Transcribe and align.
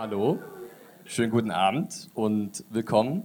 Hallo, 0.00 0.38
schönen 1.04 1.30
guten 1.30 1.50
Abend 1.50 2.08
und 2.14 2.64
willkommen, 2.70 3.24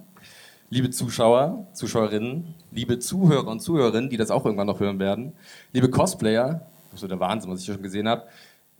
liebe 0.70 0.90
Zuschauer, 0.90 1.67
Zuschauerinnen, 1.71 2.54
liebe 2.70 2.99
Zuhörer 2.99 3.47
und 3.47 3.62
Zuhörerinnen, 3.62 4.10
die 4.10 4.17
das 4.17 4.29
auch 4.29 4.44
irgendwann 4.44 4.67
noch 4.67 4.81
hören 4.81 4.99
werden, 4.99 5.31
liebe 5.72 5.90
Cosplayer, 5.90 6.67
das 6.88 6.96
ist 6.96 6.99
so 6.99 7.08
der 7.08 7.22
Wahnsinn, 7.22 7.49
was 7.49 7.62
ich 7.62 7.65
schon 7.67 7.81
gesehen 7.81 8.10
habe. 8.10 8.28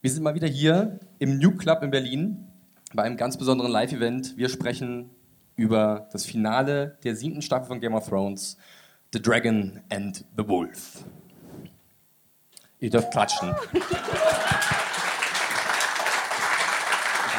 Wir 0.02 0.12
sind 0.12 0.24
mal 0.24 0.36
wieder 0.36 0.50
hier 0.50 1.00
im 1.20 1.40
New 1.40 1.56
Club 1.56 1.84
in 1.84 1.92
Berlin 1.92 2.46
bei 2.94 3.04
einem 3.04 3.16
ganz 3.16 3.38
besonderen 3.38 3.72
Live-Event. 3.72 4.36
Wir 4.36 4.50
sprechen 4.50 5.10
über 5.56 6.10
das 6.12 6.26
Finale 6.26 6.98
der 7.06 7.16
siebten 7.16 7.42
Staffel 7.42 7.68
von 7.68 7.80
Game 7.80 7.94
of 7.94 8.10
Thrones, 8.10 8.58
The 9.14 9.22
Dragon 9.22 9.80
and 9.90 10.26
the 10.36 10.46
Wolf. 10.46 11.06
Ihr 12.82 12.90
dürft 12.90 13.12
klatschen. 13.12 13.56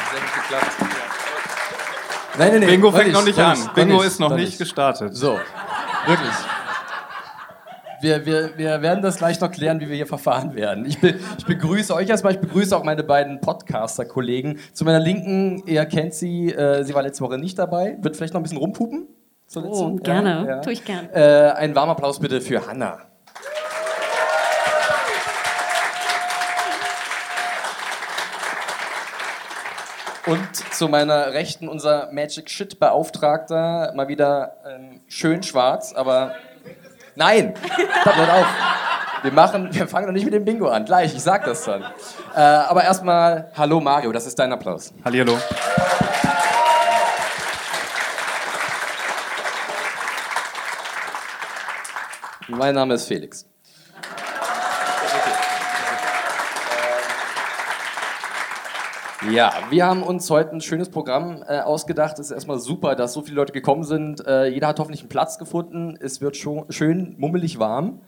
Hat 0.07 0.11
sehr 0.11 0.21
gut 0.21 0.36
geklappt. 0.47 0.71
Nein, 2.37 2.51
nein, 2.51 2.59
nein. 2.59 2.69
Bingo 2.69 2.91
fängt 2.91 3.13
noch 3.13 3.25
nicht 3.25 3.39
an. 3.39 3.57
Bingo 3.73 4.01
ist 4.01 4.19
noch 4.19 4.35
nicht 4.35 4.57
gestartet. 4.57 5.15
So, 5.15 5.39
wirklich. 6.05 6.33
Wir, 7.99 8.23
wir, 8.27 8.55
wir 8.57 8.81
werden 8.83 9.01
das 9.01 9.17
gleich 9.17 9.41
noch 9.41 9.49
klären, 9.49 9.79
wie 9.79 9.89
wir 9.89 9.95
hier 9.95 10.05
verfahren 10.05 10.53
werden. 10.53 10.85
Ich, 10.85 10.99
be, 11.01 11.15
ich 11.37 11.45
begrüße 11.45 11.95
euch 11.95 12.07
erstmal, 12.07 12.33
ich 12.33 12.39
begrüße 12.39 12.77
auch 12.77 12.83
meine 12.83 13.03
beiden 13.03 13.41
Podcaster-Kollegen. 13.41 14.59
Zu 14.71 14.85
meiner 14.85 14.99
Linken, 14.99 15.63
ihr 15.65 15.83
kennt 15.87 16.13
sie, 16.13 16.51
äh, 16.51 16.83
sie 16.83 16.93
war 16.93 17.01
letzte 17.01 17.23
Woche 17.23 17.39
nicht 17.39 17.57
dabei. 17.57 17.97
Wird 18.01 18.15
vielleicht 18.15 18.35
noch 18.35 18.39
ein 18.39 18.43
bisschen 18.43 18.59
rumpupen? 18.59 19.07
zur 19.47 19.65
Oh, 19.65 19.95
gerne. 19.95 20.61
Tue 20.63 20.73
ich 20.73 20.85
gern. 20.85 21.09
Äh, 21.11 21.53
ein 21.55 21.73
warmer 21.73 21.93
Applaus 21.93 22.19
bitte 22.19 22.39
für 22.41 22.67
Hanna. 22.67 22.99
Und 30.27 30.73
zu 30.73 30.89
meiner 30.89 31.31
Rechten 31.31 31.69
unser 31.69 32.11
Magic 32.11 32.49
Shit 32.49 32.79
Beauftragter, 32.79 33.93
mal 33.95 34.09
wieder 34.09 34.57
ähm, 34.67 34.99
schön 35.07 35.41
schwarz, 35.41 35.93
aber 35.93 36.35
nein, 37.15 37.53
hört 38.03 38.29
auf. 38.29 38.45
Wir 39.23 39.31
machen, 39.31 39.73
wir 39.73 39.87
fangen 39.87 40.07
noch 40.07 40.13
nicht 40.13 40.25
mit 40.25 40.33
dem 40.33 40.43
Bingo 40.43 40.67
an, 40.67 40.83
gleich, 40.83 41.15
ich 41.15 41.23
sag 41.23 41.45
das 41.45 41.63
dann. 41.63 41.81
Äh, 42.35 42.39
aber 42.41 42.83
erstmal, 42.83 43.51
hallo 43.55 43.79
Mario, 43.79 44.11
das 44.11 44.27
ist 44.27 44.37
dein 44.37 44.51
Applaus. 44.51 44.93
Hallihallo. 45.05 45.37
Mein 52.49 52.75
Name 52.75 52.95
ist 52.95 53.07
Felix. 53.07 53.45
Ja, 59.31 59.51
wir 59.69 59.85
haben 59.85 60.03
uns 60.03 60.29
heute 60.29 60.51
ein 60.55 60.61
schönes 60.61 60.89
Programm 60.89 61.43
äh, 61.47 61.59
ausgedacht. 61.59 62.13
Es 62.13 62.27
ist 62.27 62.31
erstmal 62.31 62.59
super, 62.59 62.95
dass 62.95 63.13
so 63.13 63.21
viele 63.21 63.35
Leute 63.35 63.51
gekommen 63.51 63.83
sind. 63.83 64.25
Äh, 64.25 64.47
jeder 64.47 64.67
hat 64.67 64.79
hoffentlich 64.79 65.01
einen 65.01 65.09
Platz 65.09 65.37
gefunden. 65.37 65.97
Es 65.99 66.21
wird 66.21 66.37
schon 66.37 66.65
schön 66.71 67.15
mummelig 67.17 67.59
warm. 67.59 67.99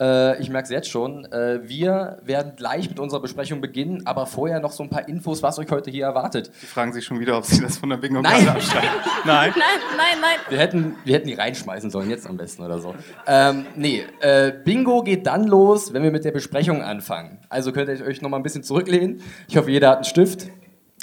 Äh, 0.00 0.40
ich 0.40 0.50
merke 0.50 0.64
es 0.64 0.70
jetzt 0.70 0.88
schon. 0.88 1.24
Äh, 1.26 1.60
wir 1.62 2.18
werden 2.22 2.54
gleich 2.56 2.88
mit 2.88 2.98
unserer 2.98 3.20
Besprechung 3.20 3.60
beginnen, 3.60 4.06
aber 4.06 4.26
vorher 4.26 4.60
noch 4.60 4.72
so 4.72 4.82
ein 4.82 4.90
paar 4.90 5.08
Infos, 5.08 5.42
was 5.42 5.58
euch 5.58 5.70
heute 5.70 5.90
hier 5.90 6.04
erwartet. 6.04 6.50
Die 6.62 6.66
fragen 6.66 6.92
sich 6.92 7.04
schon 7.04 7.20
wieder, 7.20 7.36
ob 7.36 7.44
sie 7.44 7.60
das 7.60 7.78
von 7.78 7.90
der 7.90 7.98
bingo 7.98 8.20
Nein. 8.20 8.44
karte 8.44 8.52
abschreiben. 8.52 8.88
Nein. 9.24 9.52
Nein, 9.56 9.80
nein, 9.96 10.20
nein. 10.20 10.38
Wir 10.48 10.58
hätten, 10.58 10.96
wir 11.04 11.14
hätten 11.14 11.28
die 11.28 11.34
reinschmeißen 11.34 11.90
sollen, 11.90 12.10
jetzt 12.10 12.26
am 12.28 12.36
besten 12.36 12.62
oder 12.62 12.78
so. 12.78 12.94
Ähm, 13.26 13.66
nee, 13.76 14.04
äh, 14.20 14.52
Bingo 14.64 15.02
geht 15.02 15.26
dann 15.26 15.44
los, 15.44 15.92
wenn 15.92 16.02
wir 16.02 16.10
mit 16.10 16.24
der 16.24 16.32
Besprechung 16.32 16.82
anfangen. 16.82 17.38
Also 17.48 17.72
könnt 17.72 17.88
ihr 17.88 18.04
euch 18.04 18.20
noch 18.20 18.30
mal 18.30 18.38
ein 18.38 18.42
bisschen 18.42 18.62
zurücklehnen. 18.62 19.20
Ich 19.48 19.56
hoffe, 19.56 19.70
jeder 19.70 19.90
hat 19.90 19.96
einen 19.98 20.04
Stift. 20.04 20.48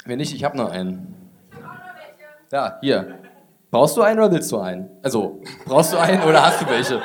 Wenn 0.04 0.18
nicht, 0.18 0.34
ich 0.34 0.44
habe 0.44 0.56
noch 0.56 0.70
einen. 0.70 1.14
Ja, 2.50 2.78
hier. 2.82 3.18
Brauchst 3.70 3.96
du 3.96 4.02
einen 4.02 4.18
oder 4.18 4.30
willst 4.30 4.52
du 4.52 4.58
einen? 4.58 4.90
Also, 5.02 5.40
brauchst 5.64 5.94
du 5.94 5.96
einen 5.96 6.22
oder 6.24 6.44
hast 6.44 6.60
du 6.60 6.66
welche? 6.68 7.00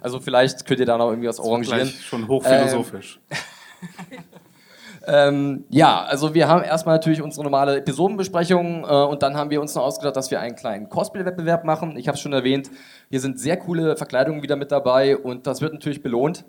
Also 0.00 0.20
vielleicht 0.20 0.64
könnt 0.64 0.80
ihr 0.80 0.86
da 0.86 0.96
noch 0.96 1.10
irgendwie 1.10 1.28
was 1.28 1.40
arrangieren. 1.40 1.88
Schon 1.88 2.28
hochphilosophisch. 2.28 3.20
Ähm, 5.10 5.64
ja, 5.70 6.02
also 6.02 6.34
wir 6.34 6.48
haben 6.48 6.62
erstmal 6.62 6.96
natürlich 6.96 7.22
unsere 7.22 7.42
normale 7.42 7.78
Episodenbesprechung 7.78 8.84
äh, 8.84 8.86
und 8.86 9.22
dann 9.22 9.38
haben 9.38 9.48
wir 9.48 9.58
uns 9.58 9.74
noch 9.74 9.84
ausgedacht, 9.84 10.16
dass 10.16 10.30
wir 10.30 10.38
einen 10.38 10.54
kleinen 10.54 10.90
Cosplay-Wettbewerb 10.90 11.64
machen. 11.64 11.96
Ich 11.96 12.08
habe 12.08 12.16
es 12.16 12.20
schon 12.20 12.34
erwähnt, 12.34 12.70
hier 13.08 13.20
sind 13.20 13.40
sehr 13.40 13.56
coole 13.56 13.96
Verkleidungen 13.96 14.42
wieder 14.42 14.56
mit 14.56 14.70
dabei 14.70 15.16
und 15.16 15.46
das 15.46 15.62
wird 15.62 15.72
natürlich 15.72 16.02
belohnt. 16.02 16.44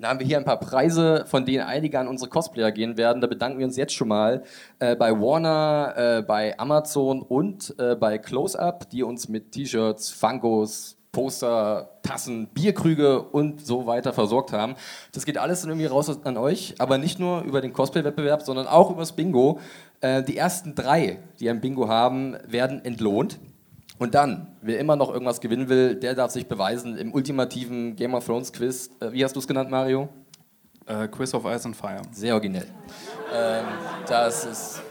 Da 0.00 0.08
haben 0.08 0.18
wir 0.18 0.26
hier 0.26 0.38
ein 0.38 0.44
paar 0.44 0.58
Preise, 0.58 1.24
von 1.26 1.44
denen 1.44 1.62
einige 1.62 2.00
an 2.00 2.08
unsere 2.08 2.30
Cosplayer 2.30 2.72
gehen 2.72 2.96
werden. 2.96 3.20
Da 3.20 3.28
bedanken 3.28 3.58
wir 3.58 3.66
uns 3.66 3.76
jetzt 3.76 3.92
schon 3.92 4.08
mal 4.08 4.42
äh, 4.80 4.96
bei 4.96 5.12
Warner, 5.12 5.94
äh, 5.96 6.22
bei 6.22 6.58
Amazon 6.58 7.22
und 7.22 7.74
äh, 7.78 7.94
bei 7.94 8.18
Close-Up, 8.18 8.90
die 8.90 9.04
uns 9.04 9.28
mit 9.28 9.52
T-Shirts, 9.52 10.10
Funkos, 10.10 10.96
Poster, 11.12 11.98
Tassen, 12.02 12.46
Bierkrüge 12.48 13.22
und 13.22 13.64
so 13.64 13.86
weiter 13.86 14.12
versorgt 14.12 14.52
haben. 14.52 14.76
Das 15.12 15.24
geht 15.24 15.38
alles 15.38 15.62
dann 15.62 15.70
irgendwie 15.70 15.86
raus 15.86 16.08
an 16.24 16.36
euch, 16.36 16.74
aber 16.78 16.98
nicht 16.98 17.18
nur 17.18 17.42
über 17.42 17.60
den 17.60 17.72
Cosplay-Wettbewerb, 17.72 18.42
sondern 18.42 18.66
auch 18.66 18.90
über 18.90 19.00
das 19.00 19.12
Bingo. 19.12 19.58
Äh, 20.00 20.22
die 20.22 20.36
ersten 20.36 20.74
drei, 20.74 21.18
die 21.40 21.50
ein 21.50 21.60
Bingo 21.60 21.88
haben, 21.88 22.36
werden 22.46 22.84
entlohnt. 22.84 23.38
Und 23.98 24.14
dann, 24.14 24.46
wer 24.62 24.78
immer 24.78 24.96
noch 24.96 25.12
irgendwas 25.12 25.40
gewinnen 25.40 25.68
will, 25.68 25.94
der 25.94 26.14
darf 26.14 26.30
sich 26.30 26.46
beweisen 26.46 26.96
im 26.96 27.12
ultimativen 27.12 27.96
Game 27.96 28.14
of 28.14 28.24
Thrones 28.24 28.52
Quiz. 28.52 28.90
Äh, 29.00 29.12
wie 29.12 29.24
hast 29.24 29.34
du 29.34 29.40
es 29.40 29.46
genannt, 29.46 29.70
Mario? 29.70 30.08
Äh, 30.86 31.08
Quiz 31.08 31.34
of 31.34 31.44
Ice 31.44 31.66
and 31.66 31.76
Fire. 31.76 32.02
Sehr 32.12 32.34
originell. 32.34 32.66
Ähm, 33.34 33.64
das 34.06 34.44
ist. 34.44 34.82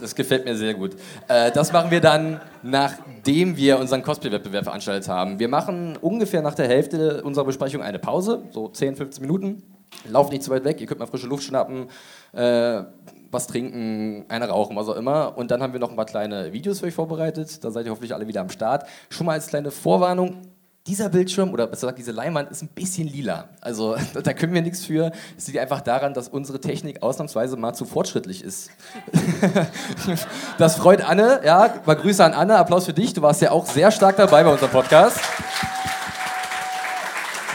Das 0.00 0.14
gefällt 0.14 0.44
mir 0.44 0.56
sehr 0.56 0.74
gut. 0.74 0.96
Äh, 1.28 1.52
das 1.52 1.72
machen 1.72 1.90
wir 1.90 2.00
dann, 2.00 2.40
nachdem 2.62 3.56
wir 3.56 3.78
unseren 3.78 4.02
Cosplay-Wettbewerb 4.02 4.64
veranstaltet 4.64 5.08
haben. 5.08 5.38
Wir 5.38 5.48
machen 5.48 5.96
ungefähr 6.00 6.42
nach 6.42 6.54
der 6.54 6.66
Hälfte 6.66 7.22
unserer 7.22 7.44
Besprechung 7.44 7.82
eine 7.82 7.98
Pause, 7.98 8.42
so 8.50 8.68
10, 8.68 8.96
15 8.96 9.22
Minuten. 9.22 9.62
Lauft 10.08 10.32
nicht 10.32 10.42
zu 10.42 10.50
weit 10.50 10.64
weg, 10.64 10.80
ihr 10.80 10.88
könnt 10.88 10.98
mal 10.98 11.06
frische 11.06 11.28
Luft 11.28 11.44
schnappen, 11.44 11.86
äh, 12.32 12.82
was 13.30 13.46
trinken, 13.46 14.24
eine 14.28 14.48
rauchen, 14.48 14.74
was 14.74 14.88
auch 14.88 14.96
immer. 14.96 15.38
Und 15.38 15.52
dann 15.52 15.62
haben 15.62 15.72
wir 15.72 15.80
noch 15.80 15.90
ein 15.90 15.96
paar 15.96 16.06
kleine 16.06 16.52
Videos 16.52 16.80
für 16.80 16.86
euch 16.86 16.94
vorbereitet. 16.94 17.62
Da 17.62 17.70
seid 17.70 17.86
ihr 17.86 17.92
hoffentlich 17.92 18.12
alle 18.12 18.26
wieder 18.26 18.40
am 18.40 18.50
Start. 18.50 18.88
Schon 19.10 19.26
mal 19.26 19.32
als 19.34 19.46
kleine 19.46 19.70
Vorwarnung, 19.70 20.42
dieser 20.86 21.08
Bildschirm 21.08 21.50
oder 21.52 21.66
besser 21.66 21.86
gesagt 21.86 21.98
diese 21.98 22.12
Leinwand 22.12 22.50
ist 22.50 22.62
ein 22.62 22.68
bisschen 22.68 23.08
lila. 23.08 23.48
Also 23.60 23.96
da 24.22 24.32
können 24.34 24.52
wir 24.52 24.62
nichts 24.62 24.84
für. 24.84 25.12
Es 25.36 25.46
liegt 25.46 25.58
einfach 25.58 25.80
daran, 25.80 26.12
dass 26.12 26.28
unsere 26.28 26.60
Technik 26.60 27.02
ausnahmsweise 27.02 27.56
mal 27.56 27.72
zu 27.72 27.86
fortschrittlich 27.86 28.44
ist. 28.44 28.70
das 30.58 30.76
freut 30.76 31.00
Anne. 31.00 31.40
Ja, 31.44 31.74
mal 31.86 31.96
Grüße 31.96 32.22
an 32.22 32.34
Anne. 32.34 32.56
Applaus 32.56 32.84
für 32.84 32.92
dich. 32.92 33.14
Du 33.14 33.22
warst 33.22 33.40
ja 33.40 33.50
auch 33.50 33.66
sehr 33.66 33.90
stark 33.90 34.16
dabei 34.16 34.44
bei 34.44 34.52
unserem 34.52 34.70
Podcast. 34.70 35.18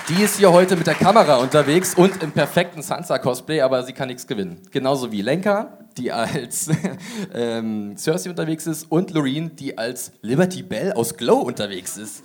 Die 0.09 0.23
ist 0.23 0.38
hier 0.38 0.51
heute 0.51 0.75
mit 0.75 0.88
der 0.88 0.95
Kamera 0.95 1.35
unterwegs 1.35 1.94
und 1.94 2.23
im 2.23 2.31
perfekten 2.31 2.81
Sansa-Cosplay, 2.81 3.62
aber 3.62 3.84
sie 3.84 3.94
kann 3.94 4.07
nichts 4.07 4.25
gewinnen. 4.25 4.59
Genauso 4.72 5.12
wie 5.12 5.22
Lenka, 5.22 5.78
die 6.00 6.12
als 6.12 6.68
ähm, 7.35 7.95
Cersei 7.95 8.31
unterwegs 8.31 8.66
ist, 8.66 8.91
und 8.91 9.12
Loreen, 9.12 9.56
die 9.56 9.78
als 9.78 10.13
Liberty 10.23 10.63
Bell 10.63 10.94
aus 10.94 11.16
Glow 11.16 11.41
unterwegs 11.41 11.95
ist. 11.95 12.23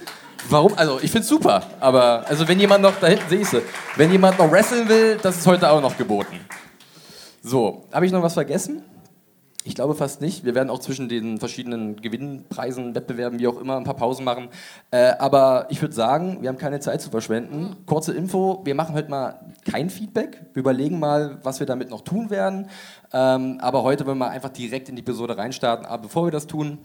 Warum? 0.50 0.75
Also, 0.77 1.00
ich 1.00 1.10
find's 1.10 1.28
super, 1.28 1.62
aber 1.81 2.25
also 2.28 2.47
wenn 2.47 2.60
jemand 2.60 2.82
noch, 2.82 2.99
da 3.00 3.06
hinten 3.06 3.28
sehe 3.28 3.41
ich 3.41 3.49
sie, 3.49 3.62
wenn 3.97 4.12
jemand 4.12 4.38
noch 4.38 4.50
wresteln 4.50 4.88
will, 4.88 5.19
das 5.22 5.38
ist 5.38 5.47
heute 5.47 5.71
auch 5.71 5.81
noch 5.81 5.97
geboten. 5.97 6.41
So, 7.43 7.84
habe 7.93 8.06
ich 8.06 8.12
noch 8.12 8.22
was 8.22 8.34
vergessen? 8.34 8.82
Ich 9.66 9.75
glaube 9.75 9.94
fast 9.94 10.21
nicht. 10.21 10.44
Wir 10.44 10.55
werden 10.55 10.69
auch 10.69 10.78
zwischen 10.78 11.09
den 11.09 11.38
verschiedenen 11.38 11.97
Gewinnpreisen, 11.97 12.94
Wettbewerben, 12.94 13.38
wie 13.38 13.49
auch 13.49 13.59
immer, 13.59 13.78
ein 13.78 13.84
paar 13.84 13.97
Pausen 13.97 14.22
machen. 14.22 14.49
Äh, 14.91 15.12
aber 15.19 15.66
ich 15.71 15.81
würde 15.81 15.94
sagen, 15.94 16.43
wir 16.43 16.50
haben 16.50 16.59
keine 16.59 16.81
Zeit 16.81 17.00
zu 17.00 17.09
verschwenden. 17.09 17.76
Kurze 17.87 18.12
Info: 18.12 18.61
Wir 18.65 18.75
machen 18.75 18.94
heute 18.94 19.09
mal 19.09 19.41
kein 19.65 19.88
Feedback. 19.88 20.44
Wir 20.53 20.61
überlegen 20.61 20.99
mal, 20.99 21.38
was 21.43 21.61
wir 21.61 21.67
damit 21.67 21.88
noch 21.88 22.02
tun 22.02 22.29
werden. 22.29 22.69
Ähm, 23.14 23.58
aber 23.62 23.82
heute 23.82 24.05
wollen 24.05 24.19
wir 24.19 24.29
einfach 24.29 24.50
direkt 24.50 24.91
in 24.91 24.96
die 24.96 25.02
Episode 25.02 25.38
reinstarten. 25.38 25.87
Aber 25.87 26.02
bevor 26.02 26.26
wir 26.26 26.31
das 26.31 26.46
tun, 26.46 26.79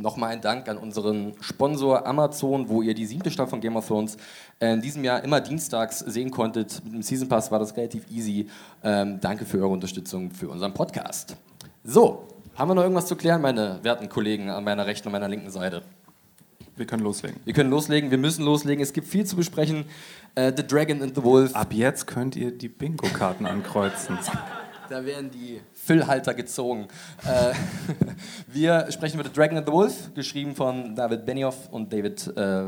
Nochmal 0.00 0.30
ein 0.30 0.40
Dank 0.40 0.66
an 0.68 0.78
unseren 0.78 1.34
Sponsor 1.42 2.06
Amazon, 2.06 2.70
wo 2.70 2.80
ihr 2.80 2.94
die 2.94 3.04
siebte 3.04 3.30
Staffel 3.30 3.50
von 3.50 3.60
Game 3.60 3.76
of 3.76 3.86
Thrones 3.86 4.16
äh, 4.58 4.72
in 4.72 4.80
diesem 4.80 5.04
Jahr 5.04 5.22
immer 5.22 5.42
dienstags 5.42 5.98
sehen 5.98 6.30
konntet. 6.30 6.82
Mit 6.84 6.94
dem 6.94 7.02
Season 7.02 7.28
Pass 7.28 7.50
war 7.50 7.58
das 7.58 7.76
relativ 7.76 8.10
easy. 8.10 8.48
Ähm, 8.82 9.20
danke 9.20 9.44
für 9.44 9.58
eure 9.58 9.68
Unterstützung 9.68 10.30
für 10.30 10.48
unseren 10.48 10.72
Podcast. 10.72 11.36
So, 11.84 12.28
haben 12.54 12.70
wir 12.70 12.74
noch 12.74 12.82
irgendwas 12.82 13.06
zu 13.06 13.16
klären, 13.16 13.42
meine 13.42 13.78
werten 13.82 14.08
Kollegen 14.08 14.48
an 14.48 14.64
meiner 14.64 14.86
rechten 14.86 15.08
und 15.08 15.12
meiner 15.12 15.28
linken 15.28 15.50
Seite? 15.50 15.82
Wir 16.76 16.86
können 16.86 17.02
loslegen. 17.02 17.38
Wir 17.44 17.52
können 17.52 17.68
loslegen, 17.68 18.10
wir 18.10 18.16
müssen 18.16 18.42
loslegen. 18.42 18.82
Es 18.82 18.94
gibt 18.94 19.06
viel 19.06 19.26
zu 19.26 19.36
besprechen. 19.36 19.84
Äh, 20.34 20.50
the 20.56 20.66
Dragon 20.66 21.02
and 21.02 21.14
the 21.14 21.22
Wolf. 21.22 21.54
Ab 21.54 21.74
jetzt 21.74 22.06
könnt 22.06 22.36
ihr 22.36 22.52
die 22.52 22.68
Bingo-Karten 22.68 23.44
ankreuzen. 23.44 24.18
Da 24.88 25.04
werden 25.04 25.30
die 25.30 25.60
Füllhalter 25.84 26.34
gezogen. 26.34 26.88
Äh, 27.24 27.52
wir 28.46 28.90
sprechen 28.90 29.18
über 29.18 29.28
The 29.28 29.34
Dragon 29.34 29.58
and 29.58 29.66
the 29.66 29.72
Wolf, 29.72 30.14
geschrieben 30.14 30.54
von 30.54 30.94
David 30.94 31.24
Benioff 31.24 31.68
und 31.70 31.92
David, 31.92 32.26
äh, 32.36 32.64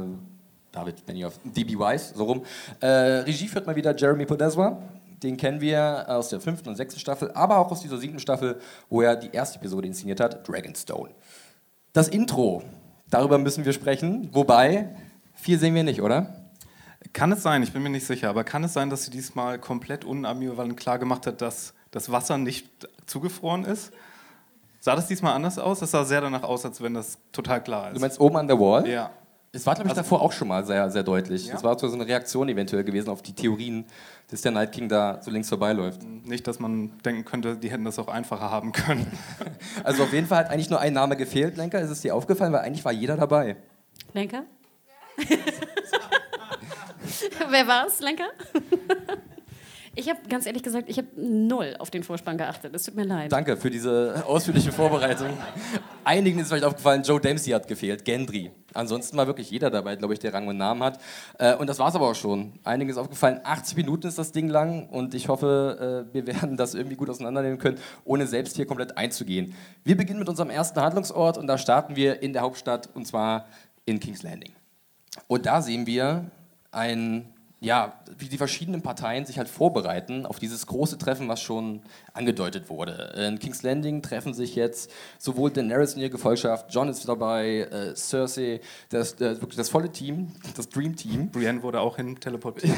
David 0.73 1.07
Benioff, 1.07 1.39
D.B. 1.45 1.79
Weiss, 1.79 2.13
so 2.15 2.25
rum. 2.25 2.43
Äh, 2.81 2.87
Regie 2.87 3.49
führt 3.49 3.67
mal 3.67 3.77
wieder 3.77 3.95
Jeremy 3.97 4.25
Podeswa. 4.25 4.79
den 5.23 5.37
kennen 5.37 5.61
wir 5.61 6.07
aus 6.09 6.31
der 6.31 6.41
fünften 6.41 6.71
und 6.71 6.77
sechsten 6.77 6.99
Staffel, 6.99 7.31
aber 7.33 7.59
auch 7.59 7.71
aus 7.71 7.81
dieser 7.81 7.99
siebten 7.99 8.19
Staffel, 8.19 8.59
wo 8.89 9.03
er 9.03 9.15
die 9.15 9.31
erste 9.31 9.59
Episode 9.59 9.87
inszeniert 9.87 10.19
hat, 10.19 10.49
Dragonstone. 10.49 11.11
Das 11.93 12.09
Intro, 12.09 12.63
darüber 13.11 13.39
müssen 13.39 13.65
wir 13.65 13.73
sprechen, 13.73 14.31
wobei, 14.33 14.89
viel 15.35 15.59
sehen 15.59 15.75
wir 15.75 15.85
nicht, 15.85 16.03
oder? 16.03 16.51
Kann 17.13 17.31
es 17.31 17.43
sein, 17.43 17.63
ich 17.63 17.73
bin 17.73 17.83
mir 17.83 17.91
nicht 17.91 18.07
sicher, 18.07 18.31
aber 18.31 18.43
kann 18.43 18.65
es 18.65 18.73
sein, 18.73 18.89
dass 18.89 19.05
sie 19.05 19.11
diesmal 19.11 19.59
komplett 19.59 20.05
unambivalent 20.05 20.77
klar 20.77 20.99
gemacht 20.99 21.27
hat, 21.27 21.43
dass 21.43 21.75
das 21.93 22.11
Wasser 22.11 22.37
nicht 22.39 22.69
zugefroren 23.07 23.65
ist? 23.65 23.93
Sah 24.81 24.97
das 24.97 25.07
diesmal 25.07 25.35
anders 25.35 25.59
aus? 25.61 25.81
Es 25.81 25.93
sah 25.93 26.05
sehr 26.05 26.21
danach 26.21 26.43
aus, 26.43 26.65
als 26.65 26.83
wenn 26.83 26.95
das 26.95 27.19
total 27.31 27.63
klar 27.63 27.91
ist. 27.91 27.95
Du 27.97 28.01
meinst 28.01 28.19
oben 28.19 28.37
an 28.37 28.49
der 28.49 28.59
Wall? 28.59 28.89
Ja. 28.89 29.11
Es 29.55 29.67
war, 29.67 29.75
glaube 29.75 29.89
ich, 29.89 29.91
Also- 29.93 30.01
davor 30.03 30.23
auch 30.23 30.33
schon 30.33 30.49
mal 30.49 30.65
sehr, 30.65 30.91
sehr 30.91 31.03
deutlich. 31.03 31.47
Ja? 31.47 31.53
Das 31.53 31.63
war 31.63 31.79
so 31.79 31.87
eine 31.93 32.07
Reaktion 32.07 32.49
eventuell 32.49 32.83
gewesen 32.85 33.11
auf 33.11 33.21
die 33.23 33.35
Theorien, 33.35 33.85
dass 34.31 34.41
der 34.41 34.51
Night 34.51 34.73
King 34.73 34.89
da 34.89 35.21
so 35.23 35.31
links 35.31 35.51
vorbeiläuft. 35.51 36.03
Nicht, 36.03 36.47
dass 36.47 36.59
man 36.59 36.99
denken 37.03 37.25
könnte, 37.27 37.57
die 37.57 37.71
hätten 37.71 37.85
das 37.85 37.99
auch 37.99 38.09
einfacher 38.09 38.51
haben 38.51 38.73
können. 38.73 39.07
Also 39.85 40.05
auf 40.05 40.13
jeden 40.13 40.27
Fall 40.27 40.39
hat 40.39 40.51
eigentlich 40.51 40.71
nur 40.71 40.81
ein 40.81 40.93
Name 40.95 41.17
gefehlt, 41.17 41.57
Lenker. 41.57 41.81
Ist 41.81 41.91
es 41.91 42.01
dir 42.01 42.15
aufgefallen? 42.17 42.53
Weil 42.53 42.61
eigentlich 42.61 42.85
war 42.85 42.93
jeder 42.93 43.17
dabei. 43.17 43.57
Lenker? 44.15 44.45
Wer 47.51 47.67
war's, 47.67 48.01
Lenker? 48.01 48.29
ich 49.95 50.09
habe 50.09 50.21
ganz 50.29 50.47
ehrlich 50.47 50.63
gesagt, 50.63 50.89
ich 50.89 50.99
habe 50.99 51.09
null 51.17 51.77
auf 51.79 51.91
den 51.91 52.03
Vorspann 52.03 52.39
geachtet. 52.39 52.75
Es 52.75 52.85
tut 52.85 52.95
mir 52.95 53.05
leid. 53.05 53.31
Danke 53.31 53.57
für 53.57 53.71
diese 53.71 54.25
ausführliche 54.27 54.73
Vorbereitung. 54.73 55.31
Einigen 56.05 56.39
ist 56.41 56.49
vielleicht 56.49 56.65
aufgefallen, 56.65 57.03
Joe 57.03 57.21
Dempsey 57.21 57.53
hat 57.53 57.69
gefehlt, 57.69 58.05
Gendry. 58.05 58.51
Ansonsten 58.75 59.17
war 59.17 59.27
wirklich 59.27 59.51
jeder 59.51 59.71
dabei, 59.71 59.97
glaube 59.97 60.15
ich, 60.15 60.21
der 60.21 60.33
Rang 60.33 60.49
und 60.49 60.57
Namen 60.57 60.83
hat. 60.83 60.99
Äh, 61.39 61.55
Und 61.57 61.67
das 61.69 61.79
war 61.79 61.89
es 61.89 61.95
aber 61.95 62.09
auch 62.11 62.15
schon. 62.15 62.55
Einigen 62.65 62.91
ist 62.91 62.97
aufgefallen, 62.97 63.41
80 63.45 63.77
Minuten 63.77 64.07
ist 64.07 64.19
das 64.19 64.33
Ding 64.33 64.49
lang 64.49 64.89
und 64.89 65.15
ich 65.15 65.29
hoffe, 65.29 66.07
äh, 66.11 66.15
wir 66.15 66.27
werden 66.27 66.57
das 66.57 66.75
irgendwie 66.75 66.97
gut 66.97 67.11
auseinandernehmen 67.11 67.59
können, 67.59 67.79
ohne 68.05 68.27
selbst 68.27 68.57
hier 68.57 68.67
komplett 68.67 68.97
einzugehen. 68.97 69.55
Wir 69.85 69.97
beginnen 69.97 70.19
mit 70.19 70.29
unserem 70.29 70.51
ersten 70.51 70.81
Handlungsort 70.81 71.37
und 71.39 71.47
da 71.47 71.59
starten 71.59 71.97
wir 71.97 72.23
in 72.23 72.33
der 72.33 72.43
Hauptstadt 72.43 72.89
und 72.95 73.07
zwar 73.07 73.47
in 73.85 74.01
King's 74.01 74.23
Landing. 74.23 74.53
Und 75.27 75.45
da 75.47 75.61
sehen 75.61 75.87
wir 75.87 76.31
ein, 76.71 77.32
ja, 77.63 77.93
wie 78.19 78.29
die 78.29 78.39
verschiedenen 78.39 78.83
Parteien 78.83 79.25
sich 79.25 79.39
halt 79.39 79.49
vorbereiten 79.49 80.27
auf 80.27 80.41
dieses 80.41 80.67
große 80.67 80.99
Treffen, 80.99 81.29
was 81.29 81.41
schon 81.41 81.81
angedeutet 82.13 82.69
wurde. 82.69 83.13
In 83.17 83.39
King's 83.39 83.63
Landing 83.63 84.03
treffen 84.03 84.35
sich 84.35 84.57
jetzt 84.57 84.91
sowohl 85.17 85.53
Daenerys 85.53 85.95
und 85.95 86.01
ihre 86.01 86.11
Gefolgschaft, 86.11 86.75
Jon 86.75 86.89
ist 86.89 87.09
dabei, 87.09 87.69
äh, 87.71 87.95
Cersei, 87.95 88.61
das, 88.89 89.15
äh, 89.15 89.41
wirklich 89.41 89.57
das 89.57 89.69
volle 89.69 89.93
Team, 89.93 90.33
das 90.57 90.69
Dream 90.69 90.97
Team. 90.97 91.31
Brienne 91.31 91.63
wurde 91.63 91.81
auch 91.81 91.97
hin 91.97 92.19
teleportiert. 92.19 92.77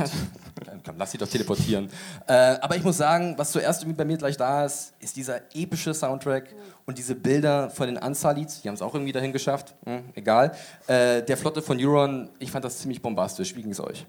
Ja, 0.66 0.74
komm, 0.84 0.96
lass 0.98 1.12
sie 1.12 1.18
doch 1.18 1.28
teleportieren. 1.28 1.88
Äh, 2.26 2.32
aber 2.34 2.76
ich 2.76 2.84
muss 2.84 2.98
sagen, 2.98 3.34
was 3.38 3.52
zuerst 3.52 3.82
irgendwie 3.82 3.96
bei 3.96 4.04
mir 4.04 4.18
gleich 4.18 4.36
da 4.36 4.66
ist, 4.66 4.92
ist 5.00 5.16
dieser 5.16 5.40
epische 5.54 5.94
Soundtrack 5.94 6.54
und 6.84 6.98
diese 6.98 7.14
Bilder 7.14 7.70
von 7.70 7.86
den 7.86 7.96
Unsalids, 7.96 8.60
die 8.60 8.68
haben 8.68 8.74
es 8.74 8.82
auch 8.82 8.94
irgendwie 8.94 9.12
dahin 9.12 9.32
geschafft, 9.32 9.74
hm, 9.84 10.10
egal. 10.14 10.52
Äh, 10.86 11.22
der 11.22 11.38
Flotte 11.38 11.62
von 11.62 11.78
Euron, 11.80 12.28
ich 12.38 12.50
fand 12.50 12.66
das 12.66 12.80
ziemlich 12.80 13.00
bombastisch. 13.00 13.56
Wie 13.56 13.62
ging 13.62 13.72
es 13.72 13.80
euch? 13.80 14.04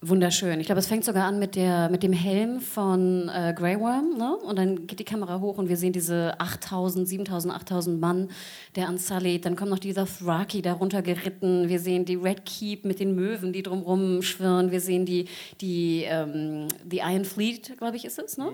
Wunderschön. 0.00 0.60
Ich 0.60 0.66
glaube, 0.66 0.78
es 0.78 0.86
fängt 0.86 1.04
sogar 1.04 1.24
an 1.24 1.40
mit, 1.40 1.56
der, 1.56 1.88
mit 1.88 2.04
dem 2.04 2.12
Helm 2.12 2.60
von 2.60 3.28
äh, 3.28 3.52
Grey 3.52 3.80
Worm. 3.80 4.16
Ne? 4.16 4.36
Und 4.36 4.56
dann 4.56 4.86
geht 4.86 5.00
die 5.00 5.04
Kamera 5.04 5.40
hoch 5.40 5.58
und 5.58 5.68
wir 5.68 5.76
sehen 5.76 5.92
diese 5.92 6.38
8000, 6.38 7.08
7000, 7.08 7.52
8000 7.52 8.00
Mann 8.00 8.28
der 8.76 8.88
Unsullied. 8.88 9.44
Dann 9.44 9.56
kommen 9.56 9.72
noch 9.72 9.80
die 9.80 9.92
Dothraki 9.92 10.62
darunter 10.62 11.02
geritten. 11.02 11.68
Wir 11.68 11.80
sehen 11.80 12.04
die 12.04 12.14
Red 12.14 12.44
Keep 12.44 12.84
mit 12.84 13.00
den 13.00 13.16
Möwen, 13.16 13.52
die 13.52 13.64
drumherum 13.64 14.22
schwirren. 14.22 14.70
Wir 14.70 14.80
sehen 14.80 15.04
die, 15.04 15.26
die, 15.60 16.04
ähm, 16.06 16.68
die 16.84 16.98
Iron 16.98 17.24
Fleet, 17.24 17.76
glaube 17.76 17.96
ich, 17.96 18.04
ist 18.04 18.20
es. 18.20 18.38
Ne? 18.38 18.52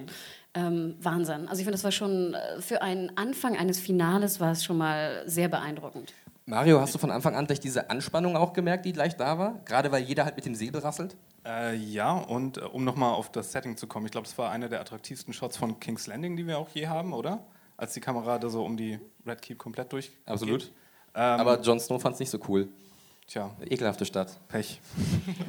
Ähm, 0.55 0.95
Wahnsinn. 1.03 1.47
Also 1.47 1.61
ich 1.61 1.65
finde, 1.65 1.73
das 1.73 1.85
war 1.85 1.93
schon 1.93 2.33
äh, 2.33 2.63
für 2.63 2.81
einen 2.81 3.19
Anfang 3.19 3.55
eines 3.59 3.79
Finales 3.79 4.41
war 4.41 4.53
es 4.53 4.65
schon 4.65 4.79
mal 4.79 5.23
sehr 5.27 5.49
beeindruckend. 5.49 6.15
Mario, 6.47 6.79
hast 6.79 6.95
du 6.95 6.99
von 6.99 7.11
Anfang 7.11 7.35
an 7.35 7.47
gleich 7.47 7.61
diese 7.61 7.89
Anspannung 7.89 8.37
auch 8.37 8.53
gemerkt, 8.53 8.85
die 8.85 8.93
gleich 8.93 9.17
da 9.17 9.39
war? 9.39 9.61
Gerade 9.65 9.91
weil 9.91 10.03
jeder 10.03 10.27
halt 10.27 10.37
mit 10.37 10.45
dem 10.45 10.55
Säbel 10.55 10.83
rasselt? 10.83 11.17
Äh, 11.47 11.75
ja, 11.77 12.13
und 12.13 12.59
äh, 12.59 12.61
um 12.61 12.85
nochmal 12.85 13.15
auf 13.15 13.33
das 13.33 13.51
Setting 13.53 13.79
zu 13.79 13.87
kommen, 13.87 14.05
ich 14.05 14.13
glaube, 14.13 14.27
das 14.27 14.37
war 14.37 14.51
einer 14.51 14.69
der 14.69 14.81
attraktivsten 14.81 15.33
Shots 15.33 15.57
von 15.57 15.81
King's 15.81 16.07
Landing, 16.07 16.37
die 16.37 16.47
wir 16.47 16.59
auch 16.59 16.69
je 16.71 16.87
haben, 16.87 17.15
oder? 17.15 17.47
Als 17.79 17.95
die 17.95 18.01
Kamera 18.01 18.39
da 18.39 18.51
so 18.51 18.63
um 18.63 18.77
die 18.77 19.01
Red 19.27 19.41
Keep 19.41 19.59
komplett 19.59 19.91
durch. 19.93 20.13
Absolut. 20.27 20.71
Ähm, 21.15 21.41
Aber 21.41 21.61
Jon 21.61 21.81
Snow 21.81 22.01
fand 22.01 22.15
es 22.15 22.21
nicht 22.21 22.31
so 22.31 22.39
cool. 22.49 22.69
Tja, 23.27 23.51
Ekelhafte 23.65 24.05
Stadt. 24.05 24.39
Pech. 24.49 24.83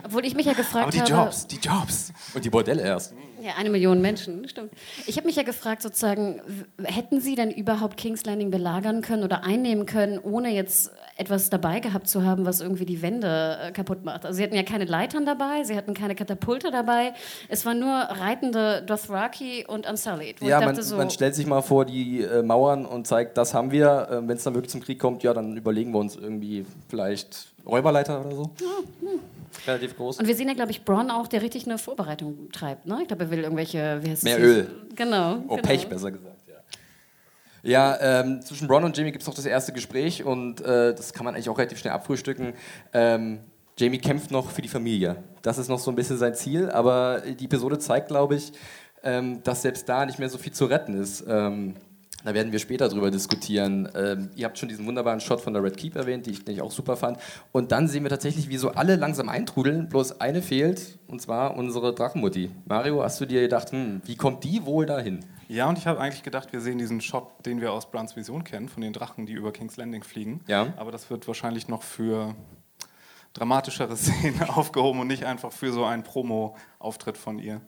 Obwohl 0.05 0.25
ich 0.25 0.33
mich 0.33 0.45
ja 0.45 0.53
gefragt 0.53 0.83
Aber 0.83 0.91
die 0.91 1.01
habe... 1.01 1.25
Jobs, 1.25 1.45
die 1.47 1.57
Jobs. 1.57 2.13
Und 2.33 2.45
die 2.45 2.49
Bordelle 2.49 2.81
erst. 2.81 3.13
Ja, 3.45 3.53
eine 3.57 3.69
Million 3.69 4.01
Menschen, 4.01 4.47
stimmt. 4.49 4.71
Ich 5.05 5.17
habe 5.17 5.27
mich 5.27 5.35
ja 5.35 5.43
gefragt, 5.43 5.83
sozusagen, 5.83 6.41
hätten 6.83 7.21
Sie 7.21 7.35
denn 7.35 7.51
überhaupt 7.51 7.95
King's 7.95 8.25
Landing 8.25 8.49
belagern 8.49 9.01
können 9.01 9.23
oder 9.23 9.43
einnehmen 9.43 9.85
können, 9.85 10.17
ohne 10.17 10.49
jetzt 10.49 10.91
etwas 11.15 11.51
dabei 11.51 11.79
gehabt 11.79 12.07
zu 12.07 12.23
haben, 12.25 12.47
was 12.47 12.59
irgendwie 12.59 12.85
die 12.85 13.03
Wände 13.03 13.59
äh, 13.61 13.71
kaputt 13.71 14.03
macht? 14.03 14.25
Also 14.25 14.37
Sie 14.37 14.43
hatten 14.43 14.55
ja 14.55 14.63
keine 14.63 14.85
Leitern 14.85 15.27
dabei, 15.27 15.63
Sie 15.63 15.77
hatten 15.77 15.93
keine 15.93 16.15
Katapulte 16.15 16.71
dabei. 16.71 17.13
Es 17.47 17.67
waren 17.67 17.77
nur 17.79 17.91
reitende 17.91 18.81
Dothraki 18.81 19.63
und 19.67 19.87
Unsullied. 19.87 20.41
Ja, 20.41 20.61
man, 20.61 20.81
so, 20.81 20.97
man 20.97 21.11
stellt 21.11 21.35
sich 21.35 21.45
mal 21.45 21.61
vor 21.61 21.85
die 21.85 22.23
äh, 22.23 22.41
Mauern 22.41 22.87
und 22.87 23.05
zeigt, 23.05 23.37
das 23.37 23.53
haben 23.53 23.69
wir. 23.69 24.07
Äh, 24.09 24.27
Wenn 24.27 24.37
es 24.37 24.43
dann 24.43 24.55
wirklich 24.55 24.71
zum 24.71 24.81
Krieg 24.81 24.97
kommt, 24.97 25.21
ja, 25.21 25.35
dann 25.35 25.55
überlegen 25.55 25.91
wir 25.91 25.99
uns 25.99 26.15
irgendwie 26.15 26.65
vielleicht 26.89 27.53
Räuberleiter 27.63 28.25
oder 28.25 28.35
so. 28.35 28.49
Relativ 29.67 29.95
groß. 29.95 30.19
und 30.19 30.27
wir 30.27 30.35
sehen 30.35 30.47
ja, 30.47 30.53
glaube 30.53 30.71
ich, 30.71 30.83
Bronn 30.83 31.11
auch, 31.11 31.27
der 31.27 31.41
richtig 31.41 31.65
eine 31.65 31.77
Vorbereitung 31.77 32.49
treibt. 32.51 32.85
Ne? 32.85 32.99
Ich 33.01 33.07
glaube, 33.07 33.25
er 33.25 33.31
will 33.31 33.39
irgendwelche... 33.39 33.99
Wie 34.01 34.09
heißt 34.11 34.23
Mehr? 34.23 34.39
Öl. 34.39 34.69
Genau. 34.95 35.43
Oh, 35.47 35.55
genau. 35.55 35.61
Pech, 35.61 35.87
besser 35.87 36.11
gesagt, 36.11 36.35
ja. 36.47 36.55
Ja, 37.63 38.21
ähm, 38.21 38.41
zwischen 38.43 38.67
Bron 38.67 38.83
und 38.83 38.95
Jamie 38.95 39.11
gibt 39.11 39.23
es 39.23 39.29
auch 39.29 39.33
das 39.33 39.45
erste 39.45 39.73
Gespräch 39.73 40.23
und 40.23 40.61
äh, 40.61 40.93
das 40.93 41.13
kann 41.13 41.25
man 41.25 41.33
eigentlich 41.33 41.49
auch 41.49 41.57
relativ 41.57 41.79
schnell 41.79 41.93
abfrühstücken. 41.93 42.53
Ähm, 42.93 43.39
Jamie 43.77 43.97
kämpft 43.97 44.31
noch 44.31 44.51
für 44.51 44.61
die 44.61 44.69
Familie. 44.69 45.17
Das 45.41 45.57
ist 45.57 45.67
noch 45.67 45.79
so 45.79 45.91
ein 45.91 45.95
bisschen 45.95 46.17
sein 46.17 46.35
Ziel, 46.35 46.69
aber 46.69 47.21
die 47.21 47.45
Episode 47.45 47.79
zeigt, 47.79 48.07
glaube 48.07 48.35
ich, 48.35 48.53
ähm, 49.03 49.41
dass 49.43 49.63
selbst 49.63 49.89
da 49.89 50.05
nicht 50.05 50.19
mehr 50.19 50.29
so 50.29 50.37
viel 50.37 50.53
zu 50.53 50.65
retten 50.65 50.99
ist. 51.01 51.25
Da 52.25 52.33
werden 52.33 52.51
wir 52.51 52.57
später 52.57 52.89
drüber 52.89 53.11
diskutieren. 53.11 53.87
Ähm, 53.95 54.31
ihr 54.35 54.45
habt 54.45 54.57
schon 54.57 54.67
diesen 54.67 54.87
wunderbaren 54.87 55.19
Shot 55.19 55.41
von 55.41 55.53
der 55.53 55.61
Red 55.61 55.77
Keep 55.77 55.95
erwähnt, 55.95 56.25
die 56.25 56.31
ich, 56.31 56.43
den 56.43 56.55
ich 56.55 56.61
auch 56.63 56.71
super 56.71 56.97
fand. 56.97 57.19
Und 57.51 57.71
dann 57.71 57.87
sehen 57.87 58.01
wir 58.01 58.09
tatsächlich, 58.09 58.49
wie 58.49 58.57
so 58.57 58.71
alle 58.71 58.95
langsam 58.95 59.29
eintrudeln, 59.29 59.89
bloß 59.89 60.19
eine 60.19 60.41
fehlt, 60.41 60.97
und 61.05 61.21
zwar 61.21 61.55
unsere 61.55 61.93
Drachenmutti. 61.93 62.49
Mario, 62.65 63.03
hast 63.03 63.21
du 63.21 63.27
dir 63.27 63.41
gedacht, 63.41 63.71
hm, 63.71 64.01
wie 64.05 64.15
kommt 64.15 64.43
die 64.43 64.65
wohl 64.65 64.87
dahin? 64.87 65.23
Ja, 65.47 65.69
und 65.69 65.77
ich 65.77 65.85
habe 65.85 65.99
eigentlich 65.99 66.23
gedacht, 66.23 66.51
wir 66.51 66.61
sehen 66.61 66.79
diesen 66.79 66.99
Shot, 66.99 67.45
den 67.45 67.61
wir 67.61 67.71
aus 67.71 67.91
Bruns 67.91 68.15
Vision 68.15 68.43
kennen, 68.43 68.69
von 68.69 68.81
den 68.81 68.91
Drachen, 68.91 69.27
die 69.27 69.33
über 69.33 69.51
King's 69.51 69.77
Landing 69.77 70.03
fliegen. 70.03 70.41
Ja. 70.47 70.73
Aber 70.77 70.91
das 70.91 71.11
wird 71.11 71.27
wahrscheinlich 71.27 71.67
noch 71.67 71.83
für 71.83 72.33
dramatischere 73.33 73.95
Szenen 73.97 74.41
aufgehoben 74.49 74.99
und 75.01 75.07
nicht 75.07 75.25
einfach 75.25 75.51
für 75.51 75.71
so 75.71 75.85
einen 75.85 76.01
Promo-Auftritt 76.01 77.17
von 77.17 77.37
ihr. 77.37 77.61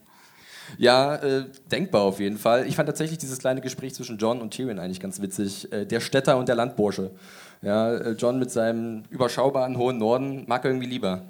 Ja, 0.77 1.15
äh, 1.15 1.45
denkbar 1.71 2.01
auf 2.01 2.19
jeden 2.19 2.37
Fall. 2.37 2.67
Ich 2.67 2.75
fand 2.75 2.87
tatsächlich 2.87 3.17
dieses 3.17 3.39
kleine 3.39 3.61
Gespräch 3.61 3.95
zwischen 3.95 4.17
John 4.17 4.41
und 4.41 4.51
Tyrion 4.51 4.79
eigentlich 4.79 4.99
ganz 4.99 5.21
witzig. 5.21 5.71
Äh, 5.71 5.85
der 5.85 5.99
Städter 5.99 6.37
und 6.37 6.47
der 6.47 6.55
Landbursche. 6.55 7.11
Ja, 7.61 7.93
äh, 7.93 8.11
John 8.11 8.39
mit 8.39 8.51
seinem 8.51 9.03
überschaubaren 9.09 9.77
hohen 9.77 9.97
Norden 9.97 10.45
mag 10.47 10.63
er 10.63 10.71
irgendwie 10.71 10.87
lieber. 10.87 11.23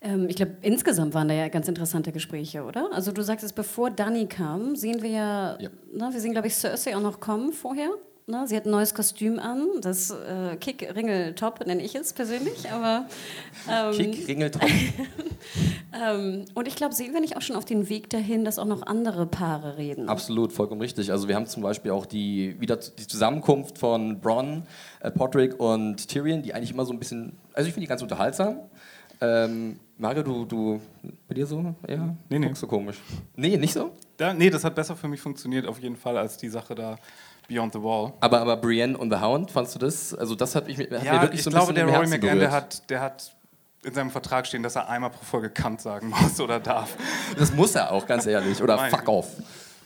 Ähm, 0.00 0.26
ich 0.28 0.36
glaube, 0.36 0.56
insgesamt 0.62 1.14
waren 1.14 1.28
da 1.28 1.34
ja 1.34 1.48
ganz 1.48 1.66
interessante 1.68 2.12
Gespräche, 2.12 2.62
oder? 2.62 2.88
Also 2.92 3.10
du 3.10 3.22
sagst 3.22 3.44
es, 3.44 3.52
bevor 3.52 3.90
Dani 3.90 4.26
kam, 4.26 4.76
sehen 4.76 5.02
wir 5.02 5.10
ja, 5.10 5.60
Ja. 5.60 5.70
Ne, 5.92 6.10
wir 6.12 6.20
sehen, 6.20 6.32
glaube 6.32 6.46
ich, 6.46 6.54
Cersei 6.54 6.96
auch 6.96 7.00
noch 7.00 7.18
kommen 7.18 7.52
vorher. 7.52 7.90
Ne? 8.28 8.46
Sie 8.46 8.56
hat 8.56 8.66
ein 8.66 8.70
neues 8.70 8.94
Kostüm 8.94 9.38
an, 9.38 9.66
das 9.80 10.10
äh, 10.10 10.56
Kick-Ringel-Top 10.56 11.66
nenne 11.66 11.82
ich 11.82 11.94
es 11.94 12.12
persönlich, 12.12 12.70
aber... 12.70 13.06
Ähm, 13.70 13.92
Kick, 13.92 14.28
Ringeltop. 14.28 14.62
ähm, 15.92 16.44
und 16.52 16.68
ich 16.68 16.76
glaube, 16.76 16.94
sehen 16.94 17.14
wir 17.14 17.22
nicht 17.22 17.38
auch 17.38 17.40
schon 17.40 17.56
auf 17.56 17.64
den 17.64 17.88
Weg 17.88 18.10
dahin, 18.10 18.44
dass 18.44 18.58
auch 18.58 18.66
noch 18.66 18.82
andere 18.82 19.24
Paare 19.24 19.78
reden? 19.78 20.10
Absolut, 20.10 20.52
vollkommen 20.52 20.82
richtig. 20.82 21.10
Also 21.10 21.26
wir 21.26 21.36
haben 21.36 21.46
zum 21.46 21.62
Beispiel 21.62 21.90
auch 21.90 22.04
die, 22.04 22.54
wieder 22.60 22.76
die 22.76 23.06
Zusammenkunft 23.06 23.78
von 23.78 24.20
Bronn, 24.20 24.66
äh, 25.00 25.10
Podrick 25.10 25.58
und 25.58 26.06
Tyrion, 26.08 26.42
die 26.42 26.52
eigentlich 26.52 26.72
immer 26.72 26.84
so 26.84 26.92
ein 26.92 26.98
bisschen, 26.98 27.32
also 27.54 27.66
ich 27.66 27.72
finde 27.72 27.86
die 27.86 27.88
ganz 27.88 28.02
unterhaltsam. 28.02 28.58
Ähm, 29.22 29.80
Mario, 29.96 30.22
du, 30.22 30.44
du, 30.44 30.80
bei 31.26 31.34
dir 31.34 31.46
so? 31.46 31.74
Ja? 31.88 32.14
Nee, 32.28 32.38
nee. 32.38 32.46
Guckst 32.46 32.60
so 32.60 32.66
komisch. 32.66 32.98
Nee, 33.34 33.56
nicht 33.56 33.72
so? 33.72 33.90
Da, 34.16 34.32
nee, 34.34 34.50
das 34.50 34.64
hat 34.64 34.74
besser 34.74 34.94
für 34.96 35.08
mich 35.08 35.20
funktioniert 35.20 35.66
auf 35.66 35.80
jeden 35.80 35.96
Fall 35.96 36.16
als 36.16 36.36
die 36.36 36.48
Sache 36.48 36.74
da 36.74 36.96
Beyond 37.48 37.72
the 37.72 37.82
Wall. 37.82 38.12
Aber, 38.20 38.40
aber 38.40 38.56
Brienne 38.58 38.96
und 38.96 39.10
The 39.10 39.20
Hound, 39.20 39.50
fandst 39.50 39.74
du 39.74 39.78
das? 39.78 40.14
Also 40.14 40.34
das 40.34 40.54
hat 40.54 40.66
mich, 40.66 40.78
hat 40.78 40.90
mir 40.90 41.02
Ja, 41.02 41.22
wirklich 41.22 41.40
ich 41.40 41.44
so 41.44 41.50
ein 41.50 41.54
glaube, 41.54 41.72
bisschen 41.72 41.74
der 41.74 41.84
im 41.84 41.88
Roy 41.90 41.96
Herzen 42.06 42.10
McGann, 42.10 42.38
der 42.38 42.52
hat, 42.52 42.90
der 42.90 43.00
hat 43.00 43.32
in 43.84 43.94
seinem 43.94 44.10
Vertrag 44.10 44.46
stehen, 44.46 44.62
dass 44.62 44.76
er 44.76 44.88
einmal 44.88 45.10
pro 45.10 45.24
Folge 45.24 45.50
Kant 45.50 45.80
sagen 45.80 46.08
muss 46.22 46.38
oder 46.40 46.60
darf. 46.60 46.96
Das 47.38 47.52
muss 47.52 47.74
er 47.74 47.90
auch, 47.90 48.06
ganz 48.06 48.26
ehrlich. 48.26 48.62
Oder 48.62 48.78
fuck 48.90 49.08
off. 49.08 49.28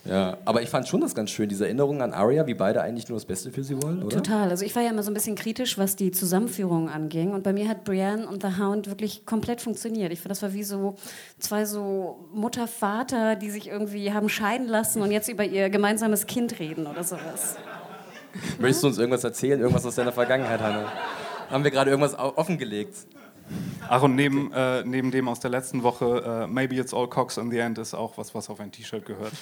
Ja, 0.05 0.39
aber 0.45 0.63
ich 0.63 0.69
fand 0.69 0.89
schon 0.89 1.01
das 1.01 1.15
ganz 1.15 1.31
schön, 1.31 1.49
diese 1.49 1.65
Erinnerung 1.65 2.03
an 2.03 2.13
Arya, 2.13 2.47
wie 2.47 2.55
beide 2.55 2.83
eigentlich 2.83 3.09
nur 3.09 3.17
das 3.17 3.25
Beste 3.25 3.53
für 3.53 3.63
sie 3.63 3.81
wollen, 3.81 4.03
oder? 4.03 4.17
Total. 4.17 4.51
Also 4.51 4.65
ich 4.65 4.75
war 4.75 4.83
ja 4.83 4.91
immer 4.91 5.05
so 5.05 5.13
ein 5.13 5.15
bisschen 5.15 5.37
kritisch, 5.37 5.79
was 5.79 5.95
die 5.95 6.11
Zusammenführung 6.11 6.89
anging. 6.89 7.33
Und 7.33 7.45
bei 7.45 7.53
mir 7.53 7.69
hat 7.69 7.85
Brienne 7.85 8.27
und 8.27 8.43
The 8.43 8.61
Hound 8.61 8.89
wirklich 8.89 9.27
komplett 9.27 9.61
funktioniert. 9.61 10.13
Ich 10.13 10.19
finde, 10.19 10.31
das 10.31 10.43
war 10.43 10.53
wie 10.53 10.65
so 10.65 10.97
zwei 11.39 11.65
so 11.65 12.29
Mutter, 12.33 12.67
Vater, 12.67 13.37
die 13.37 13.51
sich 13.51 13.69
irgendwie 13.69 14.13
haben 14.13 14.29
scheiden 14.29 14.67
lassen 14.67 15.03
und 15.03 15.13
jetzt 15.13 15.29
über 15.29 15.45
ihr 15.45 15.71
gemeinsames 15.71 16.27
Kind 16.27 16.59
reden 16.59 16.89
oder 16.89 17.05
sowas. 17.05 17.57
Möchtest 18.59 18.83
du 18.83 18.89
uns 18.89 18.99
irgendwas 18.99 19.23
erzählen, 19.23 19.61
irgendwas 19.61 19.87
aus 19.87 19.95
deiner 19.95 20.13
Vergangenheit, 20.13 20.61
Hanna? 20.61 20.91
Haben 21.49 21.63
wir 21.63 21.71
gerade 21.71 21.91
irgendwas 21.91 22.19
offengelegt? 22.19 22.97
Ach, 23.89 24.03
und 24.03 24.15
neben, 24.15 24.53
äh, 24.53 24.85
neben 24.85 25.11
dem 25.11 25.29
aus 25.29 25.41
der 25.41 25.51
letzten 25.51 25.83
Woche, 25.83 26.45
äh, 26.45 26.47
Maybe 26.47 26.77
It's 26.77 26.95
All 26.95 27.09
Cox 27.09 27.37
in 27.37 27.51
the 27.51 27.59
End, 27.59 27.79
ist 27.79 27.95
auch 27.95 28.17
was, 28.17 28.35
was 28.35 28.49
auf 28.49 28.61
ein 28.61 28.71
T-Shirt 28.73 29.05
gehört. 29.05 29.33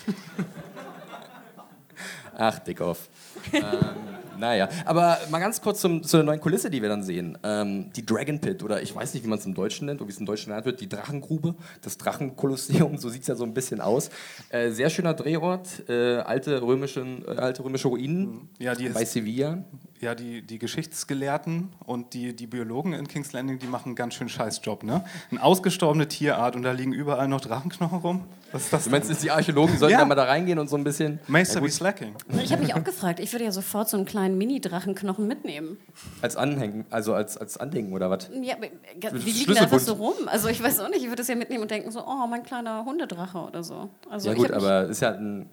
Ach, 2.36 2.58
dick 2.60 2.80
auf. 2.80 3.08
ähm, 3.52 3.62
naja, 4.40 4.68
aber 4.84 5.18
mal 5.30 5.38
ganz 5.38 5.60
kurz 5.60 5.80
zum, 5.80 6.02
zu 6.02 6.16
der 6.16 6.24
neuen 6.24 6.40
Kulisse, 6.40 6.70
die 6.70 6.82
wir 6.82 6.88
dann 6.88 7.02
sehen. 7.02 7.38
Ähm, 7.42 7.92
die 7.94 8.04
Dragon 8.04 8.40
Pit, 8.40 8.62
oder 8.62 8.82
ich 8.82 8.94
weiß 8.94 9.14
nicht, 9.14 9.24
wie 9.24 9.28
man 9.28 9.38
es 9.38 9.46
im 9.46 9.54
Deutschen 9.54 9.86
nennt, 9.86 10.00
oder 10.00 10.08
wie 10.08 10.12
es 10.12 10.18
im 10.18 10.26
Deutschen 10.26 10.46
genannt 10.46 10.66
wird, 10.66 10.80
die 10.80 10.88
Drachengrube, 10.88 11.54
das 11.82 11.98
Drachenkolosseum, 11.98 12.96
so 12.98 13.08
sieht 13.08 13.22
es 13.22 13.28
ja 13.28 13.34
so 13.34 13.44
ein 13.44 13.54
bisschen 13.54 13.80
aus. 13.80 14.10
Äh, 14.48 14.70
sehr 14.70 14.90
schöner 14.90 15.14
Drehort, 15.14 15.88
äh, 15.88 16.16
alte, 16.16 16.62
römischen, 16.62 17.24
äh, 17.28 17.32
alte 17.32 17.62
römische 17.62 17.88
Ruinen 17.88 18.48
ja, 18.58 18.74
die 18.74 18.88
bei 18.88 19.04
Sevilla. 19.04 19.62
Ja, 20.00 20.14
die, 20.14 20.40
die 20.40 20.58
Geschichtsgelehrten 20.58 21.74
und 21.84 22.14
die, 22.14 22.34
die 22.34 22.46
Biologen 22.46 22.94
in 22.94 23.06
King's 23.06 23.34
Landing, 23.34 23.58
die 23.58 23.66
machen 23.66 23.90
einen 23.90 23.96
ganz 23.96 24.14
schön 24.14 24.30
Scheißjob. 24.30 24.82
Ne? 24.82 25.04
Eine 25.30 25.42
ausgestorbene 25.42 26.08
Tierart 26.08 26.56
und 26.56 26.62
da 26.62 26.72
liegen 26.72 26.94
überall 26.94 27.28
noch 27.28 27.42
Drachenknochen 27.42 27.98
rum. 27.98 28.24
Was 28.52 28.64
ist 28.64 28.72
das? 28.72 28.84
Du 28.84 28.90
meinst, 28.90 29.22
die 29.22 29.30
Archäologen 29.30 29.78
sollten 29.78 29.92
ja. 29.92 30.00
da 30.00 30.04
mal 30.04 30.14
da 30.14 30.24
reingehen 30.24 30.58
und 30.58 30.68
so 30.68 30.76
ein 30.76 30.84
bisschen. 30.84 31.20
Meister 31.28 31.60
ja, 31.60 31.66
wie 31.66 31.70
Slacking. 31.70 32.14
Ich 32.42 32.52
habe 32.52 32.62
mich 32.62 32.74
auch 32.74 32.84
gefragt, 32.84 33.20
ich 33.20 33.32
würde 33.32 33.44
ja 33.44 33.52
sofort 33.52 33.88
so 33.88 33.96
einen 33.96 34.06
kleinen 34.06 34.38
Mini-Drachenknochen 34.38 35.26
mitnehmen. 35.26 35.78
Als 36.20 36.36
Anhängen, 36.36 36.84
also 36.90 37.14
als, 37.14 37.36
als 37.36 37.56
Andenken 37.56 37.92
oder 37.92 38.10
was? 38.10 38.28
Ja, 38.42 38.56
die 38.56 39.30
liegen 39.30 39.54
da 39.54 39.62
einfach 39.62 39.78
so 39.78 39.94
rum. 39.94 40.14
Also 40.26 40.48
ich 40.48 40.62
weiß 40.62 40.80
auch 40.80 40.88
nicht, 40.88 41.02
ich 41.02 41.08
würde 41.08 41.22
es 41.22 41.28
ja 41.28 41.36
mitnehmen 41.36 41.62
und 41.62 41.70
denken 41.70 41.90
so, 41.90 42.04
oh, 42.04 42.26
mein 42.28 42.42
kleiner 42.42 42.84
Hundedrache 42.84 43.38
oder 43.38 43.62
so. 43.62 43.88
Also 44.08 44.28
ja 44.30 44.34
gut, 44.34 44.50
aber 44.50 44.84
ist 44.84 45.00
ja 45.00 45.12
ein 45.12 45.48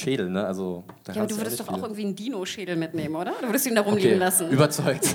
Schädel, 0.00 0.30
ne? 0.30 0.44
Also, 0.44 0.84
ja, 1.06 1.14
aber 1.22 1.26
du 1.26 1.36
würdest 1.36 1.60
doch 1.60 1.68
auch 1.68 1.82
irgendwie 1.82 2.04
einen 2.04 2.16
Dino-Schädel 2.16 2.76
mitnehmen, 2.76 3.14
oder? 3.14 3.32
Du 3.40 3.48
würdest 3.48 3.66
ihn 3.66 3.74
da 3.74 3.82
rumliegen 3.82 4.12
okay, 4.12 4.18
lassen. 4.18 4.50
Überzeugt. 4.50 5.14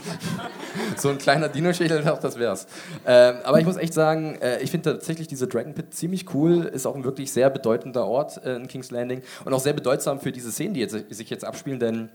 so 0.98 1.10
ein 1.10 1.18
kleiner 1.18 1.50
Dino-Schädel, 1.50 2.02
das 2.04 2.40
wär's. 2.40 2.68
Ähm, 3.06 3.36
aber 3.44 3.60
ich 3.60 3.66
muss 3.66 3.78
echt 3.78 3.94
sagen, 3.94 4.36
äh, 4.42 4.62
ich 4.62 4.72
finde 4.72 4.94
tatsächlich 4.94 5.28
diese 5.28 5.48
Dragon 5.48 5.74
Pit 5.74 5.94
ziemlich 5.94 6.34
cool. 6.34 6.64
Ist 6.66 6.86
auch 6.86 6.96
ein 6.96 7.04
wirklich 7.04 7.34
sehr 7.34 7.50
bedeutender 7.50 8.08
Ort 8.08 8.44
äh, 8.46 8.56
in 8.56 8.68
King's 8.68 8.92
Landing 8.92 9.22
und 9.44 9.54
auch 9.54 9.60
sehr 9.60 9.74
bedeutsam 9.74 10.20
für 10.20 10.32
diese 10.32 10.52
Szenen, 10.52 10.74
die 10.74 10.80
jetzt, 10.80 10.96
sich 11.10 11.30
jetzt 11.30 11.44
abspielen, 11.44 11.80
denn 11.80 12.10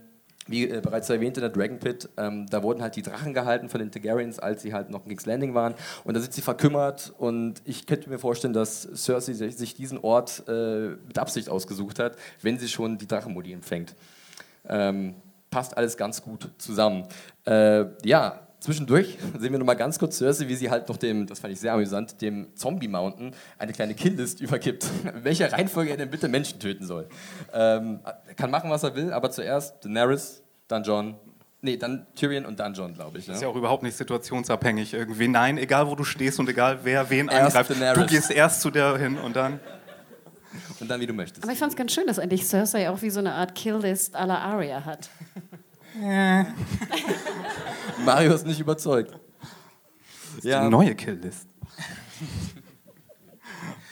wie 0.47 0.69
äh, 0.69 0.81
bereits 0.81 1.09
erwähnt 1.09 1.37
in 1.37 1.41
der 1.41 1.49
Dragon 1.49 1.79
Pit, 1.79 2.09
ähm, 2.17 2.47
da 2.49 2.63
wurden 2.63 2.81
halt 2.81 2.95
die 2.95 3.01
Drachen 3.01 3.33
gehalten 3.33 3.69
von 3.69 3.79
den 3.79 3.91
Targaryens, 3.91 4.39
als 4.39 4.61
sie 4.61 4.73
halt 4.73 4.89
noch 4.89 5.03
in 5.03 5.09
King's 5.09 5.25
Landing 5.25 5.53
waren. 5.53 5.75
Und 6.03 6.15
da 6.15 6.19
sind 6.19 6.33
sie 6.33 6.41
verkümmert. 6.41 7.13
Und 7.17 7.61
ich 7.65 7.85
könnte 7.85 8.09
mir 8.09 8.19
vorstellen, 8.19 8.53
dass 8.53 8.87
Cersei 8.95 9.33
sich 9.33 9.75
diesen 9.75 9.99
Ort 9.99 10.43
äh, 10.47 10.89
mit 11.07 11.17
Absicht 11.19 11.49
ausgesucht 11.49 11.99
hat, 11.99 12.15
wenn 12.41 12.57
sie 12.57 12.67
schon 12.67 12.97
die 12.97 13.07
Drachenmodi 13.07 13.53
empfängt. 13.53 13.95
Ähm, 14.67 15.15
passt 15.49 15.77
alles 15.77 15.97
ganz 15.97 16.21
gut 16.21 16.49
zusammen. 16.57 17.05
Äh, 17.45 17.85
ja, 18.03 18.47
Zwischendurch 18.61 19.17
sehen 19.39 19.51
wir 19.51 19.59
noch 19.59 19.65
mal 19.65 19.73
ganz 19.73 19.97
kurz 19.97 20.19
Cersei, 20.19 20.47
wie 20.47 20.55
sie 20.55 20.69
halt 20.69 20.87
noch 20.87 20.97
dem, 20.97 21.25
das 21.25 21.39
fand 21.39 21.51
ich 21.51 21.59
sehr 21.59 21.73
amüsant, 21.73 22.21
dem 22.21 22.55
Zombie 22.55 22.87
Mountain 22.87 23.33
eine 23.57 23.73
kleine 23.73 23.95
Killlist 23.95 24.39
übergibt, 24.41 24.87
welcher 25.23 25.51
Reihenfolge 25.51 25.89
er 25.89 25.97
denn 25.97 26.11
bitte 26.11 26.27
Menschen 26.27 26.59
töten 26.59 26.85
soll. 26.85 27.09
Ähm, 27.51 27.99
er 28.03 28.35
kann 28.35 28.51
machen, 28.51 28.69
was 28.69 28.83
er 28.83 28.95
will, 28.95 29.11
aber 29.11 29.31
zuerst 29.31 29.83
Daenerys, 29.83 30.43
dann 30.67 30.83
John, 30.83 31.15
nee, 31.61 31.75
dann 31.75 32.05
Tyrion 32.13 32.45
und 32.45 32.59
dann 32.59 32.75
John, 32.75 32.93
glaube 32.93 33.17
ich. 33.17 33.27
Ne? 33.27 33.33
Ist 33.33 33.41
ja 33.41 33.47
auch 33.47 33.55
überhaupt 33.55 33.81
nicht 33.81 33.97
situationsabhängig 33.97 34.93
irgendwie. 34.93 35.27
Nein, 35.27 35.57
egal 35.57 35.87
wo 35.87 35.95
du 35.95 36.03
stehst 36.03 36.39
und 36.39 36.47
egal 36.47 36.79
wer 36.83 37.09
wen 37.09 37.29
erst 37.29 37.57
angreift, 37.57 37.71
Daenerys. 37.71 38.05
du 38.05 38.13
gehst 38.13 38.29
erst 38.29 38.61
zu 38.61 38.69
der 38.69 38.95
hin 38.97 39.17
und 39.17 39.35
dann... 39.35 39.59
Und 40.79 40.89
dann, 40.89 40.99
wie 40.99 41.07
du 41.07 41.13
möchtest. 41.13 41.43
Aber 41.43 41.53
ich 41.53 41.59
fand 41.59 41.71
es 41.71 41.77
ganz 41.77 41.93
schön, 41.93 42.05
dass 42.07 42.19
eigentlich 42.19 42.45
Cersei 42.45 42.89
auch 42.89 43.01
wie 43.01 43.09
so 43.09 43.19
eine 43.19 43.33
Art 43.33 43.55
Killlist 43.55 44.15
à 44.15 44.25
la 44.25 44.39
Arya 44.39 44.83
hat. 44.83 45.09
Mario 48.05 48.33
ist 48.33 48.45
nicht 48.45 48.59
überzeugt. 48.59 49.17
Das 50.35 50.43
ja. 50.43 50.63
Die 50.63 50.69
neue 50.69 50.95
Killlist. 50.95 51.47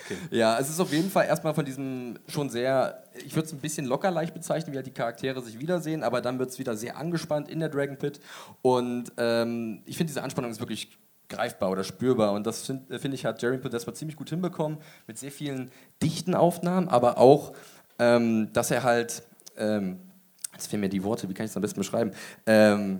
Okay. 0.05 0.17
Ja, 0.31 0.57
es 0.57 0.69
ist 0.69 0.79
auf 0.79 0.91
jeden 0.91 1.11
Fall 1.11 1.25
erstmal 1.25 1.53
von 1.53 1.65
diesem 1.65 2.17
schon 2.27 2.49
sehr, 2.49 3.03
ich 3.25 3.35
würde 3.35 3.45
es 3.45 3.53
ein 3.53 3.59
bisschen 3.59 3.85
locker 3.85 4.09
leicht 4.09 4.33
bezeichnen, 4.33 4.73
wie 4.73 4.77
halt 4.77 4.87
die 4.87 4.93
Charaktere 4.93 5.41
sich 5.41 5.59
wiedersehen, 5.59 6.03
aber 6.03 6.21
dann 6.21 6.39
wird 6.39 6.49
es 6.49 6.57
wieder 6.57 6.75
sehr 6.75 6.97
angespannt 6.97 7.47
in 7.47 7.59
der 7.59 7.69
Dragon 7.69 7.97
Pit. 7.97 8.19
Und 8.63 9.11
ähm, 9.17 9.83
ich 9.85 9.97
finde, 9.97 10.09
diese 10.09 10.23
Anspannung 10.23 10.49
ist 10.49 10.59
wirklich 10.59 10.97
greifbar 11.27 11.69
oder 11.69 11.83
spürbar. 11.83 12.33
Und 12.33 12.47
das 12.47 12.65
finde 12.65 12.99
find 12.99 13.13
ich, 13.13 13.25
hat 13.25 13.41
Jerry 13.41 13.59
Podespa 13.59 13.93
ziemlich 13.93 14.17
gut 14.17 14.29
hinbekommen, 14.29 14.79
mit 15.05 15.19
sehr 15.19 15.31
vielen 15.31 15.69
dichten 16.01 16.33
Aufnahmen, 16.33 16.87
aber 16.87 17.19
auch, 17.19 17.53
ähm, 17.99 18.51
dass 18.53 18.71
er 18.71 18.83
halt. 18.83 19.23
Ähm, 19.57 19.99
Jetzt 20.59 20.67
fehlen 20.67 20.81
mir 20.81 20.89
die 20.89 21.05
Worte, 21.05 21.29
wie 21.29 21.33
kann 21.33 21.45
ich 21.45 21.51
es 21.51 21.55
am 21.55 21.61
besten 21.61 21.79
beschreiben? 21.79 22.11
Ähm, 22.45 22.99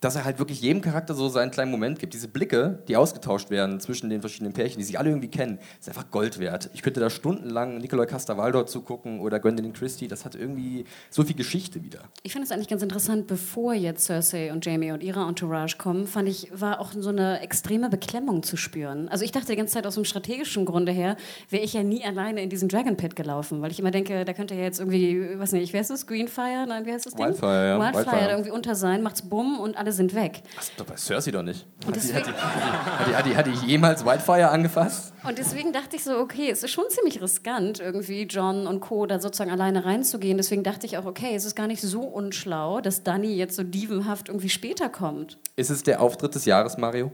dass 0.00 0.16
er 0.16 0.24
halt 0.24 0.38
wirklich 0.38 0.60
jedem 0.60 0.80
Charakter 0.80 1.14
so 1.14 1.28
seinen 1.28 1.50
kleinen 1.50 1.70
Moment 1.70 1.98
gibt. 1.98 2.14
Diese 2.14 2.28
Blicke, 2.28 2.82
die 2.88 2.96
ausgetauscht 2.96 3.50
werden 3.50 3.80
zwischen 3.80 4.10
den 4.10 4.20
verschiedenen 4.20 4.52
Pärchen, 4.52 4.78
die 4.78 4.84
sich 4.84 4.98
alle 4.98 5.10
irgendwie 5.10 5.28
kennen, 5.28 5.58
ist 5.80 5.88
einfach 5.88 6.10
Gold 6.10 6.38
wert. 6.38 6.70
Ich 6.74 6.82
könnte 6.82 7.00
da 7.00 7.10
stundenlang 7.10 7.78
Nikolai 7.78 8.06
Caster-Waldau 8.06 8.64
zugucken 8.64 9.20
oder 9.20 9.40
Gwendolyn 9.40 9.72
Christie. 9.72 10.08
Das 10.08 10.24
hat 10.24 10.34
irgendwie 10.34 10.84
so 11.10 11.24
viel 11.24 11.36
Geschichte 11.36 11.82
wieder. 11.82 12.00
Ich 12.22 12.32
finde 12.32 12.46
es 12.46 12.52
eigentlich 12.52 12.68
ganz 12.68 12.82
interessant, 12.82 13.26
bevor 13.26 13.74
jetzt 13.74 14.04
Cersei 14.04 14.52
und 14.52 14.64
Jamie 14.64 14.92
und 14.92 15.02
ihre 15.02 15.26
Entourage 15.26 15.76
kommen, 15.78 16.06
fand 16.06 16.28
ich, 16.28 16.48
war 16.52 16.80
auch 16.80 16.92
so 16.92 17.08
eine 17.10 17.40
extreme 17.40 17.88
Beklemmung 17.88 18.42
zu 18.42 18.56
spüren. 18.56 19.08
Also 19.08 19.24
ich 19.24 19.32
dachte 19.32 19.48
die 19.48 19.56
ganze 19.56 19.74
Zeit 19.74 19.86
aus 19.86 19.94
dem 19.94 20.04
strategischen 20.04 20.64
Grunde 20.64 20.92
her, 20.92 21.16
wäre 21.50 21.62
ich 21.62 21.72
ja 21.72 21.82
nie 21.82 22.04
alleine 22.04 22.42
in 22.42 22.50
diesen 22.50 22.68
Dragon 22.68 22.96
Pit 22.96 23.16
gelaufen, 23.16 23.62
weil 23.62 23.70
ich 23.70 23.80
immer 23.80 23.90
denke, 23.90 24.24
da 24.24 24.32
könnte 24.32 24.54
ja 24.54 24.62
jetzt 24.62 24.78
irgendwie, 24.78 25.38
weiß 25.38 25.52
nicht, 25.52 25.72
wer 25.72 25.80
ist 25.80 25.90
das? 25.90 26.06
Greenfire? 26.06 26.66
Nein, 26.68 26.86
wie 26.86 26.92
heißt 26.92 27.06
das 27.06 27.14
Ding? 27.14 27.26
Wildfire, 27.26 27.68
ja. 27.68 27.78
Wildfire, 27.78 28.06
Wildfire. 28.06 28.30
irgendwie 28.30 28.50
unter 28.50 28.74
sein, 28.74 29.02
macht's 29.02 29.22
bumm 29.22 29.58
und 29.58 29.76
alle 29.76 29.87
alle 29.88 29.92
sind 29.92 30.14
weg. 30.14 30.42
Das 30.56 30.70
bei 30.86 30.96
Cersei 30.96 31.30
doch 31.30 31.42
nicht. 31.42 31.66
Hat 31.86 31.96
die, 31.96 32.14
hat, 32.14 32.26
die, 32.26 33.14
hat, 33.14 33.26
die, 33.26 33.36
hat, 33.36 33.46
die, 33.46 33.66
jemals 33.66 34.04
Whitefire 34.04 34.50
angefasst? 34.50 35.14
Und 35.26 35.38
deswegen 35.38 35.72
dachte 35.72 35.96
ich 35.96 36.04
so, 36.04 36.18
okay, 36.18 36.50
es 36.50 36.62
ist 36.62 36.70
schon 36.70 36.84
ziemlich 36.90 37.22
riskant, 37.22 37.80
irgendwie 37.80 38.22
John 38.24 38.66
und 38.66 38.80
Co. 38.80 39.06
da 39.06 39.18
sozusagen 39.18 39.50
alleine 39.50 39.84
reinzugehen. 39.84 40.36
Deswegen 40.36 40.62
dachte 40.62 40.86
ich 40.86 40.98
auch, 40.98 41.06
okay, 41.06 41.34
es 41.34 41.44
ist 41.44 41.56
gar 41.56 41.66
nicht 41.66 41.80
so 41.80 42.02
unschlau, 42.02 42.80
dass 42.80 43.02
Dani 43.02 43.34
jetzt 43.34 43.56
so 43.56 43.62
dievenhaft 43.62 44.28
irgendwie 44.28 44.50
später 44.50 44.88
kommt. 44.90 45.38
Ist 45.56 45.70
es 45.70 45.82
der 45.82 46.02
Auftritt 46.02 46.34
des 46.34 46.44
Jahres, 46.44 46.76
Mario? 46.76 47.10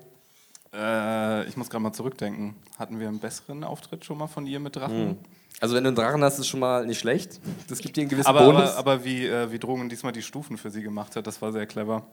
Äh, 0.73 1.47
ich 1.47 1.57
muss 1.57 1.71
gerade 1.71 1.83
mal 1.83 1.93
zurückdenken. 1.93 2.57
Hatten 2.79 2.99
wir 2.99 3.07
einen 3.07 3.21
besseren 3.21 3.63
Auftritt 3.63 4.05
schon 4.05 4.19
mal 4.19 4.27
von 4.27 4.47
ihr 4.47 4.59
mit 4.59 4.75
Drachen? 4.75 5.11
Hm. 5.11 5.19
Also 5.61 5.77
wenn 5.77 5.85
du 5.85 5.89
einen 5.89 5.97
Drachen 5.97 6.25
hast, 6.25 6.41
ist 6.41 6.49
schon 6.49 6.59
mal 6.59 6.85
nicht 6.85 6.99
schlecht. 6.99 7.41
Das 7.69 7.79
gibt 7.79 7.97
dir 7.97 8.01
einen 8.01 8.11
gewissen 8.11 8.27
aber, 8.27 8.45
Bonus. 8.45 8.71
Aber, 8.71 8.95
aber 8.95 9.05
wie, 9.05 9.25
äh, 9.27 9.53
wie 9.53 9.61
Drogen 9.61 9.89
diesmal 9.89 10.13
die 10.13 10.23
Stufen 10.23 10.59
für 10.59 10.71
sie 10.71 10.83
gemacht 10.83 11.15
hat, 11.15 11.29
das 11.29 11.41
war 11.41 11.53
sehr 11.53 11.67
clever. 11.67 12.05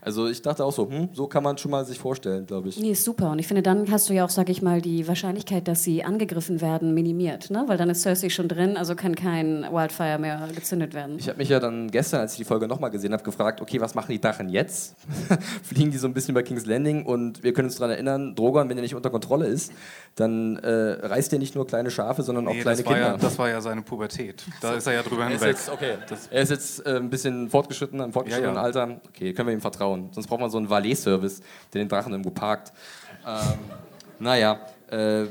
Also 0.00 0.28
ich 0.28 0.42
dachte 0.42 0.64
auch 0.64 0.72
so, 0.72 0.88
hm, 0.88 1.10
so 1.12 1.26
kann 1.26 1.42
man 1.42 1.58
schon 1.58 1.70
mal 1.70 1.84
sich 1.84 1.98
vorstellen, 1.98 2.46
glaube 2.46 2.68
ich. 2.68 2.78
Nee, 2.78 2.92
ist 2.92 3.04
super. 3.04 3.30
Und 3.30 3.38
ich 3.38 3.46
finde, 3.46 3.62
dann 3.62 3.90
hast 3.90 4.08
du 4.08 4.14
ja 4.14 4.24
auch, 4.24 4.30
sage 4.30 4.52
ich 4.52 4.62
mal, 4.62 4.80
die 4.80 5.08
Wahrscheinlichkeit, 5.08 5.68
dass 5.68 5.82
sie 5.82 6.04
angegriffen 6.04 6.60
werden, 6.60 6.94
minimiert. 6.94 7.50
Ne? 7.50 7.64
Weil 7.66 7.76
dann 7.76 7.90
ist 7.90 8.02
Cersei 8.02 8.28
schon 8.28 8.48
drin, 8.48 8.76
also 8.76 8.94
kann 8.94 9.14
kein 9.14 9.64
Wildfire 9.70 10.18
mehr 10.18 10.48
gezündet 10.54 10.94
werden. 10.94 11.16
Ich 11.18 11.28
habe 11.28 11.38
mich 11.38 11.48
ja 11.48 11.60
dann 11.60 11.90
gestern, 11.90 12.20
als 12.20 12.32
ich 12.32 12.38
die 12.38 12.44
Folge 12.44 12.68
nochmal 12.68 12.90
gesehen 12.90 13.12
habe, 13.12 13.22
gefragt, 13.22 13.60
okay, 13.60 13.80
was 13.80 13.94
machen 13.94 14.12
die 14.12 14.20
Drachen 14.20 14.48
jetzt? 14.48 14.96
Fliegen 15.62 15.90
die 15.90 15.98
so 15.98 16.06
ein 16.06 16.14
bisschen 16.14 16.32
über 16.32 16.42
King's 16.42 16.66
Landing 16.66 17.04
und 17.04 17.42
wir 17.42 17.52
können 17.52 17.68
uns 17.68 17.76
daran 17.76 17.90
erinnern, 17.92 18.34
Drogon, 18.34 18.68
wenn 18.68 18.78
er 18.78 18.82
nicht 18.82 18.94
unter 18.94 19.10
Kontrolle 19.10 19.46
ist, 19.46 19.72
dann 20.14 20.56
äh, 20.56 21.06
reißt 21.06 21.32
er 21.32 21.38
nicht 21.38 21.54
nur 21.54 21.66
kleine 21.66 21.90
Schafe, 21.90 22.22
sondern 22.22 22.44
nee, 22.44 22.50
auch 22.50 22.62
kleine 22.62 22.82
das 22.82 22.86
Kinder. 22.86 23.00
Ja, 23.00 23.16
das 23.16 23.38
war 23.38 23.48
ja 23.48 23.60
seine 23.60 23.82
Pubertät. 23.82 24.44
Da 24.60 24.74
ist 24.74 24.86
er 24.86 24.94
ja 24.94 25.02
drüber 25.02 25.26
hinweg. 25.26 25.48
Jetzt, 25.48 25.70
okay. 25.70 25.94
er 26.30 26.42
ist 26.42 26.50
jetzt 26.50 26.86
äh, 26.86 26.96
ein 26.96 27.10
bisschen 27.10 27.48
fortgeschritten, 27.48 28.00
im 28.00 28.12
fortgeschrittenen 28.12 28.54
ja, 28.54 28.60
ja. 28.60 28.64
Alter. 28.64 29.00
Okay, 29.08 29.32
können 29.32 29.48
wir 29.48 29.54
ihm 29.54 29.57
vertrauen. 29.60 30.08
Sonst 30.12 30.26
braucht 30.26 30.40
man 30.40 30.50
so 30.50 30.58
einen 30.58 30.70
Valet-Service, 30.70 31.40
der 31.72 31.82
den 31.82 31.88
Drachen 31.88 32.12
irgendwo 32.12 32.30
parkt. 32.30 32.72
Ähm, 33.26 33.58
naja, 34.18 34.60
äh, 34.90 35.26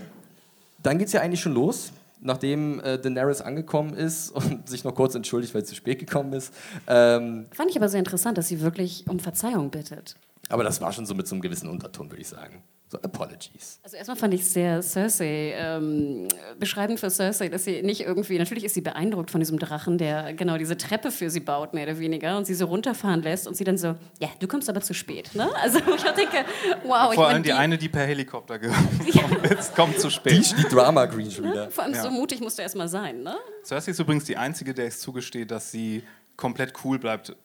dann 0.81 0.98
geht 0.98 1.07
es 1.07 1.13
ja 1.13 1.22
eigentlich 1.22 1.41
schon 1.41 1.53
los 1.53 1.91
nachdem 2.19 2.79
äh, 2.79 2.98
Daenerys 2.98 3.41
angekommen 3.41 3.93
ist 3.93 4.31
und 4.31 4.67
sich 4.67 4.84
noch 4.84 4.96
kurz 4.96 5.15
entschuldigt, 5.15 5.53
weil 5.53 5.62
sie 5.62 5.69
zu 5.69 5.75
spät 5.75 6.00
gekommen 6.00 6.34
ist. 6.34 6.53
Ähm, 6.88 7.46
Fand 7.51 7.69
ich 7.69 7.77
aber 7.77 7.89
sehr 7.89 8.00
interessant, 8.00 8.38
dass 8.38 8.48
sie 8.48 8.62
wirklich 8.62 9.05
um 9.07 9.19
Verzeihung 9.19 9.69
bittet. 9.69 10.15
Aber 10.50 10.63
das 10.63 10.81
war 10.81 10.91
schon 10.93 11.05
so 11.05 11.13
mit 11.13 11.27
so 11.27 11.36
einem 11.36 11.41
gewissen 11.41 11.69
Unterton, 11.69 12.10
würde 12.10 12.22
ich 12.22 12.27
sagen. 12.27 12.63
So, 12.89 12.98
apologies. 13.01 13.82
Also 13.84 13.98
erstmal 13.98 14.15
fand 14.15 14.34
ich 14.34 14.41
es 14.41 14.53
sehr 14.53 14.82
Cersei, 14.82 15.53
ähm, 15.58 16.29
beschreibend 16.58 17.01
für 17.01 17.10
Cersei, 17.10 17.50
dass 17.50 17.65
sie 17.65 17.82
nicht 17.82 18.00
irgendwie, 18.00 18.38
natürlich 18.38 18.63
ist 18.63 18.75
sie 18.75 18.82
beeindruckt 18.82 19.29
von 19.29 19.41
diesem 19.41 19.60
Drachen, 19.60 19.98
der 19.98 20.34
genau 20.34 20.58
diese 20.58 20.77
Treppe 20.77 21.12
für 21.12 21.29
sie 21.29 21.41
baut, 21.41 21.74
mehr 21.74 21.84
oder 21.84 22.00
weniger, 22.00 22.38
und 22.38 22.46
sie 22.46 22.53
so 22.53 22.65
runterfahren 22.65 23.22
lässt 23.24 23.46
und 23.46 23.58
sie 23.58 23.65
dann 23.65 23.77
so, 23.77 23.96
ja, 24.20 24.29
du 24.39 24.48
kommst 24.48 24.70
aber 24.70 24.79
zu 24.79 24.94
spät. 24.94 25.32
Ne? 25.36 25.50
Also 25.62 25.79
ich 25.79 26.01
denke, 26.03 26.46
wow. 26.86 27.06
Vor 27.06 27.13
ich 27.13 27.20
allem 27.20 27.32
mein, 27.34 27.44
die, 27.44 27.51
eine, 27.51 27.77
die 27.77 27.89
per 27.89 28.06
Helikopter 28.06 28.58
gekommen 28.58 28.98
ist, 29.60 29.75
kommt 29.75 30.00
zu 30.00 30.08
Die, 30.08 30.13
spät. 30.13 30.56
die 30.58 30.63
Drama 30.63 31.06
Green 31.08 31.29
schon 31.29 31.44
wieder. 31.44 31.65
ne? 31.65 31.72
Vor 31.72 31.84
allem 31.84 31.94
Ja. 31.94 32.03
so 32.03 32.10
mutig 32.10 32.39
musst 32.39 32.58
du 32.58 32.62
erstmal 32.62 32.88
sein, 32.88 33.22
ne? 33.22 33.36
Cersei 33.65 33.91
ist 33.91 34.00
übrigens 34.00 34.24
die 34.24 34.38
einzige, 34.38 34.74
der 34.74 34.86
es 34.88 35.00
zugesteht, 35.01 35.51
dass 35.51 35.72
sie 35.72 36.03
komplett 36.38 36.72
cool 36.86 37.00
bleibt 37.00 37.36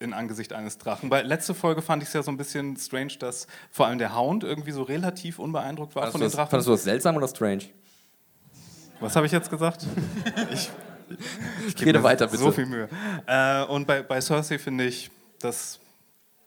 in 0.00 0.14
Angesicht 0.14 0.52
eines 0.54 0.78
Drachen. 0.78 1.10
Bei 1.10 1.22
letzte 1.22 1.54
Folge 1.54 1.82
fand 1.82 2.02
ich 2.02 2.08
es 2.08 2.14
ja 2.14 2.22
so 2.22 2.30
ein 2.30 2.38
bisschen 2.38 2.76
strange, 2.76 3.12
dass 3.18 3.46
vor 3.70 3.86
allem 3.86 3.98
der 3.98 4.16
Hound 4.16 4.42
irgendwie 4.42 4.72
so 4.72 4.82
relativ 4.82 5.38
unbeeindruckt 5.38 5.94
war 5.94 6.02
Fandest 6.02 6.12
von 6.12 6.20
den 6.20 6.26
das, 6.26 6.34
Drachen. 6.34 6.50
fandest 6.50 6.68
du 6.68 6.72
das 6.72 6.84
seltsam 6.84 7.16
oder 7.16 7.28
strange? 7.28 7.64
Was 8.98 9.14
habe 9.14 9.26
ich 9.26 9.32
jetzt 9.32 9.50
gesagt? 9.50 9.86
Ich, 10.52 10.70
ich 11.66 11.74
geb 11.74 11.88
Rede 11.88 12.04
weiter, 12.04 12.28
bitte. 12.28 12.38
So 12.38 12.52
viel 12.52 12.66
Mühe. 12.66 12.88
Äh, 13.26 13.64
und 13.64 13.84
bei, 13.84 14.00
bei 14.00 14.20
Cersei 14.20 14.58
finde 14.60 14.84
ich, 14.84 15.10
dass 15.40 15.80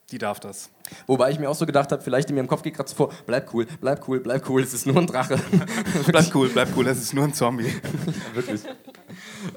die 0.09 0.17
darf 0.17 0.39
das. 0.39 0.69
Wobei 1.07 1.31
ich 1.31 1.39
mir 1.39 1.49
auch 1.49 1.55
so 1.55 1.65
gedacht 1.65 1.91
habe, 1.91 2.01
vielleicht 2.01 2.29
in 2.29 2.35
mir 2.35 2.41
im 2.41 2.47
Kopf 2.47 2.61
geht 2.61 2.75
gerade 2.75 2.89
so 2.89 2.95
vor, 2.95 3.13
bleib 3.25 3.53
cool, 3.53 3.67
bleib 3.81 4.07
cool, 4.07 4.19
bleib 4.19 4.47
cool, 4.49 4.61
es 4.61 4.73
ist 4.73 4.85
nur 4.85 4.97
ein 4.97 5.07
Drache. 5.07 5.37
Bleib 6.07 6.33
cool, 6.35 6.49
bleib 6.49 6.69
cool, 6.77 6.87
es 6.87 6.99
ist 7.01 7.13
nur 7.13 7.25
ein 7.25 7.33
Zombie. 7.33 7.73
Wirklich. 8.33 8.61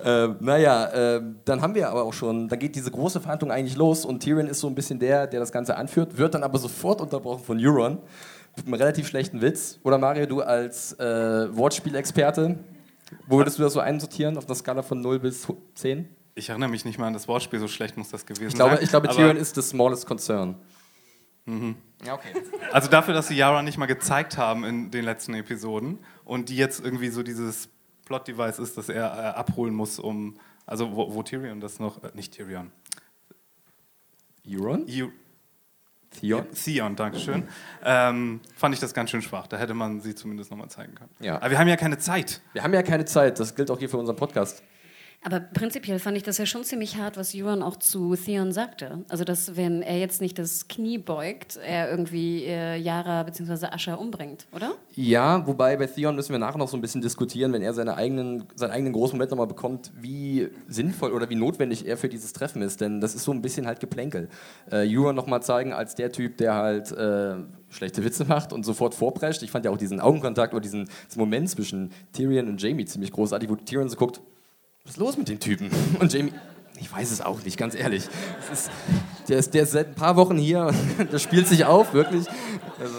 Äh, 0.04 0.28
naja, 0.40 0.86
äh, 1.16 1.22
dann 1.44 1.62
haben 1.62 1.74
wir 1.74 1.88
aber 1.88 2.04
auch 2.04 2.12
schon, 2.12 2.48
dann 2.48 2.58
geht 2.58 2.74
diese 2.74 2.90
große 2.90 3.20
Verhandlung 3.20 3.50
eigentlich 3.50 3.76
los 3.76 4.04
und 4.04 4.22
Tyrion 4.22 4.46
ist 4.46 4.60
so 4.60 4.66
ein 4.68 4.74
bisschen 4.74 4.98
der, 4.98 5.26
der 5.26 5.40
das 5.40 5.52
Ganze 5.52 5.76
anführt, 5.76 6.18
wird 6.18 6.34
dann 6.34 6.42
aber 6.42 6.58
sofort 6.58 7.00
unterbrochen 7.00 7.44
von 7.44 7.58
Euron 7.60 7.98
mit 8.56 8.66
einem 8.66 8.74
relativ 8.74 9.06
schlechten 9.06 9.42
Witz. 9.42 9.78
Oder 9.82 9.98
Mario, 9.98 10.26
du 10.26 10.40
als 10.40 10.92
äh, 10.94 11.56
Wortspielexperte, 11.56 12.58
wo 13.26 13.38
würdest 13.38 13.58
du 13.58 13.62
das 13.62 13.72
so 13.72 13.80
einsortieren 13.80 14.36
auf 14.36 14.46
einer 14.46 14.54
Skala 14.54 14.82
von 14.82 15.00
0 15.00 15.18
bis 15.20 15.46
10? 15.74 16.08
Ich 16.34 16.48
erinnere 16.48 16.68
mich 16.68 16.84
nicht 16.84 16.98
mal 16.98 17.06
an 17.06 17.12
das 17.12 17.28
Wortspiel, 17.28 17.60
so 17.60 17.68
schlecht 17.68 17.96
muss 17.96 18.10
das 18.10 18.26
gewesen 18.26 18.48
Ich 18.48 18.54
glaube, 18.54 18.74
sein. 18.76 18.84
ich 18.84 18.90
glaube 18.90 19.08
Tyrion 19.08 19.36
ist 19.36 19.54
the 19.54 19.62
smallest 19.62 20.06
concern. 20.06 20.56
Ja, 22.04 22.14
okay. 22.14 22.28
Also 22.72 22.90
dafür, 22.90 23.14
dass 23.14 23.28
sie 23.28 23.36
Yara 23.36 23.62
nicht 23.62 23.78
mal 23.78 23.86
gezeigt 23.86 24.36
haben 24.36 24.64
in 24.64 24.90
den 24.90 25.04
letzten 25.04 25.32
Episoden 25.34 26.00
und 26.24 26.48
die 26.48 26.56
jetzt 26.56 26.84
irgendwie 26.84 27.08
so 27.08 27.22
dieses 27.22 27.68
Plot-Device 28.06 28.58
ist, 28.60 28.78
das 28.78 28.88
er 28.88 29.04
äh, 29.04 29.36
abholen 29.36 29.74
muss, 29.74 29.98
um. 29.98 30.38
Also 30.64 30.96
wo, 30.96 31.14
wo 31.14 31.22
Tyrion 31.22 31.60
das 31.60 31.78
noch. 31.78 32.02
Äh, 32.02 32.10
nicht 32.14 32.32
Tyrion. 32.32 32.72
Euron? 34.48 34.86
Eu, 34.88 35.08
Theon? 36.10 36.46
Theon, 36.52 36.96
Dankeschön. 36.96 37.46
Ähm, 37.84 38.40
fand 38.56 38.74
ich 38.74 38.80
das 38.80 38.94
ganz 38.94 39.10
schön 39.10 39.22
schwach. 39.22 39.46
Da 39.48 39.58
hätte 39.58 39.74
man 39.74 40.00
sie 40.00 40.14
zumindest 40.14 40.50
nochmal 40.50 40.68
zeigen 40.68 40.94
können. 40.94 41.10
Ja. 41.20 41.36
Aber 41.36 41.50
wir 41.50 41.58
haben 41.58 41.68
ja 41.68 41.76
keine 41.76 41.98
Zeit. 41.98 42.40
Wir 42.52 42.62
haben 42.62 42.72
ja 42.72 42.82
keine 42.82 43.04
Zeit, 43.04 43.38
das 43.38 43.54
gilt 43.54 43.70
auch 43.70 43.78
hier 43.78 43.90
für 43.90 43.98
unseren 43.98 44.16
Podcast. 44.16 44.62
Aber 45.22 45.40
prinzipiell 45.40 45.98
fand 45.98 46.16
ich 46.16 46.22
das 46.22 46.38
ja 46.38 46.46
schon 46.46 46.62
ziemlich 46.62 46.96
hart, 46.96 47.16
was 47.16 47.34
Euron 47.34 47.62
auch 47.62 47.76
zu 47.76 48.14
Theon 48.14 48.52
sagte. 48.52 49.04
Also, 49.08 49.24
dass 49.24 49.56
wenn 49.56 49.82
er 49.82 49.98
jetzt 49.98 50.20
nicht 50.20 50.38
das 50.38 50.68
Knie 50.68 50.98
beugt, 50.98 51.58
er 51.66 51.90
irgendwie 51.90 52.44
äh, 52.44 52.76
Yara 52.76 53.24
bzw. 53.24 53.66
Asha 53.66 53.94
umbringt, 53.94 54.46
oder? 54.52 54.74
Ja, 54.94 55.44
wobei 55.46 55.76
bei 55.76 55.86
Theon 55.86 56.14
müssen 56.14 56.32
wir 56.32 56.38
nachher 56.38 56.58
noch 56.58 56.68
so 56.68 56.76
ein 56.76 56.80
bisschen 56.80 57.00
diskutieren, 57.00 57.52
wenn 57.52 57.62
er 57.62 57.74
seine 57.74 57.96
eigenen, 57.96 58.44
seinen 58.54 58.70
eigenen 58.70 58.92
großen 58.92 59.16
Moment 59.16 59.30
nochmal 59.30 59.48
bekommt, 59.48 59.90
wie 60.00 60.48
sinnvoll 60.68 61.12
oder 61.12 61.28
wie 61.28 61.34
notwendig 61.34 61.86
er 61.86 61.96
für 61.96 62.08
dieses 62.08 62.32
Treffen 62.32 62.62
ist. 62.62 62.80
Denn 62.80 63.00
das 63.00 63.14
ist 63.14 63.24
so 63.24 63.32
ein 63.32 63.42
bisschen 63.42 63.66
halt 63.66 63.80
Geplänkel. 63.80 64.28
Äh, 64.70 64.86
Euron 64.88 65.16
nochmal 65.16 65.42
zeigen 65.42 65.72
als 65.72 65.96
der 65.96 66.12
Typ, 66.12 66.36
der 66.36 66.54
halt 66.54 66.92
äh, 66.92 67.34
schlechte 67.68 68.04
Witze 68.04 68.24
macht 68.24 68.52
und 68.52 68.64
sofort 68.64 68.94
vorprescht. 68.94 69.42
Ich 69.42 69.50
fand 69.50 69.64
ja 69.64 69.70
auch 69.70 69.78
diesen 69.78 70.00
Augenkontakt 70.00 70.54
oder 70.54 70.62
diesen 70.62 70.88
Moment 71.16 71.50
zwischen 71.50 71.90
Tyrion 72.12 72.48
und 72.48 72.62
Jamie 72.62 72.84
ziemlich 72.84 73.10
großartig, 73.12 73.48
wo 73.48 73.56
Tyrion 73.56 73.88
so 73.88 73.96
guckt, 73.96 74.20
was 74.86 74.92
ist 74.92 74.98
los 74.98 75.16
mit 75.18 75.28
dem 75.28 75.40
Typen? 75.40 75.68
Und 76.00 76.12
Jamie, 76.12 76.32
ich 76.78 76.92
weiß 76.92 77.10
es 77.10 77.20
auch 77.20 77.42
nicht, 77.42 77.56
ganz 77.56 77.74
ehrlich. 77.74 78.08
Ist, 78.52 78.70
der, 79.28 79.38
ist, 79.38 79.52
der 79.52 79.64
ist 79.64 79.72
seit 79.72 79.88
ein 79.88 79.94
paar 79.96 80.14
Wochen 80.14 80.38
hier 80.38 80.72
und 80.98 81.12
das 81.12 81.22
spielt 81.22 81.48
sich 81.48 81.64
auf, 81.64 81.92
wirklich. 81.92 82.26
Also, 82.78 82.94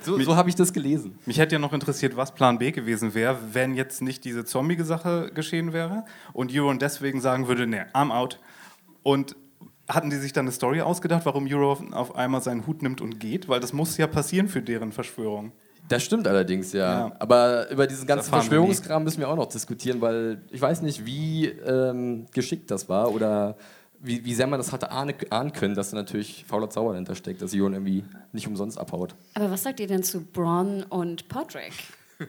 so 0.00 0.18
so 0.20 0.34
habe 0.34 0.48
ich 0.48 0.56
das 0.56 0.72
gelesen. 0.72 1.18
Mich 1.26 1.38
hätte 1.38 1.54
ja 1.54 1.58
noch 1.58 1.72
interessiert, 1.72 2.16
was 2.16 2.34
Plan 2.34 2.58
B 2.58 2.72
gewesen 2.72 3.14
wäre, 3.14 3.38
wenn 3.52 3.74
jetzt 3.74 4.02
nicht 4.02 4.24
diese 4.24 4.44
Zombie-Sache 4.44 5.30
geschehen 5.32 5.72
wäre 5.72 6.04
und 6.32 6.52
Euron 6.52 6.78
deswegen 6.78 7.20
sagen 7.20 7.46
würde, 7.46 7.66
nee, 7.66 7.82
I'm 7.92 8.10
out. 8.10 8.40
Und 9.02 9.36
hatten 9.88 10.10
die 10.10 10.16
sich 10.16 10.32
dann 10.32 10.46
eine 10.46 10.52
Story 10.52 10.80
ausgedacht, 10.80 11.24
warum 11.24 11.46
Euron 11.46 11.94
auf 11.94 12.16
einmal 12.16 12.42
seinen 12.42 12.66
Hut 12.66 12.82
nimmt 12.82 13.00
und 13.00 13.20
geht? 13.20 13.48
Weil 13.48 13.60
das 13.60 13.72
muss 13.72 13.96
ja 13.96 14.06
passieren 14.06 14.48
für 14.48 14.62
deren 14.62 14.90
Verschwörung. 14.90 15.52
Das 15.88 16.04
stimmt 16.04 16.28
allerdings, 16.28 16.72
ja. 16.72 17.08
Ja. 17.08 17.12
Aber 17.18 17.70
über 17.70 17.86
diesen 17.86 18.06
ganzen 18.06 18.28
Verschwörungskram 18.28 19.02
müssen 19.04 19.20
wir 19.20 19.28
auch 19.28 19.36
noch 19.36 19.48
diskutieren, 19.48 20.00
weil 20.00 20.42
ich 20.50 20.60
weiß 20.60 20.82
nicht, 20.82 21.06
wie 21.06 21.46
ähm, 21.46 22.26
geschickt 22.32 22.70
das 22.70 22.88
war 22.88 23.12
oder 23.12 23.56
wie, 24.00 24.24
wie 24.24 24.34
sehr 24.34 24.46
man 24.46 24.58
das 24.58 24.70
hatte 24.70 24.90
ahne, 24.90 25.14
ahnen 25.30 25.52
können, 25.52 25.74
dass 25.74 25.90
da 25.90 25.96
natürlich 25.96 26.44
fauler 26.46 26.70
Zauber 26.70 26.92
dahinter 26.92 27.14
steckt, 27.14 27.42
dass 27.42 27.52
Jon 27.52 27.72
irgendwie 27.72 28.04
nicht 28.32 28.46
umsonst 28.46 28.78
abhaut. 28.78 29.14
Aber 29.34 29.50
was 29.50 29.62
sagt 29.62 29.80
ihr 29.80 29.86
denn 29.86 30.02
zu 30.02 30.20
Bronn 30.20 30.84
und 30.84 31.28
Podrick? 31.28 31.72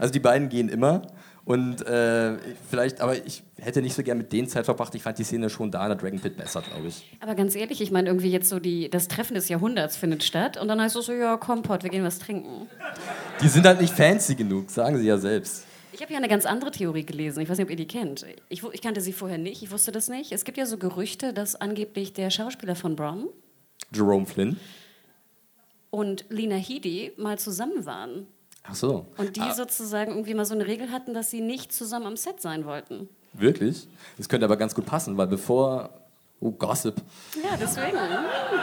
Also 0.00 0.12
die 0.12 0.18
beiden 0.18 0.48
gehen 0.48 0.68
immer 0.68 1.02
und 1.46 1.86
äh, 1.86 2.36
vielleicht, 2.68 3.00
aber 3.00 3.24
ich 3.24 3.44
hätte 3.58 3.80
nicht 3.80 3.94
so 3.94 4.02
gern 4.02 4.18
mit 4.18 4.32
denen 4.32 4.48
Zeit 4.48 4.64
verbracht. 4.64 4.92
Ich 4.96 5.02
fand 5.04 5.16
die 5.16 5.24
Szene 5.24 5.48
schon 5.48 5.70
da 5.70 5.82
in 5.84 5.90
der 5.90 5.96
Dragon 5.96 6.18
Pit 6.18 6.36
besser, 6.36 6.60
glaube 6.60 6.88
ich. 6.88 7.16
Aber 7.20 7.36
ganz 7.36 7.54
ehrlich, 7.54 7.80
ich 7.80 7.92
meine, 7.92 8.08
irgendwie 8.08 8.30
jetzt 8.30 8.48
so 8.48 8.58
die, 8.58 8.90
das 8.90 9.06
Treffen 9.06 9.34
des 9.34 9.48
Jahrhunderts 9.48 9.96
findet 9.96 10.24
statt 10.24 10.56
und 10.60 10.66
dann 10.66 10.80
heißt 10.80 10.96
es 10.96 11.06
so, 11.06 11.12
ja, 11.12 11.36
komm, 11.36 11.62
Pod, 11.62 11.84
wir 11.84 11.90
gehen 11.90 12.02
was 12.02 12.18
trinken. 12.18 12.68
Die 13.40 13.48
sind 13.48 13.64
halt 13.64 13.80
nicht 13.80 13.94
fancy 13.94 14.34
genug, 14.34 14.70
sagen 14.70 14.98
sie 14.98 15.06
ja 15.06 15.18
selbst. 15.18 15.64
Ich 15.92 16.02
habe 16.02 16.12
ja 16.12 16.18
eine 16.18 16.28
ganz 16.28 16.44
andere 16.46 16.72
Theorie 16.72 17.06
gelesen. 17.06 17.40
Ich 17.40 17.48
weiß 17.48 17.56
nicht, 17.58 17.64
ob 17.66 17.70
ihr 17.70 17.76
die 17.76 17.86
kennt. 17.86 18.26
Ich, 18.48 18.62
ich 18.64 18.82
kannte 18.82 19.00
sie 19.00 19.12
vorher 19.12 19.38
nicht. 19.38 19.62
Ich 19.62 19.70
wusste 19.70 19.92
das 19.92 20.08
nicht. 20.08 20.32
Es 20.32 20.44
gibt 20.44 20.58
ja 20.58 20.66
so 20.66 20.76
Gerüchte, 20.78 21.32
dass 21.32 21.54
angeblich 21.54 22.12
der 22.12 22.30
Schauspieler 22.30 22.74
von 22.74 22.96
Bronn 22.96 23.28
Jerome 23.94 24.26
Flynn. 24.26 24.58
und 25.90 26.24
Lena 26.28 26.56
Headey 26.56 27.12
mal 27.16 27.38
zusammen 27.38 27.86
waren. 27.86 28.26
Ach 28.68 28.74
so. 28.74 29.06
Und 29.16 29.36
die 29.36 29.52
sozusagen 29.54 30.12
irgendwie 30.12 30.34
mal 30.34 30.44
so 30.44 30.54
eine 30.54 30.66
Regel 30.66 30.90
hatten, 30.90 31.14
dass 31.14 31.30
sie 31.30 31.40
nicht 31.40 31.72
zusammen 31.72 32.06
am 32.06 32.16
Set 32.16 32.40
sein 32.40 32.64
wollten. 32.64 33.08
Wirklich? 33.32 33.86
Das 34.16 34.28
könnte 34.28 34.44
aber 34.46 34.56
ganz 34.56 34.74
gut 34.74 34.86
passen, 34.86 35.16
weil 35.16 35.26
bevor. 35.26 35.90
Oh, 36.38 36.50
Gossip. 36.50 36.96
Ja, 37.42 37.56
deswegen. 37.58 37.96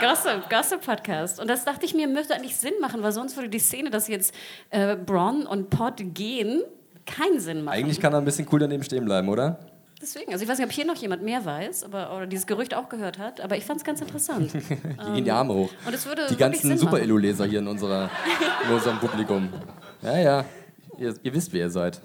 Gossip, 0.00 0.48
Gossip-Podcast. 0.48 1.40
Und 1.40 1.48
das 1.48 1.64
dachte 1.64 1.84
ich 1.84 1.92
mir, 1.92 2.06
müsste 2.06 2.34
eigentlich 2.34 2.56
Sinn 2.56 2.74
machen, 2.80 3.02
weil 3.02 3.10
sonst 3.10 3.36
würde 3.36 3.48
die 3.48 3.58
Szene, 3.58 3.90
dass 3.90 4.06
jetzt 4.06 4.32
äh, 4.70 4.94
Bronn 4.94 5.44
und 5.44 5.70
Pod 5.70 5.94
gehen, 6.14 6.62
keinen 7.04 7.40
Sinn 7.40 7.64
machen. 7.64 7.74
Eigentlich 7.74 8.00
kann 8.00 8.12
er 8.12 8.18
ein 8.18 8.24
bisschen 8.24 8.46
cool 8.52 8.60
daneben 8.60 8.84
stehen 8.84 9.04
bleiben, 9.04 9.28
oder? 9.28 9.58
Deswegen. 10.00 10.32
Also 10.32 10.44
ich 10.44 10.50
weiß 10.50 10.58
nicht, 10.58 10.66
ob 10.66 10.72
hier 10.72 10.84
noch 10.84 10.96
jemand 10.96 11.22
mehr 11.22 11.44
weiß 11.44 11.84
aber, 11.84 12.14
oder 12.14 12.26
dieses 12.26 12.46
Gerücht 12.46 12.74
auch 12.74 12.88
gehört 12.88 13.18
hat, 13.18 13.40
aber 13.40 13.56
ich 13.56 13.64
fand 13.64 13.78
es 13.78 13.84
ganz 13.84 14.00
interessant. 14.00 14.52
Die 14.52 14.58
gehen 15.14 15.24
die 15.24 15.30
Arme 15.30 15.54
hoch. 15.54 15.70
Und 15.86 15.94
es 15.94 16.04
würde 16.06 16.26
Die 16.28 16.36
ganzen 16.36 16.76
Super-Elo-Leser 16.76 17.46
hier 17.46 17.60
in, 17.60 17.66
unserer, 17.66 18.10
in 18.66 18.74
unserem 18.74 18.98
Publikum. 18.98 19.48
Ja, 20.04 20.18
ja, 20.18 20.44
ihr, 20.98 21.14
ihr 21.22 21.32
wisst, 21.32 21.50
wer 21.54 21.60
ihr 21.60 21.70
seid. 21.70 21.98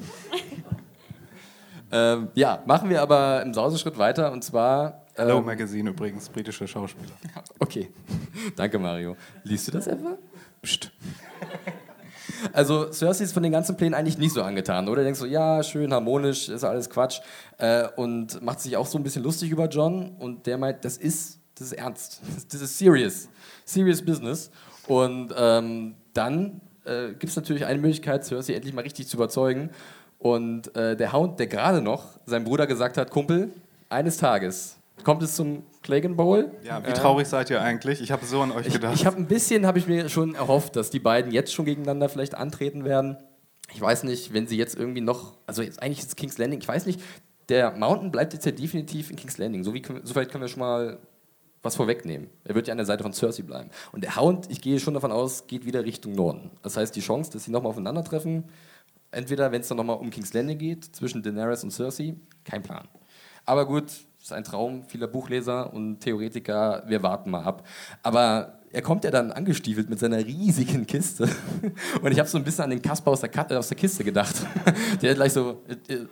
ähm, 1.92 2.30
ja, 2.34 2.64
machen 2.66 2.90
wir 2.90 3.02
aber 3.02 3.42
im 3.42 3.54
Sauseschritt 3.54 3.98
weiter 3.98 4.32
und 4.32 4.42
zwar. 4.42 5.06
Hello 5.16 5.40
Ähm, 5.40 5.46
Magazine 5.46 5.90
übrigens, 5.90 6.30
britische 6.30 6.66
Schauspieler. 6.66 7.12
okay, 7.60 7.90
danke 8.56 8.80
Mario. 8.80 9.18
Liest 9.44 9.68
du 9.68 9.72
das 9.74 9.88
etwa? 9.88 10.18
Psst. 10.62 10.92
Also 12.54 12.90
Cersei 12.94 13.26
ist 13.26 13.34
von 13.34 13.44
den 13.44 13.52
ganzen 13.52 13.76
Plänen 13.76 13.94
eigentlich 13.94 14.18
nicht 14.18 14.34
so 14.34 14.44
angetan, 14.44 14.88
oder? 14.88 15.04
Denkst 15.04 15.20
du, 15.20 15.26
ja, 15.26 15.62
schön, 15.62 15.92
harmonisch, 15.94 16.48
ist 16.48 16.64
alles 16.64 16.90
Quatsch. 16.90 17.20
Äh, 17.58 17.90
und 17.98 18.42
macht 18.42 18.62
sich 18.62 18.78
auch 18.78 18.86
so 18.88 18.98
ein 18.98 19.04
bisschen 19.04 19.24
lustig 19.24 19.52
über 19.52 19.68
John. 19.68 20.16
Und 20.20 20.48
der 20.48 20.58
meint, 20.58 20.86
das 20.86 20.96
ist, 20.96 21.40
das 21.56 21.68
ist 21.68 21.74
ernst. 21.74 22.22
Das 22.50 22.62
ist 22.62 22.78
serious. 22.78 23.28
Serious 23.66 24.02
business. 24.02 24.52
Und 24.88 25.34
ähm, 25.38 25.96
dann 26.14 26.62
äh, 26.90 27.10
gibt 27.10 27.26
es 27.26 27.36
natürlich 27.36 27.66
eine 27.66 27.80
Möglichkeit, 27.80 28.26
Cersei 28.26 28.54
endlich 28.54 28.74
mal 28.74 28.82
richtig 28.82 29.08
zu 29.08 29.18
überzeugen. 29.18 29.70
Und 30.18 30.76
äh, 30.76 30.98
der 30.98 31.14
Hound, 31.14 31.40
der 31.40 31.48
gerade 31.48 31.82
noch 31.82 32.20
seinem 32.26 32.44
Bruder 32.44 32.68
gesagt 32.68 32.98
hat, 32.98 33.10
Kumpel, 33.10 33.52
eines 33.88 34.18
Tages 34.18 34.76
kommt 35.04 35.24
es 35.24 35.36
zum 35.36 35.64
Clegane 35.82 36.16
Bowl. 36.16 36.52
Ja, 36.64 36.84
wie 36.84 36.90
Äh, 36.90 36.94
traurig 36.94 37.28
seid 37.28 37.50
ihr 37.50 37.62
eigentlich? 37.62 38.02
Ich 38.02 38.12
habe 38.12 38.26
so 38.26 38.42
an 38.42 38.52
euch 38.52 38.68
ich, 38.68 38.74
gedacht. 38.74 38.96
ich 38.96 39.06
habe 39.06 39.18
ein 39.18 39.28
bisschen, 39.28 39.66
habe 39.66 39.80
ich 39.80 39.88
mir 39.88 40.10
schon 40.10 40.36
erhofft, 40.36 40.76
dass 40.76 40.90
die 40.90 41.00
beiden 41.00 41.32
jetzt 41.32 41.54
schon 41.54 41.66
gegeneinander 41.66 42.10
vielleicht 42.10 42.36
antreten 42.36 42.84
werden. 42.84 43.18
Ich 43.74 43.80
weiß 43.80 44.04
nicht, 44.04 44.34
wenn 44.34 44.48
sie 44.48 44.58
jetzt 44.58 44.78
irgendwie 44.78 45.02
noch, 45.02 45.38
also 45.46 45.62
jetzt 45.62 45.82
eigentlich 45.82 46.00
ist 46.00 46.18
King's 46.18 46.38
Landing, 46.38 46.60
ich 46.60 46.68
weiß 46.68 46.86
nicht, 46.86 47.02
der 47.50 47.72
Mountain 47.72 48.12
bleibt 48.12 48.34
jetzt 48.34 48.46
ja 48.46 48.52
definitiv 48.52 49.10
in 49.10 49.16
King's 49.16 49.38
Landing. 49.38 49.64
So, 49.64 49.74
wie, 49.74 49.84
so 50.04 50.14
vielleicht 50.14 50.32
können 50.32 50.44
wir 50.44 50.48
schon 50.48 50.60
mal 50.60 51.00
was 51.62 51.76
vorwegnehmen. 51.76 52.30
Er 52.44 52.56
wird 52.56 52.68
ja 52.68 52.72
an 52.72 52.78
der 52.78 52.86
Seite 52.86 53.04
von 53.04 53.14
Cersei 53.14 53.44
bleiben. 53.44 53.70
Und 53.92 54.04
der 54.04 54.16
Hound, 54.16 54.50
ich 54.50 54.62
gehe 54.62 54.80
schon 54.80 54.94
davon 54.94 55.12
aus, 55.12 55.48
geht 55.48 55.66
wieder 55.66 55.84
Richtung 55.84 56.14
Norden. 56.14 56.52
Das 56.62 56.78
heißt, 56.78 56.96
die 56.96 57.02
Chance, 57.02 57.32
dass 57.32 57.44
sie 57.44 57.52
nochmal 57.52 57.72
aufeinandertreffen, 57.72 58.46
entweder 59.12 59.52
wenn 59.52 59.62
es 59.62 59.68
dann 59.68 59.78
nochmal 59.78 59.98
um 59.98 60.10
King's 60.10 60.34
Landing 60.34 60.58
geht, 60.58 60.96
zwischen 60.96 61.22
Daenerys 61.22 61.64
und 61.64 61.72
Cersei, 61.72 62.16
kein 62.44 62.64
Plan. 62.64 62.88
Aber 63.46 63.66
gut, 63.66 63.86
ist 64.22 64.34
ein 64.34 64.44
Traum 64.44 64.84
vieler 64.84 65.08
Buchleser 65.08 65.74
und 65.74 66.00
Theoretiker, 66.00 66.84
wir 66.88 67.02
warten 67.04 67.32
mal 67.32 67.44
ab. 67.44 67.68
Aber 68.04 68.60
er 68.72 68.82
kommt 68.82 69.04
ja 69.04 69.12
dann 69.12 69.32
angestiefelt 69.32 69.90
mit 69.90 70.00
seiner 70.00 70.18
riesigen 70.18 70.86
Kiste. 70.86 71.28
Und 72.02 72.12
ich 72.12 72.20
habe 72.20 72.30
so 72.30 72.38
ein 72.38 72.44
bisschen 72.44 72.66
an 72.66 72.70
den 72.70 72.82
Kasper 72.82 73.12
aus 73.12 73.22
der, 73.22 73.30
Ka 73.30 73.44
aus 73.58 73.70
der 73.70 73.78
Kiste 73.78 74.04
gedacht. 74.04 74.36
Der 75.02 75.16
gleich 75.16 75.34
so, 75.34 75.64
äh, 75.68 75.94
äh, 75.94 76.06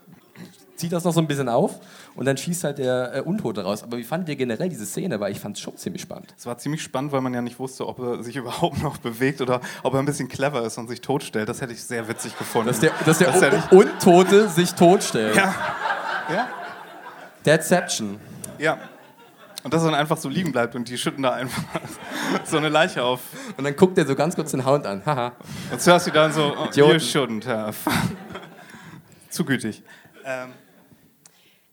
zieht 0.78 0.92
das 0.94 1.04
noch 1.04 1.12
so 1.14 1.20
ein 1.20 1.28
bisschen 1.28 1.50
auf 1.50 1.80
und 2.16 2.26
dann 2.26 2.38
schießt 2.38 2.64
halt 2.64 2.78
der 2.78 3.16
äh, 3.16 3.22
Untote 3.22 3.64
raus. 3.64 3.84
Aber 3.84 3.98
wie 3.98 4.04
fandet 4.04 4.30
ihr 4.30 4.36
generell 4.36 4.70
diese 4.70 4.86
Szene? 4.86 5.20
Weil 5.20 5.32
ich 5.32 5.40
fand 5.40 5.58
es 5.58 5.62
schon 5.64 5.76
ziemlich 5.78 6.02
spannend. 6.04 6.34
Es 6.38 6.46
war 6.46 6.58
ziemlich 6.58 6.82
spannend, 6.84 7.12
weil 7.12 7.22
man 7.22 7.34
ja 7.34 7.42
nicht 7.42 7.60
wusste, 7.60 7.88
ob 7.88 8.00
er 8.00 8.24
sich 8.24 8.36
überhaupt 8.38 8.82
noch 8.82 8.98
bewegt 8.98 9.42
oder 9.42 9.60
ob 9.84 9.94
er 9.94 10.00
ein 10.00 10.06
bisschen 10.06 10.30
clever 10.30 10.64
ist 10.64 10.78
und 10.78 10.88
sich 10.88 11.02
totstellt. 11.02 11.50
Das 11.50 11.62
hätte 11.62 11.74
ich 11.74 11.84
sehr 11.84 12.08
witzig 12.08 12.38
gefunden. 12.38 12.68
Dass 12.70 12.80
der, 12.80 12.92
dass 13.06 13.18
der 13.18 13.32
Das 13.32 13.66
ich- 13.66 13.72
Untote 13.72 14.48
sich 14.50 14.74
totstellt. 14.74 15.36
ja. 15.36 15.54
ja. 16.32 16.48
Deadception. 17.46 18.20
Ja. 18.60 18.78
Und 19.64 19.74
dass 19.74 19.82
er 19.84 19.92
dann 19.92 20.00
einfach 20.00 20.18
so 20.18 20.30
liegen 20.30 20.52
bleibt 20.52 20.76
und 20.76 20.88
die 20.88 20.98
schütten 20.98 21.24
da 21.24 21.32
einfach 21.34 21.64
so 22.46 22.58
eine 22.58 22.70
Leiche 22.70 23.04
auf. 23.04 23.20
Und 23.58 23.64
dann 23.64 23.76
guckt 23.76 23.98
er 23.98 24.06
so 24.06 24.16
ganz 24.16 24.36
kurz 24.36 24.52
den 24.52 24.66
Hound 24.66 24.86
an. 24.86 25.02
Haha. 25.06 25.34
Und 25.72 25.82
zuerst 25.82 26.06
sie 26.06 26.12
dann 26.12 26.32
so, 26.32 26.54
oh, 26.58 26.68
you 26.74 26.86
shouldn't 26.98 27.48
have. 27.48 27.76
Zu 29.30 29.44
gütig. 29.44 29.84
Ähm, 30.26 30.50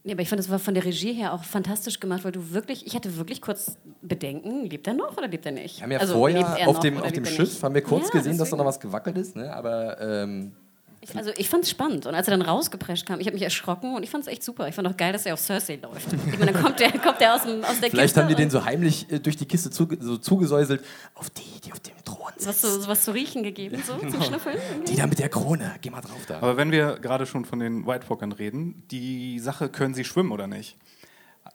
Nee, 0.07 0.13
aber 0.13 0.21
ich 0.21 0.29
fand, 0.29 0.39
es 0.39 0.51
war 0.51 0.59
von 0.59 0.75
der 0.75 0.85
Regie 0.85 1.15
her 1.15 1.33
auch 1.33 1.43
fantastisch 1.45 1.99
gemacht, 1.99 2.25
weil 2.25 2.33
du 2.33 2.51
wirklich, 2.53 2.87
ich 2.87 2.95
hatte 2.95 3.17
wirklich 3.17 3.41
kurz 3.41 3.77
Bedenken, 4.03 4.67
lebt 4.67 4.87
er 4.87 4.93
noch 4.93 5.17
oder 5.17 5.29
lebt 5.29 5.47
er 5.47 5.53
nicht? 5.53 5.79
Wir 5.79 5.85
haben 5.85 5.93
ja 5.93 5.99
Also, 5.99 6.13
vorher 6.15 6.41
er 6.59 6.69
auf 6.69 6.81
dem, 6.81 6.99
auf 6.99 7.11
dem 7.13 7.25
Schiff 7.25 7.49
nicht? 7.55 7.63
haben 7.63 7.75
wir 7.75 7.81
kurz 7.83 8.09
Ja, 8.09 8.19
gesehen, 8.19 8.33
dass 8.37 8.51
da 8.51 8.57
deswegen. 8.57 8.59
noch 8.59 8.67
was 8.67 8.81
gewackelt 8.81 9.17
ist. 9.17 9.35
Ne? 9.35 9.51
Aber 9.51 9.99
ähm, 10.03 10.53
Ich, 11.01 11.17
also 11.17 11.31
ich 11.39 11.49
fand 11.49 11.65
es 11.65 11.71
spannend 11.71 12.05
und 12.05 12.15
als 12.15 12.29
er 12.29 12.37
dann 12.37 12.43
rausgeprescht 12.47 13.07
kam, 13.07 13.19
ich 13.19 13.27
habe 13.27 13.35
mich 13.35 13.43
erschrocken 13.45 13.95
und 13.97 14.03
ich 14.03 14.11
fand 14.11 14.25
es 14.25 14.29
echt 14.29 14.43
super. 14.43 14.69
Ich 14.69 14.75
fand 14.75 14.87
auch 14.89 14.97
geil, 14.99 15.15
dass 15.15 15.25
er 15.25 15.33
auf 15.33 15.41
Cersei 15.41 15.79
läuft. 15.83 16.13
Ich 16.13 16.39
meine, 16.39 16.53
dann 16.53 16.63
kommt 16.63 16.81
der, 16.81 16.93
kommt 16.99 17.21
der 17.21 17.35
aus, 17.37 17.45
dem, 17.45 17.65
aus 17.65 17.81
der 17.81 17.89
vielleicht 17.91 18.09
Kiste 18.15 18.21
haben 18.21 18.29
die 18.29 18.35
den 18.35 18.51
so 18.51 18.63
heimlich 18.63 19.11
äh, 19.11 19.21
durch 19.21 19.37
die 19.39 19.47
Kiste 19.47 19.71
zuge 19.71 19.97
so 20.03 20.19
zugesäuselt. 20.19 20.85
Auf 21.15 21.31
die, 21.31 21.43
die 21.65 21.73
auf 21.73 21.81
dem 21.81 21.94
Thron 22.33 22.47
was 22.47 22.61
zu, 22.61 22.89
was 22.89 23.05
zu 23.05 23.13
riechen 23.13 23.43
gegeben, 23.43 23.83
so 23.87 23.97
zum 23.99 24.23
Schnüffeln. 24.23 24.59
irgendwie. 24.71 24.93
Die 24.93 24.97
da 24.99 25.07
mit 25.07 25.19
der 25.19 25.29
Krone. 25.29 25.75
Geh 25.81 25.91
mal 25.91 26.01
drauf 26.01 26.25
da. 26.27 26.39
aber 26.39 26.57
wenn 26.57 26.71
wir 26.73 26.99
gerade 27.01 27.27
schon 27.27 27.45
von 27.45 27.59
den 27.59 27.87
White 27.87 28.09
Walkern 28.11 28.33
reden, 28.33 28.83
die 28.91 29.39
Sache, 29.39 29.69
können 29.69 29.95
sie 29.95 30.05
schwimmen 30.05 30.33
oder 30.33 30.47
nicht? 30.47 30.77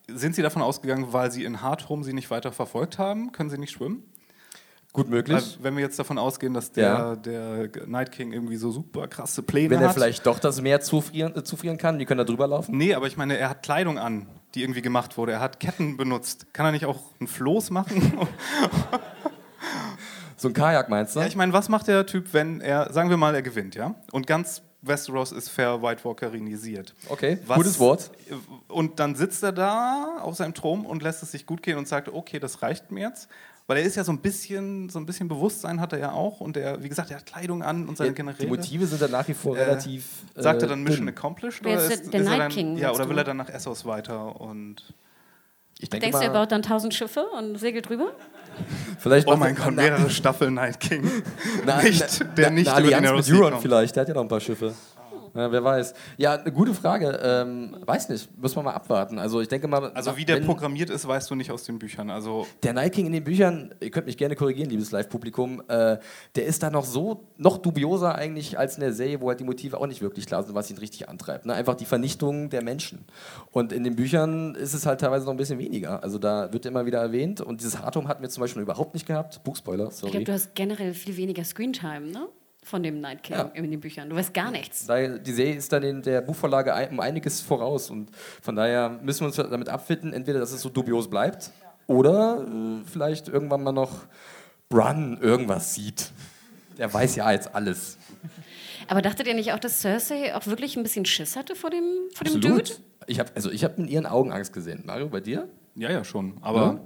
Sind 0.08 0.36
sie 0.36 0.42
davon 0.42 0.62
ausgegangen, 0.62 1.08
weil 1.14 1.32
sie 1.32 1.44
in 1.44 1.62
Hardhome 1.62 2.04
sie 2.04 2.14
nicht 2.14 2.30
weiter 2.32 2.52
verfolgt 2.52 2.98
haben, 3.00 3.32
können 3.32 3.50
sie 3.50 3.58
nicht 3.58 3.72
schwimmen? 3.72 4.04
Gut 4.92 5.08
möglich. 5.08 5.58
Weil, 5.60 5.64
wenn 5.64 5.76
wir 5.76 5.84
jetzt 5.84 6.00
davon 6.00 6.18
ausgehen, 6.18 6.54
dass 6.56 6.72
der, 6.72 6.84
Ja. 6.88 7.16
der 7.16 7.70
Night 7.86 8.12
King 8.12 8.34
irgendwie 8.34 8.56
so 8.56 8.72
super 8.72 9.08
krasse 9.08 9.44
Pläne 9.44 9.70
Wenn 9.70 9.82
er 9.82 9.90
hat. 9.90 9.94
vielleicht 9.96 10.26
doch 10.26 10.40
das 10.40 10.62
Meer 10.62 10.82
zufrieren, 10.82 11.36
äh, 11.36 11.44
zufrieren 11.44 11.78
kann, 11.78 12.00
die 12.00 12.06
können 12.06 12.18
da 12.18 12.24
drüber 12.24 12.48
laufen. 12.48 12.76
Nee, 12.76 12.96
aber 12.96 13.06
ich 13.06 13.16
meine, 13.16 13.38
er 13.38 13.50
hat 13.52 13.62
Kleidung 13.62 14.00
an, 14.00 14.26
die 14.56 14.64
irgendwie 14.64 14.82
gemacht 14.82 15.16
wurde. 15.16 15.34
Er 15.34 15.42
hat 15.42 15.60
Ketten 15.60 15.96
benutzt. 15.96 16.48
Kann 16.54 16.66
er 16.66 16.72
nicht 16.72 16.86
auch 16.86 17.02
ein 17.22 17.28
Floß 17.28 17.70
machen? 17.70 18.14
So 20.40 20.48
ein 20.48 20.54
Kajak 20.54 20.90
meinst 20.90 21.16
du? 21.16 21.20
ja, 21.20 21.28
ich 21.28 21.36
meine, 21.36 21.54
was 21.54 21.70
macht 21.70 21.88
der 21.88 22.06
Typ, 22.06 22.34
wenn 22.34 22.62
er, 22.62 22.92
sagen 22.94 23.10
wir 23.10 23.18
mal, 23.18 23.36
er 23.36 23.42
gewinnt, 23.42 23.76
ja? 23.76 23.96
Und 24.12 24.26
ganz 24.26 24.62
Westeros 24.82 25.34
ist 25.34 25.50
fair 25.50 25.82
White 25.82 26.06
Walkerinisiert. 26.06 26.94
okay, 27.10 27.38
Was- 27.46 27.58
gutes 27.58 27.80
Wort. 27.80 28.12
Und 28.70 29.00
dann 29.02 29.16
sitzt 29.16 29.44
er 29.44 29.52
da 29.52 30.20
auf 30.22 30.36
seinem 30.36 30.54
Thron 30.54 30.86
und 30.86 31.04
lässt 31.04 31.22
es 31.22 31.32
sich 31.32 31.46
gut 31.46 31.62
gehen 31.62 31.78
und 31.78 31.88
sagt, 31.88 32.08
okay, 32.08 32.40
das 32.40 32.62
reicht 32.62 32.90
mir 32.90 33.02
jetzt. 33.10 33.28
Weil 33.68 33.78
er 33.80 33.84
ist 33.84 33.98
ja 33.98 34.04
so 34.04 34.12
ein 34.12 34.20
bisschen, 34.20 34.90
so 34.90 34.98
ein 34.98 35.06
bisschen 35.06 35.28
Bewusstsein 35.28 35.80
hat 35.80 35.94
er 35.94 36.00
ja 36.00 36.12
auch 36.14 36.40
und 36.40 36.58
er, 36.58 36.82
wie 36.82 36.90
gesagt, 36.90 37.12
er 37.12 37.18
hat 37.18 37.26
Kleidung 37.28 37.62
an 37.62 37.88
und 37.88 37.98
seine 37.98 38.10
Ja, 38.12 38.16
Generäle. 38.16 38.40
die 38.46 38.48
Motive 38.48 38.88
sind 38.88 39.00
dann 39.02 39.12
nach 39.12 39.28
wie 39.28 39.36
vor 39.36 39.56
Äh, 39.58 39.64
relativ. 39.64 40.06
Sagt 40.34 40.62
äh, 40.62 40.66
er 40.66 40.70
dann 40.70 40.82
Mission 40.82 41.06
dünn. 41.06 41.16
accomplished? 41.16 41.60
Wer 41.64 41.74
Oder 41.78 41.86
ist 41.86 41.92
ist, 42.02 42.14
der- 42.14 42.20
ist 42.22 42.26
er 42.26 42.32
Night 42.32 42.40
dann, 42.40 42.52
King, 42.52 42.78
Ja, 42.78 42.92
oder 42.94 43.08
will 43.10 43.18
er 43.18 43.26
dann 43.26 43.38
nach 43.38 43.50
Essos 43.50 43.86
weiter 43.86 44.40
und. 44.42 44.94
Ich 45.82 45.90
denke 45.90 46.06
Denkst 46.06 46.18
du, 46.20 46.24
er 46.26 46.32
mal, 46.34 46.40
baut 46.40 46.52
dann 46.52 46.62
tausend 46.64 46.94
Schiffe 46.96 47.26
und 47.38 47.58
segelt 47.58 47.88
drüber? 47.90 48.12
Vielleicht 48.98 49.28
Oh 49.28 49.36
mein 49.36 49.56
Gott, 49.56 49.68
na- 49.76 49.82
mehrere 49.84 50.10
Staffeln 50.10 50.54
Night 50.56 50.80
King. 50.80 51.10
na- 51.66 51.82
nicht, 51.82 52.20
na- 52.20 52.26
der 52.26 52.50
na- 52.50 52.56
nicht 52.56 52.68
eine 52.70 52.88
über 52.88 52.96
Allianz 52.98 53.06
Narrow 53.06 53.28
mit 53.30 53.42
Euron 53.42 53.62
vielleicht, 53.62 53.96
der 53.96 54.02
hat 54.02 54.08
ja 54.10 54.14
noch 54.14 54.22
ein 54.22 54.28
paar 54.28 54.40
Schiffe. 54.40 54.74
Ja, 55.36 55.52
wer 55.52 55.64
weiß. 55.64 55.94
Ja, 56.18 56.34
eine 56.36 56.52
gute 56.52 56.74
Frage. 56.74 57.20
Ähm, 57.24 57.76
weiß 57.86 58.10
nicht, 58.10 58.30
müssen 58.40 58.56
wir 58.58 58.64
mal 58.64 58.74
abwarten. 58.74 59.20
Also 59.20 59.42
ich 59.42 59.48
denke 59.48 59.68
mal. 59.68 59.92
Also 59.94 60.18
wie 60.18 60.26
der 60.26 60.38
wenn- 60.38 60.46
programmiert 60.46 60.90
ist, 60.90 61.08
weißt 61.08 61.30
du 61.30 61.36
nicht 61.36 61.52
aus 61.52 61.64
den 61.64 61.80
Büchern. 61.80 62.10
Also 62.10 62.48
Der 62.64 62.74
Night 62.74 62.94
King 62.94 63.06
in 63.08 63.14
den 63.14 63.24
Büchern, 63.24 63.74
ihr 63.80 63.92
könnt 63.92 64.06
mich 64.08 64.18
gerne 64.18 64.36
korrigieren, 64.36 64.70
liebes 64.70 64.92
Live-Publikum, 64.92 65.62
äh, 65.68 65.98
der 66.36 66.46
ist 66.46 66.64
da 66.64 66.70
noch 66.70 66.86
so, 66.86 67.28
noch 67.38 67.58
dubioser 67.58 68.16
eigentlich 68.16 68.58
als 68.58 68.76
in 68.76 68.82
der 68.82 68.94
Serie, 68.94 69.22
wo 69.22 69.30
halt 69.30 69.40
die 69.40 69.44
Motive 69.44 69.78
auch 69.80 69.88
nicht 69.88 70.02
wirklich 70.02 70.26
klar 70.26 70.44
sind, 70.44 70.56
was 70.56 70.70
ihn 70.72 70.78
richtig 70.78 71.10
antreibt. 71.10 71.46
Ne? 71.46 71.54
Einfach 71.54 71.76
die 71.76 71.86
Vernichtung 71.86 72.50
der 72.50 72.64
Menschen. 72.64 73.06
Und 73.52 73.72
in 73.74 73.84
den 73.84 73.96
Büchern 73.96 74.56
ist 74.56 74.74
es 74.74 74.86
halt 74.86 75.02
teilweise 75.02 75.26
noch 75.26 75.32
ein 75.34 75.38
bisschen 75.38 75.60
weniger. 75.60 76.04
Also 76.04 76.18
da 76.18 76.52
wird 76.54 76.66
immer 76.66 76.86
wieder 76.86 77.00
erwähnt 77.00 77.42
und 77.42 77.62
dieses 77.62 77.80
Hardhome 77.82 78.08
hatten 78.08 78.22
wir 78.22 78.30
zum 78.30 78.42
Beispiel 78.42 78.62
überhaupt 78.62 78.94
nicht 78.94 79.06
gehabt. 79.06 79.44
Buchspoiler, 79.44 79.88
Ich 79.90 79.96
sorry. 79.96 80.12
glaube, 80.12 80.26
du 80.26 80.34
hast 80.34 80.56
generell 80.56 80.94
viel 80.94 81.16
weniger 81.18 81.44
Screentime, 81.44 82.08
ne? 82.12 82.28
Von 82.64 82.84
dem 82.84 83.00
Night 83.02 83.24
King 83.24 83.38
Ja. 83.38 83.52
in 83.54 83.72
den 83.72 83.80
Büchern. 83.80 84.10
Du 84.10 84.16
weißt 84.16 84.34
gar 84.34 84.52
nichts. 84.52 84.86
Die 84.88 85.32
Serie 85.32 85.56
ist 85.56 85.72
dann 85.72 85.82
in 85.84 86.02
der 86.02 86.22
Buchvorlage 86.22 86.74
ein- 86.74 86.90
um 86.92 87.00
einiges 87.00 87.42
voraus 87.42 87.90
und 87.90 88.10
von 88.42 88.56
daher 88.56 88.90
müssen 89.02 89.22
wir 89.22 89.28
uns 89.28 89.36
damit 89.38 89.70
abfinden, 89.70 90.12
entweder 90.14 90.40
dass 90.40 90.52
es 90.52 90.62
so 90.62 90.70
dubios 90.70 91.10
bleibt 91.10 91.52
oder 91.88 92.46
äh, 92.46 92.84
vielleicht 92.92 93.28
irgendwann 93.30 93.64
mal 93.64 93.72
noch 93.72 94.06
Bran 94.68 95.18
irgendwas 95.22 95.74
sieht. 95.74 96.12
Der 96.78 96.94
weiß 96.94 97.16
ja 97.16 97.32
jetzt 97.32 97.56
alles. 97.56 97.98
Aber 98.88 99.02
dachtet 99.02 99.28
ihr 99.28 99.34
nicht 99.36 99.54
auch, 99.54 99.60
dass 99.60 99.82
Cersei 99.82 100.36
auch 100.36 100.46
wirklich 100.48 100.76
ein 100.76 100.84
bisschen 100.84 101.06
Schiss 101.06 101.36
hatte 101.36 101.56
vor 101.56 101.70
dem, 101.70 101.84
vor 102.14 102.26
dem 102.26 102.42
Dude? 102.42 102.72
Ich 103.08 103.20
habe 103.20 103.32
also 103.36 103.50
ich 103.52 103.64
hab 103.64 103.78
in 103.80 103.88
ihren 103.88 104.06
Augen 104.06 104.32
Angst 104.32 104.54
gesehen. 104.54 104.84
Mario, 104.86 105.08
bei 105.10 105.22
dir? 105.22 105.48
ja, 105.76 105.90
ja 105.92 106.04
schon. 106.04 106.38
Aber 106.42 106.62
Ja. 106.62 106.80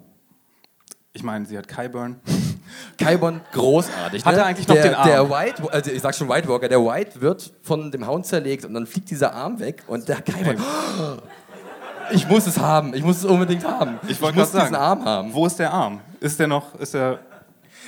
ich 1.14 1.24
meine, 1.24 1.46
sie 1.46 1.58
hat 1.58 1.68
Kyburn. 1.68 2.20
Kaibon, 2.98 3.42
großartig. 3.52 4.26
Hat 4.26 4.34
ne? 4.34 4.42
er 4.42 4.46
eigentlich 4.46 4.68
noch 4.68 4.76
der, 4.76 4.84
den 4.84 4.96
Arm? 4.96 5.08
Der 5.08 5.30
White, 5.30 5.64
also 5.72 5.92
ich 5.92 6.02
sag 6.02 6.16
schon 6.16 6.30
White 6.30 6.48
Walker, 6.48 6.68
der 6.68 6.80
White 6.80 7.22
wird 7.22 7.54
von 7.62 7.92
dem 7.92 8.08
Hound 8.08 8.26
zerlegt 8.26 8.66
und 8.66 8.74
dann 8.74 8.86
fliegt 8.86 9.10
dieser 9.10 9.34
Arm 9.34 9.60
weg 9.60 9.84
und 9.88 10.08
der 10.08 10.22
Kaibon, 10.22 10.58
ich 12.12 12.28
muss 12.28 12.48
es 12.48 12.60
haben, 12.60 12.94
ich 12.94 13.04
muss 13.04 13.18
es 13.18 13.26
unbedingt 13.26 13.66
haben. 13.66 14.00
Ich 14.08 14.22
wollte 14.22 14.40
muss 14.40 14.52
gerade 14.52 14.66
diesen 14.66 14.74
sagen, 14.74 15.00
Arm 15.00 15.06
haben. 15.06 15.34
Wo 15.34 15.46
ist 15.46 15.58
der 15.60 15.72
Arm? 15.72 16.02
Ist 16.20 16.40
der 16.40 16.48
noch, 16.48 16.76
ist 16.80 16.94
der 16.94 17.20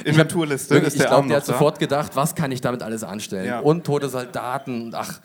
Inventurliste? 0.03 0.77
Ich 0.77 0.93
der 0.93 1.05
glaube, 1.05 1.15
Arm 1.15 1.27
der 1.27 1.37
hat 1.37 1.47
da? 1.47 1.53
sofort 1.53 1.79
gedacht, 1.79 2.15
was 2.15 2.35
kann 2.35 2.51
ich 2.51 2.61
damit 2.61 2.81
alles 2.83 3.03
anstellen? 3.03 3.45
Ja. 3.45 3.59
Und 3.59 3.85
tote 3.85 4.09
Soldaten, 4.09 4.91
ach, 4.93 5.19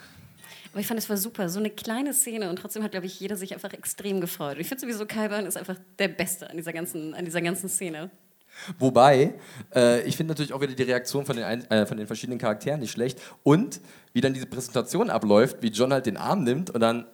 Aber 0.72 0.80
ich 0.80 0.86
fand, 0.86 0.98
es 1.00 1.08
war 1.08 1.16
super. 1.16 1.48
So 1.48 1.58
eine 1.58 1.70
kleine 1.70 2.14
Szene 2.14 2.50
und 2.50 2.56
trotzdem 2.56 2.82
hat, 2.82 2.92
glaube 2.92 3.06
ich, 3.06 3.18
jeder 3.18 3.36
sich 3.36 3.54
einfach 3.54 3.72
extrem 3.72 4.20
gefreut. 4.20 4.58
Ich 4.58 4.68
finde 4.68 4.82
sowieso, 4.82 5.06
Kyburn 5.06 5.46
ist 5.46 5.56
einfach 5.56 5.76
der 5.98 6.08
Beste 6.08 6.48
an 6.48 6.56
dieser 6.56 6.72
ganzen, 6.72 7.14
an 7.14 7.24
dieser 7.24 7.40
ganzen 7.40 7.68
Szene. 7.68 8.10
Wobei, 8.78 9.34
äh, 9.74 10.02
ich 10.02 10.16
finde 10.16 10.32
natürlich 10.32 10.52
auch 10.52 10.60
wieder 10.60 10.74
die 10.74 10.82
Reaktion 10.82 11.26
von 11.26 11.36
den, 11.36 11.44
ein, 11.44 11.70
äh, 11.70 11.86
von 11.86 11.96
den 11.96 12.06
verschiedenen 12.06 12.38
Charakteren 12.38 12.80
nicht 12.80 12.92
schlecht. 12.92 13.20
Und 13.42 13.80
wie 14.12 14.20
dann 14.20 14.34
diese 14.34 14.46
Präsentation 14.46 15.10
abläuft, 15.10 15.58
wie 15.60 15.68
John 15.68 15.92
halt 15.92 16.06
den 16.06 16.16
Arm 16.16 16.44
nimmt 16.44 16.70
und 16.70 16.80
dann, 16.80 17.06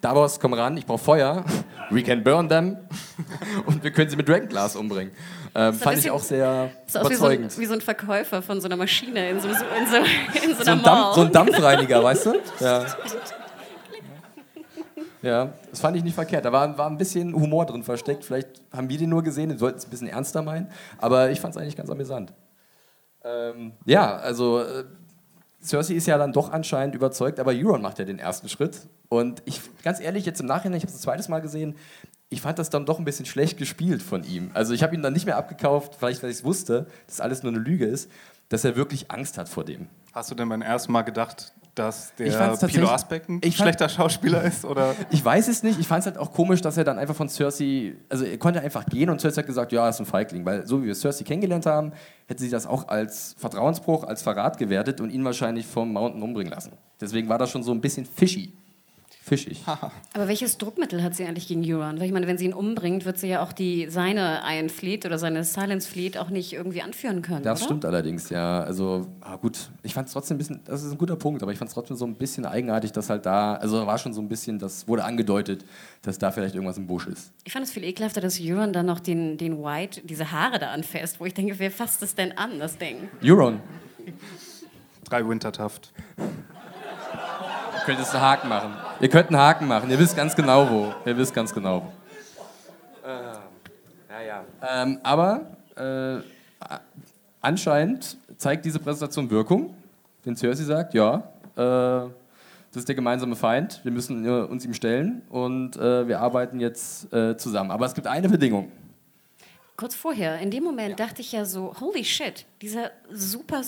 Davos, 0.00 0.40
komm 0.40 0.52
ran, 0.52 0.76
ich 0.76 0.84
brauche 0.84 1.02
Feuer. 1.02 1.44
We 1.90 2.02
can 2.02 2.24
burn 2.24 2.48
them. 2.48 2.76
und 3.66 3.84
wir 3.84 3.92
können 3.92 4.10
sie 4.10 4.16
mit 4.16 4.28
Dragonglass 4.28 4.74
umbringen. 4.74 5.12
Ähm, 5.54 5.74
fand 5.74 5.98
ich 5.98 6.10
auch 6.10 6.22
sehr 6.22 6.70
aus 6.86 6.88
wie 6.88 6.92
so, 6.92 6.98
ein, 6.98 7.06
überzeugend. 7.06 7.58
wie 7.58 7.66
so 7.66 7.74
ein 7.74 7.80
Verkäufer 7.80 8.42
von 8.42 8.60
so 8.60 8.66
einer 8.66 8.76
Maschine 8.76 9.30
in 9.30 9.38
so, 9.38 9.48
in 9.48 9.54
so, 9.54 9.64
in 9.64 9.86
so, 9.86 9.96
in 10.48 10.56
so 10.56 10.62
einer 10.62 10.72
ein, 10.72 10.82
Dampf, 10.82 11.14
so 11.14 11.20
ein 11.20 11.32
Dampfreiniger, 11.32 12.02
weißt 12.02 12.26
du? 12.26 12.34
Ja. 12.60 12.86
Ja, 15.22 15.52
das 15.70 15.80
fand 15.80 15.96
ich 15.96 16.02
nicht 16.02 16.14
verkehrt. 16.14 16.44
Da 16.44 16.52
war, 16.52 16.76
war 16.76 16.90
ein 16.90 16.98
bisschen 16.98 17.32
Humor 17.32 17.64
drin 17.64 17.84
versteckt. 17.84 18.24
Vielleicht 18.24 18.60
haben 18.72 18.88
wir 18.88 18.98
den 18.98 19.10
nur 19.10 19.22
gesehen, 19.22 19.50
wir 19.50 19.58
sollten 19.58 19.78
es 19.78 19.86
ein 19.86 19.90
bisschen 19.90 20.08
ernster 20.08 20.42
meinen. 20.42 20.68
Aber 20.98 21.30
ich 21.30 21.40
fand 21.40 21.54
es 21.54 21.60
eigentlich 21.60 21.76
ganz 21.76 21.90
amüsant. 21.90 22.32
Ähm, 23.24 23.72
ja, 23.84 24.16
also 24.16 24.60
äh, 24.60 24.84
Cersei 25.62 25.94
ist 25.94 26.06
ja 26.06 26.18
dann 26.18 26.32
doch 26.32 26.50
anscheinend 26.50 26.96
überzeugt, 26.96 27.38
aber 27.38 27.52
Euron 27.52 27.80
macht 27.82 28.00
ja 28.00 28.04
den 28.04 28.18
ersten 28.18 28.48
Schritt. 28.48 28.80
Und 29.08 29.42
ich, 29.44 29.60
ganz 29.84 30.00
ehrlich, 30.00 30.26
jetzt 30.26 30.40
im 30.40 30.46
Nachhinein, 30.46 30.78
ich 30.78 30.82
habe 30.82 30.90
es 30.90 30.98
ein 30.98 31.02
zweites 31.02 31.28
Mal 31.28 31.40
gesehen, 31.40 31.76
ich 32.28 32.40
fand 32.40 32.58
das 32.58 32.70
dann 32.70 32.86
doch 32.86 32.98
ein 32.98 33.04
bisschen 33.04 33.26
schlecht 33.26 33.58
gespielt 33.58 34.02
von 34.02 34.24
ihm. 34.24 34.50
Also 34.54 34.72
ich 34.72 34.82
habe 34.82 34.94
ihn 34.94 35.02
dann 35.02 35.12
nicht 35.12 35.26
mehr 35.26 35.36
abgekauft, 35.36 35.96
vielleicht 35.98 36.22
weil 36.22 36.30
ich 36.30 36.38
es 36.38 36.44
wusste, 36.44 36.86
dass 37.06 37.20
alles 37.20 37.42
nur 37.42 37.52
eine 37.52 37.60
Lüge 37.60 37.86
ist, 37.86 38.10
dass 38.48 38.64
er 38.64 38.74
wirklich 38.74 39.10
Angst 39.10 39.38
hat 39.38 39.48
vor 39.48 39.64
dem. 39.64 39.88
Hast 40.12 40.30
du 40.30 40.34
denn 40.34 40.48
beim 40.48 40.62
ersten 40.62 40.92
Mal 40.92 41.02
gedacht, 41.02 41.52
dass 41.74 42.12
Ich 42.18 42.34
der 42.34 42.66
Pilo 42.66 42.88
Asbeck 42.88 43.28
ein 43.28 43.52
schlechter 43.52 43.88
Schauspieler 43.88 44.42
ist? 44.42 44.64
Oder? 44.64 44.94
Ich 45.10 45.24
weiß 45.24 45.48
es 45.48 45.62
nicht. 45.62 45.80
Ich 45.80 45.88
fand 45.88 46.00
es 46.00 46.06
halt 46.06 46.18
auch 46.18 46.32
komisch, 46.32 46.60
dass 46.60 46.76
er 46.76 46.84
dann 46.84 46.98
einfach 46.98 47.14
von 47.14 47.28
Cersei, 47.28 47.94
also 48.08 48.24
er 48.24 48.38
konnte 48.38 48.60
einfach 48.60 48.84
gehen 48.86 49.08
und 49.08 49.20
Cersei 49.20 49.42
hat 49.42 49.46
gesagt, 49.46 49.72
ja, 49.72 49.84
er 49.84 49.90
ist 49.90 50.00
ein 50.00 50.06
Feigling. 50.06 50.44
Weil 50.44 50.66
so 50.66 50.82
wie 50.82 50.86
wir 50.86 50.94
Cersei 50.94 51.24
kennengelernt 51.24 51.64
haben, 51.64 51.92
hätte 52.26 52.42
sie 52.42 52.50
das 52.50 52.66
auch 52.66 52.88
als 52.88 53.34
Vertrauensbruch, 53.38 54.04
als 54.04 54.22
Verrat 54.22 54.58
gewertet 54.58 55.00
und 55.00 55.10
ihn 55.10 55.24
wahrscheinlich 55.24 55.66
vom 55.66 55.92
Mountain 55.92 56.22
umbringen 56.22 56.52
lassen. 56.52 56.72
Deswegen 57.00 57.28
war 57.28 57.38
das 57.38 57.50
schon 57.50 57.62
so 57.62 57.72
ein 57.72 57.80
bisschen 57.80 58.04
fishy. 58.04 58.52
Fischig. 59.22 59.62
Aber 60.14 60.28
welches 60.28 60.58
Druckmittel 60.58 61.02
hat 61.02 61.14
sie 61.14 61.24
eigentlich 61.24 61.48
gegen 61.48 61.62
Euron? 61.64 61.98
Weil 61.98 62.06
ich 62.06 62.12
meine, 62.12 62.26
wenn 62.26 62.38
sie 62.38 62.46
ihn 62.46 62.52
umbringt, 62.52 63.04
wird 63.04 63.18
sie 63.18 63.28
ja 63.28 63.42
auch 63.42 63.52
die 63.52 63.86
seine 63.88 64.40
Iron 64.44 64.68
Fleet 64.68 65.06
oder 65.06 65.18
seine 65.18 65.44
Silence 65.44 65.88
Fleet 65.88 66.18
auch 66.18 66.28
nicht 66.30 66.52
irgendwie 66.52 66.82
anführen 66.82 67.22
können. 67.22 67.42
Das 67.42 67.60
oder? 67.60 67.66
stimmt 67.66 67.84
allerdings, 67.84 68.30
ja. 68.30 68.62
Also, 68.62 69.06
ah, 69.20 69.36
gut, 69.36 69.70
ich 69.82 69.94
fand 69.94 70.08
es 70.08 70.12
trotzdem 70.12 70.36
ein 70.36 70.38
bisschen, 70.38 70.60
das 70.64 70.82
ist 70.82 70.92
ein 70.92 70.98
guter 70.98 71.16
Punkt, 71.16 71.42
aber 71.42 71.52
ich 71.52 71.58
fand 71.58 71.68
es 71.68 71.74
trotzdem 71.74 71.96
so 71.96 72.04
ein 72.04 72.14
bisschen 72.14 72.44
eigenartig, 72.44 72.92
dass 72.92 73.08
halt 73.10 73.24
da, 73.24 73.54
also 73.54 73.78
da 73.78 73.86
war 73.86 73.98
schon 73.98 74.12
so 74.12 74.20
ein 74.20 74.28
bisschen, 74.28 74.58
das 74.58 74.88
wurde 74.88 75.04
angedeutet, 75.04 75.64
dass 76.02 76.18
da 76.18 76.30
vielleicht 76.30 76.54
irgendwas 76.54 76.78
im 76.78 76.86
Busch 76.86 77.06
ist. 77.06 77.32
Ich 77.44 77.52
fand 77.52 77.64
es 77.64 77.72
viel 77.72 77.84
ekelhafter, 77.84 78.20
dass 78.20 78.40
Euron 78.40 78.72
dann 78.72 78.86
noch 78.86 79.00
den, 79.00 79.38
den 79.38 79.62
White, 79.62 80.02
diese 80.04 80.32
Haare 80.32 80.58
da 80.58 80.70
anfasst, 80.70 81.20
wo 81.20 81.26
ich 81.26 81.34
denke, 81.34 81.58
wer 81.58 81.70
fasst 81.70 82.02
das 82.02 82.14
denn 82.14 82.36
an, 82.36 82.58
das 82.58 82.76
Ding? 82.78 83.08
Euron, 83.22 83.60
Drei 85.04 85.28
Wintertaft. 85.28 85.92
Könntest 87.84 88.14
einen 88.14 88.24
Haken 88.24 88.48
machen. 88.48 88.74
Ihr 89.00 89.08
könnt 89.08 89.28
einen 89.28 89.38
Haken 89.38 89.66
machen, 89.66 89.90
ihr 89.90 89.98
wisst 89.98 90.16
ganz 90.16 90.34
genau 90.34 90.68
wo. 90.68 90.94
Ihr 91.04 91.16
wisst 91.16 91.34
ganz 91.34 91.52
genau 91.52 91.82
wo. 91.82 91.92
ja, 94.10 94.20
ja. 94.20 94.44
Ähm, 94.82 94.98
aber 95.02 95.46
äh, 95.76 96.22
anscheinend 97.40 98.16
zeigt 98.36 98.64
diese 98.64 98.78
Präsentation 98.78 99.30
Wirkung. 99.30 99.74
Wenn 100.24 100.36
Cersei 100.36 100.64
sagt, 100.64 100.94
ja, 100.94 101.22
äh, 101.56 102.08
das 102.72 102.80
ist 102.80 102.88
der 102.88 102.94
gemeinsame 102.94 103.36
Feind, 103.36 103.80
wir 103.82 103.92
müssen 103.92 104.24
äh, 104.24 104.28
uns 104.28 104.64
ihm 104.64 104.72
stellen 104.72 105.22
und 105.28 105.76
äh, 105.76 106.08
wir 106.08 106.20
arbeiten 106.20 106.58
jetzt 106.58 107.12
äh, 107.12 107.36
zusammen. 107.36 107.70
Aber 107.70 107.84
es 107.84 107.94
gibt 107.94 108.06
eine 108.06 108.28
Bedingung. 108.28 108.72
Kurz 109.76 109.94
vorher, 109.94 110.38
in 110.38 110.50
dem 110.50 110.64
Moment 110.64 111.00
dachte 111.00 111.22
ich 111.22 111.32
ja 111.32 111.44
so, 111.44 111.74
holy 111.80 112.04
shit, 112.04 112.46
dieser 112.62 112.92
super 113.10 113.62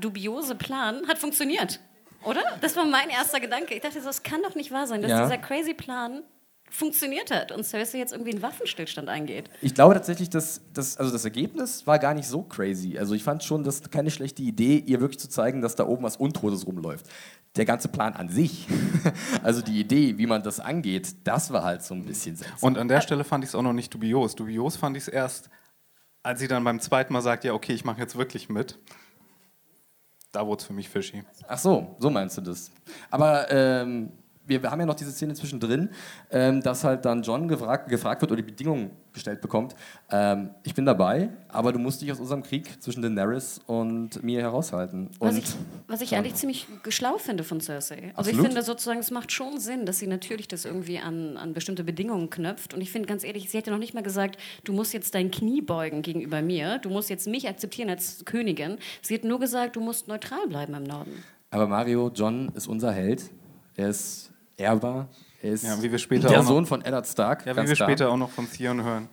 dubiose 0.00 0.54
Plan 0.54 1.06
hat 1.06 1.18
funktioniert. 1.18 1.80
Oder? 2.24 2.42
Das 2.60 2.76
war 2.76 2.84
mein 2.84 3.08
erster 3.08 3.40
Gedanke. 3.40 3.74
Ich 3.74 3.80
dachte 3.80 4.00
so, 4.00 4.08
es 4.08 4.22
kann 4.22 4.42
doch 4.42 4.54
nicht 4.54 4.70
wahr 4.70 4.86
sein, 4.86 5.02
dass 5.02 5.10
Ja. 5.10 5.22
dieser 5.24 5.38
crazy 5.38 5.74
Plan 5.74 6.22
funktioniert 6.72 7.32
hat 7.32 7.50
und 7.50 7.64
Cersei 7.64 7.98
jetzt 7.98 8.12
irgendwie 8.12 8.30
einen 8.30 8.42
Waffenstillstand 8.42 9.08
eingeht. 9.08 9.50
Ich 9.60 9.74
glaube 9.74 9.94
tatsächlich, 9.94 10.30
dass 10.30 10.60
das, 10.72 10.96
also 10.98 11.10
das 11.10 11.24
Ergebnis 11.24 11.84
war 11.86 11.98
gar 11.98 12.14
nicht 12.14 12.28
so 12.28 12.42
crazy. 12.42 12.96
Also 12.96 13.14
ich 13.14 13.24
fand 13.24 13.42
schon, 13.42 13.64
das 13.64 13.76
ist 13.76 13.90
keine 13.90 14.10
schlechte 14.12 14.42
Idee, 14.42 14.78
ihr 14.86 15.00
wirklich 15.00 15.18
zu 15.18 15.28
zeigen, 15.28 15.62
dass 15.62 15.74
da 15.74 15.84
oben 15.86 16.04
was 16.04 16.16
Untotes 16.16 16.66
rumläuft. 16.66 17.06
Der 17.56 17.64
ganze 17.64 17.88
Plan 17.88 18.14
an 18.14 18.28
sich, 18.28 18.68
also 19.42 19.62
die 19.62 19.80
Idee, 19.80 20.16
wie 20.18 20.26
man 20.26 20.44
das 20.44 20.60
angeht, 20.60 21.16
das 21.26 21.52
war 21.52 21.64
halt 21.64 21.82
so 21.82 21.94
ein 21.94 22.04
bisschen 22.04 22.36
seltsam. 22.36 22.58
Und 22.60 22.78
an 22.78 22.86
der 22.86 23.00
Stelle 23.00 23.24
fand 23.24 23.42
ich 23.42 23.50
es 23.50 23.54
auch 23.56 23.62
noch 23.62 23.72
nicht 23.72 23.92
dubios. 23.92 24.36
Dubios 24.36 24.76
fand 24.76 24.96
ich 24.96 25.02
es 25.04 25.08
erst, 25.08 25.50
als 26.22 26.38
sie 26.38 26.46
dann 26.46 26.62
beim 26.62 26.78
zweiten 26.78 27.12
Mal 27.12 27.22
sagt, 27.22 27.42
ja, 27.42 27.52
okay, 27.52 27.72
ich 27.72 27.84
mache 27.84 28.00
jetzt 28.00 28.16
wirklich 28.16 28.48
mit. 28.48 28.78
Da 30.32 30.46
wurde 30.46 30.60
es 30.60 30.66
für 30.66 30.72
mich 30.72 30.88
fishy. 30.88 31.24
Ach 31.48 31.58
so, 31.58 31.96
so 31.98 32.08
meinst 32.10 32.36
du 32.36 32.40
das. 32.42 32.70
Aber 33.10 33.50
ähm, 33.50 34.12
wir, 34.50 34.62
wir 34.62 34.70
haben 34.70 34.80
ja 34.80 34.86
noch 34.86 34.94
diese 34.94 35.12
Szene 35.12 35.32
zwischendrin, 35.34 35.88
ähm, 36.30 36.60
dass 36.60 36.84
halt 36.84 37.06
dann 37.06 37.22
John 37.22 37.48
gefragt, 37.48 37.88
gefragt 37.88 38.20
wird 38.20 38.30
oder 38.30 38.42
die 38.42 38.50
Bedingungen 38.50 38.90
gestellt 39.12 39.40
bekommt. 39.40 39.74
Ähm, 40.10 40.50
ich 40.62 40.74
bin 40.74 40.84
dabei, 40.84 41.30
aber 41.48 41.72
du 41.72 41.78
musst 41.78 42.02
dich 42.02 42.12
aus 42.12 42.20
unserem 42.20 42.42
Krieg 42.42 42.82
zwischen 42.82 43.02
Daenerys 43.02 43.60
und 43.66 44.22
mir 44.22 44.40
heraushalten. 44.40 45.10
Was 45.18 45.34
Und 45.34 45.38
ich, 45.38 45.54
was 45.86 46.00
ich 46.00 46.14
eigentlich 46.14 46.34
ziemlich 46.34 46.66
schlau 46.88 47.18
finde 47.18 47.44
von 47.44 47.60
Cersei. 47.60 48.12
Also 48.14 48.30
ich 48.30 48.36
Absolut. 48.36 48.46
finde 48.46 48.62
sozusagen, 48.62 49.00
es 49.00 49.10
macht 49.10 49.32
schon 49.32 49.58
Sinn, 49.58 49.86
dass 49.86 49.98
sie 49.98 50.06
natürlich 50.06 50.48
das 50.48 50.64
irgendwie 50.64 50.98
an, 50.98 51.36
an 51.36 51.54
bestimmte 51.54 51.84
Bedingungen 51.84 52.30
knöpft. 52.30 52.74
Und 52.74 52.80
ich 52.80 52.90
finde 52.90 53.08
ganz 53.08 53.24
ehrlich, 53.24 53.50
sie 53.50 53.58
ja 53.58 53.72
noch 53.72 53.78
nicht 53.78 53.94
mal 53.94 54.02
gesagt, 54.02 54.38
du 54.64 54.72
musst 54.72 54.92
jetzt 54.92 55.14
dein 55.14 55.30
Knie 55.30 55.60
beugen 55.60 56.02
gegenüber 56.02 56.42
mir, 56.42 56.78
du 56.78 56.90
musst 56.90 57.10
jetzt 57.10 57.26
mich 57.26 57.48
akzeptieren 57.48 57.90
als 57.90 58.24
Königin. 58.24 58.78
Sie 59.02 59.14
hat 59.14 59.24
nur 59.24 59.38
gesagt, 59.40 59.76
du 59.76 59.80
musst 59.80 60.08
neutral 60.08 60.46
bleiben 60.48 60.74
im 60.74 60.84
Norden. 60.84 61.22
Aber 61.50 61.66
Mario, 61.66 62.10
John 62.14 62.50
ist 62.54 62.68
unser 62.68 62.92
Held. 62.92 63.30
Er 63.76 63.88
ist 63.88 64.29
ehrbar. 64.60 65.08
Er 65.42 65.52
ist 65.52 65.64
Ja, 65.64 65.82
wie 65.82 65.90
wir 65.90 65.98
später 65.98 66.28
der 66.28 66.38
auch 66.40 66.42
noch- 66.42 66.48
Sohn 66.50 66.66
von 66.66 66.84
Eddard 66.84 67.06
Stark. 67.06 67.46
Ja, 67.46 67.52
wie 67.56 67.66
wir 67.68 67.74
klar. 67.74 67.88
später 67.88 68.10
auch 68.10 68.16
noch 68.16 68.30
von 68.30 68.50
Theon 68.50 68.82
hören. 68.84 69.08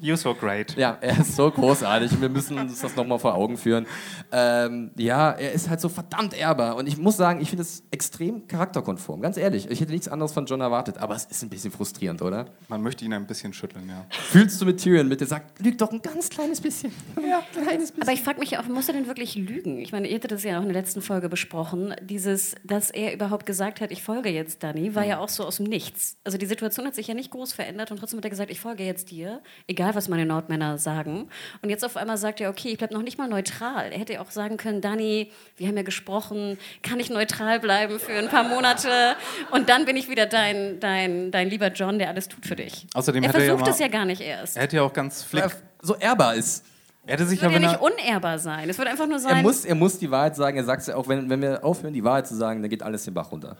You 0.00 0.16
so 0.16 0.34
great. 0.34 0.76
Ja, 0.76 0.98
er 1.00 1.20
ist 1.20 1.36
so 1.36 1.50
großartig 1.50 2.12
und 2.12 2.20
wir 2.20 2.28
müssen 2.28 2.58
uns 2.58 2.80
das 2.80 2.96
nochmal 2.96 3.18
vor 3.18 3.34
Augen 3.34 3.56
führen. 3.56 3.86
Ähm, 4.32 4.90
ja, 4.96 5.32
er 5.32 5.52
ist 5.52 5.68
halt 5.68 5.80
so 5.80 5.88
verdammt 5.88 6.34
ehrbar 6.34 6.76
und 6.76 6.86
ich 6.86 6.96
muss 6.96 7.16
sagen, 7.16 7.40
ich 7.40 7.48
finde 7.48 7.62
es 7.62 7.82
extrem 7.90 8.46
charakterkonform. 8.48 9.20
Ganz 9.20 9.36
ehrlich, 9.36 9.70
ich 9.70 9.80
hätte 9.80 9.92
nichts 9.92 10.08
anderes 10.08 10.32
von 10.32 10.46
John 10.46 10.60
erwartet, 10.60 10.98
aber 10.98 11.14
es 11.14 11.24
ist 11.24 11.42
ein 11.42 11.48
bisschen 11.48 11.70
frustrierend, 11.70 12.22
oder? 12.22 12.46
Man 12.68 12.82
möchte 12.82 13.04
ihn 13.04 13.12
ein 13.12 13.26
bisschen 13.26 13.52
schütteln, 13.52 13.88
ja. 13.88 14.06
Fühlst 14.10 14.60
du 14.60 14.66
mit 14.66 14.80
Tyrion 14.80 15.08
mit, 15.08 15.20
der 15.20 15.26
sagt, 15.26 15.60
lüg 15.60 15.78
doch 15.78 15.92
ein 15.92 16.02
ganz 16.02 16.28
kleines 16.28 16.60
bisschen. 16.60 16.92
Ja, 17.16 17.42
kleines 17.52 17.92
bisschen. 17.92 18.02
Aber 18.02 18.12
ich 18.12 18.22
frage 18.22 18.40
mich 18.40 18.52
ja 18.52 18.60
auch, 18.60 18.68
muss 18.68 18.88
er 18.88 18.94
denn 18.94 19.06
wirklich 19.06 19.34
lügen? 19.34 19.78
Ich 19.78 19.92
meine, 19.92 20.08
ihr 20.08 20.16
hattet 20.16 20.32
das 20.32 20.42
ja 20.42 20.58
auch 20.58 20.62
in 20.62 20.72
der 20.72 20.80
letzten 20.80 21.02
Folge 21.02 21.28
besprochen. 21.28 21.94
Dieses, 22.02 22.54
dass 22.64 22.90
er 22.90 23.14
überhaupt 23.14 23.46
gesagt 23.46 23.80
hat, 23.80 23.90
ich 23.90 24.02
folge 24.02 24.30
jetzt 24.30 24.62
Dani, 24.62 24.94
war 24.94 25.04
ja 25.04 25.18
auch 25.18 25.28
so 25.28 25.44
aus 25.44 25.56
dem 25.56 25.66
Nichts. 25.66 26.16
Also 26.24 26.38
die 26.38 26.46
Situation 26.46 26.86
hat 26.86 26.94
sich 26.94 27.06
ja 27.06 27.14
nicht 27.14 27.30
groß 27.30 27.52
verändert 27.52 27.90
und 27.90 27.98
trotzdem 27.98 28.18
hat 28.18 28.24
er 28.24 28.30
gesagt, 28.30 28.50
ich 28.50 28.60
folge 28.60 28.84
jetzt 28.84 29.10
dir, 29.10 29.42
egal 29.66 29.94
was 29.94 30.08
meine 30.08 30.26
Nordmänner 30.26 30.78
sagen. 30.78 31.28
Und 31.62 31.70
jetzt 31.70 31.84
auf 31.84 31.96
einmal 31.96 32.16
sagt 32.16 32.40
er, 32.40 32.50
okay, 32.50 32.68
ich 32.70 32.78
bleibe 32.78 32.94
noch 32.94 33.02
nicht 33.02 33.18
mal 33.18 33.28
neutral. 33.28 33.92
Er 33.92 33.98
hätte 33.98 34.14
ja 34.14 34.20
auch 34.20 34.30
sagen 34.30 34.56
können, 34.56 34.80
Dani, 34.80 35.30
wir 35.56 35.68
haben 35.68 35.76
ja 35.76 35.82
gesprochen, 35.82 36.58
kann 36.82 37.00
ich 37.00 37.10
neutral 37.10 37.60
bleiben 37.60 37.98
für 38.00 38.12
ein 38.12 38.28
paar 38.28 38.44
Monate 38.44 39.16
und 39.50 39.68
dann 39.68 39.84
bin 39.84 39.96
ich 39.96 40.08
wieder 40.08 40.26
dein, 40.26 40.80
dein, 40.80 41.30
dein 41.30 41.48
lieber 41.50 41.68
John, 41.68 41.98
der 41.98 42.08
alles 42.08 42.28
tut 42.28 42.46
für 42.46 42.56
dich. 42.56 42.86
Außerdem 42.94 43.22
er 43.24 43.28
hätte 43.28 43.38
er 43.38 43.44
ja 43.44 43.50
versucht 43.52 43.66
mal- 43.66 43.72
es 43.72 43.78
ja 43.78 43.88
gar 43.88 44.04
nicht 44.04 44.20
erst. 44.20 44.56
Er 44.56 44.62
hätte 44.64 44.76
ja 44.76 44.82
auch 44.82 44.92
ganz 44.92 45.22
flick. 45.22 45.44
so 45.82 45.96
ehrbar 45.96 46.34
ist. 46.34 46.64
Er 47.06 47.14
hätte 47.14 47.26
sich 47.26 47.38
Es 47.38 47.42
ja, 47.42 47.48
würde 47.50 47.56
wenn 47.56 47.62
ja 47.64 47.72
nicht 47.72 47.80
er, 47.80 48.06
unehrbar 48.06 48.38
sein. 48.38 48.70
Es 48.70 48.78
würde 48.78 48.90
einfach 48.90 49.06
nur 49.06 49.18
sein, 49.18 49.36
Er 49.36 49.42
muss, 49.42 49.64
er 49.66 49.74
muss 49.74 49.98
die 49.98 50.10
Wahrheit 50.10 50.36
sagen, 50.36 50.56
er 50.56 50.64
sagt 50.64 50.80
es 50.80 50.86
ja 50.88 50.96
auch, 50.96 51.06
wenn, 51.06 51.28
wenn 51.28 51.42
wir 51.42 51.62
aufhören, 51.62 51.92
die 51.92 52.02
Wahrheit 52.02 52.26
zu 52.26 52.34
sagen, 52.34 52.62
dann 52.62 52.70
geht 52.70 52.82
alles 52.82 53.04
den 53.04 53.12
Bach 53.12 53.30
runter. 53.30 53.58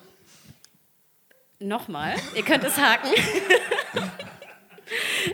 Nochmal, 1.61 2.15
ihr 2.35 2.43
könnt 2.43 2.65
es 2.65 2.77
haken. 2.79 3.09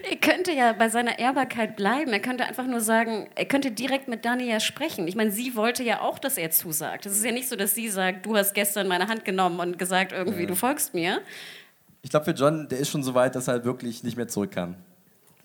er 0.09 0.17
könnte 0.17 0.53
ja 0.53 0.73
bei 0.73 0.89
seiner 0.89 1.19
Ehrbarkeit 1.19 1.77
bleiben. 1.77 2.13
Er 2.13 2.21
könnte 2.21 2.45
einfach 2.45 2.67
nur 2.67 2.81
sagen, 2.81 3.29
er 3.35 3.45
könnte 3.45 3.71
direkt 3.71 4.09
mit 4.09 4.25
Dani 4.25 4.45
ja 4.49 4.61
sprechen. 4.61 5.09
Ich 5.09 5.17
meine, 5.17 5.31
sie 5.31 5.57
wollte 5.57 5.83
ja 5.83 6.01
auch, 6.01 6.19
dass 6.19 6.37
er 6.39 6.51
zusagt. 6.51 7.07
Es 7.07 7.17
ist 7.17 7.25
ja 7.25 7.33
nicht 7.33 7.49
so, 7.49 7.57
dass 7.57 7.75
sie 7.75 7.89
sagt, 7.89 8.27
du 8.27 8.37
hast 8.37 8.55
gestern 8.55 8.89
meine 8.89 9.09
Hand 9.09 9.25
genommen 9.25 9.59
und 9.61 9.79
gesagt, 9.79 10.13
irgendwie, 10.13 10.47
du 10.47 10.55
folgst 10.55 10.95
mir. 10.95 11.21
Ich 12.03 12.11
glaube, 12.11 12.25
für 12.25 12.31
John, 12.33 12.69
der 12.69 12.79
ist 12.79 12.89
schon 12.91 13.03
so 13.03 13.15
weit, 13.15 13.35
dass 13.35 13.49
er 13.49 13.55
halt 13.55 13.65
wirklich 13.65 14.03
nicht 14.05 14.17
mehr 14.17 14.29
zurück 14.29 14.53
kann. 14.53 14.77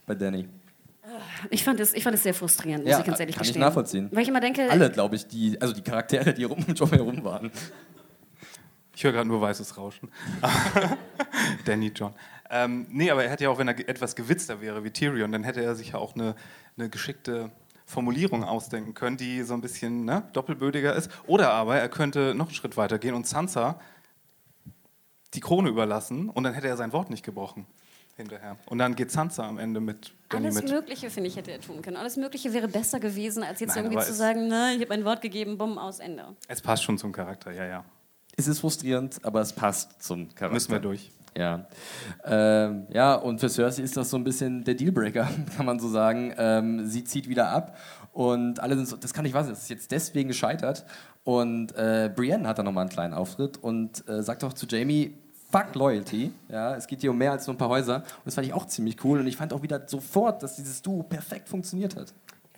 Bei 0.05 0.15
Danny. 0.15 0.47
Ich 1.49 1.63
fand 1.63 1.79
es, 1.79 1.93
ich 1.93 2.03
fand 2.03 2.15
es 2.15 2.23
sehr 2.23 2.33
frustrierend, 2.33 2.83
muss 2.83 2.91
Ja, 2.91 2.99
ich 2.99 3.05
ganz 3.05 3.19
ehrlich 3.19 3.35
kann 3.35 3.43
ich 3.43 3.49
gestehen. 3.49 3.61
nachvollziehen. 3.65 4.09
Weil 4.11 4.23
ich 4.23 4.27
immer 4.29 4.39
denke, 4.39 4.69
Alle, 4.69 4.89
glaube 4.89 5.15
ich, 5.15 5.27
die, 5.27 5.59
also 5.61 5.73
die 5.73 5.81
Charaktere, 5.81 6.33
die 6.33 6.43
rum 6.43 6.63
um 6.67 6.73
John 6.73 6.89
herum 6.89 7.23
waren. 7.23 7.51
Ich 8.95 9.03
höre 9.03 9.11
gerade 9.11 9.27
nur 9.27 9.41
weißes 9.41 9.77
Rauschen. 9.77 10.09
Danny 11.65 11.91
John. 11.93 12.13
Ähm, 12.49 12.85
nee, 12.89 13.09
aber 13.09 13.23
er 13.23 13.29
hätte 13.29 13.45
ja 13.45 13.49
auch, 13.49 13.57
wenn 13.57 13.67
er 13.67 13.89
etwas 13.89 14.15
gewitzter 14.15 14.61
wäre 14.61 14.83
wie 14.83 14.91
Tyrion, 14.91 15.31
dann 15.31 15.43
hätte 15.43 15.63
er 15.63 15.75
sich 15.75 15.89
ja 15.89 15.95
auch 15.97 16.15
eine, 16.15 16.35
eine 16.77 16.89
geschickte 16.89 17.51
Formulierung 17.85 18.43
ausdenken 18.43 18.93
können, 18.93 19.17
die 19.17 19.43
so 19.43 19.53
ein 19.53 19.61
bisschen 19.61 20.05
ne, 20.05 20.23
doppelbödiger 20.33 20.95
ist. 20.95 21.09
Oder 21.27 21.51
aber 21.51 21.77
er 21.77 21.89
könnte 21.89 22.33
noch 22.35 22.47
einen 22.47 22.55
Schritt 22.55 22.77
weiter 22.77 22.99
gehen 22.99 23.13
und 23.13 23.27
Sansa 23.27 23.79
die 25.33 25.39
Krone 25.39 25.69
überlassen 25.69 26.29
und 26.29 26.43
dann 26.43 26.53
hätte 26.53 26.67
er 26.67 26.77
sein 26.77 26.93
Wort 26.93 27.09
nicht 27.09 27.23
gebrochen 27.23 27.67
hinterher. 28.15 28.57
Und 28.67 28.77
dann 28.77 28.95
geht 28.95 29.11
Sansa 29.11 29.47
am 29.47 29.57
Ende 29.57 29.79
mit 29.79 30.13
Danny 30.29 30.47
alles 30.47 30.63
mit. 30.63 30.71
Mögliche, 30.71 31.09
finde 31.09 31.29
ich, 31.29 31.35
hätte 31.35 31.51
er 31.51 31.61
tun 31.61 31.81
können. 31.81 31.97
Alles 31.97 32.15
Mögliche 32.17 32.53
wäre 32.53 32.67
besser 32.67 32.99
gewesen, 32.99 33.43
als 33.43 33.59
jetzt 33.59 33.75
Nein, 33.75 33.85
irgendwie 33.85 34.03
zu 34.03 34.13
sagen, 34.13 34.47
nein, 34.47 34.77
ich 34.77 34.81
habe 34.81 34.95
mein 34.95 35.05
Wort 35.05 35.21
gegeben, 35.21 35.57
bumm, 35.57 35.77
aus, 35.77 35.99
Ende. 35.99 36.35
Es 36.47 36.61
passt 36.61 36.83
schon 36.83 36.97
zum 36.97 37.11
Charakter, 37.11 37.51
ja, 37.51 37.65
ja. 37.65 37.85
Es 38.37 38.47
ist 38.47 38.59
frustrierend, 38.59 39.23
aber 39.23 39.41
es 39.41 39.53
passt 39.53 40.01
zum 40.01 40.29
Charakter. 40.29 40.53
Müssen 40.53 40.71
wir 40.71 40.79
durch. 40.79 41.11
Ja. 41.37 41.65
Ähm, 42.23 42.87
ja, 42.91 43.15
und 43.15 43.39
für 43.39 43.49
Cersei 43.49 43.83
ist 43.83 43.97
das 43.97 44.09
so 44.09 44.17
ein 44.17 44.23
bisschen 44.23 44.63
der 44.63 44.75
Dealbreaker, 44.75 45.27
kann 45.57 45.65
man 45.65 45.79
so 45.79 45.89
sagen. 45.89 46.33
Ähm, 46.37 46.87
sie 46.87 47.03
zieht 47.03 47.27
wieder 47.27 47.49
ab 47.49 47.77
und 48.13 48.59
alle 48.61 48.75
sind 48.75 48.87
so, 48.87 48.95
das 48.95 49.13
kann 49.13 49.23
nicht 49.23 49.33
wahr 49.33 49.43
sein, 49.43 49.53
das 49.53 49.63
ist 49.63 49.69
jetzt 49.69 49.91
deswegen 49.91 50.29
gescheitert. 50.29 50.85
Und 51.25 51.75
äh, 51.75 52.09
Brienne 52.15 52.47
hat 52.47 52.59
da 52.59 52.63
nochmal 52.63 52.83
einen 52.83 52.91
kleinen 52.91 53.13
Auftritt 53.13 53.57
und 53.57 54.07
äh, 54.07 54.21
sagt 54.21 54.43
auch 54.43 54.53
zu 54.53 54.65
Jamie, 54.67 55.17
fuck 55.51 55.73
Loyalty. 55.75 56.31
Ja, 56.49 56.75
es 56.75 56.87
geht 56.87 57.01
hier 57.01 57.11
um 57.11 57.17
mehr 57.17 57.31
als 57.31 57.47
nur 57.47 57.55
ein 57.55 57.57
paar 57.57 57.69
Häuser. 57.69 57.97
Und 57.97 58.25
das 58.25 58.35
fand 58.35 58.47
ich 58.47 58.53
auch 58.53 58.67
ziemlich 58.67 59.03
cool. 59.03 59.19
Und 59.19 59.27
ich 59.27 59.35
fand 59.37 59.53
auch 59.53 59.61
wieder 59.61 59.81
sofort, 59.87 60.43
dass 60.43 60.55
dieses 60.55 60.81
Duo 60.81 61.03
perfekt 61.03 61.49
funktioniert 61.49 61.95
hat. 61.95 62.13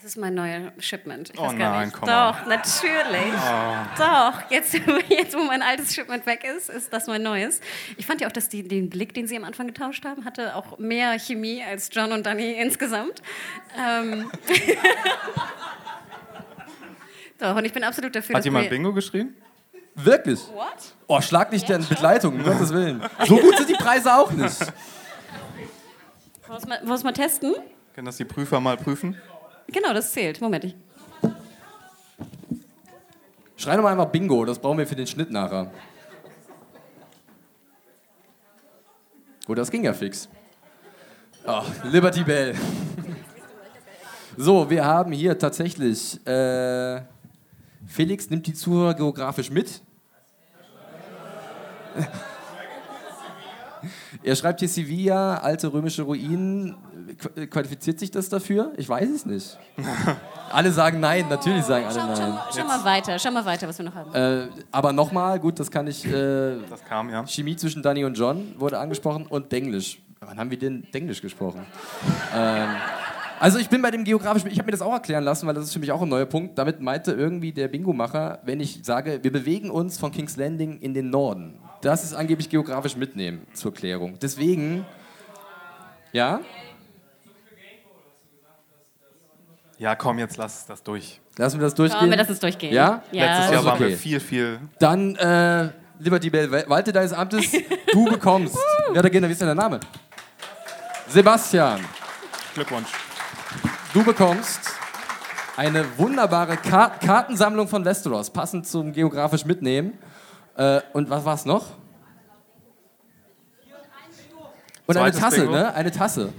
Das 0.07 0.15
ist 0.15 0.21
mein 0.21 0.35
neuer 0.35 0.71
Shipment. 0.79 1.31
Ich 1.33 1.37
Oh 1.37 1.47
weiß 1.47 1.57
gar 1.57 1.71
nein, 1.71 1.87
nicht. 1.87 1.99
komm 1.99 2.07
on. 2.07 2.15
Doch, 2.15 2.45
natürlich. 2.45 3.33
Doch, 3.97 4.49
jetzt, 4.49 4.73
jetzt, 5.09 5.35
wo 5.35 5.43
mein 5.43 5.61
altes 5.61 5.93
Shipment 5.93 6.25
weg 6.25 6.45
ist, 6.45 6.69
ist 6.69 6.93
das 6.93 7.07
mein 7.07 7.23
neues. 7.23 7.59
Ich 7.97 8.05
fand 8.05 8.21
ja 8.21 8.27
auch, 8.29 8.31
dass 8.31 8.47
die, 8.47 8.65
den 8.65 8.89
Blick, 8.89 9.13
den 9.13 9.27
sie 9.27 9.35
am 9.35 9.43
Anfang 9.43 9.67
getauscht 9.67 10.05
haben, 10.05 10.23
hatte 10.23 10.55
auch 10.55 10.79
mehr 10.79 11.19
Chemie 11.19 11.61
als 11.61 11.89
John 11.91 12.13
und 12.13 12.25
Danny 12.25 12.53
insgesamt. 12.53 13.21
Ähm. 13.77 14.31
Doch, 17.39 17.57
und 17.57 17.65
ich 17.65 17.73
bin 17.73 17.83
absolut 17.83 18.15
dafür, 18.15 18.37
Hat 18.37 18.45
jemand 18.45 18.69
Bingo 18.69 18.93
geschrien? 18.93 19.35
Wirklich? 19.93 20.39
What? 20.53 20.93
Oh, 21.07 21.19
schlag 21.19 21.51
nicht 21.51 21.67
deren 21.67 21.85
Begleitung, 21.85 22.35
um 22.35 22.43
Gottes 22.45 22.71
Willen. 22.71 23.03
So 23.25 23.37
gut 23.39 23.57
sind 23.57 23.67
die 23.67 23.73
Preise 23.73 24.15
auch 24.15 24.31
nicht. 24.31 24.57
Wollen 26.47 26.63
wir 26.63 26.79
es 26.79 26.87
mal, 26.87 27.03
mal 27.03 27.11
testen? 27.11 27.55
Können 27.93 28.05
das 28.05 28.15
die 28.15 28.23
Prüfer 28.23 28.61
mal 28.61 28.77
prüfen? 28.77 29.17
Genau, 29.67 29.93
das 29.93 30.11
zählt. 30.11 30.41
Moment. 30.41 30.63
Ich, 30.65 30.75
Schrei 33.57 33.75
doch 33.75 33.83
mal 33.83 33.91
einfach 33.91 34.05
Bingo, 34.05 34.45
das 34.45 34.59
brauchen 34.59 34.77
wir 34.77 34.87
für 34.87 34.95
den 34.95 35.07
Schnitt 35.07 35.31
nachher. 35.31 35.71
Oh, 39.47 39.55
das 39.55 39.71
ging 39.71 39.83
ja 39.83 39.93
fix. 39.93 40.29
Oh, 41.45 41.63
Liberty 41.83 42.23
Bell. 42.23 42.53
So, 44.37 44.69
wir 44.69 44.85
haben 44.85 45.11
hier 45.11 45.39
tatsächlich. 45.39 46.25
Äh, 46.27 47.01
Felix 47.87 48.29
nimmt 48.29 48.45
die 48.45 48.53
Zuhörer 48.53 48.93
geografisch 48.93 49.49
mit. 49.49 49.81
Er 54.23 54.35
schreibt 54.35 54.59
hier 54.59 54.67
Sevilla, 54.67 55.37
alte 55.37 55.71
römische 55.71 56.01
Ruinen. 56.01 56.75
Qu- 57.15 57.47
Qualifiziert 57.47 57.99
sich 57.99 58.11
das 58.11 58.29
dafür? 58.29 58.73
Ich 58.77 58.87
weiß 58.89 59.09
es 59.09 59.25
nicht. 59.25 59.57
alle 60.51 60.71
sagen 60.71 60.99
nein, 60.99 61.25
natürlich 61.29 61.63
sagen 61.63 61.85
alle 61.85 61.99
Schau, 61.99 62.07
nein. 62.07 62.39
schau, 62.51 62.59
schau 62.61 62.67
mal 62.67 62.83
weiter, 62.83 63.19
schau 63.19 63.31
mal 63.31 63.45
weiter, 63.45 63.67
was 63.67 63.77
wir 63.77 63.85
noch 63.85 63.95
haben. 63.95 64.13
Äh, 64.13 64.47
aber 64.71 64.91
nochmal, 64.93 65.39
gut, 65.39 65.59
das 65.59 65.69
kann 65.71 65.87
ich. 65.87 66.05
Äh, 66.05 66.57
Das 66.69 66.83
kam, 66.83 67.09
ja. 67.09 67.25
Chemie 67.25 67.55
zwischen 67.55 67.81
Danny 67.83 68.03
und 68.05 68.17
John 68.17 68.55
wurde 68.57 68.79
angesprochen 68.79 69.25
und 69.27 69.51
Denglisch. 69.51 70.01
Wann 70.19 70.37
haben 70.39 70.49
wir 70.51 70.57
denn 70.59 70.87
Denglisch 70.93 71.21
gesprochen? 71.21 71.65
ähm, 72.35 72.67
also 73.39 73.59
ich 73.59 73.69
bin 73.69 73.83
bei 73.83 73.91
dem 73.91 74.03
geografischen, 74.03 74.49
ich 74.49 74.57
habe 74.57 74.65
mir 74.65 74.71
das 74.71 74.81
auch 74.81 74.93
erklären 74.93 75.23
lassen, 75.23 75.45
weil 75.45 75.53
das 75.53 75.65
ist 75.65 75.73
für 75.73 75.77
mich 75.77 75.91
auch 75.91 76.01
ein 76.01 76.09
neuer 76.09 76.25
Punkt. 76.25 76.57
Damit 76.57 76.81
meinte 76.81 77.11
irgendwie 77.11 77.51
der 77.51 77.67
Bingo-Macher, 77.67 78.39
wenn 78.43 78.59
ich 78.59 78.79
sage, 78.83 79.19
wir 79.21 79.31
bewegen 79.31 79.69
uns 79.69 79.99
von 79.99 80.11
King's 80.11 80.37
Landing 80.37 80.79
in 80.79 80.95
den 80.95 81.11
Norden. 81.11 81.59
Das 81.81 82.03
ist 82.03 82.15
angeblich 82.15 82.49
geografisch 82.49 82.95
mitnehmen 82.97 83.45
zur 83.53 83.71
Klärung. 83.75 84.17
Deswegen, 84.19 84.87
ja, 86.13 86.39
Ja, 89.77 89.95
komm, 89.95 90.17
jetzt 90.19 90.37
lass 90.37 90.65
das 90.65 90.81
durch. 90.81 91.19
lassen 91.37 91.59
wir 91.59 91.65
das 91.65 91.75
durchgehen. 91.75 91.99
Komm, 91.99 92.09
wir 92.09 92.17
lassen 92.17 92.31
es 92.31 92.39
durchgehen. 92.39 92.73
Ja? 92.73 93.03
Ja. 93.11 93.25
Letztes 93.25 93.51
Jahr 93.51 93.65
waren 93.65 93.75
okay. 93.75 93.89
wir 93.89 93.97
viel, 93.97 94.19
viel. 94.19 94.59
Dann, 94.79 95.15
äh, 95.15 95.69
Liberty 95.99 96.29
Bell, 96.29 96.51
walte 96.67 96.91
deines 96.91 97.13
Amtes, 97.13 97.51
du 97.91 98.05
bekommst. 98.09 98.57
ja, 98.93 99.01
da 99.01 99.09
geht, 99.09 99.21
wie 99.21 99.31
ist 99.31 99.41
denn 99.41 99.47
der 99.47 99.55
Name? 99.55 99.79
Sebastian. 101.07 101.79
Glückwunsch. 102.53 102.89
Du 103.93 104.03
bekommst 104.03 104.61
eine 105.55 105.85
wunderbare 105.97 106.57
Ka 106.57 106.89
Kartensammlung 106.89 107.67
von 107.67 107.85
Westeros, 107.85 108.29
passend 108.29 108.67
zum 108.67 108.93
geografisch 108.93 109.45
mitnehmen. 109.45 109.97
Äh, 110.55 110.81
und 110.93 111.09
was 111.09 111.23
war's 111.23 111.45
noch? 111.45 111.65
Und 114.87 114.95
eine 114.97 115.11
Zweites 115.11 115.19
Tasse, 115.19 115.41
Bingo. 115.41 115.51
ne? 115.51 115.73
Eine 115.73 115.91
Tasse. 115.91 116.33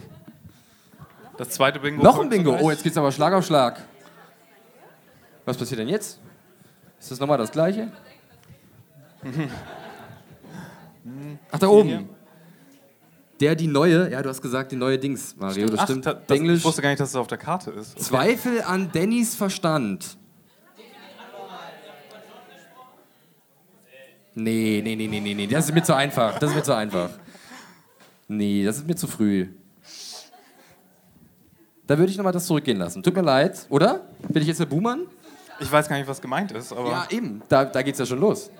Das 1.38 1.50
zweite 1.50 1.78
Bingo. 1.78 2.02
Noch 2.02 2.18
ein 2.18 2.28
Bingo. 2.28 2.58
Oh, 2.60 2.70
jetzt 2.70 2.82
geht's 2.82 2.96
aber 2.96 3.12
Schlag 3.12 3.32
auf 3.32 3.46
Schlag. 3.46 3.80
Was 5.44 5.56
passiert 5.56 5.80
denn 5.80 5.88
jetzt? 5.88 6.20
Ist 6.98 7.12
das 7.12 7.20
nochmal 7.20 7.38
das 7.38 7.52
gleiche? 7.52 7.92
Ach, 11.52 11.58
da 11.58 11.68
oben. 11.68 12.08
Der, 13.40 13.54
die 13.54 13.68
neue, 13.68 14.10
ja, 14.10 14.20
du 14.20 14.28
hast 14.28 14.42
gesagt, 14.42 14.72
die 14.72 14.76
neue 14.76 14.98
Dings, 14.98 15.36
Mario, 15.36 15.68
das 15.68 15.78
Ach, 15.78 15.84
stimmt. 15.84 16.06
da, 16.06 16.14
das, 16.14 16.36
Englisch. 16.36 16.58
ich 16.58 16.64
wusste 16.64 16.82
gar 16.82 16.88
nicht, 16.88 16.98
dass 16.98 17.10
es 17.10 17.16
auf 17.16 17.28
der 17.28 17.38
Karte 17.38 17.70
ist. 17.70 17.92
Okay. 17.92 18.02
Zweifel 18.02 18.62
an 18.62 18.90
Dannys 18.90 19.36
Verstand. 19.36 20.18
Nee, 24.34 24.80
nee, 24.84 24.96
nee, 24.96 25.06
nee, 25.06 25.20
nee, 25.20 25.34
nee, 25.34 25.46
das 25.46 25.66
ist 25.66 25.74
mir 25.74 25.82
zu 25.82 25.94
einfach. 25.94 26.38
Das 26.38 26.50
ist 26.50 26.56
mir 26.56 26.62
zu 26.62 26.74
einfach. 26.74 27.10
Nee, 28.26 28.64
das 28.64 28.78
ist 28.78 28.86
mir 28.88 28.96
zu 28.96 29.06
früh. 29.06 29.48
Da 31.88 31.98
würde 31.98 32.12
ich 32.12 32.16
nochmal 32.18 32.32
das 32.32 32.46
zurückgehen 32.46 32.78
lassen. 32.78 33.02
Tut 33.02 33.16
mir 33.16 33.22
leid, 33.22 33.66
oder? 33.70 34.02
Bin 34.28 34.42
ich 34.42 34.48
jetzt 34.48 34.60
der 34.60 34.66
Buhmann? 34.66 35.00
Ich 35.58 35.72
weiß 35.72 35.88
gar 35.88 35.96
nicht, 35.96 36.06
was 36.06 36.20
gemeint 36.20 36.52
ist, 36.52 36.72
aber. 36.72 36.90
Ja, 36.90 37.06
eben. 37.10 37.42
Da, 37.48 37.64
da 37.64 37.82
geht's 37.82 37.98
ja 37.98 38.06
schon 38.06 38.20
los. 38.20 38.50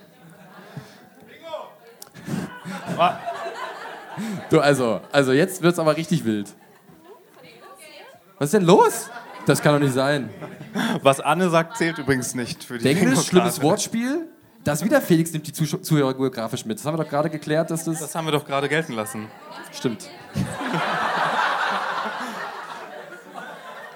Ah, 2.99 3.17
Du, 4.51 4.59
also, 4.61 5.01
also 5.13 5.33
jetzt 5.33 5.63
wird's 5.63 5.79
aber 5.79 5.97
richtig 5.97 6.25
wild. 6.25 6.49
Was 8.39 8.47
ist 8.47 8.55
denn 8.55 8.65
los? 8.65 9.11
Das 9.47 9.63
kann 9.63 9.75
doch 9.75 9.81
nicht 9.81 9.95
sein. 9.95 10.29
was 11.03 11.21
Anne 11.21 11.49
sagt, 11.51 11.77
zählt 11.77 11.99
übrigens 11.99 12.35
nicht 12.35 12.65
für 12.65 12.79
die 12.79 12.89
Englisch, 12.89 13.27
schlimmes 13.27 13.63
Wortspiel. 13.63 14.27
Das 14.65 14.85
wieder 14.85 15.01
Felix 15.01 15.33
nimmt 15.33 15.47
die 15.47 15.53
Zusch- 15.53 15.81
Zuhörer 15.83 16.15
geografisch 16.15 16.65
mit. 16.65 16.79
Das 16.79 16.85
haben 16.87 16.99
wir 16.99 17.05
doch 17.05 17.11
gerade 17.11 17.31
geklärt, 17.31 17.71
dass 17.71 17.85
das. 17.85 18.01
Das 18.01 18.15
haben 18.15 18.27
wir 18.27 18.33
doch 18.33 18.45
gerade 18.45 18.69
gelten 18.69 18.95
lassen. 18.95 19.27
Stimmt. 19.73 20.09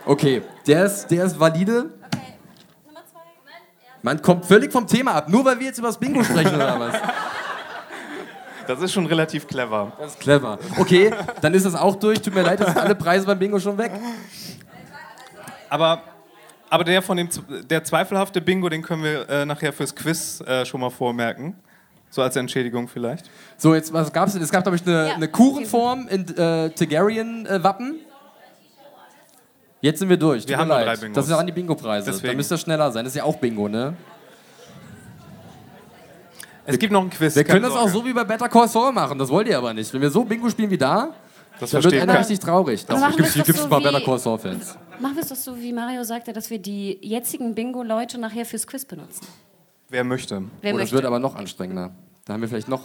Okay, 0.04 0.42
der 0.66 0.86
ist, 0.86 1.06
der 1.08 1.24
ist 1.24 1.38
valide. 1.38 1.90
Man 4.02 4.20
kommt 4.20 4.44
völlig 4.44 4.72
vom 4.72 4.86
Thema 4.86 5.12
ab, 5.12 5.28
nur 5.28 5.44
weil 5.44 5.58
wir 5.60 5.66
jetzt 5.66 5.78
über 5.78 5.86
das 5.88 5.98
Bingo 5.98 6.24
sprechen 6.24 6.56
oder 6.56 6.78
was? 6.80 6.94
Das 8.66 8.80
ist 8.80 8.92
schon 8.92 9.06
relativ 9.06 9.46
clever. 9.46 9.92
Das 9.98 10.12
ist 10.12 10.20
clever. 10.20 10.58
Okay, 10.78 11.12
dann 11.40 11.54
ist 11.54 11.66
das 11.66 11.74
auch 11.74 11.94
durch. 11.96 12.20
Tut 12.20 12.34
mir 12.34 12.42
leid, 12.42 12.58
jetzt 12.60 12.70
sind 12.72 12.78
alle 12.78 12.94
Preise 12.96 13.26
beim 13.26 13.38
Bingo 13.38 13.60
schon 13.60 13.78
weg. 13.78 13.92
Aber, 15.68 16.02
aber 16.68 16.84
der 16.84 17.00
von 17.02 17.16
dem 17.16 17.28
der 17.70 17.84
zweifelhafte 17.84 18.40
Bingo, 18.40 18.68
den 18.68 18.82
können 18.82 19.04
wir 19.04 19.28
äh, 19.28 19.44
nachher 19.46 19.72
fürs 19.72 19.94
Quiz 19.94 20.40
äh, 20.40 20.64
schon 20.66 20.80
mal 20.80 20.90
vormerken. 20.90 21.54
So 22.10 22.22
als 22.22 22.36
Entschädigung 22.36 22.88
vielleicht. 22.88 23.30
So, 23.56 23.74
jetzt, 23.74 23.92
was 23.92 24.12
gab's 24.12 24.34
denn? 24.34 24.42
Es 24.42 24.50
gab, 24.50 24.64
glaube 24.64 24.76
ich, 24.76 24.86
eine, 24.86 25.08
Ja. 25.08 25.14
eine 25.14 25.28
Kuchenform 25.28 26.08
in 26.08 26.28
äh, 26.36 26.70
Targaryen-Wappen. 26.70 28.00
Jetzt 29.82 29.98
sind 29.98 30.08
wir 30.08 30.16
durch. 30.16 30.46
Wir 30.48 30.54
Tut 30.54 30.60
haben 30.62 30.68
mir 30.68 30.74
nur 30.76 30.84
leid. 30.86 30.96
drei 30.96 31.00
Bingos. 31.02 31.16
Das 31.16 31.26
sind 31.26 31.34
an 31.36 31.46
die 31.46 31.52
Bingo-Preise. 31.52 32.06
Da 32.06 32.12
Deswegen. 32.12 32.36
müsst 32.36 32.50
ihr 32.50 32.56
schneller 32.56 32.90
sein. 32.90 33.04
Das 33.04 33.12
ist 33.12 33.18
ja 33.18 33.24
auch 33.24 33.36
Bingo, 33.36 33.68
ne? 33.68 33.94
Es 36.64 36.78
gibt 36.78 36.92
noch 36.92 37.02
ein 37.02 37.10
Quiz. 37.10 37.34
Wir 37.34 37.42
keine 37.44 37.60
können 37.60 37.70
das 37.72 37.78
auch 37.78 37.88
Sorge. 37.88 37.98
so 37.98 38.04
wie 38.06 38.12
bei 38.12 38.24
Better 38.24 38.48
Call 38.48 38.68
Saul 38.68 38.92
machen. 38.92 39.18
Das 39.18 39.28
wollt 39.28 39.48
ihr 39.48 39.58
aber 39.58 39.74
nicht. 39.74 39.92
Wenn 39.92 40.00
wir 40.00 40.10
so 40.10 40.24
Bingo 40.24 40.48
spielen 40.48 40.70
wie 40.70 40.78
da, 40.78 41.08
Das 41.58 41.70
dann 41.70 41.82
wird 41.82 41.82
versteht 41.82 41.94
einer 42.02 42.06
keiner. 42.12 42.20
richtig 42.20 42.38
traurig. 42.38 42.86
Doch, 42.86 42.98
machen 43.00 43.14
hier 43.16 43.24
wir 43.24 43.32
gibt 43.32 43.36
es 43.36 43.42
doch 43.46 43.48
es 43.54 43.56
so 43.58 43.64
ein 43.64 43.70
paar 43.70 43.80
wie- 43.80 43.84
Better 43.84 44.00
Call 44.00 44.18
Saul-Fans. 44.18 44.78
Machen 45.00 45.16
wir 45.16 45.22
es 45.22 45.28
doch 45.28 45.36
so, 45.36 45.58
wie 45.58 45.72
Mario 45.72 46.04
sagte, 46.04 46.32
dass 46.32 46.48
wir 46.50 46.60
die 46.60 46.98
jetzigen 47.02 47.54
Bingo-Leute 47.56 48.18
nachher 48.18 48.46
fürs 48.46 48.64
Quiz 48.66 48.84
benutzen. 48.84 49.26
Wer 49.88 50.04
möchte. 50.04 50.42
Wer 50.60 50.72
Oh, 50.74 50.76
das 50.78 50.82
möchte. 50.84 50.94
wird 50.94 51.04
aber 51.04 51.18
noch 51.18 51.34
anstrengender. 51.34 51.90
Da 52.24 52.34
haben 52.34 52.40
wir 52.40 52.48
vielleicht 52.48 52.68
noch. 52.68 52.82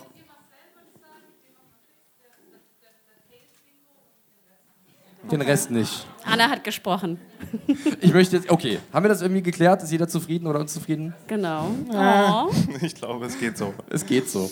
Den 5.32 5.42
Rest 5.42 5.72
nicht. 5.72 6.06
Anna 6.24 6.50
hat 6.50 6.63
gesprochen. 6.63 7.20
Ich 8.02 8.13
möchte 8.13 8.38
jetzt. 8.38 8.50
Okay, 8.50 8.80
haben 8.94 9.04
wir 9.04 9.10
das 9.10 9.22
irgendwie 9.22 9.42
geklärt? 9.42 9.84
Ist 9.84 9.92
jeder 9.92 10.08
zufrieden 10.08 10.48
oder 10.48 10.60
unzufrieden? 10.60 11.13
Genau. 11.28 11.70
Oh. 11.90 12.52
Ich 12.82 12.96
glaube, 12.96 13.26
es 13.26 13.40
geht 13.40 13.58
so. 13.58 13.74
Es 13.90 14.06
geht 14.06 14.30
so. 14.30 14.50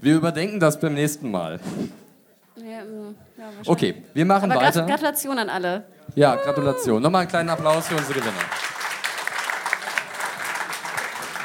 Wir 0.00 0.16
überdenken 0.16 0.60
das 0.60 0.78
beim 0.78 0.94
nächsten 0.94 1.30
Mal. 1.30 1.60
Ja, 2.56 2.84
mm, 2.84 3.14
ja. 3.38 3.44
Okay, 3.66 4.02
wir 4.14 4.24
machen 4.24 4.50
Aber 4.50 4.60
weiter. 4.60 4.86
Gratulation 4.86 5.38
an 5.38 5.48
alle. 5.48 5.84
Ja, 6.14 6.36
Gratulation. 6.36 7.02
Nochmal 7.02 7.22
einen 7.22 7.30
kleinen 7.30 7.48
Applaus 7.48 7.88
für 7.88 7.96
unsere 7.96 8.20
Gewinner. 8.20 8.32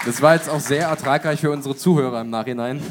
Das 0.05 0.21
war 0.21 0.33
jetzt 0.35 0.49
auch 0.49 0.59
sehr 0.59 0.87
ertragreich 0.87 1.39
für 1.39 1.51
unsere 1.51 1.75
Zuhörer 1.75 2.21
im 2.21 2.29
Nachhinein. 2.29 2.81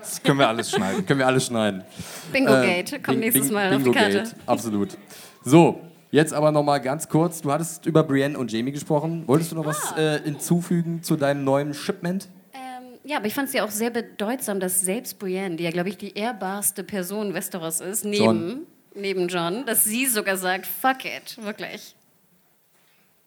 Das 0.00 0.22
können 0.22 0.38
wir 0.38 0.48
alles 0.48 0.70
schneiden. 0.70 1.04
Können 1.04 1.18
wir 1.20 1.26
alle 1.26 1.40
schneiden. 1.40 1.84
Bingo-Gate 2.32 2.92
Äh, 2.94 2.96
kommt 2.96 3.06
Bing- 3.08 3.20
nächstes 3.20 3.46
Bing- 3.48 3.54
Mal 3.54 3.74
auf 3.74 3.82
die 3.82 3.90
Karte. 3.90 4.24
Absolut. 4.46 4.96
So, 5.44 5.80
jetzt 6.10 6.32
aber 6.32 6.50
nochmal 6.50 6.80
ganz 6.80 7.08
kurz. 7.08 7.42
Du 7.42 7.52
hattest 7.52 7.84
über 7.84 8.02
Brienne 8.02 8.38
und 8.38 8.50
Jamie 8.50 8.72
gesprochen. 8.72 9.24
Wolltest 9.26 9.52
du 9.52 9.56
noch 9.56 9.66
was 9.66 9.92
Ah. 9.92 9.98
äh, 10.16 10.22
hinzufügen 10.22 11.02
zu 11.02 11.16
deinem 11.16 11.44
neuen 11.44 11.74
Shipment? 11.74 12.28
Ähm, 12.54 12.98
ja, 13.04 13.18
aber 13.18 13.26
ich 13.26 13.34
fand 13.34 13.48
es 13.48 13.54
ja 13.54 13.64
auch 13.64 13.70
sehr 13.70 13.90
bedeutsam, 13.90 14.58
dass 14.58 14.80
selbst 14.80 15.18
Brienne, 15.18 15.56
die 15.56 15.64
ja, 15.64 15.70
glaube 15.70 15.90
ich, 15.90 15.98
die 15.98 16.14
ehrbarste 16.14 16.82
Person 16.82 17.34
Westeros 17.34 17.80
ist, 17.80 18.06
neben 18.06 18.24
John. 18.24 18.60
neben 18.94 19.28
John, 19.28 19.66
dass 19.66 19.84
sie 19.84 20.06
sogar 20.06 20.38
sagt, 20.38 20.66
fuck 20.66 21.04
it, 21.04 21.36
wirklich. 21.44 21.94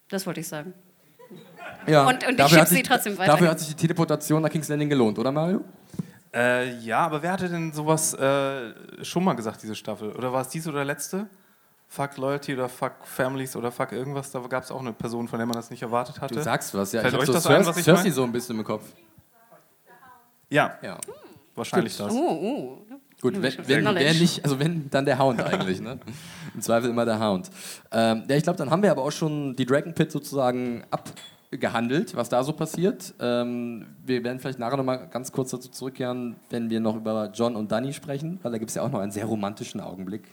Das 0.09 0.25
wollte 0.25 0.39
ich 0.39 0.47
sagen. 0.47 0.73
Ja. 1.87 2.07
Und- 2.07 2.27
und 2.27 2.39
dafür 2.39 2.61
hat 2.61 2.67
sie 2.69 2.75
sich- 2.75 2.83
trotzdem 2.87 3.17
weiter. 3.17 3.31
Dafür 3.31 3.49
hat 3.49 3.59
sich 3.59 3.69
die 3.69 3.75
Teleportation 3.75 4.41
nach 4.41 4.49
King's 4.49 4.67
Landing 4.69 4.89
gelohnt, 4.89 5.17
oder 5.17 5.31
Mario? 5.31 5.61
Äh, 6.33 6.75
ja, 6.79 6.99
aber 6.99 7.21
wer 7.23 7.31
hatte 7.33 7.49
denn 7.49 7.73
sowas 7.73 8.13
äh, 8.13 8.73
schon 9.03 9.23
mal 9.23 9.33
gesagt, 9.33 9.61
diese 9.63 9.75
Staffel? 9.75 10.11
Oder 10.13 10.31
war 10.31 10.41
es 10.41 10.47
diese 10.49 10.69
oder 10.69 10.85
letzte? 10.85 11.27
Fuck 11.89 12.15
Loyalty 12.17 12.53
oder 12.53 12.69
Fuck 12.69 12.93
Families 13.03 13.53
oder 13.55 13.69
Fuck 13.71 13.91
irgendwas? 13.91 14.31
Da 14.31 14.39
gab 14.39 14.63
es 14.63 14.71
auch 14.71 14.79
eine 14.79 14.93
Person, 14.93 15.27
von 15.27 15.39
der 15.39 15.45
man 15.45 15.55
das 15.57 15.69
nicht 15.71 15.81
erwartet 15.81 16.21
hatte. 16.21 16.35
Du 16.35 16.41
sagst 16.41 16.73
was, 16.73 16.93
ja. 16.93 17.01
Fällt 17.01 17.15
ich 17.15 17.19
euch 17.19 17.25
so 17.25 17.33
das 17.33 17.47
ein, 17.47 17.65
was 17.65 17.75
ich 17.75 17.83
Cersei 17.83 18.03
mein? 18.03 18.11
so 18.13 18.23
ein 18.23 18.31
bisschen 18.31 18.57
im 18.59 18.63
Kopf. 18.63 18.83
Ja, 20.49 20.77
Ja. 20.81 20.97
wahrscheinlich 21.55 21.93
Stimmt. 21.93 22.11
das. 22.11 22.15
Oh, 22.17 22.29
oh. 22.31 22.90
Gut, 23.21 23.39
wenn, 23.39 23.53
wenn, 23.67 23.81
Knowledge. 23.81 24.05
wer 24.05 24.13
nicht, 24.15 24.43
also 24.43 24.59
wenn, 24.59 24.89
dann 24.89 25.05
der 25.05 25.19
Hound 25.19 25.41
eigentlich, 25.43 25.79
ne? 25.79 25.99
Im 26.55 26.61
Zweifel 26.61 26.89
immer 26.89 27.05
der 27.05 27.19
Hound. 27.19 27.51
Ähm, 27.91 28.23
ja, 28.27 28.35
ich 28.35 28.43
glaube, 28.43 28.57
dann 28.57 28.71
haben 28.71 28.81
wir 28.81 28.89
aber 28.89 29.03
auch 29.03 29.11
schon 29.11 29.55
die 29.55 29.65
Dragon 29.65 29.93
Pit 29.93 30.11
sozusagen 30.11 30.83
abgehandelt, 30.89 32.15
was 32.15 32.29
da 32.29 32.43
so 32.43 32.53
passiert. 32.53 33.13
Ähm, 33.19 33.85
wir 34.03 34.23
werden 34.23 34.39
vielleicht 34.39 34.57
nachher 34.57 34.77
nochmal 34.77 35.07
ganz 35.11 35.31
kurz 35.31 35.51
dazu 35.51 35.69
zurückkehren, 35.69 36.35
wenn 36.49 36.71
wir 36.71 36.79
noch 36.79 36.95
über 36.95 37.29
John 37.31 37.55
und 37.55 37.71
Danny 37.71 37.93
sprechen, 37.93 38.39
weil 38.41 38.53
da 38.53 38.57
gibt 38.57 38.69
es 38.69 38.75
ja 38.75 38.81
auch 38.81 38.91
noch 38.91 38.99
einen 38.99 39.11
sehr 39.11 39.25
romantischen 39.25 39.81
Augenblick. 39.81 40.23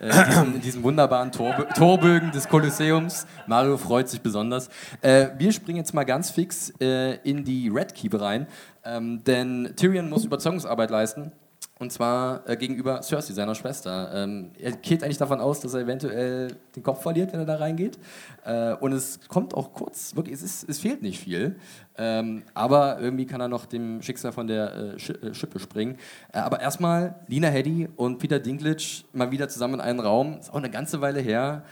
Äh, 0.00 0.08
in, 0.08 0.24
diesen, 0.26 0.54
in 0.56 0.60
diesen 0.60 0.82
wunderbaren 0.82 1.30
Torbö 1.30 1.66
Torbögen 1.76 2.32
des 2.32 2.48
Kolosseums. 2.48 3.28
Mario 3.46 3.76
freut 3.76 4.08
sich 4.08 4.20
besonders. 4.20 4.68
Äh, 5.02 5.28
wir 5.38 5.52
springen 5.52 5.78
jetzt 5.78 5.94
mal 5.94 6.02
ganz 6.02 6.30
fix 6.30 6.72
äh, 6.80 7.14
in 7.22 7.44
die 7.44 7.68
Red 7.68 7.94
Keep 7.94 8.20
rein, 8.20 8.48
ähm, 8.84 9.22
denn 9.22 9.72
Tyrion 9.76 10.10
muss 10.10 10.24
Überzeugungsarbeit 10.24 10.90
leisten 10.90 11.30
Und 11.80 11.90
zwar 11.90 12.48
äh, 12.48 12.56
gegenüber 12.56 13.02
Cersei, 13.02 13.34
seiner 13.34 13.56
Schwester. 13.56 14.10
Ähm, 14.14 14.52
er 14.60 14.72
geht 14.72 15.02
eigentlich 15.02 15.18
davon 15.18 15.40
aus, 15.40 15.58
dass 15.58 15.74
er 15.74 15.80
eventuell 15.80 16.56
den 16.76 16.84
Kopf 16.84 17.02
verliert, 17.02 17.32
wenn 17.32 17.40
er 17.40 17.46
da 17.46 17.56
reingeht. 17.56 17.98
Äh, 18.44 18.74
und 18.74 18.92
es 18.92 19.18
kommt 19.26 19.54
auch 19.54 19.72
kurz, 19.72 20.14
wirklich, 20.14 20.34
es, 20.34 20.42
ist, 20.42 20.68
es 20.68 20.78
fehlt 20.78 21.02
nicht 21.02 21.18
viel. 21.18 21.56
Ähm, 21.98 22.44
aber 22.54 23.00
irgendwie 23.00 23.26
kann 23.26 23.40
er 23.40 23.48
noch 23.48 23.66
dem 23.66 24.02
Schicksal 24.02 24.30
von 24.30 24.46
der 24.46 24.94
äh, 24.94 24.98
Sch 25.00 25.10
äh, 25.10 25.34
Schippe 25.34 25.58
springen. 25.58 25.98
Äh, 26.32 26.38
aber 26.38 26.60
erstmal 26.60 27.16
Lina 27.26 27.48
Headey 27.48 27.88
und 27.96 28.18
Peter 28.18 28.38
Dinklage 28.38 29.02
mal 29.12 29.32
wieder 29.32 29.48
zusammen 29.48 29.74
in 29.74 29.80
einen 29.80 30.00
Raum. 30.00 30.38
Ist 30.38 30.50
auch 30.50 30.58
eine 30.58 30.70
ganze 30.70 31.00
Weile 31.00 31.20
her. 31.20 31.64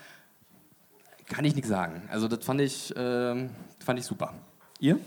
Kann 1.29 1.45
ich 1.45 1.55
nichts 1.55 1.69
sagen. 1.69 2.03
Also 2.11 2.27
das 2.27 2.45
fand 2.45 2.61
ich, 2.61 2.93
ähm, 2.97 3.51
fand 3.79 4.01
ich 4.01 4.05
super. 4.05 4.35
Ihr? 4.81 4.99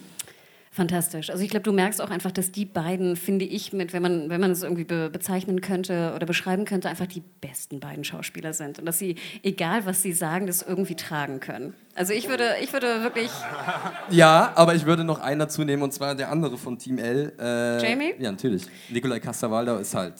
Fantastisch. 0.75 1.29
Also 1.29 1.41
ich 1.41 1.49
glaube, 1.49 1.63
du 1.63 1.71
merkst 1.71 2.01
auch 2.01 2.09
einfach, 2.09 2.33
dass 2.33 2.51
die 2.51 2.65
beiden, 2.65 3.15
finde 3.15 3.45
ich, 3.45 3.71
mit, 3.71 3.93
wenn 3.93 4.01
man, 4.01 4.29
wenn 4.29 4.41
man 4.41 4.51
es 4.51 4.61
irgendwie 4.61 4.83
be 4.83 5.09
bezeichnen 5.09 5.61
könnte 5.61 6.11
oder 6.13 6.25
beschreiben 6.25 6.65
könnte, 6.65 6.89
einfach 6.89 7.07
die 7.07 7.23
besten 7.39 7.79
beiden 7.79 8.03
Schauspieler 8.03 8.51
sind. 8.51 8.79
Und 8.79 8.85
dass 8.85 8.99
sie, 8.99 9.15
egal 9.41 9.85
was 9.85 10.01
sie 10.01 10.11
sagen, 10.11 10.47
das 10.47 10.61
irgendwie 10.61 10.95
tragen 10.95 11.39
können. 11.39 11.75
Also 11.95 12.11
ich 12.11 12.27
würde, 12.27 12.55
ich 12.61 12.73
würde 12.73 13.03
wirklich. 13.03 13.31
Ja, 14.09 14.51
aber 14.55 14.75
ich 14.75 14.85
würde 14.85 15.05
noch 15.05 15.21
einen 15.21 15.39
dazu 15.39 15.63
nehmen, 15.63 15.81
und 15.81 15.93
zwar 15.93 16.13
der 16.13 16.29
andere 16.29 16.57
von 16.57 16.77
Team 16.77 16.97
L. 16.97 17.31
Äh, 17.39 17.81
Jamie? 17.81 18.13
Ja, 18.19 18.31
natürlich. 18.31 18.63
Nikolai 18.89 19.21
Castavalda 19.21 19.79
ist 19.79 19.95
halt. 19.95 20.15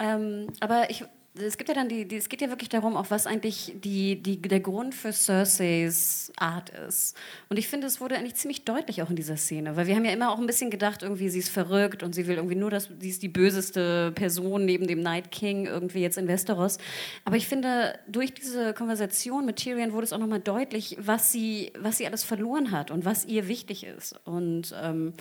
Ähm, 0.00 0.48
aber 0.58 0.90
ich, 0.90 1.04
es 1.36 1.58
gibt 1.58 1.68
ja 1.68 1.74
dann 1.74 1.88
die, 1.88 2.06
die, 2.06 2.16
es 2.16 2.28
geht 2.28 2.40
ja 2.40 2.48
wirklich 2.48 2.68
darum, 2.68 2.96
auch 2.96 3.10
was 3.10 3.26
eigentlich 3.26 3.72
die, 3.74 4.22
die, 4.22 4.40
der 4.40 4.60
Grund 4.60 4.94
für 4.94 5.12
Cerseis 5.12 6.32
Art 6.36 6.70
ist. 6.70 7.16
Und 7.48 7.58
ich 7.58 7.66
finde, 7.66 7.88
es 7.88 8.00
wurde 8.00 8.16
eigentlich 8.16 8.36
ziemlich 8.36 8.64
deutlich 8.64 9.02
auch 9.02 9.10
in 9.10 9.16
dieser 9.16 9.36
Szene, 9.36 9.74
weil 9.74 9.88
wir 9.88 9.96
haben 9.96 10.04
ja 10.04 10.12
immer 10.12 10.30
auch 10.30 10.38
ein 10.38 10.46
bisschen 10.46 10.70
gedacht, 10.70 11.02
irgendwie 11.02 11.28
sie 11.28 11.40
ist 11.40 11.48
verrückt 11.48 12.04
und 12.04 12.14
sie 12.14 12.28
will 12.28 12.36
irgendwie 12.36 12.54
nur, 12.54 12.70
dass 12.70 12.88
sie 13.00 13.08
ist 13.08 13.22
die 13.22 13.28
böseste 13.28 14.12
Person 14.12 14.64
neben 14.64 14.86
dem 14.86 15.00
Night 15.00 15.32
King 15.32 15.66
irgendwie 15.66 16.02
jetzt 16.02 16.18
in 16.18 16.28
Westeros. 16.28 16.78
Aber 17.24 17.36
ich 17.36 17.48
finde, 17.48 17.98
durch 18.06 18.32
diese 18.32 18.72
Konversation 18.72 19.44
mit 19.44 19.56
Tyrion 19.56 19.92
wurde 19.92 20.04
es 20.04 20.12
auch 20.12 20.18
nochmal 20.18 20.40
deutlich, 20.40 20.96
was 21.00 21.32
sie, 21.32 21.72
was 21.76 21.98
sie 21.98 22.06
alles 22.06 22.22
verloren 22.22 22.70
hat 22.70 22.92
und 22.92 23.04
was 23.04 23.24
ihr 23.24 23.48
wichtig 23.48 23.84
ist. 23.84 24.14
Und 24.24 24.72
ähm, 24.80 25.14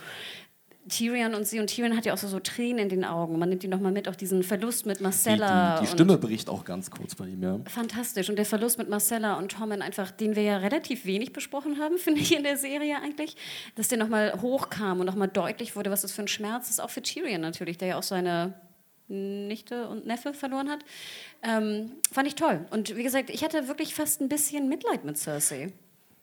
Tyrion 0.89 1.33
und 1.33 1.47
sie 1.47 1.59
und 1.59 1.67
Tyrion 1.67 1.95
hat 1.95 2.05
ja 2.05 2.13
auch 2.13 2.17
so, 2.17 2.27
so 2.27 2.39
Tränen 2.39 2.79
in 2.79 2.89
den 2.89 3.05
Augen. 3.05 3.39
Man 3.39 3.49
nimmt 3.49 3.63
ihn 3.63 3.69
nochmal 3.69 3.91
mit 3.91 4.07
auf 4.07 4.17
diesen 4.17 4.43
Verlust 4.43 4.85
mit 4.85 4.99
Marcella. 4.99 5.75
Die, 5.75 5.81
die, 5.81 5.85
die 5.85 5.93
Stimme 5.93 6.17
bricht 6.17 6.49
auch 6.49 6.65
ganz 6.65 6.91
kurz 6.91 7.15
bei 7.15 7.27
ihm, 7.27 7.41
ja. 7.41 7.59
Fantastisch. 7.67 8.29
Und 8.29 8.35
der 8.35 8.45
Verlust 8.45 8.77
mit 8.77 8.89
Marcella 8.89 9.37
und 9.37 9.51
Tommen 9.51 9.81
einfach, 9.81 10.11
den 10.11 10.35
wir 10.35 10.43
ja 10.43 10.57
relativ 10.57 11.05
wenig 11.05 11.31
besprochen 11.31 11.79
haben, 11.79 11.97
finde 11.99 12.21
ich, 12.21 12.35
in 12.35 12.43
der 12.43 12.57
Serie 12.57 12.97
eigentlich, 13.01 13.37
dass 13.75 13.87
der 13.87 13.97
nochmal 13.97 14.41
hochkam 14.41 14.99
und 14.99 15.05
nochmal 15.05 15.29
deutlich 15.29 15.75
wurde, 15.75 15.89
was 15.89 16.01
das 16.01 16.11
für 16.11 16.23
ein 16.23 16.27
Schmerz 16.27 16.69
ist, 16.69 16.81
auch 16.81 16.89
für 16.89 17.01
Tyrion 17.01 17.41
natürlich, 17.41 17.77
der 17.77 17.89
ja 17.89 17.97
auch 17.97 18.03
seine 18.03 18.53
Nichte 19.07 19.87
und 19.87 20.05
Neffe 20.05 20.33
verloren 20.33 20.69
hat. 20.69 20.79
Ähm, 21.43 21.91
fand 22.11 22.27
ich 22.27 22.35
toll. 22.35 22.65
Und 22.71 22.95
wie 22.95 23.03
gesagt, 23.03 23.29
ich 23.29 23.43
hatte 23.43 23.67
wirklich 23.67 23.95
fast 23.95 24.21
ein 24.21 24.29
bisschen 24.29 24.69
Mitleid 24.69 25.03
mit 25.05 25.17
Cersei. 25.17 25.73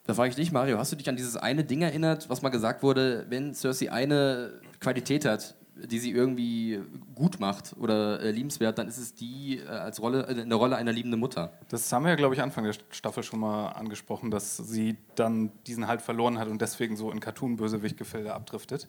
Da 0.06 0.14
frage 0.14 0.30
ich 0.30 0.36
dich, 0.36 0.50
Mario, 0.50 0.78
hast 0.78 0.92
du 0.92 0.96
dich 0.96 1.08
an 1.08 1.16
dieses 1.16 1.36
eine 1.36 1.64
Ding 1.64 1.82
erinnert, 1.82 2.28
was 2.28 2.42
mal 2.42 2.48
gesagt 2.48 2.82
wurde, 2.82 3.26
wenn 3.28 3.54
Cersei 3.54 3.92
eine 3.92 4.60
Qualität 4.80 5.24
hat, 5.24 5.54
die 5.86 5.98
sie 5.98 6.10
irgendwie 6.10 6.80
gut 7.14 7.40
macht 7.40 7.74
oder 7.78 8.20
äh, 8.20 8.30
liebenswert, 8.30 8.78
dann 8.78 8.88
ist 8.88 8.98
es 8.98 9.14
die 9.14 9.58
äh, 9.58 9.68
als 9.68 10.00
Rolle, 10.02 10.26
äh, 10.26 10.42
eine 10.42 10.54
Rolle 10.54 10.76
einer 10.76 10.92
liebenden 10.92 11.20
Mutter. 11.20 11.52
Das 11.68 11.90
haben 11.92 12.04
wir 12.04 12.10
ja, 12.10 12.16
glaube 12.16 12.34
ich, 12.34 12.42
Anfang 12.42 12.64
der 12.64 12.74
Staffel 12.90 13.22
schon 13.22 13.40
mal 13.40 13.68
angesprochen, 13.68 14.30
dass 14.30 14.56
sie 14.56 14.96
dann 15.14 15.52
diesen 15.66 15.86
Halt 15.86 16.02
verloren 16.02 16.38
hat 16.38 16.48
und 16.48 16.60
deswegen 16.60 16.96
so 16.96 17.10
in 17.10 17.20
Cartoon-Bösewicht-Gefilde 17.20 18.34
abdriftet. 18.34 18.86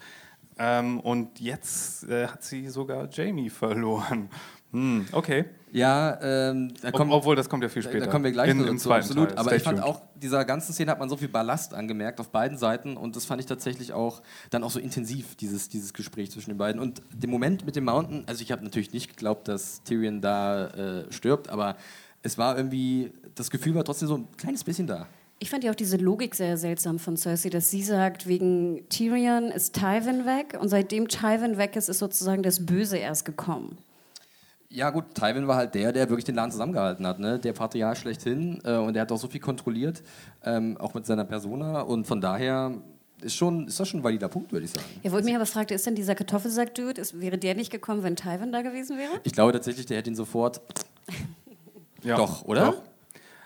Ähm, 0.57 0.99
und 0.99 1.39
jetzt 1.39 2.09
äh, 2.09 2.28
hat 2.28 2.43
sie 2.43 2.68
sogar 2.68 3.09
Jamie 3.09 3.49
verloren. 3.49 4.30
Hm, 4.72 5.06
okay. 5.12 5.46
Ja, 5.74 6.20
ähm, 6.22 6.74
da 6.82 6.92
kommen, 6.92 7.12
obwohl 7.12 7.36
das 7.36 7.48
kommt 7.48 7.64
ja 7.64 7.70
viel 7.70 7.82
später. 7.82 8.06
Da 8.06 8.12
kommen 8.12 8.26
wir 8.26 8.32
gleich 8.32 8.50
in, 8.50 8.66
dazu, 8.66 8.92
absolut. 8.92 9.30
Teil. 9.30 9.38
Aber 9.38 9.50
Stay 9.50 9.58
ich 9.58 9.64
fand 9.64 9.80
tuned. 9.80 9.90
auch, 9.90 10.02
dieser 10.16 10.44
ganzen 10.44 10.74
Szene 10.74 10.92
hat 10.92 11.00
man 11.00 11.10
so 11.10 11.16
viel 11.16 11.30
Ballast 11.30 11.74
angemerkt 11.74 12.20
auf 12.20 12.30
beiden 12.30 12.58
Seiten 12.58 12.98
und 12.98 13.16
das 13.16 13.26
fand 13.26 13.40
ich 13.40 13.48
tatsächlich 13.48 13.94
auch 13.94 14.22
dann 14.50 14.64
auch 14.64 14.72
so 14.72 14.80
intensiv, 14.80 15.36
dieses, 15.36 15.70
dieses 15.70 15.94
Gespräch 15.94 16.32
zwischen 16.32 16.50
den 16.50 16.58
beiden. 16.58 16.82
Und 16.82 17.02
dem 17.14 17.30
Moment 17.30 17.66
mit 17.66 17.76
dem 17.76 17.86
Mountain, 17.86 18.24
also 18.28 18.42
ich 18.42 18.52
habe 18.52 18.64
natürlich 18.64 18.92
nicht 18.92 19.10
geglaubt, 19.10 19.48
dass 19.48 19.82
Tyrion 19.84 20.20
da 20.20 20.68
äh, 20.68 21.12
stirbt, 21.12 21.50
aber 21.50 21.78
es 22.22 22.38
war 22.38 22.58
irgendwie, 22.58 23.12
das 23.36 23.50
Gefühl 23.50 23.76
war 23.76 23.84
trotzdem 23.84 24.08
so 24.08 24.18
ein 24.18 24.28
kleines 24.38 24.64
bisschen 24.64 24.88
da. 24.88 25.08
Ich 25.40 25.50
fand 25.50 25.64
ja 25.64 25.72
auch 25.72 25.76
diese 25.76 25.98
Logik 25.98 26.36
sehr 26.36 26.56
seltsam 26.58 27.00
von 27.00 27.18
Cersei, 27.18 27.50
dass 27.50 27.72
sie 27.72 27.82
sagt, 27.82 28.28
wegen 28.28 28.88
Tyrion 28.90 29.46
ist 29.46 29.74
Tywin 29.74 30.26
weg 30.26 30.58
und 30.60 30.68
seitdem 30.68 31.08
Tywin 31.08 31.58
weg 31.58 31.76
ist, 31.76 31.90
ist 31.90 31.98
sozusagen 31.98 32.44
das 32.44 32.66
Böse 32.66 32.98
erst 32.98 33.26
gekommen. 33.26 33.78
Ja 34.74 34.90
gut, 34.90 35.14
Tywin 35.14 35.48
war 35.48 35.58
halt 35.58 35.76
der, 35.76 35.92
der 35.92 36.10
wirklich 36.10 36.24
den 36.24 36.36
Laden 36.36 36.52
zusammengehalten 36.52 37.06
hat, 37.06 37.20
ne? 37.20 37.38
der 37.38 37.52
Patriarch 37.52 38.00
schlechthin 38.00 38.62
äh, 38.64 38.78
und 38.78 38.94
der 38.94 39.02
hat 39.02 39.12
auch 39.12 39.18
so 39.18 39.28
viel 39.28 39.42
kontrolliert, 39.42 40.02
ähm, 40.46 40.78
auch 40.78 40.94
mit 40.94 41.06
seiner 41.06 41.26
Persona 41.26 41.82
und 41.82 42.08
von 42.08 42.22
daher 42.22 42.72
ist, 43.20 43.36
schon, 43.36 43.68
ist 43.68 43.80
das 43.80 43.90
schon 43.90 44.00
ein 44.00 44.04
valider 44.04 44.30
Punkt, 44.30 44.54
würde 44.54 44.66
ich 44.66 44.72
sagen. 44.72 44.86
Ja, 45.04 45.12
wo 45.12 45.18
ich 45.18 45.26
mich 45.26 45.36
aber 45.36 45.46
fragte, 45.46 45.74
ist 45.74 45.86
denn 45.86 45.96
dieser 45.96 46.16
Kartoffelsack-Dude, 46.16 47.02
wäre 47.16 47.38
der 47.38 47.56
nicht 47.56 47.70
gekommen, 47.70 48.02
wenn 48.04 48.16
Tywin 48.16 48.54
da 48.54 48.62
gewesen 48.62 48.98
wäre? 48.98 49.20
Ich 49.24 49.34
glaube 49.34 49.52
tatsächlich, 49.52 49.86
der 49.86 49.98
hätte 49.98 50.10
ihn 50.10 50.16
sofort... 50.16 50.62
ja. 52.04 52.16
Doch, 52.16 52.46
oder? 52.46 52.68
Doch. 52.68 52.82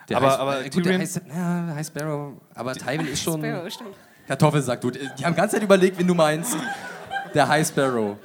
Der 0.10 0.18
aber, 0.18 0.28
heißt, 0.28 0.40
aber 0.40 0.66
äh, 0.66 0.70
gut, 0.70 0.86
der 0.86 1.00
heißt, 1.00 1.22
ja, 1.28 1.74
heißt 1.74 1.90
Sparrow, 1.90 2.34
aber 2.54 2.74
Tywin 2.76 3.08
ist 3.08 3.24
schon... 3.24 3.42
Sparrow, 3.42 3.72
stimmt. 3.72 3.96
Kartoffelsack-Dude. 4.28 5.00
Die 5.18 5.26
haben 5.26 5.34
die 5.34 5.38
ganze 5.38 5.56
Zeit 5.56 5.64
überlegt, 5.64 5.98
wen 5.98 6.08
du 6.08 6.14
meinst. 6.14 6.56
Der 7.34 7.48
High 7.48 7.68
Sparrow. 7.68 8.18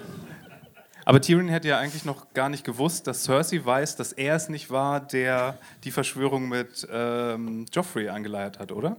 Aber 1.04 1.20
Tyrion 1.20 1.48
hätte 1.48 1.68
ja 1.68 1.78
eigentlich 1.78 2.04
noch 2.04 2.32
gar 2.34 2.48
nicht 2.48 2.64
gewusst, 2.64 3.06
dass 3.06 3.24
Cersei 3.24 3.64
weiß, 3.64 3.96
dass 3.96 4.12
er 4.12 4.36
es 4.36 4.48
nicht 4.48 4.70
war, 4.70 5.00
der 5.00 5.58
die 5.84 5.90
Verschwörung 5.90 6.48
mit 6.48 6.86
ähm, 6.90 7.66
Joffrey 7.72 8.08
angeleiert 8.08 8.58
hat, 8.58 8.72
oder? 8.72 8.96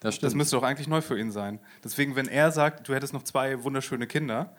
Das, 0.00 0.14
stimmt. 0.14 0.26
das 0.26 0.34
müsste 0.34 0.56
doch 0.56 0.62
eigentlich 0.62 0.88
neu 0.88 1.00
für 1.00 1.18
ihn 1.18 1.32
sein. 1.32 1.58
Deswegen, 1.82 2.16
wenn 2.16 2.28
er 2.28 2.52
sagt, 2.52 2.88
du 2.88 2.94
hättest 2.94 3.12
noch 3.12 3.24
zwei 3.24 3.62
wunderschöne 3.64 4.06
Kinder, 4.06 4.54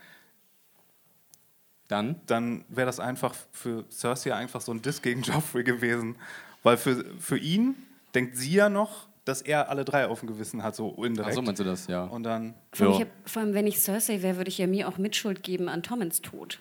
dann, 1.88 2.22
dann 2.28 2.66
wäre 2.70 2.86
das 2.86 3.00
einfach 3.00 3.34
für 3.52 3.86
Cersei 3.90 4.34
einfach 4.34 4.62
so 4.62 4.72
ein 4.72 4.82
Diss 4.82 5.02
gegen 5.02 5.22
Joffrey 5.24 5.64
gewesen. 5.64 6.16
Weil 6.62 6.78
für, 6.78 7.04
für 7.20 7.38
ihn 7.38 7.76
denkt 8.14 8.38
sie 8.38 8.54
ja 8.54 8.70
noch, 8.70 9.08
dass 9.26 9.42
er 9.42 9.70
alle 9.70 9.86
drei 9.86 10.08
auf 10.08 10.20
dem 10.20 10.28
Gewissen 10.28 10.64
hat, 10.64 10.76
so 10.76 10.92
indirekt. 11.04 11.32
Ach 11.32 11.36
so 11.36 11.42
meinst 11.42 11.60
du 11.60 11.64
das, 11.64 11.88
ja. 11.88 12.04
Und 12.04 12.24
dann. 12.24 12.56
Vor 12.74 12.88
allem, 12.88 13.02
hab, 13.02 13.08
vor 13.26 13.42
allem 13.42 13.54
wenn 13.54 13.68
ich 13.68 13.80
Cersei 13.80 14.22
wäre, 14.22 14.38
würde 14.38 14.50
ich 14.50 14.58
ja 14.58 14.68
mir 14.68 14.88
auch 14.88 14.98
Mitschuld 14.98 15.44
geben 15.44 15.70
an 15.70 15.84
Tommens 15.84 16.22
Tod. 16.22 16.60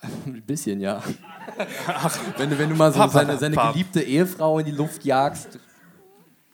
Ein 0.00 0.42
bisschen, 0.46 0.80
ja. 0.80 1.02
Ach, 1.88 2.18
wenn, 2.36 2.50
du, 2.50 2.58
wenn 2.58 2.70
du 2.70 2.76
mal 2.76 2.92
so 2.92 3.06
seine, 3.08 3.36
seine 3.36 3.56
geliebte 3.56 4.00
Ehefrau 4.00 4.58
in 4.60 4.66
die 4.66 4.72
Luft 4.72 5.04
jagst, 5.04 5.58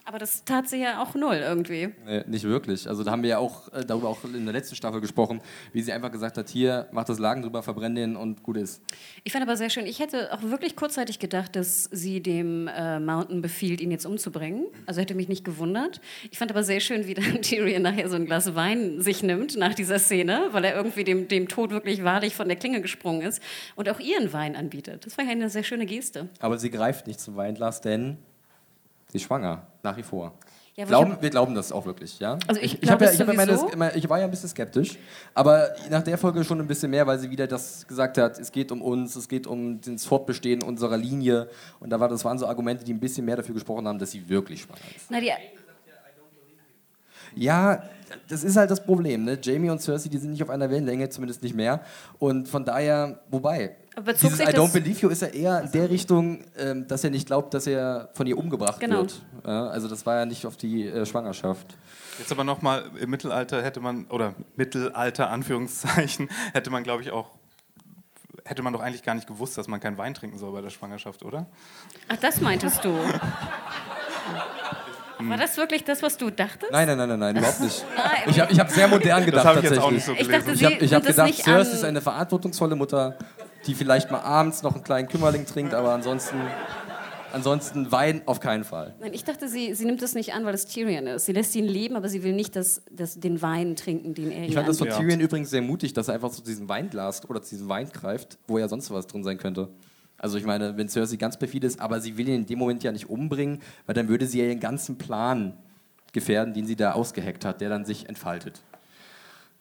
aber 0.04 0.18
das 0.18 0.44
tat 0.44 0.68
sie 0.68 0.82
ja 0.82 1.02
auch 1.02 1.14
null 1.14 1.36
irgendwie. 1.36 1.94
Nee, 2.04 2.24
nicht 2.26 2.44
wirklich. 2.44 2.88
Also 2.88 3.04
da 3.04 3.10
haben 3.10 3.22
wir 3.22 3.30
ja 3.30 3.38
auch 3.38 3.72
äh, 3.72 3.84
darüber 3.84 4.08
auch 4.08 4.22
in 4.24 4.44
der 4.44 4.52
letzten 4.52 4.76
Staffel 4.76 5.00
gesprochen, 5.00 5.40
wie 5.72 5.80
sie 5.80 5.92
einfach 5.92 6.12
gesagt 6.12 6.36
hat, 6.36 6.48
hier, 6.48 6.88
mach 6.92 7.04
das 7.04 7.18
Lagen 7.18 7.42
drüber, 7.42 7.62
verbrenn 7.62 7.94
den 7.94 8.16
und 8.16 8.42
gut 8.42 8.58
ist. 8.58 8.82
Ich 9.24 9.32
fand 9.32 9.42
aber 9.42 9.56
sehr 9.56 9.70
schön, 9.70 9.86
ich 9.86 10.00
hätte 10.00 10.32
auch 10.32 10.42
wirklich 10.42 10.76
kurzzeitig 10.76 11.18
gedacht, 11.18 11.56
dass 11.56 11.84
sie 11.84 12.20
dem 12.20 12.68
äh, 12.68 13.00
Mountain 13.00 13.40
befiehlt, 13.40 13.80
ihn 13.80 13.90
jetzt 13.90 14.04
umzubringen. 14.04 14.66
Also 14.86 15.00
hätte 15.00 15.14
mich 15.14 15.28
nicht 15.28 15.44
gewundert. 15.44 16.00
Ich 16.30 16.38
fand 16.38 16.50
aber 16.50 16.64
sehr 16.64 16.80
schön, 16.80 17.06
wie 17.06 17.14
dann 17.14 17.40
Tyrion 17.42 17.82
nachher 17.82 18.08
so 18.08 18.16
ein 18.16 18.26
Glas 18.26 18.54
Wein 18.54 19.00
sich 19.00 19.22
nimmt 19.22 19.56
nach 19.56 19.74
dieser 19.74 19.98
Szene, 19.98 20.48
weil 20.52 20.64
er 20.64 20.76
irgendwie 20.76 21.04
dem, 21.04 21.28
dem 21.28 21.48
Tod 21.48 21.70
wirklich 21.70 22.04
wahrlich 22.04 22.34
von 22.34 22.48
der 22.48 22.56
Klinge 22.58 22.82
gesprungen 22.82 23.22
ist 23.22 23.42
und 23.74 23.88
auch 23.88 24.00
ihren 24.00 24.32
Wein 24.34 24.54
anbietet. 24.54 25.06
Das 25.06 25.16
war 25.16 25.24
ja 25.24 25.30
eine 25.30 25.48
sehr 25.48 25.62
schöne 25.62 25.86
Geste. 25.86 26.28
Aber 26.40 26.58
sie 26.58 26.70
greift 26.70 27.06
nicht 27.06 27.20
zum 27.20 27.36
Weinglas, 27.36 27.80
denn 27.80 28.18
Sie 29.14 29.18
ist 29.18 29.26
schwanger, 29.26 29.62
nach 29.84 29.96
wie 29.96 30.02
vor. 30.02 30.32
Ja, 30.74 30.86
glauben, 30.86 31.16
wir 31.20 31.30
glauben 31.30 31.54
das 31.54 31.70
auch 31.70 31.86
wirklich, 31.86 32.18
ja? 32.18 32.36
Also 32.48 32.60
ich, 32.60 32.74
ich, 32.74 32.82
ich, 32.82 32.88
ja, 32.88 32.98
ich, 33.00 33.76
meine, 33.76 33.94
ich 33.94 34.08
war 34.08 34.18
ja 34.18 34.24
ein 34.24 34.30
bisschen 34.32 34.48
skeptisch, 34.48 34.98
aber 35.34 35.68
nach 35.88 36.02
der 36.02 36.18
Folge 36.18 36.42
schon 36.42 36.60
ein 36.60 36.66
bisschen 36.66 36.90
mehr, 36.90 37.06
weil 37.06 37.16
sie 37.20 37.30
wieder 37.30 37.46
das 37.46 37.86
gesagt 37.86 38.18
hat, 38.18 38.40
es 38.40 38.50
geht 38.50 38.72
um 38.72 38.82
uns, 38.82 39.14
es 39.14 39.28
geht 39.28 39.46
um 39.46 39.80
das 39.80 40.04
Fortbestehen 40.04 40.64
unserer 40.64 40.96
Linie 40.96 41.48
und 41.78 41.90
da 41.90 42.00
war, 42.00 42.08
das 42.08 42.24
waren 42.24 42.38
so 42.38 42.48
Argumente, 42.48 42.82
die 42.82 42.92
ein 42.92 42.98
bisschen 42.98 43.24
mehr 43.24 43.36
dafür 43.36 43.54
gesprochen 43.54 43.86
haben, 43.86 44.00
dass 44.00 44.10
sie 44.10 44.28
wirklich 44.28 44.62
schwanger 44.62 44.80
ist. 44.96 45.08
Na, 45.10 45.20
die 45.20 45.30
ja, 47.36 47.82
das 48.28 48.44
ist 48.44 48.56
halt 48.56 48.70
das 48.70 48.84
Problem. 48.84 49.24
Ne? 49.24 49.38
Jamie 49.40 49.70
und 49.70 49.80
Cersei, 49.80 50.08
die 50.08 50.18
sind 50.18 50.32
nicht 50.32 50.42
auf 50.42 50.50
einer 50.50 50.70
Wellenlänge, 50.70 51.08
zumindest 51.08 51.42
nicht 51.42 51.54
mehr. 51.54 51.80
Und 52.18 52.48
von 52.48 52.64
daher, 52.64 53.20
wobei, 53.30 53.76
dieses 54.20 54.40
I 54.40 54.44
don't 54.44 54.72
believe 54.72 55.00
you 55.00 55.08
ist 55.08 55.22
ja 55.22 55.28
eher 55.28 55.62
in 55.62 55.72
der 55.72 55.88
Richtung, 55.88 56.44
ähm, 56.58 56.86
dass 56.88 57.04
er 57.04 57.10
nicht 57.10 57.26
glaubt, 57.26 57.54
dass 57.54 57.66
er 57.66 58.10
von 58.14 58.26
ihr 58.26 58.36
umgebracht 58.36 58.80
genau. 58.80 58.98
wird. 58.98 59.22
Ja, 59.46 59.68
also 59.68 59.88
das 59.88 60.04
war 60.04 60.16
ja 60.16 60.26
nicht 60.26 60.46
auf 60.46 60.56
die 60.56 60.88
äh, 60.88 61.06
Schwangerschaft. 61.06 61.76
Jetzt 62.18 62.32
aber 62.32 62.44
nochmal, 62.44 62.84
im 63.00 63.10
Mittelalter 63.10 63.62
hätte 63.62 63.80
man, 63.80 64.06
oder 64.06 64.34
Mittelalter, 64.56 65.30
Anführungszeichen, 65.30 66.28
hätte 66.52 66.70
man, 66.70 66.82
glaube 66.82 67.02
ich, 67.02 67.12
auch 67.12 67.30
hätte 68.44 68.62
man 68.62 68.72
doch 68.74 68.80
eigentlich 68.80 69.02
gar 69.02 69.14
nicht 69.14 69.26
gewusst, 69.26 69.56
dass 69.56 69.68
man 69.68 69.80
keinen 69.80 69.96
Wein 69.96 70.12
trinken 70.12 70.36
soll 70.36 70.52
bei 70.52 70.60
der 70.60 70.68
Schwangerschaft, 70.68 71.22
oder? 71.22 71.46
Ach, 72.08 72.16
das 72.16 72.42
meintest 72.42 72.84
du. 72.84 72.94
War 75.20 75.36
das 75.36 75.56
wirklich 75.56 75.84
das, 75.84 76.02
was 76.02 76.16
du 76.16 76.30
dachtest? 76.30 76.70
Nein, 76.72 76.86
nein, 76.88 76.98
nein, 76.98 77.08
nein, 77.08 77.18
nein 77.18 77.36
überhaupt 77.36 77.60
nicht. 77.60 77.84
Nein. 77.96 78.22
Ich 78.26 78.40
habe 78.40 78.52
ich 78.52 78.58
hab 78.60 78.70
sehr 78.70 78.88
modern 78.88 79.24
gedacht 79.24 79.44
Das 79.44 79.56
ich 79.58 79.62
jetzt 79.64 79.78
auch 79.78 79.90
tatsächlich. 79.90 79.94
nicht 79.94 80.04
so 80.06 80.12
Ich 80.12 80.28
dachte, 80.28 80.44
gelesen. 80.44 80.56
sie 80.56 80.64
Ich 80.64 80.64
habe 80.64 80.84
ich 80.84 80.94
hab 80.94 81.02
nimmt 81.04 81.10
es 81.10 81.16
gedacht, 81.16 81.34
Cersei 81.44 81.70
an. 81.70 81.76
ist 81.76 81.84
eine 81.84 82.00
verantwortungsvolle 82.00 82.76
Mutter, 82.76 83.16
die 83.66 83.74
vielleicht 83.74 84.10
mal 84.10 84.20
abends 84.20 84.62
noch 84.62 84.74
einen 84.74 84.84
kleinen 84.84 85.08
Kümmerling 85.08 85.46
trinkt, 85.46 85.72
aber 85.72 85.92
ansonsten, 85.92 86.36
ansonsten 87.32 87.90
Wein 87.92 88.22
auf 88.26 88.40
keinen 88.40 88.64
Fall. 88.64 88.94
Nein, 89.00 89.12
ich 89.14 89.24
dachte, 89.24 89.48
sie, 89.48 89.74
sie 89.74 89.84
nimmt 89.84 90.02
das 90.02 90.14
nicht 90.14 90.34
an, 90.34 90.44
weil 90.44 90.54
es 90.54 90.66
Tyrion 90.66 91.06
ist. 91.06 91.26
Sie 91.26 91.32
lässt 91.32 91.54
ihn 91.54 91.64
leben, 91.64 91.96
aber 91.96 92.08
sie 92.08 92.22
will 92.22 92.32
nicht 92.32 92.56
das, 92.56 92.82
das, 92.90 93.18
den 93.18 93.40
Wein 93.42 93.76
trinken, 93.76 94.14
den 94.14 94.30
er 94.30 94.44
Ich 94.44 94.54
fand 94.54 94.68
das 94.68 94.78
von. 94.78 94.88
Tyrion 94.88 95.20
übrigens 95.20 95.50
sehr 95.50 95.62
mutig, 95.62 95.92
dass 95.92 96.08
er 96.08 96.14
einfach 96.14 96.30
zu 96.30 96.42
diesem 96.42 96.68
Weinglas 96.68 97.28
oder 97.28 97.42
zu 97.42 97.50
diesem 97.54 97.68
Wein 97.68 97.88
greift, 97.90 98.38
wo 98.46 98.58
ja 98.58 98.68
sonst 98.68 98.90
was 98.90 99.06
drin 99.06 99.24
sein 99.24 99.38
könnte. 99.38 99.68
Also 100.24 100.38
ich 100.38 100.46
meine, 100.46 100.74
wenn 100.78 100.88
Cersei 100.88 101.16
ganz 101.16 101.36
perfide 101.36 101.66
ist, 101.66 101.78
aber 101.78 102.00
sie 102.00 102.16
will 102.16 102.26
ihn 102.26 102.36
in 102.36 102.46
dem 102.46 102.58
Moment 102.58 102.82
ja 102.82 102.90
nicht 102.90 103.10
umbringen, 103.10 103.60
weil 103.84 103.94
dann 103.94 104.08
würde 104.08 104.26
sie 104.26 104.38
ja 104.38 104.46
ihren 104.46 104.58
ganzen 104.58 104.96
Plan 104.96 105.52
gefährden, 106.14 106.54
den 106.54 106.66
sie 106.66 106.76
da 106.76 106.92
ausgeheckt 106.92 107.44
hat, 107.44 107.60
der 107.60 107.68
dann 107.68 107.84
sich 107.84 108.08
entfaltet. 108.08 108.62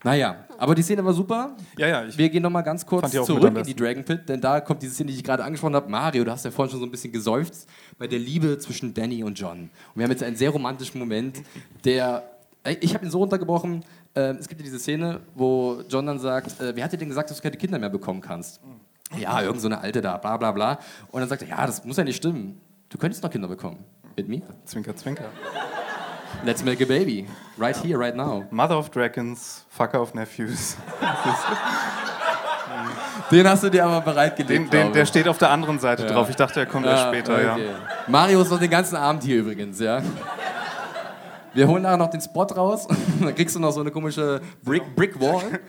Naja, 0.06 0.46
aber 0.58 0.74
die 0.74 0.82
Szene 0.82 1.04
war 1.04 1.12
super. 1.12 1.58
Ja, 1.78 1.88
ja, 1.88 2.06
ich 2.06 2.18
Wir 2.18 2.30
gehen 2.30 2.44
nochmal 2.44 2.64
ganz 2.64 2.86
kurz 2.86 3.12
zurück 3.12 3.58
in 3.58 3.64
die 3.66 3.76
Dragon 3.76 4.06
Pit, 4.06 4.30
denn 4.30 4.40
da 4.40 4.62
kommt 4.62 4.82
diese 4.82 4.94
Szene, 4.94 5.12
die 5.12 5.18
ich 5.18 5.24
gerade 5.26 5.44
angesprochen 5.44 5.76
habe. 5.76 5.92
Mario, 5.92 6.24
du 6.24 6.32
hast 6.32 6.46
ja 6.46 6.52
vorhin 6.52 6.72
schon 6.72 6.80
so 6.80 6.86
ein 6.86 6.92
bisschen 6.92 7.12
geseufzt 7.12 7.68
bei 7.98 8.08
der 8.08 8.20
Liebe 8.20 8.58
zwischen 8.58 8.94
Danny 8.94 9.22
und 9.22 9.38
John. 9.38 9.64
Und 9.64 9.70
wir 9.96 10.06
haben 10.06 10.12
jetzt 10.12 10.24
einen 10.24 10.38
sehr 10.38 10.52
romantischen 10.52 10.98
Moment, 10.98 11.42
der. 11.84 12.24
Ich 12.80 12.94
habe 12.94 13.04
ihn 13.04 13.12
so 13.12 13.18
runtergebrochen. 13.18 13.84
Äh, 14.16 14.36
es 14.36 14.48
gibt 14.48 14.62
ja 14.62 14.66
diese 14.66 14.80
Szene, 14.80 15.20
wo 15.36 15.82
John 15.90 16.06
dann 16.06 16.20
sagt: 16.20 16.62
äh, 16.62 16.74
Wer 16.74 16.86
hat 16.86 16.94
dir 16.94 16.98
denn 16.98 17.10
gesagt, 17.10 17.30
dass 17.30 17.36
du 17.36 17.44
keine 17.44 17.58
Kinder 17.58 17.78
mehr 17.80 17.90
bekommen 17.90 18.22
kannst? 18.22 18.62
Ja, 19.18 19.42
irgend 19.42 19.62
so 19.62 19.68
eine 19.68 19.80
Alte 19.80 20.02
da, 20.02 20.18
bla 20.18 20.38
bla 20.38 20.52
bla. 20.52 20.80
Und 21.12 21.22
dann 21.22 21.30
sagt 21.30 21.42
er: 21.42 21.48
Ja, 21.48 21.66
das 21.66 21.84
muss 21.86 21.98
ja 21.98 22.04
nicht 22.04 22.18
stimmen. 22.18 22.60
Du 22.90 22.98
könntest 22.98 23.24
noch 23.24 23.30
Kinder 23.30 23.48
bekommen. 23.48 23.84
Mit 24.16 24.28
mir. 24.28 24.42
Zwinker, 24.66 24.96
zwinker. 24.96 25.26
Let's 26.44 26.64
make 26.64 26.84
a 26.84 26.88
baby. 26.88 27.28
Right 27.58 27.76
here, 27.76 27.98
right 27.98 28.16
now. 28.16 28.46
Mother 28.52 28.78
of 28.78 28.90
Dragons, 28.90 29.66
Fucker 29.70 30.02
of 30.02 30.14
Nephews. 30.14 30.78
Den 33.32 33.48
hast 33.48 33.64
du 33.64 33.70
dir 33.70 33.86
aber 33.86 34.02
bereitgelegt. 34.02 34.74
Den, 34.74 34.86
den, 34.86 34.94
der 34.94 35.06
steht 35.06 35.28
auf 35.28 35.38
der 35.38 35.50
anderen 35.50 35.80
Seite 35.80 36.06
drauf. 36.06 36.30
Ich 36.30 36.36
dachte, 36.36 36.60
er 36.60 36.66
kommt 36.66 36.86
erst 36.86 37.08
später, 37.08 37.34
okay. 37.34 37.66
ja. 37.66 37.74
Mario 38.08 38.42
ist 38.42 38.52
noch 38.52 38.60
den 38.60 38.70
ganzen 38.70 38.96
Abend 38.96 39.24
hier 39.24 39.40
übrigens, 39.40 39.80
ja. 39.80 40.02
Wir 41.54 41.68
holen 41.68 41.84
nachher 41.84 41.98
noch 41.98 42.10
den 42.10 42.22
Spot 42.22 42.44
raus. 42.44 42.88
dann 43.22 43.34
kriegst 43.36 43.56
du 43.56 43.60
noch 43.60 43.72
so 43.72 43.82
eine 43.82 43.92
komische 43.92 44.42
Brick, 44.64 44.96
Brick 44.96 45.20
Wall. 45.20 45.60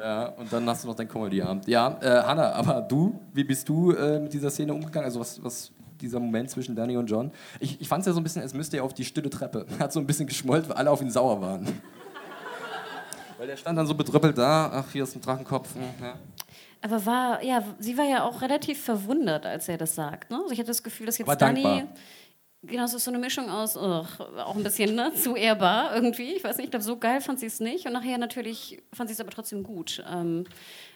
Ja, 0.00 0.26
und 0.28 0.50
dann 0.52 0.66
hast 0.68 0.84
du 0.84 0.88
noch 0.88 0.94
deinen 0.94 1.08
Comedy-Abend. 1.08 1.66
Ja, 1.68 1.98
äh, 2.00 2.22
Hanna, 2.22 2.52
aber 2.52 2.80
du, 2.80 3.20
wie 3.34 3.44
bist 3.44 3.68
du 3.68 3.92
äh, 3.92 4.18
mit 4.18 4.32
dieser 4.32 4.50
Szene 4.50 4.72
umgegangen? 4.72 5.04
Also 5.04 5.20
was, 5.20 5.42
was 5.44 5.72
dieser 6.00 6.18
Moment 6.20 6.48
zwischen 6.50 6.74
Danny 6.74 6.96
und 6.96 7.06
John? 7.06 7.30
Ich, 7.58 7.80
ich 7.80 7.86
fand 7.88 8.00
es 8.00 8.06
ja 8.06 8.12
so 8.14 8.20
ein 8.20 8.22
bisschen, 8.22 8.40
als 8.42 8.54
müsste 8.54 8.78
er 8.78 8.84
auf 8.84 8.94
die 8.94 9.04
stille 9.04 9.28
Treppe. 9.28 9.66
Hat 9.78 9.92
so 9.92 10.00
ein 10.00 10.06
bisschen 10.06 10.26
geschmollt, 10.26 10.68
weil 10.68 10.76
alle 10.76 10.90
auf 10.90 11.02
ihn 11.02 11.10
sauer 11.10 11.40
waren. 11.40 11.66
Weil 13.38 13.46
der 13.46 13.56
stand 13.56 13.78
dann 13.78 13.86
so 13.86 13.94
bedröppelt 13.94 14.36
da. 14.36 14.70
Ach, 14.70 14.90
hier 14.92 15.02
ist 15.04 15.16
ein 15.16 15.22
Drachenkopf. 15.22 15.74
hm, 15.74 15.80
Ja. 16.02 16.14
Aber 16.82 17.04
war, 17.06 17.42
ja, 17.42 17.62
sie 17.78 17.96
war 17.96 18.04
ja 18.04 18.24
auch 18.24 18.40
relativ 18.42 18.82
verwundert, 18.82 19.44
als 19.46 19.66
er 19.68 19.76
das 19.78 19.94
sagt. 19.94 20.30
Ne? 20.30 20.36
Also 20.42 20.52
ich 20.52 20.58
hatte 20.58 20.68
das 20.68 20.82
Gefühl, 20.82 21.06
dass 21.06 21.16
jetzt 21.18 21.28
dankbar. 21.40 21.82
Genau, 22.62 22.84
es 22.84 22.92
ist 22.92 23.04
so 23.04 23.10
eine 23.10 23.18
Mischung 23.18 23.48
aus, 23.48 23.74
ugh, 23.74 24.06
auch 24.20 24.54
ein 24.54 24.62
bisschen 24.62 24.94
ne, 24.94 25.14
zu 25.14 25.34
ehrbar 25.34 25.94
irgendwie. 25.94 26.34
Ich 26.34 26.44
weiß 26.44 26.58
nicht, 26.58 26.66
ich 26.66 26.70
glaube, 26.70 26.84
so 26.84 26.98
geil 26.98 27.22
fand 27.22 27.40
sie 27.40 27.46
es 27.46 27.58
nicht. 27.58 27.86
Und 27.86 27.94
nachher 27.94 28.18
natürlich 28.18 28.82
fand 28.92 29.08
sie 29.08 29.14
es 29.14 29.20
aber 29.20 29.30
trotzdem 29.30 29.62
gut. 29.62 30.04
Ähm, 30.10 30.44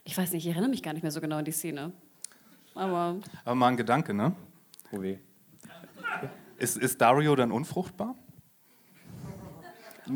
ich 0.04 0.16
weiß 0.16 0.32
nicht, 0.32 0.44
ich 0.44 0.52
erinnere 0.52 0.68
mich 0.68 0.82
gar 0.82 0.92
nicht 0.92 1.02
mehr 1.02 1.12
so 1.12 1.22
genau 1.22 1.36
an 1.36 1.44
die 1.46 1.52
Szene. 1.52 1.92
Aber 2.74 3.16
Aber 3.44 3.54
mal 3.54 3.68
ein 3.68 3.76
Gedanke, 3.78 4.12
ne? 4.12 4.34
Oh 4.92 5.00
weh. 5.00 5.18
Ist, 6.58 6.76
ist 6.76 7.00
Dario 7.00 7.34
dann 7.34 7.50
unfruchtbar? 7.50 8.14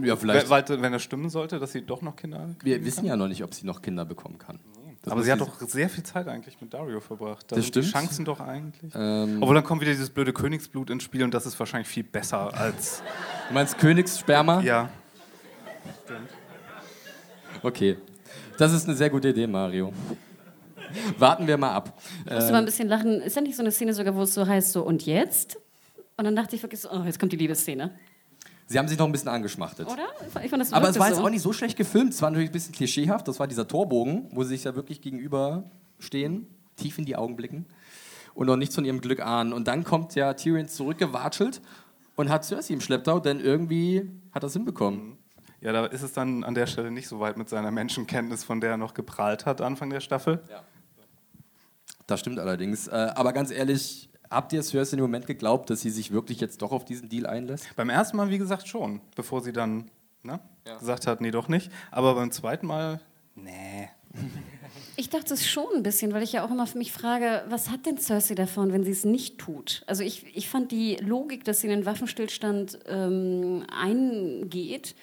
Ja, 0.02 0.16
vielleicht. 0.16 0.50
Weil, 0.50 0.64
wenn 0.82 0.92
er 0.92 0.98
stimmen 0.98 1.30
sollte, 1.30 1.58
dass 1.58 1.72
sie 1.72 1.82
doch 1.82 2.02
noch 2.02 2.14
Kinder 2.14 2.50
Wir 2.62 2.84
wissen 2.84 3.06
ja 3.06 3.16
noch 3.16 3.28
nicht, 3.28 3.42
ob 3.42 3.54
sie 3.54 3.66
noch 3.66 3.80
Kinder 3.80 4.04
bekommen 4.04 4.36
kann. 4.38 4.60
Das 5.08 5.12
Aber 5.12 5.22
sie 5.22 5.32
hat 5.32 5.40
doch 5.40 5.60
sehr 5.60 5.88
viel 5.88 6.04
Zeit 6.04 6.28
eigentlich 6.28 6.60
mit 6.60 6.72
Dario 6.74 7.00
verbracht. 7.00 7.50
Da 7.50 7.56
Das 7.56 7.64
sind 7.64 7.74
die 7.76 7.82
stimmt. 7.82 7.92
Chancen 8.04 8.24
doch 8.24 8.40
eigentlich. 8.40 8.92
Ähm, 8.94 9.38
Obwohl 9.40 9.54
dann 9.54 9.64
kommt 9.64 9.80
wieder 9.80 9.92
dieses 9.92 10.10
blöde 10.10 10.32
Königsblut 10.32 10.90
ins 10.90 11.02
Spiel 11.02 11.22
und 11.24 11.32
das 11.32 11.46
ist 11.46 11.58
wahrscheinlich 11.58 11.88
viel 11.88 12.04
besser 12.04 12.52
als. 12.54 13.02
du 13.48 13.54
meinst 13.54 13.78
Königssperma? 13.78 14.60
Ja. 14.60 14.90
Okay. 17.62 17.96
Das 18.56 18.72
ist 18.72 18.86
eine 18.86 18.96
sehr 18.96 19.10
gute 19.10 19.28
Idee, 19.28 19.46
Mario. 19.46 19.92
Warten 21.18 21.46
wir 21.46 21.56
mal 21.58 21.72
ab. 21.74 21.98
ich 22.26 22.32
musste 22.32 22.52
mal 22.52 22.58
ein 22.58 22.64
bisschen 22.64 22.88
lachen. 22.88 23.20
Ist 23.20 23.36
ja 23.36 23.42
nicht 23.42 23.56
so 23.56 23.62
eine 23.62 23.70
Szene 23.72 23.92
sogar, 23.92 24.14
wo 24.14 24.22
es 24.22 24.34
so 24.34 24.46
heißt, 24.46 24.72
so 24.72 24.82
und 24.82 25.04
jetzt? 25.06 25.58
Und 26.16 26.24
dann 26.24 26.34
dachte 26.34 26.56
ich 26.56 26.62
wirklich 26.62 26.80
so, 26.80 26.90
oh, 26.90 27.02
jetzt 27.04 27.20
kommt 27.20 27.32
die 27.32 27.36
Liebesszene. 27.36 27.92
Sie 28.70 28.78
haben 28.78 28.86
sich 28.86 28.98
noch 28.98 29.06
ein 29.06 29.12
bisschen 29.12 29.28
angeschmachtet. 29.30 29.88
Oder? 29.88 30.04
Ich 30.44 30.50
fand- 30.50 30.60
das 30.60 30.72
Aber 30.74 30.88
es 30.90 30.98
war 30.98 31.08
jetzt 31.08 31.16
so. 31.16 31.24
auch 31.24 31.30
nicht 31.30 31.40
so 31.42 31.52
schlecht 31.54 31.76
gefilmt. 31.76 32.12
Es 32.12 32.20
war 32.20 32.30
natürlich 32.30 32.50
ein 32.50 32.52
bisschen 32.52 32.74
klischeehaft. 32.74 33.26
Das 33.26 33.40
war 33.40 33.46
dieser 33.46 33.66
Torbogen, 33.66 34.28
wo 34.30 34.42
sie 34.42 34.50
sich 34.50 34.64
ja 34.64 34.74
wirklich 34.76 35.00
gegenüber 35.00 35.64
stehen, 35.98 36.46
tief 36.76 36.98
in 36.98 37.06
die 37.06 37.16
Augen 37.16 37.34
blicken 37.34 37.64
und 38.34 38.46
noch 38.46 38.56
nichts 38.56 38.74
von 38.74 38.84
ihrem 38.84 39.00
Glück 39.00 39.20
ahnen. 39.20 39.52
Und 39.54 39.66
dann 39.68 39.84
kommt 39.84 40.14
ja 40.14 40.34
Tyrion 40.34 40.68
zurückgewatschelt 40.68 41.62
und 42.14 42.28
hat 42.28 42.44
Cersei 42.44 42.74
im 42.74 42.80
Schlepptau, 42.82 43.20
denn 43.20 43.40
irgendwie 43.40 44.10
hat 44.32 44.44
er 44.44 44.48
es 44.48 44.52
hinbekommen. 44.52 45.16
Ja, 45.62 45.72
da 45.72 45.86
ist 45.86 46.02
es 46.02 46.12
dann 46.12 46.44
an 46.44 46.54
der 46.54 46.66
Stelle 46.66 46.90
nicht 46.90 47.08
so 47.08 47.18
weit 47.20 47.36
mit 47.38 47.48
seiner 47.48 47.70
Menschenkenntnis, 47.70 48.44
von 48.44 48.60
der 48.60 48.70
er 48.72 48.76
noch 48.76 48.92
geprahlt 48.94 49.46
hat 49.46 49.60
Anfang 49.62 49.88
der 49.90 50.00
Staffel. 50.00 50.40
Das 52.06 52.20
stimmt 52.20 52.38
allerdings. 52.38 52.86
Äh, 52.88 53.12
aber 53.14 53.32
ganz 53.32 53.50
ehrlich, 53.50 54.08
habt 54.30 54.52
ihr 54.52 54.62
Cersei 54.62 54.96
im 54.96 55.02
Moment 55.02 55.26
geglaubt, 55.26 55.70
dass 55.70 55.80
sie 55.80 55.90
sich 55.90 56.10
wirklich 56.10 56.40
jetzt 56.40 56.62
doch 56.62 56.72
auf 56.72 56.84
diesen 56.84 57.08
Deal 57.08 57.26
einlässt? 57.26 57.74
Beim 57.76 57.90
ersten 57.90 58.16
Mal, 58.16 58.30
wie 58.30 58.38
gesagt, 58.38 58.68
schon, 58.68 59.00
bevor 59.14 59.40
sie 59.40 59.52
dann 59.52 59.90
ne, 60.22 60.40
gesagt 60.78 61.06
hat, 61.06 61.20
nee, 61.20 61.30
doch 61.30 61.48
nicht. 61.48 61.70
Aber 61.90 62.14
beim 62.14 62.30
zweiten 62.30 62.66
Mal, 62.66 63.00
nee. 63.34 63.88
Ich 64.96 65.10
dachte 65.10 65.34
es 65.34 65.46
schon 65.46 65.66
ein 65.76 65.82
bisschen, 65.82 66.12
weil 66.12 66.22
ich 66.22 66.32
ja 66.32 66.44
auch 66.44 66.50
immer 66.50 66.66
für 66.66 66.78
mich 66.78 66.92
frage, 66.92 67.44
was 67.48 67.70
hat 67.70 67.86
denn 67.86 67.98
Cersei 67.98 68.34
davon, 68.34 68.72
wenn 68.72 68.84
sie 68.84 68.90
es 68.90 69.04
nicht 69.04 69.38
tut? 69.38 69.82
Also 69.86 70.02
ich, 70.02 70.36
ich 70.36 70.48
fand 70.48 70.72
die 70.72 70.96
Logik, 70.96 71.44
dass 71.44 71.60
sie 71.60 71.68
in 71.68 71.72
den 71.72 71.86
Waffenstillstand 71.86 72.80
ähm, 72.86 73.64
eingeht, 73.70 74.96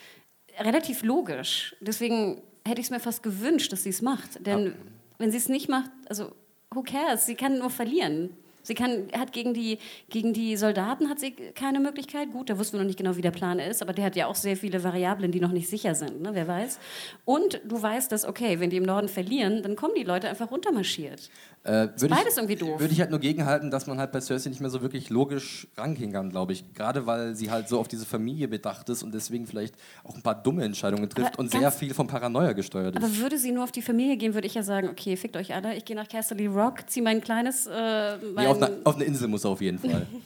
relativ 0.59 1.03
logisch. 1.03 1.75
Deswegen 1.79 2.41
hätte 2.65 2.81
ich 2.81 2.87
es 2.87 2.91
mir 2.91 2.99
fast 2.99 3.23
gewünscht, 3.23 3.71
dass 3.71 3.83
sie 3.83 3.89
es 3.89 4.01
macht. 4.01 4.45
Denn 4.45 4.75
wenn 5.17 5.31
sie 5.31 5.37
es 5.37 5.49
nicht 5.49 5.69
macht, 5.69 5.91
also 6.07 6.31
who 6.71 6.83
cares? 6.83 7.25
Sie 7.25 7.35
kann 7.35 7.59
nur 7.59 7.69
verlieren. 7.69 8.31
Sie 8.65 8.73
kann, 8.73 9.07
hat 9.15 9.31
gegen 9.31 9.53
die, 9.53 9.77
gegen 10.09 10.33
die 10.33 10.57
Soldaten 10.57 11.07
hat 11.07 11.19
sie 11.19 11.31
keine 11.31 11.79
Möglichkeit. 11.79 12.31
Gut, 12.31 12.49
da 12.49 12.57
wussten 12.57 12.73
wir 12.73 12.79
noch 12.79 12.87
nicht 12.87 12.97
genau, 12.97 13.15
wie 13.15 13.21
der 13.21 13.31
Plan 13.31 13.59
ist, 13.59 13.81
aber 13.81 13.93
der 13.93 14.05
hat 14.05 14.15
ja 14.15 14.25
auch 14.25 14.35
sehr 14.35 14.57
viele 14.57 14.83
Variablen, 14.83 15.31
die 15.31 15.39
noch 15.39 15.51
nicht 15.51 15.69
sicher 15.69 15.93
sind, 15.93 16.21
ne? 16.21 16.31
wer 16.33 16.47
weiß. 16.47 16.79
Und 17.25 17.61
du 17.63 17.81
weißt, 17.81 18.11
dass, 18.11 18.25
okay, 18.25 18.59
wenn 18.59 18.71
die 18.71 18.77
im 18.77 18.83
Norden 18.83 19.07
verlieren, 19.07 19.61
dann 19.61 19.75
kommen 19.75 19.93
die 19.95 20.03
Leute 20.03 20.27
einfach 20.27 20.49
runtermarschiert. 20.49 21.29
Äh, 21.63 21.89
würde 21.97 22.09
beides 22.09 22.33
ich, 22.33 22.37
irgendwie 22.37 22.55
doof. 22.55 22.79
Würde 22.79 22.93
ich 22.93 22.99
halt 22.99 23.09
nur 23.11 23.19
gegenhalten, 23.19 23.71
dass 23.71 23.87
man 23.87 23.99
halt 23.99 24.11
bei 24.11 24.21
Cersei 24.21 24.49
nicht 24.49 24.61
mehr 24.61 24.69
so 24.69 24.81
wirklich 24.81 25.09
logisch 25.09 25.67
rangehen 25.77 26.11
kann, 26.11 26.29
glaube 26.29 26.53
ich. 26.53 26.73
Gerade 26.73 27.05
weil 27.05 27.35
sie 27.35 27.49
halt 27.49 27.67
so 27.69 27.79
auf 27.79 27.87
diese 27.87 28.05
Familie 28.05 28.47
bedacht 28.47 28.89
ist 28.89 29.03
und 29.03 29.13
deswegen 29.13 29.47
vielleicht 29.47 29.75
auch 30.03 30.15
ein 30.15 30.21
paar 30.21 30.35
dumme 30.35 30.63
Entscheidungen 30.63 31.09
trifft 31.09 31.33
Aber 31.33 31.39
und 31.39 31.51
sehr 31.51 31.71
viel 31.71 31.93
von 31.93 32.07
Paranoia 32.07 32.53
gesteuert 32.53 32.95
ist. 32.95 33.03
Aber 33.03 33.17
würde 33.17 33.37
sie 33.37 33.51
nur 33.51 33.63
auf 33.63 33.71
die 33.71 33.81
Familie 33.81 34.17
gehen, 34.17 34.33
würde 34.33 34.47
ich 34.47 34.53
ja 34.53 34.63
sagen, 34.63 34.89
okay, 34.89 35.15
fickt 35.17 35.37
euch 35.37 35.53
alle, 35.53 35.75
ich 35.75 35.85
gehe 35.85 35.95
nach 35.95 36.07
Casterly 36.07 36.47
Rock, 36.47 36.87
ziehe 36.87 37.03
mein 37.03 37.21
kleines... 37.21 37.67
Äh, 37.67 38.15
Nee, 38.21 38.31
mein 38.33 38.47
auf, 38.55 38.61
eine, 38.61 38.77
auf 38.83 38.95
eine 38.95 39.03
Insel 39.05 39.27
muss 39.27 39.43
er 39.43 39.51
auf 39.51 39.61
jeden 39.61 39.79
Fall. 39.79 40.07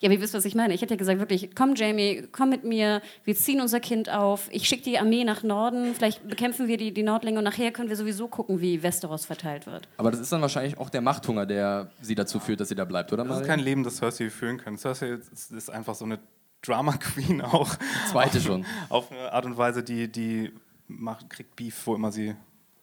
Ja, 0.00 0.08
aber 0.08 0.14
ihr 0.14 0.20
wisst, 0.20 0.34
was 0.34 0.44
ich 0.44 0.54
meine. 0.54 0.74
Ich 0.74 0.82
hätte 0.82 0.94
ja 0.94 0.98
gesagt, 0.98 1.18
wirklich, 1.18 1.54
komm 1.54 1.74
Jamie, 1.74 2.28
komm 2.30 2.50
mit 2.50 2.64
mir, 2.64 3.00
wir 3.24 3.34
ziehen 3.34 3.60
unser 3.60 3.80
Kind 3.80 4.10
auf, 4.10 4.48
ich 4.50 4.68
schicke 4.68 4.82
die 4.82 4.98
Armee 4.98 5.24
nach 5.24 5.42
Norden, 5.42 5.94
vielleicht 5.94 6.26
bekämpfen 6.28 6.68
wir 6.68 6.76
die, 6.76 6.92
die 6.92 7.02
Nordlinge 7.02 7.38
und 7.38 7.44
nachher 7.44 7.72
können 7.72 7.88
wir 7.88 7.96
sowieso 7.96 8.28
gucken, 8.28 8.60
wie 8.60 8.82
Westeros 8.82 9.24
verteilt 9.24 9.66
wird. 9.66 9.88
Aber 9.96 10.10
das 10.10 10.20
ist 10.20 10.30
dann 10.32 10.42
wahrscheinlich 10.42 10.78
auch 10.78 10.90
der 10.90 11.00
Machthunger, 11.00 11.46
der 11.46 11.90
sie 12.00 12.14
dazu 12.14 12.38
führt, 12.38 12.60
dass 12.60 12.68
sie 12.68 12.74
da 12.74 12.84
bleibt, 12.84 13.12
oder? 13.12 13.24
Das 13.24 13.40
ist 13.40 13.46
kein 13.46 13.60
Leben, 13.60 13.82
das 13.82 13.96
Cersei 13.96 14.30
führen 14.30 14.58
kann. 14.58 14.76
Cersei 14.76 15.18
ist, 15.32 15.70
einfach 15.70 15.94
so 15.94 16.04
eine 16.04 16.18
Drama 16.62 16.92
Queen 16.92 17.40
auch. 17.40 17.74
Zweite 18.10 18.40
schon. 18.40 18.64
Auf 18.88 19.10
eine 19.10 19.32
Art 19.32 19.46
und 19.46 19.56
Weise, 19.56 19.82
die, 19.82 20.10
die 20.10 20.52
macht, 20.86 21.30
kriegt 21.30 21.56
Beef, 21.56 21.86
wo 21.86 21.94
immer 21.94 22.12
sie 22.12 22.34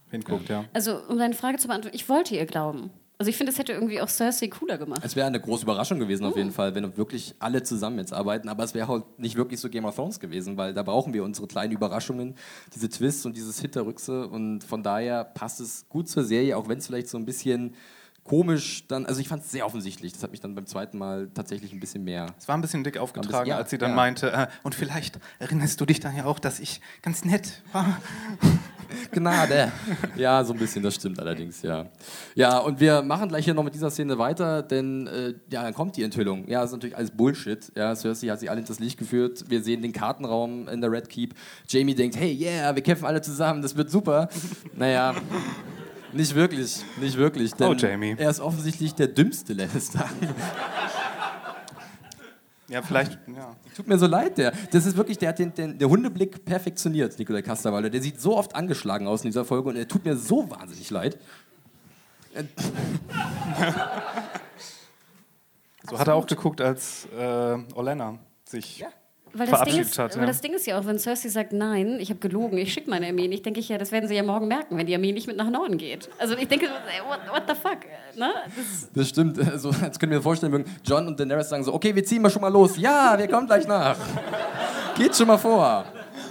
hinguckt, 0.09 0.49
ja. 0.49 0.65
Also, 0.73 0.97
um 1.07 1.17
deine 1.17 1.35
Frage 1.35 1.57
zu 1.57 1.67
beantworten, 1.67 1.95
ich 1.95 2.09
wollte 2.09 2.35
ihr 2.35 2.45
glauben. 2.45 2.89
Also 3.21 3.31
ich 3.31 3.35
finde, 3.35 3.51
es 3.51 3.59
hätte 3.59 3.73
irgendwie 3.73 3.99
auch 3.99 4.07
Cersei 4.07 4.47
cooler 4.47 4.77
gemacht. 4.77 5.01
Es 5.03 5.17
wäre 5.17 5.27
eine 5.27 5.41
große 5.41 5.63
Überraschung 5.63 5.99
gewesen 5.99 6.25
auf 6.25 6.37
jeden 6.37 6.53
Fall, 6.53 6.73
wenn 6.73 6.95
wirklich 6.95 7.35
alle 7.39 7.61
zusammen 7.63 7.99
jetzt 7.99 8.13
arbeiten. 8.13 8.47
Aber 8.47 8.63
es 8.63 8.73
wäre 8.73 8.87
halt 8.87 9.19
nicht 9.19 9.35
wirklich 9.35 9.59
so 9.59 9.69
Game 9.69 9.83
of 9.83 9.93
Thrones 9.93 10.21
gewesen, 10.21 10.55
weil 10.55 10.73
da 10.73 10.83
brauchen 10.83 11.13
wir 11.13 11.25
unsere 11.25 11.45
kleinen 11.45 11.73
Überraschungen, 11.73 12.35
diese 12.73 12.87
Twists 12.87 13.25
und 13.25 13.35
dieses 13.35 13.59
Hinterrückse. 13.59 14.25
Und 14.25 14.63
von 14.63 14.83
daher 14.83 15.25
passt 15.25 15.59
es 15.59 15.89
gut 15.89 16.07
zur 16.07 16.23
Serie, 16.23 16.55
auch 16.55 16.69
wenn 16.69 16.77
es 16.77 16.87
vielleicht 16.87 17.09
so 17.09 17.17
ein 17.17 17.25
bisschen 17.25 17.75
komisch 18.23 18.87
dann. 18.87 19.05
Also 19.05 19.19
ich 19.19 19.27
fand 19.27 19.43
es 19.43 19.51
sehr 19.51 19.65
offensichtlich. 19.65 20.13
Das 20.13 20.23
hat 20.23 20.31
mich 20.31 20.39
dann 20.39 20.55
beim 20.55 20.65
zweiten 20.65 20.97
Mal 20.97 21.29
tatsächlich 21.33 21.73
ein 21.73 21.81
bisschen 21.81 22.05
mehr. 22.05 22.27
Es 22.37 22.47
war 22.47 22.57
ein 22.57 22.61
bisschen 22.61 22.85
dick 22.85 22.97
aufgetragen, 22.99 23.49
ja, 23.49 23.57
als 23.57 23.69
sie 23.69 23.77
dann 23.77 23.89
ja. 23.89 23.95
meinte, 23.97 24.31
äh, 24.31 24.47
und 24.63 24.75
vielleicht 24.75 25.19
erinnerst 25.39 25.81
du 25.81 25.85
dich 25.85 25.99
dann 25.99 26.15
ja 26.15 26.23
auch, 26.23 26.39
dass 26.39 26.61
ich 26.61 26.79
ganz 27.01 27.25
nett 27.25 27.63
war. 27.73 27.99
Gnade. 29.11 29.71
Ja, 30.15 30.43
so 30.43 30.53
ein 30.53 30.59
bisschen, 30.59 30.83
das 30.83 30.95
stimmt 30.95 31.19
allerdings, 31.19 31.61
ja. 31.61 31.85
Ja, 32.35 32.57
und 32.59 32.79
wir 32.79 33.01
machen 33.01 33.29
gleich 33.29 33.45
hier 33.45 33.53
noch 33.53 33.63
mit 33.63 33.73
dieser 33.73 33.89
Szene 33.89 34.17
weiter, 34.17 34.61
denn 34.63 35.07
äh, 35.07 35.33
ja, 35.51 35.63
dann 35.63 35.73
kommt 35.73 35.95
die 35.97 36.03
Enthüllung. 36.03 36.47
Ja, 36.47 36.61
das 36.61 36.69
ist 36.71 36.75
natürlich 36.75 36.97
alles 36.97 37.11
Bullshit. 37.11 37.71
Ja, 37.75 37.95
Cersei 37.95 38.27
hat 38.27 38.39
sie 38.39 38.49
alle 38.49 38.61
ins 38.61 38.79
Licht 38.79 38.97
geführt. 38.97 39.45
Wir 39.47 39.61
sehen 39.63 39.81
den 39.81 39.93
Kartenraum 39.93 40.67
in 40.67 40.81
der 40.81 40.91
Red 40.91 41.09
Keep. 41.09 41.33
Jamie 41.67 41.95
denkt, 41.95 42.15
hey, 42.17 42.31
yeah, 42.33 42.75
wir 42.75 42.83
kämpfen 42.83 43.05
alle 43.05 43.21
zusammen, 43.21 43.61
das 43.61 43.75
wird 43.75 43.89
super. 43.89 44.29
Naja, 44.75 45.13
nicht 46.13 46.33
wirklich, 46.35 46.77
nicht 47.01 47.17
wirklich. 47.17 47.53
Denn 47.53 47.67
Oh, 47.67 47.73
Jamie. 47.73 48.15
Er 48.17 48.29
ist 48.29 48.39
offensichtlich 48.39 48.93
der 48.95 49.07
dümmste 49.07 49.53
Lannister. 49.53 50.05
Ja, 52.69 52.81
vielleicht, 52.81 53.19
ja. 53.35 53.55
Tut 53.75 53.87
mir 53.87 53.97
so 53.97 54.07
leid, 54.07 54.37
der. 54.37 54.53
Das 54.71 54.85
ist 54.85 54.95
wirklich, 54.95 55.17
der 55.17 55.29
hat 55.29 55.39
den, 55.39 55.53
den 55.53 55.77
der 55.77 55.89
Hundeblick 55.89 56.45
perfektioniert, 56.45 57.17
Nikolai 57.17 57.41
Kasterwalder. 57.41 57.89
Der 57.89 58.01
sieht 58.01 58.21
so 58.21 58.37
oft 58.37 58.55
angeschlagen 58.55 59.07
aus 59.07 59.23
in 59.23 59.29
dieser 59.29 59.45
Folge 59.45 59.69
und 59.69 59.75
er 59.75 59.87
tut 59.87 60.05
mir 60.05 60.15
so 60.15 60.49
wahnsinnig 60.49 60.89
leid. 60.89 61.17
So 65.89 65.97
hat 65.97 66.07
er 66.07 66.13
auch 66.13 66.27
geguckt, 66.27 66.61
als 66.61 67.07
äh, 67.17 67.57
Olenna 67.73 68.19
sich 68.45 68.85
Weil 69.33 69.47
das, 69.47 69.63
Ding 69.63 69.79
ist, 69.79 69.99
hat. 69.99 70.13
weil 70.15 70.21
Ja. 70.21 70.27
das 70.27 70.41
Ding 70.41 70.53
ist 70.53 70.65
ja 70.65 70.79
auch, 70.79 70.85
wenn 70.85 70.97
Cersei 70.97 71.29
sagt, 71.29 71.53
nein, 71.53 71.97
ich 71.99 72.09
habe 72.09 72.19
gelogen, 72.19 72.57
ich 72.57 72.73
schicke 72.73 72.89
meine 72.89 73.07
Armee 73.07 73.27
nicht, 73.27 73.45
denke 73.45 73.59
ich 73.59 73.69
ja, 73.69 73.77
das 73.77 73.91
werden 73.91 74.07
sie 74.07 74.15
ja 74.15 74.23
morgen 74.23 74.47
merken, 74.47 74.77
wenn 74.77 74.87
die 74.87 74.95
Armee 74.95 75.11
nicht 75.11 75.27
mit 75.27 75.37
nach 75.37 75.49
Norden 75.49 75.77
geht. 75.77 76.09
Also 76.17 76.35
ich 76.35 76.47
denke, 76.47 76.65
what, 77.07 77.19
what 77.31 77.43
the 77.47 77.53
fuck? 77.55 77.77
Ne? 78.15 78.31
Das, 78.55 78.89
Das 78.93 79.09
stimmt. 79.09 79.37
Also, 79.51 79.71
jetzt 79.71 79.99
können 79.99 80.11
wir 80.11 80.17
mir 80.19 80.23
vorstellen, 80.23 80.65
John 80.85 81.07
und 81.07 81.19
Daenerys 81.19 81.49
sagen 81.49 81.63
so, 81.63 81.73
okay, 81.73 81.93
wir 81.95 82.03
ziehen 82.03 82.21
mal 82.21 82.29
schon 82.29 82.41
mal 82.41 82.51
los. 82.51 82.77
Ja, 82.77 83.15
wir 83.17 83.27
kommen 83.27 83.47
gleich 83.47 83.67
nach. 83.67 83.97
Geht 84.97 85.15
schon 85.15 85.27
mal 85.27 85.37
vor. 85.37 85.85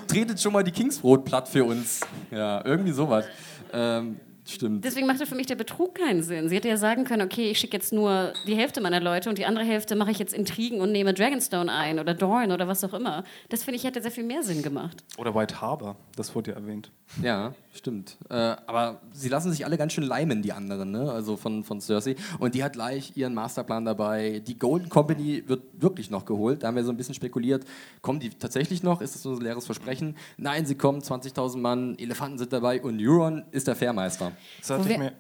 Tretet 0.07 0.41
schon 0.41 0.53
mal 0.53 0.63
die 0.65 0.71
Kingsroad 0.73 1.25
platt 1.25 1.49
für 1.49 1.65
uns. 1.65 2.01
Ja, 2.31 2.65
irgendwie 2.65 2.93
sowas. 2.93 3.25
Ähm, 3.73 4.19
stimmt. 4.55 4.85
deswegen 4.85 5.07
machte 5.07 5.27
für 5.27 5.35
mich 5.35 5.47
der 5.47 5.57
Betrug 5.57 5.95
keinen 5.95 6.23
Sinn. 6.23 6.49
Sie 6.49 6.57
hätte 6.57 6.69
ja 6.69 6.77
sagen 6.77 7.05
können, 7.05 7.23
okay, 7.23 7.51
ich 7.51 7.59
schicke 7.59 7.77
jetzt 7.77 7.93
nur 7.93 8.33
die 8.47 8.55
Hälfte 8.55 8.81
meiner 8.81 9.01
Leute 9.01 9.29
und 9.29 9.39
die 9.39 9.47
andere 9.47 9.65
Hälfte 9.65 9.97
mache 9.97 10.11
ich 10.11 10.19
jetzt 10.19 10.35
Intrigen 10.35 10.81
und 10.81 10.93
nehme 10.93 11.15
Dragonstone 11.15 11.73
ein 11.73 11.99
oder 11.99 12.15
Dorne 12.15 12.55
oder 12.55 12.69
was 12.69 12.85
auch 12.85 12.95
immer. 12.95 13.25
Das 13.49 13.65
finde 13.65 13.77
ich 13.77 13.85
hätte 13.85 14.03
sehr 14.03 14.11
viel 14.11 14.25
mehr 14.25 14.43
Sinn 14.43 14.63
gemacht. 14.63 15.05
Oder 15.17 15.35
White 15.35 15.61
Harbor, 15.61 15.97
das 16.17 16.35
wurde 16.35 16.53
ja 16.53 16.57
erwähnt. 16.57 16.91
Ja, 17.23 17.55
stimmt. 17.79 18.17
Äh, 18.29 18.35
aber 18.35 19.01
sie 19.13 19.29
lassen 19.29 19.51
sich 19.51 19.65
alle 19.65 19.79
ganz 19.79 19.93
schön 19.93 20.05
leimen, 20.05 20.43
die 20.43 20.53
anderen, 20.53 20.91
ne? 20.91 21.11
also 21.11 21.37
von, 21.37 21.65
von 21.65 21.81
Cersei. 21.81 22.17
Und 22.39 22.55
die 22.55 22.63
hat 22.63 22.75
gleich 22.75 23.17
ihren 23.17 23.35
Masterplan 23.35 23.85
dabei. 23.85 24.43
Die 24.47 24.59
Golden 24.59 24.89
Company 24.89 25.45
wird 25.47 25.63
wirklich 25.81 26.11
noch 26.11 26.25
geholt. 26.25 26.63
Da 26.63 26.69
haben 26.69 26.77
wir 26.77 26.85
so 26.85 26.91
ein 26.91 26.97
bisschen 26.97 27.15
spekuliert. 27.15 27.65
Kommen 28.03 28.21
die 28.21 28.31
tatsächlich 28.31 28.83
noch? 28.83 29.01
Ist 29.01 29.15
das 29.15 29.23
so 29.23 29.35
ein 29.35 29.41
leeres 29.41 29.67
Versprechen? 29.67 30.17
Nein, 30.37 30.67
sie 30.67 30.75
kommen, 30.75 31.01
20.000 31.01 31.59
Mann, 31.59 31.99
Elefanten 31.99 32.39
sind 32.39 32.53
dabei 32.53 32.83
und 32.83 33.01
Euron 33.01 33.45
ist 33.53 33.67
der 33.67 33.77
Fairmeister. 33.77 34.33
Das 34.61 34.71
hatte 34.71 34.93
ich 34.93 34.99
mir, 34.99 35.13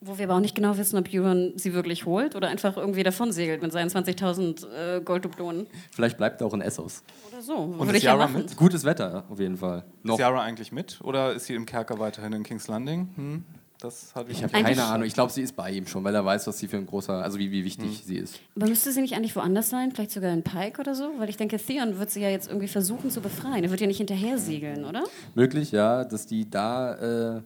Wo 0.00 0.16
wir 0.16 0.26
aber 0.26 0.36
auch 0.36 0.40
nicht 0.40 0.54
genau 0.54 0.76
wissen, 0.78 0.96
ob 0.96 1.08
Euron 1.12 1.52
sie 1.56 1.74
wirklich 1.74 2.06
holt 2.06 2.36
oder 2.36 2.48
einfach 2.48 2.76
irgendwie 2.76 3.02
davon 3.02 3.32
segelt 3.32 3.62
mit 3.62 3.72
seinen 3.72 3.90
20.000 3.90 4.66
äh, 4.70 5.00
Golddublonen. 5.00 5.66
Vielleicht 5.90 6.16
bleibt 6.18 6.40
er 6.40 6.46
auch 6.46 6.54
in 6.54 6.60
Essos. 6.60 7.02
Oder 7.32 7.42
so. 7.42 7.54
Und 7.56 7.78
Würde 7.80 7.90
ist 7.92 7.96
ich 7.98 8.02
ja 8.04 8.12
Yara 8.12 8.28
machen. 8.28 8.42
mit? 8.42 8.56
Gutes 8.56 8.84
Wetter 8.84 9.24
auf 9.28 9.40
jeden 9.40 9.56
Fall. 9.56 9.84
Noch. 10.04 10.14
ist 10.14 10.20
Yara 10.20 10.42
eigentlich 10.42 10.70
mit? 10.70 11.00
Oder 11.02 11.32
ist 11.32 11.46
sie 11.46 11.54
im 11.54 11.66
Kerker 11.66 11.98
weiterhin 11.98 12.32
in 12.32 12.44
King's 12.44 12.68
Landing? 12.68 13.08
Hm? 13.16 13.44
Das 13.80 14.12
hatte 14.14 14.30
ich, 14.32 14.38
Ich 14.38 14.42
habe 14.42 14.52
keine 14.52 14.84
Ahnung. 14.84 15.06
Ich 15.06 15.14
glaube, 15.14 15.32
sie 15.32 15.42
ist 15.42 15.54
bei 15.54 15.70
ihm 15.70 15.86
schon, 15.86 16.02
weil 16.02 16.14
er 16.14 16.24
weiß, 16.24 16.46
was 16.48 16.58
sie 16.58 16.66
für 16.66 16.76
ein 16.76 16.86
großer, 16.86 17.22
also 17.22 17.38
wie, 17.38 17.52
wie 17.52 17.64
wichtig 17.64 18.02
sie 18.04 18.16
ist. 18.16 18.40
Aber 18.56 18.66
müsste 18.66 18.90
sie 18.90 19.00
nicht 19.00 19.14
eigentlich 19.14 19.36
woanders 19.36 19.70
sein? 19.70 19.92
Vielleicht 19.92 20.10
sogar 20.10 20.32
in 20.32 20.42
Pike 20.42 20.80
oder 20.80 20.96
so? 20.96 21.12
Weil 21.18 21.28
ich 21.28 21.36
denke, 21.36 21.58
Theon 21.58 21.98
wird 21.98 22.10
sie 22.10 22.20
ja 22.20 22.28
jetzt 22.28 22.48
irgendwie 22.48 22.66
versuchen 22.66 23.10
zu 23.10 23.20
befreien. 23.20 23.62
Er 23.62 23.70
wird 23.70 23.80
ja 23.80 23.86
nicht 23.86 23.98
hinterher 23.98 24.38
segeln, 24.38 24.84
oder? 24.84 25.04
Möglich, 25.34 25.70
ja, 25.70 26.04
dass 26.04 26.26
die 26.26 26.48
da. 26.48 27.36
Äh, 27.36 27.42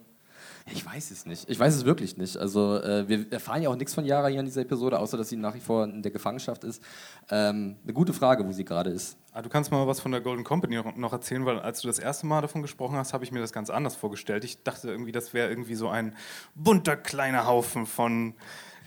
ich 0.70 0.84
weiß 0.86 1.10
es 1.10 1.26
nicht. 1.26 1.48
Ich 1.50 1.58
weiß 1.58 1.74
es 1.74 1.84
wirklich 1.84 2.16
nicht. 2.16 2.36
Also, 2.36 2.76
äh, 2.76 3.08
wir 3.08 3.32
erfahren 3.32 3.62
ja 3.62 3.68
auch 3.70 3.76
nichts 3.76 3.94
von 3.94 4.04
Yara 4.04 4.28
hier 4.28 4.40
in 4.40 4.46
dieser 4.46 4.60
Episode, 4.62 4.98
außer 4.98 5.16
dass 5.16 5.28
sie 5.28 5.36
nach 5.36 5.54
wie 5.54 5.60
vor 5.60 5.84
in 5.84 6.02
der 6.02 6.12
Gefangenschaft 6.12 6.64
ist. 6.64 6.82
Ähm, 7.30 7.76
eine 7.82 7.92
gute 7.92 8.12
Frage, 8.12 8.46
wo 8.46 8.52
sie 8.52 8.64
gerade 8.64 8.90
ist. 8.90 9.16
Ah, 9.32 9.42
du 9.42 9.48
kannst 9.48 9.70
mal 9.70 9.86
was 9.86 10.00
von 10.00 10.12
der 10.12 10.20
Golden 10.20 10.44
Company 10.44 10.80
noch- 10.96 11.12
erzählen, 11.12 11.44
weil 11.46 11.58
als 11.60 11.80
du 11.80 11.88
das 11.88 11.98
erste 11.98 12.26
Mal 12.26 12.42
davon 12.42 12.62
gesprochen 12.62 12.96
hast, 12.96 13.12
habe 13.12 13.24
ich 13.24 13.32
mir 13.32 13.40
das 13.40 13.52
ganz 13.52 13.70
anders 13.70 13.96
vorgestellt. 13.96 14.44
Ich 14.44 14.62
dachte 14.62 14.88
irgendwie, 14.90 15.12
das 15.12 15.32
wäre 15.34 15.48
irgendwie 15.48 15.74
so 15.74 15.88
ein 15.88 16.14
bunter 16.54 16.96
kleiner 16.96 17.46
Haufen 17.46 17.86
von 17.86 18.34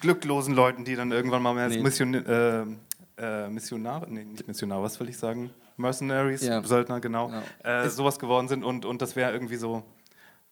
glücklosen 0.01 0.53
Leuten, 0.53 0.85
die 0.85 0.95
dann 0.95 1.11
irgendwann 1.11 1.41
mal 1.41 1.57
als 1.57 1.75
Nee. 1.75 1.81
Mission, 1.81 2.13
äh, 2.13 2.65
äh, 3.17 3.49
Missionare, 3.49 4.07
nee, 4.09 4.23
nicht 4.25 4.47
Missionare, 4.47 4.83
was 4.83 4.99
will 4.99 5.09
ich 5.09 5.17
sagen? 5.17 5.49
Mercenaries, 5.77 6.41
Ja. 6.45 6.63
Söldner, 6.63 6.99
genau, 6.99 7.31
Ja. 7.63 7.83
äh, 7.83 7.89
sowas 7.89 8.19
geworden 8.19 8.47
sind 8.47 8.63
und, 8.63 8.85
und 8.85 9.01
das 9.01 9.15
wäre 9.15 9.31
irgendwie 9.33 9.55
so 9.55 9.83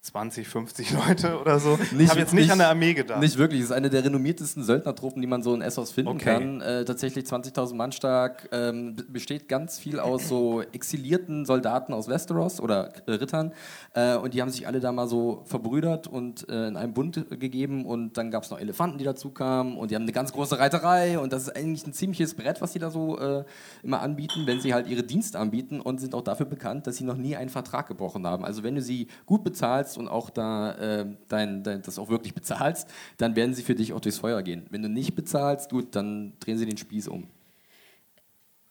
20, 0.08 0.46
50 0.50 0.92
Leute 0.92 1.40
oder 1.40 1.60
so. 1.60 1.80
ich 1.98 2.10
habe 2.10 2.20
jetzt 2.20 2.34
nicht, 2.34 2.44
nicht- 2.44 2.52
an 2.52 2.58
der 2.58 2.68
Armee 2.68 2.94
gedacht. 2.94 3.22
Nicht 3.22 3.38
wirklich. 3.38 3.62
Es 3.62 3.68
ist 3.68 3.72
eine 3.72 3.90
der 3.90 4.04
renommiertesten 4.04 4.62
Söldnertruppen, 4.62 5.22
die 5.22 5.28
man 5.30 5.42
so 5.44 5.56
in 5.56 5.62
Essos 5.62 5.92
finden 5.92 6.12
Okay. 6.12 6.26
kann. 6.34 6.60
Äh, 6.60 6.84
tatsächlich 6.84 7.24
20.000 7.26 7.76
Mann 7.78 7.94
stark. 7.94 8.50
Ähm, 8.52 8.98
besteht 9.08 9.48
ganz 9.48 9.80
viel 9.80 10.02
aus 10.02 10.28
so 10.28 10.62
exilierten 10.74 11.46
Soldaten 11.46 11.94
aus 11.94 12.10
Westeros 12.10 12.60
oder 12.60 12.92
äh, 13.08 13.12
Rittern. 13.14 13.54
Äh, 13.94 14.18
und 14.18 14.34
die 14.34 14.42
haben 14.42 14.50
sich 14.50 14.68
alle 14.68 14.82
da 14.82 14.92
mal 14.92 15.08
so 15.08 15.44
verbrüdert 15.46 16.08
und 16.08 16.50
äh, 16.50 16.68
in 16.68 16.76
einem 16.76 16.94
Bund 16.94 17.26
gegeben. 17.40 17.86
Und 17.86 18.18
dann 18.18 18.30
gab 18.30 18.44
es 18.44 18.52
noch 18.52 18.60
Elefanten, 18.60 18.98
die 18.98 19.06
dazu 19.06 19.30
kamen. 19.32 19.78
Und 19.78 19.90
die 19.90 19.96
haben 19.96 20.04
eine 20.04 20.12
ganz 20.12 20.34
große 20.34 20.60
Reiterei. 20.60 21.18
Und 21.18 21.32
das 21.32 21.44
ist 21.44 21.56
eigentlich 21.56 21.88
ein 21.88 21.94
ziemliches 21.94 22.34
Brett, 22.34 22.60
was 22.62 22.74
sie 22.74 22.80
da 22.80 22.92
so 22.92 23.18
äh, 23.20 23.46
immer 23.84 24.02
anbieten, 24.02 24.42
wenn 24.48 24.60
sie 24.60 24.74
halt 24.74 24.90
ihre 24.90 25.04
Dienste 25.04 25.40
anbieten. 25.40 25.80
Und 25.80 26.02
sind 26.02 26.14
auch 26.14 26.24
dafür 26.24 26.46
bekannt, 26.46 26.88
dass 26.88 26.98
sie 26.98 27.06
noch 27.06 27.16
nie 27.16 27.38
einen 27.38 27.50
Vertrag 27.50 27.88
gebrochen 27.88 28.28
haben. 28.28 28.44
Also 28.44 28.64
wenn 28.64 28.76
du 28.76 28.82
sie 28.82 29.08
gut 29.26 29.46
bezahlst 29.46 29.93
und 29.98 30.08
auch 30.08 30.30
da 30.30 30.74
äh, 30.74 31.06
dein, 31.28 31.64
dein, 31.64 31.82
das 31.82 32.00
auch 32.00 32.10
wirklich 32.10 32.34
bezahlst, 32.34 32.90
dann 33.18 33.36
werden 33.36 33.54
sie 33.54 33.64
für 33.64 33.76
dich 33.76 33.94
auch 33.94 34.00
durchs 34.00 34.20
Feuer 34.20 34.42
gehen. 34.42 34.66
Wenn 34.70 34.82
du 34.82 34.90
nicht 34.90 35.16
bezahlst, 35.16 35.70
gut, 35.70 35.96
dann 35.96 36.34
drehen 36.40 36.58
sie 36.58 36.66
den 36.66 36.78
Spieß 36.78 37.08
um. 37.08 37.28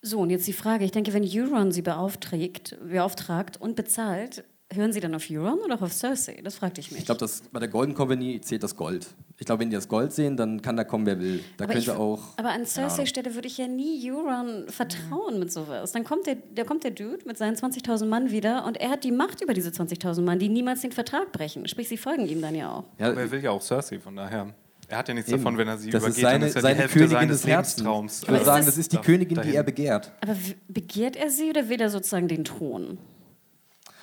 So, 0.04 0.18
und 0.18 0.30
jetzt 0.30 0.48
die 0.48 0.52
Frage. 0.52 0.84
Ich 0.84 0.90
denke, 0.90 1.12
wenn 1.12 1.24
Euron 1.24 1.70
sie 1.70 1.82
beauftragt, 1.82 2.76
beauftragt 2.88 3.60
und 3.60 3.76
bezahlt, 3.76 4.44
hören 4.74 4.92
sie 4.92 5.00
dann 5.00 5.14
auf 5.14 5.24
Euron 5.30 5.58
oder 5.60 5.80
auf 5.82 5.92
Cersei? 5.92 6.40
Das 6.42 6.56
fragte 6.56 6.80
ich 6.80 6.90
mich. 6.90 7.00
Ich 7.00 7.06
glaube, 7.06 7.18
dass 7.18 7.42
bei 7.52 7.60
der 7.60 7.68
Golden 7.68 7.94
Company 7.94 8.40
zählt 8.40 8.62
das 8.62 8.76
Gold. 8.76 9.06
Ich 9.38 9.46
glaube, 9.46 9.60
wenn 9.60 9.70
die 9.70 9.76
das 9.76 9.88
Gold 9.88 10.12
sehen, 10.12 10.36
dann 10.36 10.62
kann 10.62 10.76
da 10.76 10.84
kommen, 10.84 11.06
wer 11.06 11.18
will. 11.20 11.42
Da 11.56 11.64
aber, 11.64 11.74
könnte 11.74 11.90
ich, 11.90 11.96
auch. 11.96 12.20
aber 12.36 12.50
an. 12.50 12.64
Cersei 12.66 13.06
Stelle 13.06 13.34
würde 13.34 13.48
ich 13.48 13.58
ja 13.58 13.66
nie 13.66 14.10
Euron 14.10 14.68
vertrauen 14.68 15.38
mit 15.38 15.50
sowas. 15.52 15.92
Dann 15.92 16.04
kommt 16.04 16.26
der, 16.26 16.36
da 16.54 16.64
kommt 16.64 16.84
der 16.84 16.92
Dude 16.92 17.26
mit 17.26 17.36
seinen 17.38 17.56
20.000 17.56 18.06
Mann 18.06 18.30
wieder 18.30 18.64
und 18.66 18.76
er 18.76 18.90
hat 18.90 19.04
die 19.04 19.12
Macht 19.12 19.40
über 19.42 19.54
diese 19.54 19.70
20.000 19.70 20.22
Mann, 20.22 20.38
die 20.38 20.48
niemals 20.48 20.80
den 20.82 20.92
Vertrag 20.92 21.32
brechen. 21.32 21.66
Sprich, 21.68 21.88
sie 21.88 21.96
folgen 21.96 22.26
ihm 22.26 22.40
dann 22.40 22.54
ja 22.54 22.70
auch. 22.72 22.84
Ja, 22.98 23.10
Aber 23.10 23.20
er 23.20 23.30
will 23.30 23.42
ja 23.42 23.50
auch 23.50 23.62
Cersei, 23.62 23.98
von 23.98 24.16
daher. 24.16 24.54
Er 24.88 24.98
hat 24.98 25.08
ja 25.08 25.14
nichts 25.14 25.30
Eben. 25.30 25.38
davon, 25.42 25.56
wenn 25.58 25.68
er 25.68 25.78
sie 25.78 25.90
das 25.90 26.02
übergeht. 26.02 26.16
ist 26.18 26.22
seine, 26.22 26.38
dann 26.40 26.48
ist 26.48 26.54
ja 26.54 26.60
die 26.60 26.62
seine 26.66 26.78
Hälfte 26.80 26.98
Königin 26.98 27.16
seines 27.18 27.40
des 27.40 27.46
Herzens. 27.50 27.76
Lebenstraums. 27.78 28.22
Ich 28.22 28.28
würde 28.28 28.44
sagen, 28.44 28.58
das 28.58 28.66
das 28.66 28.78
ist 28.78 28.92
die 28.92 28.96
Königin, 28.98 29.36
dahin. 29.36 29.50
die 29.50 29.56
er 29.56 29.62
begehrt. 29.62 30.12
Aber 30.20 30.36
begehrt 30.68 31.16
er 31.16 31.30
sie 31.30 31.48
oder 31.48 31.68
will 31.70 31.80
er 31.80 31.88
sozusagen 31.88 32.28
den 32.28 32.44
Thron? 32.44 32.98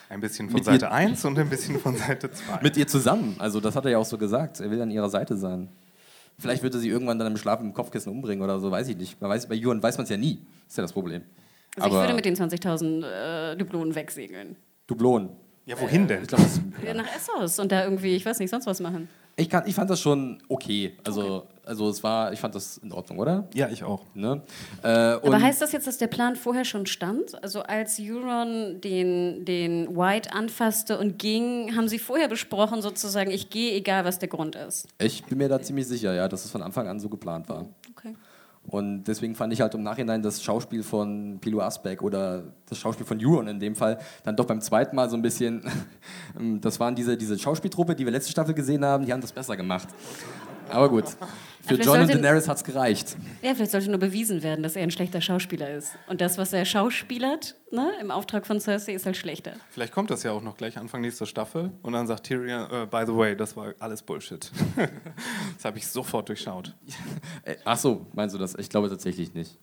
Ein 0.10 0.22
bisschen 0.22 0.48
von 0.50 0.56
Mit 0.56 0.66
Seite 0.66 0.86
ihr- 0.86 0.92
1 0.92 1.24
und 1.26 1.38
ein 1.38 1.50
bisschen 1.50 1.80
von 1.80 1.96
Seite 1.96 2.32
2. 2.32 2.62
Mit 2.62 2.76
ihr 2.78 2.88
zusammen. 2.88 3.36
Also, 3.38 3.60
das 3.60 3.76
hat 3.76 3.86
er 3.86 3.92
ja 3.92 3.98
auch 4.00 4.06
so 4.06 4.18
gesagt. 4.18 4.60
Er 4.60 4.72
will 4.72 4.82
an 4.82 4.90
ihrer 4.92 5.10
Seite 5.10 5.38
sein. 5.38 5.70
Vielleicht 6.40 6.64
wird 6.64 6.74
er 6.74 6.80
sie 6.80 6.90
irgendwann 6.90 7.20
dann 7.20 7.28
im 7.28 7.38
Schlaf 7.38 7.60
im 7.60 7.74
Kopfkissen 7.74 8.12
umbringen 8.12 8.42
oder 8.44 8.60
so, 8.60 8.72
weiß 8.72 8.88
ich 8.88 8.98
nicht. 8.98 9.22
Man 9.22 9.30
weiß, 9.30 9.48
bei 9.48 9.56
Juan 9.56 9.84
weiß 9.84 9.98
man 9.98 10.06
es 10.06 10.10
ja 10.10 10.18
nie. 10.18 10.40
Ist 10.68 10.78
ja 10.78 10.82
das 10.82 10.94
Problem. 10.94 11.22
Also 11.76 11.90
ich 11.90 11.94
Aber 11.94 12.02
würde 12.04 12.14
mit 12.16 12.26
den 12.26 12.36
20.000 12.36 13.04
äh, 13.52 13.56
Dublonen 13.58 13.94
wegsegeln. 13.94 14.56
Dublonen. 14.88 15.30
Ja, 15.66 15.80
wohin 15.80 16.08
denn? 16.08 16.24
Ich, 16.24 16.28
glaub, 16.30 16.42
das, 16.42 16.60
Ja. 16.84 16.94
Nach 16.96 17.06
Essos 17.16 17.60
und 17.60 17.72
da 17.72 17.84
irgendwie, 17.84 18.16
ich 18.16 18.26
weiß 18.26 18.40
nicht, 18.40 18.50
sonst 18.50 18.66
was 18.66 18.80
machen. 18.80 19.08
ich, 19.36 19.50
kann, 19.50 19.64
ich 19.68 19.76
fand 19.76 19.90
das 19.90 20.00
schon 20.02 20.42
okay. 20.48 20.94
Also, 21.06 21.48
also 21.70 21.88
es 21.88 22.04
war, 22.04 22.34
ich 22.34 22.40
fand 22.40 22.56
das 22.56 22.78
in 22.80 22.92
Ordnung, 22.92 23.20
oder? 23.20 23.48
Ja, 23.54 23.70
ich 23.70 23.84
auch. 23.84 24.04
Ne? 24.16 24.42
Äh, 24.82 24.88
Aber 24.88 25.40
heißt 25.40 25.62
das 25.62 25.72
jetzt, 25.72 25.86
dass 25.86 26.00
der 26.00 26.08
Plan 26.08 26.36
vorher 26.36 26.66
schon 26.66 26.88
stand? 26.88 27.42
Also 27.44 27.62
als 27.62 28.00
Euron 28.00 28.82
den, 28.82 29.46
den 29.46 29.96
White 29.96 30.34
anfasste 30.34 30.98
und 30.98 31.20
ging, 31.20 31.76
haben 31.76 31.88
sie 31.88 32.00
vorher 32.00 32.28
besprochen, 32.28 32.82
sozusagen, 32.82 33.30
ich 33.30 33.52
gehe, 33.52 33.76
egal 33.76 34.04
was 34.04 34.18
der 34.18 34.30
Grund 34.30 34.56
ist. 34.56 34.88
Ich 34.98 35.24
bin 35.24 35.38
mir 35.38 35.48
da 35.48 35.62
ziemlich 35.62 35.88
sicher, 35.88 36.14
ja, 36.14 36.28
dass 36.28 36.44
es 36.44 36.52
von 36.52 36.64
Anfang 36.64 36.88
an 36.88 37.00
so 37.00 37.08
geplant 37.08 37.48
war. 37.48 37.68
Okay. 37.92 38.16
Und 38.64 39.04
deswegen 39.04 39.36
fand 39.36 39.54
ich 39.54 39.62
halt 39.62 39.74
im 39.74 39.84
Nachhinein 39.84 40.22
das 40.22 40.44
Schauspiel 40.44 40.84
von 40.84 41.38
Pilo 41.40 41.62
Asbeck 41.62 42.02
oder 42.02 42.44
das 42.68 42.78
Schauspiel 42.78 43.06
von 43.06 43.20
Euron 43.24 43.48
in 43.48 43.60
dem 43.60 43.76
Fall 43.76 44.00
dann 44.24 44.36
doch 44.36 44.46
beim 44.46 44.62
zweiten 44.62 44.96
Mal 44.96 45.10
so 45.10 45.16
ein 45.16 45.22
bisschen. 45.22 45.62
Das 46.62 46.80
waren 46.80 46.96
diese, 46.96 47.18
diese 47.18 47.38
Schauspieltruppe, 47.38 47.96
die 47.96 48.06
wir 48.06 48.12
letzte 48.12 48.32
Staffel 48.32 48.54
gesehen 48.54 48.86
haben, 48.86 49.06
die 49.06 49.12
haben 49.12 49.20
das 49.20 49.32
besser 49.32 49.58
gemacht. 49.58 49.90
Aber 50.70 50.90
gut. 50.90 51.06
Für 51.70 51.76
vielleicht 51.76 51.88
John 51.88 52.02
und 52.02 52.10
Daenerys 52.10 52.48
hat 52.48 52.58
es 52.58 52.64
gereicht. 52.64 53.16
Ja, 53.42 53.54
vielleicht 53.54 53.72
sollte 53.72 53.90
nur 53.90 54.00
bewiesen 54.00 54.44
werden, 54.44 54.64
dass 54.64 54.76
er 54.76 54.84
ein 54.84 54.92
schlechter 54.92 55.22
Schauspieler 55.22 55.70
ist. 55.70 55.92
Und 56.08 56.20
das, 56.22 56.38
was 56.38 56.52
er 56.52 56.66
schauspielert, 56.66 57.56
ne, 57.72 57.92
im 58.02 58.12
Auftrag 58.12 58.46
von 58.46 58.60
Cersei, 58.60 58.94
ist 58.94 59.06
halt 59.06 59.18
schlechter. 59.18 59.54
Vielleicht 59.70 59.94
kommt 59.94 60.10
das 60.10 60.24
ja 60.24 60.32
auch 60.32 60.42
noch 60.42 60.58
gleich 60.58 60.78
Anfang 60.78 61.02
nächster 61.02 61.26
Staffel 61.26 61.72
und 61.84 61.94
dann 61.94 62.08
sagt 62.08 62.26
Tyrion, 62.26 62.70
äh, 62.72 62.86
by 62.86 63.04
the 63.06 63.16
way, 63.16 63.36
das 63.36 63.56
war 63.56 63.74
alles 63.80 64.02
Bullshit. 64.02 64.52
das 65.56 65.66
habe 65.66 65.78
ich 65.78 65.88
sofort 65.88 66.28
durchschaut. 66.28 66.76
Ach 67.64 67.78
so, 67.78 68.06
meinst 68.14 68.36
du 68.36 68.40
das? 68.40 68.56
Ich 68.56 68.70
glaube 68.70 68.90
tatsächlich 68.90 69.34
nicht. 69.34 69.58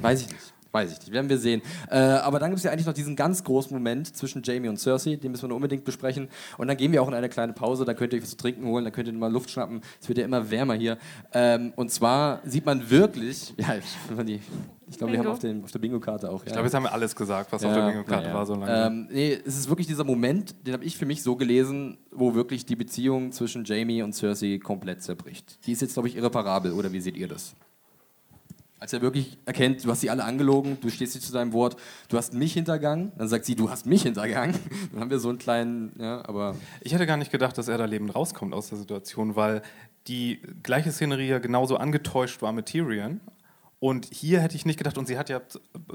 Weiß 0.00 0.22
ich 0.22 0.28
nicht. 0.28 0.54
Weiß 0.72 0.90
ich 0.90 0.98
nicht, 1.00 1.12
werden 1.12 1.28
wir 1.28 1.36
sehen. 1.36 1.60
Äh, 1.90 1.98
aber 1.98 2.38
dann 2.38 2.50
gibt 2.50 2.58
es 2.58 2.64
ja 2.64 2.70
eigentlich 2.70 2.86
noch 2.86 2.94
diesen 2.94 3.14
ganz 3.14 3.44
großen 3.44 3.76
Moment 3.76 4.16
zwischen 4.16 4.42
Jamie 4.42 4.68
und 4.68 4.78
Cersei, 4.78 5.16
den 5.16 5.30
müssen 5.30 5.48
wir 5.50 5.54
unbedingt 5.54 5.84
besprechen. 5.84 6.28
Und 6.56 6.68
dann 6.68 6.78
gehen 6.78 6.92
wir 6.92 7.02
auch 7.02 7.08
in 7.08 7.14
eine 7.14 7.28
kleine 7.28 7.52
Pause, 7.52 7.84
dann 7.84 7.94
könnt 7.94 8.14
ihr 8.14 8.16
euch 8.16 8.22
was 8.22 8.30
zu 8.30 8.38
trinken 8.38 8.64
holen, 8.64 8.84
dann 8.84 8.92
könnt 8.92 9.06
ihr 9.06 9.12
mal 9.12 9.30
Luft 9.30 9.50
schnappen. 9.50 9.82
Es 10.00 10.08
wird 10.08 10.18
ja 10.18 10.24
immer 10.24 10.50
wärmer 10.50 10.72
hier. 10.74 10.96
Ähm, 11.34 11.74
und 11.76 11.90
zwar 11.90 12.40
sieht 12.44 12.64
man 12.64 12.88
wirklich, 12.88 13.52
ja, 13.58 13.74
ich, 13.76 14.40
ich 14.88 14.96
glaube, 14.96 15.12
wir 15.12 15.18
haben 15.18 15.26
auf, 15.26 15.38
den, 15.40 15.62
auf 15.62 15.70
der 15.70 15.78
Bingo-Karte 15.78 16.30
auch. 16.30 16.40
Ja. 16.40 16.46
Ich 16.46 16.52
glaube, 16.52 16.66
jetzt 16.66 16.74
haben 16.74 16.84
wir 16.84 16.92
alles 16.92 17.14
gesagt, 17.14 17.52
was 17.52 17.62
ja, 17.62 17.68
auf 17.68 17.74
der 17.74 17.88
Bingo-Karte 17.88 18.28
ja. 18.28 18.34
war 18.34 18.46
so 18.46 18.54
lange. 18.54 18.86
Ähm, 18.86 19.08
nee, 19.10 19.38
es 19.44 19.58
ist 19.58 19.68
wirklich 19.68 19.86
dieser 19.86 20.04
Moment, 20.04 20.66
den 20.66 20.72
habe 20.72 20.84
ich 20.84 20.96
für 20.96 21.04
mich 21.04 21.22
so 21.22 21.36
gelesen, 21.36 21.98
wo 22.10 22.34
wirklich 22.34 22.64
die 22.64 22.76
Beziehung 22.76 23.32
zwischen 23.32 23.64
Jamie 23.64 24.02
und 24.02 24.14
Cersei 24.14 24.58
komplett 24.62 25.02
zerbricht. 25.02 25.58
Die 25.66 25.72
ist 25.72 25.82
jetzt, 25.82 25.92
glaube 25.92 26.08
ich, 26.08 26.16
irreparabel, 26.16 26.72
oder 26.72 26.92
wie 26.92 27.00
seht 27.00 27.18
ihr 27.18 27.28
das? 27.28 27.54
Als 28.82 28.92
er 28.92 29.00
wirklich 29.00 29.38
erkennt, 29.44 29.84
du 29.84 29.90
hast 29.92 30.00
sie 30.00 30.10
alle 30.10 30.24
angelogen, 30.24 30.76
du 30.80 30.90
stehst 30.90 31.14
nicht 31.14 31.24
zu 31.24 31.32
deinem 31.32 31.52
Wort, 31.52 31.76
du 32.08 32.16
hast 32.16 32.34
mich 32.34 32.54
hintergangen, 32.54 33.12
dann 33.16 33.28
sagt 33.28 33.44
sie, 33.44 33.54
du 33.54 33.70
hast 33.70 33.86
mich 33.86 34.02
hintergangen. 34.02 34.58
Dann 34.90 35.02
haben 35.02 35.10
wir 35.10 35.20
so 35.20 35.28
einen 35.28 35.38
kleinen, 35.38 35.92
ja, 36.00 36.20
aber. 36.26 36.56
Ich 36.80 36.92
hätte 36.92 37.06
gar 37.06 37.16
nicht 37.16 37.30
gedacht, 37.30 37.56
dass 37.56 37.68
er 37.68 37.78
da 37.78 37.84
lebend 37.84 38.12
rauskommt 38.12 38.52
aus 38.52 38.70
der 38.70 38.78
Situation, 38.78 39.36
weil 39.36 39.62
die 40.08 40.40
gleiche 40.64 40.90
Szenerie 40.90 41.28
ja 41.28 41.38
genauso 41.38 41.76
angetäuscht 41.76 42.42
war 42.42 42.52
mit 42.52 42.66
Tyrion. 42.66 43.20
Und 43.82 44.06
hier 44.12 44.40
hätte 44.40 44.54
ich 44.54 44.64
nicht 44.64 44.76
gedacht, 44.76 44.96
und 44.96 45.08
sie 45.08 45.18
hat 45.18 45.28
ja 45.28 45.40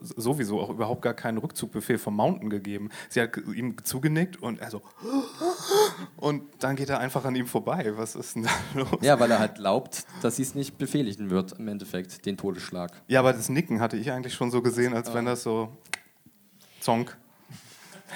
sowieso 0.02 0.60
auch 0.60 0.70
überhaupt 0.70 1.02
gar 1.02 1.14
keinen 1.14 1.38
Rückzugbefehl 1.38 1.98
vom 1.98 2.18
Mountain 2.18 2.50
gegeben. 2.50 2.90
Sie 3.08 3.22
hat 3.22 3.38
ihm 3.38 3.82
zugenickt 3.82 4.36
und 4.44 4.60
er 4.60 4.70
so. 4.72 4.82
Und 6.18 6.44
dann 6.60 6.76
geht 6.76 6.90
er 6.90 7.00
einfach 7.00 7.24
an 7.24 7.34
ihm 7.36 7.48
vorbei. 7.48 7.94
Was 7.96 8.18
ist 8.18 8.36
denn 8.36 8.44
da 8.44 8.50
los? 8.82 9.00
Ja, 9.00 9.22
weil 9.22 9.32
er 9.32 9.40
halt 9.40 9.56
glaubt, 9.56 10.06
dass 10.22 10.36
sie 10.36 10.42
es 10.42 10.54
nicht 10.54 10.78
befehligen 10.78 11.30
wird, 11.30 11.54
im 11.54 11.70
Endeffekt, 11.70 12.26
den 12.26 12.36
Todesschlag. 12.36 12.92
Ja, 13.08 13.22
aber 13.22 13.32
das 13.32 13.48
Nicken 13.48 13.80
hatte 13.80 13.96
ich 13.96 14.12
eigentlich 14.12 14.34
schon 14.34 14.52
so 14.52 14.62
gesehen, 14.62 14.94
als 14.94 15.14
wenn 15.14 15.24
das 15.24 15.44
so. 15.44 15.70
Zonk. 16.82 17.18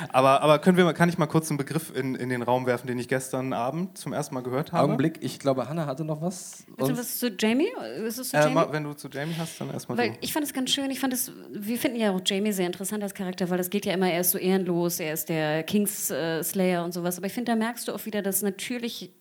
Aber, 0.10 0.42
aber 0.42 0.60
können 0.60 0.78
wir, 0.78 0.92
kann 0.94 1.10
ich 1.10 1.18
mal 1.18 1.28
kurz 1.28 1.50
einen 1.50 1.58
Begriff 1.58 1.92
in, 1.96 2.16
in 2.16 2.30
den 2.30 2.42
Raum 2.42 2.66
werfen, 2.66 2.88
den 2.88 3.00
ich 3.00 3.08
gestern 3.08 3.54
Abend 3.54 3.98
zum 3.98 4.14
ersten 4.14 4.36
Mal 4.36 4.42
gehört 4.42 4.72
habe? 4.72 4.84
Augenblick, 4.84 5.20
ich 5.22 5.40
glaube, 5.40 5.68
Hannah 5.68 5.86
hatte 5.86 6.04
noch 6.04 6.22
was. 6.22 6.64
Willst 6.78 6.92
du 6.92 6.98
was 6.98 7.20
zu 7.20 7.30
Jamie? 7.38 7.70
Ist 8.06 8.18
es 8.18 8.30
zu 8.30 8.38
äh, 8.38 8.42
Jamie? 8.42 8.62
wenn 8.72 8.84
du 8.84 8.94
zu 8.94 9.10
Jamie 9.10 9.36
hast, 9.38 9.60
dann 9.60 9.70
erstmal 9.72 9.98
weil 9.98 10.18
Ich 10.22 10.34
fand 10.34 10.46
es 10.46 10.54
ganz 10.54 10.72
schön. 10.72 10.90
Ich 10.92 11.00
fand 11.00 11.14
es, 11.14 11.32
wir 11.52 11.78
finden 11.78 12.00
ja 12.00 12.12
auch 12.12 12.22
Jamie 12.26 12.52
sehr 12.52 12.68
interessant 12.68 13.04
als 13.04 13.14
Charakter, 13.14 13.50
weil 13.50 13.58
das 13.58 13.70
geht 13.70 13.86
ja 13.86 13.94
immer, 13.94 14.12
er 14.12 14.22
ist 14.22 14.32
so 14.32 14.38
ehrenlos, 14.38 15.00
er 15.00 15.14
ist 15.14 15.30
der 15.30 15.64
Kingslayer 15.64 16.82
äh, 16.82 16.84
und 16.84 16.94
sowas. 16.94 17.18
Aber 17.18 17.28
ich 17.28 17.34
finde, 17.34 17.52
da 17.52 17.56
merkst 17.56 17.88
du 17.88 17.94
auch 17.94 18.06
wieder, 18.06 18.22
dass 18.22 18.42
natürlich 18.42 19.12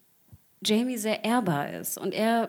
Jamie 0.64 0.98
sehr 0.98 1.24
ehrbar 1.24 1.70
ist. 1.72 1.96
Und 1.96 2.12
er 2.12 2.48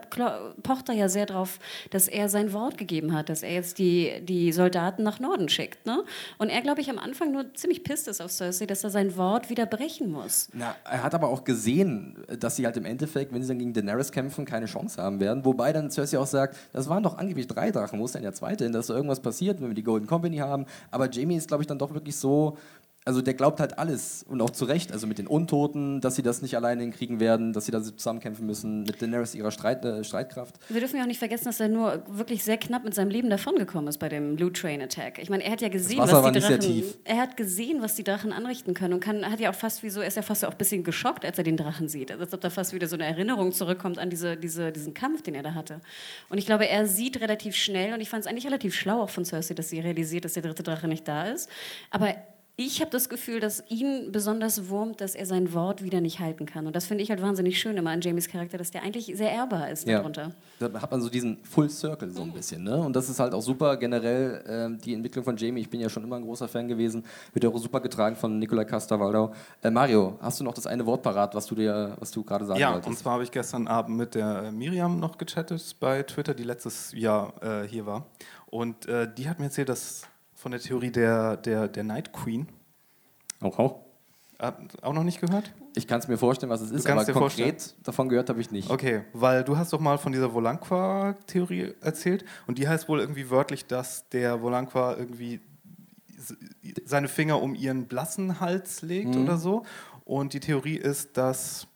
pocht 0.64 0.89
da 0.89 0.93
ja 0.93 1.07
sehr 1.07 1.26
drauf, 1.26 1.59
dass 1.91 2.07
er 2.07 2.28
sein 2.28 2.51
Wort 2.51 2.78
gegeben 2.78 3.14
hat, 3.14 3.30
dass 3.30 3.41
er 3.41 3.53
jetzt 3.53 3.78
die, 3.78 4.22
die 4.22 4.51
Soldaten 4.51 5.03
nach 5.03 5.20
Norden 5.20 5.47
schickt. 5.47 5.86
Ne? 5.86 6.03
Und 6.38 6.49
er, 6.49 6.62
glaube 6.62 6.82
ich, 6.82 6.89
am 6.89 6.99
Anfang 6.99 7.32
nur 7.32 7.53
ziemlich 7.53 7.84
pisst 7.84 8.09
ist 8.09 8.22
auf 8.22 8.32
Cersei, 8.32 8.66
dass 8.66 8.84
er 8.84 8.89
sein 8.89 9.16
Wort 9.16 9.49
wieder 9.49 9.66
brechen 9.66 10.12
muss. 10.12 10.49
Na, 10.53 10.76
er 10.84 11.03
hat 11.03 11.16
aber 11.16 11.30
auch 11.30 11.45
gesehen, 11.45 12.18
dass 12.39 12.57
sie 12.57 12.66
halt 12.66 12.76
im 12.76 12.86
Endeffekt, 12.86 13.34
wenn 13.34 13.41
sie 13.41 13.47
dann 13.47 13.59
gegen 13.59 13.74
Daenerys 13.74 14.12
kämpfen, 14.12 14.43
keine 14.43 14.66
Chance 14.66 15.01
haben 15.01 15.22
werden. 15.22 15.45
Wobei 15.45 15.72
dann 15.72 15.89
Cersei 15.89 16.20
auch 16.20 16.28
sagt, 16.28 16.57
das 16.74 16.89
waren 16.89 17.03
doch 17.03 17.18
angeblich 17.18 17.47
drei 17.47 17.72
Drachen, 17.72 17.99
wo 17.99 18.05
ist 18.05 18.16
denn 18.16 18.24
der 18.24 18.34
zweite 18.34 18.66
hin, 18.66 18.74
dass 18.74 18.88
da 18.88 18.93
irgendwas 18.93 19.22
passiert, 19.22 19.62
wenn 19.62 19.70
wir 19.70 19.76
die 19.76 19.84
Golden 19.84 20.07
Company 20.07 20.38
haben. 20.38 20.66
Aber 20.91 21.09
Jamie 21.09 21.38
ist, 21.38 21.47
glaube 21.47 21.64
ich, 21.64 21.68
dann 21.68 21.80
doch 21.80 21.93
wirklich 21.93 22.18
so 22.18 22.57
also 23.04 23.22
der 23.22 23.34
glaubt 23.34 23.60
halt 23.60 23.80
alles 23.80 24.24
und 24.28 24.41
auch 24.41 24.52
zu 24.52 24.66
Recht, 24.66 24.91
also 24.91 25.08
mit 25.08 25.18
den 25.18 25.26
Untoten, 25.26 26.02
dass 26.02 26.16
sie 26.16 26.22
das 26.22 26.43
nicht 26.43 26.56
alleine 26.56 26.84
hinkriegen 26.84 27.20
werden, 27.20 27.52
dass 27.52 27.66
sie 27.66 27.72
da 27.72 27.82
zusammenkämpfen 27.82 28.45
müssen, 28.45 28.84
mit 28.84 29.02
Daenerys 29.02 29.34
ihrer 29.34 29.49
Streit, 29.49 29.84
äh, 29.84 30.04
Streitkraft. 30.04 30.60
Wir 30.70 30.82
dürfen 30.82 30.97
ja 30.97 31.04
auch 31.04 31.08
nicht 31.08 31.18
vergessen, 31.18 31.45
dass 31.45 31.60
er 31.60 31.68
nur 31.68 32.04
wirklich 32.08 32.43
sehr 32.43 32.58
knapp 32.58 32.84
mit 32.84 32.93
seinem 32.93 33.10
Leben 33.10 33.32
davongekommen 33.32 33.88
ist 33.88 33.97
bei 33.97 34.08
dem 34.08 34.38
Loot 34.38 34.58
Train 34.58 34.84
Attack. 34.84 35.18
Ich 35.18 35.32
meine, 35.32 35.43
er 35.43 35.52
hat 35.52 35.62
ja 35.62 35.70
gesehen, 35.70 35.97
was 35.97 36.10
die 36.10 36.39
Drachen, 36.39 36.84
er 37.04 37.18
hat 37.18 37.38
gesehen, 37.38 37.82
was 37.82 37.95
die 37.95 38.04
Drachen 38.04 38.32
anrichten 38.32 38.76
können 38.76 38.93
und 38.93 38.99
kann, 38.99 39.26
hat 39.26 39.39
ja 39.39 39.49
auch 39.49 39.56
fast 39.56 39.82
wie 39.82 39.89
so, 39.89 40.02
er 40.02 40.08
ist 40.08 40.18
ja 40.18 40.22
fast 40.22 40.45
auch 40.45 40.52
ein 40.52 40.58
bisschen 40.58 40.84
geschockt, 40.84 41.26
als 41.26 41.39
er 41.39 41.43
den 41.43 41.58
Drachen 41.58 41.89
sieht, 41.89 42.12
also 42.12 42.24
als 42.24 42.34
ob 42.36 42.41
da 42.41 42.52
fast 42.52 42.72
wieder 42.74 42.88
so 42.88 42.95
eine 42.95 43.06
Erinnerung 43.06 43.52
zurückkommt 43.52 43.97
an 43.97 44.12
diese, 44.12 44.38
diese, 44.38 44.72
diesen 44.72 44.93
Kampf, 44.93 45.24
den 45.24 45.34
er 45.34 45.41
da 45.41 45.56
hatte. 45.56 45.82
Und 46.30 46.38
ich 46.38 46.45
glaube, 46.45 46.68
er 46.68 46.86
sieht 46.86 47.20
relativ 47.20 47.56
schnell 47.56 47.95
und 47.95 48.02
ich 48.02 48.10
fand 48.10 48.22
es 48.22 48.28
eigentlich 48.28 48.45
relativ 48.45 48.76
schlau 48.76 49.02
auch 49.02 49.10
von 49.10 49.26
Cersei, 49.26 49.56
dass 49.56 49.70
sie 49.70 49.80
realisiert, 49.80 50.24
dass 50.24 50.34
der 50.34 50.43
dritte 50.43 50.62
Drache 50.62 50.88
nicht 50.88 51.08
da 51.08 51.26
ist. 51.26 51.49
Aber 51.89 52.16
ich 52.66 52.82
habe 52.82 52.91
das 52.91 53.09
Gefühl, 53.09 53.39
dass 53.39 53.64
ihn 53.70 54.12
besonders 54.12 54.70
wurmt, 54.70 55.01
dass 55.01 55.16
er 55.16 55.26
sein 55.26 55.53
Wort 55.53 55.84
wieder 55.84 56.01
nicht 56.01 56.20
halten 56.20 56.45
kann. 56.45 56.68
Und 56.68 56.76
das 56.76 56.86
finde 56.86 57.03
ich 57.03 57.09
halt 57.09 57.22
wahnsinnig 57.22 57.59
schön 57.59 57.78
immer 57.78 57.91
an 57.91 58.01
Jamies 58.01 58.28
Charakter, 58.28 58.57
dass 58.57 58.72
der 58.72 58.84
eigentlich 58.84 59.05
sehr 59.16 59.32
ehrbar 59.32 59.70
ist 59.70 59.88
ja. 59.88 59.97
darunter. 59.97 60.32
Da 60.59 60.82
hat 60.82 60.91
man 60.91 61.01
so 61.01 61.09
diesen 61.09 61.43
Full 61.43 61.70
Circle 61.70 62.12
so 62.12 62.22
ein 62.22 62.32
bisschen. 62.32 62.64
Ne? 62.64 62.78
Und 62.78 62.95
das 62.95 63.09
ist 63.09 63.20
halt 63.20 63.34
auch 63.34 63.41
super 63.41 63.78
generell 63.78 64.43
ähm, 64.47 64.78
die 64.80 64.93
Entwicklung 64.93 65.24
von 65.24 65.38
Jamie. 65.38 65.62
Ich 65.62 65.70
bin 65.70 65.80
ja 65.80 65.89
schon 65.89 66.03
immer 66.03 66.18
ein 66.18 66.24
großer 66.24 66.47
Fan 66.47 66.68
gewesen. 66.68 67.03
Wird 67.34 67.43
ja 67.43 67.49
auch 67.49 67.57
super 67.57 67.80
getragen 67.80 68.16
von 68.16 68.38
Nikolai 68.39 68.66
Costa-Waldau. 68.66 69.34
Äh, 69.62 69.72
Mario, 69.72 70.18
hast 70.22 70.39
du 70.39 70.43
noch 70.43 70.53
das 70.53 70.68
eine 70.68 70.86
Wort 70.86 71.01
parat, 71.03 71.34
was 71.36 71.45
du 71.45 71.55
dir, 71.55 71.95
was 71.99 72.12
du 72.12 72.24
gerade 72.24 72.45
sagen 72.45 72.59
ja, 72.59 72.74
wolltest? 72.74 72.86
Ja, 72.86 72.89
und 72.91 72.97
zwar 72.97 73.14
habe 73.14 73.24
ich 73.24 73.32
gestern 73.32 73.68
Abend 73.68 73.97
mit 73.97 74.16
der 74.16 74.51
Miriam 74.51 74.99
noch 74.99 75.18
gechattet 75.18 75.76
bei 75.80 76.03
Twitter, 76.03 76.34
die 76.34 76.43
letztes 76.43 76.91
Jahr 76.93 77.34
äh, 77.41 77.68
hier 77.68 77.86
war. 77.86 78.05
Und 78.47 78.86
äh, 78.88 79.07
die 79.12 79.30
hat 79.30 79.39
mir 79.39 79.45
erzählt, 79.45 79.70
dass 79.70 80.03
von 80.42 80.52
der 80.52 80.60
Theorie 80.60 80.89
der, 80.89 81.38
der, 81.38 81.68
der 81.68 81.84
Night 81.84 82.14
Queen. 82.14 82.48
Auch, 83.42 83.60
auch. 83.60 83.80
Auch 84.82 84.94
noch 84.94 85.04
nicht 85.04 85.22
gehört? 85.22 85.54
Ich 85.76 85.88
kann 85.88 86.00
es 86.00 86.08
mir 86.08 86.18
vorstellen, 86.18 86.50
was 86.50 86.62
es 86.62 86.72
ist, 86.72 86.88
aber 86.88 87.06
konkret 87.06 87.16
vorstellen? 87.16 87.56
davon 87.84 88.10
gehört 88.10 88.28
habe 88.30 88.42
ich 88.42 88.50
nicht. 88.50 88.72
Okay, 88.72 89.04
weil 89.14 89.44
du 89.44 89.56
hast 89.56 89.72
doch 89.72 89.80
mal 89.80 90.00
von 90.00 90.12
dieser 90.12 90.34
Volanqua-Theorie 90.34 91.76
erzählt 91.82 92.26
und 92.48 92.58
die 92.58 92.68
heißt 92.68 92.89
wohl 92.89 93.00
irgendwie 93.00 93.30
wörtlich, 93.30 93.68
dass 93.68 94.10
der 94.10 94.42
Volanqua 94.42 94.96
irgendwie 94.98 95.42
seine 96.86 97.08
Finger 97.08 97.39
um 97.39 97.54
ihren 97.54 97.86
blassen 97.86 98.39
Hals 98.39 98.82
legt 98.82 99.14
mhm. 99.14 99.24
oder 99.24 99.38
so. 99.38 99.64
Und 100.06 100.34
die 100.34 100.39
Theorie 100.39 100.76
ist, 100.76 101.18
dass 101.18 101.68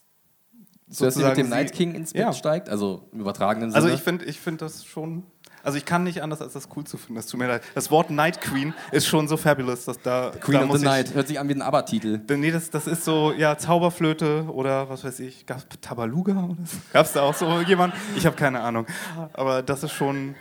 so, 0.88 1.06
dass 1.06 1.16
sie 1.16 1.24
mit 1.24 1.38
dem 1.38 1.50
Night 1.50 1.72
King 1.72 1.94
ins 1.94 2.14
Bett 2.14 2.22
ja. 2.22 2.34
steigt, 2.34 2.70
also 2.70 3.08
im 3.12 3.20
übertragenen 3.20 3.74
also 3.76 3.88
Sinne. 3.88 3.92
Also 3.92 3.96
ich 3.96 4.04
finde 4.04 4.26
ich 4.26 4.40
find 4.40 4.62
das 4.62 4.86
schon 4.86 5.24
also 5.66 5.78
ich 5.78 5.86
kann 5.86 6.04
nicht 6.04 6.22
anders, 6.22 6.42
als 6.42 6.54
das 6.54 6.70
cool 6.76 6.86
zu 6.86 6.98
finden. 6.98 7.16
Das 7.16 7.28
tut 7.28 7.40
mir 7.40 7.48
leid. 7.48 7.64
Das 7.74 7.90
Wort 7.92 8.12
Night 8.12 8.40
Queen 8.40 8.74
ist 8.92 9.08
schon 9.08 9.28
so 9.28 9.36
fabulous, 9.36 9.86
dass 9.86 10.00
da. 10.00 10.32
Queen 10.40 10.60
da 10.60 10.66
of 10.68 10.78
the 10.78 10.86
Night. 10.86 11.14
Hört 11.14 11.28
sich 11.28 11.40
an 11.40 11.50
wie 11.50 11.54
ein 11.54 11.62
ABBA-Titel. 11.62 12.22
Nee, 12.30 12.52
das, 12.52 12.70
das 12.70 12.88
ist 12.88 13.04
so, 13.04 13.34
ja, 13.34 13.58
Zauberflöte 13.58 14.46
oder 14.48 14.90
was 14.90 15.04
weiß 15.04 15.20
ich. 15.22 15.46
Gab 15.46 15.58
es 15.58 15.66
Tabaluga? 15.82 16.56
Gab 16.94 17.06
es 17.06 17.14
da 17.14 17.24
auch 17.24 17.34
so 17.34 17.62
jemand? 17.62 17.94
Ich 18.16 18.26
habe 18.26 18.36
keine 18.36 18.62
Ahnung. 18.62 18.86
Aber 19.34 19.64
das 19.64 19.84
ist 19.84 19.94
schon 19.94 20.36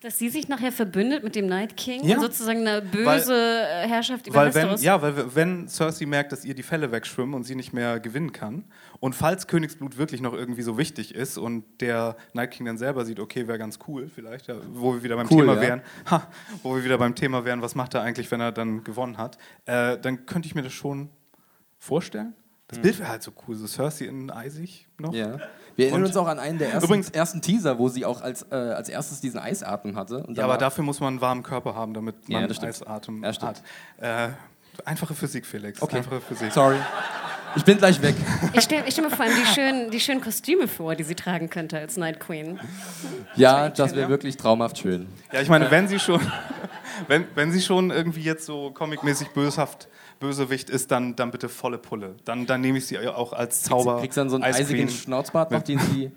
dass 0.00 0.18
sie 0.18 0.30
sich 0.30 0.48
nachher 0.48 0.72
verbündet 0.72 1.22
mit 1.22 1.36
dem 1.36 1.46
Night 1.46 1.76
King 1.76 2.04
ja. 2.04 2.16
und 2.16 2.22
sozusagen 2.22 2.66
eine 2.66 2.80
böse 2.80 3.32
weil, 3.32 3.88
Herrschaft 3.88 4.26
über 4.26 4.36
weil 4.36 4.54
wenn, 4.54 4.76
Ja, 4.78 5.02
weil 5.02 5.34
wenn 5.34 5.68
Cersei 5.68 6.06
merkt, 6.06 6.32
dass 6.32 6.44
ihr 6.44 6.54
die 6.54 6.62
Fälle 6.62 6.90
wegschwimmen 6.90 7.34
und 7.34 7.44
sie 7.44 7.54
nicht 7.54 7.74
mehr 7.74 8.00
gewinnen 8.00 8.32
kann 8.32 8.64
und 9.00 9.14
falls 9.14 9.46
Königsblut 9.46 9.98
wirklich 9.98 10.22
noch 10.22 10.32
irgendwie 10.32 10.62
so 10.62 10.78
wichtig 10.78 11.14
ist 11.14 11.36
und 11.36 11.64
der 11.82 12.16
Night 12.32 12.52
King 12.52 12.64
dann 12.64 12.78
selber 12.78 13.04
sieht, 13.04 13.20
okay, 13.20 13.46
wäre 13.46 13.58
ganz 13.58 13.78
cool 13.88 14.08
vielleicht, 14.08 14.46
ja, 14.46 14.56
wo 14.72 14.94
wir 14.94 15.02
wieder 15.02 15.16
beim 15.16 15.28
cool, 15.30 15.40
Thema 15.40 15.54
ja. 15.56 15.60
wären, 15.60 15.82
ha, 16.10 16.26
wo 16.62 16.74
wir 16.74 16.82
wieder 16.82 16.96
beim 16.96 17.14
Thema 17.14 17.44
wären, 17.44 17.60
was 17.60 17.74
macht 17.74 17.92
er 17.92 18.00
eigentlich, 18.00 18.30
wenn 18.30 18.40
er 18.40 18.52
dann 18.52 18.82
gewonnen 18.84 19.18
hat, 19.18 19.36
äh, 19.66 19.98
dann 19.98 20.24
könnte 20.24 20.46
ich 20.46 20.54
mir 20.54 20.62
das 20.62 20.72
schon 20.72 21.10
vorstellen. 21.78 22.34
Das 22.68 22.78
mhm. 22.78 22.82
Bild 22.82 22.98
wäre 23.00 23.08
halt 23.08 23.22
so 23.22 23.32
cool, 23.46 23.54
so 23.54 23.66
Cersei 23.66 24.06
in 24.06 24.30
eisig 24.30 24.86
noch. 24.96 25.12
Ja. 25.12 25.38
Wir 25.80 25.86
erinnern 25.86 26.02
und 26.02 26.08
uns 26.08 26.16
auch 26.18 26.26
an 26.26 26.38
einen 26.38 26.58
der 26.58 26.72
ersten, 26.72 26.84
übrigens, 26.84 27.08
ersten 27.08 27.40
Teaser, 27.40 27.78
wo 27.78 27.88
sie 27.88 28.04
auch 28.04 28.20
als, 28.20 28.46
äh, 28.50 28.54
als 28.54 28.90
erstes 28.90 29.22
diesen 29.22 29.40
Eisatmen 29.40 29.96
hatte. 29.96 30.26
ja, 30.28 30.44
aber 30.44 30.58
dafür 30.58 30.84
muss 30.84 31.00
man 31.00 31.14
einen 31.14 31.20
warmen 31.22 31.42
Körper 31.42 31.74
haben, 31.74 31.94
damit 31.94 32.28
man 32.28 32.42
ja, 32.42 32.48
Eisatmen 32.48 33.22
ja, 33.22 33.32
hat. 33.40 33.62
Äh, 33.98 34.28
einfache 34.84 35.14
Physik, 35.14 35.46
Felix. 35.46 35.80
Okay. 35.80 35.96
Einfache 35.96 36.20
Physik. 36.20 36.52
Sorry. 36.52 36.76
Ich 37.56 37.64
bin 37.64 37.78
gleich 37.78 38.00
weg. 38.02 38.14
Ich 38.52 38.60
stelle 38.60 38.84
stell 38.92 39.04
mir 39.04 39.10
vor 39.10 39.24
allem 39.24 39.34
die 39.34 39.46
schönen, 39.46 39.90
die 39.90 40.00
schönen 40.00 40.20
Kostüme 40.20 40.68
vor, 40.68 40.94
die 40.94 41.02
sie 41.02 41.14
tragen 41.14 41.48
könnte 41.48 41.78
als 41.78 41.96
Night 41.96 42.20
Queen. 42.20 42.60
Ja, 43.34 43.70
das 43.70 43.94
wäre 43.94 44.10
wirklich 44.10 44.36
traumhaft 44.36 44.78
schön. 44.78 45.08
Ja, 45.32 45.40
ich 45.40 45.48
meine, 45.48 45.70
wenn 45.70 45.88
sie 45.88 45.98
schon, 45.98 46.20
wenn, 47.08 47.24
wenn 47.34 47.50
sie 47.52 47.62
schon 47.62 47.90
irgendwie 47.90 48.22
jetzt 48.22 48.44
so 48.44 48.70
comicmäßig 48.70 49.30
böshaft 49.30 49.88
Bösewicht 50.20 50.70
ist, 50.70 50.90
dann, 50.90 51.16
dann 51.16 51.30
bitte 51.30 51.48
volle 51.48 51.78
Pulle. 51.78 52.14
Dann, 52.24 52.46
dann 52.46 52.60
nehme 52.60 52.78
ich 52.78 52.86
sie 52.86 52.98
auch 52.98 53.32
als 53.32 53.62
Zauber. 53.62 53.98
Kriegst 54.00 54.16
du 54.16 54.20
dann 54.20 54.30
so 54.30 54.36
einen 54.36 54.44
eisigen 54.44 54.88
Schnauzbart 54.90 55.50
noch, 55.50 55.62
den 55.62 55.78
sie 55.78 56.12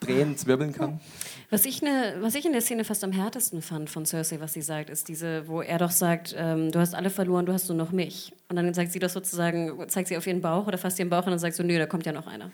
drehen, 0.00 0.36
zwirbeln 0.36 0.72
kann? 0.72 1.00
Was 1.50 1.66
ich, 1.66 1.82
ne, 1.82 2.14
was 2.20 2.34
ich 2.34 2.46
in 2.46 2.52
der 2.52 2.62
Szene 2.62 2.82
fast 2.82 3.04
am 3.04 3.12
härtesten 3.12 3.60
fand 3.60 3.90
von 3.90 4.06
Cersei, 4.06 4.40
was 4.40 4.54
sie 4.54 4.62
sagt, 4.62 4.88
ist 4.88 5.08
diese, 5.08 5.46
wo 5.48 5.60
er 5.60 5.76
doch 5.76 5.90
sagt, 5.90 6.34
ähm, 6.36 6.72
du 6.72 6.78
hast 6.78 6.94
alle 6.94 7.10
verloren, 7.10 7.44
du 7.44 7.52
hast 7.52 7.68
nur 7.68 7.76
noch 7.76 7.92
mich. 7.92 8.32
Und 8.48 8.56
dann 8.56 8.72
sagt 8.72 8.90
sie 8.90 8.98
das 8.98 9.12
sozusagen, 9.12 9.86
zeigt 9.88 10.08
sie 10.08 10.16
auf 10.16 10.26
ihren 10.26 10.40
Bauch 10.40 10.66
oder 10.66 10.78
fasst 10.78 10.98
ihren 10.98 11.10
Bauch 11.10 11.26
und 11.26 11.30
dann 11.30 11.38
sagt 11.38 11.54
so, 11.54 11.62
nö, 11.62 11.78
da 11.78 11.84
kommt 11.84 12.06
ja 12.06 12.12
noch 12.12 12.26
einer. 12.26 12.50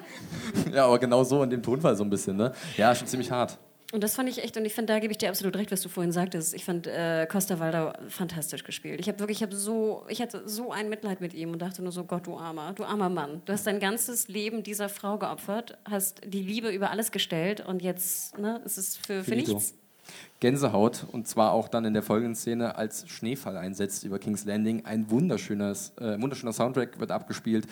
ja, 0.72 0.86
aber 0.86 0.98
genau 0.98 1.22
so 1.24 1.42
in 1.42 1.50
dem 1.50 1.62
Tonfall 1.62 1.94
so 1.94 2.04
ein 2.04 2.10
bisschen, 2.10 2.38
ne? 2.38 2.52
Ja, 2.78 2.94
schon 2.94 3.06
ziemlich 3.06 3.30
hart. 3.30 3.58
Und 3.92 4.02
das 4.02 4.14
fand 4.14 4.26
ich 4.30 4.42
echt, 4.42 4.56
und 4.56 4.64
ich 4.64 4.72
finde, 4.72 4.94
da 4.94 4.98
gebe 5.00 5.12
ich 5.12 5.18
dir 5.18 5.28
absolut 5.28 5.54
recht, 5.54 5.70
was 5.70 5.82
du 5.82 5.90
vorhin 5.90 6.12
sagtest. 6.12 6.54
Ich 6.54 6.64
fand 6.64 6.86
äh, 6.86 7.26
Costa 7.26 7.58
Waldau 7.58 7.92
fantastisch 8.08 8.64
gespielt. 8.64 8.98
Ich 9.00 9.06
habe 9.06 9.18
wirklich, 9.18 9.38
ich 9.38 9.42
habe 9.42 9.54
so, 9.54 10.06
ich 10.08 10.22
hatte 10.22 10.48
so 10.48 10.72
ein 10.72 10.88
Mitleid 10.88 11.20
mit 11.20 11.34
ihm 11.34 11.52
und 11.52 11.60
dachte 11.60 11.82
nur 11.82 11.92
so, 11.92 12.04
Gott, 12.04 12.26
du 12.26 12.38
armer, 12.38 12.72
du 12.72 12.84
armer 12.84 13.10
Mann. 13.10 13.42
Du 13.44 13.52
hast 13.52 13.66
dein 13.66 13.80
ganzes 13.80 14.28
Leben 14.28 14.62
dieser 14.62 14.88
Frau 14.88 15.18
geopfert, 15.18 15.76
hast 15.84 16.22
die 16.24 16.42
Liebe 16.42 16.70
über 16.70 16.90
alles 16.90 17.12
gestellt 17.12 17.60
und 17.60 17.82
jetzt, 17.82 18.38
ne, 18.38 18.62
ist 18.64 18.78
es 18.78 18.96
für, 18.96 19.22
für 19.22 19.36
nichts. 19.36 19.74
Gänsehaut 20.40 21.06
und 21.12 21.28
zwar 21.28 21.52
auch 21.52 21.68
dann 21.68 21.84
in 21.84 21.94
der 21.94 22.02
folgenden 22.02 22.34
Szene, 22.34 22.76
als 22.76 23.08
Schneefall 23.08 23.56
einsetzt 23.56 24.04
über 24.04 24.18
King's 24.18 24.44
Landing. 24.44 24.84
Ein 24.84 25.10
wunderschönes, 25.10 25.92
äh, 25.98 26.20
wunderschöner 26.20 26.52
Soundtrack 26.52 26.98
wird 26.98 27.10
abgespielt. 27.10 27.66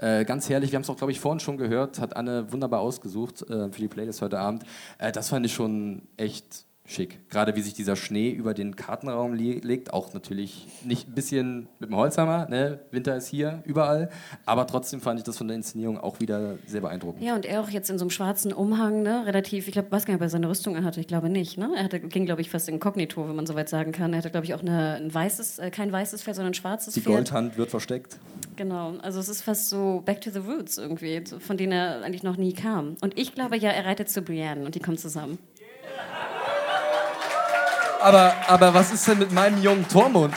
Äh, 0.00 0.24
ganz 0.24 0.48
herrlich, 0.48 0.72
wir 0.72 0.76
haben 0.76 0.82
es 0.82 0.90
auch, 0.90 0.96
glaube 0.96 1.12
ich, 1.12 1.20
vorhin 1.20 1.40
schon 1.40 1.56
gehört, 1.56 2.00
hat 2.00 2.16
Anne 2.16 2.52
wunderbar 2.52 2.80
ausgesucht 2.80 3.42
äh, 3.42 3.70
für 3.70 3.80
die 3.80 3.88
Playlist 3.88 4.22
heute 4.22 4.38
Abend. 4.38 4.64
Äh, 4.98 5.12
das 5.12 5.28
fand 5.28 5.46
ich 5.46 5.54
schon 5.54 6.02
echt 6.16 6.66
schick. 6.86 7.18
Gerade 7.30 7.56
wie 7.56 7.60
sich 7.60 7.74
dieser 7.74 7.96
Schnee 7.96 8.30
über 8.30 8.54
den 8.54 8.76
Kartenraum 8.76 9.34
legt, 9.34 9.92
auch 9.92 10.14
natürlich 10.14 10.66
nicht 10.84 11.08
ein 11.08 11.14
bisschen 11.14 11.68
mit 11.78 11.90
dem 11.90 11.96
Holzhammer, 11.96 12.48
ne? 12.48 12.80
Winter 12.90 13.16
ist 13.16 13.26
hier, 13.26 13.62
überall, 13.64 14.08
aber 14.44 14.66
trotzdem 14.66 15.00
fand 15.00 15.18
ich 15.18 15.24
das 15.24 15.36
von 15.36 15.48
der 15.48 15.56
Inszenierung 15.56 15.98
auch 15.98 16.20
wieder 16.20 16.58
sehr 16.66 16.80
beeindruckend. 16.80 17.22
Ja, 17.22 17.34
und 17.34 17.44
er 17.44 17.60
auch 17.60 17.68
jetzt 17.68 17.90
in 17.90 17.98
so 17.98 18.04
einem 18.04 18.10
schwarzen 18.10 18.52
Umhang, 18.52 19.02
ne? 19.02 19.26
relativ, 19.26 19.66
ich 19.66 19.72
glaube, 19.72 19.90
weiß 19.90 20.04
gar 20.04 20.14
nicht, 20.14 20.20
ob 20.20 20.26
er 20.26 20.30
seine 20.30 20.48
Rüstung 20.48 20.82
hatte, 20.84 21.00
ich 21.00 21.06
glaube 21.06 21.28
nicht. 21.28 21.58
Ne? 21.58 21.70
Er 21.76 21.84
hatte, 21.84 22.00
ging, 22.00 22.24
glaube 22.24 22.40
ich, 22.40 22.50
fast 22.50 22.68
inkognito, 22.68 23.28
wenn 23.28 23.36
man 23.36 23.46
soweit 23.46 23.68
sagen 23.68 23.92
kann. 23.92 24.12
Er 24.12 24.18
hatte, 24.18 24.30
glaube 24.30 24.46
ich, 24.46 24.54
auch 24.54 24.60
eine, 24.60 24.94
ein 24.96 25.12
weißes, 25.12 25.58
äh, 25.58 25.70
kein 25.70 25.90
weißes 25.90 26.22
Pferd, 26.22 26.36
sondern 26.36 26.52
ein 26.52 26.54
schwarzes 26.54 26.94
Die 26.94 27.00
Pferd. 27.00 27.14
Goldhand 27.14 27.56
wird 27.56 27.70
versteckt. 27.70 28.18
Genau, 28.56 28.94
also 29.02 29.20
es 29.20 29.28
ist 29.28 29.42
fast 29.42 29.68
so 29.68 30.02
Back 30.04 30.20
to 30.20 30.30
the 30.30 30.38
Roots 30.38 30.78
irgendwie, 30.78 31.22
von 31.40 31.56
denen 31.56 31.72
er 31.72 32.02
eigentlich 32.02 32.22
noch 32.22 32.36
nie 32.36 32.52
kam. 32.52 32.96
Und 33.00 33.18
ich 33.18 33.34
glaube 33.34 33.56
ja, 33.56 33.70
er 33.70 33.84
reitet 33.84 34.08
zu 34.08 34.22
Brienne 34.22 34.64
und 34.64 34.74
die 34.74 34.80
kommen 34.80 34.98
zusammen. 34.98 35.38
Aber, 38.06 38.32
aber 38.46 38.72
was 38.72 38.92
ist 38.92 39.08
denn 39.08 39.18
mit 39.18 39.32
meinem 39.32 39.60
jungen 39.60 39.88
Tormund? 39.88 40.32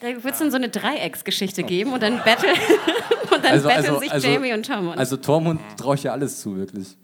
Da 0.00 0.08
wird 0.08 0.24
es 0.34 0.38
dann 0.40 0.50
so 0.50 0.56
eine 0.56 0.68
Dreiecksgeschichte 0.70 1.62
geben 1.62 1.92
und 1.92 2.02
dann 2.02 2.18
battle 2.24 2.48
und 3.32 3.44
dann 3.44 3.52
Also- 3.52 3.68
also- 3.68 4.00
sich 4.00 4.10
also- 4.10 4.26
Jamie 4.26 4.52
und 4.52 4.66
Tom. 4.66 4.88
Und 4.88 4.98
Also 4.98 5.16
Tormund 5.16 5.60
traue 5.76 5.94
ich 5.94 6.02
ja 6.02 6.10
alles 6.10 6.40
zu, 6.40 6.56
wirklich. 6.56 6.96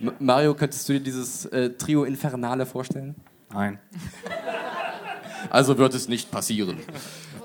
M 0.00 0.12
Mario, 0.18 0.54
könntest 0.54 0.88
du 0.88 0.94
dir 0.94 1.00
dieses 1.00 1.44
äh, 1.46 1.70
Trio 1.76 2.04
Infernale 2.04 2.64
vorstellen? 2.64 3.16
Nein. 3.52 3.78
Also 5.50 5.76
wird 5.76 5.92
es 5.92 6.08
nicht 6.08 6.30
passieren. 6.30 6.78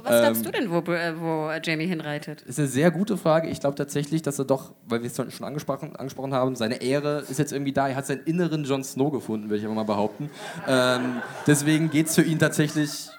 Was 0.08 0.22
glaubst 0.22 0.46
du 0.46 0.52
denn, 0.52 0.72
wo, 0.72 0.80
äh, 0.92 1.14
wo 1.20 1.52
Jamie 1.64 1.88
hinreitet? 1.88 2.42
ist 2.44 2.60
eine 2.60 2.68
sehr 2.68 2.92
gute 2.92 3.18
Frage. 3.18 3.50
Ich 3.50 3.60
glaube 3.60 3.76
tatsächlich, 3.76 4.22
dass 4.22 4.40
er 4.40 4.46
doch, 4.46 4.74
weil 4.88 5.02
wir 5.04 5.08
es 5.08 5.16
schon 5.16 5.46
angesprochen, 5.46 5.96
angesprochen 5.96 6.34
haben, 6.34 6.56
seine 6.56 6.82
Ehre 6.82 7.24
ist 7.30 7.40
jetzt 7.40 7.52
irgendwie 7.52 7.74
da. 7.74 7.88
Er 7.88 7.96
hat 7.96 8.06
seinen 8.06 8.24
inneren 8.24 8.64
Jon 8.64 8.84
Snow 8.84 9.12
gefunden, 9.12 9.50
würde 9.50 9.60
ich 9.60 9.66
aber 9.66 9.76
mal 9.76 9.84
behaupten. 9.84 10.30
Ähm, 10.68 11.22
deswegen 11.46 11.90
geht 11.90 12.08
es 12.08 12.16
für 12.16 12.24
ihn 12.24 12.40
tatsächlich 12.40 13.10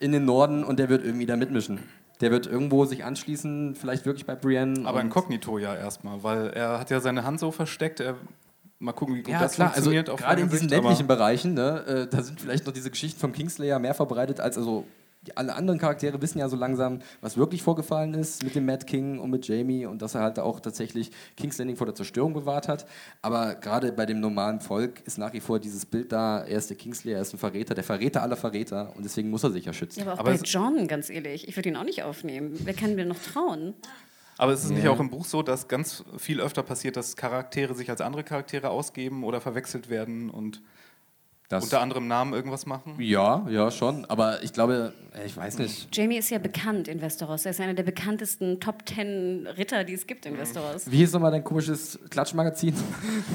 in 0.00 0.12
den 0.12 0.24
Norden 0.24 0.64
und 0.64 0.78
der 0.78 0.88
wird 0.88 1.04
irgendwie 1.04 1.26
da 1.26 1.36
mitmischen. 1.36 1.80
Der 2.20 2.30
wird 2.30 2.46
irgendwo 2.46 2.84
sich 2.84 3.04
anschließen, 3.04 3.76
vielleicht 3.76 4.04
wirklich 4.04 4.26
bei 4.26 4.34
Brienne. 4.34 4.86
Aber 4.86 5.00
inkognito 5.00 5.58
ja 5.58 5.74
erstmal, 5.74 6.22
weil 6.22 6.48
er 6.48 6.80
hat 6.80 6.90
ja 6.90 7.00
seine 7.00 7.24
Hand 7.24 7.38
so 7.38 7.52
versteckt. 7.52 8.00
Er, 8.00 8.16
mal 8.80 8.92
gucken, 8.92 9.14
wie 9.14 9.22
gut 9.22 9.32
Ja, 9.32 9.40
das 9.40 9.54
klar, 9.54 9.68
also 9.68 9.90
funktioniert. 9.90 10.10
auf 10.10 10.20
gerade 10.20 10.42
in 10.42 10.48
diesen 10.48 10.68
Sicht, 10.68 10.70
ländlichen 10.70 11.06
Bereichen, 11.06 11.54
ne, 11.54 11.84
äh, 11.86 12.06
da 12.08 12.22
sind 12.22 12.40
vielleicht 12.40 12.66
noch 12.66 12.72
diese 12.72 12.90
Geschichten 12.90 13.20
vom 13.20 13.32
Kingslayer 13.32 13.78
mehr 13.78 13.94
verbreitet 13.94 14.40
als 14.40 14.56
also 14.58 14.84
alle 15.34 15.54
anderen 15.54 15.78
Charaktere 15.78 16.22
wissen 16.22 16.38
ja 16.38 16.48
so 16.48 16.56
langsam, 16.56 17.00
was 17.20 17.36
wirklich 17.36 17.62
vorgefallen 17.62 18.14
ist 18.14 18.42
mit 18.44 18.54
dem 18.54 18.64
Mad 18.66 18.86
King 18.86 19.18
und 19.18 19.30
mit 19.30 19.46
Jamie 19.46 19.84
und 19.84 20.00
dass 20.00 20.14
er 20.14 20.22
halt 20.22 20.38
auch 20.38 20.60
tatsächlich 20.60 21.10
King's 21.36 21.58
Landing 21.58 21.76
vor 21.76 21.86
der 21.86 21.94
Zerstörung 21.94 22.32
bewahrt 22.34 22.68
hat. 22.68 22.86
Aber 23.20 23.54
gerade 23.56 23.92
bei 23.92 24.06
dem 24.06 24.20
normalen 24.20 24.60
Volk 24.60 25.02
ist 25.06 25.18
nach 25.18 25.32
wie 25.32 25.40
vor 25.40 25.58
dieses 25.58 25.84
Bild 25.86 26.12
da, 26.12 26.40
er 26.40 26.56
ist 26.58 26.70
der 26.70 26.76
Kingslayer, 26.76 27.16
er 27.16 27.22
ist 27.22 27.34
ein 27.34 27.38
Verräter, 27.38 27.74
der 27.74 27.84
Verräter 27.84 28.22
aller 28.22 28.36
Verräter 28.36 28.92
und 28.96 29.04
deswegen 29.04 29.28
muss 29.30 29.44
er 29.44 29.50
sich 29.50 29.64
ja 29.64 29.72
schützen. 29.72 30.00
Ja, 30.00 30.06
aber 30.06 30.14
auch 30.14 30.18
Aber 30.20 30.30
bei 30.32 30.40
John, 30.44 30.86
ganz 30.88 31.10
ehrlich, 31.10 31.46
ich 31.48 31.56
würde 31.56 31.68
ihn 31.68 31.76
auch 31.76 31.84
nicht 31.84 32.02
aufnehmen. 32.04 32.52
Wer 32.64 32.74
kann 32.74 32.94
mir 32.94 33.04
noch 33.04 33.18
trauen? 33.18 33.74
Aber 34.38 34.52
ist 34.52 34.62
es 34.64 34.70
nicht 34.70 34.84
Ja. 34.84 34.92
auch 34.92 35.00
im 35.00 35.10
Buch 35.10 35.24
so, 35.24 35.42
dass 35.42 35.66
ganz 35.66 36.04
viel 36.16 36.40
öfter 36.40 36.62
passiert, 36.62 36.96
dass 36.96 37.16
Charaktere 37.16 37.74
sich 37.74 37.90
als 37.90 38.00
andere 38.00 38.22
Charaktere 38.22 38.70
ausgeben 38.70 39.24
oder 39.24 39.40
verwechselt 39.40 39.90
werden 39.90 40.30
und 40.30 40.62
Das, 41.48 41.64
unter 41.64 41.80
anderem 41.80 42.06
Namen 42.08 42.34
irgendwas 42.34 42.66
machen? 42.66 42.96
ja, 42.98 43.46
ja, 43.48 43.70
schon. 43.70 44.04
Aber 44.04 44.42
ich 44.42 44.52
glaube, 44.52 44.92
ich 45.24 45.34
weiß 45.34 45.58
nicht. 45.58 45.88
Jamie 45.96 46.18
ist 46.18 46.28
ja 46.28 46.38
bekannt 46.38 46.88
in 46.88 47.00
Westeros. 47.00 47.46
Er 47.46 47.52
ist 47.52 47.60
einer 47.60 47.72
der 47.72 47.84
bekanntesten 47.84 48.60
Top 48.60 48.84
Ten 48.84 49.46
Ritter, 49.56 49.84
die 49.84 49.94
es 49.94 50.06
gibt 50.06 50.26
in 50.26 50.36
Westeros. 50.36 50.90
Wie 50.90 50.98
hieß 50.98 51.14
nochmal 51.14 51.30
dein 51.30 51.44
komisches 51.44 51.98
Klatschmagazin? 52.10 52.74
von 52.74 52.84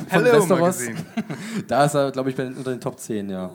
Hello 0.10 0.26
Westeros? 0.26 0.60
Magazine. 0.60 0.98
Da 1.68 1.86
ist 1.86 1.96
er, 1.96 2.12
glaube 2.12 2.30
ich, 2.30 2.38
unter 2.38 2.72
den 2.72 2.82
Top 2.82 3.00
10, 3.00 3.32
ja. 3.32 3.50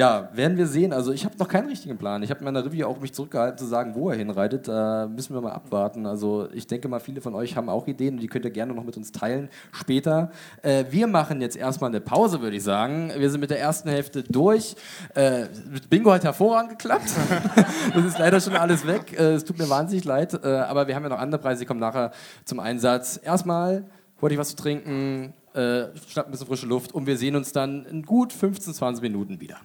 Ja, 0.00 0.30
werden 0.32 0.56
wir 0.56 0.66
sehen. 0.66 0.94
Also 0.94 1.12
ich 1.12 1.26
habe 1.26 1.36
noch 1.36 1.46
keinen 1.46 1.68
richtigen 1.68 1.98
Plan. 1.98 2.22
Ich 2.22 2.30
habe 2.30 2.40
in 2.40 2.46
meiner 2.46 2.64
Review 2.64 2.86
auch 2.86 2.98
mich 3.00 3.12
zurückgehalten 3.12 3.58
zu 3.58 3.66
sagen, 3.66 3.94
wo 3.94 4.08
er 4.08 4.16
hinreitet. 4.16 4.66
Da 4.66 5.06
müssen 5.06 5.34
wir 5.34 5.42
mal 5.42 5.52
abwarten. 5.52 6.06
Also 6.06 6.48
ich 6.54 6.66
denke 6.66 6.88
mal, 6.88 7.00
viele 7.00 7.20
von 7.20 7.34
euch 7.34 7.54
haben 7.54 7.68
auch 7.68 7.86
Ideen 7.86 8.14
und 8.14 8.22
die 8.22 8.26
könnt 8.26 8.46
ihr 8.46 8.50
gerne 8.50 8.72
noch 8.72 8.82
mit 8.82 8.96
uns 8.96 9.12
teilen 9.12 9.50
später. 9.72 10.30
Äh, 10.62 10.86
wir 10.88 11.06
machen 11.06 11.42
jetzt 11.42 11.54
erstmal 11.54 11.90
eine 11.90 12.00
Pause, 12.00 12.40
würde 12.40 12.56
ich 12.56 12.62
sagen. 12.62 13.12
Wir 13.14 13.28
sind 13.28 13.42
mit 13.42 13.50
der 13.50 13.60
ersten 13.60 13.90
Hälfte 13.90 14.22
durch. 14.22 14.74
Äh, 15.14 15.48
Bingo 15.90 16.10
hat 16.12 16.24
hervorragend 16.24 16.78
geklappt. 16.78 17.10
das 17.94 18.02
ist 18.06 18.18
leider 18.18 18.40
schon 18.40 18.56
alles 18.56 18.86
weg. 18.86 19.12
Äh, 19.12 19.34
es 19.34 19.44
tut 19.44 19.58
mir 19.58 19.68
wahnsinnig 19.68 20.06
leid. 20.06 20.32
Äh, 20.42 20.48
aber 20.48 20.88
wir 20.88 20.94
haben 20.94 21.02
ja 21.02 21.10
noch 21.10 21.18
andere 21.18 21.42
Preise, 21.42 21.60
die 21.60 21.66
kommen 21.66 21.80
nachher 21.80 22.12
zum 22.46 22.58
Einsatz. 22.58 23.20
Erstmal 23.22 23.84
hol 24.22 24.30
dich 24.30 24.38
was 24.38 24.48
zu 24.48 24.56
trinken, 24.56 25.34
äh, 25.52 25.88
schnapp 26.08 26.24
ein 26.24 26.30
bisschen 26.30 26.46
frische 26.46 26.66
Luft 26.66 26.94
und 26.94 27.06
wir 27.06 27.18
sehen 27.18 27.36
uns 27.36 27.52
dann 27.52 27.84
in 27.84 28.02
gut 28.02 28.32
15, 28.32 28.72
20 28.72 29.02
Minuten 29.02 29.40
wieder. 29.40 29.58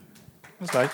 Bis 0.60 0.70
gleich. 0.70 0.89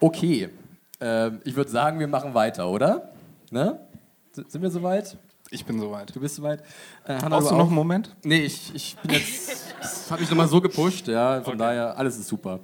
Okay, 0.00 0.48
ähm, 1.00 1.40
ich 1.44 1.54
würde 1.54 1.70
sagen, 1.70 2.00
wir 2.00 2.08
machen 2.08 2.34
weiter, 2.34 2.68
oder? 2.68 3.12
Ne? 3.52 3.78
Sind 4.32 4.60
wir 4.60 4.70
soweit? 4.70 5.16
Ich 5.50 5.64
bin 5.64 5.78
soweit. 5.78 6.12
Du 6.16 6.18
bist 6.18 6.34
soweit? 6.34 6.60
Äh, 7.04 7.14
Hanna, 7.14 7.36
Brauchst 7.36 7.52
du 7.52 7.54
noch 7.54 7.66
einen 7.66 7.74
Moment? 7.74 8.16
Nee, 8.24 8.40
ich, 8.40 8.74
ich 8.74 8.96
bin 8.96 9.12
jetzt. 9.12 9.76
Das 9.80 10.10
hat 10.10 10.18
mich 10.18 10.28
nochmal 10.28 10.48
so 10.48 10.60
gepusht, 10.60 11.06
ja. 11.06 11.40
Von 11.42 11.56
daher, 11.56 11.96
alles 11.96 12.18
ist 12.18 12.26
super. 12.26 12.58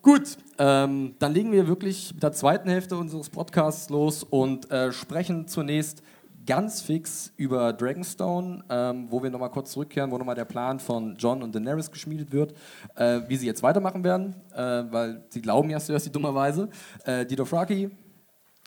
Gut, 0.00 0.38
ähm, 0.58 1.14
dann 1.18 1.34
legen 1.34 1.52
wir 1.52 1.66
wirklich 1.66 2.14
mit 2.14 2.22
der 2.22 2.32
zweiten 2.32 2.70
Hälfte 2.70 2.96
unseres 2.96 3.28
Podcasts 3.28 3.90
los 3.90 4.22
und 4.22 4.70
äh, 4.70 4.90
sprechen 4.92 5.48
zunächst 5.48 6.02
ganz 6.46 6.82
fix 6.82 7.32
über 7.36 7.72
Dragonstone, 7.72 8.64
ähm, 8.68 9.06
wo 9.10 9.22
wir 9.22 9.30
nochmal 9.30 9.50
kurz 9.50 9.72
zurückkehren, 9.72 10.10
wo 10.10 10.18
nochmal 10.18 10.34
der 10.34 10.44
Plan 10.44 10.78
von 10.78 11.16
John 11.16 11.42
und 11.42 11.54
Daenerys 11.54 11.90
geschmiedet 11.90 12.32
wird, 12.32 12.54
äh, 12.96 13.20
wie 13.28 13.36
sie 13.36 13.46
jetzt 13.46 13.62
weitermachen 13.62 14.04
werden, 14.04 14.36
äh, 14.52 14.58
weil 14.58 15.24
sie 15.30 15.40
glauben 15.40 15.70
ja 15.70 15.78
zuerst 15.80 16.06
die 16.06 16.12
dummerweise. 16.12 16.68
Äh, 17.04 17.26
die 17.26 17.36
Dothraki 17.36 17.90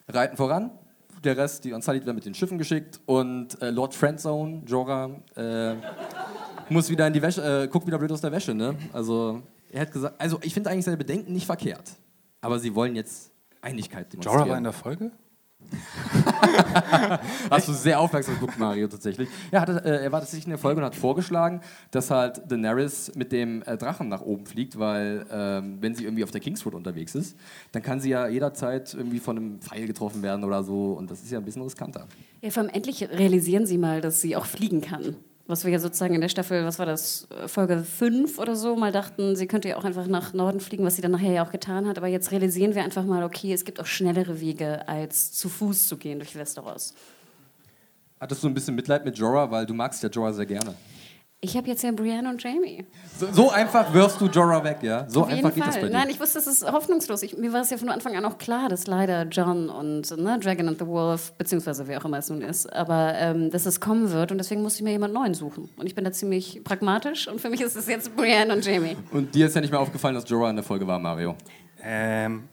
reiten 0.08 0.38
voran, 0.38 0.72
der 1.24 1.38
Rest, 1.38 1.64
die 1.66 1.74
Unsullied 1.74 2.06
werden 2.06 2.16
mit 2.16 2.26
den 2.26 2.34
Schiffen 2.34 2.58
geschickt 2.58 3.00
und 3.06 3.62
äh, 3.62 3.70
Lord 3.70 3.94
Friendzone, 3.94 4.64
Jorah, 4.66 5.10
äh, 5.36 5.76
muss 6.70 6.90
wieder 6.90 7.08
in 7.08 7.14
die 7.14 7.22
Wäsche, 7.22 7.64
äh, 7.64 7.68
guckt 7.68 7.88
wieder 7.88 7.98
blöd 7.98 8.12
aus 8.12 8.22
der 8.22 8.32
Wäsche, 8.32 8.54
ne? 8.54 8.76
Also, 8.94 9.42
er 9.72 9.82
hat 9.82 9.92
gesagt, 9.92 10.16
also 10.20 10.40
ich 10.42 10.54
finde 10.54 10.70
eigentlich 10.70 10.86
seine 10.86 10.98
Bedenken 10.98 11.34
nicht 11.34 11.46
verkehrt, 11.46 11.92
aber 12.42 12.60
sie 12.60 12.74
wollen 12.76 12.96
jetzt 12.96 13.32
Einigkeit 13.62 14.12
demonstrieren. 14.12 14.40
Jorah 14.40 14.50
war 14.50 14.58
in 14.58 14.64
der 14.64 14.74
Folge? 14.74 15.12
Hast 17.50 17.68
du 17.68 17.74
sehr 17.74 18.00
aufmerksam 18.00 18.36
geguckt, 18.36 18.58
Mario, 18.58 18.88
tatsächlich. 18.88 19.30
Ja, 19.52 19.62
hatte, 19.62 19.84
äh, 19.84 20.04
er 20.04 20.12
war 20.12 20.20
tatsächlich 20.20 20.46
in 20.46 20.52
der 20.52 20.60
Folge 20.60 20.80
und 20.80 20.86
hat 20.86 20.96
vorgeschlagen, 20.96 21.62
dass 21.92 22.12
halt 22.12 22.42
Daenerys 22.50 23.12
mit 23.16 23.32
dem 23.32 23.62
äh, 23.64 23.78
Drachen 23.78 24.10
nach 24.10 24.22
oben 24.22 24.46
fliegt, 24.46 24.80
weil 24.80 25.26
ähm, 25.32 25.78
wenn 25.82 25.96
sie 25.96 26.04
irgendwie 26.04 26.24
auf 26.24 26.32
der 26.32 26.42
Kingsroad 26.42 26.74
unterwegs 26.74 27.16
ist, 27.16 27.38
dann 27.72 27.82
kann 27.82 28.00
sie 28.00 28.10
ja 28.10 28.28
jederzeit 28.28 28.94
irgendwie 28.94 29.20
von 29.20 29.38
einem 29.38 29.60
Pfeil 29.60 29.88
getroffen 29.88 30.22
werden 30.22 30.44
oder 30.44 30.64
so 30.64 30.94
und 30.94 31.12
das 31.12 31.22
ist 31.24 31.32
ja 31.32 31.40
ein 31.40 31.46
bisschen 31.46 31.62
riskanter. 31.62 32.08
Ja, 32.42 32.50
vor 32.50 32.64
allem 32.64 32.72
endlich 32.72 33.08
realisieren 33.10 33.66
sie 33.66 33.78
mal, 33.78 34.02
dass 34.02 34.22
sie 34.22 34.36
auch 34.36 34.46
fliegen 34.46 34.82
kann. 34.82 35.16
Was 35.48 35.64
wir 35.64 35.72
ja 35.72 35.80
sozusagen 35.80 36.14
in 36.14 36.20
der 36.20 36.28
Staffel, 36.28 36.66
was 36.66 36.78
war 36.78 36.86
das, 36.86 37.28
äh, 37.32 37.48
Folge 37.48 37.84
5 37.84 38.38
oder 38.38 38.56
so, 38.56 38.76
mal 38.76 38.92
dachten, 38.92 39.36
sie 39.38 39.48
könnte 39.48 39.70
ja 39.70 39.78
auch 39.78 39.86
einfach 39.86 40.06
nach 40.08 40.34
Norden 40.34 40.60
fliegen, 40.60 40.84
was 40.84 40.98
sie 40.98 41.02
dann 41.02 41.12
nachher 41.12 41.32
ja 41.32 41.46
auch 41.46 41.52
getan 41.52 41.88
hat. 41.88 41.98
Aber 41.98 42.08
jetzt 42.08 42.32
realisieren 42.32 42.76
wir 42.76 42.84
einfach 42.84 43.06
mal, 43.06 43.24
okay, 43.24 43.54
es 43.54 43.64
gibt 43.64 43.80
auch 43.80 43.86
schnellere 43.86 44.42
Wege, 44.42 44.88
als 44.88 45.32
zu 45.32 45.48
Fuß 45.48 45.88
zu 45.88 45.98
gehen 45.98 46.20
durch 46.20 46.36
Westeros. 46.36 46.94
Hattest 48.20 48.44
du 48.44 48.48
ein 48.48 48.54
bisschen 48.54 48.76
Mitleid 48.76 49.06
mit 49.06 49.18
Jorah, 49.18 49.50
weil 49.50 49.66
du 49.66 49.74
magst 49.74 50.04
ja 50.04 50.10
Jorah 50.10 50.34
sehr 50.34 50.46
gerne. 50.46 50.74
Ich 51.40 51.56
habe 51.56 51.68
jetzt 51.68 51.84
ja 51.84 51.92
Brienne 51.92 52.28
und 52.30 52.42
Jamie. 52.42 52.84
So, 53.16 53.28
so 53.32 53.52
einfach 53.52 53.94
wirfst 53.94 54.20
du 54.20 54.26
Jorah 54.26 54.64
weg, 54.64 54.80
ja? 54.82 55.08
So 55.08 55.22
Auf 55.22 55.28
einfach 55.28 55.36
jeden 55.36 55.54
geht 55.54 55.68
das 55.68 55.76
bei 55.76 55.82
Fall. 55.82 55.90
dir. 55.90 55.96
Nein, 55.96 56.10
ich 56.10 56.20
wusste, 56.20 56.40
es 56.40 56.48
ist 56.48 56.72
hoffnungslos. 56.72 57.22
Ich, 57.22 57.38
mir 57.38 57.54
war 57.54 57.62
es 57.62 57.70
ja 57.70 57.78
von 57.78 57.90
Anfang 57.90 58.16
an 58.16 58.26
auch 58.26 58.40
klar, 58.40 58.70
dass 58.70 58.88
leider 58.88 59.22
John 59.26 59.70
und 59.70 60.18
ne, 60.18 60.40
Dragon 60.40 60.68
and 60.68 60.80
the 60.80 60.88
Wolf, 60.88 61.34
beziehungsweise 61.34 61.88
wer 61.88 62.02
auch 62.02 62.06
immer 62.06 62.18
es 62.18 62.32
nun 62.32 62.42
ist, 62.42 62.74
aber 62.74 63.14
ähm, 63.16 63.52
dass 63.52 63.68
es 63.68 63.80
kommen 63.80 64.12
wird 64.12 64.32
und 64.32 64.40
deswegen 64.40 64.64
musste 64.64 64.80
ich 64.80 64.84
mir 64.84 64.92
jemand 64.92 65.14
Neuen 65.14 65.36
suchen. 65.36 65.70
Und 65.78 65.86
ich 65.86 65.94
bin 65.94 66.06
da 66.06 66.12
ziemlich 66.12 66.62
pragmatisch 66.64 67.28
und 67.28 67.40
für 67.40 67.52
mich 67.52 67.62
ist 67.62 67.76
es 67.76 67.86
jetzt 67.86 68.16
Brienne 68.16 68.52
und 68.52 68.66
Jamie. 68.66 68.98
Und 69.12 69.36
dir 69.36 69.46
ist 69.46 69.54
ja 69.54 69.62
nicht 69.62 69.70
mehr 69.70 69.80
aufgefallen, 69.80 70.16
dass 70.16 70.28
Jorah 70.28 70.50
in 70.50 70.56
der 70.56 70.66
Folge 70.66 70.88
war, 70.88 70.98
Mario. 70.98 71.36
Ähm, 71.84 72.50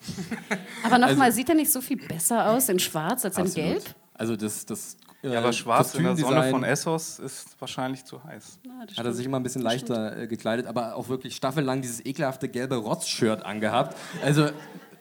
Aber 0.84 0.98
nochmal, 0.98 1.32
sieht 1.32 1.48
er 1.48 1.54
nicht 1.54 1.72
so 1.72 1.80
viel 1.80 1.96
besser 1.96 2.50
aus 2.50 2.68
in 2.68 2.78
Schwarz 2.78 3.24
als 3.24 3.38
in 3.38 3.44
Also 3.44 3.60
Absolut. 3.60 3.82
Gelb? 3.82 3.94
Also 4.12 4.36
das, 4.36 4.66
das 4.66 4.96
ja, 5.32 5.38
aber 5.38 5.52
schwarz 5.52 5.94
in 5.94 6.04
der 6.04 6.16
Sonne 6.16 6.50
von 6.50 6.64
Essos 6.64 7.18
ist 7.18 7.56
wahrscheinlich 7.58 8.04
zu 8.04 8.22
heiß. 8.22 8.58
Das 8.88 8.96
Hat 8.98 9.06
er 9.06 9.12
sich 9.12 9.26
immer 9.26 9.38
ein 9.38 9.42
bisschen 9.42 9.62
leichter 9.62 10.16
äh, 10.16 10.26
gekleidet, 10.26 10.66
aber 10.66 10.96
auch 10.96 11.08
wirklich 11.08 11.36
staffellang 11.36 11.82
dieses 11.82 12.04
ekelhafte 12.04 12.48
gelbe 12.48 12.76
Rotz-Shirt 12.76 13.44
angehabt. 13.44 13.96
Also 14.22 14.48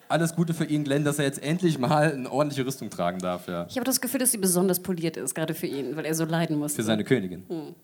alles 0.08 0.34
Gute 0.34 0.54
für 0.54 0.64
ihn, 0.64 0.84
Glenn, 0.84 1.04
dass 1.04 1.18
er 1.18 1.24
jetzt 1.24 1.42
endlich 1.42 1.78
mal 1.78 2.12
eine 2.12 2.30
ordentliche 2.30 2.66
Rüstung 2.66 2.90
tragen 2.90 3.18
darf. 3.18 3.48
Ja. 3.48 3.66
Ich 3.68 3.76
habe 3.76 3.84
das 3.84 4.00
Gefühl, 4.00 4.20
dass 4.20 4.30
sie 4.30 4.38
besonders 4.38 4.80
poliert 4.80 5.16
ist, 5.16 5.34
gerade 5.34 5.54
für 5.54 5.66
ihn, 5.66 5.96
weil 5.96 6.04
er 6.04 6.14
so 6.14 6.24
leiden 6.24 6.58
musste. 6.58 6.76
Für 6.76 6.86
seine 6.86 7.04
Königin. 7.04 7.44
Hm. 7.48 7.74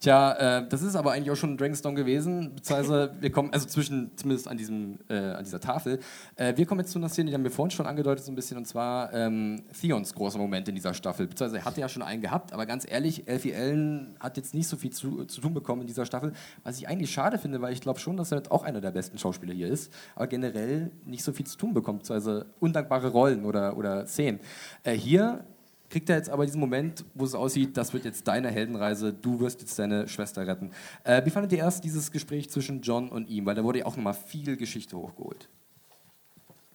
Tja, 0.00 0.58
äh, 0.58 0.68
das 0.68 0.82
ist 0.82 0.96
aber 0.96 1.12
eigentlich 1.12 1.30
auch 1.30 1.36
schon 1.36 1.56
Dragonstone 1.56 1.94
gewesen, 1.94 2.54
beziehungsweise 2.54 3.14
wir 3.20 3.30
kommen, 3.30 3.52
also 3.52 3.66
zwischen, 3.66 4.16
zumindest 4.16 4.48
an, 4.48 4.56
diesem, 4.56 4.98
äh, 5.08 5.14
an 5.14 5.44
dieser 5.44 5.60
Tafel. 5.60 6.00
Äh, 6.36 6.56
wir 6.56 6.66
kommen 6.66 6.80
jetzt 6.80 6.92
zu 6.92 6.98
einer 6.98 7.08
Szene, 7.08 7.30
die 7.30 7.34
haben 7.34 7.44
wir 7.44 7.50
vorhin 7.50 7.70
schon 7.70 7.86
angedeutet 7.86 8.24
so 8.24 8.32
ein 8.32 8.34
bisschen, 8.34 8.56
und 8.56 8.66
zwar 8.66 9.12
ähm, 9.12 9.62
Theons 9.80 10.14
großer 10.14 10.38
Moment 10.38 10.68
in 10.68 10.74
dieser 10.74 10.94
Staffel. 10.94 11.26
Beziehungsweise 11.26 11.62
er 11.62 11.64
hatte 11.64 11.80
ja 11.80 11.88
schon 11.88 12.02
einen 12.02 12.22
gehabt, 12.22 12.52
aber 12.52 12.66
ganz 12.66 12.86
ehrlich, 12.88 13.28
Elfie 13.28 13.54
Allen 13.54 14.16
hat 14.20 14.36
jetzt 14.36 14.54
nicht 14.54 14.68
so 14.68 14.76
viel 14.76 14.90
zu, 14.90 15.24
zu 15.24 15.40
tun 15.40 15.54
bekommen 15.54 15.82
in 15.82 15.86
dieser 15.86 16.06
Staffel, 16.06 16.32
was 16.62 16.78
ich 16.78 16.88
eigentlich 16.88 17.10
schade 17.10 17.38
finde, 17.38 17.60
weil 17.60 17.72
ich 17.72 17.80
glaube 17.80 17.98
schon, 17.98 18.16
dass 18.16 18.32
er 18.32 18.42
auch 18.50 18.62
einer 18.62 18.80
der 18.80 18.90
besten 18.90 19.18
Schauspieler 19.18 19.54
hier 19.54 19.68
ist, 19.68 19.92
aber 20.14 20.26
generell 20.26 20.90
nicht 21.04 21.24
so 21.24 21.32
viel 21.32 21.46
zu 21.46 21.56
tun 21.56 21.74
bekommt, 21.74 22.00
beziehungsweise 22.00 22.46
undankbare 22.60 23.08
Rollen 23.08 23.44
oder, 23.44 23.76
oder 23.76 24.06
Szenen. 24.06 24.40
Äh, 24.82 24.92
hier 24.92 25.44
kriegt 25.90 26.08
er 26.10 26.16
jetzt 26.16 26.30
aber 26.30 26.44
diesen 26.44 26.60
Moment, 26.60 27.04
wo 27.14 27.24
es 27.24 27.34
aussieht, 27.34 27.76
das 27.76 27.92
wird 27.92 28.04
jetzt 28.04 28.28
deine 28.28 28.50
Heldenreise, 28.50 29.12
du 29.12 29.40
wirst 29.40 29.60
jetzt 29.60 29.78
deine 29.78 30.08
Schwester 30.08 30.46
retten. 30.46 30.70
Äh, 31.04 31.24
wie 31.24 31.30
fandet 31.30 31.52
ihr 31.52 31.58
erst 31.58 31.84
dieses 31.84 32.10
Gespräch 32.12 32.50
zwischen 32.50 32.82
John 32.82 33.08
und 33.08 33.28
ihm? 33.28 33.46
Weil 33.46 33.54
da 33.54 33.64
wurde 33.64 33.80
ja 33.80 33.86
auch 33.86 33.96
nochmal 33.96 34.14
viel 34.14 34.56
Geschichte 34.56 34.96
hochgeholt. 34.96 35.48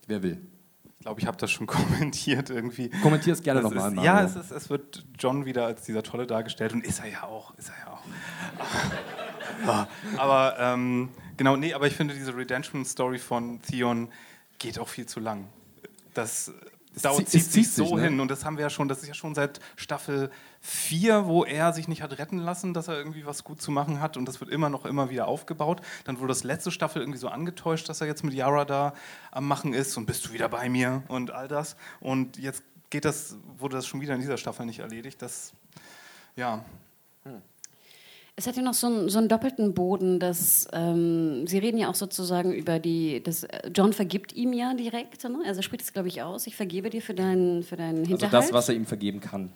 Wer 0.07 0.23
will? 0.23 0.41
Ich 0.99 1.05
glaube, 1.05 1.19
ich 1.19 1.27
habe 1.27 1.37
das 1.37 1.51
schon 1.51 1.67
kommentiert 1.67 2.49
irgendwie. 2.49 2.89
Kommentier 3.01 3.33
es 3.33 3.43
gerne 3.43 3.61
nochmal. 3.61 3.93
Ja, 4.03 4.23
es, 4.23 4.35
ist, 4.35 4.51
es 4.51 4.69
wird 4.69 5.05
John 5.19 5.45
wieder 5.45 5.65
als 5.65 5.83
dieser 5.83 6.01
Tolle 6.01 6.25
dargestellt 6.25 6.73
und 6.73 6.83
ist 6.85 6.99
er 6.99 7.09
ja 7.09 7.23
auch, 7.23 7.53
ist 7.57 7.69
er 7.69 7.75
ja 7.85 7.93
auch. 7.93 9.87
aber 10.17 10.55
ähm, 10.59 11.09
genau, 11.37 11.55
nee, 11.55 11.73
aber 11.73 11.87
ich 11.87 11.93
finde 11.93 12.13
diese 12.13 12.35
Redemption-Story 12.35 13.19
von 13.19 13.61
Theon 13.61 14.09
geht 14.59 14.79
auch 14.79 14.87
viel 14.87 15.05
zu 15.05 15.19
lang. 15.19 15.49
Das 16.13 16.53
dauert, 17.01 17.27
zieht, 17.27 17.51
sich 17.51 17.71
so 17.71 17.95
ne? 17.95 18.03
hin. 18.03 18.19
Und 18.19 18.29
das 18.29 18.45
haben 18.45 18.57
wir 18.57 18.63
ja 18.63 18.69
schon, 18.69 18.87
das 18.87 19.01
ist 19.01 19.07
ja 19.07 19.13
schon 19.13 19.35
seit 19.35 19.59
Staffel 19.75 20.29
4, 20.61 21.25
wo 21.25 21.43
er 21.43 21.73
sich 21.73 21.87
nicht 21.87 22.01
hat 22.01 22.17
retten 22.17 22.37
lassen, 22.37 22.73
dass 22.73 22.87
er 22.87 22.97
irgendwie 22.97 23.25
was 23.25 23.43
gut 23.43 23.61
zu 23.61 23.71
machen 23.71 23.99
hat. 23.99 24.17
Und 24.17 24.25
das 24.25 24.39
wird 24.39 24.49
immer 24.51 24.69
noch 24.69 24.85
immer 24.85 25.09
wieder 25.09 25.27
aufgebaut. 25.27 25.81
Dann 26.05 26.19
wurde 26.19 26.29
das 26.29 26.43
letzte 26.43 26.71
Staffel 26.71 27.01
irgendwie 27.01 27.19
so 27.19 27.27
angetäuscht, 27.29 27.89
dass 27.89 28.01
er 28.01 28.07
jetzt 28.07 28.23
mit 28.23 28.33
Yara 28.33 28.65
da 28.65 28.93
am 29.31 29.47
Machen 29.47 29.73
ist 29.73 29.97
und 29.97 30.05
bist 30.05 30.25
du 30.25 30.33
wieder 30.33 30.49
bei 30.49 30.69
mir 30.69 31.03
und 31.07 31.31
all 31.31 31.47
das. 31.47 31.75
Und 31.99 32.37
jetzt 32.37 32.63
geht 32.89 33.05
das, 33.05 33.37
wurde 33.57 33.75
das 33.75 33.87
schon 33.87 34.01
wieder 34.01 34.13
in 34.13 34.21
dieser 34.21 34.37
Staffel 34.37 34.65
nicht 34.65 34.79
erledigt. 34.79 35.21
Das, 35.21 35.53
ja. 36.35 36.63
Es 38.35 38.47
hat 38.47 38.55
ja 38.55 38.63
noch 38.63 38.73
so 38.73 38.87
einen, 38.87 39.09
so 39.09 39.19
einen 39.19 39.27
doppelten 39.27 39.75
Boden, 39.75 40.19
dass 40.19 40.67
ähm, 40.73 41.45
Sie 41.45 41.59
reden 41.59 41.77
ja 41.77 41.89
auch 41.89 41.95
sozusagen 41.95 42.51
über 42.51 42.79
die, 42.79 43.21
das, 43.21 43.45
John 43.75 43.93
vergibt 43.93 44.33
ihm 44.33 44.53
ja 44.53 44.73
direkt, 44.73 45.23
ne? 45.23 45.39
also 45.45 45.61
spricht 45.61 45.83
es 45.83 45.93
glaube 45.93 46.07
ich 46.07 46.23
aus, 46.23 46.47
ich 46.47 46.55
vergebe 46.55 46.89
dir 46.89 47.01
für 47.01 47.13
deinen, 47.13 47.61
für 47.61 47.75
deinen 47.75 48.05
Hinterhalt. 48.05 48.33
Also 48.33 48.47
das, 48.47 48.53
was 48.53 48.69
er 48.69 48.75
ihm 48.75 48.87
vergeben 48.87 49.19
kann. 49.19 49.51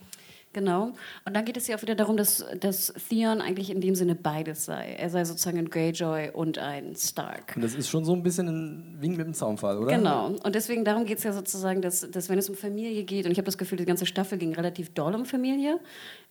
Genau. 0.53 0.93
Und 1.25 1.35
dann 1.35 1.45
geht 1.45 1.55
es 1.57 1.67
ja 1.67 1.77
auch 1.77 1.81
wieder 1.83 1.93
darum, 1.93 2.17
dass, 2.17 2.43
dass 2.59 2.91
Theon 3.09 3.41
eigentlich 3.41 3.69
in 3.69 3.79
dem 3.79 3.93
Sinne 3.93 4.15
beides 4.15 4.65
sei. 4.65 4.95
Er 4.97 5.09
sei 5.11 5.23
sozusagen 5.23 5.59
ein 5.59 5.69
Greyjoy 5.69 6.31
und 6.33 6.57
ein 6.57 6.95
Stark. 6.95 7.53
Und 7.55 7.61
das 7.61 7.75
ist 7.75 7.89
schon 7.89 8.05
so 8.05 8.13
ein 8.13 8.23
bisschen 8.23 8.47
ein 8.47 8.97
Wink 8.99 9.17
mit 9.17 9.27
dem 9.27 9.33
Zaunfall, 9.35 9.77
oder? 9.77 9.95
Genau. 9.95 10.27
Und 10.43 10.55
deswegen, 10.55 10.83
darum 10.83 11.05
geht 11.05 11.19
es 11.19 11.25
ja 11.25 11.33
sozusagen, 11.33 11.81
dass, 11.81 12.09
dass 12.09 12.29
wenn 12.29 12.39
es 12.39 12.49
um 12.49 12.55
Familie 12.55 13.03
geht, 13.03 13.25
und 13.25 13.31
ich 13.31 13.37
habe 13.37 13.45
das 13.45 13.59
Gefühl, 13.59 13.77
die 13.77 13.85
ganze 13.85 14.07
Staffel 14.07 14.39
ging 14.39 14.55
relativ 14.55 14.93
doll 14.95 15.13
um 15.13 15.25
Familie, 15.25 15.79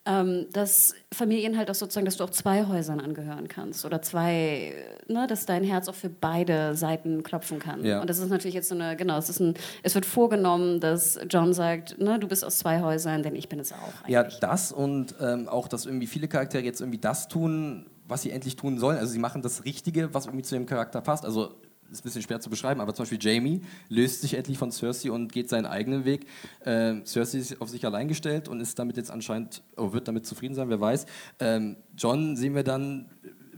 ähm, 0.06 0.46
dass 0.52 0.94
Familien 1.12 1.58
halt 1.58 1.70
auch 1.70 1.74
sozusagen, 1.74 2.06
dass 2.06 2.16
du 2.16 2.24
auch 2.24 2.30
zwei 2.30 2.66
Häusern 2.66 3.00
angehören 3.00 3.48
kannst 3.48 3.84
oder 3.84 4.00
zwei, 4.02 4.72
ne, 5.08 5.26
dass 5.26 5.46
dein 5.46 5.64
Herz 5.64 5.88
auch 5.88 5.94
für 5.94 6.08
beide 6.08 6.76
Seiten 6.76 7.22
klopfen 7.24 7.58
kann. 7.58 7.84
Ja. 7.84 8.00
Und 8.00 8.08
das 8.08 8.18
ist 8.18 8.30
natürlich 8.30 8.54
jetzt 8.54 8.68
so 8.68 8.74
eine, 8.76 8.96
genau, 8.96 9.18
es, 9.18 9.28
ist 9.28 9.40
ein, 9.40 9.54
es 9.82 9.94
wird 9.94 10.06
vorgenommen, 10.06 10.80
dass 10.80 11.18
John 11.28 11.52
sagt, 11.52 11.98
ne, 11.98 12.18
du 12.18 12.28
bist 12.28 12.44
aus 12.44 12.58
zwei 12.58 12.80
Häusern, 12.80 13.22
denn 13.24 13.34
ich 13.34 13.48
bin 13.48 13.58
es 13.58 13.72
auch. 13.72 13.76
Eigentlich. 14.02 14.14
Ja, 14.14 14.22
das 14.22 14.70
und 14.70 15.14
ähm, 15.20 15.48
auch, 15.48 15.66
dass 15.66 15.86
irgendwie 15.86 16.06
viele 16.06 16.28
Charaktere 16.28 16.62
jetzt 16.62 16.80
irgendwie 16.80 16.98
das 16.98 17.26
tun, 17.26 17.86
was 18.06 18.22
sie 18.22 18.30
endlich 18.30 18.54
tun 18.54 18.78
sollen. 18.78 18.98
Also 18.98 19.12
sie 19.12 19.18
machen 19.18 19.42
das 19.42 19.64
Richtige, 19.64 20.14
was 20.14 20.26
irgendwie 20.26 20.44
zu 20.44 20.54
dem 20.54 20.66
Charakter 20.66 21.00
passt. 21.00 21.24
Also 21.24 21.54
ist 21.90 22.00
ein 22.00 22.02
bisschen 22.04 22.22
schwer 22.22 22.40
zu 22.40 22.50
beschreiben, 22.50 22.80
aber 22.80 22.94
zum 22.94 23.04
Beispiel 23.04 23.18
Jamie 23.20 23.62
löst 23.88 24.20
sich 24.20 24.34
endlich 24.34 24.58
von 24.58 24.72
Cersei 24.72 25.10
und 25.10 25.32
geht 25.32 25.48
seinen 25.48 25.66
eigenen 25.66 26.04
Weg. 26.04 26.26
Äh, 26.60 27.04
Cersei 27.04 27.38
ist 27.38 27.60
auf 27.60 27.68
sich 27.68 27.84
allein 27.84 28.08
gestellt 28.08 28.48
und 28.48 28.60
ist 28.60 28.78
damit 28.78 28.96
jetzt 28.96 29.10
anscheinend, 29.10 29.62
oh, 29.76 29.92
wird 29.92 30.08
damit 30.08 30.26
zufrieden 30.26 30.54
sein, 30.54 30.68
wer 30.68 30.80
weiß. 30.80 31.06
Ähm, 31.40 31.76
John 31.96 32.36
sehen 32.36 32.54
wir 32.54 32.64
dann, 32.64 33.06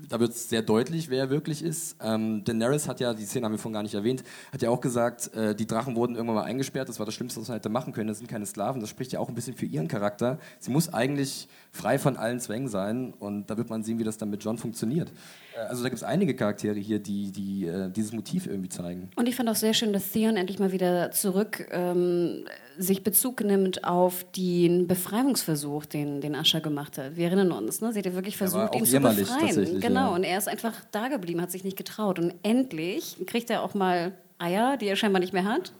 da 0.09 0.21
wird 0.21 0.33
es 0.33 0.49
sehr 0.49 0.63
deutlich, 0.63 1.11
wer 1.11 1.25
er 1.25 1.31
wirklich 1.31 1.63
ist. 1.63 1.97
Ähm, 2.01 2.45
Daenerys 2.45 2.89
hat 2.89 3.01
ja, 3.01 3.15
die 3.15 3.25
Szene 3.25 3.47
haben 3.47 3.53
wir 3.53 3.59
vorhin 3.59 3.75
gar 3.75 3.83
nicht 3.83 3.95
erwähnt, 3.95 4.25
hat 4.53 4.63
ja 4.63 4.71
auch 4.71 4.81
gesagt, 4.81 5.33
äh, 5.35 5.55
die 5.55 5.67
Drachen 5.67 5.97
wurden 5.97 6.15
irgendwann 6.15 6.37
mal 6.37 6.45
eingesperrt, 6.45 6.89
das 6.89 6.99
war 6.99 7.07
das 7.07 7.15
Schlimmste, 7.15 7.41
was 7.41 7.49
man 7.49 7.57
hätte 7.57 7.69
machen 7.69 7.93
können, 7.93 8.09
das 8.09 8.19
sind 8.19 8.29
keine 8.29 8.47
Sklaven, 8.47 8.81
das 8.81 8.91
spricht 8.91 9.13
ja 9.13 9.21
auch 9.21 9.29
ein 9.29 9.35
bisschen 9.35 9.55
für 9.55 9.67
ihren 9.67 9.89
Charakter. 9.89 10.39
Sie 10.59 10.71
muss 10.71 10.93
eigentlich 10.93 11.49
frei 11.73 11.99
von 11.99 12.17
allen 12.17 12.41
Zwängen 12.41 12.69
sein 12.69 13.13
und 13.19 13.51
da 13.51 13.57
wird 13.57 13.71
man 13.71 13.83
sehen, 13.83 13.99
wie 13.99 14.05
das 14.05 14.19
dann 14.19 14.31
mit 14.31 14.43
John 14.43 14.59
funktioniert. 14.59 15.11
Äh, 15.59 15.69
also 15.69 15.83
da 15.83 15.89
gibt 15.89 15.99
es 15.99 16.05
einige 16.05 16.35
Charaktere 16.35 16.79
hier, 16.79 16.99
die, 16.99 17.33
die 17.33 17.67
äh, 17.67 17.91
dieses 17.91 18.13
Motiv 18.13 18.47
irgendwie 18.47 18.69
zeigen. 18.69 19.11
Und 19.17 19.29
ich 19.29 19.37
fand 19.37 19.49
auch 19.49 19.55
sehr 19.55 19.75
schön, 19.75 19.93
dass 19.93 20.11
Theon 20.11 20.37
endlich 20.37 20.59
mal 20.59 20.73
wieder 20.73 21.11
zurück 21.11 21.69
ähm, 21.71 22.45
sich 22.77 23.03
Bezug 23.03 23.43
nimmt 23.43 23.85
auf 23.85 24.25
den 24.37 24.87
Befreiungsversuch, 24.87 25.87
den, 25.87 26.21
den 26.21 26.35
Ascher 26.35 26.61
gemacht 26.61 26.99
hat. 26.99 27.17
Wir 27.17 27.27
erinnern 27.27 27.53
uns, 27.53 27.81
ne? 27.81 27.93
sie 27.93 27.99
hat 27.99 28.07
ja 28.07 28.15
wirklich 28.15 28.37
versucht, 28.37 28.75
ihn 28.75 28.85
zu 28.85 29.01
befreien. 29.01 29.81
Genau, 29.81 30.11
ja. 30.11 30.15
und 30.15 30.25
er 30.25 30.39
ist 30.39 30.49
einfach 30.49 30.75
da 30.93 31.09
geblieben, 31.09 31.41
hat 31.41 31.51
sich 31.51 31.65
nicht 31.65 31.77
getraut. 31.77 32.19
Und 32.19 32.35
endlich 32.43 33.17
kriegt 33.27 33.51
er 33.51 33.63
auch 33.63 33.75
mal 33.75 34.13
Eier, 34.39 34.77
die 34.77 34.87
er 34.87 34.97
scheinbar 34.97 35.21
nicht 35.21 35.33
mehr 35.33 35.45
hat. 35.45 35.73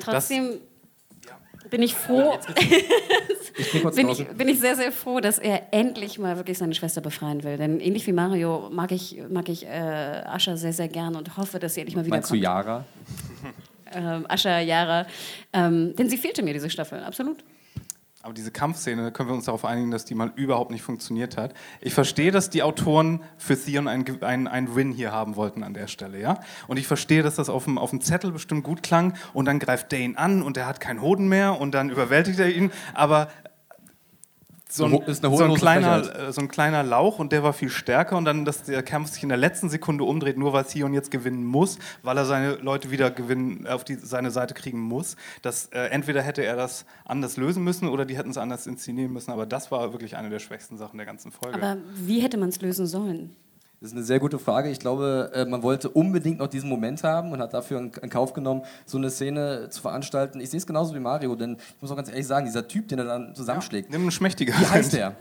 Trotzdem... 0.00 0.48
Das 0.48 0.73
bin 1.70 1.82
ich 1.82 1.94
froh. 1.94 2.38
Ich 3.56 3.72
bin, 3.94 4.08
ich, 4.08 4.26
bin 4.26 4.48
ich 4.48 4.60
sehr, 4.60 4.76
sehr 4.76 4.92
froh, 4.92 5.20
dass 5.20 5.38
er 5.38 5.72
endlich 5.72 6.18
mal 6.18 6.36
wirklich 6.36 6.58
seine 6.58 6.74
Schwester 6.74 7.00
befreien 7.00 7.42
will. 7.44 7.56
Denn 7.56 7.80
ähnlich 7.80 8.06
wie 8.06 8.12
Mario 8.12 8.68
mag 8.70 8.92
ich, 8.92 9.20
mag 9.28 9.48
ich 9.48 9.66
äh, 9.66 9.68
Ascha 9.68 10.56
sehr, 10.56 10.72
sehr 10.72 10.88
gern 10.88 11.16
und 11.16 11.36
hoffe, 11.36 11.58
dass 11.58 11.74
sie 11.74 11.80
endlich 11.80 11.96
mal 11.96 12.04
wieder 12.04 12.16
Meinst 12.16 12.30
kommt. 12.30 12.40
du 12.40 12.44
Yara? 12.44 12.84
Ähm, 13.92 14.26
Ascha, 14.28 14.58
Yara. 14.60 15.06
Ähm, 15.52 15.94
denn 15.96 16.08
sie 16.08 16.16
fehlte 16.16 16.42
mir, 16.42 16.52
diese 16.52 16.68
Staffel, 16.70 17.02
absolut. 17.04 17.44
Aber 18.24 18.32
diese 18.32 18.50
Kampfszene, 18.50 19.12
können 19.12 19.28
wir 19.28 19.34
uns 19.34 19.44
darauf 19.44 19.66
einigen, 19.66 19.90
dass 19.90 20.06
die 20.06 20.14
mal 20.14 20.32
überhaupt 20.34 20.70
nicht 20.70 20.80
funktioniert 20.80 21.36
hat. 21.36 21.52
Ich 21.82 21.92
verstehe, 21.92 22.30
dass 22.30 22.48
die 22.48 22.62
Autoren 22.62 23.22
für 23.36 23.54
Theon 23.54 23.86
einen 23.86 24.48
ein 24.48 24.74
Win 24.74 24.92
hier 24.92 25.12
haben 25.12 25.36
wollten 25.36 25.62
an 25.62 25.74
der 25.74 25.88
Stelle, 25.88 26.18
ja. 26.18 26.40
Und 26.66 26.78
ich 26.78 26.86
verstehe, 26.86 27.22
dass 27.22 27.34
das 27.34 27.50
auf 27.50 27.64
dem, 27.64 27.76
auf 27.76 27.90
dem 27.90 28.00
Zettel 28.00 28.32
bestimmt 28.32 28.64
gut 28.64 28.82
klang 28.82 29.12
und 29.34 29.44
dann 29.44 29.58
greift 29.58 29.92
Dane 29.92 30.16
an 30.16 30.40
und 30.40 30.56
er 30.56 30.64
hat 30.64 30.80
keinen 30.80 31.02
Hoden 31.02 31.28
mehr 31.28 31.60
und 31.60 31.72
dann 31.74 31.90
überwältigt 31.90 32.38
er 32.38 32.48
ihn. 32.48 32.72
Aber 32.94 33.28
so 34.76 34.84
ein, 34.86 35.14
so 35.14 35.44
ein, 35.44 35.54
kleiner, 35.54 36.28
äh, 36.28 36.32
so 36.32 36.40
ein 36.40 36.48
kleiner 36.48 36.82
Lauch 36.82 37.18
und 37.18 37.32
der 37.32 37.42
war 37.42 37.52
viel 37.52 37.68
stärker 37.68 38.16
und 38.16 38.24
dann, 38.24 38.44
dass 38.44 38.64
der 38.64 38.82
Kampf 38.82 39.10
sich 39.10 39.22
in 39.22 39.28
der 39.28 39.38
letzten 39.38 39.68
Sekunde 39.68 40.04
umdreht, 40.04 40.36
nur 40.36 40.52
weil 40.52 40.64
Theon 40.64 40.94
jetzt 40.94 41.10
gewinnen 41.10 41.44
muss, 41.44 41.78
weil 42.02 42.16
er 42.16 42.24
seine 42.24 42.54
Leute 42.56 42.90
wieder 42.90 43.10
gewinnen, 43.10 43.66
auf 43.66 43.84
die, 43.84 43.94
seine 43.94 44.30
Seite 44.30 44.54
kriegen 44.54 44.80
muss. 44.80 45.16
Das, 45.42 45.66
äh, 45.66 45.86
entweder 45.88 46.22
hätte 46.22 46.44
er 46.44 46.56
das 46.56 46.86
anders 47.04 47.36
lösen 47.36 47.62
müssen 47.62 47.88
oder 47.88 48.04
die 48.04 48.16
hätten 48.16 48.30
es 48.30 48.38
anders 48.38 48.66
inszenieren 48.66 49.12
müssen, 49.12 49.30
aber 49.30 49.46
das 49.46 49.70
war 49.70 49.92
wirklich 49.92 50.16
eine 50.16 50.30
der 50.30 50.40
schwächsten 50.40 50.76
Sachen 50.76 50.96
der 50.96 51.06
ganzen 51.06 51.30
Folge. 51.30 51.56
Aber 51.56 51.76
wie 51.94 52.20
hätte 52.20 52.36
man 52.36 52.48
es 52.48 52.60
lösen 52.60 52.86
sollen? 52.86 53.36
Das 53.84 53.92
ist 53.92 53.98
eine 53.98 54.06
sehr 54.06 54.18
gute 54.18 54.38
Frage. 54.38 54.70
Ich 54.70 54.78
glaube, 54.78 55.30
äh, 55.34 55.44
man 55.44 55.62
wollte 55.62 55.90
unbedingt 55.90 56.38
noch 56.38 56.46
diesen 56.46 56.70
Moment 56.70 57.04
haben 57.04 57.32
und 57.32 57.38
hat 57.38 57.52
dafür 57.52 57.80
in 57.80 57.90
Kauf 58.08 58.32
genommen, 58.32 58.62
so 58.86 58.96
eine 58.96 59.10
Szene 59.10 59.68
zu 59.68 59.82
veranstalten. 59.82 60.40
Ich 60.40 60.48
sehe 60.48 60.56
es 60.56 60.66
genauso 60.66 60.94
wie 60.94 61.00
Mario, 61.00 61.34
denn 61.34 61.58
ich 61.58 61.82
muss 61.82 61.90
auch 61.90 61.96
ganz 61.96 62.08
ehrlich 62.08 62.26
sagen, 62.26 62.46
dieser 62.46 62.66
Typ, 62.66 62.88
den 62.88 63.00
er 63.00 63.04
dann 63.04 63.34
zusammenschlägt. 63.34 63.90
Ja, 63.90 63.92
nimm 63.92 64.00
einen 64.00 64.10
Schmächtiger. 64.10 64.54
Wie 64.58 64.66
heißt 64.66 64.94
der? 64.94 65.16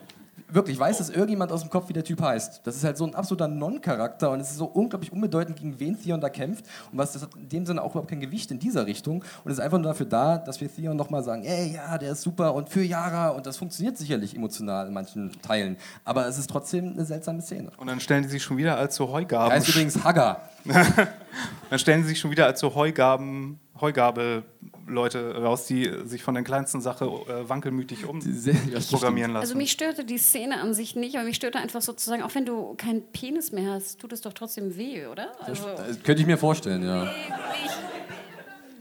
Wirklich, 0.53 0.79
weiß 0.79 0.99
es 0.99 1.09
irgendjemand 1.09 1.51
aus 1.51 1.61
dem 1.61 1.69
Kopf, 1.69 1.89
wie 1.89 1.93
der 1.93 2.03
Typ 2.03 2.21
heißt? 2.21 2.61
Das 2.63 2.75
ist 2.75 2.83
halt 2.83 2.97
so 2.97 3.05
ein 3.05 3.15
absoluter 3.15 3.47
Non-Charakter 3.47 4.31
und 4.31 4.39
es 4.39 4.51
ist 4.51 4.57
so 4.57 4.65
unglaublich 4.65 5.11
unbedeutend, 5.11 5.57
gegen 5.57 5.79
wen 5.79 5.99
Theon 5.99 6.21
da 6.21 6.29
kämpft 6.29 6.65
und 6.91 6.97
was 6.97 7.13
das 7.13 7.23
hat 7.23 7.35
in 7.35 7.49
dem 7.49 7.65
Sinne 7.65 7.81
auch 7.81 7.91
überhaupt 7.91 8.09
kein 8.09 8.19
Gewicht 8.19 8.51
in 8.51 8.59
dieser 8.59 8.85
Richtung 8.85 9.23
und 9.43 9.51
es 9.51 9.57
ist 9.57 9.63
einfach 9.63 9.77
nur 9.77 9.91
dafür 9.91 10.05
da, 10.05 10.37
dass 10.37 10.61
wir 10.61 10.73
Theon 10.73 10.95
nochmal 10.95 11.23
sagen, 11.23 11.43
ey, 11.43 11.73
ja, 11.73 11.97
der 11.97 12.11
ist 12.11 12.21
super 12.21 12.53
und 12.53 12.69
für 12.69 12.83
Yara 12.83 13.29
und 13.29 13.45
das 13.45 13.57
funktioniert 13.57 13.97
sicherlich 13.97 14.35
emotional 14.35 14.87
in 14.87 14.93
manchen 14.93 15.31
Teilen, 15.41 15.77
aber 16.05 16.27
es 16.27 16.37
ist 16.37 16.49
trotzdem 16.49 16.93
eine 16.93 17.05
seltsame 17.05 17.41
Szene. 17.41 17.71
Und 17.77 17.87
dann 17.87 17.99
stellen 17.99 18.23
die 18.23 18.29
sich 18.29 18.43
schon 18.43 18.57
wieder 18.57 18.77
als 18.77 18.95
so 18.95 19.11
Heugaben. 19.11 19.51
Er 19.51 19.57
heißt 19.57 19.69
übrigens 19.69 20.03
Hagger. 20.03 20.41
dann 21.69 21.79
stellen 21.79 22.03
sie 22.03 22.09
sich 22.09 22.19
schon 22.19 22.31
wieder 22.31 22.45
als 22.45 22.59
so 22.59 22.73
Heugaben, 22.75 23.59
Heugabe 23.79 24.43
Leute 24.87 25.35
raus, 25.41 25.65
die 25.65 25.91
sich 26.05 26.23
von 26.23 26.33
der 26.33 26.43
kleinsten 26.43 26.81
Sache 26.81 27.05
äh, 27.05 27.47
wankelmütig 27.49 28.05
umprogrammieren 28.05 29.31
lassen. 29.31 29.43
Also 29.43 29.55
mich 29.55 29.71
störte 29.71 30.05
die 30.05 30.17
Szene 30.17 30.59
an 30.59 30.73
sich 30.73 30.95
nicht, 30.95 31.15
aber 31.15 31.25
mich 31.25 31.35
störte 31.35 31.59
einfach 31.59 31.81
sozusagen, 31.81 32.23
auch 32.23 32.33
wenn 32.35 32.45
du 32.45 32.75
keinen 32.75 33.01
Penis 33.11 33.51
mehr 33.51 33.71
hast, 33.71 33.99
tut 33.99 34.13
es 34.13 34.21
doch 34.21 34.33
trotzdem 34.33 34.75
weh, 34.77 35.05
oder? 35.07 35.31
Also, 35.41 35.65
das 35.75 36.01
könnte 36.03 36.21
ich 36.21 36.27
mir 36.27 36.37
vorstellen, 36.37 36.83
ja. 36.83 37.05
Ich, 37.05 37.71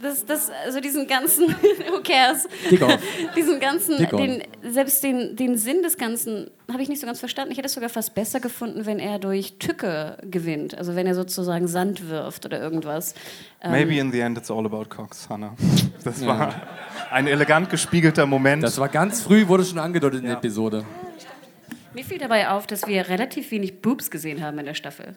das, 0.02 0.26
das, 0.26 0.50
also 0.66 0.80
diesen 0.80 1.06
ganzen, 1.06 1.48
who 1.90 2.02
cares? 2.02 2.46
Dick 2.70 2.82
off. 2.82 2.98
Diesen 3.36 3.60
ganzen, 3.60 3.96
den, 3.98 4.42
selbst 4.62 5.02
den, 5.02 5.36
den 5.36 5.56
Sinn 5.56 5.82
des 5.82 5.96
Ganzen 5.96 6.50
habe 6.70 6.82
ich 6.82 6.88
nicht 6.88 7.00
so 7.00 7.06
ganz 7.06 7.20
verstanden. 7.20 7.52
Ich 7.52 7.58
hätte 7.58 7.66
es 7.66 7.74
sogar 7.74 7.88
fast 7.88 8.14
besser 8.14 8.40
gefunden, 8.40 8.84
wenn 8.84 8.98
er 8.98 9.18
durch 9.18 9.58
Tücke 9.58 10.18
gewinnt. 10.22 10.76
Also 10.76 10.96
wenn 10.96 11.06
er 11.06 11.14
sozusagen 11.14 11.68
Sand 11.68 12.08
wirft 12.10 12.44
oder 12.44 12.60
irgendwas. 12.60 13.14
Ähm, 13.62 13.70
Maybe 13.70 13.98
in 13.98 14.12
the 14.12 14.20
end 14.20 14.36
it's 14.36 14.50
all 14.50 14.66
about 14.66 14.86
Cox, 14.86 15.28
Hannah. 15.28 15.54
Das 16.04 16.26
war 16.26 16.52
ein 17.12 17.28
elegant 17.28 17.70
gespiegelter 17.70 18.26
Moment. 18.26 18.64
Das 18.64 18.78
war 18.78 18.88
ganz 18.88 19.22
früh, 19.22 19.46
wurde 19.46 19.64
schon 19.64 19.78
angedeutet 19.78 20.18
in 20.18 20.24
der 20.24 20.32
Ja. 20.32 20.38
Episode. 20.38 20.84
Mir 21.94 22.04
fiel 22.04 22.18
dabei 22.18 22.48
auf, 22.48 22.66
dass 22.66 22.88
wir 22.88 23.08
relativ 23.08 23.52
wenig 23.52 23.80
Boobs 23.82 24.10
gesehen 24.10 24.42
haben 24.42 24.58
in 24.58 24.66
der 24.66 24.74
Staffel. 24.74 25.14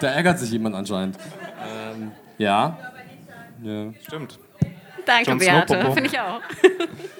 Da 0.00 0.08
ärgert 0.08 0.38
sich 0.38 0.50
jemand 0.50 0.74
anscheinend. 0.74 1.16
Ähm, 1.96 2.12
ja. 2.38 2.76
ja. 3.62 3.92
Stimmt. 4.06 4.38
Danke, 5.04 5.24
Snow, 5.24 5.38
Beate. 5.38 5.92
Finde 5.92 6.06
ich 6.10 6.18
auch. 6.18 6.40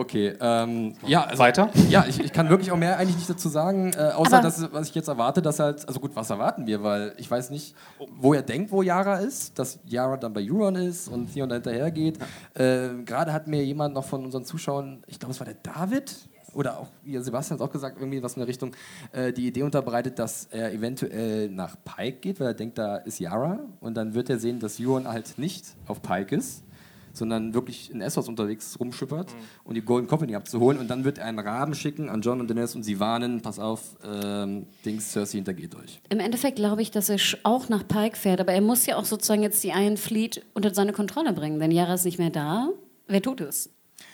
Okay, 0.00 0.32
ähm, 0.40 0.94
ja, 1.06 1.24
also, 1.24 1.38
Weiter? 1.42 1.68
Ja, 1.90 2.06
ich, 2.08 2.24
ich 2.24 2.32
kann 2.32 2.48
wirklich 2.48 2.72
auch 2.72 2.76
mehr 2.78 2.96
eigentlich 2.96 3.16
nicht 3.16 3.28
dazu 3.28 3.50
sagen, 3.50 3.92
äh, 3.92 4.12
außer 4.14 4.38
Aber- 4.38 4.44
dass, 4.44 4.72
was 4.72 4.88
ich 4.88 4.94
jetzt 4.94 5.08
erwarte, 5.08 5.42
dass 5.42 5.58
halt, 5.58 5.86
also 5.86 6.00
gut, 6.00 6.12
was 6.14 6.30
erwarten 6.30 6.66
wir, 6.66 6.82
weil 6.82 7.12
ich 7.18 7.30
weiß 7.30 7.50
nicht, 7.50 7.74
wo 8.16 8.32
er 8.32 8.40
denkt, 8.40 8.72
wo 8.72 8.80
Yara 8.80 9.16
ist, 9.16 9.58
dass 9.58 9.78
Yara 9.84 10.16
dann 10.16 10.32
bei 10.32 10.40
Euron 10.42 10.74
ist 10.76 11.08
und 11.08 11.30
Theon 11.34 11.50
da 11.50 11.56
hinterher 11.56 11.90
geht. 11.90 12.18
Äh, 12.54 13.02
Gerade 13.04 13.30
hat 13.34 13.46
mir 13.46 13.62
jemand 13.62 13.92
noch 13.92 14.06
von 14.06 14.24
unseren 14.24 14.46
Zuschauern, 14.46 15.02
ich 15.06 15.18
glaube, 15.18 15.34
es 15.34 15.40
war 15.40 15.44
der 15.44 15.56
David, 15.62 16.16
oder 16.54 16.78
auch 16.78 16.88
ja, 17.04 17.20
Sebastian 17.20 17.58
hat 17.58 17.66
auch 17.66 17.72
gesagt, 17.72 17.98
irgendwie 17.98 18.22
was 18.22 18.34
in 18.34 18.40
der 18.40 18.48
Richtung, 18.48 18.72
äh, 19.12 19.32
die 19.32 19.46
Idee 19.46 19.62
unterbreitet, 19.62 20.18
dass 20.18 20.46
er 20.50 20.72
eventuell 20.72 21.48
nach 21.48 21.76
Pike 21.84 22.18
geht, 22.20 22.40
weil 22.40 22.48
er 22.48 22.54
denkt, 22.54 22.78
da 22.78 22.96
ist 22.96 23.18
Yara 23.18 23.60
und 23.80 23.94
dann 23.94 24.14
wird 24.14 24.30
er 24.30 24.38
sehen, 24.38 24.60
dass 24.60 24.80
Euron 24.80 25.08
halt 25.08 25.38
nicht 25.38 25.66
auf 25.86 26.02
Pike 26.02 26.36
ist 26.36 26.64
sondern 27.12 27.54
wirklich 27.54 27.90
in 27.90 28.00
Essos 28.00 28.28
unterwegs 28.28 28.78
rumschippert, 28.78 29.34
um 29.64 29.74
die 29.74 29.82
Golden 29.82 30.06
Company 30.06 30.34
abzuholen. 30.34 30.78
Und 30.78 30.88
dann 30.88 31.04
wird 31.04 31.18
er 31.18 31.26
einen 31.26 31.38
Raben 31.38 31.74
schicken 31.74 32.08
an 32.08 32.22
John 32.22 32.40
und 32.40 32.48
Daenerys 32.48 32.74
und 32.74 32.82
sie 32.82 33.00
warnen, 33.00 33.40
pass 33.42 33.58
auf, 33.58 33.96
ähm, 34.04 34.66
Dings, 34.84 35.12
Cersei 35.12 35.38
hintergeht 35.38 35.74
euch. 35.74 36.00
Im 36.08 36.20
Endeffekt 36.20 36.56
glaube 36.56 36.82
ich, 36.82 36.90
dass 36.90 37.08
er 37.08 37.18
auch 37.42 37.68
nach 37.68 37.86
Pike 37.86 38.16
fährt, 38.16 38.40
aber 38.40 38.52
er 38.52 38.60
muss 38.60 38.86
ja 38.86 38.96
auch 38.96 39.04
sozusagen 39.04 39.42
jetzt 39.42 39.62
die 39.64 39.68
Iron 39.68 39.96
Fleet 39.96 40.44
unter 40.54 40.72
seine 40.74 40.92
Kontrolle 40.92 41.32
bringen, 41.32 41.58
denn 41.58 41.70
Yara 41.70 41.94
ist 41.94 42.04
nicht 42.04 42.18
mehr 42.18 42.30
da. 42.30 42.68
Wer 43.06 43.22
tut 43.22 43.40
es? 43.40 43.70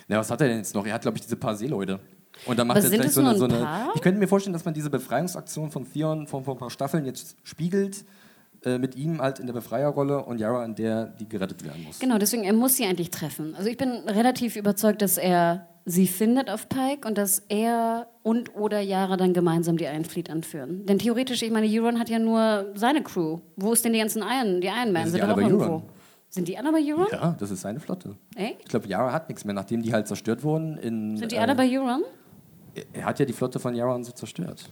Na, 0.09 0.19
was 0.19 0.31
hat 0.31 0.41
er 0.41 0.49
denn 0.49 0.59
jetzt 0.59 0.75
noch? 0.75 0.87
Er 0.87 0.95
hat, 0.95 1.03
glaube 1.03 1.19
ich, 1.19 1.23
diese 1.23 1.37
paar 1.37 1.55
Seeleute. 1.55 2.01
Und 2.45 2.59
dann 2.59 2.67
macht 2.67 2.79
er 2.79 2.91
vielleicht 2.91 3.13
so 3.13 3.21
eine, 3.21 3.37
so 3.37 3.45
ein 3.45 3.53
eine. 3.53 3.89
Ich 3.95 4.03
könnte 4.03 4.21
mir 4.21 4.29
vorstellen, 4.29 4.53
dass 4.53 4.65
man 4.65 4.75
diese 4.75 4.91
Befreiungsaktion 4.91 5.71
von 5.71 5.91
Theon 5.91 6.27
vor, 6.27 6.45
vor 6.45 6.55
ein 6.55 6.59
paar 6.59 6.71
Staffeln 6.71 7.07
jetzt 7.07 7.37
spiegelt, 7.43 8.05
äh, 8.65 8.79
mit 8.79 8.97
ihm 8.97 9.21
halt 9.21 9.39
in 9.39 9.47
der 9.47 9.55
Befreierrolle 9.55 10.25
und 10.25 10.39
Yara 10.39 10.65
in 10.65 10.75
der, 10.75 11.07
die 11.07 11.29
gerettet 11.29 11.65
werden 11.65 11.85
muss. 11.85 11.99
Genau, 11.99 12.19
deswegen, 12.19 12.45
er 12.45 12.53
muss 12.53 12.77
sie 12.77 12.85
eigentlich 12.85 13.11
treffen. 13.11 13.55
Also 13.57 13.69
ich 13.69 13.77
bin 13.77 13.91
relativ 14.07 14.57
überzeugt, 14.57 15.03
dass 15.03 15.19
er 15.19 15.69
sie 15.87 16.07
findet 16.07 16.51
auf 16.51 16.69
Pike 16.69 17.07
und 17.07 17.17
dass 17.17 17.39
er 17.49 18.09
und 18.23 18.55
oder 18.57 18.81
Yara 18.81 19.17
dann 19.17 19.33
gemeinsam 19.33 19.77
die 19.77 19.85
Iron 19.85 20.05
Fleet 20.05 20.29
anführen. 20.31 20.85
Denn 20.85 20.99
theoretisch, 20.99 21.43
ich 21.43 21.51
meine, 21.51 21.69
Euron 21.69 21.99
hat 21.99 22.11
ja 22.11 22.19
nur 22.19 22.73
seine 22.75 23.03
Crew. 23.03 23.39
Wo 23.57 23.73
ist 23.73 23.85
denn 23.85 23.93
die 23.93 24.01
ganzen 24.01 24.23
Iron, 24.23 24.61
die 24.61 24.67
Iron 24.67 24.93
Man? 24.93 25.09
sind 25.09 25.13
Sind 25.13 25.19
die 25.19 25.23
alle 25.23 25.35
bei. 25.35 25.53
Euron. 25.53 25.83
Sind 26.29 26.49
die 26.49 26.59
alle 26.59 26.73
bei 26.73 26.81
Euron? 26.83 27.07
Ja, 27.13 27.37
das 27.39 27.51
ist 27.53 27.61
seine 27.61 27.79
Flotte. 27.79 28.17
Echt? 28.35 28.57
Ich 28.65 28.69
glaube, 28.69 28.89
Yara 28.89 29.13
hat 29.13 29.29
nichts 29.29 29.45
mehr, 29.45 29.55
nachdem 29.55 29.81
die 29.81 29.93
halt 29.93 30.09
zerstört 30.09 30.43
wurden. 30.43 30.77
In, 30.79 31.17
Sind 31.17 31.31
die 31.31 31.37
äh, 31.37 31.39
alle 31.39 31.55
bei 31.55 31.69
Euron? 31.71 32.03
Er 32.93 33.05
hat 33.05 33.19
ja 33.19 33.25
die 33.25 33.33
Flotte 33.33 33.59
von 33.59 33.75
Yara 33.75 33.95
und 33.95 34.05
so 34.05 34.13
zerstört. 34.13 34.71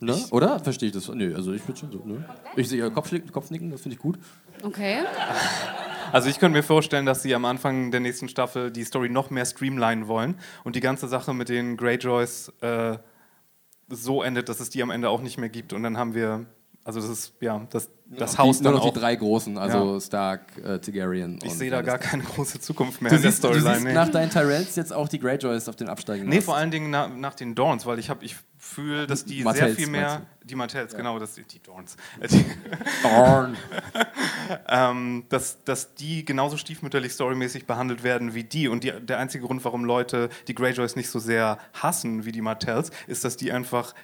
Ne? 0.00 0.16
Oder? 0.30 0.60
Verstehe 0.60 0.88
ich 0.88 0.94
das? 0.94 1.08
Nö, 1.08 1.34
also 1.34 1.52
ich 1.52 1.62
bin 1.62 1.76
schon 1.76 1.90
so. 1.90 2.02
Ne? 2.04 2.24
Ich 2.56 2.68
sehe 2.68 2.78
ihr 2.78 2.90
Kopfnicken, 2.90 3.32
Kopfnicken, 3.32 3.70
das 3.70 3.82
finde 3.82 3.94
ich 3.94 4.02
gut. 4.02 4.18
Okay. 4.62 4.98
Also 6.12 6.28
ich 6.28 6.38
könnte 6.38 6.56
mir 6.56 6.62
vorstellen, 6.62 7.06
dass 7.06 7.22
sie 7.22 7.34
am 7.34 7.44
Anfang 7.44 7.90
der 7.90 8.00
nächsten 8.00 8.28
Staffel 8.28 8.70
die 8.70 8.84
Story 8.84 9.08
noch 9.08 9.30
mehr 9.30 9.44
streamlinen 9.44 10.06
wollen 10.06 10.36
und 10.62 10.76
die 10.76 10.80
ganze 10.80 11.08
Sache 11.08 11.34
mit 11.34 11.48
den 11.48 11.76
Greyjoys 11.76 12.52
äh, 12.60 12.98
so 13.88 14.22
endet, 14.22 14.48
dass 14.48 14.60
es 14.60 14.70
die 14.70 14.82
am 14.82 14.90
Ende 14.90 15.08
auch 15.08 15.22
nicht 15.22 15.38
mehr 15.38 15.48
gibt. 15.48 15.72
Und 15.72 15.82
dann 15.82 15.96
haben 15.96 16.14
wir, 16.14 16.46
also 16.84 17.00
das 17.00 17.08
ist, 17.08 17.32
ja, 17.40 17.66
das, 17.70 17.88
das 18.06 18.32
die, 18.32 18.38
Haus 18.38 18.60
nur 18.60 18.72
dann 18.72 18.78
noch 18.78 18.86
auch. 18.86 18.92
die 18.92 19.00
drei 19.00 19.16
großen, 19.16 19.56
also 19.56 19.94
Ja. 19.94 20.00
Stark, 20.00 20.58
äh, 20.58 20.78
Targaryen. 20.78 21.38
Ich 21.42 21.54
sehe 21.54 21.70
da 21.70 21.80
gar 21.80 21.96
keine 21.96 22.22
große 22.22 22.60
Zukunft 22.60 23.00
mehr 23.00 23.10
Du 23.10 23.16
in 23.16 23.22
der 23.22 23.30
siehst, 23.32 23.42
du 23.42 23.48
siehst 23.48 23.60
Storyline. 23.62 23.88
nee. 23.88 23.94
nach 23.94 24.10
deinen 24.10 24.30
Tyrells 24.30 24.76
jetzt 24.76 24.92
auch 24.92 25.08
die 25.08 25.18
Greyjoys 25.18 25.66
auf 25.68 25.76
den 25.76 25.88
Absteigen. 25.88 26.28
Nee, 26.28 26.42
vor 26.42 26.56
allen 26.56 26.70
Dingen 26.70 26.90
na, 26.90 27.08
nach 27.08 27.34
den 27.34 27.54
Dorns, 27.54 27.86
weil 27.86 27.98
ich 27.98 28.10
habe, 28.10 28.22
ich 28.24 28.36
fühle, 28.58 29.06
dass 29.06 29.24
die 29.24 29.42
Martells, 29.44 29.76
sehr 29.76 29.76
viel 29.76 29.86
mehr, 29.92 30.26
die 30.42 30.54
Martells, 30.54 30.94
genau, 30.94 31.18
das, 31.18 31.34
die 31.34 31.62
Dorns, 31.62 31.96
die, 32.30 32.44
Dorn. 33.02 33.56
ähm, 34.68 35.24
dass, 35.30 35.64
dass 35.64 35.94
die 35.94 36.24
genauso 36.24 36.56
stiefmütterlich 36.56 37.12
storymäßig 37.12 37.66
behandelt 37.66 38.02
werden 38.02 38.34
wie 38.34 38.44
die. 38.44 38.68
Und 38.68 38.84
die, 38.84 38.92
der 38.92 39.18
einzige 39.18 39.46
Grund, 39.46 39.64
warum 39.64 39.84
Leute 39.84 40.28
die 40.48 40.54
Greyjoys 40.54 40.96
nicht 40.96 41.08
so 41.08 41.18
sehr 41.18 41.58
hassen 41.72 42.24
wie 42.24 42.32
die 42.32 42.42
Martells, 42.42 42.90
ist, 43.06 43.24
dass 43.24 43.36
die 43.36 43.52
einfach 43.52 43.94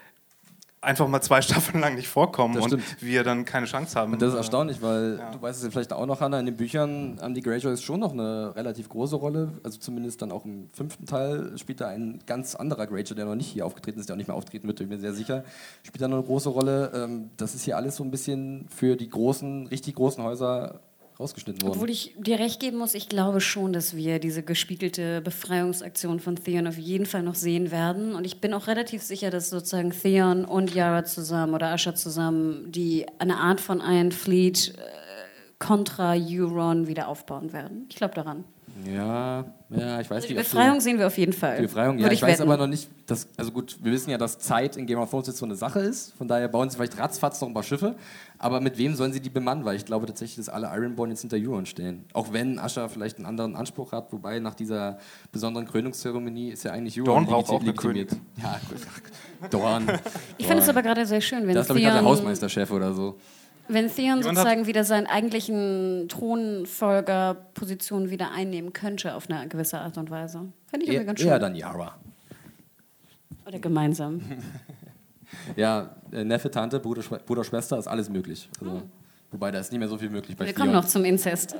einfach 0.83 1.07
mal 1.09 1.21
zwei 1.21 1.43
Staffeln 1.43 1.81
lang 1.81 1.95
nicht 1.95 2.09
vorkommen 2.09 2.55
Das 2.55 2.65
und 2.65 2.81
stimmt. 2.83 3.03
wir 3.03 3.23
dann 3.25 3.45
keine 3.45 3.67
Chance 3.67 3.99
haben. 3.99 4.13
Und 4.15 4.23
das 4.23 4.31
ist 4.31 4.37
erstaunlich, 4.37 4.81
weil 4.81 5.19
Ja. 5.19 5.31
du 5.31 5.43
weißt 5.43 5.59
es 5.59 5.65
ja 5.65 5.71
vielleicht 5.71 5.93
auch 5.93 6.07
noch, 6.07 6.21
Hannah, 6.21 6.41
in 6.41 6.47
den 6.47 6.57
Büchern 6.57 7.19
haben 7.21 7.35
die 7.35 7.43
Greyjoys 7.43 7.83
schon 7.83 8.01
noch 8.01 8.13
eine 8.13 8.55
relativ 8.57 8.89
große 8.89 9.17
Rolle. 9.17 9.53
Also 9.63 9.79
zumindest 9.79 10.23
dann 10.23 10.33
auch 10.33 10.45
im 10.45 10.69
fünften 10.73 11.07
Teil 11.07 11.57
spielt 11.59 11.81
da 11.81 11.89
ein 11.89 12.21
ganz 12.27 12.55
anderer 12.55 12.87
Greyjoy, 12.87 13.15
der 13.15 13.27
noch 13.27 13.35
nicht 13.35 13.49
hier 13.49 13.67
aufgetreten 13.67 14.01
ist, 14.01 14.09
der 14.09 14.15
auch 14.15 14.19
nicht 14.19 14.29
mehr 14.29 14.37
auftreten 14.37 14.67
wird, 14.67 14.79
bin 14.79 14.87
ich 14.89 14.95
mir 14.95 15.01
sehr 15.01 15.13
sicher, 15.13 15.45
spielt 15.83 16.01
da 16.03 16.09
noch 16.09 16.17
eine 16.19 16.27
große 16.27 16.49
Rolle. 16.49 16.91
Ähm, 16.95 17.31
Das 17.37 17.55
ist 17.55 17.65
hier 17.65 17.77
alles 17.77 17.97
so 17.97 18.05
ein 18.05 18.11
bisschen 18.11 18.67
für 18.75 18.97
die 18.97 19.09
großen, 19.11 19.67
richtig 19.67 19.95
großen 19.97 20.23
Häuser 20.25 20.81
rausgeschnitten 21.21 21.63
worden. 21.63 21.75
Obwohl 21.75 21.91
ich 21.91 22.15
dir 22.19 22.39
recht 22.39 22.61
geben 22.61 22.79
muss, 22.79 22.95
ich 22.95 23.09
glaube 23.09 23.41
schon, 23.41 23.73
dass 23.73 23.95
wir 23.95 24.19
diese 24.19 24.43
gespiegelte 24.43 25.21
Befreiungsaktion 25.21 26.21
von 26.21 26.37
Theon 26.37 26.67
auf 26.67 26.79
jeden 26.79 27.07
Fall 27.07 27.23
noch 27.23 27.35
sehen 27.35 27.71
werden. 27.71 28.15
Und 28.15 28.25
ich 28.25 28.41
bin 28.41 28.55
auch 28.55 28.67
relativ 28.67 29.03
sicher, 29.03 29.31
dass 29.31 29.51
sozusagen 29.51 29.91
Theon 29.91 30.45
und 30.45 30.75
Yara 30.75 31.05
zusammen 31.05 31.55
oder 31.55 31.69
Asha 31.69 31.95
zusammen 31.95 32.73
die 32.73 33.07
eine 33.19 33.37
Art 33.37 33.61
von 33.61 33.81
Iron 33.81 34.13
Fleet 34.13 34.75
äh, 34.77 36.37
Euron 36.39 36.87
wieder 36.87 37.09
aufbauen 37.09 37.53
werden. 37.53 37.87
Ich 37.91 37.97
glaube 37.97 38.15
daran. 38.15 38.45
Ja, 38.87 39.45
ja, 39.71 40.01
ich 40.01 40.11
weiß 40.11 40.17
Also 40.17 40.29
die 40.29 40.35
nicht. 40.35 40.47
du- 40.47 40.57
Befreiung 40.57 40.81
sehen 40.81 40.99
wir 40.99 41.07
auf 41.07 41.17
jeden 41.19 41.33
Fall. 41.33 41.57
Die 41.57 41.63
Befreiung, 41.63 41.99
ja, 41.99 42.05
Würde 42.05 42.15
ich, 42.15 42.23
weiß 42.23 42.39
wetten. 42.39 42.43
aber 42.43 42.57
noch 42.57 42.67
nicht, 42.67 42.89
dass, 43.07 43.29
also 43.37 43.51
gut, 43.53 43.79
wir 43.83 43.93
wissen 43.93 44.11
ja, 44.11 44.19
dass 44.19 44.39
Zeit 44.39 44.77
in 44.77 44.87
Game 44.87 44.99
of 44.99 45.11
Thrones 45.11 45.27
jetzt 45.29 45.39
so 45.39 45.45
eine 45.47 45.55
Sache 45.57 45.81
ist, 45.81 46.15
von 46.17 46.27
daher 46.29 46.49
bauen 46.49 46.69
sie 46.71 46.77
vielleicht 46.77 46.99
ratzfatz 46.99 47.41
noch 47.41 47.49
ein 47.49 47.55
paar 47.55 47.63
Schiffe, 47.63 47.95
aber 48.39 48.61
mit 48.61 48.79
wem 48.79 48.95
sollen 48.95 49.13
sie 49.13 49.21
die 49.21 49.31
bemannen, 49.31 49.65
weil 49.65 49.77
ich 49.77 49.85
glaube 49.85 50.07
tatsächlich, 50.07 50.37
dass 50.37 50.49
alle 50.49 50.67
Ironborn 50.75 51.11
jetzt 51.11 51.21
hinter 51.21 51.37
Euron 51.37 51.67
stehen. 51.67 52.05
Auch 52.13 52.33
wenn 52.33 52.59
Asha 52.59 52.89
vielleicht 52.89 53.19
einen 53.19 53.27
anderen 53.27 53.55
Anspruch 53.57 53.93
hat, 53.93 54.13
wobei 54.13 54.39
nach 54.41 54.55
dieser 54.55 54.99
besonderen 55.33 55.67
Krönungszeremonie 55.69 56.51
ist 56.51 56.65
ja 56.65 56.73
eigentlich 56.73 56.99
Euron 57.01 57.07
Dorn 57.15 57.27
braucht 57.27 57.51
auch 57.51 57.61
eine 57.61 57.67
legitimiert. 57.71 58.13
Ja, 58.43 58.61
gut. 58.69 59.51
Dorn. 59.51 59.87
Ich 60.39 60.47
finde 60.47 60.63
es 60.63 60.69
aber 60.69 60.83
gerade 60.83 61.07
sehr 61.07 61.21
schön, 61.21 61.47
wenn 61.47 61.55
Das 61.55 61.63
ist, 61.63 61.67
glaube 61.69 61.81
ich, 61.81 61.85
gerade 61.87 62.01
der 62.01 62.09
Hausmeisterchef 62.09 62.71
oder 62.71 62.93
so. 62.93 63.19
Wenn 63.73 63.87
Theon 63.89 64.19
Jemand 64.19 64.25
sozusagen 64.25 64.67
wieder 64.67 64.85
seinen 64.85 65.07
eigentlichen 65.07 66.07
Thronfolgerposition 66.09 68.11
wieder 68.11 68.33
einnehmen 68.33 68.73
könnte 68.73 69.15
auf 69.15 69.29
eine 69.31 69.47
gewisse 69.49 69.79
Art 69.79 69.97
und 69.99 70.11
Weise. 70.11 70.47
Fände 70.67 70.87
ich 70.87 70.93
irgendwie 70.93 70.95
Eher, 70.95 71.05
ganz 71.05 71.21
schön. 71.21 71.29
eher 71.29 71.39
dann 71.39 71.55
Yara. 71.55 71.95
Oder 73.47 73.59
gemeinsam. 73.59 74.21
Ja, 75.55 75.95
äh, 76.11 76.25
Neffe, 76.25 76.51
Tante, 76.51 76.81
Bruder, 76.81 77.03
Bruder, 77.25 77.45
Schwester, 77.45 77.79
ist 77.79 77.87
alles 77.87 78.11
möglich. 78.11 78.51
Also, 78.61 78.83
wobei, 79.31 79.53
da 79.53 79.61
ist 79.61 79.71
nicht 79.71 79.79
mehr 79.79 79.87
so 79.87 79.97
viel 79.97 80.11
möglich 80.11 80.37
bei 80.37 80.45
Wir 80.45 80.53
Theon. 80.53 80.67
kommen 80.67 80.73
noch 80.73 80.87
zum 80.87 81.05
Inzest. 81.05 81.55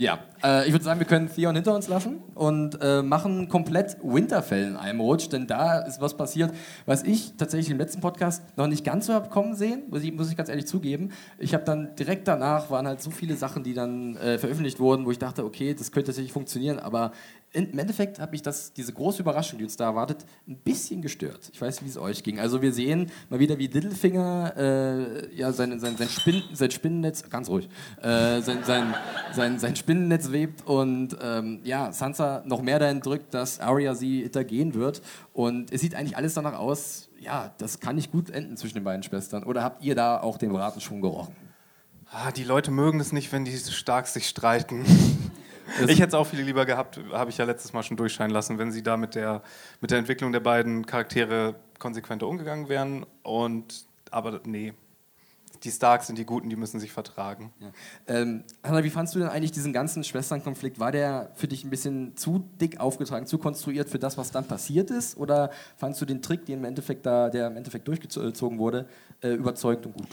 Ja, 0.00 0.20
äh, 0.44 0.64
ich 0.64 0.72
würde 0.72 0.84
sagen, 0.84 1.00
wir 1.00 1.08
können 1.08 1.28
Theon 1.28 1.56
hinter 1.56 1.74
uns 1.74 1.88
lassen 1.88 2.18
und 2.36 2.78
äh, 2.80 3.02
machen 3.02 3.48
komplett 3.48 3.96
Winterfell 4.00 4.68
in 4.68 4.76
einem 4.76 5.00
Rutsch, 5.00 5.28
denn 5.28 5.48
da 5.48 5.80
ist 5.80 6.00
was 6.00 6.16
passiert, 6.16 6.54
was 6.86 7.02
ich 7.02 7.32
tatsächlich 7.36 7.68
im 7.72 7.78
letzten 7.78 8.00
Podcast 8.00 8.44
noch 8.56 8.68
nicht 8.68 8.84
ganz 8.84 9.06
so 9.06 9.12
habe 9.12 9.28
kommen 9.28 9.56
sehen, 9.56 9.82
muss 9.90 10.04
ich, 10.04 10.12
muss 10.12 10.30
ich 10.30 10.36
ganz 10.36 10.50
ehrlich 10.50 10.68
zugeben. 10.68 11.10
Ich 11.40 11.52
habe 11.52 11.64
dann 11.64 11.96
direkt 11.96 12.28
danach 12.28 12.70
waren 12.70 12.86
halt 12.86 13.02
so 13.02 13.10
viele 13.10 13.34
Sachen, 13.34 13.64
die 13.64 13.74
dann 13.74 14.16
äh, 14.18 14.38
veröffentlicht 14.38 14.78
wurden, 14.78 15.04
wo 15.04 15.10
ich 15.10 15.18
dachte, 15.18 15.44
okay, 15.44 15.74
das 15.74 15.90
könnte 15.90 16.10
tatsächlich 16.10 16.32
funktionieren, 16.32 16.78
aber 16.78 17.10
im 17.52 17.78
Endeffekt 17.78 18.18
hat 18.18 18.30
mich 18.30 18.42
das, 18.42 18.72
diese 18.74 18.92
große 18.92 19.22
Überraschung, 19.22 19.58
die 19.58 19.64
uns 19.64 19.76
da 19.76 19.84
erwartet, 19.84 20.26
ein 20.46 20.56
bisschen 20.56 21.00
gestört. 21.00 21.50
Ich 21.52 21.60
weiß, 21.60 21.82
wie 21.82 21.88
es 21.88 21.96
euch 21.96 22.22
ging. 22.22 22.38
Also 22.38 22.60
wir 22.60 22.72
sehen 22.72 23.10
mal 23.30 23.40
wieder, 23.40 23.58
wie 23.58 23.68
Littlefinger 23.68 24.54
äh, 24.56 25.34
ja, 25.34 25.52
sein, 25.52 25.80
sein, 25.80 25.96
sein, 25.96 26.08
Spinn, 26.08 26.42
sein 26.52 26.70
Spinnennetz, 26.70 27.28
ganz 27.30 27.48
ruhig, 27.48 27.68
äh, 28.02 28.40
sein, 28.40 28.64
sein, 28.64 28.94
sein, 29.32 29.58
sein 29.58 29.76
Spinnennetz 29.76 30.30
webt 30.30 30.66
und 30.66 31.16
ähm, 31.22 31.60
ja, 31.64 31.90
Sansa 31.90 32.42
noch 32.44 32.60
mehr 32.60 32.78
dahin 32.78 33.00
drückt, 33.00 33.32
dass 33.32 33.60
Arya 33.60 33.94
sie 33.94 34.22
hintergehen 34.22 34.74
wird. 34.74 35.00
Und 35.32 35.72
es 35.72 35.80
sieht 35.80 35.94
eigentlich 35.94 36.16
alles 36.16 36.34
danach 36.34 36.58
aus, 36.58 37.08
ja, 37.18 37.54
das 37.58 37.80
kann 37.80 37.96
nicht 37.96 38.12
gut 38.12 38.28
enden 38.28 38.58
zwischen 38.58 38.74
den 38.74 38.84
beiden 38.84 39.02
Schwestern. 39.02 39.44
Oder 39.44 39.62
habt 39.62 39.82
ihr 39.82 39.94
da 39.94 40.20
auch 40.20 40.36
den 40.36 40.50
Braten 40.50 40.80
schon 40.80 41.00
gerochen? 41.00 41.34
Ah, 42.10 42.30
die 42.30 42.44
Leute 42.44 42.70
mögen 42.70 43.00
es 43.00 43.12
nicht, 43.12 43.32
wenn 43.32 43.44
die 43.44 43.56
stark 43.56 44.06
sich 44.06 44.28
streiten. 44.28 44.84
Ich 45.86 46.00
hätte 46.00 46.08
es 46.08 46.14
auch 46.14 46.26
viel 46.26 46.40
lieber 46.40 46.66
gehabt, 46.66 47.00
habe 47.12 47.30
ich 47.30 47.38
ja 47.38 47.44
letztes 47.44 47.72
Mal 47.72 47.82
schon 47.82 47.96
durchscheinen 47.96 48.32
lassen, 48.32 48.58
wenn 48.58 48.72
sie 48.72 48.82
da 48.82 48.96
mit 48.96 49.14
der, 49.14 49.42
mit 49.80 49.90
der 49.90 49.98
Entwicklung 49.98 50.32
der 50.32 50.40
beiden 50.40 50.86
Charaktere 50.86 51.54
konsequenter 51.78 52.26
umgegangen 52.26 52.68
wären. 52.68 53.06
Und 53.22 53.86
aber 54.10 54.40
nee, 54.44 54.74
die 55.64 55.70
Starks 55.70 56.06
sind 56.06 56.18
die 56.18 56.24
Guten, 56.24 56.50
die 56.50 56.56
müssen 56.56 56.80
sich 56.80 56.92
vertragen. 56.92 57.52
Ja. 57.60 57.72
Ähm, 58.06 58.44
Hanna, 58.62 58.84
wie 58.84 58.90
fandst 58.90 59.14
du 59.14 59.18
denn 59.18 59.28
eigentlich 59.28 59.52
diesen 59.52 59.72
ganzen 59.72 60.04
Schwesternkonflikt? 60.04 60.78
War 60.78 60.92
der 60.92 61.30
für 61.34 61.48
dich 61.48 61.64
ein 61.64 61.70
bisschen 61.70 62.16
zu 62.16 62.48
dick 62.60 62.80
aufgetragen, 62.80 63.26
zu 63.26 63.38
konstruiert 63.38 63.88
für 63.88 63.98
das, 63.98 64.16
was 64.16 64.30
dann 64.30 64.46
passiert 64.46 64.90
ist? 64.90 65.16
Oder 65.16 65.50
fandst 65.76 66.00
du 66.00 66.04
den 66.04 66.22
Trick, 66.22 66.46
den 66.46 66.60
im 66.60 66.64
Endeffekt 66.64 67.06
da, 67.06 67.28
der 67.28 67.48
im 67.48 67.56
Endeffekt 67.56 67.88
durchgezogen 67.88 68.58
wurde, 68.58 68.88
äh, 69.22 69.30
überzeugt 69.30 69.86
und 69.86 69.96
gut? 69.96 70.08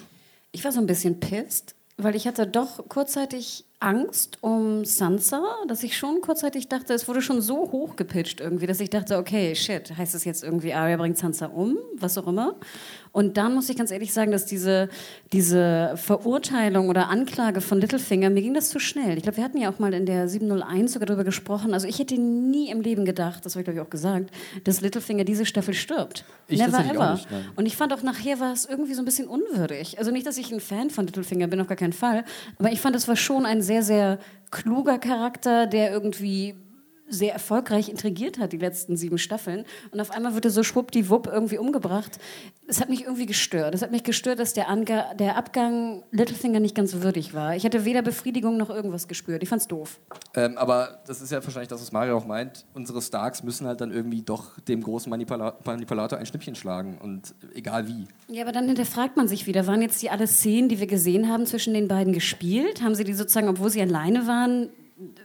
Ich 0.51 0.63
war 0.63 0.71
so 0.71 0.79
ein 0.79 0.87
bisschen 0.87 1.19
pissed, 1.19 1.75
weil 1.97 2.15
ich 2.15 2.27
hatte 2.27 2.45
doch 2.45 2.89
kurzzeitig 2.89 3.65
Angst 3.79 4.39
um 4.41 4.83
Sansa, 4.83 5.41
dass 5.67 5.83
ich 5.83 5.97
schon 5.97 6.21
kurzzeitig 6.21 6.67
dachte, 6.67 6.93
es 6.93 7.07
wurde 7.07 7.21
schon 7.21 7.41
so 7.41 7.71
hoch 7.71 7.95
gepitcht 7.95 8.41
irgendwie, 8.41 8.67
dass 8.67 8.79
ich 8.79 8.89
dachte, 8.89 9.17
okay, 9.17 9.55
shit, 9.55 9.95
heißt 9.95 10.15
es 10.15 10.25
jetzt 10.25 10.43
irgendwie, 10.43 10.73
Arya 10.73 10.97
bringt 10.97 11.17
Sansa 11.17 11.47
um, 11.47 11.77
was 11.97 12.17
auch 12.17 12.27
immer. 12.27 12.55
Und 13.15 13.37
dann 13.37 13.55
muss 13.55 13.69
ich 13.69 13.77
ganz 13.77 13.91
ehrlich 13.91 14.11
sagen, 14.11 14.33
dass 14.33 14.45
diese, 14.45 14.89
diese 15.31 15.93
Verurteilung 15.95 16.89
oder 16.89 17.07
Anklage 17.07 17.61
von 17.61 17.79
Littlefinger, 17.79 18.29
mir 18.29 18.41
ging 18.41 18.53
das 18.53 18.67
zu 18.67 18.77
schnell. 18.77 19.15
Ich 19.15 19.23
glaube, 19.23 19.37
wir 19.37 19.45
hatten 19.45 19.57
ja 19.57 19.71
auch 19.71 19.79
mal 19.79 19.93
in 19.93 20.05
der 20.05 20.27
701 20.27 20.91
sogar 20.91 21.05
darüber 21.05 21.23
gesprochen. 21.23 21.73
Also 21.73 21.87
ich 21.87 21.97
hätte 21.97 22.19
nie 22.19 22.69
im 22.69 22.81
Leben 22.81 23.05
gedacht, 23.05 23.45
das 23.45 23.53
habe 23.55 23.61
ich 23.61 23.65
glaube 23.67 23.79
ich 23.79 23.85
auch 23.85 23.89
gesagt, 23.89 24.31
dass 24.65 24.81
Littlefinger 24.81 25.23
diese 25.23 25.45
Staffel 25.45 25.73
stirbt. 25.73 26.25
Ich 26.49 26.59
Never 26.59 26.79
ever. 26.79 27.13
nicht. 27.13 27.27
Und 27.55 27.65
ich 27.65 27.77
fand 27.77 27.93
auch 27.93 28.03
nachher 28.03 28.41
war 28.41 28.51
es 28.51 28.65
irgendwie 28.65 28.93
so 28.93 29.01
ein 29.01 29.05
bisschen 29.05 29.29
unwürdig. 29.29 29.97
Also 29.97 30.11
nicht, 30.11 30.27
dass 30.27 30.37
ich 30.37 30.51
ein 30.51 30.59
Fan 30.59 30.89
von 30.89 31.05
Littlefinger 31.05 31.47
bin, 31.47 31.61
auf 31.61 31.67
gar 31.67 31.77
keinen 31.77 31.93
Fall. 31.93 32.25
Aber 32.59 32.73
ich 32.73 32.81
fand, 32.81 32.97
es 32.97 33.07
war 33.07 33.15
schon 33.15 33.45
ein 33.45 33.61
sehr, 33.61 33.81
sehr 33.81 34.19
kluger 34.51 34.99
Charakter, 34.99 35.67
der 35.67 35.89
irgendwie 35.93 36.55
sehr 37.07 37.33
erfolgreich 37.33 37.89
intrigiert 37.89 38.39
hat, 38.39 38.51
die 38.51 38.57
letzten 38.57 38.97
sieben 38.97 39.17
Staffeln. 39.17 39.65
Und 39.91 39.99
auf 39.99 40.11
einmal 40.11 40.33
wird 40.33 40.45
er 40.45 40.51
so 40.51 40.63
schwuppdiwupp 40.63 41.27
irgendwie 41.27 41.57
umgebracht. 41.57 42.19
Es 42.67 42.81
hat 42.81 42.89
mich 42.89 43.03
irgendwie 43.03 43.27
gestört. 43.27 43.75
Es 43.75 43.81
hat 43.81 43.91
mich 43.91 44.03
gestört, 44.03 44.39
dass 44.39 44.53
der, 44.53 44.69
Anga 44.69 45.13
der 45.13 45.37
Abgang 45.37 46.03
Littlefinger 46.11 46.59
nicht 46.59 46.75
ganz 46.75 46.93
würdig 47.01 47.33
war. 47.33 47.55
Ich 47.55 47.63
hatte 47.63 47.85
weder 47.85 48.01
Befriedigung 48.01 48.57
noch 48.57 48.69
irgendwas 48.69 49.07
gespürt. 49.07 49.43
Ich 49.43 49.49
fand's 49.49 49.67
doof. 49.67 49.99
Ähm, 50.35 50.57
aber 50.57 50.99
das 51.05 51.21
ist 51.21 51.31
ja 51.31 51.43
wahrscheinlich 51.43 51.69
das, 51.69 51.81
was 51.81 51.91
Mario 51.91 52.17
auch 52.17 52.25
meint. 52.25 52.65
Unsere 52.73 53.01
Starks 53.01 53.43
müssen 53.43 53.67
halt 53.67 53.81
dann 53.81 53.91
irgendwie 53.91 54.23
doch 54.23 54.59
dem 54.61 54.81
großen 54.81 55.09
Manipula 55.09 55.55
Manipulator 55.63 56.17
ein 56.17 56.25
Schnippchen 56.25 56.55
schlagen. 56.55 56.97
Und 57.01 57.35
egal 57.53 57.87
wie. 57.87 58.07
Ja, 58.27 58.43
aber 58.43 58.51
dann 58.51 58.65
hinterfragt 58.65 59.15
man 59.15 59.27
sich 59.27 59.45
wieder, 59.45 59.67
waren 59.67 59.81
jetzt 59.81 60.01
die 60.01 60.09
alle 60.09 60.25
Szenen, 60.27 60.69
die 60.69 60.79
wir 60.79 60.87
gesehen 60.87 61.29
haben, 61.29 61.45
zwischen 61.45 61.73
den 61.73 61.87
beiden 61.87 62.13
gespielt? 62.13 62.81
Haben 62.81 62.95
sie 62.95 63.03
die 63.03 63.13
sozusagen, 63.13 63.47
obwohl 63.47 63.69
sie 63.69 63.81
alleine 63.81 64.25
waren, 64.25 64.69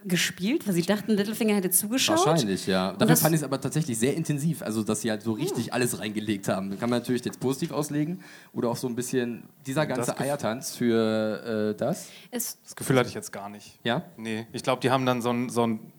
gespielt, 0.05 0.67
weil 0.67 0.75
sie 0.75 0.83
dachten, 0.83 1.13
Littlefinger 1.13 1.55
hätte 1.55 1.71
zugeschaut? 1.71 2.27
Wahrscheinlich, 2.27 2.67
ja. 2.67 2.93
Dafür 2.95 3.17
fand 3.17 3.35
ich 3.35 3.41
es 3.41 3.45
aber 3.45 3.61
tatsächlich 3.61 3.99
sehr 3.99 4.15
intensiv. 4.17 4.63
Also, 4.63 4.83
dass 4.83 5.01
sie 5.03 5.11
halt 5.11 5.23
so 5.23 5.33
richtig 5.33 5.67
Hm. 5.67 5.73
alles 5.75 5.99
reingelegt 5.99 6.49
haben. 6.49 6.71
Kann 6.79 6.91
man 6.91 6.99
natürlich 7.01 7.25
jetzt 7.25 7.39
positiv 7.39 7.71
auslegen. 7.71 8.23
Oder 8.53 8.69
auch 8.71 8.77
so 8.77 8.89
ein 8.89 8.97
bisschen 8.97 9.45
dieser 9.67 9.87
ganze 9.87 10.19
Eiertanz 10.19 10.75
für 10.75 11.71
äh, 11.73 11.77
das. 11.77 12.09
Es, 12.31 12.59
Das 12.63 12.75
Gefühl 12.75 12.99
hatte 12.99 13.09
ich 13.09 13.15
jetzt 13.15 13.33
gar 13.33 13.49
nicht. 13.49 13.79
Ja? 13.85 14.05
Nee, 14.17 14.47
ich 14.53 14.63
glaube, 14.63 14.81
die 14.81 14.91
haben 14.91 15.07
dann 15.07 15.23
so 15.23 15.31
ein, 15.31 15.49
so 15.51 15.67
ein 15.67 15.93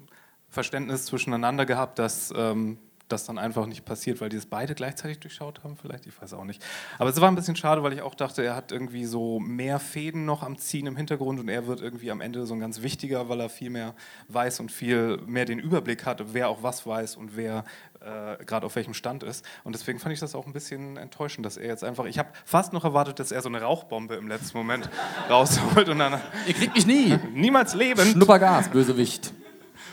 Verständnis 0.49 1.05
zwischeneinander 1.05 1.65
gehabt, 1.65 1.97
dass 1.97 2.33
ähm, 2.35 2.77
das 3.11 3.25
dann 3.25 3.37
einfach 3.37 3.65
nicht 3.65 3.85
passiert, 3.85 4.21
weil 4.21 4.29
die 4.29 4.37
es 4.37 4.45
beide 4.45 4.75
gleichzeitig 4.75 5.19
durchschaut 5.19 5.63
haben, 5.63 5.77
vielleicht, 5.77 6.07
ich 6.07 6.21
weiß 6.21 6.33
auch 6.33 6.43
nicht. 6.43 6.63
Aber 6.97 7.09
es 7.09 7.19
war 7.19 7.29
ein 7.29 7.35
bisschen 7.35 7.55
schade, 7.55 7.83
weil 7.83 7.93
ich 7.93 8.01
auch 8.01 8.15
dachte, 8.15 8.43
er 8.43 8.55
hat 8.55 8.71
irgendwie 8.71 9.05
so 9.05 9.39
mehr 9.39 9.79
Fäden 9.79 10.25
noch 10.25 10.43
am 10.43 10.57
Ziehen 10.57 10.87
im 10.87 10.95
Hintergrund 10.95 11.39
und 11.39 11.49
er 11.49 11.67
wird 11.67 11.81
irgendwie 11.81 12.11
am 12.11 12.21
Ende 12.21 12.45
so 12.45 12.53
ein 12.53 12.59
ganz 12.59 12.81
wichtiger, 12.81 13.29
weil 13.29 13.39
er 13.39 13.49
viel 13.49 13.69
mehr 13.69 13.95
weiß 14.29 14.59
und 14.59 14.71
viel 14.71 15.17
mehr 15.25 15.45
den 15.45 15.59
Überblick 15.59 16.05
hat, 16.05 16.33
wer 16.33 16.49
auch 16.49 16.63
was 16.63 16.85
weiß 16.85 17.15
und 17.15 17.35
wer 17.35 17.63
äh, 18.01 18.43
gerade 18.45 18.65
auf 18.65 18.75
welchem 18.75 18.93
Stand 18.93 19.23
ist. 19.23 19.45
Und 19.63 19.75
deswegen 19.75 19.99
fand 19.99 20.13
ich 20.13 20.19
das 20.19 20.35
auch 20.35 20.45
ein 20.45 20.53
bisschen 20.53 20.97
enttäuschend, 20.97 21.45
dass 21.45 21.57
er 21.57 21.67
jetzt 21.67 21.83
einfach, 21.83 22.05
ich 22.05 22.17
habe 22.17 22.29
fast 22.45 22.73
noch 22.73 22.83
erwartet, 22.83 23.19
dass 23.19 23.31
er 23.31 23.41
so 23.41 23.49
eine 23.49 23.61
Rauchbombe 23.61 24.15
im 24.15 24.27
letzten 24.27 24.57
Moment 24.57 24.89
rausholt 25.29 25.89
und 25.89 25.99
dann 25.99 26.19
Ihr 26.47 26.53
kriegt 26.53 26.75
mich 26.75 26.87
nie! 26.87 27.17
niemals 27.33 27.75
leben. 27.75 28.05
Schnuppergas, 28.05 28.69
Bösewicht. 28.69 29.33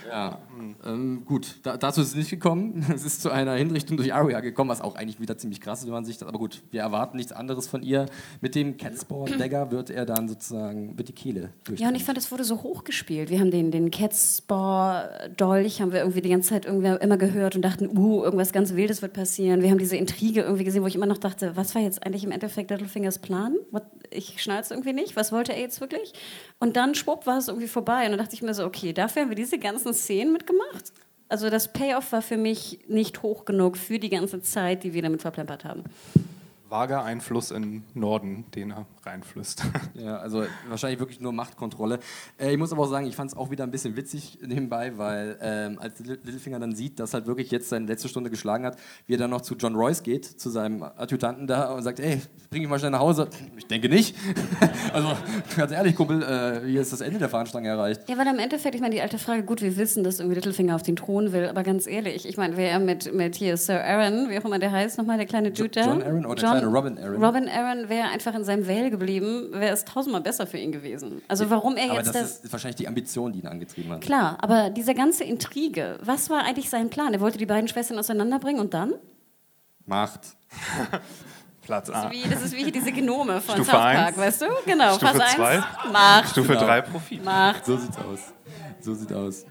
Ja. 0.08 0.38
Ähm, 0.84 1.24
gut, 1.24 1.60
da, 1.62 1.76
dazu 1.76 2.00
ist 2.00 2.08
es 2.08 2.14
nicht 2.14 2.30
gekommen. 2.30 2.86
Es 2.98 3.04
ist 3.04 3.22
zu 3.22 3.30
einer 3.30 3.54
Hinrichtung 3.54 3.96
durch 3.96 4.12
Arya 4.12 4.40
gekommen, 4.40 4.70
was 4.70 4.80
auch 4.80 4.96
eigentlich 4.96 5.20
wieder 5.20 5.38
ziemlich 5.38 5.60
krass 5.60 5.80
ist, 5.80 5.86
wenn 5.86 5.92
man 5.92 6.04
sich 6.04 6.18
das. 6.18 6.28
Aber 6.28 6.38
gut, 6.38 6.62
wir 6.70 6.80
erwarten 6.80 7.16
nichts 7.16 7.32
anderes 7.32 7.68
von 7.68 7.82
ihr. 7.82 8.06
Mit 8.40 8.54
dem 8.54 8.76
Catsport 8.76 9.30
Dagger 9.40 9.70
wird 9.70 9.90
er 9.90 10.04
dann 10.04 10.28
sozusagen 10.28 10.98
wird 10.98 11.08
die 11.08 11.12
Kehle 11.12 11.50
durch. 11.64 11.80
ja, 11.80 11.88
und 11.88 11.94
ich 11.94 12.04
fand, 12.04 12.18
es 12.18 12.32
wurde 12.32 12.44
so 12.44 12.62
hochgespielt. 12.62 13.30
Wir 13.30 13.40
haben 13.40 13.50
den, 13.50 13.70
den 13.70 13.90
Catspore-Dolch, 13.90 15.80
haben 15.80 15.92
wir 15.92 16.00
irgendwie 16.00 16.22
die 16.22 16.30
ganze 16.30 16.50
Zeit 16.50 16.66
irgendwie 16.66 16.88
immer 17.00 17.16
gehört 17.16 17.56
und 17.56 17.62
dachten, 17.62 17.96
uh, 17.96 18.24
irgendwas 18.24 18.52
ganz 18.52 18.74
Wildes 18.74 19.02
wird 19.02 19.12
passieren. 19.12 19.62
Wir 19.62 19.70
haben 19.70 19.78
diese 19.78 19.96
Intrige 19.96 20.42
irgendwie 20.42 20.64
gesehen, 20.64 20.82
wo 20.82 20.86
ich 20.86 20.96
immer 20.96 21.06
noch 21.06 21.18
dachte, 21.18 21.56
was 21.56 21.74
war 21.74 21.82
jetzt 21.82 22.04
eigentlich 22.04 22.24
im 22.24 22.32
Endeffekt 22.32 22.70
Littlefingers 22.70 23.18
Plan? 23.18 23.56
What? 23.70 23.84
Ich 24.10 24.42
schnall's 24.42 24.70
irgendwie 24.70 24.92
nicht. 24.92 25.16
Was 25.16 25.32
wollte 25.32 25.52
er 25.52 25.60
jetzt 25.60 25.80
wirklich? 25.80 26.12
Und 26.58 26.76
dann, 26.76 26.94
schwupp, 26.94 27.26
war 27.26 27.38
es 27.38 27.48
irgendwie 27.48 27.68
vorbei. 27.68 28.04
Und 28.04 28.10
dann 28.10 28.18
dachte 28.18 28.34
ich 28.34 28.42
mir 28.42 28.54
so, 28.54 28.64
okay, 28.64 28.92
dafür 28.92 29.22
haben 29.22 29.28
wir 29.28 29.36
diese 29.36 29.58
ganzen 29.58 29.92
Szenen 29.92 30.32
mitgemacht. 30.48 30.92
Also 31.28 31.50
das 31.50 31.72
Payoff 31.72 32.12
war 32.12 32.22
für 32.22 32.38
mich 32.38 32.80
nicht 32.88 33.22
hoch 33.22 33.44
genug 33.44 33.76
für 33.76 33.98
die 33.98 34.08
ganze 34.08 34.40
Zeit, 34.40 34.82
die 34.82 34.94
wir 34.94 35.02
damit 35.02 35.20
verplempert 35.20 35.64
haben. 35.64 35.84
Vager 36.68 37.02
Einfluss 37.04 37.50
im 37.50 37.84
Norden, 37.94 38.44
den 38.54 38.70
er 38.72 38.86
reinflüsst. 39.04 39.62
Ja, 39.94 40.18
also 40.18 40.44
wahrscheinlich 40.68 41.00
wirklich 41.00 41.20
nur 41.20 41.32
Machtkontrolle. 41.32 41.98
Äh, 42.38 42.52
ich 42.52 42.58
muss 42.58 42.72
aber 42.72 42.82
auch 42.82 42.88
sagen, 42.90 43.06
ich 43.06 43.16
fand 43.16 43.32
es 43.32 43.36
auch 43.36 43.50
wieder 43.50 43.64
ein 43.64 43.70
bisschen 43.70 43.96
witzig 43.96 44.38
nebenbei, 44.46 44.96
weil 44.96 45.36
ähm, 45.40 45.78
als 45.80 45.98
Litt- 46.00 46.24
Littlefinger 46.24 46.60
dann 46.60 46.74
sieht, 46.74 47.00
dass 47.00 47.14
halt 47.14 47.26
wirklich 47.26 47.50
jetzt 47.50 47.68
seine 47.68 47.86
letzte 47.86 48.08
Stunde 48.08 48.30
geschlagen 48.30 48.64
hat, 48.64 48.76
wie 49.06 49.14
er 49.14 49.18
dann 49.18 49.30
noch 49.30 49.40
zu 49.40 49.56
John 49.56 49.74
Royce 49.74 50.02
geht, 50.04 50.24
zu 50.24 50.50
seinem 50.50 50.82
Adjutanten 50.82 51.46
da 51.48 51.72
und 51.72 51.82
sagt, 51.82 51.98
ey, 52.00 52.20
bring 52.50 52.62
ich 52.62 52.68
mal 52.68 52.78
schnell 52.78 52.92
nach 52.92 53.00
Hause. 53.00 53.28
Ich 53.56 53.66
denke 53.66 53.88
nicht. 53.88 54.14
also 54.92 55.08
ganz 55.56 55.72
ehrlich, 55.72 55.96
Kumpel, 55.96 56.22
äh, 56.22 56.66
hier 56.68 56.80
ist 56.80 56.92
das 56.92 57.00
Ende 57.00 57.18
der 57.18 57.28
Fahnenstange 57.28 57.68
erreicht. 57.68 58.08
Ja, 58.08 58.16
weil 58.18 58.26
im 58.28 58.38
Endeffekt, 58.38 58.74
ich 58.74 58.80
meine, 58.80 58.94
die 58.94 59.00
alte 59.00 59.18
Frage, 59.18 59.42
gut, 59.42 59.62
wir 59.62 59.76
wissen, 59.76 60.04
dass 60.04 60.20
irgendwie 60.20 60.36
Littlefinger 60.36 60.74
auf 60.76 60.82
den 60.82 60.96
Thron 60.96 61.32
will, 61.32 61.48
aber 61.48 61.62
ganz 61.64 61.86
ehrlich, 61.86 62.28
ich 62.28 62.36
meine, 62.36 62.56
wer 62.56 62.78
mit, 62.78 63.12
mit 63.14 63.34
hier 63.34 63.56
Sir 63.56 63.82
Aaron, 63.84 64.30
wie 64.30 64.38
auch 64.38 64.44
immer 64.44 64.58
der 64.58 64.70
heißt, 64.70 64.98
nochmal 64.98 65.16
der 65.16 65.26
kleine 65.26 65.50
Dude 65.50 65.70
da? 65.70 65.86
John 65.86 66.02
Aaron 66.02 66.26
oder 66.26 66.40
der 66.40 66.57
kleine 66.60 66.74
Robin 66.76 66.98
Aaron? 66.98 67.24
Robin 67.24 67.48
Aaron 67.48 67.88
wäre 67.88 68.08
einfach 68.08 68.34
in 68.34 68.44
seinem 68.44 68.66
Vale 68.68 68.90
geblieben, 68.90 69.48
wäre 69.52 69.72
es 69.72 69.84
tausendmal 69.84 70.20
besser 70.22 70.46
für 70.46 70.58
ihn 70.58 70.72
gewesen. 70.72 71.22
Also 71.28 71.48
warum 71.50 71.76
er 71.76 71.90
Aber 71.90 71.94
jetzt 72.00 72.14
das 72.14 72.38
ist 72.40 72.52
wahrscheinlich 72.52 72.76
die 72.76 72.88
Ambition, 72.88 73.32
die 73.32 73.40
ihn 73.40 73.46
angetrieben 73.46 73.92
hat. 73.92 74.00
Klar, 74.00 74.38
aber 74.40 74.70
diese 74.70 74.94
ganze 74.94 75.24
Intrige, 75.24 75.98
was 76.02 76.30
war 76.30 76.44
eigentlich 76.44 76.70
sein 76.70 76.90
Plan? 76.90 77.12
Er 77.14 77.20
wollte 77.20 77.38
die 77.38 77.46
beiden 77.46 77.68
Schwestern 77.68 77.98
auseinanderbringen 77.98 78.60
und 78.60 78.74
dann? 78.74 78.94
Macht. 79.86 80.20
Platz 81.62 81.88
Das 81.88 81.96
A. 81.96 82.08
ist 82.08 82.12
wie, 82.12 82.28
das 82.30 82.42
ist 82.42 82.56
wie 82.56 82.70
diese 82.70 82.92
Genome 82.92 83.40
von 83.42 83.56
Stufe 83.56 83.70
South 83.70 83.80
eins. 83.80 84.00
Park, 84.00 84.16
weißt 84.16 84.40
du? 84.42 84.46
Genau, 84.64 84.94
Stufe 84.96 85.18
zwei. 85.36 85.48
1, 85.56 85.64
Macht, 85.92 86.30
Stufe 86.30 86.52
Genau. 86.54 86.64
3 86.64 86.80
Profit. 86.82 87.24
Macht. 87.24 87.66
So 87.66 87.76
sieht's 87.76 87.98
aus. 87.98 88.20
So 88.80 88.94
sieht 88.94 89.12
aus. 89.12 89.44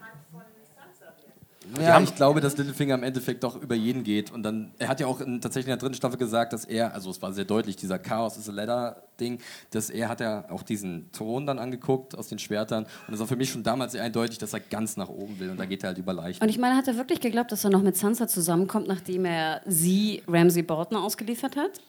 Ja, 1.80 2.00
ich 2.00 2.16
glaube, 2.16 2.42
dass 2.42 2.58
Littlefinger 2.58 2.96
im 2.96 3.04
Endeffekt 3.04 3.44
doch 3.44 3.62
über 3.62 3.76
jeden 3.76 4.04
geht. 4.04 4.32
Und 4.32 4.44
dann, 4.44 4.74
er 4.78 4.88
hat 4.88 5.00
ja 5.00 5.08
auch 5.08 5.22
in, 5.22 5.42
tatsächlich 5.42 5.68
in 5.68 5.72
der 5.72 5.78
dritten 5.78 5.96
Staffel 5.96 6.18
gesagt, 6.18 6.54
dass 6.54 6.66
er, 6.66 6.94
also 6.94 7.10
es 7.10 7.22
war 7.22 7.34
sehr 7.34 7.46
deutlich, 7.46 7.76
dieser 7.76 8.00
Chaos 8.00 8.38
is 8.38 8.50
a 8.50 8.52
Ladder-Ding, 8.52 9.40
dass 9.72 9.90
er 9.90 10.10
hat 10.10 10.20
ja 10.20 10.50
auch 10.50 10.64
diesen 10.64 11.12
Thron 11.12 11.46
dann 11.46 11.60
angeguckt 11.60 12.18
aus 12.18 12.28
den 12.28 12.40
Schwertern. 12.40 12.84
Und 12.84 13.12
das 13.12 13.20
war 13.20 13.28
für 13.28 13.36
mich 13.36 13.50
schon 13.50 13.64
damals 13.64 13.92
sehr 13.94 14.04
eindeutig, 14.04 14.38
dass 14.38 14.54
er 14.54 14.60
ganz 14.60 14.98
nach 14.98 15.10
oben 15.10 15.40
will. 15.40 15.50
Und 15.50 15.60
da 15.60 15.66
geht 15.66 15.84
er 15.84 15.90
halt 15.90 15.98
über 15.98 16.14
Leichen. 16.14 16.42
Und 16.42 16.50
ich 16.50 16.58
meine, 16.58 16.76
hat 16.76 16.88
er 16.88 16.98
wirklich 16.98 17.20
geglaubt, 17.20 17.52
dass 17.52 17.64
er 17.64 17.70
noch 17.70 17.82
mit 17.82 17.98
Sansa 17.98 18.28
zusammenkommt, 18.28 18.88
nachdem 18.88 19.26
er 19.26 19.62
sie, 19.66 20.24
Ramsay 20.28 20.64
Bolton, 20.64 20.98
ausgeliefert 20.98 21.56
hat? 21.56 21.82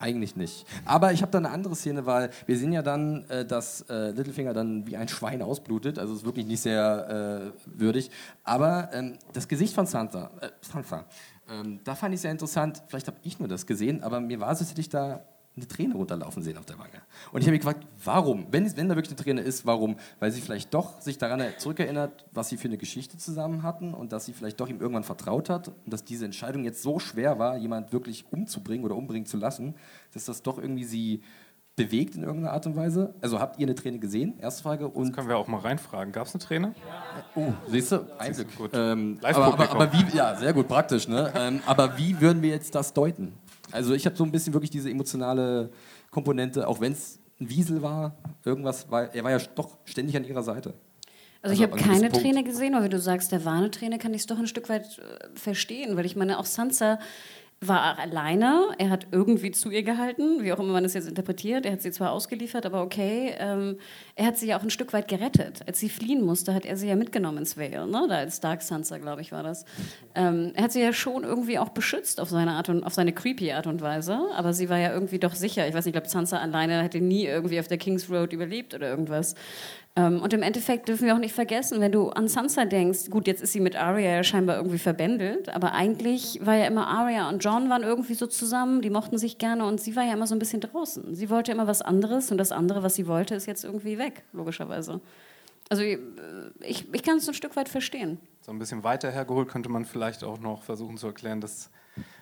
Eigentlich 0.00 0.36
nicht. 0.36 0.64
Aber 0.84 1.12
ich 1.12 1.22
habe 1.22 1.32
da 1.32 1.38
eine 1.38 1.50
andere 1.50 1.74
Szene, 1.74 2.06
weil 2.06 2.30
wir 2.46 2.56
sehen 2.56 2.72
ja 2.72 2.82
dann, 2.82 3.24
äh, 3.28 3.44
dass 3.44 3.80
äh, 3.88 4.10
Littlefinger 4.10 4.54
dann 4.54 4.86
wie 4.86 4.96
ein 4.96 5.08
Schwein 5.08 5.42
ausblutet. 5.42 5.98
Also 5.98 6.14
ist 6.14 6.24
wirklich 6.24 6.46
nicht 6.46 6.60
sehr 6.60 7.52
äh, 7.54 7.68
würdig. 7.78 8.10
Aber 8.44 8.90
ähm, 8.92 9.18
das 9.32 9.48
Gesicht 9.48 9.74
von 9.74 9.86
Sansa, 9.86 10.30
äh, 10.40 10.50
Sansa 10.60 11.04
ähm, 11.50 11.80
da 11.84 11.94
fand 11.94 12.14
ich 12.14 12.20
sehr 12.20 12.30
interessant. 12.30 12.82
Vielleicht 12.88 13.06
habe 13.06 13.16
ich 13.22 13.38
nur 13.38 13.48
das 13.48 13.66
gesehen, 13.66 14.02
aber 14.02 14.20
mir 14.20 14.38
war 14.40 14.52
es, 14.52 14.60
als 14.60 14.70
hätte 14.70 14.80
ich 14.80 14.88
da 14.88 15.24
eine 15.58 15.68
Träne 15.68 15.94
runterlaufen 15.94 16.42
sehen 16.42 16.56
auf 16.58 16.64
der 16.64 16.78
Wange. 16.78 16.90
Und 17.32 17.40
ich 17.40 17.46
habe 17.46 17.52
mich 17.52 17.60
gefragt, 17.60 17.86
warum? 18.04 18.46
Wenn, 18.50 18.64
es- 18.64 18.76
wenn 18.76 18.88
da 18.88 18.96
wirklich 18.96 19.10
eine 19.16 19.22
Träne 19.24 19.40
ist, 19.42 19.66
warum? 19.66 19.96
Weil 20.20 20.30
sie 20.32 20.40
vielleicht 20.40 20.72
doch 20.74 21.00
sich 21.00 21.18
daran 21.18 21.42
zurückerinnert, 21.58 22.24
was 22.32 22.48
sie 22.48 22.56
für 22.56 22.68
eine 22.68 22.78
Geschichte 22.78 23.16
zusammen 23.18 23.62
hatten 23.62 23.94
und 23.94 24.12
dass 24.12 24.24
sie 24.24 24.32
vielleicht 24.32 24.58
doch 24.60 24.68
ihm 24.68 24.80
irgendwann 24.80 25.04
vertraut 25.04 25.50
hat 25.50 25.68
und 25.68 25.92
dass 25.92 26.04
diese 26.04 26.24
Entscheidung 26.24 26.64
jetzt 26.64 26.82
so 26.82 26.98
schwer 26.98 27.38
war, 27.38 27.56
jemand 27.56 27.92
wirklich 27.92 28.24
umzubringen 28.32 28.84
oder 28.84 28.96
umbringen 28.96 29.26
zu 29.26 29.36
lassen, 29.36 29.74
dass 30.14 30.24
das 30.24 30.42
doch 30.42 30.58
irgendwie 30.58 30.84
sie 30.84 31.22
bewegt 31.76 32.16
in 32.16 32.24
irgendeiner 32.24 32.52
Art 32.54 32.66
und 32.66 32.74
Weise. 32.74 33.14
Also 33.20 33.38
habt 33.38 33.60
ihr 33.60 33.66
eine 33.66 33.74
Träne 33.76 34.00
gesehen? 34.00 34.34
Erste 34.40 34.64
Frage. 34.64 34.88
Und 34.88 35.12
Können 35.12 35.28
wir 35.28 35.36
auch 35.38 35.46
mal 35.46 35.60
reinfragen. 35.60 36.12
Gab 36.12 36.26
es 36.26 36.34
eine 36.34 36.42
Träne? 36.42 36.74
Oh, 37.36 37.52
siehst 37.68 37.92
du? 37.92 38.00
Einblick. 38.18 38.56
Gut. 38.56 38.70
Ähm, 38.74 39.16
aber, 39.22 39.44
aber, 39.44 39.70
aber 39.70 39.92
wie, 39.92 40.16
ja, 40.16 40.34
sehr 40.34 40.52
gut, 40.52 40.66
praktisch, 40.66 41.06
ne? 41.06 41.32
ähm, 41.36 41.60
aber 41.66 41.96
wie 41.96 42.20
würden 42.20 42.42
wir 42.42 42.50
jetzt 42.50 42.74
das 42.74 42.92
deuten? 42.94 43.32
Also 43.72 43.94
ich 43.94 44.06
habe 44.06 44.16
so 44.16 44.24
ein 44.24 44.32
bisschen 44.32 44.52
wirklich 44.54 44.70
diese 44.70 44.90
emotionale 44.90 45.70
Komponente, 46.10 46.66
auch 46.66 46.80
wenn 46.80 46.92
es 46.92 47.18
ein 47.40 47.50
Wiesel 47.50 47.82
war, 47.82 48.16
irgendwas, 48.44 48.90
war, 48.90 49.14
er 49.14 49.24
war 49.24 49.30
ja 49.30 49.38
doch 49.54 49.78
ständig 49.84 50.16
an 50.16 50.24
ihrer 50.24 50.42
Seite. 50.42 50.74
Also, 51.40 51.54
ich 51.54 51.62
Also 51.62 51.72
habe 51.72 51.84
an 51.84 51.90
einem 51.90 52.12
keine. 52.12 52.22
Träne 52.22 52.44
gesehen, 52.44 52.74
aber 52.74 52.86
wie 52.86 52.88
du 52.88 52.98
sagst, 52.98 53.30
der 53.30 53.44
war 53.44 53.54
eine 53.54 53.70
Träne, 53.70 53.98
kann 53.98 54.12
ich 54.12 54.22
es 54.22 54.26
doch 54.26 54.38
ein 54.38 54.48
Stück 54.48 54.68
weit 54.68 54.98
äh, 54.98 55.28
verstehen, 55.38 55.96
weil 55.96 56.04
ich 56.04 56.16
meine, 56.16 56.38
auch 56.38 56.46
Sansa, 56.46 56.98
war 57.60 57.98
alleine. 57.98 58.68
Er 58.78 58.90
hat 58.90 59.08
irgendwie 59.10 59.50
zu 59.50 59.70
ihr 59.70 59.82
gehalten, 59.82 60.44
wie 60.44 60.52
auch 60.52 60.60
immer 60.60 60.74
man 60.74 60.84
das 60.84 60.94
jetzt 60.94 61.08
interpretiert. 61.08 61.66
Er 61.66 61.72
hat 61.72 61.82
sie 61.82 61.90
zwar 61.90 62.12
ausgeliefert, 62.12 62.64
aber 62.64 62.82
okay. 62.82 63.34
Ähm, 63.38 63.78
er 64.14 64.26
hat 64.26 64.38
sie 64.38 64.46
ja 64.46 64.58
auch 64.58 64.62
ein 64.62 64.70
Stück 64.70 64.92
weit 64.92 65.08
gerettet. 65.08 65.62
Als 65.66 65.80
sie 65.80 65.88
fliehen 65.88 66.24
musste, 66.24 66.54
hat 66.54 66.64
er 66.64 66.76
sie 66.76 66.88
ja 66.88 66.94
mitgenommen 66.94 67.38
ins 67.38 67.56
Vale, 67.56 67.88
ne? 67.88 68.06
Da 68.08 68.16
als 68.16 68.38
Dark 68.38 68.62
Sansa, 68.62 68.98
glaube 68.98 69.22
ich, 69.22 69.32
war 69.32 69.42
das. 69.42 69.64
Ähm, 70.14 70.52
er 70.54 70.64
hat 70.64 70.72
sie 70.72 70.80
ja 70.80 70.92
schon 70.92 71.24
irgendwie 71.24 71.58
auch 71.58 71.70
beschützt 71.70 72.20
auf 72.20 72.28
seine 72.30 72.52
Art 72.52 72.68
und 72.68 72.84
auf 72.84 72.94
seine 72.94 73.12
creepy 73.12 73.50
Art 73.52 73.66
und 73.66 73.80
Weise. 73.80 74.20
Aber 74.36 74.52
sie 74.52 74.68
war 74.68 74.78
ja 74.78 74.92
irgendwie 74.92 75.18
doch 75.18 75.34
sicher. 75.34 75.66
Ich 75.66 75.74
weiß 75.74 75.84
nicht, 75.84 75.96
ich 75.96 76.00
glaube, 76.00 76.08
Sansa 76.08 76.38
alleine 76.38 76.82
hätte 76.82 77.00
nie 77.00 77.26
irgendwie 77.26 77.58
auf 77.58 77.66
der 77.66 77.78
Kings 77.78 78.08
Road 78.08 78.32
überlebt 78.32 78.72
oder 78.74 78.88
irgendwas. 78.88 79.34
Ähm, 79.98 80.22
und 80.22 80.32
im 80.32 80.42
Endeffekt 80.42 80.88
dürfen 80.88 81.06
wir 81.06 81.14
auch 81.14 81.18
nicht 81.18 81.34
vergessen, 81.34 81.80
wenn 81.80 81.90
du 81.90 82.10
an 82.10 82.28
Sansa 82.28 82.64
denkst, 82.64 83.10
gut, 83.10 83.26
jetzt 83.26 83.42
ist 83.42 83.52
sie 83.52 83.60
mit 83.60 83.74
Arya 83.74 84.16
ja 84.16 84.22
scheinbar 84.22 84.56
irgendwie 84.56 84.78
verbändelt, 84.78 85.48
aber 85.48 85.72
eigentlich 85.72 86.38
war 86.40 86.54
ja 86.54 86.66
immer 86.66 86.86
Arya 86.86 87.28
und 87.28 87.42
John 87.42 87.68
waren 87.68 87.82
irgendwie 87.82 88.14
so 88.14 88.28
zusammen, 88.28 88.80
die 88.80 88.90
mochten 88.90 89.18
sich 89.18 89.38
gerne 89.38 89.64
und 89.64 89.80
sie 89.80 89.96
war 89.96 90.04
ja 90.04 90.12
immer 90.12 90.28
so 90.28 90.36
ein 90.36 90.38
bisschen 90.38 90.60
draußen. 90.60 91.16
Sie 91.16 91.30
wollte 91.30 91.50
immer 91.50 91.66
was 91.66 91.82
anderes 91.82 92.30
und 92.30 92.38
das 92.38 92.52
andere, 92.52 92.84
was 92.84 92.94
sie 92.94 93.08
wollte, 93.08 93.34
ist 93.34 93.46
jetzt 93.46 93.64
irgendwie 93.64 93.98
weg, 93.98 94.22
logischerweise. 94.32 95.00
Also 95.68 95.82
äh, 95.82 95.98
ich, 96.60 96.86
ich 96.94 97.02
kann 97.02 97.18
es 97.18 97.26
ein 97.26 97.34
Stück 97.34 97.56
weit 97.56 97.68
verstehen. 97.68 98.20
So 98.42 98.52
ein 98.52 98.58
bisschen 98.60 98.84
weiter 98.84 99.10
hergeholt 99.10 99.48
könnte 99.48 99.68
man 99.68 99.84
vielleicht 99.84 100.22
auch 100.22 100.38
noch 100.38 100.62
versuchen 100.62 100.96
zu 100.96 101.08
erklären, 101.08 101.40
dass 101.40 101.70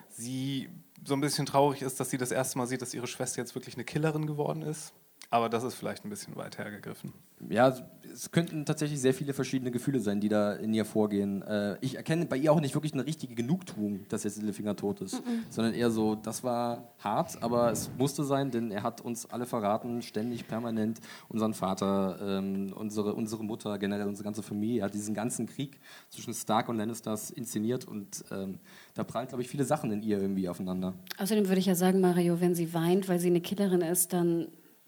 sie 0.09 0.69
so 1.05 1.13
ein 1.13 1.21
bisschen 1.21 1.45
traurig 1.45 1.83
ist, 1.83 1.99
dass 1.99 2.09
sie 2.09 2.17
das 2.17 2.31
erste 2.31 2.57
Mal 2.57 2.65
sieht, 2.65 2.81
dass 2.81 2.95
ihre 2.95 3.05
Schwester 3.05 3.39
jetzt 3.39 3.53
wirklich 3.53 3.75
eine 3.75 3.83
Killerin 3.83 4.25
geworden 4.25 4.63
ist. 4.63 4.93
Aber 5.29 5.49
das 5.49 5.63
ist 5.63 5.75
vielleicht 5.75 6.05
ein 6.05 6.09
bisschen 6.09 6.35
weit 6.37 6.57
hergegriffen. 6.57 7.13
Ja, 7.49 7.75
es 8.11 8.31
könnten 8.31 8.65
tatsächlich 8.65 8.99
sehr 8.99 9.13
viele 9.13 9.33
verschiedene 9.33 9.69
Gefühle 9.69 9.99
sein, 9.99 10.19
die 10.19 10.29
da 10.29 10.53
in 10.53 10.73
ihr 10.73 10.85
vorgehen. 10.85 11.43
Äh, 11.43 11.77
ich 11.81 11.95
erkenne 11.95 12.25
bei 12.25 12.37
ihr 12.37 12.51
auch 12.51 12.61
nicht 12.61 12.73
wirklich 12.73 12.93
eine 12.93 13.05
richtige 13.05 13.35
Genugtuung, 13.35 14.07
dass 14.09 14.23
jetzt 14.23 14.37
Littlefinger 14.37 14.75
tot 14.75 15.01
ist, 15.01 15.13
mhm. 15.15 15.43
sondern 15.49 15.73
eher 15.73 15.91
so, 15.91 16.15
das 16.15 16.43
war 16.43 16.93
hart, 16.97 17.43
aber 17.43 17.71
es 17.71 17.91
musste 17.97 18.23
sein, 18.23 18.49
denn 18.49 18.71
er 18.71 18.81
hat 18.81 19.01
uns 19.01 19.29
alle 19.29 19.45
verraten, 19.45 20.01
ständig, 20.01 20.47
permanent, 20.47 20.99
unseren 21.27 21.53
Vater, 21.53 22.17
ähm, 22.21 22.73
unsere, 22.73 23.13
unsere 23.13 23.43
Mutter, 23.43 23.77
generell 23.77 24.07
unsere 24.07 24.23
ganze 24.23 24.41
Familie, 24.41 24.81
er 24.81 24.85
hat 24.85 24.93
diesen 24.95 25.13
ganzen 25.13 25.45
Krieg 25.45 25.79
zwischen 26.09 26.33
Stark 26.33 26.69
und 26.69 26.77
Lannisters 26.77 27.29
inszeniert 27.29 27.85
und 27.85 28.23
ähm, 28.31 28.59
da 28.95 29.03
prallt, 29.03 29.29
glaube 29.29 29.43
ich, 29.43 29.49
viele 29.49 29.65
Sachen 29.65 29.91
in 29.91 30.01
ihr 30.01 30.19
irgendwie 30.19 30.49
aufeinander. 30.49 30.95
Außerdem 31.19 31.47
würde 31.47 31.59
ich 31.59 31.67
ja 31.67 31.75
sagen, 31.75 31.99
Mario, 31.99 32.41
wenn 32.41 32.55
sie 32.55 32.73
weint, 32.73 33.09
weil 33.09 33.19
sie 33.19 33.27
eine 33.27 33.41
Killerin 33.41 33.81
ist, 33.81 34.13
dann 34.13 34.47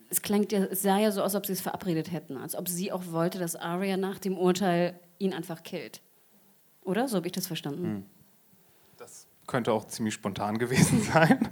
es 0.10 0.22
klingt 0.22 0.52
ja, 0.52 0.74
sah 0.74 0.98
ja 0.98 1.12
so 1.12 1.22
aus, 1.22 1.34
als 1.34 1.36
ob 1.36 1.46
sie 1.46 1.54
es 1.54 1.62
verabredet 1.62 2.12
hätten, 2.12 2.38
als 2.38 2.56
ob 2.56 2.68
sie 2.68 2.92
auch 2.92 3.04
wollte, 3.12 3.40
dass 3.40 3.56
Arya 3.56 3.98
nach 3.98 4.20
dem 4.20 4.38
Urteil 4.38 5.00
ihn 5.20 5.34
einfach 5.34 5.64
killt. 5.64 6.02
Oder? 6.82 7.08
So 7.08 7.18
habe 7.18 7.28
ich 7.28 7.34
das 7.34 7.48
verstanden. 7.48 7.84
Hm. 7.84 8.06
Das 8.98 9.28
könnte 9.48 9.72
auch 9.72 9.86
ziemlich 9.86 10.14
spontan 10.14 10.58
gewesen 10.58 11.02
sein. 11.14 11.48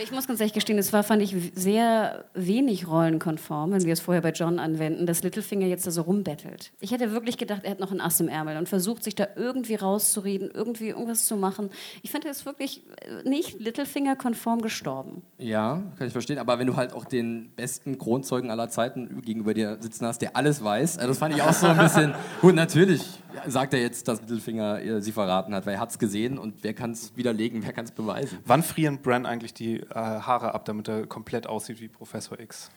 Ich 0.00 0.10
muss 0.10 0.26
ganz 0.26 0.40
ehrlich 0.40 0.52
gestehen, 0.52 0.78
es 0.78 0.92
war, 0.92 1.02
fand 1.02 1.22
ich, 1.22 1.34
sehr 1.54 2.24
wenig 2.34 2.88
rollenkonform, 2.88 3.72
wenn 3.72 3.84
wir 3.84 3.92
es 3.92 4.00
vorher 4.00 4.22
bei 4.22 4.30
John 4.30 4.58
anwenden, 4.58 5.06
dass 5.06 5.22
Littlefinger 5.22 5.66
jetzt 5.66 5.86
da 5.86 5.90
so 5.90 6.02
rumbettelt. 6.02 6.72
Ich 6.80 6.92
hätte 6.92 7.12
wirklich 7.12 7.36
gedacht, 7.36 7.60
er 7.64 7.72
hat 7.72 7.80
noch 7.80 7.92
ein 7.92 8.00
Ass 8.00 8.20
im 8.20 8.28
Ärmel 8.28 8.56
und 8.56 8.68
versucht, 8.68 9.04
sich 9.04 9.14
da 9.14 9.26
irgendwie 9.36 9.74
rauszureden, 9.74 10.50
irgendwie 10.52 10.88
irgendwas 10.88 11.26
zu 11.26 11.36
machen. 11.36 11.70
Ich 12.02 12.10
fand, 12.10 12.24
er 12.24 12.30
ist 12.30 12.46
wirklich 12.46 12.82
äh, 13.00 13.28
nicht 13.28 13.60
Littlefinger-konform 13.60 14.62
gestorben. 14.62 15.22
Ja, 15.38 15.82
kann 15.98 16.06
ich 16.06 16.12
verstehen, 16.12 16.38
aber 16.38 16.58
wenn 16.58 16.66
du 16.66 16.76
halt 16.76 16.92
auch 16.92 17.04
den 17.04 17.50
besten 17.54 17.98
Kronzeugen 17.98 18.50
aller 18.50 18.68
Zeiten 18.68 19.22
gegenüber 19.22 19.54
dir 19.54 19.78
sitzen 19.80 20.06
hast, 20.06 20.22
der 20.22 20.36
alles 20.36 20.62
weiß, 20.62 20.96
äh, 20.98 21.06
das 21.06 21.18
fand 21.18 21.34
ich 21.34 21.42
auch 21.42 21.52
so 21.52 21.66
ein 21.66 21.78
bisschen, 21.78 22.14
gut, 22.40 22.54
natürlich 22.54 23.02
sagt 23.46 23.74
er 23.74 23.80
jetzt, 23.80 24.08
dass 24.08 24.20
Littlefinger 24.20 25.00
sie 25.00 25.12
verraten 25.12 25.54
hat, 25.54 25.66
weil 25.66 25.74
er 25.74 25.80
hat 25.80 25.90
es 25.90 25.98
gesehen 25.98 26.38
und 26.38 26.62
wer 26.62 26.74
kann 26.74 26.92
es 26.92 27.16
widerlegen, 27.16 27.64
wer 27.64 27.72
kann 27.72 27.84
es 27.84 27.90
beweisen. 27.90 28.38
Wann 28.44 28.62
frieren 28.62 29.00
Bran 29.00 29.26
eigentlich 29.26 29.54
die 29.54 29.81
äh, 29.90 29.94
Haare 29.94 30.54
ab, 30.54 30.64
damit 30.64 30.88
er 30.88 31.06
komplett 31.06 31.46
aussieht 31.46 31.80
wie 31.80 31.88
Professor 31.88 32.38
X? 32.38 32.70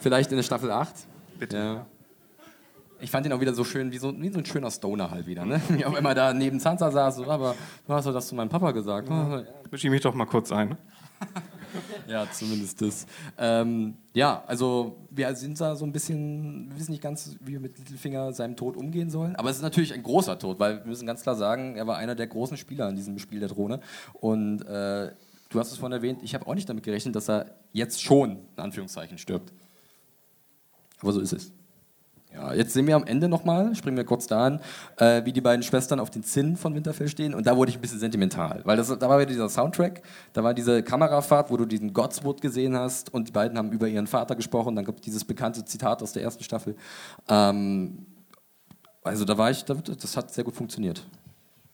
Vielleicht 0.00 0.30
in 0.30 0.36
der 0.36 0.44
Staffel 0.44 0.70
8? 0.70 0.94
Bitte. 1.38 1.56
Ja. 1.56 1.86
Ich 3.00 3.10
fand 3.10 3.26
ihn 3.26 3.32
auch 3.32 3.40
wieder 3.40 3.54
so 3.54 3.62
schön, 3.64 3.92
wie 3.92 3.98
so, 3.98 4.12
wie 4.20 4.28
so 4.28 4.38
ein 4.38 4.44
schöner 4.44 4.70
Stoner 4.70 5.10
halt 5.10 5.26
wieder. 5.26 5.44
Ne? 5.44 5.60
Wie 5.68 5.84
auch 5.84 5.96
immer 5.96 6.14
da 6.14 6.32
neben 6.32 6.58
Sansa 6.58 6.90
saß, 6.90 7.16
so, 7.16 7.30
aber 7.30 7.54
du 7.86 7.92
hast 7.92 8.06
doch 8.06 8.12
das 8.12 8.26
zu 8.26 8.34
meinem 8.34 8.48
Papa 8.48 8.72
gesagt. 8.72 9.08
Ja. 9.08 9.44
Misch 9.70 9.84
ich 9.84 9.90
mich 9.90 10.00
doch 10.00 10.14
mal 10.14 10.26
kurz 10.26 10.50
ein. 10.50 10.76
ja, 12.08 12.26
zumindest 12.30 12.82
das. 12.82 13.06
Ähm, 13.38 13.94
ja, 14.14 14.42
also 14.46 14.96
wir 15.10 15.34
sind 15.36 15.60
da 15.60 15.76
so 15.76 15.84
ein 15.84 15.92
bisschen, 15.92 16.70
wir 16.70 16.78
wissen 16.78 16.92
nicht 16.92 17.02
ganz, 17.02 17.36
wie 17.40 17.52
wir 17.52 17.60
mit 17.60 17.78
Littlefinger 17.78 18.32
seinem 18.32 18.56
Tod 18.56 18.76
umgehen 18.76 19.10
sollen. 19.10 19.36
Aber 19.36 19.50
es 19.50 19.56
ist 19.56 19.62
natürlich 19.62 19.94
ein 19.94 20.02
großer 20.02 20.38
Tod, 20.38 20.58
weil 20.58 20.78
wir 20.78 20.86
müssen 20.86 21.06
ganz 21.06 21.22
klar 21.22 21.36
sagen, 21.36 21.76
er 21.76 21.86
war 21.86 21.98
einer 21.98 22.14
der 22.14 22.26
großen 22.26 22.56
Spieler 22.56 22.88
in 22.88 22.96
diesem 22.96 23.18
Spiel 23.18 23.40
der 23.40 23.48
Drohne. 23.48 23.80
Und 24.14 24.62
äh, 24.62 25.12
du 25.48 25.58
hast 25.58 25.72
es 25.72 25.78
vorhin 25.78 25.96
erwähnt, 25.96 26.20
ich 26.22 26.34
habe 26.34 26.46
auch 26.46 26.54
nicht 26.54 26.68
damit 26.68 26.84
gerechnet, 26.84 27.16
dass 27.16 27.28
er 27.28 27.54
jetzt 27.72 28.02
schon, 28.02 28.38
in 28.56 28.62
Anführungszeichen, 28.62 29.18
stirbt. 29.18 29.52
Aber 31.00 31.12
so 31.12 31.20
ist 31.20 31.32
es. 31.32 31.52
Ja, 32.34 32.52
jetzt 32.52 32.74
sehen 32.74 32.86
wir 32.86 32.94
am 32.94 33.04
Ende 33.04 33.26
nochmal, 33.26 33.74
springen 33.74 33.96
wir 33.96 34.04
kurz 34.04 34.26
da 34.26 34.44
an, 34.44 34.60
äh, 34.98 35.24
wie 35.24 35.32
die 35.32 35.40
beiden 35.40 35.62
Schwestern 35.62 35.98
auf 35.98 36.10
den 36.10 36.22
Zinn 36.22 36.56
von 36.56 36.74
Winterfell 36.74 37.08
stehen. 37.08 37.34
Und 37.34 37.46
da 37.46 37.56
wurde 37.56 37.70
ich 37.70 37.78
ein 37.78 37.80
bisschen 37.80 38.00
sentimental, 38.00 38.60
weil 38.64 38.76
das, 38.76 38.88
da 38.88 39.08
war 39.08 39.18
wieder 39.18 39.30
dieser 39.30 39.48
Soundtrack, 39.48 40.02
da 40.34 40.44
war 40.44 40.52
diese 40.52 40.82
Kamerafahrt, 40.82 41.50
wo 41.50 41.56
du 41.56 41.64
diesen 41.64 41.94
Godswood 41.94 42.42
gesehen 42.42 42.76
hast 42.76 43.14
und 43.14 43.28
die 43.28 43.32
beiden 43.32 43.56
haben 43.56 43.72
über 43.72 43.88
ihren 43.88 44.06
Vater 44.06 44.36
gesprochen. 44.36 44.76
Dann 44.76 44.84
gab 44.84 44.96
es 44.96 45.00
dieses 45.00 45.24
bekannte 45.24 45.64
Zitat 45.64 46.02
aus 46.02 46.12
der 46.12 46.22
ersten 46.22 46.44
Staffel. 46.44 46.76
Ähm, 47.28 48.06
also 49.02 49.24
da 49.24 49.38
war 49.38 49.50
ich, 49.50 49.64
das 49.64 50.16
hat 50.16 50.30
sehr 50.30 50.44
gut 50.44 50.54
funktioniert. 50.54 51.06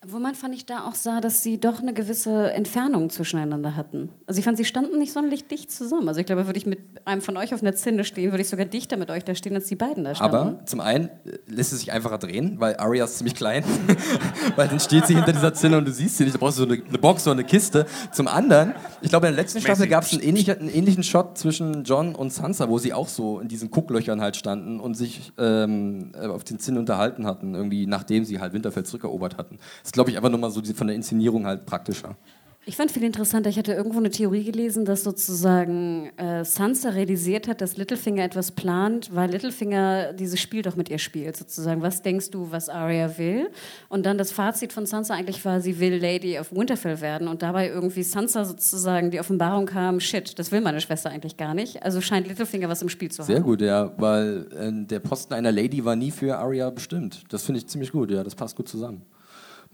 Wo 0.07 0.19
man 0.19 0.35
fand 0.35 0.55
ich 0.55 0.67
da 0.67 0.87
auch 0.87 0.95
sah, 0.95 1.21
dass 1.21 1.43
sie 1.43 1.59
doch 1.59 1.81
eine 1.81 1.95
gewisse 1.95 2.53
Entfernung 2.53 3.11
zwischeneinander 3.11 3.75
hatten. 3.75 4.11
Also 4.27 4.39
ich 4.39 4.45
fand, 4.45 4.57
sie 4.57 4.65
standen 4.65 4.99
nicht 4.99 5.13
sonderlich 5.13 5.47
dicht 5.47 5.71
zusammen. 5.71 6.09
Also 6.09 6.21
ich 6.21 6.27
glaube, 6.27 6.47
würde 6.47 6.59
ich 6.59 6.67
mit 6.67 6.81
einem 7.05 7.23
von 7.23 7.37
euch 7.37 7.55
auf 7.55 7.63
einer 7.63 7.75
Zinne 7.75 8.05
stehen, 8.05 8.31
würde 8.31 8.43
ich 8.43 8.49
sogar 8.49 8.67
dichter 8.67 8.97
mit 8.97 9.11
euch 9.11 9.25
da 9.25 9.35
stehen, 9.35 9.55
als 9.55 9.67
die 9.67 9.77
beiden 9.77 10.05
da 10.05 10.15
standen. 10.15 10.37
Aber 10.37 10.67
zum 10.67 10.81
einen 10.81 11.09
äh, 11.09 11.39
lässt 11.47 11.73
es 11.73 11.81
sich 11.81 11.93
einfacher 11.93 12.19
drehen, 12.19 12.61
weil 12.61 12.77
Arya 12.77 13.05
ist 13.05 13.19
ziemlich 13.19 13.35
klein. 13.35 13.65
weil 14.57 14.69
dann 14.69 14.81
steht 14.81 15.07
sie 15.07 15.15
hinter 15.15 15.33
dieser 15.33 15.55
Zinne 15.55 15.79
und 15.79 15.87
du 15.87 15.93
siehst 15.93 16.19
sie 16.19 16.25
nicht. 16.25 16.35
Da 16.35 16.39
brauchst 16.39 16.59
du 16.59 16.65
so 16.65 16.69
eine, 16.69 16.83
eine 16.83 16.99
Box 16.99 17.27
oder 17.27 17.33
eine 17.33 17.45
Kiste. 17.45 17.87
Zum 18.13 18.29
anderen, 18.29 18.75
ich 19.01 19.09
glaube, 19.09 19.27
in 19.27 19.35
der 19.35 19.43
letzten 19.43 19.61
Staffel 19.61 19.87
gab 19.87 20.05
es 20.05 20.13
einen, 20.13 20.23
ähnlichen, 20.23 20.59
einen 20.59 20.69
ähnlichen 20.69 21.03
Shot 21.03 21.39
zwischen 21.39 21.85
John 21.85 22.15
und 22.15 22.33
Sansa, 22.33 22.69
wo 22.69 22.79
sie 22.79 22.93
auch 22.93 23.09
so 23.09 23.41
in 23.41 23.49
diesen 23.49 23.71
Gucklöchern 23.71 24.21
halt 24.21 24.37
standen 24.37 24.81
und 24.81 24.95
sich 24.95 25.33
ähm, 25.39 26.13
äh, 26.15 26.27
auf 26.27 26.45
den 26.45 26.59
Zinnen 26.59 26.79
unterhalten 26.79 27.27
hatten, 27.27 27.55
irgendwie 27.55 27.87
nachdem 27.87 28.25
sie 28.25 28.41
halt 28.41 28.53
Winterfell 28.53 28.85
zurückerobert 28.85 29.39
hatten. 29.39 29.59
Das 29.83 29.94
glaube 29.95 30.11
ich, 30.11 30.17
einfach 30.17 30.31
nochmal 30.31 30.51
so 30.51 30.63
von 30.63 30.89
der 30.89 30.97
Inszenierung 30.97 31.47
halt 31.47 31.65
praktischer. 31.65 32.17
Ich 32.67 32.77
fand 32.77 32.91
viel 32.91 33.05
interessanter, 33.05 33.51
ich 33.51 33.59
hatte 33.59 33.75
irgendwo 33.75 33.99
eine 33.99 34.09
Theorie 34.09 34.43
gelesen, 34.43 34.87
dass 34.87 35.05
sozusagen 35.05 36.11
äh, 36.17 36.47
Sansa 36.47 36.89
realisiert 36.89 37.47
hat, 37.47 37.61
dass 37.61 37.77
Littlefinger 37.77 38.25
etwas 38.25 38.53
plant, 38.53 39.15
weil 39.15 39.31
Littlefinger 39.31 40.15
dieses 40.15 40.41
Spiel 40.41 40.63
doch 40.63 40.75
mit 40.75 40.89
ihr 40.89 40.97
spielt, 40.97 41.37
sozusagen. 41.37 41.83
Was 41.83 42.01
denkst 42.01 42.31
du, 42.31 42.51
was 42.51 42.71
Arya 42.71 43.19
will? 43.19 43.51
Und 43.91 44.07
dann 44.07 44.17
das 44.17 44.33
Fazit 44.33 44.73
von 44.73 44.87
Sansa 44.87 45.13
eigentlich 45.13 45.45
war, 45.45 45.61
sie 45.61 45.79
will 45.79 46.01
Lady 46.01 46.39
of 46.39 46.53
Winterfell 46.53 47.03
werden 47.03 47.29
und 47.29 47.43
dabei 47.43 47.69
irgendwie 47.69 48.03
Sansa 48.03 48.47
sozusagen 48.47 49.11
die 49.11 49.21
Offenbarung 49.21 49.67
kam, 49.67 50.01
shit, 50.01 50.39
das 50.39 50.51
will 50.51 50.63
meine 50.63 50.81
Schwester 50.81 51.11
eigentlich 51.11 51.37
gar 51.37 51.53
nicht. 51.53 51.83
Also 51.83 52.01
scheint 52.01 52.27
Littlefinger 52.27 52.71
was 52.71 52.81
im 52.81 52.89
Spiel 52.89 53.11
zu 53.11 53.23
haben. 53.23 53.27
Sehr 53.27 53.43
gut, 53.43 53.61
ja, 53.61 53.93
weil 53.99 54.47
äh, 54.59 54.87
der 54.87 55.01
Posten 55.01 55.35
einer 55.35 55.53
Lady 55.53 55.85
war 55.85 55.97
nie 55.97 56.11
für 56.11 56.39
Arya 56.39 56.71
bestimmt. 56.71 57.25
Das 57.29 57.43
finde 57.43 57.59
ich 57.59 57.67
ziemlich 57.67 57.93
gut, 57.93 58.11
ja, 58.11 58.25
das 58.25 58.35
passt 58.35 58.57
gut 58.57 58.69
zusammen. 58.69 59.03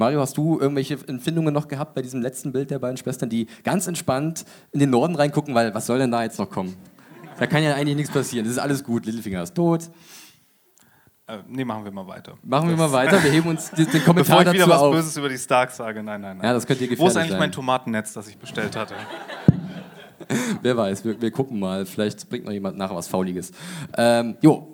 Mario, 0.00 0.20
hast 0.20 0.38
du 0.38 0.58
irgendwelche 0.58 0.96
Empfindungen 1.08 1.52
noch 1.52 1.68
gehabt 1.68 1.94
bei 1.94 2.00
diesem 2.00 2.22
letzten 2.22 2.52
Bild 2.52 2.70
der 2.70 2.78
beiden 2.78 2.96
Schwestern, 2.96 3.28
die 3.28 3.46
ganz 3.64 3.86
entspannt 3.86 4.46
in 4.72 4.80
den 4.80 4.88
Norden 4.88 5.14
reingucken, 5.14 5.54
weil 5.54 5.74
was 5.74 5.84
soll 5.84 5.98
denn 5.98 6.10
da 6.10 6.22
jetzt 6.22 6.38
noch 6.38 6.48
kommen? 6.48 6.74
Da 7.38 7.46
kann 7.46 7.62
ja 7.62 7.74
eigentlich 7.74 7.96
nichts 7.96 8.10
passieren. 8.10 8.46
Das 8.46 8.54
ist 8.54 8.58
alles 8.58 8.82
gut. 8.82 9.04
Littlefinger 9.04 9.42
ist 9.42 9.54
tot. 9.54 9.90
Äh, 11.26 11.40
nee, 11.48 11.66
machen 11.66 11.84
wir 11.84 11.92
mal 11.92 12.06
weiter. 12.06 12.38
Machen 12.42 12.70
wir 12.70 12.76
mal 12.76 12.90
weiter. 12.92 13.22
Wir 13.22 13.30
heben 13.30 13.50
uns 13.50 13.70
den, 13.72 13.86
Kommentar 14.04 14.38
Bevor 14.38 14.40
ich 14.40 14.52
wieder 14.54 14.68
was 14.68 14.80
auf. 14.80 14.94
Böses 14.94 15.16
über 15.18 15.28
die 15.28 15.36
Starks 15.36 15.76
sage. 15.76 16.02
Nein, 16.02 16.22
nein, 16.22 16.38
nein. 16.38 16.46
Ja, 16.46 16.54
das 16.54 16.66
könnte 16.66 16.84
ihr 16.84 16.88
gefährlich 16.88 17.04
Wo 17.04 17.08
ist 17.08 17.16
eigentlich 17.18 17.32
sein. 17.32 17.38
mein 17.38 17.52
Tomatennetz, 17.52 18.14
das 18.14 18.26
ich 18.28 18.38
bestellt 18.38 18.74
hatte? 18.76 18.94
Wer 20.62 20.76
weiß, 20.78 21.04
wir, 21.04 21.20
wir, 21.20 21.30
gucken 21.30 21.58
mal. 21.58 21.84
Vielleicht 21.84 22.26
bringt 22.30 22.46
noch 22.46 22.52
jemand 22.52 22.78
nachher 22.78 22.96
was 22.96 23.06
Fauliges. 23.06 23.52
Ähm, 23.98 24.38
jo, 24.40 24.69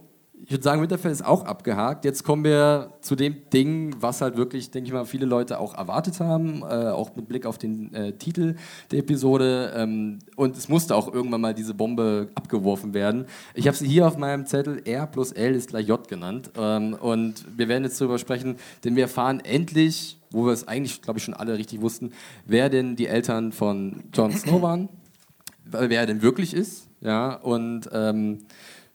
ich 0.47 0.53
würde 0.53 0.63
sagen, 0.63 0.81
Winterfell 0.81 1.11
ist 1.11 1.27
auch 1.27 1.45
abgehakt. 1.45 2.05
Jetzt 2.05 2.23
kommen 2.23 2.45
wir 2.45 2.93
zu 3.01 3.17
dem 3.17 3.51
Ding, 3.53 3.97
was 3.99 4.21
halt 4.21 4.37
wirklich, 4.37 4.71
denke 4.71 4.87
ich 4.87 4.93
mal, 4.93 5.05
viele 5.05 5.27
Leute 5.27 5.59
auch 5.59 5.75
erwartet 5.75 6.21
haben, 6.21 6.63
äh, 6.63 6.91
auch 6.91 7.17
mit 7.17 7.27
Blick 7.27 7.47
auf 7.47 7.59
den 7.59 7.93
äh, 7.93 8.13
Titel 8.13 8.55
der 8.93 9.01
Episode. 9.01 9.73
Ähm, 9.77 10.21
und 10.37 10.57
es 10.57 10.69
musste 10.69 10.95
auch 10.95 11.13
irgendwann 11.13 11.41
mal 11.41 11.53
diese 11.53 11.75
Bombe 11.75 12.29
abgeworfen 12.37 12.95
werden. 12.95 13.27
Ich 13.55 13.67
habe 13.67 13.77
sie 13.77 13.89
hier 13.89 14.07
auf 14.07 14.19
meinem 14.19 14.47
Zettel 14.47 14.83
R 14.85 15.09
plus 15.09 15.33
L 15.33 15.53
ist 15.53 15.71
gleich 15.71 15.89
J 15.89 16.07
genannt. 16.07 16.53
Ähm, 16.57 16.95
und 16.95 17.45
wir 17.57 17.67
werden 17.67 17.83
jetzt 17.83 18.01
darüber 18.01 18.19
sprechen, 18.19 18.55
denn 18.85 18.95
wir 18.95 19.03
erfahren 19.03 19.41
endlich, 19.41 20.21
wo 20.31 20.47
wir 20.47 20.53
es 20.53 20.69
eigentlich, 20.69 21.03
glaube 21.03 21.19
ich, 21.19 21.25
schon 21.25 21.35
alle 21.35 21.59
richtig 21.59 21.81
wussten, 21.81 22.13
wer 22.45 22.71
denn 22.71 22.95
die 22.95 23.09
Eltern 23.09 23.51
von 23.51 24.05
Jon 24.15 24.31
Snow 24.31 24.63
waren, 24.63 24.89
wer 25.65 25.91
er 25.91 26.07
denn 26.07 26.23
wirklich 26.23 26.55
ist 26.55 26.87
ja, 27.01 27.35
und 27.35 27.89
ähm, 27.93 28.39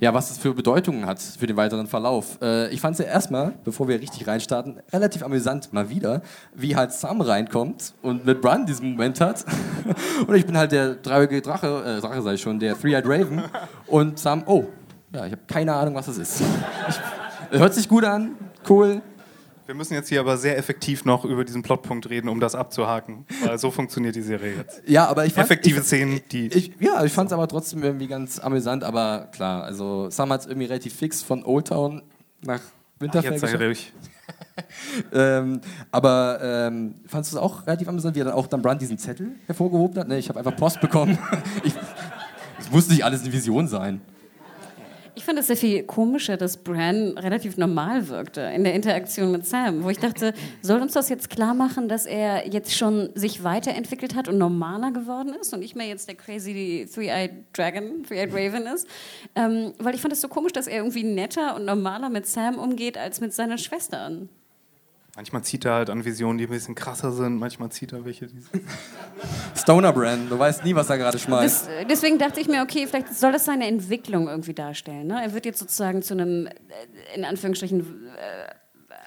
ja, 0.01 0.11
was 0.15 0.29
das 0.29 0.39
für 0.39 0.55
Bedeutungen 0.55 1.05
hat 1.05 1.21
für 1.21 1.45
den 1.45 1.55
weiteren 1.55 1.85
Verlauf. 1.85 2.39
Äh, 2.41 2.69
ich 2.69 2.81
fand 2.81 2.99
es 2.99 3.05
ja 3.05 3.11
erstmal, 3.11 3.53
bevor 3.63 3.87
wir 3.87 4.01
richtig 4.01 4.25
reinstarten, 4.25 4.81
relativ 4.91 5.21
amüsant 5.21 5.71
mal 5.73 5.91
wieder, 5.91 6.23
wie 6.55 6.75
halt 6.75 6.91
Sam 6.91 7.21
reinkommt 7.21 7.93
und 8.01 8.25
mit 8.25 8.41
Bran 8.41 8.65
diesen 8.65 8.93
Moment 8.93 9.21
hat. 9.21 9.45
und 10.27 10.33
ich 10.33 10.47
bin 10.47 10.57
halt 10.57 10.71
der 10.71 10.95
dreieugige 10.95 11.43
Drache, 11.43 11.97
äh, 11.99 12.01
Drache 12.01 12.23
sei 12.23 12.33
ich 12.33 12.41
schon, 12.41 12.59
der 12.59 12.75
Three-Eyed 12.75 13.05
Raven. 13.05 13.43
Und 13.85 14.17
Sam, 14.17 14.41
oh, 14.47 14.65
ja, 15.13 15.27
ich 15.27 15.33
habe 15.33 15.43
keine 15.47 15.73
Ahnung, 15.75 15.93
was 15.93 16.07
das 16.07 16.17
ist. 16.17 16.41
Ich, 17.51 17.59
hört 17.59 17.73
sich 17.73 17.89
gut 17.89 18.05
an, 18.05 18.31
cool, 18.69 19.01
wir 19.65 19.75
müssen 19.75 19.93
jetzt 19.93 20.09
hier 20.09 20.19
aber 20.19 20.37
sehr 20.37 20.57
effektiv 20.57 21.05
noch 21.05 21.25
über 21.25 21.45
diesen 21.45 21.61
Plotpunkt 21.61 22.09
reden, 22.09 22.29
um 22.29 22.39
das 22.39 22.55
abzuhaken. 22.55 23.25
Weil 23.45 23.57
so 23.57 23.71
funktioniert 23.71 24.15
die 24.15 24.21
Serie 24.21 24.55
jetzt. 24.57 24.81
Ja, 24.85 25.07
aber 25.07 25.25
ich 25.25 25.33
fand, 25.33 25.45
Effektive 25.45 25.79
ich, 25.79 25.85
Szenen, 25.85 26.21
die. 26.31 26.47
Ich, 26.47 26.71
ja, 26.79 27.03
ich 27.03 27.11
fand 27.11 27.27
es 27.27 27.33
aber 27.33 27.47
trotzdem 27.47 27.83
irgendwie 27.83 28.07
ganz 28.07 28.39
amüsant. 28.39 28.83
Aber 28.83 29.29
klar, 29.31 29.63
also 29.63 30.09
Sam 30.09 30.31
hat 30.31 30.41
es 30.41 30.47
irgendwie 30.47 30.67
relativ 30.67 30.93
fix 30.93 31.21
von 31.21 31.43
Old 31.43 31.67
Town 31.67 32.01
nach 32.41 32.61
Winterfell. 32.99 33.33
Ach, 33.35 33.41
jetzt 33.41 33.51
sei 33.51 33.65
ruhig. 33.65 33.93
ähm, 35.13 35.61
aber 35.91 36.39
ähm, 36.41 36.95
fandest 37.07 37.33
du 37.33 37.37
es 37.37 37.43
auch 37.43 37.65
relativ 37.67 37.87
amüsant, 37.87 38.15
wie 38.15 38.21
er 38.21 38.25
dann 38.25 38.33
auch 38.33 38.47
dann 38.47 38.61
Brand 38.61 38.81
diesen 38.81 38.97
Zettel 38.97 39.31
hervorgehoben 39.45 39.99
hat? 39.99 40.07
Ne, 40.07 40.17
ich 40.17 40.29
habe 40.29 40.39
einfach 40.39 40.55
Post 40.55 40.81
bekommen. 40.81 41.17
es 42.59 42.71
muss 42.71 42.89
nicht 42.89 43.03
alles 43.03 43.21
eine 43.21 43.31
Vision 43.31 43.67
sein. 43.67 44.01
Ich 45.13 45.25
fand 45.25 45.37
es 45.39 45.47
sehr 45.47 45.57
viel 45.57 45.83
komischer, 45.83 46.37
dass 46.37 46.55
Bran 46.55 47.17
relativ 47.17 47.57
normal 47.57 48.07
wirkte 48.07 48.41
in 48.41 48.63
der 48.63 48.73
Interaktion 48.73 49.31
mit 49.31 49.45
Sam, 49.45 49.83
wo 49.83 49.89
ich 49.89 49.99
dachte, 49.99 50.33
soll 50.61 50.81
uns 50.81 50.93
das 50.93 51.09
jetzt 51.09 51.29
klar 51.29 51.53
machen, 51.53 51.89
dass 51.89 52.05
er 52.05 52.47
jetzt 52.47 52.75
schon 52.75 53.09
sich 53.13 53.43
weiterentwickelt 53.43 54.15
hat 54.15 54.29
und 54.29 54.37
normaler 54.37 54.91
geworden 54.91 55.33
ist 55.39 55.53
und 55.53 55.59
nicht 55.59 55.75
mehr 55.75 55.87
jetzt 55.87 56.07
der 56.07 56.15
crazy 56.15 56.87
Three-Eyed 56.93 57.31
Dragon, 57.51 58.03
Three-Eyed 58.07 58.33
Raven 58.33 58.67
ist? 58.67 58.87
Ähm, 59.35 59.73
weil 59.79 59.95
ich 59.95 60.01
fand 60.01 60.13
es 60.13 60.21
so 60.21 60.29
komisch, 60.29 60.53
dass 60.53 60.67
er 60.67 60.77
irgendwie 60.77 61.03
netter 61.03 61.55
und 61.55 61.65
normaler 61.65 62.09
mit 62.09 62.25
Sam 62.25 62.57
umgeht 62.57 62.97
als 62.97 63.19
mit 63.19 63.33
seiner 63.33 63.57
Schwestern. 63.57 64.29
Manchmal 65.21 65.43
zieht 65.43 65.65
er 65.65 65.73
halt 65.73 65.91
an 65.91 66.03
Visionen, 66.03 66.39
die 66.39 66.45
ein 66.45 66.49
bisschen 66.49 66.73
krasser 66.73 67.11
sind, 67.11 67.37
manchmal 67.37 67.69
zieht 67.69 67.93
er 67.93 68.03
welche, 68.05 68.25
die 68.25 68.41
Stoner 69.55 69.93
Brand, 69.93 70.31
du 70.31 70.39
weißt 70.39 70.65
nie, 70.65 70.73
was 70.73 70.89
er 70.89 70.97
gerade 70.97 71.19
schmeißt. 71.19 71.67
Das, 71.67 71.87
deswegen 71.87 72.17
dachte 72.17 72.39
ich 72.39 72.47
mir, 72.47 72.63
okay, 72.63 72.87
vielleicht 72.87 73.13
soll 73.13 73.31
das 73.31 73.45
seine 73.45 73.67
Entwicklung 73.67 74.27
irgendwie 74.27 74.55
darstellen. 74.55 75.05
Ne? 75.05 75.21
Er 75.21 75.31
wird 75.35 75.45
jetzt 75.45 75.59
sozusagen 75.59 76.01
zu 76.01 76.15
einem, 76.15 76.47
äh, 76.47 76.51
in 77.13 77.23
Anführungsstrichen, 77.23 77.81
äh, 77.81 78.51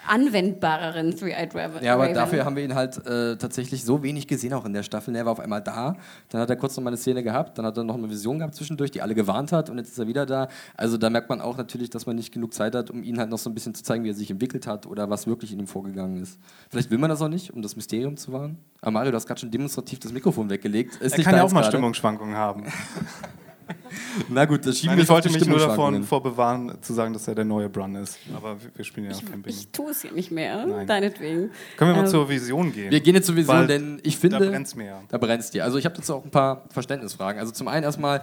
anwendbareren 0.07 1.17
Three-Eyed 1.17 1.55
Raven. 1.55 1.83
Ja, 1.83 1.95
aber 1.95 2.09
dafür 2.09 2.45
haben 2.45 2.57
wir 2.57 2.65
ihn 2.65 2.75
halt 2.75 3.05
äh, 3.07 3.37
tatsächlich 3.37 3.85
so 3.85 4.03
wenig 4.03 4.27
gesehen, 4.27 4.53
auch 4.53 4.65
in 4.65 4.73
der 4.73 4.83
Staffel. 4.83 5.15
Er 5.15 5.25
war 5.25 5.33
auf 5.33 5.41
einmal 5.41 5.63
da, 5.63 5.97
dann 6.29 6.41
hat 6.41 6.51
er 6.51 6.57
kurz 6.57 6.77
noch 6.77 6.85
mal 6.85 6.91
eine 6.91 6.97
Szene 6.97 7.23
gehabt, 7.23 7.59
dann 7.59 7.67
hat 7.67 7.77
er 7.77 7.85
noch 7.85 7.97
eine 7.97 8.09
Vision 8.11 8.39
gehabt 8.39 8.55
zwischendurch, 8.55 8.91
die 8.91 9.03
alle 9.03 9.15
gewarnt 9.15 9.53
hat 9.53 9.71
und 9.71 9.79
jetzt 9.79 9.91
ist 9.91 9.99
er 9.99 10.07
wieder 10.07 10.27
da. 10.27 10.49
Also 10.77 10.97
da 10.97 11.11
merkt 11.11 11.29
man 11.29 11.41
auch 11.41 11.57
natürlich, 11.57 11.91
dass 11.91 12.07
man 12.07 12.17
nicht 12.17 12.33
genug 12.33 12.55
Zeit 12.55 12.75
hat, 12.75 12.91
um 12.91 13.03
ihn 13.03 13.19
halt 13.19 13.31
noch 13.31 13.39
so 13.39 13.51
ein 13.51 13.55
bisschen 13.55 13.75
zu 13.75 13.83
zeigen, 13.83 14.05
wie 14.05 14.11
er 14.11 14.15
sich 14.15 14.31
entwickelt 14.31 14.67
hat 14.67 14.87
oder 14.87 15.11
was 15.11 15.27
wirklich 15.27 15.53
in 15.53 15.61
ihm 15.61 15.67
vorgegangen 15.67 16.23
ist. 16.23 16.39
Vielleicht 16.71 16.91
will 16.91 16.99
man 16.99 17.11
das 17.11 17.23
auch 17.23 17.29
nicht, 17.29 17.53
um 17.53 17.63
das 17.63 17.77
Mysterium 17.77 18.17
zu 18.17 18.33
wahren. 18.33 18.59
Aber 18.81 18.91
Mario, 18.91 19.11
du 19.11 19.17
hast 19.17 19.27
gerade 19.27 19.41
schon 19.41 19.51
demonstrativ 19.51 19.99
das 20.01 20.13
Mikrofon 20.13 20.51
weggelegt. 20.51 20.97
Ist 20.97 21.19
er 21.19 21.25
kann 21.25 21.37
ja 21.37 21.43
auch 21.43 21.53
mal 21.53 21.61
grade? 21.61 21.73
Stimmungsschwankungen 21.73 22.37
haben. 22.37 22.65
Na 24.29 24.45
gut, 24.45 24.67
das 24.67 24.79
schieben 24.79 24.97
Nein, 24.97 25.05
ich 25.05 25.09
wollte 25.09 25.31
mich 25.31 25.47
nur 25.47 25.59
davon 25.59 26.03
vorbewahren, 26.05 26.79
zu 26.81 26.93
sagen, 26.93 27.13
dass 27.13 27.29
er 27.29 27.35
der 27.35 27.45
neue 27.45 27.69
Brun 27.69 27.95
ist. 27.97 28.19
Aber 28.35 28.57
wir 28.75 28.85
spielen 28.85 29.07
ja 29.07 29.13
ich, 29.13 29.25
Camping. 29.25 29.53
Ich 29.53 29.69
tue 29.69 29.91
es 29.91 30.03
ja 30.03 30.13
nicht 30.13 30.31
mehr, 30.31 30.67
Nein. 30.67 30.87
deinetwegen. 30.87 31.51
Können 31.77 31.91
wir 31.91 31.97
mal 31.97 32.05
ähm, 32.05 32.11
zur 32.11 32.29
Vision 32.29 32.73
gehen? 32.73 32.91
Wir 32.91 33.01
gehen 33.01 33.15
jetzt 33.15 33.27
zur 33.27 33.37
Vision, 33.37 33.67
denn 33.67 34.01
ich 34.03 34.19
finde. 34.19 34.39
Da 34.39 34.47
brennt 34.47 34.67
es 34.67 34.75
mir. 34.75 35.01
Da 35.09 35.19
brennt 35.19 35.43
es 35.43 35.51
dir. 35.51 35.65
Also 35.65 35.79
ich 35.79 35.85
habe 35.85 35.97
dazu 35.97 36.15
auch 36.15 36.25
ein 36.25 36.31
paar 36.31 36.65
Verständnisfragen. 36.71 37.41
Also 37.41 37.53
zum 37.53 37.69
einen 37.69 37.85
erstmal, 37.85 38.23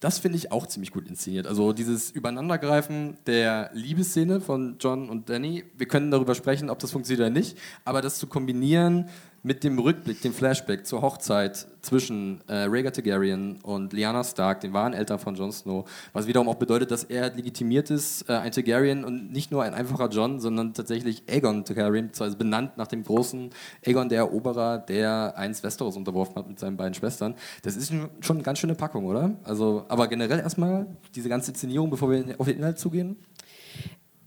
das 0.00 0.18
finde 0.18 0.38
ich 0.38 0.52
auch 0.52 0.66
ziemlich 0.66 0.90
gut 0.90 1.08
inszeniert. 1.08 1.46
Also 1.46 1.72
dieses 1.72 2.10
Übereinandergreifen 2.10 3.16
der 3.26 3.70
Liebesszene 3.72 4.40
von 4.40 4.76
John 4.78 5.08
und 5.08 5.28
Danny. 5.28 5.64
Wir 5.76 5.88
können 5.88 6.10
darüber 6.10 6.34
sprechen, 6.34 6.70
ob 6.70 6.78
das 6.78 6.90
funktioniert 6.90 7.20
oder 7.20 7.30
nicht. 7.30 7.58
Aber 7.84 8.02
das 8.02 8.18
zu 8.18 8.26
kombinieren 8.26 9.08
mit 9.46 9.62
dem 9.62 9.78
Rückblick, 9.78 10.20
dem 10.22 10.32
Flashback 10.32 10.84
zur 10.84 11.02
Hochzeit 11.02 11.68
zwischen 11.80 12.40
äh, 12.48 12.64
Rhaegar 12.64 12.92
Targaryen 12.92 13.60
und 13.62 13.92
Lyanna 13.92 14.24
Stark, 14.24 14.60
den 14.60 14.72
wahren 14.72 14.92
Eltern 14.92 15.20
von 15.20 15.36
Jon 15.36 15.52
Snow, 15.52 15.88
was 16.12 16.26
wiederum 16.26 16.48
auch 16.48 16.56
bedeutet, 16.56 16.90
dass 16.90 17.04
er 17.04 17.32
legitimiert 17.32 17.90
ist, 17.90 18.28
äh, 18.28 18.32
ein 18.32 18.50
Targaryen 18.50 19.04
und 19.04 19.30
nicht 19.30 19.52
nur 19.52 19.62
ein 19.62 19.72
einfacher 19.72 20.08
John, 20.08 20.40
sondern 20.40 20.74
tatsächlich 20.74 21.22
Aegon 21.28 21.64
Targaryen, 21.64 22.10
also 22.18 22.36
benannt 22.36 22.76
nach 22.76 22.88
dem 22.88 23.04
großen 23.04 23.50
Aegon 23.86 24.08
der 24.08 24.18
Eroberer, 24.18 24.78
der 24.78 25.34
einst 25.36 25.62
Westeros 25.62 25.96
unterworfen 25.96 26.34
hat 26.34 26.48
mit 26.48 26.58
seinen 26.58 26.76
beiden 26.76 26.94
Schwestern. 26.94 27.36
Das 27.62 27.76
ist 27.76 27.92
schon 28.18 28.36
eine 28.38 28.42
ganz 28.42 28.58
schöne 28.58 28.74
Packung, 28.74 29.06
oder? 29.06 29.36
Also, 29.44 29.84
aber 29.86 30.08
generell 30.08 30.40
erstmal 30.40 30.88
diese 31.14 31.28
ganze 31.28 31.52
Inszenierung, 31.52 31.88
bevor 31.88 32.10
wir 32.10 32.34
auf 32.38 32.48
den 32.48 32.58
Inhalt 32.58 32.80
zugehen. 32.80 33.14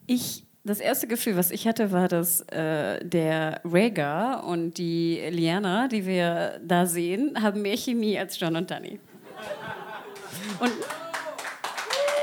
Ich 0.07 0.45
das 0.63 0.79
erste 0.79 1.07
Gefühl, 1.07 1.35
was 1.35 1.51
ich 1.51 1.67
hatte, 1.67 1.91
war, 1.91 2.07
dass 2.07 2.41
äh, 2.41 3.03
der 3.03 3.61
Rhaegar 3.63 4.43
und 4.43 4.77
die 4.77 5.19
Liana, 5.29 5.87
die 5.87 6.05
wir 6.05 6.59
da 6.63 6.85
sehen, 6.85 7.41
haben 7.41 7.61
mehr 7.61 7.77
Chemie 7.77 8.19
als 8.19 8.39
John 8.39 8.55
und 8.55 8.69
Danny. 8.69 8.99
Und 10.59 10.71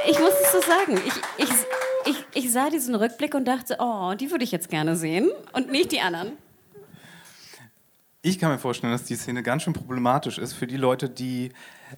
ich 0.09 0.19
muss 0.19 0.33
es 0.45 0.53
so 0.53 0.61
sagen, 0.61 1.01
ich, 1.07 1.45
ich, 1.45 1.55
ich, 2.05 2.45
ich 2.45 2.53
sah 2.53 2.69
diesen 2.71 2.95
Rückblick 2.95 3.35
und 3.35 3.47
dachte, 3.47 3.77
oh, 3.79 4.15
die 4.15 4.31
würde 4.31 4.45
ich 4.45 4.53
jetzt 4.53 4.69
gerne 4.69 4.97
sehen 4.97 5.31
und 5.53 5.71
nicht 5.71 5.93
die 5.93 6.01
anderen. 6.01 6.33
Ich 8.23 8.39
kann 8.39 8.51
mir 8.51 8.59
vorstellen, 8.59 8.93
dass 8.93 9.05
die 9.05 9.15
Szene 9.15 9.43
ganz 9.43 9.63
schön 9.63 9.73
problematisch 9.73 10.39
ist 10.39 10.53
für 10.53 10.67
die 10.67 10.77
Leute, 10.77 11.09
die, 11.09 11.53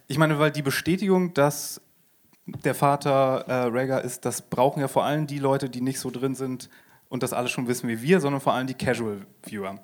ich 0.07 0.19
meine, 0.19 0.39
weil 0.39 0.51
die 0.51 0.63
Bestätigung, 0.63 1.35
dass 1.35 1.81
der 2.65 2.75
Vater 2.75 3.45
äh, 3.47 3.53
Rhaegar 3.69 4.03
ist, 4.03 4.25
das 4.25 4.43
brauchen 4.43 4.81
ja 4.81 4.89
vor 4.89 5.05
allem 5.05 5.27
die 5.27 5.39
Leute, 5.39 5.69
die 5.69 5.81
nicht 5.81 6.01
so 6.01 6.11
drin 6.11 6.35
sind 6.35 6.69
und 7.09 7.23
das 7.23 7.33
alles 7.33 7.51
schon 7.51 7.69
wissen 7.69 7.89
wie 7.89 8.03
wir, 8.03 8.21
sondern 8.21 8.41
vor 8.41 8.55
allem 8.55 8.67
die 8.67 8.75
Casual 8.75 9.19
Viewer. 9.43 9.79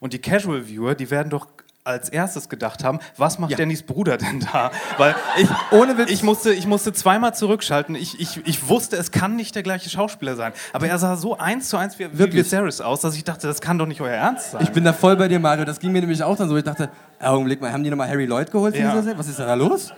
Und 0.00 0.12
die 0.12 0.18
Casual 0.18 0.66
Viewer, 0.66 0.94
die 0.94 1.10
werden 1.10 1.30
doch 1.30 1.46
als 1.82 2.10
erstes 2.10 2.48
gedacht 2.48 2.84
haben, 2.84 3.00
was 3.16 3.38
macht 3.38 3.52
ja. 3.52 3.56
Dannys 3.56 3.82
Bruder 3.82 4.18
denn 4.18 4.40
da? 4.40 4.70
Weil 4.98 5.14
ich, 5.38 5.48
ohne 5.70 5.96
Witz. 5.96 6.10
ich, 6.10 6.22
musste, 6.22 6.52
ich 6.52 6.66
musste 6.66 6.92
zweimal 6.92 7.34
zurückschalten. 7.34 7.94
Ich, 7.94 8.20
ich, 8.20 8.40
ich 8.46 8.68
wusste, 8.68 8.96
es 8.96 9.10
kann 9.10 9.34
nicht 9.34 9.54
der 9.54 9.62
gleiche 9.62 9.88
Schauspieler 9.88 10.36
sein. 10.36 10.52
Aber 10.72 10.86
er 10.88 10.98
sah 10.98 11.16
so 11.16 11.38
eins 11.38 11.68
zu 11.68 11.78
eins 11.78 11.98
wie, 11.98 12.06
wie 12.12 12.32
Viserys 12.32 12.80
aus, 12.80 13.00
dass 13.00 13.16
ich 13.16 13.24
dachte, 13.24 13.46
das 13.46 13.60
kann 13.60 13.78
doch 13.78 13.86
nicht 13.86 14.00
euer 14.00 14.12
Ernst 14.12 14.52
sein. 14.52 14.62
Ich 14.62 14.70
bin 14.70 14.84
da 14.84 14.92
voll 14.92 15.16
bei 15.16 15.28
dir, 15.28 15.40
Mario. 15.40 15.64
Das 15.64 15.80
ging 15.80 15.90
mir 15.92 16.00
nämlich 16.00 16.22
auch 16.22 16.36
dann 16.36 16.48
so. 16.48 16.56
Ich 16.56 16.64
dachte, 16.64 16.90
Augenblick 17.18 17.60
mal, 17.60 17.72
haben 17.72 17.82
die 17.82 17.90
nochmal 17.90 18.08
Harry 18.08 18.26
Lloyd 18.26 18.50
geholt? 18.50 18.76
Ja. 18.76 19.02
Was 19.16 19.28
ist 19.28 19.38
da 19.38 19.54
los? 19.54 19.92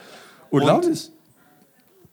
Unglaublich. 0.50 1.08
Und 1.08 1.21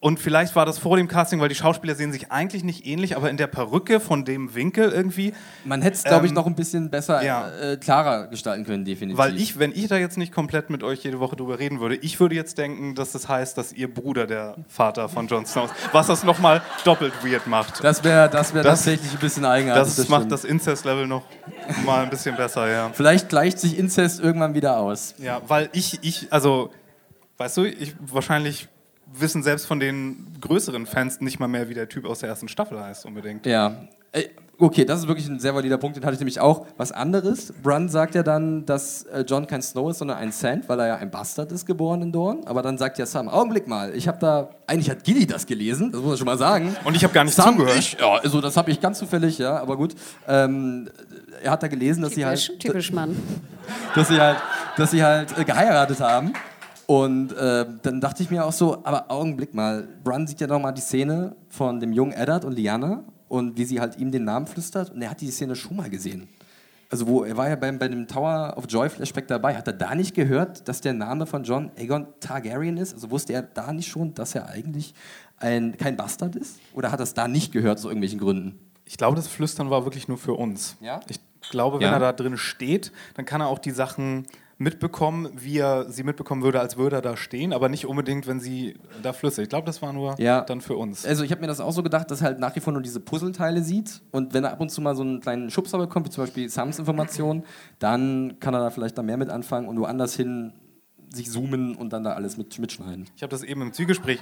und 0.02 0.18
vielleicht 0.18 0.56
war 0.56 0.66
das 0.66 0.80
vor 0.80 0.96
dem 0.96 1.10
Casting, 1.10 1.42
weil 1.42 1.50
die 1.50 1.56
Schauspieler 1.56 1.94
sehen 1.94 2.14
sich 2.14 2.32
eigentlich 2.32 2.64
nicht 2.64 2.86
ähnlich, 2.86 3.18
aber 3.18 3.30
in 3.30 3.36
der 3.36 3.48
Perücke 3.48 4.00
von 4.00 4.24
dem 4.24 4.56
Winkel 4.56 4.92
irgendwie. 4.92 5.34
Man 5.66 5.82
hätte 5.82 5.98
es, 5.98 6.04
glaube 6.06 6.26
ich, 6.26 6.32
ähm, 6.32 6.36
noch 6.36 6.48
ein 6.48 6.56
bisschen 6.56 6.90
besser, 6.90 7.22
ja. 7.22 7.50
äh, 7.50 7.76
klarer 7.76 8.28
gestalten 8.28 8.64
können, 8.64 8.86
definitiv. 8.86 9.18
Weil 9.18 9.38
ich, 9.38 9.60
wenn 9.60 9.74
ich 9.74 9.90
da 9.90 9.98
jetzt 9.98 10.18
nicht 10.18 10.34
komplett 10.34 10.70
mit 10.70 10.84
euch 10.84 11.04
jede 11.04 11.20
Woche 11.20 11.36
drüber 11.36 11.60
reden 11.60 11.82
würde, 11.82 11.96
ich 11.96 12.18
würde 12.22 12.34
jetzt 12.34 12.58
denken, 12.58 12.96
dass 12.96 13.12
das 13.12 13.28
heißt, 13.28 13.58
dass 13.58 13.74
ihr 13.74 13.94
Bruder 13.94 14.26
der 14.26 14.56
Vater 14.70 15.10
von 15.10 15.28
Jon 15.28 15.46
Snow 15.46 15.66
ist. 15.66 15.74
Was 15.92 16.08
das 16.08 16.24
nochmal 16.24 16.62
doppelt 16.86 17.14
weird 17.22 17.46
macht. 17.48 17.84
Das 17.84 18.02
wäre 18.02 18.30
das 18.30 18.54
wär 18.54 18.64
das, 18.64 18.86
tatsächlich 18.86 19.12
ein 19.12 19.20
bisschen 19.20 19.44
eigenartig. 19.44 19.84
Das, 19.84 19.96
das 19.98 20.08
macht 20.08 20.22
stimmt. 20.22 20.32
das 20.32 20.46
Incest-Level 20.46 21.08
noch 21.08 21.26
mal 21.86 22.04
ein 22.04 22.10
bisschen 22.10 22.38
besser, 22.38 22.70
ja. 22.70 22.90
Vielleicht 22.94 23.28
gleicht 23.28 23.60
sich 23.60 23.78
Incest 23.78 24.22
irgendwann 24.22 24.54
wieder 24.54 24.78
aus. 24.78 25.16
Ja, 25.18 25.42
weil 25.46 25.68
ich, 25.74 26.00
ich, 26.04 26.28
also, 26.32 26.72
weißt 27.38 27.58
du, 27.58 27.66
ich 27.66 27.96
wahrscheinlich 28.00 28.70
wissen 29.14 29.44
selbst 29.44 29.66
von 29.66 29.80
den 29.80 30.34
größeren 30.42 30.86
Fans 30.86 31.22
nicht 31.22 31.40
mal 31.40 31.48
mehr, 31.48 31.70
wie 31.70 31.74
der 31.74 31.90
Typ 31.90 32.06
aus 32.06 32.20
der 32.20 32.30
ersten 32.30 32.48
Staffel 32.48 32.80
heißt, 32.80 33.06
unbedingt. 33.06 33.46
Ja. 33.46 33.88
Okay, 34.62 34.84
das 34.84 35.00
ist 35.00 35.08
wirklich 35.08 35.26
ein 35.30 35.40
sehr 35.40 35.56
valider 35.56 35.78
Punkt, 35.78 35.96
den 35.96 36.04
hatte 36.04 36.16
ich 36.16 36.20
nämlich 36.20 36.42
auch. 36.42 36.66
Was 36.76 36.92
anderes, 36.92 37.54
Brun 37.64 37.88
sagt 37.88 38.14
ja 38.14 38.24
dann, 38.24 38.66
dass 38.66 39.04
äh, 39.04 39.24
John 39.26 39.48
kein 39.48 39.62
Snow 39.62 39.90
ist, 39.90 40.00
sondern 40.00 40.18
ein 40.18 40.34
Sand, 40.34 40.68
weil 40.68 40.82
er 40.82 40.88
ja 40.88 40.96
ein 40.98 41.10
Bastard 41.10 41.54
ist, 41.54 41.66
geboren 41.66 42.02
in 42.02 42.12
Dorn. 42.12 42.42
Aber 42.46 42.62
dann 42.62 42.78
sagt 42.78 42.98
ja 42.98 43.06
Sam, 43.06 43.30
Augenblick 43.30 43.68
mal, 43.68 43.96
ich 43.96 44.10
habe 44.10 44.20
da, 44.20 44.50
eigentlich 44.68 44.90
hat 44.90 45.06
Gilly 45.06 45.26
das 45.26 45.46
gelesen, 45.46 45.94
das 45.94 46.02
muss 46.02 46.10
man 46.10 46.18
schon 46.18 46.26
mal 46.26 46.38
sagen. 46.38 46.76
Und 46.84 46.94
ich 46.94 47.06
habe 47.06 47.14
gar 47.14 47.24
nicht 47.24 47.36
Sam, 47.36 47.56
zugehört. 47.56 47.78
Ich, 47.78 47.98
ja, 47.98 48.16
also 48.16 48.42
das 48.42 48.58
habe 48.58 48.70
ich 48.72 48.82
ganz 48.82 49.00
zufällig, 49.00 49.38
ja, 49.38 49.58
aber 49.58 49.78
gut. 49.78 49.96
Ähm, 50.28 50.90
er 51.42 51.52
hat 51.52 51.64
da 51.64 51.70
gelesen, 51.70 52.02
dass 52.02 52.12
typisch, 52.12 52.48
sie 52.48 52.52
halt... 52.52 52.60
Typisch 52.60 52.92
Mann. 52.92 53.16
Dass 53.96 54.08
sie 54.08 54.20
halt, 54.20 54.38
dass 54.78 54.92
sie 54.92 55.04
halt 55.04 55.38
äh, 55.38 55.44
geheiratet 55.44 56.00
haben. 56.00 56.34
Und 56.90 57.34
äh, 57.34 57.68
dann 57.84 58.02
dachte 58.02 58.24
ich 58.24 58.32
mir 58.32 58.44
auch 58.44 58.52
so, 58.52 58.84
aber 58.84 59.12
Augenblick 59.12 59.54
mal, 59.54 59.88
Brun 60.04 60.26
sieht 60.26 60.42
ja 60.42 60.48
noch 60.48 60.60
mal 60.60 60.72
die 60.72 60.82
Szene 60.82 61.36
von 61.48 61.80
dem 61.80 61.94
jungen 61.94 62.14
Eddard 62.14 62.46
und 62.46 62.54
Liana 62.54 63.04
und 63.28 63.60
wie 63.60 63.66
sie 63.66 63.80
halt 63.80 64.00
ihm 64.00 64.12
den 64.12 64.24
Namen 64.24 64.48
flüstert 64.48 64.90
und 64.90 65.00
er 65.04 65.12
hat 65.12 65.22
die 65.22 65.30
Szene 65.30 65.56
schon 65.56 65.78
mal 65.78 65.88
gesehen. 65.88 66.28
Also 66.90 67.06
wo 67.06 67.24
er 67.24 67.38
war 67.38 67.48
ja 67.48 67.58
beim, 67.58 67.78
bei 67.78 67.90
dem 67.90 68.08
Tower 68.08 68.56
of 68.58 68.66
Joy 68.68 68.90
Flashback 68.90 69.28
dabei, 69.28 69.56
hat 69.56 69.68
er 69.68 69.74
da 69.74 69.94
nicht 69.94 70.16
gehört, 70.16 70.68
dass 70.68 70.82
der 70.82 70.94
Name 70.94 71.28
von 71.28 71.44
John 71.44 71.70
Aegon 71.78 72.08
Targaryen 72.22 72.78
ist? 72.78 72.96
Also 72.96 73.12
wusste 73.12 73.34
er 73.34 73.44
da 73.44 73.72
nicht 73.72 73.88
schon, 73.88 74.16
dass 74.16 74.34
er 74.34 74.50
eigentlich 74.50 74.96
ein, 75.38 75.78
kein 75.78 75.96
Bastard 75.96 76.36
ist? 76.38 76.60
Oder 76.74 76.92
hat 76.92 77.00
er 77.00 77.04
es 77.04 77.14
da 77.14 77.28
nicht 77.28 77.52
gehört 77.52 77.78
aus 77.78 77.86
irgendwelchen 77.86 78.20
Gründen? 78.20 78.58
Ich 78.86 78.98
glaube, 78.98 79.16
das 79.16 79.28
Flüstern 79.28 79.70
war 79.70 79.86
wirklich 79.86 80.08
nur 80.08 80.18
für 80.18 80.34
uns. 80.34 80.76
Ja? 80.82 81.02
Ich 81.08 81.20
glaube, 81.52 81.78
wenn 81.78 81.86
ja. 81.86 81.94
er 81.94 82.00
da 82.00 82.14
drin 82.14 82.36
steht, 82.36 82.92
dann 83.14 83.26
kann 83.26 83.42
er 83.42 83.48
auch 83.50 83.60
die 83.60 83.70
Sachen 83.70 84.26
mitbekommen, 84.60 85.30
wie 85.36 85.58
er 85.58 85.90
sie 85.90 86.04
mitbekommen 86.04 86.44
würde, 86.44 86.60
als 86.60 86.78
würde 86.78 86.98
er 86.98 87.02
da 87.02 87.16
stehen, 87.18 87.54
aber 87.54 87.70
nicht 87.70 87.86
unbedingt, 87.88 88.28
wenn 88.28 88.40
sie 88.40 88.76
da 89.02 89.14
flüssig. 89.14 89.44
Ich 89.44 89.50
glaube, 89.50 89.66
das 89.66 89.82
war 89.82 89.94
nur 89.94 90.16
Ja. 90.20 90.42
dann 90.42 90.60
für 90.62 90.76
uns. 90.76 91.06
Also 91.06 91.24
ich 91.24 91.32
habe 91.32 91.42
mir 91.42 91.48
das 91.48 91.62
auch 91.62 91.72
so 91.72 91.82
gedacht, 91.82 92.12
dass 92.12 92.20
er 92.22 92.26
halt 92.28 92.40
nach 92.40 92.56
wie 92.56 92.60
vor 92.60 92.74
nur 92.74 92.82
diese 92.82 93.00
Puzzleteile 93.00 93.64
sieht 93.64 94.02
und 94.12 94.34
wenn 94.34 94.44
er 94.44 94.52
ab 94.52 94.60
und 94.60 94.70
zu 94.70 94.82
mal 94.82 94.96
so 94.96 95.02
einen 95.02 95.22
kleinen 95.22 95.50
Schubser 95.50 95.78
bekommt, 95.78 96.06
wie 96.08 96.12
zum 96.12 96.24
Beispiel 96.26 96.50
Sams-Informationen, 96.50 97.44
dann 97.80 98.36
kann 98.42 98.54
er 98.54 98.60
da 98.60 98.70
vielleicht 98.70 98.98
da 98.98 99.02
mehr 99.02 99.18
mit 99.18 99.30
anfangen 99.30 99.68
und 99.68 99.80
woanders 99.80 100.14
hin 100.16 100.52
sich 101.12 101.32
zoomen 101.32 101.76
und 101.76 101.94
dann 101.94 102.04
da 102.04 102.12
alles 102.14 102.38
mit, 102.38 102.60
mitschneiden. 102.60 103.06
Ich 103.16 103.24
habe 103.24 103.32
das 103.32 103.44
eben 103.44 103.62
im 103.62 103.74
Zwiegespräch. 103.74 104.20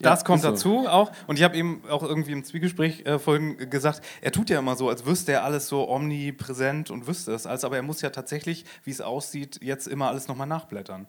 Das 0.00 0.24
kommt 0.24 0.38
ist 0.38 0.42
so. 0.44 0.50
dazu 0.50 0.88
auch. 0.88 1.10
Und 1.26 1.38
ich 1.38 1.42
habe 1.44 1.56
eben 1.56 1.82
auch 1.90 2.02
irgendwie 2.02 2.32
im 2.32 2.44
Zwiegespräch 2.44 3.04
äh, 3.06 3.18
vorhin 3.18 3.70
gesagt, 3.70 4.02
er 4.20 4.32
tut 4.32 4.50
ja 4.50 4.58
immer 4.58 4.76
so, 4.76 4.88
als 4.88 5.06
wüsste 5.06 5.32
er 5.32 5.44
alles 5.44 5.68
so 5.68 5.88
omnipräsent 5.88 6.90
und 6.90 7.06
wüsste 7.06 7.32
es 7.32 7.46
alles, 7.46 7.64
aber 7.64 7.76
er 7.76 7.82
muss 7.82 8.00
ja 8.00 8.10
tatsächlich, 8.10 8.64
wie 8.84 8.90
es 8.90 9.00
aussieht, 9.00 9.60
jetzt 9.62 9.86
immer 9.88 10.08
alles 10.08 10.28
nochmal 10.28 10.46
nachblättern. 10.46 11.06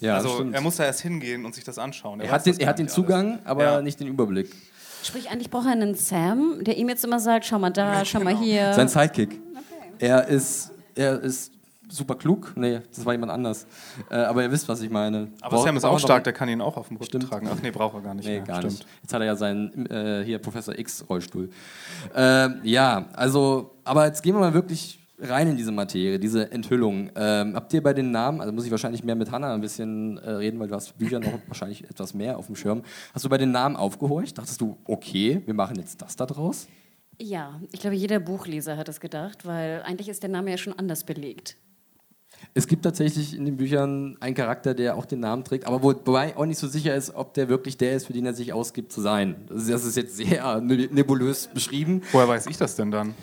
Ja, 0.00 0.14
also 0.16 0.44
er 0.52 0.60
muss 0.60 0.76
da 0.76 0.84
erst 0.84 1.00
hingehen 1.00 1.44
und 1.44 1.54
sich 1.54 1.64
das 1.64 1.78
anschauen. 1.78 2.20
er 2.20 2.26
weiß 2.26 2.32
hat 2.32 2.46
den, 2.46 2.60
er 2.60 2.68
hat 2.68 2.78
den 2.78 2.88
Zugang, 2.88 3.32
alles. 3.32 3.46
aber 3.46 3.64
Ja. 3.64 3.80
nicht 3.82 3.98
den 3.98 4.06
Überblick. 4.06 4.54
Sprich, 5.02 5.30
eigentlich 5.30 5.50
braucht 5.50 5.66
er 5.66 5.72
einen 5.72 5.94
Sam, 5.94 6.58
der 6.62 6.76
ihm 6.76 6.88
jetzt 6.88 7.04
immer 7.04 7.18
sagt, 7.20 7.46
schau 7.46 7.58
mal 7.58 7.70
da, 7.70 8.04
schau 8.04 8.20
mal 8.20 8.36
hier. 8.36 8.74
Sein 8.74 8.88
Sidekick. 8.88 9.40
Er 9.98 10.28
ist, 10.28 10.70
er 10.94 11.20
ist 11.20 11.52
super 11.90 12.14
klug. 12.16 12.52
Nee, 12.56 12.80
das 12.94 13.04
war 13.04 13.12
jemand 13.12 13.32
anders. 13.32 13.66
Äh, 14.10 14.16
aber 14.16 14.42
ihr 14.42 14.50
wisst, 14.52 14.68
was 14.68 14.80
ich 14.82 14.90
meine. 14.90 15.28
Aber 15.40 15.58
Sam 15.58 15.76
ist 15.76 15.84
auch 15.84 15.98
stark, 15.98 16.24
der 16.24 16.32
kann 16.32 16.48
ihn 16.48 16.60
auch 16.60 16.76
auf 16.76 16.88
dem 16.88 16.96
Rücken 16.96 17.06
Stimmt. 17.06 17.28
tragen. 17.28 17.48
Ach 17.52 17.60
nee, 17.62 17.70
braucht 17.70 17.94
er 17.94 18.00
gar 18.02 18.14
nicht 18.14 18.26
Nee, 18.26 18.36
mehr. 18.36 18.44
gar 18.46 18.58
Stimmt. 18.58 18.74
nicht. 18.80 18.86
Jetzt 19.02 19.12
hat 19.14 19.20
er 19.20 19.26
ja 19.26 19.36
seinen 19.36 19.86
äh, 19.86 20.22
hier 20.24 20.38
Professor 20.38 20.78
X 20.78 21.04
Rollstuhl. 21.08 21.50
Ähm, 22.14 22.60
ja, 22.62 23.06
also, 23.14 23.72
aber 23.84 24.06
jetzt 24.06 24.22
gehen 24.22 24.34
wir 24.34 24.40
mal 24.40 24.54
wirklich 24.54 24.98
rein 25.20 25.48
in 25.48 25.56
diese 25.56 25.72
Materie, 25.72 26.18
diese 26.20 26.52
Enthüllung. 26.52 27.10
Ähm, 27.16 27.54
habt 27.56 27.72
ihr 27.72 27.82
bei 27.82 27.92
den 27.92 28.12
Namen, 28.12 28.40
also 28.40 28.52
muss 28.52 28.64
ich 28.64 28.70
wahrscheinlich 28.70 29.02
mehr 29.02 29.16
mit 29.16 29.32
Hannah 29.32 29.52
ein 29.52 29.60
bisschen 29.60 30.16
äh, 30.18 30.30
reden, 30.30 30.60
weil 30.60 30.68
du 30.68 30.74
hast 30.74 30.96
Bücher 30.96 31.18
noch 31.18 31.32
wahrscheinlich 31.48 31.82
etwas 31.90 32.14
mehr 32.14 32.38
auf 32.38 32.46
dem 32.46 32.54
Schirm. 32.54 32.82
Hast 33.12 33.24
du 33.24 33.28
bei 33.28 33.38
den 33.38 33.50
Namen 33.50 33.74
aufgehorcht? 33.76 34.38
Dachtest 34.38 34.60
du, 34.60 34.76
okay, 34.84 35.42
wir 35.44 35.54
machen 35.54 35.76
jetzt 35.76 36.00
das 36.02 36.14
da 36.14 36.24
draus? 36.26 36.68
Ja, 37.20 37.60
ich 37.72 37.80
glaube, 37.80 37.96
jeder 37.96 38.20
Buchleser 38.20 38.76
hat 38.76 38.86
das 38.86 39.00
gedacht, 39.00 39.44
weil 39.44 39.82
eigentlich 39.84 40.08
ist 40.08 40.22
der 40.22 40.30
Name 40.30 40.52
ja 40.52 40.56
schon 40.56 40.78
anders 40.78 41.02
belegt. 41.02 41.56
Es 42.58 42.66
gibt 42.66 42.82
tatsächlich 42.82 43.36
in 43.36 43.44
den 43.44 43.56
Büchern 43.56 44.16
einen 44.20 44.34
Charakter, 44.34 44.74
der 44.74 44.96
auch 44.96 45.06
den 45.06 45.20
Namen 45.20 45.44
trägt, 45.44 45.66
aber 45.66 45.82
wo- 45.82 45.94
wobei 46.04 46.36
auch 46.36 46.44
nicht 46.44 46.58
so 46.58 46.66
sicher 46.66 46.94
ist, 46.94 47.14
ob 47.14 47.32
der 47.34 47.48
wirklich 47.48 47.76
der 47.76 47.92
ist, 47.94 48.06
für 48.06 48.12
den 48.12 48.26
er 48.26 48.34
sich 48.34 48.52
ausgibt 48.52 48.90
zu 48.92 49.00
sein. 49.00 49.36
Das 49.48 49.68
ist, 49.68 49.96
jetzt 49.96 50.16
sehr 50.16 50.60
ne- 50.60 50.88
nebulös 50.90 51.46
beschrieben. 51.46 52.02
Woher 52.12 52.26
weiß 52.28 52.46
ich 52.48 52.56
das 52.56 52.74
denn 52.74 52.90
dann? 52.90 53.14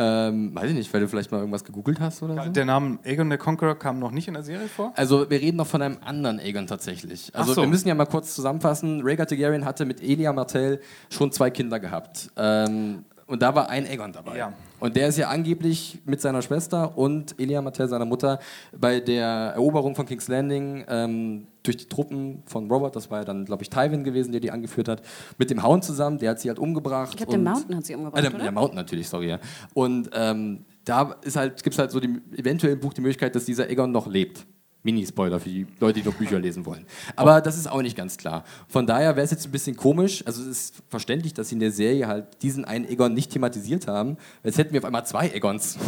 Ähm, 0.00 0.54
weiß 0.54 0.70
ich 0.70 0.76
nicht, 0.76 0.94
weil 0.94 1.00
du 1.00 1.08
vielleicht 1.08 1.32
mal 1.32 1.38
irgendwas 1.38 1.64
gegoogelt 1.64 1.98
hast 1.98 2.22
oder 2.22 2.44
so? 2.44 2.50
Der 2.52 2.64
Name 2.64 2.98
Aegon 3.04 3.30
the 3.32 3.36
Conqueror 3.36 3.76
kam 3.76 3.98
noch 3.98 4.12
nicht 4.12 4.28
in 4.28 4.34
der 4.34 4.44
Serie 4.44 4.68
vor? 4.68 4.92
Also 4.94 5.28
wir 5.28 5.40
reden 5.40 5.56
noch 5.56 5.66
von 5.66 5.82
einem 5.82 5.96
anderen 6.04 6.38
Aegon 6.38 6.68
tatsächlich. 6.68 7.30
Also 7.34 7.54
so. 7.54 7.62
wir 7.62 7.68
müssen 7.68 7.88
ja 7.88 7.96
mal 7.96 8.04
kurz 8.06 8.32
zusammenfassen. 8.36 9.00
Rhaegar 9.02 9.26
Targaryen 9.26 9.64
hatte 9.64 9.84
mit 9.86 10.00
Elia 10.00 10.32
Martell 10.32 10.80
schon 11.10 11.32
zwei 11.32 11.50
Kinder 11.50 11.80
gehabt. 11.80 12.30
Ähm, 12.36 13.06
und 13.28 13.40
da 13.42 13.54
war 13.54 13.68
ein 13.70 13.86
Aegon 13.86 14.12
dabei. 14.12 14.36
Ja. 14.36 14.52
Und 14.80 14.96
der 14.96 15.08
ist 15.08 15.18
ja 15.18 15.28
angeblich 15.28 16.00
mit 16.04 16.20
seiner 16.20 16.40
Schwester 16.42 16.96
und 16.96 17.38
Elia 17.38 17.60
Martell, 17.62 17.88
seiner 17.88 18.04
Mutter, 18.04 18.38
bei 18.76 19.00
der 19.00 19.26
Eroberung 19.54 19.94
von 19.94 20.06
King's 20.06 20.28
Landing 20.28 20.84
ähm, 20.88 21.46
durch 21.62 21.76
die 21.76 21.84
Truppen 21.86 22.42
von 22.46 22.70
Robert, 22.70 22.96
das 22.96 23.10
war 23.10 23.18
ja 23.18 23.24
dann, 23.24 23.44
glaube 23.44 23.62
ich, 23.62 23.70
Tywin 23.70 24.02
gewesen, 24.02 24.32
der 24.32 24.40
die 24.40 24.50
angeführt 24.50 24.88
hat, 24.88 25.02
mit 25.36 25.50
dem 25.50 25.62
Hound 25.62 25.84
zusammen, 25.84 26.18
der 26.18 26.30
hat 26.30 26.40
sie 26.40 26.48
halt 26.48 26.58
umgebracht. 26.58 27.10
Ich 27.10 27.16
glaube, 27.16 27.32
der 27.32 27.40
Mountain 27.40 27.76
hat 27.76 27.84
sie 27.84 27.94
umgebracht, 27.94 28.18
Ah, 28.18 28.22
der, 28.22 28.34
oder? 28.34 28.42
der 28.42 28.52
Mountain 28.52 28.76
natürlich, 28.76 29.08
sorry. 29.08 29.28
Ja. 29.28 29.38
Und 29.74 30.10
ähm, 30.14 30.64
da 30.84 31.16
ist 31.22 31.36
halt, 31.36 31.62
gibt 31.62 31.74
es 31.74 31.78
halt 31.78 31.90
so 31.90 32.00
die, 32.00 32.20
eventuell 32.36 32.72
im 32.72 32.80
Buch 32.80 32.94
die 32.94 33.02
Möglichkeit, 33.02 33.34
dass 33.34 33.44
dieser 33.44 33.64
Aegon 33.64 33.92
noch 33.92 34.06
lebt. 34.06 34.46
Mini-Spoiler 34.82 35.40
für 35.40 35.48
die 35.48 35.66
Leute, 35.80 36.00
die 36.00 36.08
noch 36.08 36.14
Bücher 36.14 36.38
lesen 36.38 36.64
wollen. 36.64 36.86
Aber 37.16 37.40
das 37.40 37.56
ist 37.58 37.68
auch 37.68 37.82
nicht 37.82 37.96
ganz 37.96 38.16
klar. 38.16 38.44
Von 38.68 38.86
daher 38.86 39.16
wäre 39.16 39.24
es 39.24 39.30
jetzt 39.30 39.46
ein 39.46 39.50
bisschen 39.50 39.76
komisch. 39.76 40.24
Also 40.26 40.42
es 40.42 40.48
ist 40.48 40.74
verständlich, 40.88 41.34
dass 41.34 41.48
sie 41.48 41.56
in 41.56 41.60
der 41.60 41.72
Serie 41.72 42.06
halt 42.06 42.42
diesen 42.42 42.64
einen 42.64 42.86
Aegon 42.86 43.12
nicht 43.12 43.32
thematisiert 43.32 43.88
haben. 43.88 44.16
Jetzt 44.44 44.58
hätten 44.58 44.72
wir 44.72 44.80
auf 44.80 44.84
einmal 44.84 45.04
zwei 45.06 45.32
Aegons. 45.32 45.78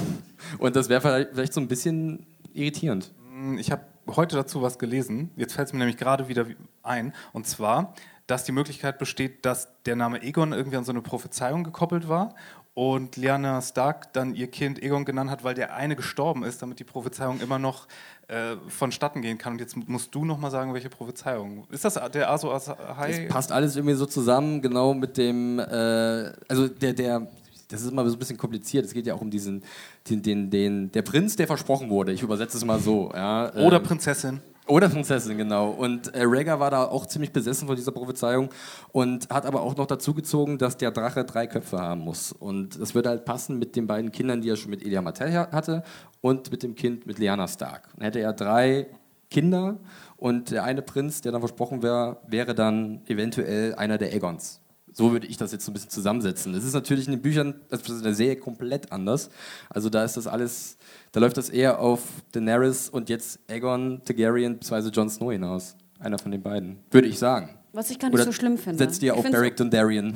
Und 0.59 0.77
das 0.77 0.89
wäre 0.89 1.01
vielleicht, 1.01 1.31
vielleicht 1.33 1.53
so 1.53 1.61
ein 1.61 1.69
bisschen 1.69 2.27
irritierend. 2.53 3.13
Ich 3.59 3.71
habe 3.71 3.83
heute 4.09 4.37
dazu 4.37 4.61
was 4.63 4.79
gelesen. 4.79 5.31
Jetzt 5.37 5.55
fällt 5.55 5.69
es 5.69 5.73
mir 5.73 5.79
nämlich 5.79 5.97
gerade 5.97 6.29
wieder 6.29 6.47
ein. 6.83 7.13
Und 7.33 7.47
zwar, 7.47 7.95
dass 8.27 8.45
die 8.45 8.53
Möglichkeit 8.53 8.99
besteht, 8.99 9.45
dass 9.45 9.69
der 9.87 9.97
Name 9.97 10.23
Egon 10.23 10.53
irgendwie 10.53 10.77
an 10.77 10.85
so 10.85 10.93
eine 10.93 11.03
Prophezeiung 11.03 11.65
gekoppelt 11.65 12.09
war 12.09 12.35
und 12.75 13.17
Lyanna 13.17 13.61
Stark 13.63 14.13
dann 14.13 14.35
ihr 14.35 14.47
Kind 14.47 14.83
Egon 14.83 15.05
genannt 15.05 15.31
hat, 15.31 15.45
weil 15.45 15.55
der 15.55 15.75
eine 15.75 15.97
gestorben 15.97 16.45
ist, 16.45 16.63
damit 16.63 16.79
die 16.79 16.85
Prophezeiung 16.85 17.41
immer 17.41 17.59
noch 17.59 17.87
äh, 18.29 18.57
vonstatten 18.69 19.23
gehen 19.23 19.39
kann. 19.39 19.55
Und 19.55 19.59
jetzt 19.61 19.77
musst 19.77 20.15
du 20.15 20.25
noch 20.25 20.39
mal 20.39 20.51
sagen, 20.51 20.73
welche 20.73 20.89
Prophezeiung. 20.89 21.67
Ist 21.71 21.85
das 21.85 21.95
der 22.13 22.31
Aso 22.31 22.53
Ahai? 22.53 23.25
Das 23.25 23.33
passt 23.33 23.53
alles 23.53 23.77
irgendwie 23.77 23.97
so 23.97 24.07
zusammen, 24.07 24.63
genau 24.63 24.95
mit 24.95 25.17
dem, 25.17 25.59
äh, 25.59 26.33
also 26.49 26.69
der, 26.69 26.93
der, 26.93 27.27
das 27.69 27.83
ist 27.83 27.91
immer 27.91 28.09
so 28.09 28.17
ein 28.17 28.19
bisschen 28.19 28.39
kompliziert. 28.39 28.85
Es 28.85 28.95
geht 28.95 29.07
ja 29.07 29.15
auch 29.15 29.21
um 29.21 29.31
diesen, 29.31 29.63
den, 30.09 30.23
den, 30.23 30.51
den, 30.51 30.93
der 30.93 31.03
Prinz, 31.03 31.37
der 31.37 31.47
versprochen 31.47 31.91
wurde. 31.91 32.13
Ich 32.13 32.23
übersetze 32.23 32.57
es 32.57 32.65
mal 32.65 32.79
so. 32.79 33.11
Ja, 33.15 33.53
Oder 33.55 33.79
ähm, 33.79 33.83
Prinzessin? 33.83 34.41
Oder 34.71 34.89
Prinzessin, 34.89 35.37
genau. 35.37 35.71
Und 35.71 36.15
äh, 36.15 36.23
Rhaegar 36.25 36.61
war 36.61 36.71
da 36.71 36.85
auch 36.85 37.07
ziemlich 37.07 37.33
besessen 37.33 37.67
von 37.67 37.75
dieser 37.75 37.91
Prophezeiung 37.91 38.51
und 38.93 39.29
hat 39.29 39.45
aber 39.45 39.63
auch 39.63 39.77
noch 39.77 39.87
dazu 39.87 40.15
gezogen, 40.15 40.59
dass 40.59 40.77
der 40.77 40.93
Drache 40.93 41.25
drei 41.25 41.49
Köpfe 41.49 41.79
haben 41.81 42.03
muss. 42.03 42.31
Und 42.31 42.81
das 42.81 42.95
würde 42.95 43.09
halt 43.09 43.25
passen 43.25 43.59
mit 43.59 43.75
den 43.75 43.89
beiden 43.89 44.13
Kindern, 44.13 44.41
die 44.43 44.49
er 44.49 44.57
schon 44.57 44.71
mit 44.71 44.83
Elia 44.85 45.03
Martell 45.03 45.33
ha- 45.37 45.51
hatte 45.51 45.83
und 46.21 46.53
mit 46.53 46.63
dem 46.63 46.77
Kind 46.77 47.05
mit 47.05 47.19
Lyanna 47.19 47.49
Stark. 47.49 47.89
Dann 47.97 48.05
hätte 48.05 48.21
er 48.21 48.33
drei 48.33 48.87
Kinder 49.29 49.79
und 50.17 50.53
der 50.53 50.63
eine 50.63 50.83
Prinz, 50.83 51.21
der 51.21 51.33
dann 51.33 51.41
versprochen 51.41 51.83
wäre, 51.83 52.19
wäre 52.29 52.55
dann 52.55 53.03
eventuell 53.09 53.75
einer 53.75 53.99
der 53.99 54.13
Aegons. 54.13 54.61
So 55.01 55.13
würde 55.13 55.27
ich 55.29 55.39
das 55.39 55.51
jetzt 55.51 55.65
so 55.65 55.71
ein 55.71 55.73
bisschen 55.73 55.89
zusammensetzen. 55.89 56.53
Es 56.53 56.63
ist 56.63 56.75
natürlich 56.75 57.07
in 57.07 57.13
den 57.13 57.23
Büchern, 57.23 57.55
also 57.71 57.91
in 57.95 58.03
der 58.03 58.13
Serie 58.13 58.37
komplett 58.37 58.93
anders. 58.93 59.31
Also 59.71 59.89
da 59.89 60.05
ist 60.05 60.19
das 60.19 60.27
alles, 60.27 60.77
da 61.13 61.21
läuft 61.21 61.39
das 61.39 61.49
eher 61.49 61.81
auf 61.81 62.03
Daenerys 62.33 62.91
und 62.91 63.09
jetzt 63.09 63.39
Aegon 63.49 64.03
Targaryen 64.05 64.59
bzw. 64.59 64.91
Jon 64.91 65.09
Snow 65.09 65.33
hinaus. 65.33 65.75
Einer 66.01 66.19
von 66.19 66.31
den 66.31 66.43
beiden, 66.43 66.81
würde 66.91 67.09
ich 67.09 67.19
sagen. 67.19 67.49
Was 67.73 67.91
ich 67.91 67.99
gar 67.99 68.09
nicht 68.09 68.15
Oder 68.15 68.25
so 68.25 68.33
schlimm 68.33 68.59
finde. 68.59 68.77
Setzt 68.77 69.03
ihr 69.03 69.17
auf 69.17 69.23
Beric 69.23 69.57
Dondarrion. 69.57 70.15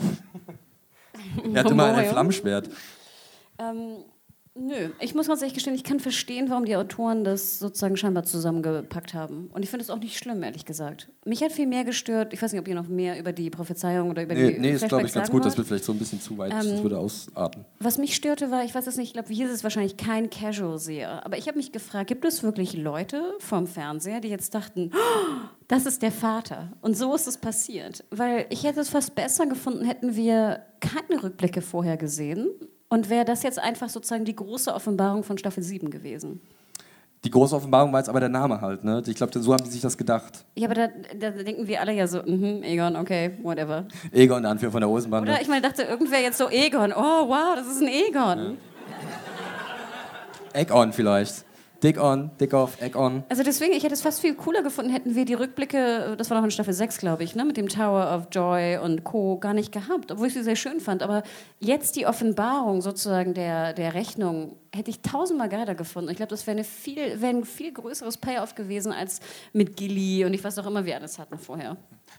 er 1.55 1.65
hatte 1.65 1.74
mal 1.74 1.94
ein. 1.94 2.11
Flammschwert. 2.11 2.69
Ähm, 3.59 4.05
nö, 4.56 4.90
ich 5.01 5.14
muss 5.14 5.26
ganz 5.28 5.40
ehrlich 5.43 5.55
gestehen, 5.55 5.74
ich 5.74 5.85
kann 5.85 6.01
verstehen, 6.01 6.48
warum 6.48 6.64
die 6.64 6.76
Autoren 6.76 7.24
das 7.24 7.59
sozusagen 7.59 7.97
scheinbar 7.97 8.24
zusammengepackt 8.24 9.14
haben. 9.14 9.48
Und 9.52 9.62
ich 9.62 9.70
finde 9.70 9.82
es 9.85 9.90
auch 9.90 9.98
nicht 9.98 10.16
schlimm, 10.18 10.43
ehrlich 10.43 10.64
gesagt. 10.64 11.09
Mich 11.24 11.43
hat 11.43 11.52
viel 11.52 11.66
mehr 11.66 11.85
gestört, 11.85 12.32
ich 12.32 12.40
weiß 12.43 12.52
nicht, 12.52 12.60
ob 12.60 12.68
ihr 12.68 12.74
noch 12.74 12.89
mehr 12.89 13.18
über 13.18 13.32
die 13.32 13.51
Prophezeiung 13.51 14.10
oder 14.10 14.22
über 14.22 14.35
Nee, 14.35 14.52
die 14.55 14.59
nee 14.60 14.70
ist 14.72 14.89
glaube 14.89 15.06
ich 15.06 15.12
ganz 15.12 15.31
gut. 15.31 15.40
Das 15.44 15.52
wollt. 15.52 15.59
wird 15.59 15.68
vielleicht 15.68 15.85
so 15.85 15.93
ein 15.93 15.98
bisschen 15.98 16.20
zu 16.20 16.39
weit. 16.39 16.52
das 16.52 16.66
Ähm, 16.66 16.82
würde 16.82 16.98
ausarten. 16.98 17.64
Was 17.81 17.98
mich 17.98 18.14
störte 18.14 18.51
war, 18.51 18.64
ich 18.64 18.74
weiß 18.74 18.86
es 18.86 18.97
nicht, 18.97 19.09
ich 19.09 19.12
glaube, 19.14 19.32
hier 19.32 19.47
ist 19.47 19.52
es 19.52 19.64
wahrscheinlich 19.64 19.97
kein 19.97 20.31
Casual-Seher, 20.31 21.24
aber 21.26 21.36
ich 21.39 21.48
habe 21.48 21.56
mich 21.56 21.72
gefragt, 21.72 22.09
gibt 22.09 22.24
es 22.24 22.43
wirklich 22.43 22.74
Leute 22.74 23.22
vom 23.40 23.66
Fernseher, 23.66 24.20
die 24.20 24.28
jetzt 24.28 24.55
dachten, 24.55 24.90
"Oh, 24.94 25.48
das 25.68 25.86
ist 25.86 26.02
der 26.02 26.12
Vater? 26.12 26.72
Und 26.81 26.97
so 26.97 27.14
ist 27.14 27.26
es 27.26 27.39
passiert. 27.39 28.05
Weil 28.10 28.47
ich 28.51 28.64
hätte 28.64 28.81
es 28.81 28.90
fast 28.90 29.14
besser 29.14 29.47
gefunden, 29.47 29.85
hätten 29.85 30.14
wir 30.14 30.62
keine 30.81 31.22
Rückblicke 31.22 31.60
vorher 31.62 31.97
gesehen 31.97 32.48
und 32.94 33.10
wäre 33.10 33.24
das 33.24 33.42
jetzt 33.42 33.58
einfach 33.58 33.88
sozusagen 33.88 34.24
die 34.24 34.36
große 34.36 34.72
Offenbarung 34.72 35.24
von 35.24 35.36
Staffel 35.36 35.64
7 35.64 35.90
gewesen. 35.90 36.40
Die 37.24 37.30
große 37.30 37.56
Offenbarung 37.56 37.92
war 37.92 37.98
jetzt 37.98 38.08
aber 38.08 38.20
der 38.20 38.28
Name 38.28 38.60
halt. 38.60 38.84
Ne? 38.84 39.02
Ich 39.06 39.16
glaube, 39.16 39.36
so 39.36 39.52
haben 39.52 39.64
die 39.64 39.70
sich 39.70 39.80
das 39.80 39.98
gedacht. 39.98 40.44
Ja, 40.54 40.68
aber 40.68 40.74
da, 40.74 40.88
da 41.18 41.30
denken 41.30 41.66
wir 41.66 41.80
alle 41.80 41.92
ja 41.92 42.06
so, 42.06 42.22
mhm, 42.22 42.62
Egon, 42.62 42.94
okay, 42.94 43.32
whatever. 43.42 43.86
Egon, 44.12 44.42
der 44.42 44.52
Anführer 44.52 44.70
von 44.70 44.80
der 44.80 44.88
Hosenbande. 44.88 45.32
Oder 45.32 45.40
ich 45.40 45.48
meine, 45.48 45.62
dachte 45.62 45.82
irgendwer 45.82 46.20
jetzt 46.20 46.38
so, 46.38 46.48
Egon, 46.50 46.92
oh 46.92 47.28
wow, 47.28 47.56
das 47.56 47.66
ist 47.66 47.82
ein 47.82 47.88
Egon. 47.88 48.58
Egg 50.52 50.72
on 50.72 50.92
vielleicht. 50.92 51.44
Dick 51.85 52.01
on, 52.01 52.31
Dick 52.40 52.55
off, 52.55 52.81
Egg 52.81 52.97
on. 52.97 53.24
Also 53.28 53.43
deswegen, 53.43 53.74
ich 53.74 53.85
hätte 53.85 53.93
es 53.93 54.01
fast 54.01 54.20
viel 54.20 54.35
cooler 54.35 54.62
gefunden, 54.62 54.90
hätten 54.90 55.15
wir 55.15 55.27
die 55.27 55.35
Rückblicke, 55.35 56.15
das 56.16 56.31
war 56.31 56.39
noch 56.39 56.44
in 56.44 56.51
Staffel 56.51 56.73
6, 56.73 56.97
glaube 56.97 57.24
ich, 57.24 57.35
ne, 57.35 57.44
mit 57.44 57.59
dem 57.59 57.69
Tower 57.69 58.16
of 58.16 58.28
Joy 58.32 58.78
und 58.78 59.05
Co. 59.05 59.36
gar 59.39 59.52
nicht 59.52 59.70
gehabt, 59.70 60.11
obwohl 60.11 60.28
ich 60.28 60.32
sie 60.32 60.43
sehr 60.43 60.56
schön 60.56 60.81
fand. 60.81 61.02
Aber 61.02 61.23
jetzt 61.61 61.97
die 61.97 62.06
Offenbarung 62.06 62.81
sozusagen 62.81 63.35
der, 63.35 63.74
der 63.74 63.93
Rechnung 63.93 64.56
hätte 64.74 64.90
ich 64.90 65.01
tausendmal 65.01 65.48
geiler 65.48 65.74
gefunden. 65.74 66.10
Ich 66.10 66.16
glaube, 66.16 66.30
das 66.30 66.46
wäre 66.46 66.56
eine 66.56 66.64
viel, 66.64 67.20
wäre 67.20 67.36
ein 67.36 67.44
viel 67.44 67.72
größeres 67.72 68.16
Payoff 68.16 68.55
gewesen 68.55 68.92
als 68.92 69.20
mit 69.52 69.76
Gilly 69.76 70.24
und 70.24 70.34
ich 70.34 70.42
weiß 70.42 70.59
auch 70.59 70.66
immer, 70.66 70.84
wir 70.84 70.96
alles 70.96 71.18
hatten 71.18 71.38
vorher. 71.38 71.76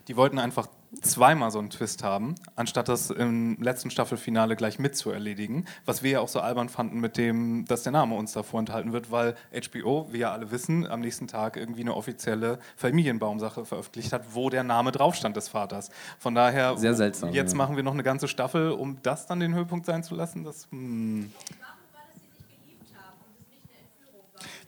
Die 0.07 0.15
wollten 0.15 0.39
einfach 0.39 0.67
zweimal 1.01 1.51
so 1.51 1.59
einen 1.59 1.69
Twist 1.69 2.03
haben, 2.03 2.35
anstatt 2.55 2.87
das 2.87 3.09
im 3.09 3.57
letzten 3.61 3.89
Staffelfinale 3.89 4.55
gleich 4.55 4.79
mit 4.79 4.95
zu 4.95 5.09
erledigen. 5.09 5.65
Was 5.85 6.03
wir 6.03 6.11
ja 6.11 6.19
auch 6.19 6.27
so 6.27 6.39
albern 6.39 6.69
da 6.69 6.83
mit 6.83 7.17
dem, 7.17 7.65
dass 7.65 7.83
der 7.83 7.91
Name 7.91 8.15
uns 8.15 8.33
da 8.33 8.43
vorenthalten 8.43 8.93
wird, 8.93 9.11
weil 9.11 9.35
HBO, 9.51 10.07
wie 10.11 10.19
ja 10.19 10.31
alle 10.31 10.51
wissen, 10.51 10.87
am 10.87 11.01
nächsten 11.01 11.27
Tag 11.27 11.57
irgendwie 11.57 11.81
eine 11.81 11.95
offizielle 11.95 12.59
Familienbaumsache 12.77 13.65
veröffentlicht 13.65 14.13
hat, 14.13 14.23
wo 14.33 14.49
der 14.49 14.63
Name 14.63 14.91
drauf 14.91 15.15
stand 15.15 15.35
des 15.35 15.47
Vaters. 15.47 15.89
Von 16.19 16.35
daher, 16.35 16.77
Sehr 16.77 16.93
seltsam, 16.93 17.31
jetzt 17.31 17.51
ja. 17.51 17.57
machen 17.57 17.75
wir 17.75 17.83
noch 17.83 17.93
eine 17.93 18.03
ganze 18.03 18.27
Staffel, 18.27 18.71
um 18.71 19.01
das 19.01 19.27
dann 19.27 19.39
den 19.39 19.53
Höhepunkt 19.53 19.85
sein 19.85 20.03
zu 20.03 20.15
lassen. 20.15 20.43
Das, 20.43 20.67
hm. 20.71 21.31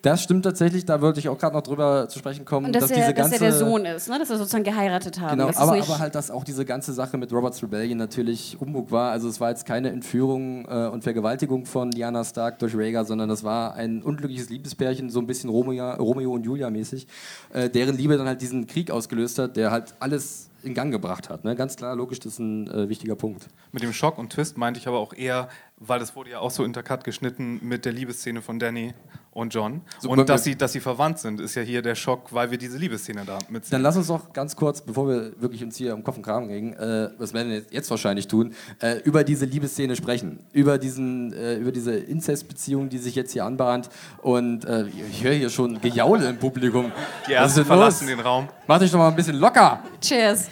Das 0.08 0.24
stimmt 0.24 0.44
tatsächlich, 0.44 0.86
da 0.86 1.02
wollte 1.02 1.20
ich 1.20 1.28
auch 1.28 1.38
gerade 1.38 1.56
noch 1.56 1.64
drüber 1.64 2.08
zu 2.08 2.20
sprechen 2.20 2.46
kommen. 2.46 2.68
Und 2.68 2.76
dass, 2.76 2.84
dass 2.84 2.92
er, 2.92 2.98
diese 2.98 3.14
dass 3.14 3.30
ganze, 3.32 3.46
er 3.46 3.52
der 3.52 3.60
Sohn 3.60 3.86
ist, 3.86 4.10
ne? 4.10 4.20
dass 4.20 4.30
er 4.30 4.38
sozusagen 4.38 4.64
geheiratet 4.64 5.20
haben. 5.20 5.32
Genau, 5.32 5.48
das 5.48 5.58
ist 5.58 5.62
aber, 5.62 5.76
nicht, 5.76 5.90
aber 5.90 6.00
halt, 6.00 6.16
dass 6.16 6.32
auch 6.32 6.44
diese 6.44 6.66
ganze 6.66 6.94
Sache 6.94 7.18
mit 7.18 7.32
Roberts 7.34 7.62
Rebellion 7.62 7.98
natürlich 7.98 8.58
Humbug 8.60 8.92
war. 8.92 9.12
Also 9.12 9.28
es 9.28 9.40
war 9.40 9.50
jetzt 9.50 9.66
keine 9.66 9.90
Entführung 9.90 10.66
äh, 10.66 10.88
und 10.88 11.04
Vergewaltigung 11.04 11.66
von 11.66 11.92
Diana 11.92 12.24
Stark 12.24 12.60
durch 12.60 12.76
Rhaegar, 12.76 13.06
sondern 13.06 13.28
das 13.28 13.44
war 13.44 13.74
ein 13.74 14.02
unglückliches 14.02 14.50
Liebespärchen, 14.50 15.10
so 15.10 15.20
ein 15.20 15.28
bisschen 15.28 15.50
Romeo, 15.50 15.94
Romeo 15.96 16.32
und 16.32 16.46
Julia 16.46 16.70
mäßig, 16.70 17.08
äh, 17.54 17.70
deren 17.70 17.98
Liebe 17.98 18.18
dann 18.18 18.28
halt 18.28 18.42
diesen 18.42 18.68
Krieg 18.68 18.92
ausgelöst 18.92 19.40
hat, 19.40 19.58
der 19.58 19.72
halt 19.72 19.94
alles 20.00 20.50
in 20.64 20.74
Gang 20.74 20.92
gebracht 20.92 21.30
hat. 21.30 21.44
Ne? 21.44 21.56
Ganz 21.56 21.76
klar, 21.76 21.96
logisch, 21.96 22.20
das 22.20 22.34
ist 22.34 22.40
ein 22.40 22.68
äh, 22.68 22.90
wichtiger 22.90 23.16
Punkt. 23.16 23.48
Mit 23.72 23.84
dem 23.84 23.94
Schock 23.94 24.18
und 24.18 24.32
Twist 24.32 24.58
meinte 24.58 24.80
ich 24.80 24.88
aber 24.88 25.00
auch 25.00 25.14
eher, 25.14 25.50
weil 25.80 26.00
das 26.00 26.16
wurde 26.16 26.32
ja 26.32 26.40
auch 26.40 26.50
so 26.52 26.64
intercut 26.64 27.04
geschnitten 27.04 27.60
mit 27.62 27.86
der 27.86 27.94
Liebesszene 27.94 28.42
von 28.42 28.58
Danny 28.58 28.94
und 29.32 29.54
John. 29.54 29.82
So, 30.00 30.10
und 30.10 30.28
dass 30.28 30.44
sie, 30.44 30.56
dass 30.56 30.72
sie 30.72 30.80
verwandt 30.80 31.20
sind, 31.20 31.40
ist 31.40 31.54
ja 31.54 31.62
hier 31.62 31.84
der 31.84 31.94
Schock, 31.94 32.34
weil 32.34 32.50
wir 32.50 32.58
diese 32.58 32.80
Liebesszene 32.80 33.24
da 33.26 33.38
Dann 33.38 33.54
mitsehen. 33.54 33.82
lass 33.84 33.96
uns 33.96 34.08
doch 34.08 34.34
ganz 34.34 34.56
kurz, 34.56 34.82
bevor 34.82 35.08
wir 35.08 35.40
wirklich 35.40 35.64
uns 35.64 35.78
hier 35.78 35.94
um 35.94 36.04
Kopf 36.04 36.18
und 36.18 36.24
Kragen 36.24 36.48
regen, 36.48 36.74
äh, 36.74 37.12
was 37.20 37.34
werden 37.36 37.50
wir 37.50 37.58
jetzt- 37.58 37.72
jetzt 37.72 37.92
wahrscheinlich 37.92 38.28
tun, 38.28 38.54
äh, 38.82 39.00
über 39.04 39.24
diese 39.24 39.46
Liebesszene 39.46 39.96
sprechen. 39.96 40.40
Über, 40.52 40.80
diesen, 40.80 41.32
äh, 41.34 41.58
über 41.58 41.72
diese 41.72 41.96
Inzestbeziehung, 41.96 42.90
die 42.90 42.98
sich 42.98 43.14
jetzt 43.14 43.32
hier 43.34 43.46
anbahnt. 43.46 43.90
Und 44.24 44.66
äh, 44.66 44.88
ich 45.12 45.24
höre 45.24 45.34
hier 45.34 45.52
schon 45.52 45.80
Gejaule 45.80 46.28
im 46.30 46.38
Publikum. 46.40 46.92
Die 47.28 47.34
ersten 47.34 47.64
verlassen 47.66 48.08
los? 48.08 48.16
den 48.18 48.20
Raum. 48.26 48.50
Macht 48.66 48.82
euch 48.82 48.90
doch 48.92 48.98
mal 48.98 49.10
ein 49.10 49.16
bisschen 49.16 49.36
locker. 49.38 49.84
Cheers. 50.02 50.48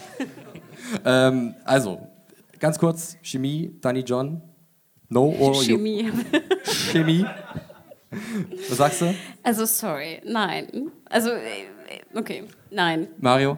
Ähm, 1.04 1.56
also, 1.64 2.08
ganz 2.60 2.78
kurz, 2.78 3.18
Chemie, 3.24 3.76
Danny 3.82 4.02
John. 4.02 4.44
No 5.10 5.23
or 5.40 5.53
you- 5.64 5.77
Chemie. 5.77 6.11
Chemie. 6.91 7.26
Was 8.69 8.77
sagst 8.77 9.02
du, 9.02 9.14
Also 9.44 9.65
sorry, 9.65 10.22
nein. 10.26 10.91
Also, 11.10 11.32
äh, 11.32 11.68
okay, 12.18 12.45
nein. 12.72 13.07
Mario? 13.19 13.57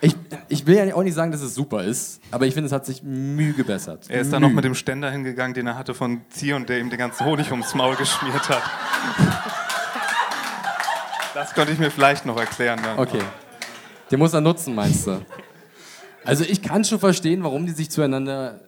Ich, 0.00 0.14
ich 0.48 0.66
will 0.66 0.76
ja 0.76 0.94
auch 0.94 1.02
nicht 1.02 1.14
sagen, 1.14 1.32
dass 1.32 1.40
es 1.42 1.54
super 1.54 1.82
ist, 1.82 2.20
aber 2.30 2.46
ich 2.46 2.54
finde, 2.54 2.66
es 2.66 2.72
hat 2.72 2.86
sich 2.86 3.02
Mühe 3.02 3.52
gebessert. 3.52 4.06
Er 4.08 4.20
ist 4.20 4.32
dann 4.32 4.42
noch 4.42 4.50
mit 4.50 4.64
dem 4.64 4.74
Ständer 4.74 5.10
hingegangen, 5.10 5.54
den 5.54 5.66
er 5.66 5.76
hatte 5.76 5.92
von 5.94 6.20
Zion, 6.30 6.66
der 6.66 6.78
ihm 6.78 6.88
den 6.90 6.98
ganzen 6.98 7.24
Honig 7.26 7.50
ums 7.50 7.74
Maul 7.74 7.96
geschmiert 7.96 8.48
hat. 8.48 8.62
Das 11.34 11.52
könnte 11.54 11.72
ich 11.72 11.78
mir 11.78 11.90
vielleicht 11.90 12.26
noch 12.26 12.38
erklären 12.38 12.80
dann. 12.82 12.98
Okay. 12.98 13.22
Den 14.10 14.18
muss 14.20 14.32
er 14.34 14.40
nutzen, 14.40 14.74
meinst 14.74 15.06
du? 15.06 15.20
Also 16.28 16.44
ich 16.44 16.62
kann 16.62 16.84
schon 16.84 16.98
verstehen, 16.98 17.42
warum 17.42 17.66
die 17.66 17.72
sich 17.72 17.90
zueinander 17.90 18.60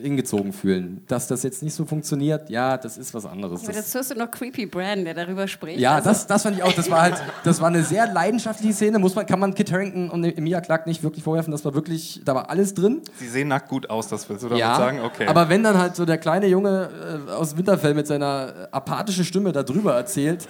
hingezogen 0.00 0.52
fühlen. 0.52 1.02
Dass 1.08 1.26
das 1.26 1.42
jetzt 1.42 1.62
nicht 1.62 1.74
so 1.74 1.84
funktioniert, 1.84 2.48
ja, 2.50 2.76
das 2.76 2.96
ist 2.96 3.12
was 3.14 3.26
anderes. 3.26 3.64
Aber 3.64 3.72
Das, 3.72 3.86
dazu 3.86 3.98
hast 3.98 4.10
du 4.12 4.14
noch 4.14 4.30
Creepy 4.30 4.66
Brand, 4.66 5.04
der 5.04 5.14
darüber 5.14 5.48
spricht. 5.48 5.80
ja, 5.80 5.96
Also, 5.96 6.10
das, 6.10 6.26
das 6.26 6.42
fand 6.44 6.56
ich 6.56 6.62
auch. 6.62 6.72
Das 6.72 6.90
war 6.90 7.02
halt, 7.02 7.16
das 7.42 7.60
war 7.60 7.68
eine 7.68 7.82
sehr 7.82 8.06
leidenschaftliche 8.06 8.72
Szene. 8.72 8.98
Muss 9.00 9.14
man, 9.16 9.26
kann 9.26 9.40
man 9.40 9.54
Kit 9.54 9.72
Harington 9.72 10.08
und 10.08 10.22
Emilia 10.24 10.60
Clarke 10.60 10.88
nicht 10.88 11.02
wirklich 11.02 11.24
vorwerfen. 11.24 11.50
Das 11.50 11.64
war 11.64 11.74
wirklich, 11.74 12.22
da 12.24 12.34
war 12.34 12.48
alles 12.48 12.74
drin. 12.74 13.02
Sie 13.16 13.28
sehen 13.28 13.48
nackt 13.48 13.68
gut 13.68 13.90
aus, 13.90 14.06
das 14.08 14.28
willst 14.28 14.44
du 14.44 14.48
damit 14.48 14.60
ja, 14.60 14.76
sagen? 14.76 15.00
Okay. 15.00 15.26
aber 15.26 15.48
wenn 15.48 15.64
dann 15.64 15.76
halt 15.76 15.96
so 15.96 16.04
der 16.04 16.18
kleine 16.18 16.46
Junge 16.46 16.90
äh, 17.28 17.32
aus 17.32 17.56
Winterfell 17.56 17.94
mit 17.94 18.06
seiner 18.06 18.68
apathischen 18.70 19.24
Stimme 19.24 19.50
darüber 19.50 19.94
erzählt, 19.94 20.46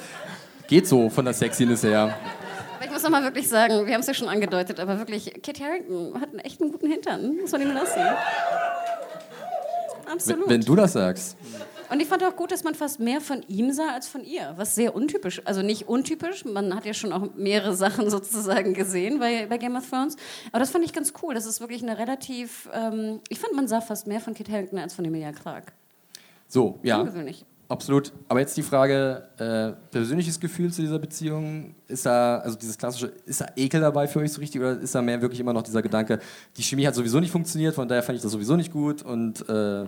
geht 0.67 0.87
so 0.87 1.09
von 1.09 1.25
der 1.25 1.33
Sexiness 1.35 1.83
her. 1.83 2.15
Aber 2.79 2.87
ich 2.87 2.93
muss 2.93 3.03
noch 3.03 3.11
mal 3.11 3.25
wirklich 3.25 3.49
sagen, 3.49 3.87
wir 3.87 3.93
haben 3.93 4.03
es 4.03 4.07
ja 4.07 4.15
schon 4.15 4.29
angedeutet, 4.29 4.79
aber 4.79 4.99
wirklich, 4.99 5.33
Kit 5.43 5.61
Harington 5.61 6.21
hat 6.21 6.31
einen 6.31 6.39
echt 6.39 6.63
einen 6.63 6.71
guten 6.71 6.89
Hintern. 6.89 7.37
Muss 7.39 7.51
man 7.51 7.63
ihm 7.63 7.73
lassen. 7.73 7.99
Wenn, 10.05 10.13
Absolut. 10.13 10.49
wenn 10.49 10.61
du 10.61 10.77
das 10.77 10.93
sagst. 10.93 11.37
Und 11.91 11.99
ich 11.99 12.07
fand 12.07 12.23
auch 12.23 12.37
gut, 12.37 12.53
dass 12.53 12.63
man 12.63 12.77
fast 12.77 13.01
mehr 13.01 13.21
von 13.21 13.43
ihm 13.49 13.73
sah 13.73 13.95
als 13.95 14.07
von 14.07 14.23
ihr, 14.23 14.55
was 14.57 14.77
sehr 14.77 14.95
untypisch, 14.95 15.43
also 15.45 15.63
nicht 15.63 15.89
untypisch, 15.89 16.45
man 16.45 16.73
hat 16.73 16.85
ja 16.85 16.95
schon 16.95 17.13
auch 17.13 17.35
mehrere 17.35 17.75
Sachen 17.75 18.09
sozusagen 18.11 18.75
gesehen 18.75 19.19
bei, 19.19 19.47
bei 19.47 19.59
Game 19.59 19.75
of 19.75 19.91
Thrones, 19.91 20.17
aber 20.53 20.61
das 20.61 20.71
fand 20.71 20.85
ich 20.85 20.93
ganz 20.93 21.15
cool, 21.23 21.35
das 21.35 21.47
ist 21.47 21.61
wirklich 21.61 21.83
eine 21.83 21.99
relativ, 21.99 22.69
ähm, 22.73 23.21
ich 23.29 23.41
fand, 23.41 23.55
man 23.55 23.67
sah 23.69 23.81
fast 23.81 24.07
mehr 24.07 24.21
von 24.21 24.35
Kit 24.35 24.51
Harington 24.51 24.79
als 24.79 24.95
von 24.95 25.05
Emilia 25.05 25.33
Clarke. 25.33 25.73
So, 26.47 26.79
ja. 26.83 27.01
Ungewöhnlich. 27.01 27.45
Absolut. 27.69 28.13
Aber 28.29 28.41
jetzt 28.41 28.57
die 28.57 28.63
Frage, 28.63 29.29
äh, 29.37 29.73
persönliches 29.91 30.41
Gefühl 30.41 30.73
zu 30.73 30.81
dieser 30.81 30.99
Beziehung, 30.99 31.75
ist 31.87 32.07
da, 32.07 32.39
also 32.39 32.57
dieses 32.57 32.79
klassische, 32.79 33.13
ist 33.27 33.43
da 33.43 33.47
Ekel 33.57 33.83
dabei 33.83 34.09
für 34.09 34.21
euch 34.21 34.33
so 34.33 34.41
richtig 34.41 34.61
oder 34.61 34.79
ist 34.81 34.95
da 34.95 35.03
mehr 35.03 35.21
wirklich 35.21 35.41
immer 35.41 35.53
noch 35.53 35.63
dieser 35.63 35.83
Gedanke, 35.83 36.19
die 36.57 36.63
Chemie 36.63 36.87
hat 36.87 36.95
sowieso 36.95 37.21
nicht 37.21 37.31
funktioniert, 37.31 37.75
von 37.75 37.87
daher 37.87 38.03
fand 38.03 38.17
ich 38.17 38.23
das 38.23 38.33
sowieso 38.33 38.57
nicht 38.57 38.73
gut 38.73 39.03
und 39.03 39.47
äh, 39.51 39.85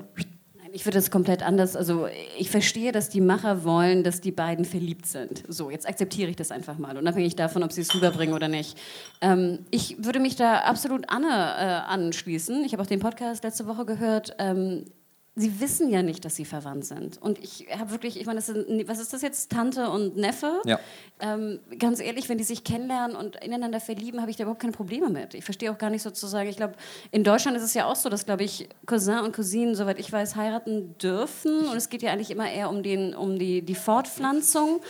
Ich 0.73 0.85
würde 0.85 0.99
es 0.99 1.11
komplett 1.11 1.43
anders. 1.43 1.75
Also 1.75 2.07
ich 2.39 2.51
verstehe, 2.51 2.93
dass 2.93 3.09
die 3.09 3.23
Macher 3.23 3.65
wollen, 3.65 4.05
dass 4.05 4.21
die 4.21 4.31
beiden 4.31 4.67
verliebt 4.67 5.07
sind. 5.07 5.43
So, 5.49 5.71
jetzt 5.71 5.89
akzeptiere 5.89 6.29
ich 6.29 6.37
das 6.37 6.51
einfach 6.51 6.77
mal, 6.77 6.99
unabhängig 6.99 7.35
davon, 7.35 7.63
ob 7.63 7.73
sie 7.73 7.81
es 7.81 7.95
rüberbringen 7.95 8.35
oder 8.35 8.49
nicht. 8.49 8.79
Ähm, 9.23 9.61
ich 9.71 10.05
würde 10.05 10.21
mich 10.21 10.37
da 10.37 10.59
absolut 10.59 11.09
Anne 11.09 11.29
äh, 11.29 11.91
anschließen. 11.91 12.63
Ich 12.63 12.73
habe 12.75 12.83
auch 12.83 12.87
den 12.87 13.01
Podcast 13.01 13.43
letzte 13.43 13.67
Woche 13.67 13.87
gehört. 13.87 14.37
Ähm, 14.39 14.85
Sie 15.41 15.61
wissen 15.61 15.91
ja 15.91 16.03
nicht, 16.03 16.25
dass 16.25 16.37
sie 16.37 16.45
verwandt 16.45 16.85
sind. 16.85 17.17
Und 17.21 17.39
ich 17.39 17.67
habe 17.79 17.91
wirklich, 17.91 18.21
ich 18.21 18.27
meine, 18.27 18.41
was 18.41 18.99
ist 18.99 19.13
das 19.13 19.23
jetzt, 19.23 19.51
Tante 19.51 19.89
und 19.89 20.17
Neffe? 20.17 20.61
Ja. 20.67 20.79
Ähm, 21.21 21.61
ganz 21.79 22.01
ehrlich, 22.01 22.29
wenn 22.29 22.39
die 22.39 22.45
sich 22.45 22.65
kennenlernen 22.65 23.17
und 23.17 23.37
ineinander 23.37 23.81
verlieben, 23.81 24.21
habe 24.21 24.31
ich 24.31 24.37
da 24.37 24.43
überhaupt 24.43 24.61
keine 24.61 24.73
Probleme 24.73 25.09
mit. 25.09 25.35
Ich 25.35 25.45
verstehe 25.45 25.73
auch 25.73 25.79
gar 25.79 25.91
nicht 25.91 26.03
sozusagen, 26.03 26.49
ich 26.49 26.57
glaube, 26.57 26.75
in 27.11 27.25
Deutschland 27.25 27.57
ist 27.57 27.63
es 27.63 27.75
ja 27.75 27.87
auch 27.87 27.97
so, 27.97 28.09
dass, 28.09 28.27
glaube 28.27 28.45
ich, 28.45 28.69
Cousin 28.87 29.21
und 29.21 29.35
Cousinen, 29.35 29.75
soweit 29.75 29.99
ich 29.99 30.13
weiß, 30.13 30.37
heiraten 30.37 30.97
dürfen. 30.99 31.69
Und 31.69 31.77
es 31.77 31.89
geht 31.89 32.03
ja 32.03 32.13
eigentlich 32.13 32.31
immer 32.31 32.51
eher 32.51 32.69
um, 32.69 32.83
den, 32.83 33.15
um 33.15 33.39
die, 33.39 33.63
die 33.63 33.75
Fortpflanzung. 33.75 34.81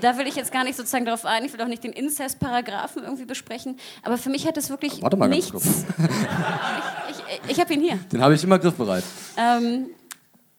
Da 0.00 0.16
will 0.16 0.26
ich 0.26 0.36
jetzt 0.36 0.52
gar 0.52 0.64
nicht 0.64 0.76
sozusagen 0.76 1.04
darauf 1.04 1.26
ein, 1.26 1.44
ich 1.44 1.52
will 1.52 1.60
auch 1.60 1.68
nicht 1.68 1.84
den 1.84 1.92
Inzest-Paragraphen 1.92 3.02
irgendwie 3.02 3.24
besprechen. 3.24 3.78
Aber 4.02 4.16
für 4.16 4.30
mich 4.30 4.46
hat 4.46 4.56
es 4.56 4.70
wirklich 4.70 5.02
Warte 5.02 5.16
mal 5.16 5.28
ganz 5.28 5.52
nichts. 5.52 5.84
ich 5.98 6.04
ich, 6.04 6.99
ich 7.48 7.60
habe 7.60 7.72
ihn 7.74 7.80
hier. 7.80 7.98
den 8.12 8.20
habe 8.22 8.34
ich 8.34 8.44
immer 8.44 8.58
griffbereit. 8.58 9.04
Ähm, 9.36 9.86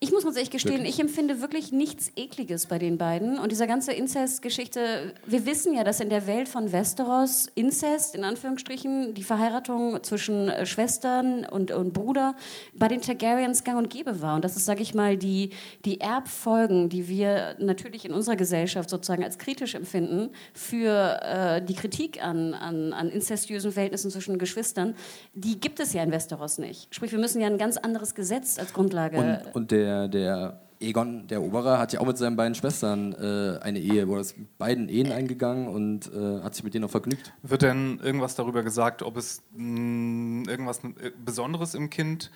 ich 0.03 0.11
muss 0.11 0.23
ganz 0.23 0.35
ehrlich 0.35 0.49
gestehen, 0.49 0.83
ich 0.83 0.99
empfinde 0.99 1.41
wirklich 1.41 1.71
nichts 1.71 2.11
Ekliges 2.15 2.65
bei 2.65 2.79
den 2.79 2.97
beiden. 2.97 3.37
Und 3.37 3.51
diese 3.51 3.67
ganze 3.67 3.93
Inzest-Geschichte, 3.93 5.13
wir 5.27 5.45
wissen 5.45 5.75
ja, 5.75 5.83
dass 5.83 5.99
in 5.99 6.09
der 6.09 6.25
Welt 6.25 6.49
von 6.49 6.71
Westeros 6.71 7.49
Inzest, 7.53 8.15
in 8.15 8.23
Anführungsstrichen, 8.23 9.13
die 9.13 9.21
Verheiratung 9.21 10.01
zwischen 10.01 10.49
äh, 10.49 10.65
Schwestern 10.65 11.45
und, 11.45 11.69
und 11.69 11.93
Bruder 11.93 12.33
bei 12.73 12.87
den 12.87 13.01
Targaryens 13.01 13.63
gang 13.63 13.77
und 13.77 13.91
gäbe 13.91 14.23
war. 14.23 14.33
Und 14.33 14.43
das 14.43 14.57
ist, 14.57 14.65
sage 14.65 14.81
ich 14.81 14.95
mal, 14.95 15.17
die, 15.17 15.51
die 15.85 16.01
Erbfolgen, 16.01 16.89
die 16.89 17.07
wir 17.07 17.55
natürlich 17.59 18.03
in 18.03 18.11
unserer 18.11 18.37
Gesellschaft 18.37 18.89
sozusagen 18.89 19.23
als 19.23 19.37
kritisch 19.37 19.75
empfinden 19.75 20.31
für 20.55 21.21
äh, 21.21 21.61
die 21.61 21.75
Kritik 21.75 22.23
an, 22.25 22.55
an, 22.55 22.93
an 22.93 23.09
inzestiösen 23.09 23.71
Verhältnissen 23.71 24.09
zwischen 24.09 24.39
Geschwistern, 24.39 24.95
die 25.35 25.59
gibt 25.59 25.79
es 25.79 25.93
ja 25.93 26.01
in 26.01 26.11
Westeros 26.11 26.57
nicht. 26.57 26.87
Sprich, 26.89 27.11
wir 27.11 27.19
müssen 27.19 27.39
ja 27.39 27.45
ein 27.45 27.59
ganz 27.59 27.77
anderes 27.77 28.15
Gesetz 28.15 28.57
als 28.57 28.73
Grundlage 28.73 29.17
Und, 29.17 29.55
und 29.55 29.69
der, 29.69 29.90
der 30.07 30.59
Egon, 30.79 31.27
der 31.27 31.37
Eroberer, 31.37 31.77
hat 31.77 31.93
ja 31.93 31.99
auch 31.99 32.07
mit 32.07 32.17
seinen 32.17 32.35
beiden 32.35 32.55
Schwestern 32.55 33.13
äh, 33.13 33.59
eine 33.61 33.79
Ehe, 33.79 34.07
wo 34.07 34.15
er 34.15 34.21
ist 34.21 34.35
beiden 34.57 34.89
Ehen 34.89 35.11
eingegangen 35.11 35.67
und 35.67 36.11
äh, 36.11 36.41
hat 36.41 36.55
sich 36.55 36.63
mit 36.63 36.73
denen 36.73 36.85
auch 36.85 36.89
vergnügt. 36.89 37.33
Wird 37.43 37.61
denn 37.61 37.99
irgendwas 38.03 38.33
darüber 38.35 38.63
gesagt, 38.63 39.03
ob 39.03 39.15
es 39.17 39.43
mh, 39.55 40.49
irgendwas 40.49 40.79
äh, 40.83 41.11
Besonderes 41.23 41.75
im 41.75 41.89
Kind 41.91 42.31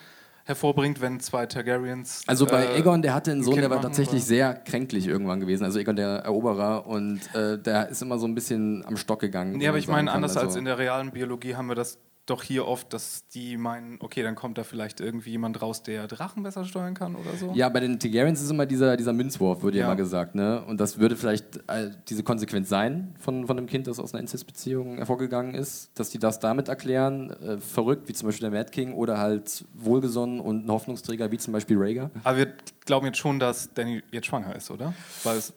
hervorbringt, 0.47 1.01
wenn 1.01 1.19
zwei 1.19 1.47
Targaryens. 1.47 2.21
Also 2.27 2.45
bei 2.45 2.65
äh, 2.65 2.77
Egon, 2.79 3.01
der 3.01 3.15
hatte 3.15 3.31
einen 3.31 3.41
ein 3.41 3.43
Sohn, 3.43 3.55
der 3.55 3.71
war 3.71 3.81
tatsächlich 3.81 4.21
oder? 4.21 4.27
sehr 4.27 4.53
kränklich 4.53 5.07
irgendwann 5.07 5.39
gewesen. 5.39 5.63
Also 5.63 5.79
Egon, 5.79 5.95
der 5.95 6.19
Eroberer, 6.19 6.85
und 6.85 7.21
äh, 7.33 7.57
der 7.57 7.89
ist 7.89 8.03
immer 8.03 8.19
so 8.19 8.27
ein 8.27 8.35
bisschen 8.35 8.85
am 8.85 8.95
Stock 8.95 9.21
gegangen. 9.21 9.57
Nee, 9.57 9.67
aber 9.67 9.79
ich 9.79 9.87
meine, 9.87 10.11
anders 10.11 10.37
als 10.37 10.47
Also- 10.49 10.59
in 10.59 10.65
der 10.65 10.77
realen 10.77 11.09
Biologie 11.09 11.55
haben 11.55 11.67
wir 11.67 11.73
das 11.75 11.97
doch 12.25 12.41
hier 12.41 12.67
oft, 12.67 12.91
dass 12.91 13.27
die 13.27 13.55
meinen, 13.55 13.97
okay, 13.99 14.23
dann 14.23 14.35
kommt 14.35 14.57
da 14.57 14.63
vielleicht 14.63 14.99
irgendwie 14.99 15.31
jemand 15.31 15.61
raus, 15.61 15.83
der 15.83 16.07
Drachen 16.07 16.43
besser 16.43 16.65
steuern 16.65 16.95
kann 16.95 17.15
oder 17.15 17.35
so. 17.37 17.51
Ja, 17.53 17.69
bei 17.69 17.79
den 17.79 17.99
Targaryens 17.99 18.41
ist 18.41 18.49
immer 18.49 18.65
dieser, 18.65 18.97
dieser 18.97 19.13
Münzwurf, 19.13 19.61
wird 19.61 19.75
ja. 19.75 19.81
Ja. 19.81 19.85
immer 19.87 19.95
gesagt. 19.95 20.33
Ne? 20.33 20.63
Und 20.65 20.79
das 20.79 20.97
würde 20.97 21.15
vielleicht 21.15 21.57
äh, 21.67 21.91
diese 22.09 22.23
Konsequenz 22.23 22.67
sein 22.69 23.13
von, 23.19 23.45
von 23.45 23.57
einem 23.57 23.67
Kind, 23.67 23.85
das 23.87 23.99
aus 23.99 24.13
einer 24.13 24.21
Inzestbeziehung 24.21 24.97
hervorgegangen 24.97 25.53
ist, 25.53 25.91
dass 25.95 26.09
die 26.09 26.17
das 26.17 26.39
damit 26.39 26.67
erklären, 26.67 27.29
äh, 27.29 27.57
verrückt, 27.59 28.07
wie 28.09 28.13
zum 28.13 28.27
Beispiel 28.27 28.49
der 28.49 28.59
Mad 28.59 28.71
King, 28.71 28.93
oder 28.93 29.19
halt 29.19 29.65
wohlgesonnen 29.75 30.39
und 30.39 30.65
ein 30.65 30.71
Hoffnungsträger, 30.71 31.31
wie 31.31 31.37
zum 31.37 31.53
Beispiel 31.53 31.77
Rhaegar. 31.77 32.09
Aber 32.23 32.37
wir 32.37 32.53
glauben 32.85 33.05
jetzt 33.05 33.19
schon, 33.19 33.39
dass 33.39 33.71
Danny 33.73 34.01
jetzt 34.11 34.25
schwanger 34.25 34.55
ist, 34.55 34.71
oder? 34.71 34.93
Weil 35.23 35.37
es 35.37 35.53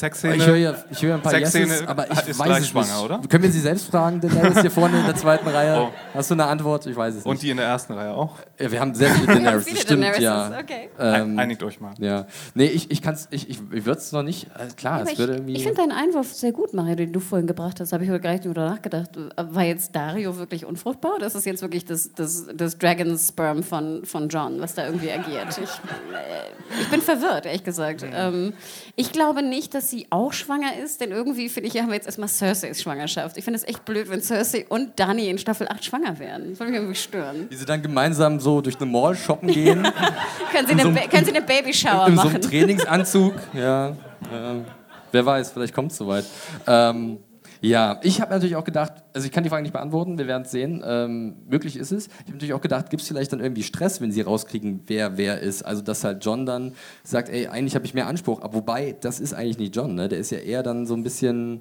Sexszene. 0.00 0.36
Ich 0.36 0.46
höre 0.46 0.56
ja, 0.56 0.74
ich 0.90 1.02
höre 1.02 1.14
ein 1.14 1.22
paar 1.22 1.32
Sexszene 1.32 1.66
Yeses, 1.66 1.86
aber 1.86 2.10
ich 2.10 2.18
ist 2.28 2.38
weiß 2.38 2.46
gleich 2.46 2.60
es 2.62 2.68
schwanger, 2.68 2.86
nicht. 2.86 3.04
oder? 3.04 3.20
Können 3.28 3.42
wir 3.44 3.52
Sie 3.52 3.60
selbst 3.60 3.86
fragen, 3.90 4.20
Daenerys 4.20 4.60
hier 4.60 4.70
vorne 4.70 4.98
in 4.98 5.04
der 5.06 5.14
zweiten 5.14 5.46
Reihe? 5.56 5.78
Oh. 5.78 5.88
Hast 6.14 6.30
du 6.30 6.34
eine 6.34 6.46
Antwort? 6.46 6.86
Ich 6.86 6.96
weiß 6.96 7.14
es 7.14 7.24
nicht. 7.24 7.26
Und 7.26 7.42
die 7.42 7.50
in 7.50 7.58
der 7.58 7.66
ersten 7.66 7.92
Reihe 7.92 8.14
auch. 8.14 8.36
Ja, 8.58 8.70
wir 8.70 8.80
haben 8.80 8.94
sehr 8.94 9.10
viele 9.10 9.26
Daenerys, 9.34 9.64
viele 9.64 9.76
das 9.76 9.82
stimmt, 9.82 10.02
Daeneryses, 10.02 10.22
ja. 10.24 10.58
okay. 10.58 10.88
Ähm, 10.98 11.38
Einigt 11.38 11.62
euch 11.62 11.80
mal. 11.80 11.92
ja. 11.98 12.26
Nee, 12.54 12.66
ich, 12.66 12.90
ich 12.90 13.02
kann's, 13.02 13.28
ich, 13.30 13.48
ich, 13.50 13.58
ich 13.70 13.84
würde 13.84 14.00
es 14.00 14.10
noch 14.12 14.22
nicht, 14.22 14.46
äh, 14.58 14.72
klar, 14.76 14.94
Aber 14.94 15.04
es 15.04 15.12
ich 15.12 15.18
würde 15.18 15.34
irgendwie... 15.34 15.54
ich 15.54 15.62
finde 15.62 15.82
deinen 15.82 15.92
Einwurf 15.92 16.32
sehr 16.32 16.52
gut, 16.52 16.72
Mario, 16.72 16.94
den 16.94 17.12
du 17.12 17.20
vorhin 17.20 17.46
gebracht 17.46 17.78
hast. 17.80 17.92
Habe 17.92 18.04
ich 18.04 18.10
heute 18.10 18.20
gar 18.20 18.32
nicht 18.32 18.44
drüber 18.46 18.64
nachgedacht. 18.64 19.10
War 19.36 19.64
jetzt 19.64 19.94
Dario 19.94 20.36
wirklich 20.38 20.64
unfruchtbar 20.64 21.16
oder 21.16 21.26
ist 21.26 21.36
das 21.36 21.44
jetzt 21.44 21.60
wirklich 21.60 21.84
das, 21.84 22.10
das, 22.14 22.46
das 22.54 22.78
Dragon 22.78 23.18
Sperm 23.18 23.62
von, 23.62 24.04
von 24.06 24.28
John, 24.28 24.60
was 24.60 24.74
da 24.74 24.86
irgendwie 24.86 25.10
agiert? 25.12 25.48
Ich, 25.50 25.58
äh, 25.58 26.80
ich 26.80 26.88
bin 26.88 27.02
verwirrt, 27.02 27.44
ehrlich 27.44 27.64
gesagt. 27.64 28.04
Ähm, 28.10 28.54
ich 28.96 29.12
glaube 29.12 29.42
nicht, 29.42 29.74
dass 29.74 29.89
sie 29.90 30.06
auch 30.10 30.32
schwanger 30.32 30.76
ist, 30.82 31.00
denn 31.00 31.10
irgendwie 31.10 31.48
finde 31.48 31.68
ich, 31.68 31.76
haben 31.78 31.88
wir 31.88 31.94
jetzt 31.94 32.06
erstmal 32.06 32.28
Cerseis 32.28 32.80
Schwangerschaft. 32.82 33.36
Ich 33.36 33.44
finde 33.44 33.58
es 33.58 33.64
echt 33.64 33.84
blöd, 33.84 34.08
wenn 34.08 34.22
Cersei 34.22 34.64
und 34.68 34.98
Dani 34.98 35.28
in 35.28 35.38
Staffel 35.38 35.68
8 35.68 35.84
schwanger 35.84 36.18
werden. 36.18 36.50
Das 36.50 36.60
würde 36.60 36.70
mich 36.72 36.80
irgendwie 36.80 36.98
stören. 36.98 37.46
Wie 37.50 37.56
sie 37.56 37.64
dann 37.66 37.82
gemeinsam 37.82 38.40
so 38.40 38.60
durch 38.60 38.76
eine 38.80 38.90
Mall 38.90 39.16
shoppen 39.16 39.48
gehen, 39.48 39.82
Können 40.52 40.66
sie 40.66 40.72
eine, 40.72 40.82
so 40.82 40.92
können 41.08 41.24
sie 41.24 41.30
eine 41.36 41.42
Babyshower 41.42 42.06
in 42.06 42.16
so 42.16 42.22
machen? 42.22 42.30
einem 42.36 42.42
Trainingsanzug. 42.42 43.34
Ja, 43.54 43.96
ähm, 44.32 44.64
wer 45.12 45.26
weiß, 45.26 45.52
vielleicht 45.52 45.74
kommt 45.74 45.92
es 45.92 45.98
soweit. 45.98 46.24
Ähm, 46.66 47.18
ja, 47.60 48.00
ich 48.02 48.20
habe 48.20 48.32
natürlich 48.32 48.56
auch 48.56 48.64
gedacht, 48.64 48.92
also 49.12 49.26
ich 49.26 49.32
kann 49.32 49.44
die 49.44 49.50
Frage 49.50 49.62
nicht 49.62 49.72
beantworten, 49.72 50.16
wir 50.18 50.26
werden 50.26 50.44
es 50.44 50.50
sehen. 50.50 50.82
Ähm, 50.84 51.36
möglich 51.48 51.76
ist 51.76 51.92
es. 51.92 52.06
Ich 52.06 52.12
habe 52.20 52.32
natürlich 52.32 52.54
auch 52.54 52.60
gedacht, 52.60 52.90
gibt 52.90 53.02
es 53.02 53.08
vielleicht 53.08 53.32
dann 53.32 53.40
irgendwie 53.40 53.62
Stress, 53.62 54.00
wenn 54.00 54.12
sie 54.12 54.22
rauskriegen, 54.22 54.80
wer 54.86 55.18
wer 55.18 55.40
ist? 55.40 55.62
Also, 55.62 55.82
dass 55.82 56.02
halt 56.04 56.24
John 56.24 56.46
dann 56.46 56.74
sagt, 57.04 57.28
ey, 57.28 57.48
eigentlich 57.48 57.74
habe 57.74 57.84
ich 57.84 57.92
mehr 57.92 58.06
Anspruch. 58.06 58.40
Aber 58.40 58.54
wobei, 58.54 58.96
das 59.00 59.20
ist 59.20 59.34
eigentlich 59.34 59.58
nicht 59.58 59.76
John, 59.76 59.94
ne? 59.94 60.08
Der 60.08 60.18
ist 60.18 60.30
ja 60.30 60.38
eher 60.38 60.62
dann 60.62 60.86
so 60.86 60.94
ein 60.94 61.02
bisschen, 61.02 61.60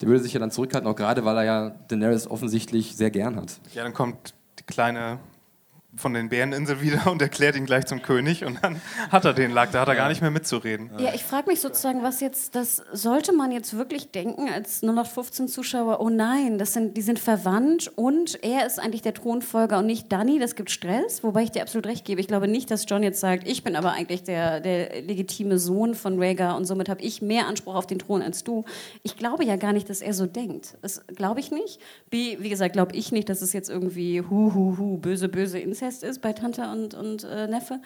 der 0.00 0.08
würde 0.08 0.22
sich 0.22 0.32
ja 0.32 0.40
dann 0.40 0.50
zurückhalten, 0.50 0.88
auch 0.88 0.96
gerade, 0.96 1.24
weil 1.24 1.36
er 1.38 1.44
ja 1.44 1.70
Daenerys 1.88 2.28
offensichtlich 2.28 2.96
sehr 2.96 3.10
gern 3.10 3.36
hat. 3.36 3.60
Ja, 3.72 3.82
dann 3.82 3.92
kommt 3.92 4.34
die 4.58 4.64
kleine 4.64 5.18
von 5.96 6.14
den 6.14 6.28
Bäreninsel 6.28 6.80
wieder 6.80 7.10
und 7.10 7.22
erklärt 7.22 7.56
ihn 7.56 7.66
gleich 7.66 7.86
zum 7.86 8.02
König 8.02 8.44
und 8.44 8.58
dann 8.62 8.80
hat 9.10 9.24
er 9.24 9.32
den 9.32 9.50
Lack, 9.50 9.72
da 9.72 9.80
hat 9.80 9.88
er 9.88 9.94
gar 9.94 10.08
nicht 10.08 10.20
mehr 10.20 10.30
mitzureden. 10.30 10.90
Ja, 10.98 11.14
ich 11.14 11.24
frage 11.24 11.48
mich 11.48 11.60
sozusagen, 11.60 12.02
was 12.02 12.20
jetzt, 12.20 12.54
das 12.54 12.82
sollte 12.92 13.32
man 13.32 13.52
jetzt 13.52 13.76
wirklich 13.76 14.10
denken 14.10 14.48
als 14.48 14.82
nur 14.82 14.94
noch 14.94 15.06
15 15.06 15.48
Zuschauer, 15.48 16.00
oh 16.00 16.10
nein, 16.10 16.58
das 16.58 16.72
sind, 16.72 16.96
die 16.96 17.02
sind 17.02 17.18
verwandt 17.18 17.92
und 17.96 18.42
er 18.42 18.66
ist 18.66 18.78
eigentlich 18.78 19.02
der 19.02 19.14
Thronfolger 19.14 19.78
und 19.78 19.86
nicht 19.86 20.10
Danny, 20.10 20.38
das 20.38 20.56
gibt 20.56 20.70
Stress, 20.70 21.22
wobei 21.22 21.44
ich 21.44 21.50
dir 21.50 21.62
absolut 21.62 21.86
recht 21.86 22.04
gebe. 22.04 22.20
Ich 22.20 22.28
glaube 22.28 22.48
nicht, 22.48 22.70
dass 22.70 22.86
John 22.88 23.02
jetzt 23.02 23.20
sagt, 23.20 23.46
ich 23.46 23.62
bin 23.62 23.76
aber 23.76 23.92
eigentlich 23.92 24.24
der, 24.24 24.60
der 24.60 25.02
legitime 25.02 25.58
Sohn 25.58 25.94
von 25.94 26.18
Rhaegar 26.20 26.56
und 26.56 26.64
somit 26.64 26.88
habe 26.88 27.02
ich 27.02 27.22
mehr 27.22 27.46
Anspruch 27.46 27.74
auf 27.74 27.86
den 27.86 27.98
Thron 27.98 28.22
als 28.22 28.44
du. 28.44 28.64
Ich 29.02 29.16
glaube 29.16 29.44
ja 29.44 29.56
gar 29.56 29.72
nicht, 29.72 29.88
dass 29.88 30.00
er 30.00 30.14
so 30.14 30.26
denkt. 30.26 30.76
Das 30.82 31.02
glaube 31.08 31.40
ich 31.40 31.50
nicht. 31.50 31.80
B, 32.10 32.38
wie 32.40 32.48
gesagt, 32.48 32.72
glaube 32.72 32.96
ich 32.96 33.12
nicht, 33.12 33.28
dass 33.28 33.42
es 33.42 33.52
jetzt 33.52 33.70
irgendwie 33.70 34.20
hu, 34.20 34.52
hu, 34.54 34.76
hu, 34.78 34.96
böse, 34.98 35.28
böse 35.28 35.58
Inzest 35.58 35.83
ist 35.84 36.20
bei 36.22 36.32
Tante 36.32 36.62
und, 36.62 36.94
und 36.94 37.24
äh, 37.24 37.46
Neffe. 37.46 37.80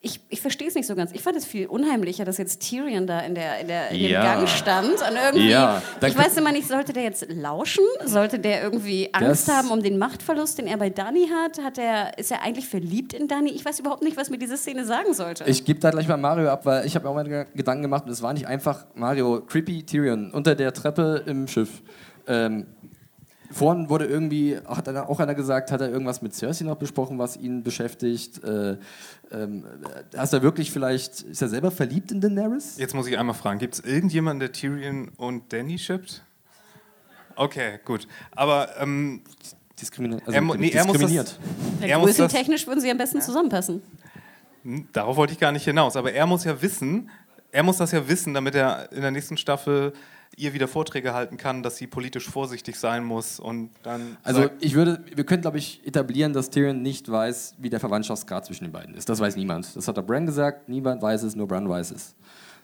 Ich, 0.00 0.20
ich 0.28 0.40
verstehe 0.40 0.68
es 0.68 0.74
nicht 0.74 0.86
so 0.86 0.94
ganz. 0.94 1.12
Ich 1.12 1.22
fand 1.22 1.36
es 1.36 1.44
viel 1.44 1.66
unheimlicher, 1.66 2.24
dass 2.24 2.38
jetzt 2.38 2.60
Tyrion 2.68 3.06
da 3.06 3.20
in, 3.20 3.34
der, 3.34 3.60
in, 3.60 3.68
der, 3.68 3.90
in 3.90 4.00
Ja. 4.00 4.20
dem 4.22 4.38
Gang 4.40 4.48
stand 4.48 4.88
und 4.94 5.16
irgendwie, 5.24 5.50
Ja, 5.50 5.82
ich 6.06 6.16
weiß 6.18 6.36
immer 6.36 6.52
nicht, 6.52 6.68
sollte 6.68 6.92
der 6.92 7.02
jetzt 7.04 7.26
lauschen? 7.30 7.84
Sollte 8.04 8.38
der 8.38 8.62
irgendwie 8.62 9.10
Angst 9.12 9.48
haben 9.50 9.70
um 9.70 9.82
den 9.82 9.98
Machtverlust, 9.98 10.58
den 10.58 10.66
er 10.66 10.76
bei 10.76 10.90
Dani 10.90 11.28
hat? 11.28 11.58
hat 11.62 11.78
er, 11.78 12.18
ist 12.18 12.30
er 12.30 12.42
eigentlich 12.42 12.66
verliebt 12.68 13.12
in 13.12 13.28
Dani? 13.28 13.50
Ich 13.50 13.64
weiß 13.64 13.80
überhaupt 13.80 14.02
nicht, 14.02 14.16
was 14.16 14.30
mir 14.30 14.38
diese 14.38 14.56
Szene 14.56 14.84
sagen 14.84 15.14
sollte. 15.14 15.44
Ich 15.44 15.64
gebe 15.64 15.80
da 15.80 15.90
gleich 15.90 16.08
mal 16.08 16.16
Mario 16.16 16.48
ab, 16.48 16.66
weil 16.66 16.84
ich 16.86 16.94
habe 16.94 17.04
mir 17.04 17.10
auch 17.10 17.14
mal 17.14 17.24
Ge- 17.28 17.46
Gedanken 17.54 17.82
gemacht 17.82 18.04
und 18.06 18.10
es 18.10 18.22
war 18.22 18.32
nicht 18.32 18.46
einfach 18.46 18.86
Mario, 18.94 19.40
creepy 19.40 19.84
Tyrion 19.84 20.30
unter 20.32 20.54
der 20.54 20.72
Treppe 20.72 21.22
im 21.26 21.46
Schiff. 21.48 21.82
Ähm, 22.26 22.66
vorhin 23.54 23.88
wurde 23.88 24.06
irgendwie, 24.06 24.58
hat 24.66 24.88
einer, 24.88 25.08
auch 25.08 25.20
einer 25.20 25.34
gesagt, 25.34 25.70
hat 25.70 25.80
er 25.80 25.88
irgendwas 25.88 26.22
mit 26.22 26.34
Cersei 26.34 26.64
noch 26.64 26.76
besprochen, 26.76 27.18
was 27.18 27.36
ihn 27.36 27.62
beschäftigt. 27.62 28.42
Äh, 28.42 28.76
ähm, 29.30 29.64
hast 30.16 30.32
er 30.32 30.42
wirklich 30.42 30.70
vielleicht, 30.70 31.22
ist 31.22 31.40
er 31.40 31.48
selber 31.48 31.70
verliebt 31.70 32.10
in 32.12 32.20
Daenerys? 32.20 32.76
Jetzt 32.78 32.94
muss 32.94 33.06
ich 33.06 33.16
einmal 33.16 33.34
fragen, 33.34 33.58
gibt 33.58 33.74
es 33.74 33.80
irgendjemanden, 33.80 34.40
der 34.40 34.52
Tyrion 34.52 35.10
und 35.16 35.52
Danny 35.52 35.78
shippt? 35.78 36.22
Okay, 37.36 37.78
gut. 37.84 38.06
Aber 38.32 38.68
ähm, 38.78 39.22
Diskrimini 39.80 40.16
also 40.26 40.32
er, 40.32 40.40
nee, 40.40 40.70
er 40.70 40.84
muss 40.84 40.92
diskriminiert. 40.92 41.38
das, 41.80 41.88
er 41.88 41.98
muss 41.98 42.08
das, 42.08 42.16
Größentechnisch 42.18 42.66
würden 42.66 42.80
sie 42.80 42.90
am 42.90 42.98
besten 42.98 43.20
zusammenpassen. 43.20 43.82
Hm, 44.62 44.88
Darauf 44.92 45.16
wollte 45.16 45.32
ich 45.32 45.40
gar 45.40 45.52
nicht 45.52 45.64
hinaus. 45.64 45.96
Aber 45.96 46.12
er 46.12 46.26
muss 46.26 46.44
ja 46.44 46.60
wissen, 46.60 47.10
er 47.50 47.62
muss 47.62 47.76
das 47.78 47.92
ja 47.92 48.06
wissen, 48.08 48.34
damit 48.34 48.54
er 48.54 48.90
in 48.92 49.02
der 49.02 49.10
nächsten 49.10 49.36
Staffel 49.36 49.92
ihr 50.36 50.52
wieder 50.52 50.68
Vorträge 50.68 51.14
halten 51.14 51.36
kann, 51.36 51.62
dass 51.62 51.76
sie 51.76 51.86
politisch 51.86 52.28
vorsichtig 52.28 52.76
sein 52.76 53.04
muss 53.04 53.40
und 53.40 53.70
dann. 53.82 54.16
Also 54.22 54.48
ich 54.60 54.74
würde, 54.74 55.04
wir 55.14 55.24
können 55.24 55.42
glaube 55.42 55.58
ich 55.58 55.86
etablieren, 55.86 56.32
dass 56.32 56.50
Tyrion 56.50 56.82
nicht 56.82 57.10
weiß, 57.10 57.54
wie 57.58 57.70
der 57.70 57.80
Verwandtschaftsgrad 57.80 58.44
zwischen 58.44 58.64
den 58.64 58.72
beiden 58.72 58.94
ist. 58.94 59.08
Das 59.08 59.20
weiß 59.20 59.36
niemand. 59.36 59.74
Das 59.76 59.88
hat 59.88 59.96
der 59.96 60.02
Bran 60.02 60.26
gesagt, 60.26 60.68
niemand 60.68 61.02
weiß 61.02 61.22
es, 61.22 61.36
nur 61.36 61.48
Bran 61.48 61.68
weiß 61.68 61.90
es. 61.92 62.14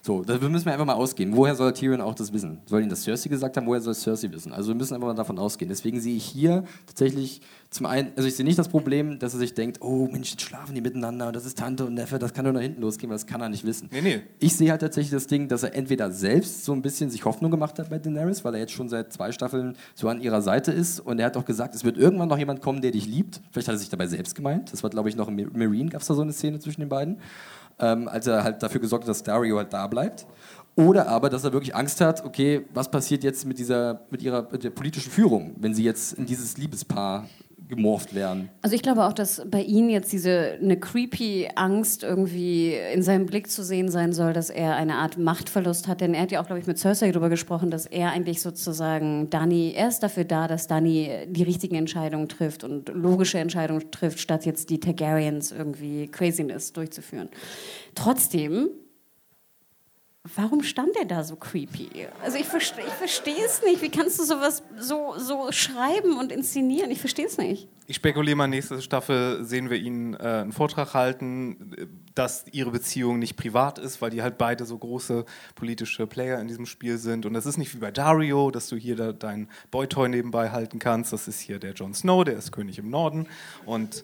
So, 0.03 0.23
da 0.23 0.37
müssen 0.39 0.65
wir 0.65 0.73
einfach 0.73 0.85
mal 0.85 0.95
ausgehen. 0.95 1.35
Woher 1.35 1.55
soll 1.55 1.73
Tyrion 1.73 2.01
auch 2.01 2.15
das 2.15 2.33
wissen? 2.33 2.59
Soll 2.65 2.81
ihn 2.81 2.89
das 2.89 3.03
Cersei 3.03 3.29
gesagt 3.29 3.55
haben? 3.55 3.67
Woher 3.67 3.81
soll 3.81 3.93
Cersei 3.93 4.31
wissen? 4.31 4.51
Also 4.51 4.69
wir 4.69 4.75
müssen 4.75 4.95
einfach 4.95 5.07
mal 5.07 5.13
davon 5.13 5.37
ausgehen. 5.37 5.69
Deswegen 5.69 6.01
sehe 6.01 6.15
ich 6.15 6.25
hier 6.25 6.63
tatsächlich 6.87 7.41
zum 7.69 7.85
einen, 7.85 8.11
also 8.17 8.27
ich 8.27 8.35
sehe 8.35 8.43
nicht 8.43 8.57
das 8.57 8.67
Problem, 8.67 9.19
dass 9.19 9.33
er 9.33 9.39
sich 9.39 9.53
denkt, 9.53 9.79
oh 9.79 10.09
Mensch, 10.11 10.31
jetzt 10.31 10.41
schlafen 10.41 10.75
die 10.75 10.81
miteinander 10.81 11.27
und 11.27 11.35
das 11.35 11.45
ist 11.45 11.57
Tante 11.57 11.85
und 11.85 11.93
Neffe, 11.93 12.19
das 12.19 12.33
kann 12.33 12.43
doch 12.43 12.51
nach 12.51 12.61
hinten 12.61 12.81
losgehen, 12.81 13.09
weil 13.09 13.15
das 13.15 13.25
kann 13.27 13.39
er 13.41 13.47
nicht 13.47 13.63
wissen. 13.63 13.89
Nee, 13.93 14.01
nee. 14.01 14.21
Ich 14.39 14.55
sehe 14.57 14.71
halt 14.71 14.81
tatsächlich 14.81 15.11
das 15.11 15.27
Ding, 15.27 15.47
dass 15.47 15.63
er 15.63 15.73
entweder 15.73 16.11
selbst 16.11 16.65
so 16.65 16.73
ein 16.73 16.81
bisschen 16.81 17.09
sich 17.09 17.23
Hoffnung 17.23 17.49
gemacht 17.49 17.79
hat 17.79 17.89
bei 17.89 17.97
Daenerys, 17.97 18.43
weil 18.43 18.55
er 18.55 18.59
jetzt 18.59 18.73
schon 18.73 18.89
seit 18.89 19.13
zwei 19.13 19.31
Staffeln 19.31 19.77
so 19.95 20.09
an 20.09 20.19
ihrer 20.19 20.41
Seite 20.41 20.71
ist 20.71 20.99
und 20.99 21.19
er 21.19 21.27
hat 21.27 21.37
auch 21.37 21.45
gesagt, 21.45 21.73
es 21.75 21.85
wird 21.85 21.97
irgendwann 21.97 22.27
noch 22.27 22.37
jemand 22.37 22.61
kommen, 22.61 22.81
der 22.81 22.91
dich 22.91 23.05
liebt. 23.05 23.39
Vielleicht 23.51 23.69
hat 23.69 23.75
er 23.75 23.79
sich 23.79 23.89
dabei 23.89 24.07
selbst 24.07 24.35
gemeint. 24.35 24.73
Das 24.73 24.83
war, 24.83 24.89
glaube 24.89 25.07
ich, 25.07 25.15
noch 25.15 25.29
im 25.29 25.35
Marine, 25.53 25.89
gab 25.89 26.01
es 26.01 26.07
da 26.07 26.13
so 26.13 26.23
eine 26.23 26.33
Szene 26.33 26.59
zwischen 26.59 26.81
den 26.81 26.89
beiden, 26.89 27.19
ähm, 27.81 28.07
als 28.07 28.27
er 28.27 28.43
halt 28.43 28.63
dafür 28.63 28.79
gesorgt 28.79 29.03
hat, 29.03 29.09
dass 29.09 29.23
Dario 29.23 29.57
halt 29.57 29.73
da 29.73 29.87
bleibt. 29.87 30.25
Oder 30.75 31.07
aber, 31.09 31.29
dass 31.29 31.43
er 31.43 31.51
wirklich 31.51 31.75
Angst 31.75 31.99
hat, 31.99 32.23
okay, 32.23 32.65
was 32.73 32.89
passiert 32.89 33.23
jetzt 33.23 33.45
mit 33.45 33.59
dieser, 33.59 34.01
mit 34.09 34.21
ihrer 34.21 34.47
mit 34.51 34.63
der 34.63 34.69
politischen 34.69 35.11
Führung, 35.11 35.53
wenn 35.59 35.73
sie 35.73 35.83
jetzt 35.83 36.13
in 36.13 36.25
dieses 36.25 36.57
Liebespaar 36.57 37.27
gemorpht 37.71 38.13
werden. 38.13 38.49
Also 38.61 38.75
ich 38.75 38.83
glaube 38.83 39.05
auch, 39.05 39.13
dass 39.13 39.41
bei 39.49 39.63
ihm 39.63 39.89
jetzt 39.89 40.11
diese 40.11 40.57
eine 40.61 40.77
creepy 40.77 41.47
Angst 41.55 42.03
irgendwie 42.03 42.75
in 42.93 43.01
seinem 43.01 43.25
Blick 43.25 43.49
zu 43.49 43.63
sehen 43.63 43.89
sein 43.89 44.11
soll, 44.11 44.33
dass 44.33 44.49
er 44.49 44.75
eine 44.75 44.95
Art 44.95 45.17
Machtverlust 45.17 45.87
hat. 45.87 46.01
Denn 46.01 46.13
er 46.13 46.23
hat 46.23 46.31
ja 46.31 46.41
auch, 46.41 46.45
glaube 46.45 46.59
ich, 46.59 46.67
mit 46.67 46.77
Cersei 46.77 47.11
darüber 47.11 47.29
gesprochen, 47.29 47.71
dass 47.71 47.85
er 47.85 48.11
eigentlich 48.11 48.41
sozusagen 48.41 49.29
Dani, 49.29 49.73
er 49.75 49.87
ist 49.87 49.99
dafür 49.99 50.25
da, 50.25 50.47
dass 50.47 50.67
Dani 50.67 51.09
die 51.27 51.43
richtigen 51.43 51.75
Entscheidungen 51.75 52.27
trifft 52.27 52.65
und 52.65 52.89
logische 52.89 53.39
Entscheidungen 53.39 53.89
trifft, 53.89 54.19
statt 54.19 54.45
jetzt 54.45 54.69
die 54.69 54.79
Targaryens 54.79 55.51
irgendwie 55.51 56.07
Craziness 56.07 56.73
durchzuführen. 56.73 57.29
Trotzdem 57.95 58.69
Warum 60.35 60.61
stand 60.61 60.95
er 60.97 61.05
da 61.05 61.23
so 61.23 61.35
creepy? 61.35 62.07
Also 62.23 62.37
ich 62.37 62.45
verstehe 62.45 62.85
ich 62.85 62.93
verstehe 62.93 63.43
es 63.43 63.63
nicht. 63.63 63.81
Wie 63.81 63.89
kannst 63.89 64.19
du 64.19 64.23
sowas 64.23 64.61
so, 64.77 65.15
so 65.17 65.51
schreiben 65.51 66.19
und 66.19 66.31
inszenieren? 66.31 66.91
Ich 66.91 66.99
verstehe 66.99 67.25
es 67.25 67.39
nicht. 67.39 67.67
Ich 67.87 67.95
spekuliere 67.95 68.35
mal, 68.35 68.47
nächste 68.47 68.83
Staffel 68.83 69.43
sehen 69.43 69.71
wir 69.71 69.77
ihn 69.77 70.13
äh, 70.13 70.19
einen 70.19 70.51
Vortrag 70.51 70.93
halten, 70.93 71.73
äh, 71.75 71.87
dass 72.13 72.45
ihre 72.51 72.69
Beziehung 72.69 73.17
nicht 73.17 73.35
privat 73.35 73.79
ist, 73.79 73.99
weil 74.03 74.11
die 74.11 74.21
halt 74.21 74.37
beide 74.37 74.65
so 74.65 74.77
große 74.77 75.25
politische 75.55 76.05
Player 76.05 76.39
in 76.39 76.47
diesem 76.47 76.67
Spiel 76.67 76.99
sind. 76.99 77.25
Und 77.25 77.33
das 77.33 77.47
ist 77.47 77.57
nicht 77.57 77.73
wie 77.73 77.79
bei 77.79 77.91
Dario, 77.91 78.51
dass 78.51 78.69
du 78.69 78.75
hier 78.75 78.95
da 78.95 79.13
deinen 79.13 79.49
Boytoy 79.71 80.07
nebenbei 80.07 80.51
halten 80.51 80.77
kannst. 80.77 81.13
Das 81.13 81.27
ist 81.27 81.39
hier 81.39 81.57
der 81.57 81.73
Jon 81.73 81.95
Snow, 81.95 82.23
der 82.23 82.35
ist 82.35 82.51
König 82.51 82.77
im 82.77 82.91
Norden 82.91 83.27
und, 83.65 84.03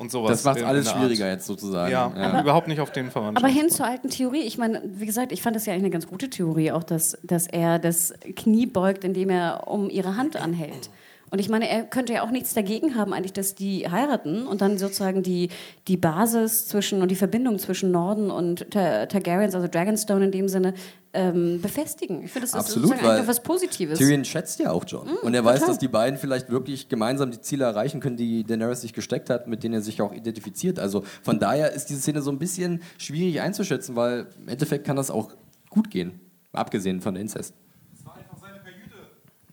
und 0.00 0.10
sowas. 0.10 0.30
Das 0.30 0.44
macht 0.44 0.62
alles 0.62 0.86
der 0.86 0.94
Art. 0.94 1.02
schwieriger 1.02 1.28
jetzt 1.30 1.46
sozusagen. 1.46 1.92
Ja, 1.92 2.06
Aber- 2.06 2.40
überhaupt 2.40 2.68
nicht 2.68 2.80
auf 2.80 2.90
den 2.90 3.10
Verwandtschaft. 3.10 3.44
Aber 3.44 3.52
hin 3.54 3.68
zur 3.70 3.86
alten 3.86 4.08
Theorie. 4.08 4.40
Ich 4.40 4.56
meine, 4.56 4.82
wie 4.84 5.04
gesagt, 5.06 5.30
ich 5.30 5.42
fand 5.42 5.54
das 5.56 5.66
ja 5.66 5.72
eigentlich 5.74 5.84
eine 5.84 5.90
ganz 5.90 6.06
gute 6.06 6.30
Theorie, 6.30 6.72
auch 6.72 6.82
dass, 6.82 7.18
dass 7.22 7.46
er 7.46 7.78
das 7.78 8.14
Knie 8.34 8.64
beugt, 8.66 9.04
indem 9.04 9.28
er 9.30 9.68
um 9.68 9.90
ihre 9.90 10.16
Hand 10.16 10.36
anhält. 10.36 10.88
Und 11.30 11.38
ich 11.38 11.48
meine, 11.48 11.68
er 11.68 11.84
könnte 11.84 12.12
ja 12.12 12.22
auch 12.22 12.30
nichts 12.30 12.54
dagegen 12.54 12.96
haben, 12.96 13.12
eigentlich, 13.12 13.32
dass 13.32 13.54
die 13.54 13.88
heiraten 13.88 14.46
und 14.46 14.60
dann 14.60 14.78
sozusagen 14.78 15.22
die, 15.22 15.48
die 15.86 15.96
Basis 15.96 16.66
zwischen 16.66 17.02
und 17.02 17.10
die 17.10 17.16
Verbindung 17.16 17.58
zwischen 17.58 17.90
Norden 17.92 18.30
und 18.30 18.70
Tar 18.70 19.08
Targaryens, 19.08 19.54
also 19.54 19.68
Dragonstone 19.68 20.24
in 20.24 20.32
dem 20.32 20.48
Sinne, 20.48 20.74
ähm, 21.12 21.60
befestigen. 21.60 22.24
Ich 22.24 22.32
finde, 22.32 22.46
das 22.46 22.50
ist 22.50 22.56
Absolut, 22.56 22.88
sozusagen 22.88 23.06
weil 23.06 23.16
eigentlich 23.16 23.28
was 23.28 23.42
Positives. 23.42 23.98
Tyrion 23.98 24.24
schätzt 24.24 24.60
ja 24.60 24.70
auch 24.70 24.84
John. 24.86 25.08
und 25.22 25.34
er 25.34 25.44
weiß, 25.44 25.60
total. 25.60 25.68
dass 25.68 25.78
die 25.78 25.88
beiden 25.88 26.18
vielleicht 26.18 26.50
wirklich 26.50 26.88
gemeinsam 26.88 27.30
die 27.30 27.40
Ziele 27.40 27.64
erreichen 27.64 28.00
können, 28.00 28.16
die 28.16 28.44
Daenerys 28.44 28.80
sich 28.80 28.92
gesteckt 28.92 29.30
hat, 29.30 29.46
mit 29.46 29.62
denen 29.62 29.74
er 29.74 29.82
sich 29.82 30.02
auch 30.02 30.12
identifiziert. 30.12 30.78
Also 30.78 31.04
von 31.22 31.38
daher 31.38 31.72
ist 31.72 31.86
diese 31.86 32.00
Szene 32.00 32.22
so 32.22 32.30
ein 32.30 32.38
bisschen 32.38 32.82
schwierig 32.98 33.40
einzuschätzen, 33.40 33.96
weil 33.96 34.26
im 34.40 34.48
Endeffekt 34.48 34.86
kann 34.86 34.96
das 34.96 35.10
auch 35.10 35.30
gut 35.68 35.90
gehen. 35.90 36.20
Abgesehen 36.52 37.00
von 37.00 37.14
der 37.14 37.22
Inzest. 37.22 37.54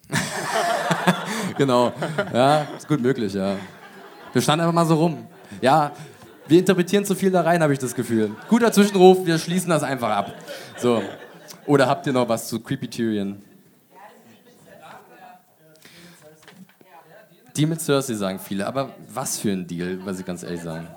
genau. 1.57 1.93
Ja, 2.33 2.67
ist 2.77 2.87
gut 2.87 3.01
möglich, 3.01 3.33
ja. 3.33 3.55
Wir 4.33 4.41
standen 4.41 4.61
einfach 4.61 4.73
mal 4.73 4.85
so 4.85 4.95
rum. 4.95 5.27
Ja, 5.61 5.91
wir 6.47 6.59
interpretieren 6.59 7.05
zu 7.05 7.15
viel 7.15 7.31
da 7.31 7.41
rein, 7.41 7.61
habe 7.61 7.73
ich 7.73 7.79
das 7.79 7.93
Gefühl. 7.93 8.31
Guter 8.47 8.71
Zwischenruf, 8.71 9.25
wir 9.25 9.37
schließen 9.37 9.69
das 9.69 9.83
einfach 9.83 10.09
ab. 10.09 10.33
So. 10.77 11.01
Oder 11.65 11.87
habt 11.87 12.07
ihr 12.07 12.13
noch 12.13 12.27
was 12.29 12.47
zu 12.47 12.59
Creepy 12.59 12.87
Tyrion? 12.87 13.43
Deal 17.57 17.67
mit 17.67 17.81
Cersei 17.81 18.13
sagen 18.13 18.37
viele, 18.39 18.67
aber 18.67 18.93
was 19.09 19.39
für 19.39 19.51
ein 19.51 19.65
Deal, 19.65 20.05
weil 20.05 20.13
sie 20.13 20.23
ganz 20.23 20.43
ehrlich 20.43 20.61
sagen. 20.61 20.87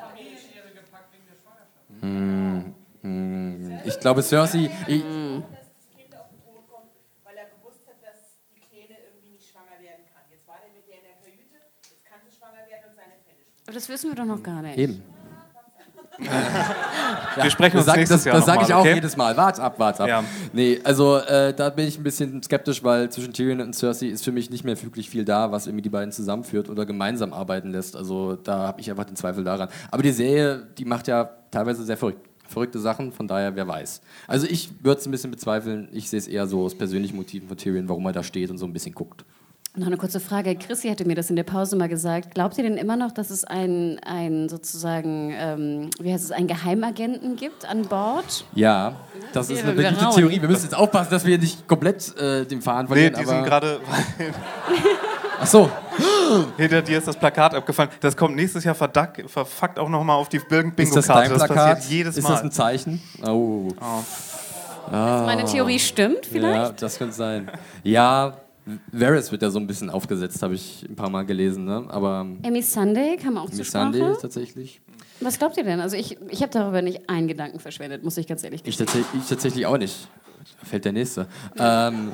Hm, 2.00 2.74
hm, 3.00 3.80
ich 3.84 3.98
glaube, 3.98 4.22
Cersei. 4.22 4.70
Ich, 4.86 5.02
weil 7.24 7.36
er 7.36 7.48
gewusst 7.56 7.80
hat, 7.88 7.96
dass 8.04 8.36
die 8.54 8.60
Kleine 8.60 9.00
irgendwie 9.08 9.30
nicht 9.32 9.48
schwanger 9.48 9.80
werden 9.80 10.04
kann. 10.12 10.22
Jetzt 10.30 10.46
war 10.46 10.56
der 10.60 10.68
mit 10.76 10.86
der 10.86 10.96
in 10.98 11.04
der 11.08 11.16
Kajüte, 11.24 11.64
jetzt 11.88 12.04
kann 12.04 12.20
sie 12.28 12.36
schwanger 12.36 12.68
werden 12.68 12.92
und 12.92 12.96
seine 12.96 13.16
Fälle 13.24 13.40
spielen. 13.48 13.59
Aber 13.70 13.76
das 13.76 13.88
wissen 13.88 14.10
wir 14.10 14.16
doch 14.16 14.24
noch 14.24 14.42
gar 14.42 14.62
nicht. 14.62 14.78
eben. 14.78 15.00
Wir 16.20 17.50
sprechen 17.50 17.76
Das 17.76 17.82
uns 17.82 17.86
sag, 17.86 17.96
nächstes 17.98 18.16
das, 18.18 18.24
Jahr 18.24 18.34
das 18.34 18.44
sage 18.46 18.64
ich 18.66 18.74
auch 18.74 18.80
okay? 18.80 18.94
jedes 18.94 19.16
Mal. 19.16 19.36
Wart 19.36 19.60
ab, 19.60 19.78
wart 19.78 20.00
ab. 20.00 20.08
Ja. 20.08 20.24
Nee, 20.52 20.80
also 20.82 21.18
äh, 21.18 21.54
da 21.54 21.70
bin 21.70 21.86
ich 21.86 21.96
ein 21.96 22.02
bisschen 22.02 22.42
skeptisch, 22.42 22.82
weil 22.82 23.10
zwischen 23.10 23.32
Tyrion 23.32 23.60
und 23.60 23.72
Cersei 23.76 24.06
ist 24.06 24.24
für 24.24 24.32
mich 24.32 24.50
nicht 24.50 24.64
mehr 24.64 24.82
wirklich 24.82 25.08
viel 25.08 25.24
da, 25.24 25.52
was 25.52 25.68
irgendwie 25.68 25.82
die 25.82 25.88
beiden 25.88 26.10
zusammenführt 26.10 26.68
oder 26.68 26.84
gemeinsam 26.84 27.32
arbeiten 27.32 27.70
lässt. 27.70 27.94
Also 27.94 28.34
da 28.34 28.66
habe 28.66 28.80
ich 28.80 28.90
einfach 28.90 29.04
den 29.04 29.14
Zweifel 29.14 29.44
daran. 29.44 29.68
Aber 29.92 30.02
die 30.02 30.10
Serie, 30.10 30.66
die 30.76 30.84
macht 30.84 31.06
ja 31.06 31.30
teilweise 31.52 31.84
sehr 31.84 31.96
verrückt, 31.96 32.28
verrückte 32.48 32.80
Sachen, 32.80 33.12
von 33.12 33.28
daher, 33.28 33.54
wer 33.54 33.68
weiß. 33.68 34.00
Also 34.26 34.48
ich 34.48 34.70
würde 34.82 34.98
es 35.00 35.06
ein 35.06 35.12
bisschen 35.12 35.30
bezweifeln. 35.30 35.88
Ich 35.92 36.10
sehe 36.10 36.18
es 36.18 36.26
eher 36.26 36.48
so 36.48 36.64
aus 36.64 36.74
persönlichen 36.74 37.14
Motiven 37.14 37.46
von 37.46 37.56
Tyrion, 37.56 37.88
warum 37.88 38.04
er 38.06 38.12
da 38.12 38.24
steht 38.24 38.50
und 38.50 38.58
so 38.58 38.66
ein 38.66 38.72
bisschen 38.72 38.96
guckt. 38.96 39.24
Noch 39.76 39.86
eine 39.86 39.96
kurze 39.96 40.18
Frage. 40.18 40.56
Chrissy 40.56 40.88
hätte 40.88 41.04
mir 41.04 41.14
das 41.14 41.30
in 41.30 41.36
der 41.36 41.44
Pause 41.44 41.76
mal 41.76 41.88
gesagt. 41.88 42.34
Glaubt 42.34 42.58
ihr 42.58 42.64
denn 42.64 42.76
immer 42.76 42.96
noch, 42.96 43.12
dass 43.12 43.30
es 43.30 43.44
einen, 43.44 44.00
einen 44.00 44.48
sozusagen, 44.48 45.32
ähm, 45.32 45.90
wie 46.00 46.12
heißt 46.12 46.24
es, 46.24 46.32
einen 46.32 46.48
Geheimagenten 46.48 47.36
gibt 47.36 47.64
an 47.64 47.82
Bord? 47.82 48.44
Ja, 48.52 48.96
das 49.32 49.48
ist 49.48 49.64
eine 49.64 49.80
rauen. 50.02 50.14
Theorie. 50.16 50.42
Wir 50.42 50.48
müssen 50.48 50.64
jetzt 50.64 50.74
aufpassen, 50.74 51.10
dass 51.12 51.24
wir 51.24 51.38
nicht 51.38 51.68
komplett 51.68 52.16
äh, 52.18 52.44
den 52.46 52.62
Faden 52.62 52.86
Nee, 52.90 53.10
verlieren. 53.10 53.14
die 53.20 53.24
sind 53.26 53.44
gerade. 53.44 53.80
Ach 55.40 55.46
so, 55.46 55.70
Hinter 56.56 56.82
dir 56.82 56.98
ist 56.98 57.06
das 57.06 57.16
Plakat 57.16 57.54
abgefallen. 57.54 57.90
Das 58.00 58.16
kommt 58.16 58.34
nächstes 58.36 58.64
Jahr 58.64 58.74
verdack, 58.74 59.22
verfuckt 59.26 59.78
auch 59.78 59.88
nochmal 59.88 60.16
auf 60.16 60.28
die 60.28 60.36
ist 60.38 60.46
das 60.50 60.74
Bingo-Karte. 60.74 61.12
dein 61.30 61.30
Das 61.38 61.46
Plakat? 61.46 61.74
passiert 61.76 61.92
jedes 61.92 62.16
ist 62.16 62.24
Mal. 62.24 62.30
das 62.30 62.42
ein 62.42 62.50
Zeichen? 62.50 63.00
Oh. 63.24 63.68
Meine 64.90 65.44
Theorie 65.44 65.78
stimmt 65.78 66.26
vielleicht? 66.26 66.54
Ja, 66.56 66.72
das 66.72 66.98
könnte 66.98 67.14
sein. 67.14 67.50
Ja, 67.84 68.34
Varys 68.92 69.30
wird 69.32 69.42
ja 69.42 69.50
so 69.50 69.58
ein 69.58 69.66
bisschen 69.66 69.90
aufgesetzt, 69.90 70.42
habe 70.42 70.54
ich 70.54 70.86
ein 70.88 70.96
paar 70.96 71.10
Mal 71.10 71.24
gelesen. 71.24 71.64
Ne? 71.64 71.84
Aber 71.88 72.26
Amy 72.44 72.62
Sunday 72.62 73.16
kam 73.16 73.36
auch 73.38 73.48
zur 73.48 73.58
Miss 73.58 73.68
Sprache. 73.68 73.92
Sunday 73.92 74.14
tatsächlich. 74.20 74.80
Was 75.20 75.38
glaubt 75.38 75.56
ihr 75.56 75.64
denn? 75.64 75.80
Also 75.80 75.96
ich, 75.96 76.16
ich 76.30 76.40
habe 76.42 76.50
darüber 76.52 76.82
nicht 76.82 77.08
einen 77.10 77.28
Gedanken 77.28 77.58
verschwendet, 77.60 78.02
muss 78.04 78.16
ich 78.16 78.26
ganz 78.26 78.42
ehrlich 78.44 78.60
Ich, 78.60 78.64
gestehen. 78.76 78.86
tatsächlich- 78.86 79.22
ich 79.22 79.28
tatsächlich 79.28 79.66
auch 79.66 79.78
nicht. 79.78 80.08
Da 80.60 80.66
fällt 80.66 80.84
der 80.84 80.92
nächste. 80.92 81.26
Ähm, 81.58 82.12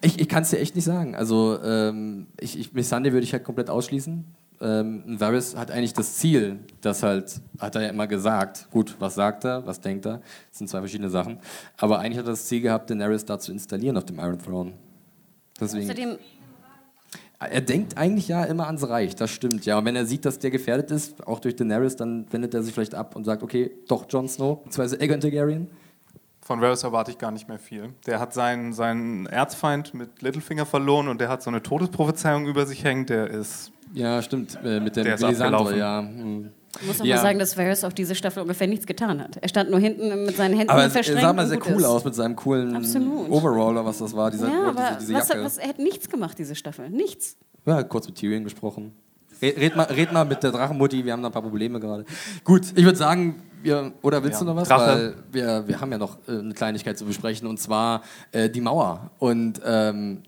ich 0.00 0.20
ich 0.20 0.28
kann 0.28 0.42
es 0.42 0.50
dir 0.50 0.58
echt 0.58 0.74
nicht 0.74 0.84
sagen. 0.84 1.14
Also 1.14 1.58
ähm, 1.62 2.26
ich, 2.40 2.58
ich, 2.58 2.72
Miss 2.72 2.88
Sunday 2.88 3.12
würde 3.12 3.24
ich 3.24 3.32
halt 3.32 3.44
komplett 3.44 3.70
ausschließen. 3.70 4.24
Ähm, 4.60 5.04
Varys 5.20 5.54
hat 5.54 5.70
eigentlich 5.70 5.92
das 5.94 6.16
Ziel, 6.16 6.58
das 6.80 7.04
halt, 7.04 7.40
hat 7.60 7.76
er 7.76 7.82
ja 7.82 7.88
immer 7.90 8.08
gesagt. 8.08 8.66
Gut, 8.72 8.96
was 8.98 9.14
sagt 9.14 9.44
er, 9.44 9.64
was 9.66 9.80
denkt 9.80 10.04
er? 10.04 10.20
Das 10.50 10.58
sind 10.58 10.68
zwei 10.68 10.80
verschiedene 10.80 11.10
Sachen. 11.10 11.38
Aber 11.76 12.00
eigentlich 12.00 12.18
hat 12.18 12.26
er 12.26 12.30
das 12.32 12.46
Ziel 12.46 12.60
gehabt, 12.62 12.90
Daenerys 12.90 13.24
da 13.24 13.38
zu 13.38 13.52
installieren 13.52 13.96
auf 13.96 14.04
dem 14.06 14.18
Iron 14.18 14.38
Throne. 14.40 14.72
Deswegen. 15.60 15.84
Außerdem, 15.84 16.18
Er 17.40 17.60
denkt 17.60 17.96
eigentlich 17.96 18.28
ja 18.28 18.44
immer 18.44 18.66
ans 18.66 18.88
Reich, 18.88 19.14
das 19.14 19.30
stimmt, 19.30 19.64
ja. 19.64 19.78
Und 19.78 19.84
wenn 19.84 19.94
er 19.96 20.06
sieht, 20.06 20.24
dass 20.24 20.38
der 20.38 20.50
gefährdet 20.50 20.90
ist, 20.90 21.26
auch 21.26 21.38
durch 21.38 21.54
Daenerys, 21.54 21.94
dann 21.96 22.26
wendet 22.32 22.54
er 22.54 22.62
sich 22.62 22.74
vielleicht 22.74 22.94
ab 22.94 23.14
und 23.14 23.24
sagt, 23.24 23.42
okay, 23.42 23.70
doch 23.86 24.06
Jon 24.08 24.28
Snow, 24.28 24.62
beziehungsweise 24.64 25.00
Aegon 25.00 25.20
Targaryen. 25.20 25.68
Von 26.40 26.60
Varys 26.62 26.82
erwarte 26.82 27.10
ich 27.10 27.18
gar 27.18 27.30
nicht 27.30 27.46
mehr 27.46 27.58
viel. 27.58 27.90
Der 28.06 28.18
hat 28.20 28.32
seinen, 28.32 28.72
seinen 28.72 29.26
Erzfeind 29.26 29.92
mit 29.92 30.22
Littlefinger 30.22 30.64
verloren 30.64 31.08
und 31.08 31.20
der 31.20 31.28
hat 31.28 31.42
so 31.42 31.50
eine 31.50 31.62
Todesprophezeiung 31.62 32.46
über 32.46 32.64
sich 32.64 32.84
hängen. 32.84 33.04
Der 33.06 33.28
ist. 33.28 33.70
Ja, 33.92 34.22
stimmt, 34.22 34.58
äh, 34.64 34.80
mit 34.80 34.96
dem 34.96 35.04
Der 35.04 35.14
ist 35.14 35.20
Melisandre, 35.20 35.76
ja. 35.76 36.00
hm. 36.00 36.50
Ich 36.80 36.86
muss 36.86 37.00
auch 37.00 37.04
Ja. 37.04 37.16
mal 37.16 37.22
sagen, 37.22 37.38
dass 37.38 37.56
Varys 37.56 37.84
auf 37.84 37.94
diese 37.94 38.14
Staffel 38.14 38.42
ungefähr 38.42 38.66
nichts 38.66 38.86
getan 38.86 39.20
hat. 39.22 39.36
Er 39.40 39.48
stand 39.48 39.70
nur 39.70 39.80
hinten 39.80 40.24
mit 40.24 40.36
seinen 40.36 40.54
Händen 40.56 40.70
Aber 40.70 40.88
verschränkt. 40.90 41.22
sah 41.22 41.32
mal 41.32 41.46
sehr 41.46 41.58
cool 41.66 41.80
ist. 41.80 41.84
aus 41.84 42.04
mit 42.04 42.14
seinem 42.14 42.36
coolen 42.36 42.76
Absolut. 42.76 43.30
Overall 43.30 43.72
oder 43.72 43.84
was 43.84 43.98
das 43.98 44.14
war, 44.14 44.30
dieser, 44.30 44.48
Ja, 44.48 44.52
diese, 44.54 44.68
aber 44.68 44.98
diese 45.00 45.14
was, 45.14 45.28
Jacke. 45.28 45.44
was, 45.44 45.58
er 45.58 45.68
hat 45.68 45.78
nichts 45.78 46.08
gemacht, 46.08 46.38
diese 46.38 46.54
Staffel. 46.54 46.90
Nichts. 46.90 47.36
Ja, 47.66 47.82
kurz 47.82 48.06
mit 48.06 48.16
Tyrion 48.16 48.44
gesprochen. 48.44 48.92
Red, 49.40 49.56
red, 49.58 49.76
mal, 49.76 49.84
red 49.84 50.12
mal 50.12 50.24
mit 50.24 50.42
der 50.42 50.50
Drachenmutti, 50.50 51.04
wir 51.04 51.12
haben 51.12 51.22
da 51.22 51.28
ein 51.28 51.32
paar 51.32 51.42
Probleme 51.42 51.78
gerade. 51.78 52.04
Gut, 52.42 52.62
ich 52.74 52.84
würde 52.84 52.98
sagen, 52.98 53.40
wir, 53.62 53.92
oder 54.02 54.22
willst 54.24 54.40
Ja, 54.40 54.46
du 54.46 54.52
noch 54.52 54.56
was? 54.60 54.68
Drache. 54.68 54.86
Weil 54.86 55.14
wir, 55.30 55.68
wir 55.68 55.80
haben 55.80 55.92
ja 55.92 55.98
noch 55.98 56.16
äh, 56.28 56.38
eine 56.38 56.54
Kleinigkeit 56.54 56.98
zu 56.98 57.04
besprechen 57.04 57.46
und 57.46 57.58
zwar 57.60 58.02
äh, 58.32 58.50
die 58.50 58.60
Mauer. 58.60 59.10
Und 59.18 59.60
ähm, 59.64 60.22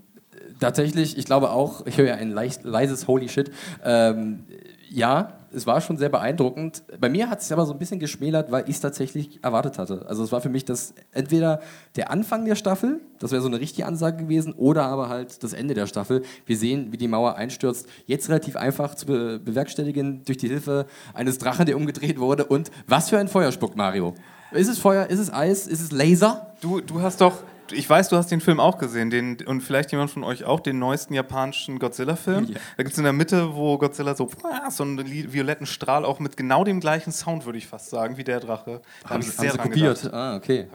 tatsächlich, 0.60 1.18
ich 1.18 1.24
glaube 1.24 1.50
auch, 1.50 1.86
ich 1.86 1.98
höre 1.98 2.06
ja 2.08 2.14
ein 2.14 2.30
leicht, 2.30 2.62
leises 2.64 3.08
Holy 3.08 3.28
Shit. 3.28 3.50
Ähm, 3.84 4.44
ja, 4.88 5.32
es 5.52 5.66
war 5.66 5.80
schon 5.80 5.96
sehr 5.96 6.08
beeindruckend. 6.08 6.82
Bei 7.00 7.08
mir 7.08 7.30
hat 7.30 7.40
es 7.40 7.50
aber 7.52 7.66
so 7.66 7.72
ein 7.72 7.78
bisschen 7.78 7.98
geschmälert, 7.98 8.50
weil 8.50 8.64
ich 8.64 8.76
es 8.76 8.80
tatsächlich 8.80 9.42
erwartet 9.42 9.78
hatte. 9.78 10.04
Also 10.06 10.22
es 10.22 10.32
war 10.32 10.40
für 10.40 10.48
mich 10.48 10.64
das 10.64 10.94
entweder 11.12 11.60
der 11.96 12.10
Anfang 12.10 12.44
der 12.44 12.54
Staffel, 12.54 13.00
das 13.18 13.32
wäre 13.32 13.42
so 13.42 13.48
eine 13.48 13.60
richtige 13.60 13.86
Ansage 13.86 14.24
gewesen, 14.24 14.52
oder 14.54 14.84
aber 14.84 15.08
halt 15.08 15.42
das 15.42 15.52
Ende 15.52 15.74
der 15.74 15.86
Staffel. 15.86 16.22
Wir 16.46 16.56
sehen, 16.56 16.92
wie 16.92 16.96
die 16.96 17.08
Mauer 17.08 17.36
einstürzt. 17.36 17.86
Jetzt 18.06 18.28
relativ 18.28 18.56
einfach 18.56 18.94
zu 18.94 19.06
be 19.06 19.38
bewerkstelligen 19.38 20.24
durch 20.24 20.38
die 20.38 20.48
Hilfe 20.48 20.86
eines 21.14 21.38
Drachen, 21.38 21.66
der 21.66 21.76
umgedreht 21.76 22.18
wurde. 22.18 22.44
Und 22.44 22.70
was 22.86 23.10
für 23.10 23.18
ein 23.18 23.28
Feuer 23.28 23.52
spuckt 23.52 23.76
Mario? 23.76 24.14
Ist 24.52 24.68
es 24.68 24.78
Feuer? 24.78 25.06
Ist 25.06 25.18
es 25.18 25.32
Eis? 25.32 25.66
Ist 25.66 25.80
es 25.80 25.92
Laser? 25.92 26.54
Du, 26.60 26.80
du 26.80 27.00
hast 27.00 27.20
doch. 27.20 27.42
Ich 27.72 27.88
weiß, 27.88 28.08
du 28.08 28.16
hast 28.16 28.30
den 28.30 28.40
Film 28.40 28.60
auch 28.60 28.78
gesehen, 28.78 29.10
den, 29.10 29.38
und 29.46 29.60
vielleicht 29.60 29.92
jemand 29.92 30.10
von 30.10 30.24
euch 30.24 30.44
auch, 30.44 30.60
den 30.60 30.78
neuesten 30.78 31.14
japanischen 31.14 31.78
Godzilla-Film. 31.78 32.44
Ja. 32.46 32.54
Da 32.76 32.82
gibt 32.82 32.92
es 32.92 32.98
in 32.98 33.04
der 33.04 33.12
Mitte, 33.12 33.54
wo 33.54 33.78
Godzilla 33.78 34.14
so, 34.14 34.28
so 34.70 34.82
einen 34.82 35.06
violetten 35.32 35.66
Strahl, 35.66 36.04
auch 36.04 36.18
mit 36.18 36.36
genau 36.36 36.64
dem 36.64 36.80
gleichen 36.80 37.12
Sound, 37.12 37.46
würde 37.46 37.58
ich 37.58 37.66
fast 37.66 37.90
sagen, 37.90 38.16
wie 38.16 38.24
der 38.24 38.40
Drache. 38.40 38.82
Da 39.02 39.10
Haben 39.10 39.16
hab 39.16 39.22
sie, 39.22 39.30
ich 39.30 39.38
haben 39.38 39.50
sie 39.50 39.58
kopiert? 39.58 40.02
gedacht. 40.02 40.14
Ah, 40.14 40.36
okay. 40.36 40.66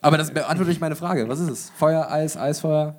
Aber 0.00 0.18
das 0.18 0.32
beantwortet 0.32 0.68
nicht 0.68 0.80
meine 0.80 0.96
Frage. 0.96 1.28
Was 1.28 1.40
ist 1.40 1.48
es? 1.48 1.72
Feuer, 1.76 2.10
Eis, 2.10 2.36
Eisfeuer? 2.36 2.94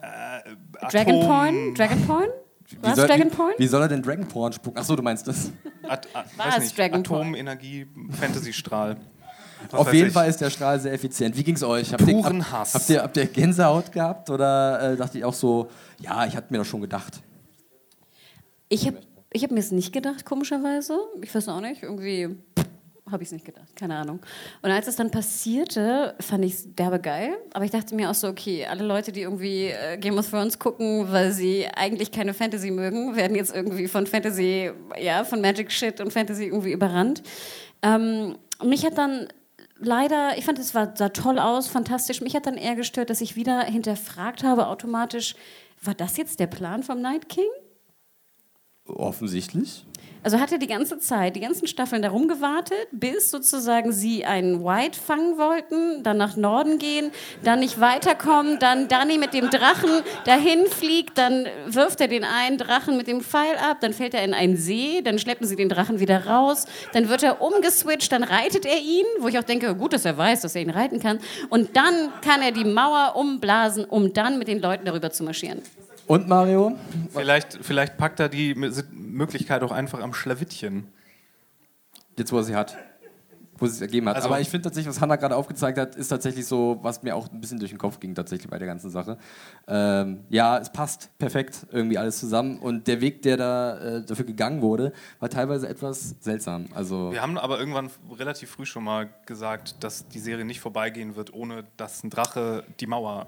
Dragon 0.91 1.15
Atom- 1.15 1.25
Porn? 1.27 1.73
Dragon 1.75 2.07
Porn? 2.07 2.27
Wie 2.67 2.77
Was? 2.81 2.95
soll, 2.95 3.07
Dragon 3.07 3.31
wie, 3.31 3.35
Porn? 3.35 3.53
wie 3.59 3.67
soll 3.67 3.81
er 3.83 3.87
denn 3.87 4.01
Dragon 4.01 4.27
Porn 4.27 4.51
spucken? 4.53 4.79
Achso, 4.79 4.95
du 4.95 5.03
meinst 5.03 5.27
das. 5.27 5.51
At, 5.87 6.07
at, 6.15 6.25
War 6.35 6.47
weiß 6.47 6.57
es 6.57 6.63
nicht, 6.63 6.77
Dragon? 6.79 7.01
Atomenergie, 7.01 7.85
Fantasy-Strahl. 8.19 8.97
Was 9.71 9.79
Auf 9.79 9.93
jeden 9.93 10.07
ich. 10.07 10.13
Fall 10.13 10.29
ist 10.29 10.39
der 10.41 10.49
Strahl 10.49 10.79
sehr 10.79 10.93
effizient. 10.93 11.35
Wie 11.37 11.43
ging 11.43 11.55
es 11.55 11.63
euch? 11.63 11.91
Habt 11.93 12.01
ihr, 12.07 12.13
Puren 12.13 12.43
hab- 12.51 12.59
Hass. 12.59 12.73
Habt 12.75 12.89
ihr, 12.89 13.01
habt 13.03 13.17
ihr 13.17 13.25
Gänsehaut 13.25 13.91
gehabt 13.91 14.29
oder 14.29 14.93
äh, 14.93 14.95
dachte 14.97 15.17
ich 15.17 15.25
auch 15.25 15.33
so, 15.33 15.69
ja, 15.99 16.25
ich 16.25 16.35
hatte 16.35 16.47
mir 16.51 16.59
das 16.59 16.67
schon 16.67 16.81
gedacht? 16.81 17.21
Ich 18.69 18.85
habe 18.87 18.97
ich 19.31 19.43
hab 19.43 19.51
mir 19.51 19.59
es 19.59 19.71
nicht 19.71 19.91
gedacht, 19.93 20.25
komischerweise. 20.25 20.97
Ich 21.21 21.33
weiß 21.33 21.49
auch 21.49 21.59
nicht, 21.61 21.83
irgendwie 21.83 22.35
habe 23.11 23.21
ich 23.21 23.27
es 23.29 23.33
nicht 23.33 23.45
gedacht, 23.45 23.75
keine 23.75 23.95
Ahnung. 23.97 24.19
Und 24.63 24.71
als 24.71 24.87
es 24.87 24.95
dann 24.95 25.11
passierte, 25.11 26.15
fand 26.19 26.43
ich 26.45 26.53
es 26.53 26.73
derbe 26.75 26.99
geil. 26.99 27.37
Aber 27.53 27.63
ich 27.65 27.69
dachte 27.71 27.93
mir 27.95 28.09
auch 28.09 28.15
so, 28.15 28.27
okay, 28.27 28.65
alle 28.65 28.83
Leute, 28.83 29.11
die 29.11 29.21
irgendwie 29.21 29.65
äh, 29.67 29.97
Game 29.97 30.17
of 30.17 30.29
Thrones 30.29 30.57
gucken, 30.57 31.11
weil 31.11 31.31
sie 31.31 31.67
eigentlich 31.75 32.11
keine 32.11 32.33
Fantasy 32.33 32.71
mögen, 32.71 33.15
werden 33.15 33.35
jetzt 33.35 33.53
irgendwie 33.53 33.87
von 33.87 34.07
Fantasy, 34.07 34.71
ja, 34.99 35.23
von 35.23 35.41
Magic 35.41 35.71
Shit 35.71 36.01
und 36.01 36.11
Fantasy 36.11 36.45
irgendwie 36.45 36.71
überrannt. 36.71 37.21
Ähm, 37.83 38.37
mich 38.63 38.85
hat 38.85 38.97
dann 38.97 39.27
leider, 39.77 40.37
ich 40.37 40.45
fand, 40.45 40.59
es 40.59 40.69
sah 40.71 40.85
toll 40.85 41.39
aus, 41.39 41.67
fantastisch. 41.67 42.21
Mich 42.21 42.35
hat 42.35 42.45
dann 42.45 42.57
eher 42.57 42.75
gestört, 42.75 43.09
dass 43.09 43.21
ich 43.21 43.35
wieder 43.35 43.63
hinterfragt 43.63 44.43
habe 44.43 44.67
automatisch, 44.67 45.35
war 45.81 45.93
das 45.93 46.17
jetzt 46.17 46.39
der 46.39 46.47
Plan 46.47 46.83
vom 46.83 47.01
Night 47.01 47.29
King? 47.29 47.49
Offensichtlich. 48.85 49.85
Also 50.25 50.39
hat 50.39 50.51
er 50.51 50.57
die 50.57 50.65
ganze 50.65 50.97
Zeit, 50.97 51.35
die 51.35 51.39
ganzen 51.39 51.67
Staffeln 51.67 52.01
darum 52.01 52.27
gewartet, 52.27 52.87
bis 52.91 53.29
sozusagen 53.29 53.91
sie 53.91 54.25
einen 54.25 54.65
White 54.65 54.99
fangen 54.99 55.37
wollten, 55.37 56.01
dann 56.01 56.17
nach 56.17 56.35
Norden 56.35 56.79
gehen, 56.79 57.11
dann 57.43 57.59
nicht 57.59 57.79
weiterkommen, 57.79 58.57
dann 58.57 58.87
Danny 58.87 59.19
mit 59.19 59.35
dem 59.35 59.51
Drachen 59.51 60.01
dahin 60.25 60.65
fliegt, 60.65 61.19
dann 61.19 61.45
wirft 61.67 62.01
er 62.01 62.07
den 62.07 62.23
einen 62.23 62.57
Drachen 62.57 62.97
mit 62.97 63.05
dem 63.05 63.21
Pfeil 63.21 63.55
ab, 63.57 63.77
dann 63.81 63.93
fällt 63.93 64.15
er 64.15 64.23
in 64.23 64.33
einen 64.33 64.57
See, 64.57 65.03
dann 65.03 65.19
schleppen 65.19 65.45
sie 65.45 65.55
den 65.55 65.69
Drachen 65.69 65.99
wieder 65.99 66.25
raus, 66.25 66.65
dann 66.93 67.07
wird 67.07 67.21
er 67.21 67.39
umgeswitcht, 67.39 68.11
dann 68.11 68.23
reitet 68.23 68.65
er 68.65 68.79
ihn, 68.79 69.05
wo 69.19 69.27
ich 69.27 69.37
auch 69.37 69.43
denke, 69.43 69.75
gut, 69.75 69.93
dass 69.93 70.05
er 70.05 70.17
weiß, 70.17 70.41
dass 70.41 70.55
er 70.55 70.63
ihn 70.63 70.71
reiten 70.71 70.99
kann, 70.99 71.19
und 71.51 71.77
dann 71.77 72.11
kann 72.23 72.41
er 72.41 72.51
die 72.51 72.65
Mauer 72.65 73.15
umblasen, 73.15 73.85
um 73.85 74.11
dann 74.11 74.39
mit 74.39 74.47
den 74.47 74.59
Leuten 74.59 74.85
darüber 74.85 75.11
zu 75.11 75.23
marschieren. 75.23 75.61
Und 76.07 76.27
Mario? 76.27 76.75
Vielleicht, 77.11 77.59
vielleicht 77.61 77.97
packt 77.97 78.19
er 78.19 78.29
die 78.29 78.53
Möglichkeit 78.55 79.63
auch 79.63 79.71
einfach 79.71 80.01
am 80.01 80.13
Schlawittchen. 80.13 80.87
Jetzt, 82.17 82.31
wo 82.31 82.37
er 82.37 82.43
sie 82.43 82.55
hat. 82.55 82.77
wo 83.57 83.65
es 83.67 83.73
sich 83.75 83.81
ergeben 83.83 84.09
hat. 84.09 84.17
Also- 84.17 84.27
Aber 84.27 84.41
ich 84.41 84.49
finde 84.49 84.63
tatsächlich, 84.65 84.89
was 84.93 84.99
Hannah 84.99 85.15
gerade 85.15 85.33
aufgezeigt 85.37 85.77
hat, 85.77 85.95
ist 85.95 86.09
tatsächlich 86.09 86.45
so, 86.45 86.77
was 86.81 87.03
mir 87.03 87.15
auch 87.15 87.31
ein 87.31 87.39
bisschen 87.39 87.57
durch 87.57 87.71
den 87.71 87.77
Kopf 87.77 88.01
ging, 88.01 88.13
tatsächlich 88.13 88.49
bei 88.49 88.57
der 88.59 88.67
ganzen 88.67 88.89
Sache. 88.89 89.17
Ähm, 89.65 90.25
ja, 90.29 90.57
es 90.57 90.69
passt 90.73 91.09
perfekt 91.19 91.65
irgendwie 91.71 91.97
alles 91.97 92.19
zusammen. 92.19 92.59
Und 92.59 92.85
der 92.87 92.99
Weg, 92.99 93.21
der 93.21 93.37
da 93.37 93.77
äh, 93.79 94.05
dafür 94.05 94.25
gegangen 94.25 94.61
wurde, 94.61 94.91
war 95.21 95.29
teilweise 95.29 95.69
etwas 95.69 96.15
seltsam. 96.19 96.65
Also, 96.73 97.13
Wir 97.13 97.21
haben 97.21 97.37
aber 97.37 97.57
irgendwann 97.57 97.89
relativ 98.17 98.49
früh 98.51 98.65
schon 98.65 98.83
mal 98.83 99.09
gesagt, 99.25 99.81
dass 99.85 100.05
die 100.09 100.19
Serie 100.19 100.43
nicht 100.43 100.59
vorbeigehen 100.59 101.15
wird, 101.15 101.33
ohne 101.33 101.63
dass 101.77 102.03
ein 102.03 102.09
Drache 102.09 102.65
die 102.81 102.87
Mauer. 102.87 103.25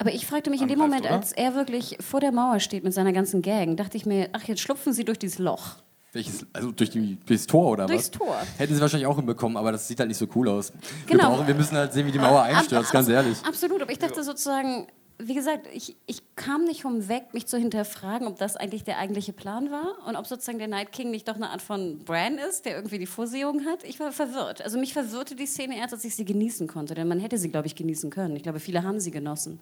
Aber 0.00 0.14
ich 0.14 0.26
fragte 0.26 0.48
mich 0.48 0.62
in 0.62 0.68
dem 0.68 0.78
Moment, 0.78 1.02
oder? 1.02 1.12
als 1.12 1.32
er 1.32 1.54
wirklich 1.54 1.98
vor 2.00 2.20
der 2.20 2.32
Mauer 2.32 2.58
steht 2.58 2.84
mit 2.84 2.94
seiner 2.94 3.12
ganzen 3.12 3.42
Gang, 3.42 3.76
dachte 3.76 3.98
ich 3.98 4.06
mir, 4.06 4.30
ach, 4.32 4.44
jetzt 4.44 4.62
schlupfen 4.62 4.94
sie 4.94 5.04
durch 5.04 5.18
dieses 5.18 5.38
Loch. 5.38 5.76
welches, 6.14 6.46
also 6.54 6.72
durch 6.72 6.88
die, 6.88 7.18
durchs 7.26 7.46
Tor 7.46 7.72
oder 7.72 7.86
Durchs 7.86 8.10
was? 8.10 8.18
Tor. 8.18 8.36
Hätten 8.56 8.74
sie 8.74 8.80
wahrscheinlich 8.80 9.06
auch 9.06 9.16
hinbekommen, 9.16 9.58
aber 9.58 9.72
das 9.72 9.86
sieht 9.86 10.00
halt 10.00 10.08
nicht 10.08 10.16
so 10.16 10.26
cool 10.34 10.48
aus. 10.48 10.72
Genau. 11.06 11.24
Wir, 11.24 11.28
brauchen, 11.28 11.46
wir 11.48 11.54
müssen 11.54 11.76
halt 11.76 11.92
sehen, 11.92 12.06
wie 12.06 12.12
die 12.12 12.18
Mauer 12.18 12.42
einstürzt, 12.42 12.90
ganz 12.90 13.08
ehrlich. 13.08 13.36
Absolut, 13.44 13.82
aber 13.82 13.92
ich 13.92 13.98
dachte 13.98 14.24
sozusagen, 14.24 14.86
wie 15.22 15.34
gesagt, 15.34 15.66
ich, 15.72 15.96
ich 16.06 16.22
kam 16.36 16.64
nicht 16.64 16.82
vom 16.82 17.08
Weg, 17.08 17.32
mich 17.34 17.46
zu 17.46 17.58
hinterfragen, 17.58 18.26
ob 18.26 18.38
das 18.38 18.56
eigentlich 18.56 18.84
der 18.84 18.98
eigentliche 18.98 19.32
Plan 19.32 19.70
war 19.70 20.06
und 20.06 20.16
ob 20.16 20.26
sozusagen 20.26 20.58
der 20.58 20.68
Night 20.68 20.92
King 20.92 21.10
nicht 21.10 21.28
doch 21.28 21.36
eine 21.36 21.50
Art 21.50 21.62
von 21.62 21.98
Bran 22.04 22.38
ist, 22.38 22.64
der 22.66 22.76
irgendwie 22.76 22.98
die 22.98 23.06
Vorsehung 23.06 23.64
hat. 23.66 23.84
Ich 23.84 24.00
war 24.00 24.12
verwirrt. 24.12 24.62
Also 24.62 24.78
mich 24.78 24.92
verwirrte 24.92 25.34
die 25.34 25.46
Szene 25.46 25.76
erst, 25.76 25.94
als 25.94 26.04
ich 26.04 26.14
sie 26.14 26.24
genießen 26.24 26.66
konnte, 26.66 26.94
denn 26.94 27.08
man 27.08 27.20
hätte 27.20 27.38
sie, 27.38 27.50
glaube 27.50 27.66
ich, 27.66 27.74
genießen 27.74 28.10
können. 28.10 28.36
Ich 28.36 28.42
glaube, 28.42 28.60
viele 28.60 28.82
haben 28.82 29.00
sie 29.00 29.10
genossen. 29.10 29.60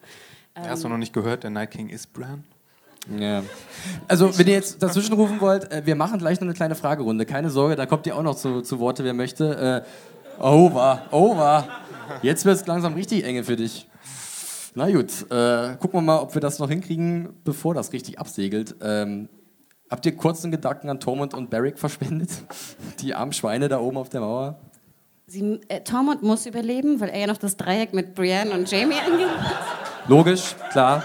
Hast 0.55 0.83
du 0.83 0.89
noch 0.89 0.97
nicht 0.97 1.13
gehört, 1.13 1.43
der 1.43 1.51
Night 1.51 1.71
King 1.71 1.89
ist 1.89 2.11
Bran? 2.13 2.43
Ja. 3.17 3.43
Also, 4.07 4.37
wenn 4.37 4.47
ihr 4.47 4.53
jetzt 4.53 4.83
dazwischen 4.83 5.13
rufen 5.13 5.39
wollt, 5.39 5.71
äh, 5.71 5.85
wir 5.85 5.95
machen 5.95 6.19
gleich 6.19 6.39
noch 6.39 6.47
eine 6.47 6.53
kleine 6.53 6.75
Fragerunde. 6.75 7.25
Keine 7.25 7.49
Sorge, 7.49 7.75
da 7.75 7.85
kommt 7.85 8.05
ihr 8.05 8.15
auch 8.15 8.23
noch 8.23 8.35
zu, 8.35 8.61
zu 8.61 8.79
Worte, 8.79 9.03
wer 9.03 9.13
möchte. 9.13 9.85
Äh, 10.39 10.41
over, 10.41 11.03
over. 11.11 11.67
Jetzt 12.21 12.45
wird 12.45 12.57
es 12.57 12.67
langsam 12.67 12.93
richtig 12.93 13.23
enge 13.23 13.43
für 13.43 13.55
dich. 13.55 13.87
Na 14.75 14.89
gut, 14.89 15.25
äh, 15.31 15.75
gucken 15.77 15.93
wir 15.93 16.01
mal, 16.01 16.19
ob 16.19 16.33
wir 16.33 16.41
das 16.41 16.59
noch 16.59 16.69
hinkriegen, 16.69 17.29
bevor 17.43 17.73
das 17.73 17.91
richtig 17.91 18.19
absegelt. 18.19 18.75
Ähm, 18.81 19.29
habt 19.89 20.05
ihr 20.05 20.15
kurzen 20.15 20.51
Gedanken 20.51 20.89
an 20.89 20.99
Tormund 20.99 21.33
und 21.33 21.49
Barrick 21.49 21.79
verschwendet? 21.79 22.29
Die 22.99 23.13
armen 23.15 23.33
Schweine 23.33 23.67
da 23.67 23.79
oben 23.79 23.97
auf 23.97 24.09
der 24.09 24.21
Mauer? 24.21 24.59
Sie, 25.27 25.59
äh, 25.67 25.81
Tormund 25.81 26.23
muss 26.23 26.45
überleben, 26.45 26.99
weil 26.99 27.09
er 27.09 27.19
ja 27.19 27.27
noch 27.27 27.37
das 27.37 27.57
Dreieck 27.57 27.93
mit 27.93 28.15
Brienne 28.15 28.51
und 28.51 28.69
Jamie 28.69 28.95
angeht. 28.95 29.27
Logisch, 30.07 30.55
klar. 30.71 31.03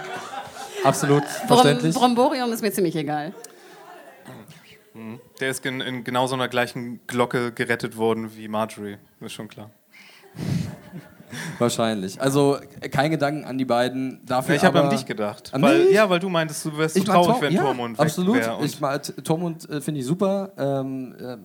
Absolut 0.83 1.23
Brom 1.23 1.47
verständlich. 1.47 1.95
Bromborium 1.95 2.53
ist 2.53 2.63
mir 2.63 2.73
ziemlich 2.73 2.97
egal. 2.97 3.35
Der 5.41 5.51
ist 5.51 5.67
in, 5.67 5.81
in 5.81 6.05
genau 6.05 6.27
so 6.27 6.35
einer 6.35 6.49
gleichen 6.49 7.01
Glocke 7.07 7.53
gerettet 7.53 7.97
worden 7.97 8.37
wie 8.37 8.49
Marjorie. 8.49 8.99
Das 9.19 9.27
ist 9.27 9.33
schon 9.33 9.49
klar. 9.49 9.71
Wahrscheinlich. 11.59 12.21
Also 12.21 12.59
kein 12.91 13.11
Gedanken 13.11 13.45
an 13.45 13.59
die 13.59 13.65
beiden. 13.65 14.21
Dafür 14.25 14.55
ich 14.55 14.65
habe 14.65 14.83
an 14.83 14.91
dich 14.91 15.07
gedacht. 15.07 15.53
An 15.55 15.63
weil, 15.63 15.85
mich? 15.85 15.93
ja, 15.95 16.09
weil 16.09 16.21
du 16.21 16.29
meintest, 16.29 16.65
du 16.65 16.77
wärst 16.77 16.95
so 16.95 17.01
Ich 17.01 17.07
mag 17.07 17.15
traurig, 17.17 17.33
Tor- 17.35 17.43
wenn 17.43 17.53
ja, 17.53 17.63
Tormund 17.63 17.99
weg 17.99 18.05
absolut. 18.07 18.37
wäre. 18.37 18.57
Und 18.57 18.65
Ich 18.67 18.81
mag 18.81 19.03
T- 19.03 19.13
Tormund 19.23 19.69
äh, 19.69 19.81
finde 19.81 20.01
ich 20.01 20.07
super. 20.07 20.53
Ähm, 20.57 21.15
äh, 21.19 21.37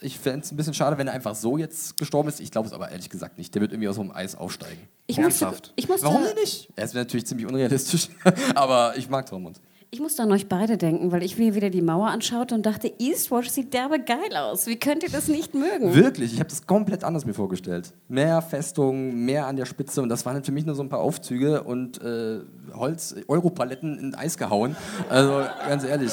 ich 0.00 0.18
fände 0.18 0.40
es 0.40 0.52
ein 0.52 0.56
bisschen 0.56 0.74
schade, 0.74 0.98
wenn 0.98 1.06
er 1.06 1.14
einfach 1.14 1.34
so 1.34 1.56
jetzt 1.56 1.96
gestorben 1.96 2.28
ist. 2.28 2.40
Ich 2.40 2.50
glaube 2.50 2.66
es 2.68 2.74
aber 2.74 2.90
ehrlich 2.90 3.08
gesagt 3.08 3.38
nicht. 3.38 3.54
Der 3.54 3.62
wird 3.62 3.72
irgendwie 3.72 3.88
aus 3.88 3.96
dem 3.96 4.10
Eis 4.12 4.34
aufsteigen. 4.36 4.88
Ich 5.06 5.16
musste, 5.18 5.44
Ernsthaft? 5.46 5.72
ich, 5.76 5.88
musste, 5.88 6.06
Warum 6.06 6.22
denn 6.24 6.34
nicht? 6.34 6.68
Er 6.76 6.84
ist 6.84 6.94
natürlich 6.94 7.26
ziemlich 7.26 7.46
unrealistisch, 7.46 8.08
aber 8.54 8.94
ich 8.96 9.08
mag 9.08 9.26
Tormund. 9.26 9.60
Ich 9.94 10.00
musste 10.00 10.24
an 10.24 10.32
euch 10.32 10.48
beide 10.48 10.76
denken, 10.76 11.12
weil 11.12 11.22
ich 11.22 11.38
mir 11.38 11.54
wieder 11.54 11.70
die 11.70 11.80
Mauer 11.80 12.08
anschaute 12.08 12.56
und 12.56 12.66
dachte, 12.66 12.92
Eastwatch 12.98 13.48
sieht 13.48 13.72
derbe 13.72 14.00
geil 14.00 14.36
aus. 14.36 14.66
Wie 14.66 14.74
könnt 14.74 15.04
ihr 15.04 15.08
das 15.08 15.28
nicht 15.28 15.54
mögen? 15.54 15.94
Wirklich, 15.94 16.32
ich 16.32 16.40
habe 16.40 16.50
das 16.50 16.66
komplett 16.66 17.04
anders 17.04 17.24
mir 17.24 17.32
vorgestellt. 17.32 17.92
Mehr 18.08 18.42
Festung, 18.42 19.24
mehr 19.24 19.46
an 19.46 19.54
der 19.54 19.66
Spitze 19.66 20.02
und 20.02 20.08
das 20.08 20.26
waren 20.26 20.42
für 20.42 20.50
mich 20.50 20.66
nur 20.66 20.74
so 20.74 20.82
ein 20.82 20.88
paar 20.88 20.98
Aufzüge 20.98 21.62
und 21.62 22.02
äh, 22.02 22.40
Holz, 22.74 23.14
Europaletten 23.28 23.96
in 24.00 24.14
Eis 24.16 24.36
gehauen. 24.36 24.74
Also 25.08 25.44
ganz 25.68 25.84
ehrlich. 25.84 26.12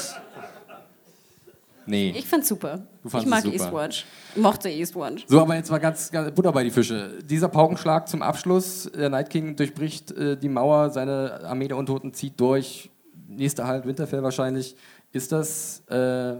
Nee. 1.84 2.14
Ich 2.16 2.28
fand's 2.28 2.46
super. 2.46 2.86
Du 3.02 3.18
Ich 3.18 3.26
mag 3.26 3.42
super. 3.42 3.56
Eastwatch. 3.56 4.06
Mochte 4.36 4.68
Eastwatch. 4.68 5.24
So, 5.26 5.40
aber 5.40 5.56
jetzt 5.56 5.72
mal 5.72 5.78
ganz, 5.78 6.12
ganz 6.12 6.32
Butter 6.32 6.52
bei 6.52 6.62
die 6.62 6.70
Fische. 6.70 7.18
Dieser 7.28 7.48
Paukenschlag 7.48 8.08
zum 8.08 8.22
Abschluss. 8.22 8.88
Der 8.96 9.10
Night 9.10 9.28
King 9.28 9.56
durchbricht 9.56 10.12
äh, 10.12 10.36
die 10.36 10.48
Mauer, 10.48 10.90
seine 10.90 11.40
Armee 11.42 11.66
der 11.66 11.76
Untoten 11.76 12.14
zieht 12.14 12.38
durch. 12.38 12.91
Nächster 13.36 13.66
Halt 13.66 13.86
Winterfell 13.86 14.22
wahrscheinlich. 14.22 14.76
Ist 15.12 15.32
das 15.32 15.80
äh, 15.88 16.36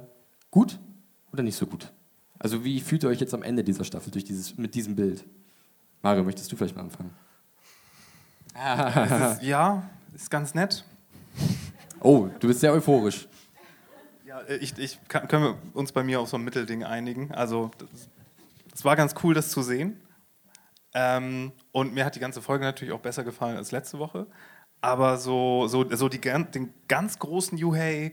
gut 0.51 0.79
oder 1.33 1.43
nicht 1.43 1.57
so 1.57 1.67
gut? 1.67 1.93
Also 2.39 2.65
wie 2.65 2.81
fühlt 2.81 3.05
ihr 3.05 3.09
euch 3.09 3.21
jetzt 3.21 3.35
am 3.35 3.43
Ende 3.43 3.63
dieser 3.63 3.85
Staffel 3.85 4.11
durch 4.11 4.25
dieses, 4.25 4.57
mit 4.59 4.75
diesem 4.75 4.97
Bild? 4.97 5.25
Mario, 6.03 6.25
möchtest 6.25 6.51
du 6.51 6.57
vielleicht 6.57 6.75
mal 6.75 6.83
anfangen? 6.83 7.11
es 8.55 9.37
ist, 9.37 9.43
ja, 9.43 9.89
ist 10.15 10.31
ganz 10.31 10.55
nett. 10.55 10.85
Oh, 12.01 12.29
du 12.41 12.49
bist 12.49 12.61
sehr 12.61 12.73
euphorisch. 12.73 13.29
Ja, 14.27 14.41
äh, 14.41 14.57
ich, 14.57 14.77
ich 14.79 14.99
kann, 15.09 15.29
können 15.29 15.45
wir 15.45 15.59
uns 15.75 15.93
bei 15.93 16.03
mir 16.03 16.21
auf 16.21 16.29
so 16.29 16.37
ein 16.37 16.43
Mittelding 16.43 16.85
einigen. 16.85 17.33
Also, 17.33 17.71
es 18.75 18.85
war 18.85 18.97
ganz 18.97 19.15
cool, 19.23 19.35
das 19.35 19.51
zu 19.51 19.63
sehen. 19.63 20.01
Ähm, 20.95 21.53
und 21.71 21.95
mir 21.95 22.05
hat 22.05 22.17
die 22.17 22.21
ganze 22.21 22.43
Folge 22.43 22.65
natürlich 22.65 22.93
auch 22.93 23.01
besser 23.01 23.25
gefallen 23.25 23.57
als 23.57 23.71
letzte 23.71 23.99
Woche. 23.99 24.27
Aber 24.83 25.17
so, 25.17 25.67
so, 25.69 25.87
so 25.95 26.09
die, 26.09 26.21
den 26.21 26.75
ganz 26.89 27.19
großen 27.19 27.57
Yuhei 27.57 28.13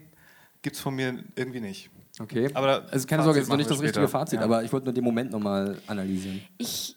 gibt 0.61 0.75
es 0.75 0.81
von 0.81 0.95
mir 0.95 1.23
irgendwie 1.35 1.59
nicht. 1.59 1.89
Okay. 2.19 2.49
Aber 2.53 2.83
also 2.91 3.07
keine 3.07 3.21
Fazit 3.21 3.23
Sorge, 3.23 3.39
ist 3.39 3.49
noch 3.49 3.57
nicht 3.57 3.69
das 3.69 3.77
richtige 3.81 4.07
später. 4.07 4.07
Fazit, 4.07 4.39
Ja. 4.39 4.45
aber 4.45 4.63
ich 4.63 4.71
wollte 4.71 4.85
nur 4.85 4.93
den 4.93 5.03
Moment 5.03 5.31
nochmal 5.31 5.77
analysieren. 5.87 6.41
Ich 6.57 6.95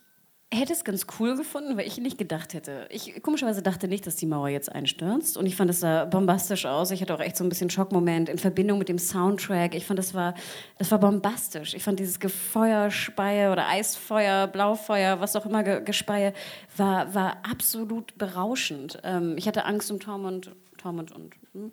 hätte 0.52 0.72
es 0.72 0.84
ganz 0.84 1.06
cool 1.18 1.36
gefunden, 1.36 1.76
weil 1.76 1.86
ich 1.86 1.98
nicht 1.98 2.18
gedacht 2.18 2.52
hätte. 2.52 2.86
Ich 2.90 3.22
komischerweise 3.22 3.62
dachte 3.62 3.88
nicht, 3.88 4.06
dass 4.06 4.16
die 4.16 4.26
Mauer 4.26 4.48
jetzt 4.48 4.70
einstürzt. 4.70 5.36
Und 5.36 5.46
ich 5.46 5.56
fand 5.56 5.70
es 5.70 5.80
sah 5.80 6.04
bombastisch 6.04 6.66
aus. 6.66 6.90
Ich 6.90 7.00
hatte 7.00 7.14
auch 7.14 7.20
echt 7.20 7.36
so 7.36 7.44
ein 7.44 7.48
bisschen 7.48 7.70
Schockmoment 7.70 8.28
in 8.28 8.38
Verbindung 8.38 8.78
mit 8.78 8.88
dem 8.88 8.98
Soundtrack. 8.98 9.74
Ich 9.74 9.86
fand, 9.86 9.98
das 9.98 10.14
war, 10.14 10.34
das 10.78 10.90
war 10.90 10.98
bombastisch. 10.98 11.74
Ich 11.74 11.82
fand 11.82 11.98
dieses 11.98 12.20
Gefeuerspeie 12.20 13.50
oder 13.50 13.66
Eisfeuer, 13.68 14.46
Blaufeuer, 14.46 15.20
was 15.20 15.34
auch 15.36 15.46
immer, 15.46 15.62
Ge 15.62 15.82
Gespeie, 15.82 16.34
war, 16.76 17.14
war 17.14 17.38
absolut 17.50 18.16
berauschend. 18.18 18.98
Ähm, 19.04 19.36
ich 19.38 19.48
hatte 19.48 19.64
Angst 19.64 19.90
um 19.90 20.00
Tormund, 20.00 20.50
Tormund 20.76 21.12
und. 21.12 21.41
Hm. 21.54 21.70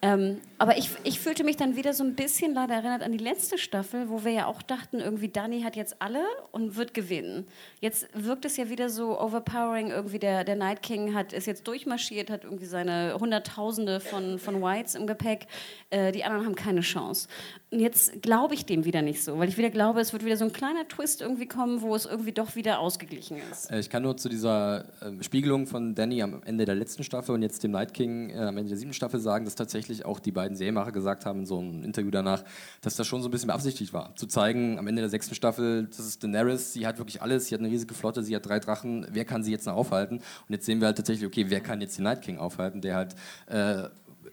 Ähm, 0.00 0.40
aber 0.58 0.78
ich, 0.78 0.90
ich 1.04 1.20
fühlte 1.20 1.44
mich 1.44 1.56
dann 1.56 1.76
wieder 1.76 1.92
so 1.92 2.02
ein 2.02 2.14
bisschen 2.14 2.54
leider 2.54 2.74
erinnert 2.74 3.02
an 3.02 3.12
die 3.12 3.18
letzte 3.18 3.58
Staffel, 3.58 4.08
wo 4.08 4.24
wir 4.24 4.32
ja 4.32 4.46
auch 4.46 4.62
dachten, 4.62 5.00
irgendwie 5.00 5.28
Dani 5.28 5.62
hat 5.62 5.76
jetzt 5.76 6.00
alle 6.00 6.22
und 6.50 6.76
wird 6.76 6.94
gewinnen. 6.94 7.46
Jetzt 7.80 8.08
wirkt 8.14 8.44
es 8.44 8.56
ja 8.56 8.70
wieder 8.70 8.88
so 8.88 9.20
overpowering, 9.20 9.90
irgendwie 9.90 10.18
der, 10.18 10.44
der 10.44 10.56
Night 10.56 10.82
King 10.82 11.14
hat, 11.14 11.32
ist 11.32 11.46
jetzt 11.46 11.66
durchmarschiert, 11.66 12.30
hat 12.30 12.44
irgendwie 12.44 12.64
seine 12.64 13.16
Hunderttausende 13.20 14.00
von, 14.00 14.38
von 14.38 14.62
Whites 14.62 14.94
im 14.94 15.06
Gepäck, 15.06 15.46
äh, 15.90 16.10
die 16.12 16.24
anderen 16.24 16.46
haben 16.46 16.54
keine 16.54 16.80
Chance. 16.80 17.28
Und 17.70 17.80
jetzt 17.80 18.22
glaube 18.22 18.54
ich 18.54 18.64
dem 18.64 18.86
wieder 18.86 19.02
nicht 19.02 19.22
so, 19.22 19.38
weil 19.38 19.48
ich 19.50 19.58
wieder 19.58 19.70
glaube, 19.70 20.00
es 20.00 20.12
wird 20.14 20.24
wieder 20.24 20.38
so 20.38 20.44
ein 20.44 20.52
kleiner 20.52 20.88
Twist 20.88 21.20
irgendwie 21.20 21.46
kommen, 21.46 21.82
wo 21.82 21.94
es 21.94 22.06
irgendwie 22.06 22.32
doch 22.32 22.56
wieder 22.56 22.78
ausgeglichen 22.78 23.36
ist. 23.52 23.70
Äh, 23.70 23.80
Ich 23.80 23.90
kann 23.90 24.04
nur 24.04 24.16
zu 24.16 24.30
dieser 24.30 24.86
ähm, 25.02 25.22
Spiegelung 25.22 25.66
von 25.66 25.94
Danny 25.94 26.22
am 26.22 26.42
Ende 26.44 26.64
der 26.64 26.76
letzten 26.76 27.04
Staffel 27.04 27.34
und 27.34 27.42
jetzt 27.42 27.62
dem 27.62 27.72
Night 27.72 27.92
King 27.92 28.30
äh, 28.30 28.38
am 28.38 28.56
Ende 28.56 28.70
der 28.70 28.78
siebten 28.78 28.94
Staffel 28.94 29.17
sagen, 29.18 29.44
dass 29.44 29.54
tatsächlich 29.54 30.04
auch 30.04 30.20
die 30.20 30.32
beiden 30.32 30.56
Serienmacher 30.56 30.92
gesagt 30.92 31.26
haben 31.26 31.40
in 31.40 31.46
so 31.46 31.58
einem 31.58 31.82
Interview 31.82 32.10
danach, 32.10 32.44
dass 32.80 32.96
das 32.96 33.06
schon 33.06 33.22
so 33.22 33.28
ein 33.28 33.30
bisschen 33.30 33.48
beabsichtigt 33.48 33.92
war. 33.92 34.14
Zu 34.16 34.26
zeigen, 34.26 34.78
am 34.78 34.86
Ende 34.86 35.02
der 35.02 35.10
sechsten 35.10 35.34
Staffel, 35.34 35.86
das 35.86 36.00
ist 36.00 36.22
Daenerys, 36.22 36.72
sie 36.72 36.86
hat 36.86 36.98
wirklich 36.98 37.22
alles, 37.22 37.46
sie 37.46 37.54
hat 37.54 37.60
eine 37.60 37.70
riesige 37.70 37.94
Flotte, 37.94 38.22
sie 38.22 38.34
hat 38.34 38.46
drei 38.46 38.58
Drachen, 38.58 39.06
wer 39.10 39.24
kann 39.24 39.42
sie 39.42 39.52
jetzt 39.52 39.66
noch 39.66 39.74
aufhalten? 39.74 40.16
Und 40.16 40.50
jetzt 40.50 40.66
sehen 40.66 40.80
wir 40.80 40.86
halt 40.86 40.96
tatsächlich, 40.96 41.26
okay, 41.26 41.46
wer 41.48 41.60
kann 41.60 41.80
jetzt 41.80 41.98
den 41.98 42.04
Night 42.04 42.22
King 42.22 42.38
aufhalten, 42.38 42.80
der 42.80 42.96
halt 42.96 43.14
äh, 43.46 43.88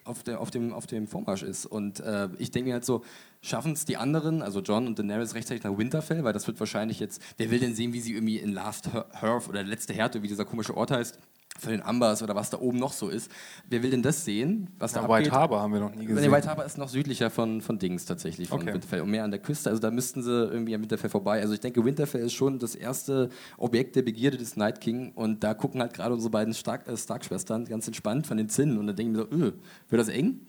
auf, 0.06 0.24
der, 0.24 0.40
auf, 0.40 0.52
dem, 0.52 0.74
auf 0.74 0.88
dem 0.88 1.08
Vormarsch 1.08 1.44
ist. 1.44 1.66
Und 1.66 2.00
äh, 2.00 2.30
ich 2.38 2.52
denke 2.52 2.70
mir 2.70 2.74
halt 2.74 2.86
so, 2.86 3.04
schaffen 3.42 3.74
es 3.74 3.86
die 3.86 3.98
anderen, 3.98 4.42
also 4.42 4.62
John 4.62 4.88
und 4.88 4.98
Daenerys 4.98 5.36
rechtzeitig 5.36 5.64
nach 5.64 5.78
Winterfell, 5.78 6.24
weil 6.24 6.34
das 6.34 6.48
wird 6.48 6.60
wahrscheinlich 6.60 7.00
jetzt, 7.00 7.22
wer 7.38 7.52
will 7.52 7.60
denn 7.60 7.76
sehen, 7.76 7.94
wie 7.94 8.02
sie 8.02 8.14
irgendwie 8.14 8.38
in 8.38 8.54
Last 8.54 8.90
Hearth 8.94 9.50
oder 9.50 9.64
letzte 9.64 9.94
Härte, 9.94 10.24
wie 10.24 10.28
dieser 10.28 10.46
komische 10.46 10.76
Ort 10.78 10.92
heißt, 10.92 11.20
für 11.58 11.70
den 11.70 11.82
Ambers 11.82 12.22
oder 12.22 12.36
was 12.36 12.50
da 12.50 12.60
oben 12.60 12.78
noch 12.80 12.92
so 12.92 13.08
ist. 13.10 13.32
Wer 13.70 13.82
will 13.82 13.90
denn 13.90 14.02
das 14.02 14.26
sehen, 14.26 14.70
was 14.78 14.92
da 14.92 15.00
Ja, 15.02 15.06
abgeht? 15.08 15.28
White 15.28 15.32
Harbor 15.32 15.62
haben 15.62 15.72
wir 15.74 15.80
noch 15.80 15.92
nie 15.96 16.00
Nee, 16.02 16.06
gesehen. 16.14 16.32
White 16.32 16.48
Harbor 16.50 16.66
ist 16.66 16.78
noch 16.78 16.90
südlicher 16.90 17.30
von, 17.30 17.62
von 17.62 17.80
Dings 17.80 18.06
tatsächlich, 18.06 18.50
von 18.50 18.60
Okay. 18.62 18.74
Winterfell 18.74 19.02
und 19.02 19.10
mehr 19.10 19.24
an 19.24 19.32
der 19.32 19.40
Küste. 19.40 19.70
Also 19.70 19.82
da 19.82 19.90
müssten 19.90 20.22
sie 20.22 20.32
irgendwie 20.32 20.76
am 20.76 20.82
Winterfell 20.82 21.10
vorbei. 21.10 21.40
Also 21.42 21.54
ich 21.54 21.62
denke, 21.62 21.84
Winterfell 21.86 22.22
ist 22.22 22.34
schon 22.34 22.60
das 22.60 22.76
erste 22.76 23.30
Objekt 23.58 23.96
der 23.96 24.02
Begierde 24.02 24.38
des 24.38 24.58
Night 24.58 24.82
King 24.82 25.14
und 25.14 25.44
da 25.46 25.54
gucken 25.54 25.80
halt 25.82 25.94
gerade 25.94 26.14
unsere 26.14 26.30
beiden 26.32 26.54
Stark, 26.54 26.88
äh, 26.88 26.98
Stark-Schwestern 26.98 27.66
ganz 27.66 27.88
entspannt 27.88 28.28
von 28.28 28.36
den 28.38 28.50
Zinnen 28.50 28.78
und 28.78 28.88
dann 28.88 28.96
denken 28.98 29.16
wir 29.16 29.22
so, 29.32 29.32
öh, 29.32 29.52
wird 29.90 30.00
das 30.02 30.10
eng? 30.10 30.42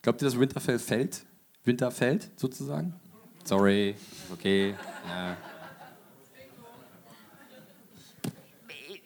Glaubt 0.00 0.22
ihr, 0.22 0.26
dass 0.26 0.38
Winterfell 0.40 0.78
fällt? 0.78 1.24
Winterfällt 1.64 2.30
sozusagen? 2.36 2.94
Sorry, 3.44 3.94
okay. 4.32 4.74
Ja. 5.06 5.36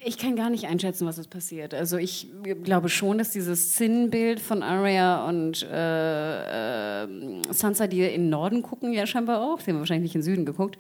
Ich 0.04 0.18
kann 0.18 0.34
gar 0.34 0.50
nicht 0.50 0.66
einschätzen, 0.66 1.06
was 1.06 1.18
ist 1.18 1.30
passiert. 1.30 1.74
Also 1.74 1.96
ich 1.96 2.28
glaube 2.64 2.88
schon, 2.88 3.18
dass 3.18 3.30
dieses 3.30 3.76
Sinnbild 3.76 4.40
von 4.40 4.62
Arya 4.62 5.26
und 5.28 5.62
äh, 5.62 7.04
äh, 7.04 7.08
Sansa, 7.50 7.86
die 7.86 8.02
in 8.02 8.22
den 8.22 8.30
Norden 8.30 8.62
gucken, 8.62 8.92
ja 8.92 9.06
scheinbar 9.06 9.40
auch, 9.40 9.60
sie 9.60 9.70
haben 9.70 9.78
wahrscheinlich 9.78 10.12
nicht 10.12 10.14
in 10.16 10.20
den 10.20 10.24
Süden 10.24 10.44
geguckt, 10.44 10.76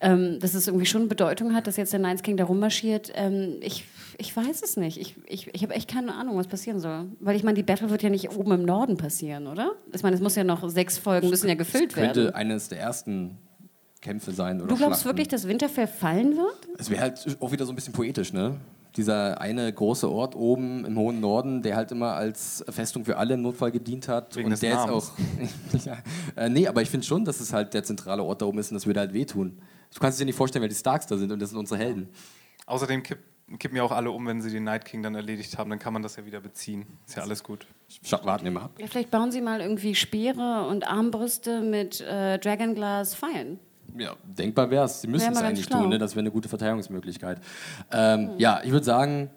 ähm, 0.00 0.38
dass 0.40 0.54
es 0.54 0.66
irgendwie 0.66 0.86
schon 0.86 1.08
Bedeutung 1.08 1.54
hat, 1.54 1.68
dass 1.68 1.76
jetzt 1.76 1.92
der 1.92 2.00
Nines 2.00 2.22
King 2.22 2.36
da 2.36 2.44
rummarschiert. 2.44 3.12
Ähm, 3.14 3.58
ich, 3.60 3.84
ich 4.18 4.36
weiß 4.36 4.62
es 4.62 4.76
nicht. 4.76 5.00
Ich, 5.00 5.14
ich, 5.26 5.54
ich 5.54 5.62
habe 5.62 5.74
echt 5.74 5.88
keine 5.88 6.14
Ahnung, 6.14 6.36
was 6.36 6.48
passieren 6.48 6.80
soll. 6.80 7.06
Weil 7.20 7.36
ich 7.36 7.44
meine, 7.44 7.54
die 7.54 7.62
Battle 7.62 7.90
wird 7.90 8.02
ja 8.02 8.10
nicht 8.10 8.32
oben 8.36 8.52
im 8.52 8.64
Norden 8.64 8.96
passieren, 8.96 9.46
oder? 9.46 9.72
Ich 9.92 10.02
meine, 10.02 10.16
es 10.16 10.22
muss 10.22 10.34
ja 10.34 10.42
noch 10.42 10.68
sechs 10.68 10.98
Folgen 10.98 11.30
müssen 11.30 11.48
ja 11.48 11.54
gefüllt 11.54 11.94
Könnte 11.94 12.24
werden. 12.24 12.34
eines 12.34 12.68
der 12.68 12.80
ersten 12.80 13.38
Kämpfe 14.04 14.30
sein 14.32 14.60
oder 14.60 14.68
Du 14.68 14.76
glaubst 14.76 15.00
Schlachten. 15.00 15.08
wirklich, 15.08 15.28
dass 15.28 15.48
Winterfell 15.48 15.88
fallen 15.88 16.36
wird? 16.36 16.68
Es 16.78 16.90
wäre 16.90 17.00
halt 17.00 17.36
auch 17.40 17.50
wieder 17.50 17.66
so 17.66 17.72
ein 17.72 17.74
bisschen 17.74 17.92
poetisch, 17.92 18.32
ne? 18.32 18.60
Dieser 18.96 19.40
eine 19.40 19.72
große 19.72 20.08
Ort 20.08 20.36
oben 20.36 20.84
im 20.84 20.96
hohen 20.96 21.18
Norden, 21.18 21.62
der 21.62 21.74
halt 21.74 21.90
immer 21.90 22.12
als 22.12 22.64
Festung 22.68 23.04
für 23.04 23.16
alle 23.16 23.34
im 23.34 23.42
Notfall 23.42 23.72
gedient 23.72 24.06
hat. 24.06 24.36
Wegen 24.36 24.46
und 24.46 24.50
des 24.52 24.60
der 24.60 24.76
Namens. 24.76 25.12
ist 25.72 25.80
auch. 25.82 25.86
ja. 25.86 25.96
äh, 26.36 26.48
nee, 26.48 26.68
aber 26.68 26.80
ich 26.82 26.90
finde 26.90 27.04
schon, 27.04 27.24
dass 27.24 27.40
es 27.40 27.52
halt 27.52 27.74
der 27.74 27.82
zentrale 27.82 28.22
Ort 28.22 28.40
da 28.42 28.46
oben 28.46 28.58
ist 28.58 28.70
und 28.70 28.74
das 28.76 28.86
würde 28.86 29.00
halt 29.00 29.12
wehtun. 29.12 29.58
Du 29.92 29.98
kannst 30.00 30.20
dir 30.20 30.24
nicht 30.24 30.36
vorstellen, 30.36 30.62
wer 30.62 30.68
die 30.68 30.74
Starks 30.76 31.06
da 31.06 31.16
sind 31.16 31.32
und 31.32 31.40
das 31.40 31.50
sind 31.50 31.58
unsere 31.58 31.80
Helden. 31.80 32.08
Außerdem 32.66 33.02
kipp, 33.02 33.18
kippen 33.58 33.76
ja 33.76 33.82
auch 33.82 33.90
alle 33.92 34.10
um, 34.12 34.26
wenn 34.26 34.40
sie 34.40 34.50
den 34.50 34.64
Night 34.64 34.84
King 34.84 35.02
dann 35.02 35.14
erledigt 35.16 35.58
haben. 35.58 35.70
Dann 35.70 35.78
kann 35.80 35.92
man 35.92 36.02
das 36.02 36.14
ja 36.16 36.24
wieder 36.24 36.40
beziehen. 36.40 36.86
Ist 37.06 37.16
ja 37.16 37.22
alles 37.22 37.42
gut. 37.42 37.66
Scha 38.04 38.24
warten 38.24 38.44
wir 38.44 38.52
mal 38.52 38.62
ab. 38.62 38.72
Ja, 38.78 38.86
vielleicht 38.86 39.10
bauen 39.10 39.32
sie 39.32 39.40
mal 39.40 39.60
irgendwie 39.60 39.94
Speere 39.96 40.66
und 40.68 40.86
Armbrüste 40.86 41.62
mit 41.62 42.00
äh, 42.00 42.38
Dragonglass 42.38 43.14
Pfeilen. 43.16 43.58
Ja, 43.96 44.14
denkbar 44.24 44.70
wäre 44.70 44.84
es. 44.84 45.02
Sie 45.02 45.08
müssen 45.08 45.32
es 45.32 45.38
eigentlich 45.38 45.66
tun, 45.66 45.88
ne? 45.88 45.98
das 45.98 46.14
wäre 46.14 46.20
eine 46.20 46.30
gute 46.30 46.48
Verteidigungsmöglichkeit. 46.48 47.38
Ähm, 47.92 48.30
Ja, 48.38 48.60
ich 48.64 48.72
würde 48.72 48.84
sagen, 48.84 49.30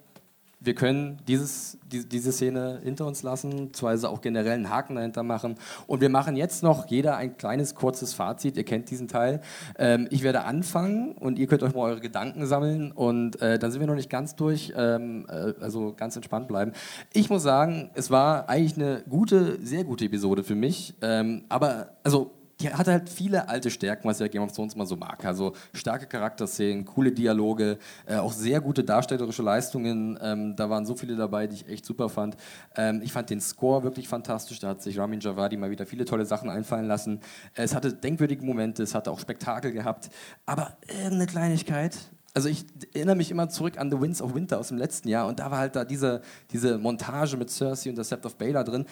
wir 0.60 0.74
können 0.74 1.18
dieses, 1.28 1.78
die, 1.86 2.08
diese 2.08 2.32
Szene 2.32 2.80
hinter 2.82 3.06
uns 3.06 3.22
lassen, 3.22 3.50
beziehungsweise 3.50 4.08
auch 4.08 4.20
generell 4.20 4.54
einen 4.54 4.70
Haken 4.70 4.96
dahinter 4.96 5.22
machen. 5.22 5.54
Und 5.86 6.00
wir 6.00 6.08
machen 6.08 6.36
jetzt 6.36 6.64
noch 6.64 6.86
jeder 6.86 7.16
ein 7.16 7.36
kleines, 7.36 7.76
kurzes 7.76 8.12
Fazit. 8.12 8.56
Ihr 8.56 8.64
kennt 8.64 8.90
diesen 8.90 9.06
Teil. 9.06 9.40
Ähm, 9.78 10.08
ich 10.10 10.24
werde 10.24 10.44
anfangen 10.44 11.12
und 11.12 11.38
ihr 11.38 11.46
könnt 11.46 11.62
euch 11.62 11.74
mal 11.74 11.82
eure 11.82 12.00
Gedanken 12.00 12.44
sammeln. 12.46 12.90
Und 12.90 13.40
äh, 13.40 13.58
dann 13.58 13.70
sind 13.70 13.80
wir 13.80 13.86
noch 13.86 13.94
nicht 13.94 14.10
ganz 14.10 14.34
durch, 14.34 14.72
ähm, 14.76 15.26
äh, 15.28 15.54
also 15.60 15.94
ganz 15.96 16.16
entspannt 16.16 16.48
bleiben. 16.48 16.72
Ich 17.12 17.30
muss 17.30 17.44
sagen, 17.44 17.90
es 17.94 18.10
war 18.10 18.48
eigentlich 18.48 18.74
eine 18.74 19.04
gute, 19.08 19.64
sehr 19.64 19.84
gute 19.84 20.06
Episode 20.06 20.42
für 20.42 20.56
mich. 20.56 20.94
Ähm, 21.02 21.44
aber, 21.48 21.90
also 22.02 22.32
die 22.60 22.72
hat 22.72 22.88
halt 22.88 23.08
viele 23.08 23.48
alte 23.48 23.70
Stärken, 23.70 24.08
was 24.08 24.18
ja 24.18 24.26
Game 24.26 24.42
of 24.42 24.52
Thrones 24.52 24.74
mal 24.74 24.86
so 24.86 24.96
mag. 24.96 25.24
Also 25.24 25.54
starke 25.72 26.06
Charakterszenen, 26.06 26.84
coole 26.84 27.12
Dialoge, 27.12 27.78
äh, 28.06 28.16
auch 28.16 28.32
sehr 28.32 28.60
gute 28.60 28.82
darstellerische 28.82 29.42
Leistungen. 29.42 30.18
Ähm, 30.20 30.56
da 30.56 30.68
waren 30.68 30.84
so 30.84 30.96
viele 30.96 31.14
dabei, 31.14 31.46
die 31.46 31.54
ich 31.56 31.68
echt 31.68 31.84
super 31.84 32.08
fand. 32.08 32.36
Ähm, 32.76 33.00
ich 33.02 33.12
fand 33.12 33.30
den 33.30 33.40
Score 33.40 33.84
wirklich 33.84 34.08
fantastisch. 34.08 34.58
Da 34.58 34.68
hat 34.68 34.82
sich 34.82 34.98
Ramin 34.98 35.20
Javadi 35.20 35.56
mal 35.56 35.70
wieder 35.70 35.86
viele 35.86 36.04
tolle 36.04 36.26
Sachen 36.26 36.50
einfallen 36.50 36.86
lassen. 36.86 37.20
Äh, 37.54 37.62
es 37.62 37.74
hatte 37.74 37.92
denkwürdige 37.92 38.44
Momente, 38.44 38.82
es 38.82 38.94
hatte 38.94 39.10
auch 39.12 39.20
Spektakel 39.20 39.70
gehabt. 39.72 40.10
Aber 40.44 40.76
irgendeine 40.88 41.26
Kleinigkeit, 41.26 41.96
also 42.34 42.48
ich 42.48 42.66
erinnere 42.94 43.16
mich 43.16 43.30
immer 43.30 43.48
zurück 43.48 43.78
an 43.78 43.90
The 43.90 44.00
Winds 44.00 44.22
of 44.22 44.34
Winter 44.34 44.58
aus 44.58 44.68
dem 44.68 44.78
letzten 44.78 45.08
Jahr 45.08 45.26
und 45.26 45.40
da 45.40 45.50
war 45.50 45.58
halt 45.58 45.74
da 45.74 45.84
diese, 45.84 46.22
diese 46.52 46.78
Montage 46.78 47.36
mit 47.36 47.50
Cersei 47.50 47.90
und 47.90 47.96
der 47.96 48.04
Sept 48.04 48.26
of 48.26 48.36
Baelor 48.36 48.64
drin. 48.64 48.86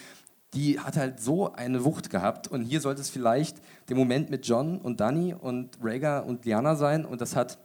Die 0.53 0.79
hat 0.79 0.95
halt 0.97 1.19
so 1.19 1.53
eine 1.53 1.83
Wucht 1.83 2.09
gehabt 2.09 2.47
und 2.47 2.61
hier 2.63 2.81
sollte 2.81 3.01
es 3.01 3.09
vielleicht 3.09 3.57
der 3.89 3.95
Moment 3.95 4.29
mit 4.29 4.47
John 4.47 4.79
und 4.79 4.99
Dani 4.99 5.33
und 5.33 5.77
Rhaegar 5.83 6.25
und 6.25 6.45
Lyanna 6.45 6.75
sein 6.75 7.05
und 7.05 7.21
das 7.21 7.35
hat 7.35 7.57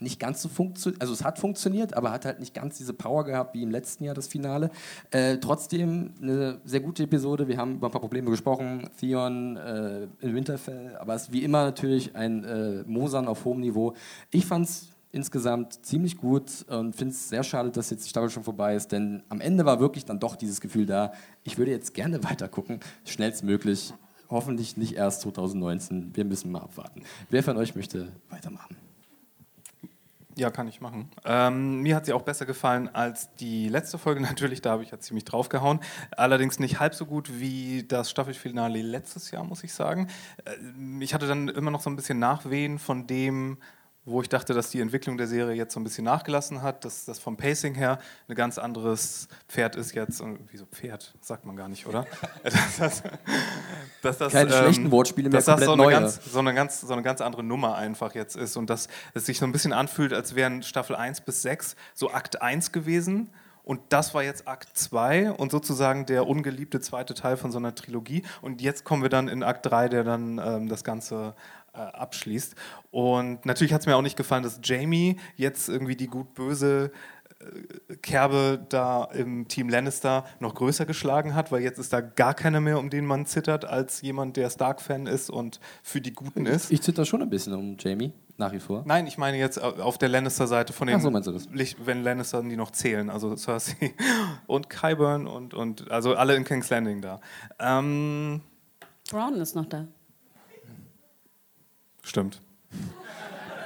nicht 0.00 0.18
ganz 0.18 0.42
so 0.42 0.48
funktioniert, 0.48 1.00
also 1.02 1.12
es 1.12 1.24
hat 1.24 1.38
funktioniert, 1.38 1.94
aber 1.94 2.10
hat 2.10 2.24
halt 2.24 2.40
nicht 2.40 2.54
ganz 2.54 2.78
diese 2.78 2.94
Power 2.94 3.24
gehabt 3.24 3.54
wie 3.54 3.62
im 3.62 3.70
letzten 3.70 4.04
Jahr 4.04 4.14
das 4.14 4.26
Finale. 4.26 4.70
Äh, 5.10 5.38
trotzdem 5.38 6.14
eine 6.20 6.60
sehr 6.64 6.80
gute 6.80 7.02
Episode. 7.02 7.48
Wir 7.48 7.58
haben 7.58 7.74
über 7.74 7.88
ein 7.88 7.90
paar 7.90 8.00
Probleme 8.00 8.30
gesprochen. 8.30 8.88
Theon 8.98 9.56
äh, 9.56 10.04
in 10.20 10.34
Winterfell, 10.34 10.96
aber 10.98 11.14
es 11.14 11.24
ist 11.24 11.32
wie 11.32 11.44
immer 11.44 11.64
natürlich 11.64 12.16
ein 12.16 12.44
äh, 12.44 12.82
Mosern 12.86 13.28
auf 13.28 13.44
hohem 13.44 13.60
Niveau. 13.60 13.94
Ich 14.30 14.46
fand 14.46 14.66
es 14.66 14.88
insgesamt 15.12 15.84
ziemlich 15.84 16.16
gut 16.16 16.64
und 16.68 16.94
finde 16.94 17.14
es 17.14 17.28
sehr 17.28 17.42
schade, 17.42 17.70
dass 17.70 17.90
jetzt 17.90 18.04
die 18.04 18.10
Staffel 18.10 18.30
schon 18.30 18.44
vorbei 18.44 18.74
ist, 18.74 18.92
denn 18.92 19.22
am 19.28 19.40
Ende 19.40 19.64
war 19.64 19.80
wirklich 19.80 20.04
dann 20.04 20.20
doch 20.20 20.36
dieses 20.36 20.60
Gefühl 20.60 20.86
da, 20.86 21.12
ich 21.42 21.58
würde 21.58 21.70
jetzt 21.70 21.94
gerne 21.94 22.22
weiter 22.30 22.48
gucken, 22.48 22.80
schnellstmöglich. 23.04 23.92
Hoffentlich 24.28 24.76
nicht 24.76 24.94
erst 24.94 25.22
2019. 25.22 26.14
Wir 26.14 26.24
müssen 26.24 26.52
mal 26.52 26.60
abwarten. 26.60 27.02
Wer 27.30 27.42
von 27.42 27.56
euch 27.56 27.74
möchte 27.74 28.12
weitermachen? 28.28 28.76
Ja, 30.36 30.50
kann 30.50 30.68
ich 30.68 30.80
machen. 30.80 31.10
Ähm, 31.24 31.82
mir 31.82 31.96
hat 31.96 32.06
sie 32.06 32.12
auch 32.12 32.22
besser 32.22 32.46
gefallen 32.46 32.88
als 32.94 33.34
die 33.34 33.68
letzte 33.68 33.98
Folge. 33.98 34.20
Natürlich, 34.22 34.62
da 34.62 34.70
habe 34.70 34.84
ich 34.84 34.90
ja 34.90 35.00
ziemlich 35.00 35.24
draufgehauen. 35.24 35.80
Allerdings 36.12 36.60
nicht 36.60 36.78
halb 36.78 36.94
so 36.94 37.06
gut 37.06 37.40
wie 37.40 37.84
das 37.86 38.08
Staffelfinale 38.08 38.80
letztes 38.80 39.32
Jahr, 39.32 39.42
muss 39.42 39.64
ich 39.64 39.74
sagen. 39.74 40.06
Äh, 40.44 41.02
ich 41.02 41.12
hatte 41.12 41.26
dann 41.26 41.48
immer 41.48 41.72
noch 41.72 41.82
so 41.82 41.90
ein 41.90 41.96
bisschen 41.96 42.20
Nachwehen 42.20 42.78
von 42.78 43.08
dem, 43.08 43.58
wo 44.10 44.22
ich 44.22 44.28
dachte, 44.28 44.54
dass 44.54 44.70
die 44.70 44.80
Entwicklung 44.80 45.16
der 45.16 45.26
Serie 45.26 45.54
jetzt 45.54 45.74
so 45.74 45.80
ein 45.80 45.84
bisschen 45.84 46.04
nachgelassen 46.04 46.62
hat, 46.62 46.84
dass 46.84 47.04
das 47.04 47.18
vom 47.18 47.36
Pacing 47.36 47.74
her 47.74 47.98
ein 48.28 48.34
ganz 48.34 48.58
anderes 48.58 49.28
Pferd 49.48 49.76
ist 49.76 49.94
jetzt. 49.94 50.20
Und 50.20 50.38
wieso 50.50 50.66
Pferd? 50.66 51.14
Sagt 51.20 51.44
man 51.46 51.56
gar 51.56 51.68
nicht, 51.68 51.86
oder? 51.86 52.06
dass 52.42 52.76
das, 52.78 53.02
dass 54.02 54.18
das, 54.18 54.32
Keine 54.32 54.52
schlechten 54.52 54.90
Wortspiele 54.90 55.28
mehr, 55.28 55.38
dass 55.38 55.46
das 55.46 55.64
so 55.64 55.72
eine, 55.72 55.82
neue. 55.82 55.92
ganz, 55.92 56.20
so, 56.24 56.38
eine 56.38 56.54
ganz, 56.54 56.80
so 56.80 56.92
eine 56.92 57.02
ganz 57.02 57.20
andere 57.20 57.42
Nummer 57.42 57.76
einfach 57.76 58.14
jetzt 58.14 58.36
ist 58.36 58.56
und 58.56 58.68
dass 58.70 58.88
es 59.14 59.26
sich 59.26 59.38
so 59.38 59.46
ein 59.46 59.52
bisschen 59.52 59.72
anfühlt, 59.72 60.12
als 60.12 60.34
wären 60.34 60.62
Staffel 60.62 60.96
1 60.96 61.22
bis 61.22 61.42
6 61.42 61.76
so 61.94 62.10
Akt 62.10 62.42
1 62.42 62.72
gewesen. 62.72 63.30
Und 63.62 63.80
das 63.90 64.14
war 64.14 64.22
jetzt 64.24 64.48
Akt 64.48 64.76
2 64.76 65.32
und 65.32 65.52
sozusagen 65.52 66.06
der 66.06 66.26
ungeliebte 66.26 66.80
zweite 66.80 67.14
Teil 67.14 67.36
von 67.36 67.52
so 67.52 67.58
einer 67.58 67.74
Trilogie. 67.74 68.24
Und 68.42 68.62
jetzt 68.62 68.84
kommen 68.84 69.02
wir 69.02 69.10
dann 69.10 69.28
in 69.28 69.42
Akt 69.42 69.66
3, 69.66 69.88
der 69.88 70.02
dann 70.02 70.40
ähm, 70.44 70.68
das 70.68 70.82
Ganze 70.82 71.34
abschließt. 71.78 72.54
Und 72.90 73.44
natürlich 73.46 73.72
hat 73.72 73.80
es 73.82 73.86
mir 73.86 73.96
auch 73.96 74.02
nicht 74.02 74.16
gefallen, 74.16 74.42
dass 74.42 74.60
Jamie 74.62 75.16
jetzt 75.36 75.68
irgendwie 75.68 75.96
die 75.96 76.06
gut-böse 76.08 76.90
äh, 77.40 77.96
Kerbe 77.96 78.64
da 78.68 79.04
im 79.04 79.48
Team 79.48 79.68
Lannister 79.68 80.24
noch 80.40 80.54
größer 80.54 80.86
geschlagen 80.86 81.34
hat, 81.34 81.52
weil 81.52 81.62
jetzt 81.62 81.78
ist 81.78 81.92
da 81.92 82.00
gar 82.00 82.34
keiner 82.34 82.60
mehr, 82.60 82.78
um 82.78 82.90
den 82.90 83.06
man 83.06 83.26
zittert, 83.26 83.64
als 83.64 84.02
jemand, 84.02 84.36
der 84.36 84.50
Stark-Fan 84.50 85.06
ist 85.06 85.30
und 85.30 85.60
für 85.82 86.00
die 86.00 86.12
Guten 86.12 86.46
ist. 86.46 86.70
Ich 86.70 86.82
zitter 86.82 87.04
schon 87.04 87.22
ein 87.22 87.30
bisschen 87.30 87.54
um 87.54 87.76
Jamie, 87.78 88.12
nach 88.36 88.52
wie 88.52 88.60
vor. 88.60 88.82
Nein, 88.86 89.06
ich 89.06 89.16
meine 89.16 89.38
jetzt 89.38 89.62
au- 89.62 89.80
auf 89.82 89.96
der 89.96 90.08
Lannister-Seite 90.08 90.72
von 90.72 90.86
den, 90.88 90.96
Ach 90.96 91.00
so, 91.00 91.10
meinst 91.10 91.28
du 91.28 91.32
das? 91.32 91.46
Licht- 91.50 91.78
wenn 91.86 92.02
Lannister 92.02 92.42
die 92.42 92.56
noch 92.56 92.72
zählen, 92.72 93.08
also 93.10 93.34
Cersei 93.36 93.94
und 94.46 94.68
Qyburn 94.68 95.26
und, 95.26 95.54
und 95.54 95.90
also 95.90 96.14
alle 96.14 96.34
in 96.36 96.44
King's 96.44 96.68
Landing 96.70 97.00
da. 97.00 97.20
Ähm, 97.58 98.40
Brown 99.10 99.34
ist 99.36 99.54
noch 99.56 99.66
da. 99.66 99.86
Stimmt. 102.10 102.42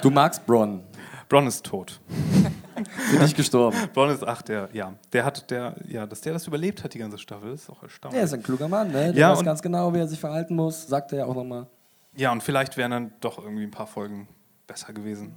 Du 0.01 0.09
magst 0.09 0.45
Bronn. 0.45 0.83
Bronn 1.27 1.47
ist 1.47 1.65
tot. 1.65 1.99
Bin 3.11 3.21
nicht 3.21 3.35
gestorben. 3.35 3.77
Bronn 3.93 4.11
ist, 4.11 4.23
ach, 4.23 4.41
der, 4.41 4.69
ja, 4.73 4.93
der 5.11 5.25
hat, 5.25 5.49
der, 5.49 5.75
ja, 5.87 6.05
dass 6.05 6.21
der 6.21 6.33
das 6.33 6.45
überlebt 6.45 6.83
hat, 6.83 6.93
die 6.93 6.99
ganze 6.99 7.17
Staffel, 7.17 7.53
ist 7.53 7.69
auch 7.69 7.81
erstaunlich. 7.81 8.19
Er 8.19 8.25
ist 8.25 8.33
ein 8.33 8.43
kluger 8.43 8.67
Mann, 8.67 8.89
ne? 8.91 9.11
Der 9.13 9.13
Ja, 9.13 9.31
weiß 9.31 9.43
ganz 9.43 9.61
genau, 9.61 9.93
wie 9.93 9.99
er 9.99 10.07
sich 10.07 10.19
verhalten 10.19 10.55
muss. 10.55 10.87
Sagt 10.87 11.11
er 11.11 11.19
ja 11.19 11.25
auch 11.25 11.35
nochmal. 11.35 11.67
Ja, 12.15 12.31
und 12.31 12.43
vielleicht 12.43 12.77
wären 12.77 12.91
dann 12.91 13.13
doch 13.19 13.39
irgendwie 13.39 13.63
ein 13.63 13.71
paar 13.71 13.87
Folgen 13.87 14.27
besser 14.67 14.93
gewesen. 14.93 15.33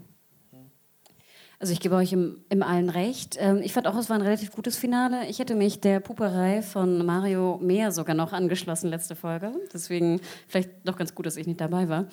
Also 1.60 1.72
ich 1.72 1.80
gebe 1.80 1.96
euch 1.96 2.12
im, 2.12 2.44
im 2.50 2.62
allen 2.62 2.88
recht. 2.88 3.36
Ähm, 3.38 3.60
ich 3.62 3.72
fand 3.72 3.88
auch, 3.88 3.96
es 3.96 4.08
war 4.08 4.16
ein 4.16 4.22
relativ 4.22 4.52
gutes 4.52 4.76
Finale. 4.76 5.26
Ich 5.26 5.40
hätte 5.40 5.56
mich 5.56 5.80
der 5.80 5.98
Puperei 5.98 6.62
von 6.62 7.04
Mario 7.04 7.58
mehr 7.60 7.90
sogar 7.90 8.14
noch 8.14 8.32
angeschlossen 8.32 8.90
letzte 8.90 9.16
Folge. 9.16 9.52
Deswegen 9.72 10.20
vielleicht 10.46 10.70
doch 10.84 10.96
ganz 10.96 11.14
gut, 11.14 11.26
dass 11.26 11.36
ich 11.36 11.48
nicht 11.48 11.60
dabei 11.60 11.88
war. 11.88 12.06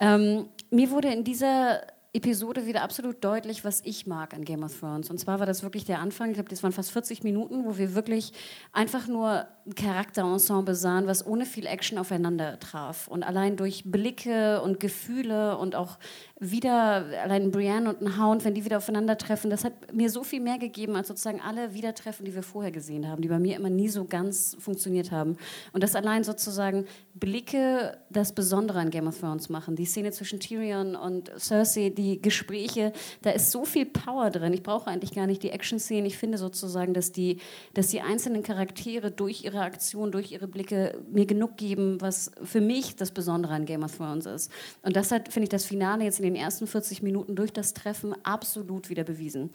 Ähm, 0.00 0.46
mir 0.70 0.90
wurde 0.90 1.12
in 1.12 1.22
dieser 1.22 1.82
Episode 2.12 2.66
wieder 2.66 2.82
absolut 2.82 3.22
deutlich, 3.22 3.64
was 3.64 3.82
ich 3.84 4.08
mag 4.08 4.34
an 4.34 4.44
Game 4.44 4.64
of 4.64 4.76
Thrones. 4.80 5.10
Und 5.10 5.18
zwar 5.18 5.38
war 5.38 5.46
das 5.46 5.62
wirklich 5.62 5.84
der 5.84 6.00
Anfang, 6.00 6.30
ich 6.30 6.34
glaube, 6.34 6.50
das 6.50 6.62
waren 6.64 6.72
fast 6.72 6.90
40 6.90 7.22
Minuten, 7.22 7.64
wo 7.64 7.78
wir 7.78 7.94
wirklich 7.94 8.32
einfach 8.72 9.06
nur 9.06 9.46
ein 9.64 9.74
Charakterensemble 9.76 10.74
sahen, 10.74 11.06
was 11.06 11.24
ohne 11.24 11.46
viel 11.46 11.66
Action 11.66 11.98
aufeinander 11.98 12.58
traf. 12.58 13.06
Und 13.06 13.22
allein 13.22 13.56
durch 13.56 13.84
Blicke 13.84 14.60
und 14.62 14.80
Gefühle 14.80 15.56
und 15.58 15.76
auch 15.76 15.98
wieder, 16.42 17.04
allein 17.22 17.50
Brienne 17.50 17.90
und 17.90 18.00
ein 18.00 18.18
Hound, 18.18 18.46
wenn 18.46 18.54
die 18.54 18.64
wieder 18.64 18.78
aufeinandertreffen, 18.78 19.50
das 19.50 19.62
hat 19.62 19.92
mir 19.92 20.08
so 20.08 20.24
viel 20.24 20.40
mehr 20.40 20.56
gegeben, 20.56 20.96
als 20.96 21.08
sozusagen 21.08 21.42
alle 21.42 21.74
Wiedertreffen, 21.74 22.24
die 22.24 22.34
wir 22.34 22.42
vorher 22.42 22.72
gesehen 22.72 23.06
haben, 23.06 23.20
die 23.20 23.28
bei 23.28 23.38
mir 23.38 23.56
immer 23.56 23.68
nie 23.68 23.88
so 23.88 24.06
ganz 24.06 24.56
funktioniert 24.58 25.10
haben. 25.10 25.36
Und 25.72 25.82
das 25.82 25.94
allein 25.94 26.24
sozusagen 26.24 26.86
Blicke 27.12 27.98
das 28.08 28.32
Besondere 28.32 28.78
an 28.78 28.88
Game 28.88 29.06
of 29.06 29.20
Thrones 29.20 29.50
machen. 29.50 29.76
Die 29.76 29.84
Szene 29.84 30.12
zwischen 30.12 30.40
Tyrion 30.40 30.96
und 30.96 31.30
Cersei, 31.38 31.90
die 31.90 32.22
Gespräche, 32.22 32.94
da 33.20 33.30
ist 33.32 33.50
so 33.50 33.66
viel 33.66 33.84
Power 33.84 34.30
drin. 34.30 34.54
Ich 34.54 34.62
brauche 34.62 34.88
eigentlich 34.88 35.12
gar 35.12 35.26
nicht 35.26 35.42
die 35.42 35.50
Action-Szenen. 35.50 36.06
Ich 36.06 36.16
finde 36.16 36.38
sozusagen, 36.38 36.94
dass 36.94 37.12
die, 37.12 37.38
dass 37.74 37.88
die 37.88 38.00
einzelnen 38.00 38.42
Charaktere 38.42 39.10
durch 39.10 39.44
ihre 39.44 39.60
Aktion, 39.60 40.10
durch 40.10 40.32
ihre 40.32 40.48
Blicke 40.48 40.98
mir 41.12 41.26
genug 41.26 41.58
geben, 41.58 42.00
was 42.00 42.30
für 42.42 42.62
mich 42.62 42.96
das 42.96 43.10
Besondere 43.10 43.52
an 43.52 43.66
Game 43.66 43.82
of 43.82 43.94
Thrones 43.94 44.24
ist. 44.24 44.50
Und 44.80 44.96
das 44.96 45.12
hat, 45.12 45.30
finde 45.30 45.44
ich, 45.44 45.50
das 45.50 45.66
Finale 45.66 46.04
jetzt 46.04 46.18
in 46.18 46.24
den 46.24 46.29
ersten 46.36 46.66
40 46.66 47.02
Minuten 47.02 47.34
durch 47.36 47.52
das 47.52 47.74
Treffen 47.74 48.14
absolut 48.24 48.90
wieder 48.90 49.04
bewiesen. 49.04 49.50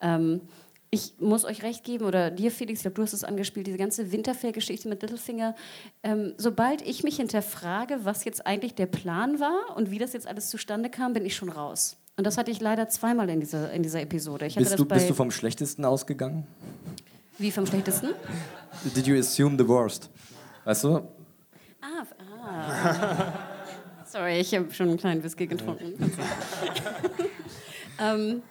Ähm, 0.00 0.40
ich 0.92 1.14
muss 1.20 1.44
euch 1.44 1.62
recht 1.62 1.84
geben, 1.84 2.04
oder 2.04 2.32
dir, 2.32 2.50
Felix, 2.50 2.80
ich 2.80 2.82
glaube, 2.82 2.96
du 2.96 3.02
hast 3.02 3.12
es 3.12 3.22
angespielt, 3.22 3.68
diese 3.68 3.78
ganze 3.78 4.10
Winterfell-Geschichte 4.10 4.88
mit 4.88 5.02
Littlefinger. 5.02 5.54
Ähm, 6.02 6.34
sobald 6.36 6.82
ich 6.82 7.04
mich 7.04 7.16
hinterfrage, 7.16 8.00
was 8.02 8.24
jetzt 8.24 8.44
eigentlich 8.44 8.74
der 8.74 8.86
Plan 8.86 9.38
war 9.38 9.76
und 9.76 9.92
wie 9.92 9.98
das 9.98 10.12
jetzt 10.12 10.26
alles 10.26 10.50
zustande 10.50 10.90
kam, 10.90 11.12
bin 11.12 11.24
ich 11.24 11.36
schon 11.36 11.48
raus. 11.48 11.96
Und 12.16 12.26
das 12.26 12.36
hatte 12.36 12.50
ich 12.50 12.60
leider 12.60 12.88
zweimal 12.88 13.30
in 13.30 13.38
dieser, 13.38 13.70
in 13.72 13.84
dieser 13.84 14.00
Episode. 14.00 14.48
Bist, 14.54 14.78
du, 14.78 14.84
bist 14.84 15.08
du 15.08 15.14
vom 15.14 15.30
Schlechtesten 15.30 15.84
ausgegangen? 15.84 16.46
Wie 17.38 17.52
vom 17.52 17.66
Schlechtesten? 17.66 18.10
Did 18.94 19.06
you 19.06 19.16
assume 19.16 19.56
the 19.56 19.66
worst? 19.66 20.10
Weißt 20.64 20.84
du? 20.84 20.96
Ah, 21.80 22.04
ah. 22.44 23.32
Sorry, 24.10 24.40
ich 24.40 24.54
habe 24.54 24.72
schon 24.72 24.88
einen 24.88 24.98
kleinen 24.98 25.22
Whisky 25.22 25.46
getrunken. 25.46 25.94
ähm, 28.00 28.42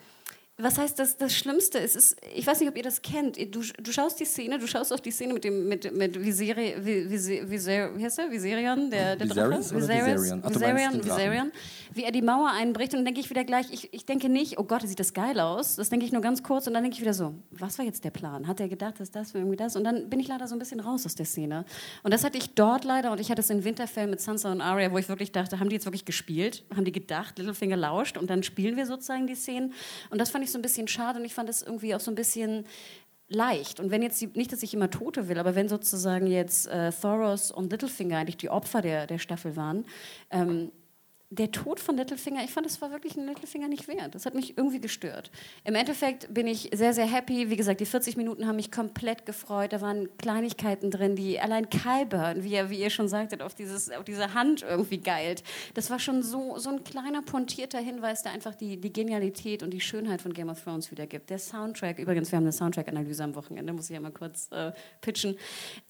was 0.58 0.78
heißt 0.78 1.00
das, 1.00 1.18
das 1.18 1.34
Schlimmste? 1.34 1.80
Es 1.80 1.96
ist, 1.96 2.18
ich 2.36 2.46
weiß 2.46 2.60
nicht, 2.60 2.70
ob 2.70 2.78
ihr 2.78 2.84
das 2.84 3.02
kennt. 3.02 3.38
Du, 3.54 3.62
du 3.62 3.92
schaust 3.92 4.20
die 4.20 4.26
Szene, 4.26 4.60
du 4.60 4.68
schaust 4.68 4.94
auch 4.94 5.00
die 5.00 5.12
Szene 5.12 5.34
mit 5.34 5.44
dem 5.44 5.68
mit, 5.68 5.94
mit 5.96 6.22
Viseri, 6.22 6.76
Viseri, 6.80 7.50
Viseri, 7.50 7.98
wie 7.98 8.04
heißt 8.04 8.18
der? 8.18 8.32
Viserion, 8.32 8.90
der, 8.90 9.16
der 9.16 9.28
Drache? 9.28 9.60
Viserion, 9.60 10.44
Viserion, 10.44 11.04
Viserion, 11.04 11.52
wie 11.94 12.04
er 12.04 12.12
die 12.12 12.22
Mauer 12.22 12.50
einbricht. 12.50 12.94
Und 12.94 13.00
dann 13.00 13.06
denke 13.06 13.20
ich 13.20 13.30
wieder 13.30 13.44
gleich, 13.44 13.68
ich, 13.72 13.94
ich 13.94 14.06
denke 14.06 14.30
nicht, 14.30 14.60
oh 14.60 14.64
Gott, 14.64 14.88
sieht 14.88 15.00
das 15.00 15.14
geil 15.14 15.40
aus. 15.40 15.76
Das 15.76 15.90
denke 15.90 16.06
ich 16.06 16.12
nur 16.12 16.22
ganz 16.22 16.44
kurz 16.44 16.68
und 16.68 16.74
dann 16.74 16.84
denke 16.84 16.96
ich 16.96 17.02
wieder 17.02 17.14
so, 17.14 17.34
was 17.52 17.78
war 17.78 17.86
jetzt 17.86 18.04
der 18.04 18.12
Plan? 18.12 18.48
Hat 18.48 18.60
er 18.60 18.68
gedacht, 18.68 19.00
dass 19.00 19.12
das 19.12 19.34
irgendwie 19.34 19.56
das? 19.56 19.76
Und 19.76 19.84
dann 19.84 20.10
bin 20.10 20.20
ich 20.20 20.28
leider 20.28 20.48
so 20.48 20.56
ein 20.56 20.60
bisschen 20.60 20.80
raus 20.80 21.06
aus 21.06 21.16
der 21.16 21.26
Szene. 21.26 21.66
Und 22.04 22.14
das 22.14 22.24
hatte 22.24 22.38
ich 22.38 22.54
dort 22.56 22.84
leider 22.84 23.12
und 23.12 23.20
ich 23.20 23.30
hatte 23.30 23.42
es 23.42 23.50
in 23.50 23.64
Winterfell 23.64 24.08
mit 24.08 24.22
Sansa 24.22 24.52
und 24.52 24.62
Arya, 24.62 24.92
wo 24.92 24.98
ich 24.98 25.10
wirklich 25.10 25.32
dachte, 25.32 25.60
haben 25.60 25.70
die 25.70 25.76
jetzt 25.76 25.86
wirklich 25.86 26.06
gespielt? 26.06 26.64
Haben 26.76 26.86
die 26.86 26.92
gedacht, 26.92 27.38
Littlefinger 27.38 27.78
lauscht 27.78 28.18
und 28.18 28.30
dann 28.30 28.44
spielen 28.44 28.78
wir 28.78 28.86
sozusagen 28.86 29.28
die 29.28 29.36
Szenen? 29.36 29.74
Und 30.10 30.20
das 30.20 30.30
fand 30.30 30.44
ich 30.44 30.52
so 30.52 30.58
ein 30.58 30.62
bisschen 30.62 30.88
schade 30.88 31.20
und 31.20 31.26
ich 31.26 31.34
fand 31.34 31.50
es 31.50 31.62
irgendwie 31.62 31.96
auch 31.96 32.00
so 32.00 32.12
ein 32.12 32.16
bisschen 32.16 32.66
leicht. 33.30 33.80
Und 33.80 33.92
wenn 33.92 34.02
jetzt, 34.02 34.20
die, 34.20 34.28
nicht, 34.28 34.52
dass 34.52 34.64
ich 34.64 34.74
immer 34.74 34.90
Tote 34.90 35.28
will, 35.28 35.38
aber 35.38 35.56
wenn 35.56 35.70
sozusagen 35.70 36.28
jetzt 36.28 36.68
äh, 36.68 36.92
Thoros 36.92 37.52
und 37.52 37.72
Littlefinger 37.72 38.18
eigentlich 38.18 38.38
die 38.38 38.50
Opfer 38.50 38.82
der, 38.82 39.08
der 39.08 39.20
Staffel 39.20 39.56
waren, 39.56 39.86
ähm, 40.32 40.72
der 41.32 41.52
Tod 41.52 41.80
von 41.80 41.96
Littlefinger, 41.96 42.44
ich 42.44 42.50
fand, 42.50 42.66
es 42.66 42.82
war 42.82 42.90
wirklich 42.90 43.16
ein 43.16 43.28
Littlefinger 43.28 43.68
nicht 43.68 43.88
wert. 43.88 44.16
Das 44.16 44.26
hat 44.26 44.34
mich 44.34 44.58
irgendwie 44.58 44.82
gestört. 44.82 45.30
Im 45.64 45.76
Endeffekt 45.76 46.34
bin 46.34 46.48
ich 46.48 46.72
sehr, 46.74 46.92
sehr 46.96 47.06
happy. 47.06 47.52
Wie 47.52 47.56
gesagt, 47.56 47.82
die 47.82 47.86
40 47.86 48.18
Minuten 48.18 48.48
haben 48.48 48.56
mich 48.56 48.72
komplett 48.72 49.28
gefreut. 49.28 49.72
Da 49.72 49.80
waren 49.80 50.10
Kleinigkeiten 50.18 50.90
drin, 50.90 51.16
die 51.16 51.40
allein 51.40 51.70
Kyburn, 51.70 52.44
wie, 52.44 52.70
wie 52.72 52.80
ihr 52.82 52.90
schon 52.90 53.08
sagtet, 53.08 53.44
auf, 53.44 53.54
dieses, 53.54 53.92
auf 53.92 54.06
diese 54.06 54.34
Hand 54.34 54.64
irgendwie 54.64 54.98
geilt. 54.98 55.44
Das 55.76 55.92
war 55.92 56.00
schon 56.00 56.24
so, 56.24 56.58
so 56.58 56.72
ein 56.72 56.84
kleiner 56.84 57.22
pontierter 57.22 57.80
Hinweis, 57.80 58.24
der 58.24 58.32
einfach 58.32 58.56
die, 58.56 58.78
die 58.78 58.92
Genialität 58.92 59.62
und 59.62 59.70
die 59.70 59.82
Schönheit 59.82 60.24
von 60.24 60.34
Game 60.34 60.50
of 60.50 60.64
Thrones 60.64 60.90
wiedergibt. 60.90 61.30
Der 61.30 61.38
Soundtrack, 61.38 62.00
übrigens, 62.00 62.32
wir 62.32 62.38
haben 62.38 62.46
eine 62.46 62.54
Soundtrack-Analyse 62.54 63.24
am 63.24 63.36
Wochenende, 63.36 63.72
muss 63.72 63.88
ich 63.92 63.94
ja 63.94 64.00
mal 64.00 64.12
kurz 64.12 64.48
äh, 64.52 64.72
pitchen. 65.02 65.38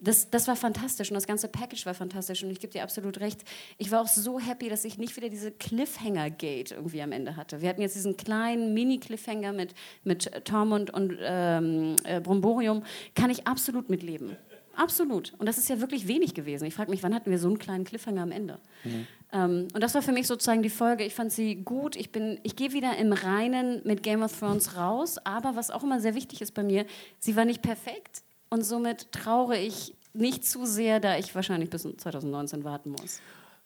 Das, 0.01 0.29
das 0.29 0.49
war 0.49 0.57
fantastisch 0.57 1.09
und 1.09 1.15
das 1.15 1.27
ganze 1.27 1.47
Package 1.47 1.85
war 1.85 1.93
fantastisch 1.93 2.43
und 2.43 2.51
ich 2.51 2.59
gebe 2.59 2.73
dir 2.73 2.83
absolut 2.83 3.21
recht. 3.21 3.45
Ich 3.77 3.89
war 3.89 4.01
auch 4.01 4.07
so 4.09 4.37
happy, 4.37 4.67
dass 4.67 4.83
ich 4.83 4.97
nicht 4.97 5.15
wieder 5.15 5.28
diese 5.29 5.51
Cliffhanger-Gate 5.51 6.71
irgendwie 6.71 7.01
am 7.01 7.11
Ende 7.11 7.35
hatte. 7.35 7.61
Wir 7.61 7.69
hatten 7.69 7.81
jetzt 7.81 7.95
diesen 7.95 8.17
kleinen 8.17 8.73
Mini-Cliffhanger 8.73 9.53
mit, 9.53 9.73
mit 10.03 10.45
Tormund 10.45 10.91
und 10.91 11.17
ähm, 11.21 11.95
äh, 12.03 12.19
Bromborium. 12.19 12.83
Kann 13.15 13.29
ich 13.29 13.47
absolut 13.47 13.89
mitleben. 13.89 14.35
Absolut. 14.75 15.33
Und 15.37 15.45
das 15.45 15.57
ist 15.57 15.67
ja 15.67 15.81
wirklich 15.81 16.07
wenig 16.07 16.33
gewesen. 16.33 16.65
Ich 16.65 16.73
frage 16.73 16.89
mich, 16.89 17.03
wann 17.03 17.13
hatten 17.13 17.29
wir 17.29 17.37
so 17.37 17.47
einen 17.47 17.59
kleinen 17.59 17.83
Cliffhanger 17.83 18.21
am 18.21 18.31
Ende? 18.31 18.59
Mhm. 18.85 19.07
Ähm, 19.33 19.67
und 19.73 19.81
das 19.81 19.93
war 19.93 20.01
für 20.01 20.13
mich 20.13 20.25
sozusagen 20.25 20.63
die 20.63 20.69
Folge. 20.69 21.03
Ich 21.03 21.15
fand 21.15 21.33
sie 21.33 21.55
gut. 21.55 21.95
Ich, 21.97 22.09
ich 22.43 22.55
gehe 22.55 22.71
wieder 22.71 22.95
im 22.97 23.11
Reinen 23.11 23.81
mit 23.83 24.03
Game 24.03 24.23
of 24.23 24.37
Thrones 24.39 24.77
raus. 24.77 25.17
Aber 25.25 25.55
was 25.55 25.69
auch 25.69 25.83
immer 25.83 25.99
sehr 25.99 26.15
wichtig 26.15 26.41
ist 26.41 26.53
bei 26.53 26.63
mir, 26.63 26.85
sie 27.19 27.35
war 27.35 27.43
nicht 27.45 27.61
perfekt. 27.61 28.23
Und 28.49 28.63
somit 28.63 29.11
traure 29.11 29.57
ich 29.57 29.95
nicht 30.13 30.45
zu 30.45 30.65
sehr, 30.65 30.99
da 30.99 31.17
ich 31.17 31.35
wahrscheinlich 31.35 31.69
bis 31.69 31.83
2019 31.83 32.63
warten 32.63 32.91
muss. 32.91 33.19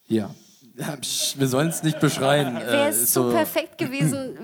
Ja, 0.07 0.33
ja, 0.75 0.95
psch, 0.95 1.37
wir 1.37 1.47
sollen 1.47 1.69
es 1.69 1.83
nicht 1.83 1.99
beschreien. 1.99 2.55
Wäre 2.55 2.89
es 2.89 3.01
äh, 3.01 3.05
so, 3.05 3.29
so 3.29 3.35
perfekt 3.35 3.77
gewesen, 3.77 4.37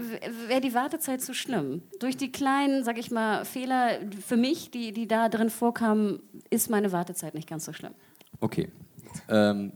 wäre 0.47 0.61
die 0.61 0.73
Wartezeit 0.73 1.22
zu 1.22 1.34
schlimm. 1.34 1.81
Durch 1.99 2.18
die 2.18 2.31
kleinen, 2.31 2.84
sag 2.84 2.97
ich 2.97 3.10
mal, 3.10 3.45
Fehler 3.45 3.99
für 4.26 4.38
mich, 4.38 4.69
die, 4.69 4.91
die 4.91 5.07
da 5.07 5.30
drin 5.30 5.49
vorkamen, 5.49 6.22
ist 6.49 6.69
meine 6.69 6.91
Wartezeit 6.91 7.34
nicht 7.34 7.49
ganz 7.49 7.65
so 7.65 7.73
schlimm. 7.73 7.93
Okay. 8.41 8.69
Ähm, 9.27 9.72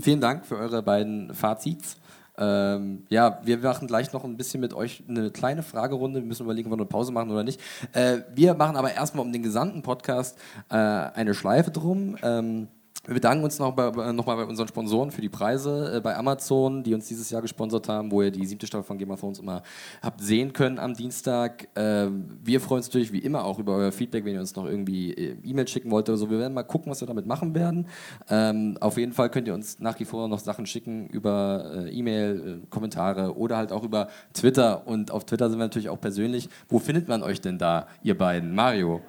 vielen 0.00 0.20
Dank 0.20 0.46
für 0.46 0.56
eure 0.56 0.82
beiden 0.82 1.32
Fazits. 1.32 1.96
Ähm, 2.36 3.04
ja, 3.08 3.40
wir 3.44 3.58
machen 3.58 3.86
gleich 3.86 4.12
noch 4.12 4.24
ein 4.24 4.36
bisschen 4.36 4.60
mit 4.60 4.74
euch 4.74 5.04
eine 5.08 5.30
kleine 5.30 5.62
Fragerunde. 5.62 6.20
Wir 6.20 6.26
müssen 6.26 6.42
überlegen, 6.42 6.66
ob 6.66 6.76
wir 6.76 6.82
eine 6.82 6.88
Pause 6.88 7.12
machen 7.12 7.30
oder 7.30 7.44
nicht. 7.44 7.60
Äh, 7.92 8.22
wir 8.34 8.54
machen 8.54 8.76
aber 8.76 8.92
erstmal 8.92 9.24
um 9.24 9.32
den 9.32 9.44
gesamten 9.44 9.82
Podcast 9.82 10.36
äh, 10.70 10.74
eine 10.74 11.34
Schleife 11.34 11.70
drum. 11.70 12.16
Ähm, 12.22 12.68
wir 13.06 13.14
bedanken 13.14 13.44
uns 13.44 13.58
noch 13.58 13.72
bei, 13.72 14.12
nochmal 14.12 14.36
bei 14.36 14.44
unseren 14.44 14.68
Sponsoren 14.68 15.10
für 15.10 15.20
die 15.20 15.28
Preise, 15.28 15.96
äh, 15.96 16.00
bei 16.00 16.16
Amazon, 16.16 16.82
die 16.82 16.94
uns 16.94 17.06
dieses 17.06 17.28
Jahr 17.30 17.42
gesponsert 17.42 17.88
haben, 17.88 18.10
wo 18.10 18.22
ihr 18.22 18.30
die 18.30 18.46
siebte 18.46 18.66
Staffel 18.66 18.84
von 18.84 18.96
Game 18.96 19.10
of 19.10 19.20
Thrones 19.20 19.38
immer 19.38 19.62
habt 20.02 20.22
sehen 20.22 20.52
können 20.52 20.78
am 20.78 20.94
Dienstag. 20.94 21.68
Äh, 21.76 22.08
wir 22.42 22.60
freuen 22.60 22.78
uns 22.78 22.88
natürlich 22.88 23.12
wie 23.12 23.18
immer 23.18 23.44
auch 23.44 23.58
über 23.58 23.76
euer 23.76 23.92
Feedback, 23.92 24.24
wenn 24.24 24.34
ihr 24.34 24.40
uns 24.40 24.56
noch 24.56 24.64
irgendwie 24.64 25.12
äh, 25.12 25.36
E-Mail 25.44 25.68
schicken 25.68 25.90
wollt 25.90 26.08
oder 26.08 26.16
so. 26.16 26.30
Wir 26.30 26.38
werden 26.38 26.54
mal 26.54 26.62
gucken, 26.62 26.90
was 26.90 27.00
wir 27.00 27.08
damit 27.08 27.26
machen 27.26 27.54
werden. 27.54 27.86
Ähm, 28.30 28.78
auf 28.80 28.96
jeden 28.96 29.12
Fall 29.12 29.30
könnt 29.30 29.48
ihr 29.48 29.54
uns 29.54 29.80
nach 29.80 30.00
wie 30.00 30.04
vor 30.04 30.28
noch 30.28 30.38
Sachen 30.38 30.64
schicken 30.64 31.06
über 31.08 31.84
äh, 31.86 31.90
E-Mail, 31.90 32.62
äh, 32.62 32.66
Kommentare 32.70 33.36
oder 33.36 33.58
halt 33.58 33.70
auch 33.72 33.84
über 33.84 34.08
Twitter. 34.32 34.86
Und 34.86 35.10
auf 35.10 35.26
Twitter 35.26 35.50
sind 35.50 35.58
wir 35.58 35.64
natürlich 35.64 35.90
auch 35.90 36.00
persönlich. 36.00 36.48
Wo 36.68 36.78
findet 36.78 37.08
man 37.08 37.22
euch 37.22 37.40
denn 37.40 37.58
da, 37.58 37.86
ihr 38.02 38.16
beiden? 38.16 38.54
Mario? 38.54 39.02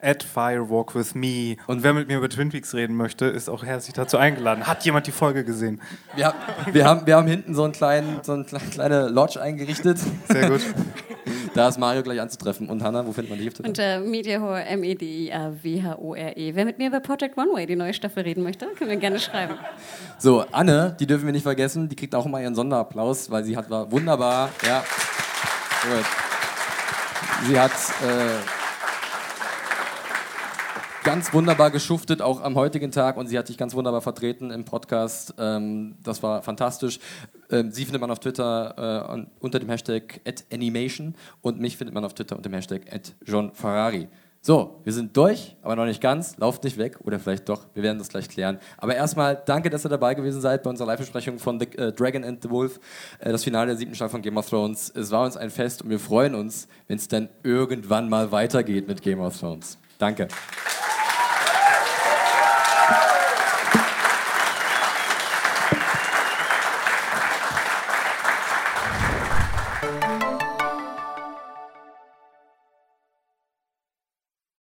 At 0.00 0.22
Firewalk 0.22 0.94
with 0.94 1.14
Me. 1.14 1.56
Und 1.66 1.82
wer 1.82 1.92
mit 1.92 2.08
mir 2.08 2.18
über 2.18 2.28
Twin 2.28 2.50
Peaks 2.50 2.74
reden 2.74 2.96
möchte, 2.96 3.26
ist 3.26 3.48
auch 3.48 3.64
herzlich 3.64 3.94
dazu 3.94 4.16
eingeladen. 4.16 4.66
Hat 4.66 4.84
jemand 4.84 5.06
die 5.06 5.12
Folge 5.12 5.44
gesehen? 5.44 5.80
Wir, 6.14 6.34
wir, 6.72 6.84
haben, 6.84 7.06
wir 7.06 7.16
haben 7.16 7.26
hinten 7.26 7.54
so, 7.54 7.64
einen 7.64 7.72
kleinen, 7.72 8.20
so 8.22 8.32
eine 8.32 8.44
kleine 8.44 9.08
Lodge 9.08 9.40
eingerichtet. 9.40 9.98
Sehr 10.28 10.50
gut. 10.50 10.60
Da 11.54 11.68
ist 11.68 11.78
Mario 11.78 12.02
gleich 12.02 12.20
anzutreffen. 12.20 12.68
Und 12.68 12.82
Hanna, 12.82 13.04
wo 13.06 13.12
findet 13.12 13.30
man 13.30 13.38
dich? 13.38 13.58
Unter 13.64 14.00
Mediahore, 14.00 14.62
M-E-D-I-A-W-H-O-R-E. 14.64 16.54
Wer 16.54 16.64
mit 16.64 16.78
mir 16.78 16.88
über 16.88 17.00
Project 17.00 17.36
One 17.36 17.52
Way, 17.52 17.66
die 17.66 17.74
neue 17.74 17.94
Staffel, 17.94 18.22
reden 18.22 18.44
möchte, 18.44 18.66
können 18.78 18.90
wir 18.90 18.96
gerne 18.96 19.18
schreiben. 19.18 19.54
So, 20.18 20.44
Anne, 20.52 20.96
die 21.00 21.06
dürfen 21.06 21.26
wir 21.26 21.32
nicht 21.32 21.42
vergessen, 21.42 21.88
die 21.88 21.96
kriegt 21.96 22.14
auch 22.14 22.26
immer 22.26 22.40
ihren 22.40 22.54
Sonderapplaus, 22.54 23.30
weil 23.30 23.44
sie 23.44 23.56
hat 23.56 23.70
war 23.70 23.90
wunderbar. 23.90 24.50
Ja. 24.64 24.84
Gut. 25.82 26.04
Sie 27.46 27.58
hat. 27.58 27.72
Äh, 27.72 28.57
ganz 31.04 31.32
wunderbar 31.32 31.70
geschuftet, 31.70 32.22
auch 32.22 32.42
am 32.42 32.54
heutigen 32.54 32.90
Tag. 32.90 33.16
Und 33.16 33.26
sie 33.26 33.38
hat 33.38 33.48
dich 33.48 33.56
ganz 33.56 33.74
wunderbar 33.74 34.00
vertreten 34.00 34.50
im 34.50 34.64
Podcast. 34.64 35.34
Ähm, 35.38 35.96
das 36.02 36.22
war 36.22 36.42
fantastisch. 36.42 36.98
Ähm, 37.50 37.70
sie 37.70 37.84
findet 37.84 38.00
man 38.00 38.10
auf 38.10 38.20
Twitter 38.20 39.16
äh, 39.16 39.26
unter 39.40 39.58
dem 39.58 39.68
Hashtag 39.68 40.20
@animation 40.52 41.14
und 41.40 41.60
mich 41.60 41.76
findet 41.76 41.94
man 41.94 42.04
auf 42.04 42.14
Twitter 42.14 42.36
unter 42.36 42.48
dem 42.48 42.54
Hashtag 42.54 42.82
@johnferrari. 43.26 44.08
So, 44.40 44.80
wir 44.84 44.92
sind 44.92 45.16
durch, 45.16 45.56
aber 45.62 45.74
noch 45.74 45.84
nicht 45.84 46.00
ganz. 46.00 46.36
Lauft 46.38 46.62
nicht 46.62 46.78
weg 46.78 46.98
oder 47.02 47.18
vielleicht 47.18 47.48
doch. 47.48 47.66
Wir 47.74 47.82
werden 47.82 47.98
das 47.98 48.08
gleich 48.08 48.28
klären. 48.28 48.58
Aber 48.76 48.94
erstmal 48.94 49.42
danke, 49.44 49.68
dass 49.68 49.84
ihr 49.84 49.88
dabei 49.88 50.14
gewesen 50.14 50.40
seid 50.40 50.62
bei 50.62 50.70
unserer 50.70 50.86
Live-Besprechung 50.86 51.38
von 51.38 51.58
The 51.58 51.68
uh, 51.78 51.90
Dragon 51.90 52.24
and 52.24 52.42
the 52.42 52.50
Wolf, 52.50 52.78
äh, 53.18 53.32
das 53.32 53.44
Finale 53.44 53.66
der 53.66 53.76
siebten 53.76 53.94
Staffel 53.94 54.12
von 54.12 54.22
Game 54.22 54.36
of 54.36 54.48
Thrones. 54.48 54.92
Es 54.94 55.10
war 55.10 55.24
uns 55.24 55.36
ein 55.36 55.50
Fest 55.50 55.82
und 55.82 55.90
wir 55.90 55.98
freuen 55.98 56.34
uns, 56.34 56.68
wenn 56.86 56.98
es 56.98 57.08
dann 57.08 57.28
irgendwann 57.42 58.08
mal 58.08 58.30
weitergeht 58.30 58.86
mit 58.86 59.02
Game 59.02 59.20
of 59.20 59.38
Thrones. 59.38 59.76
Danke. 59.98 60.28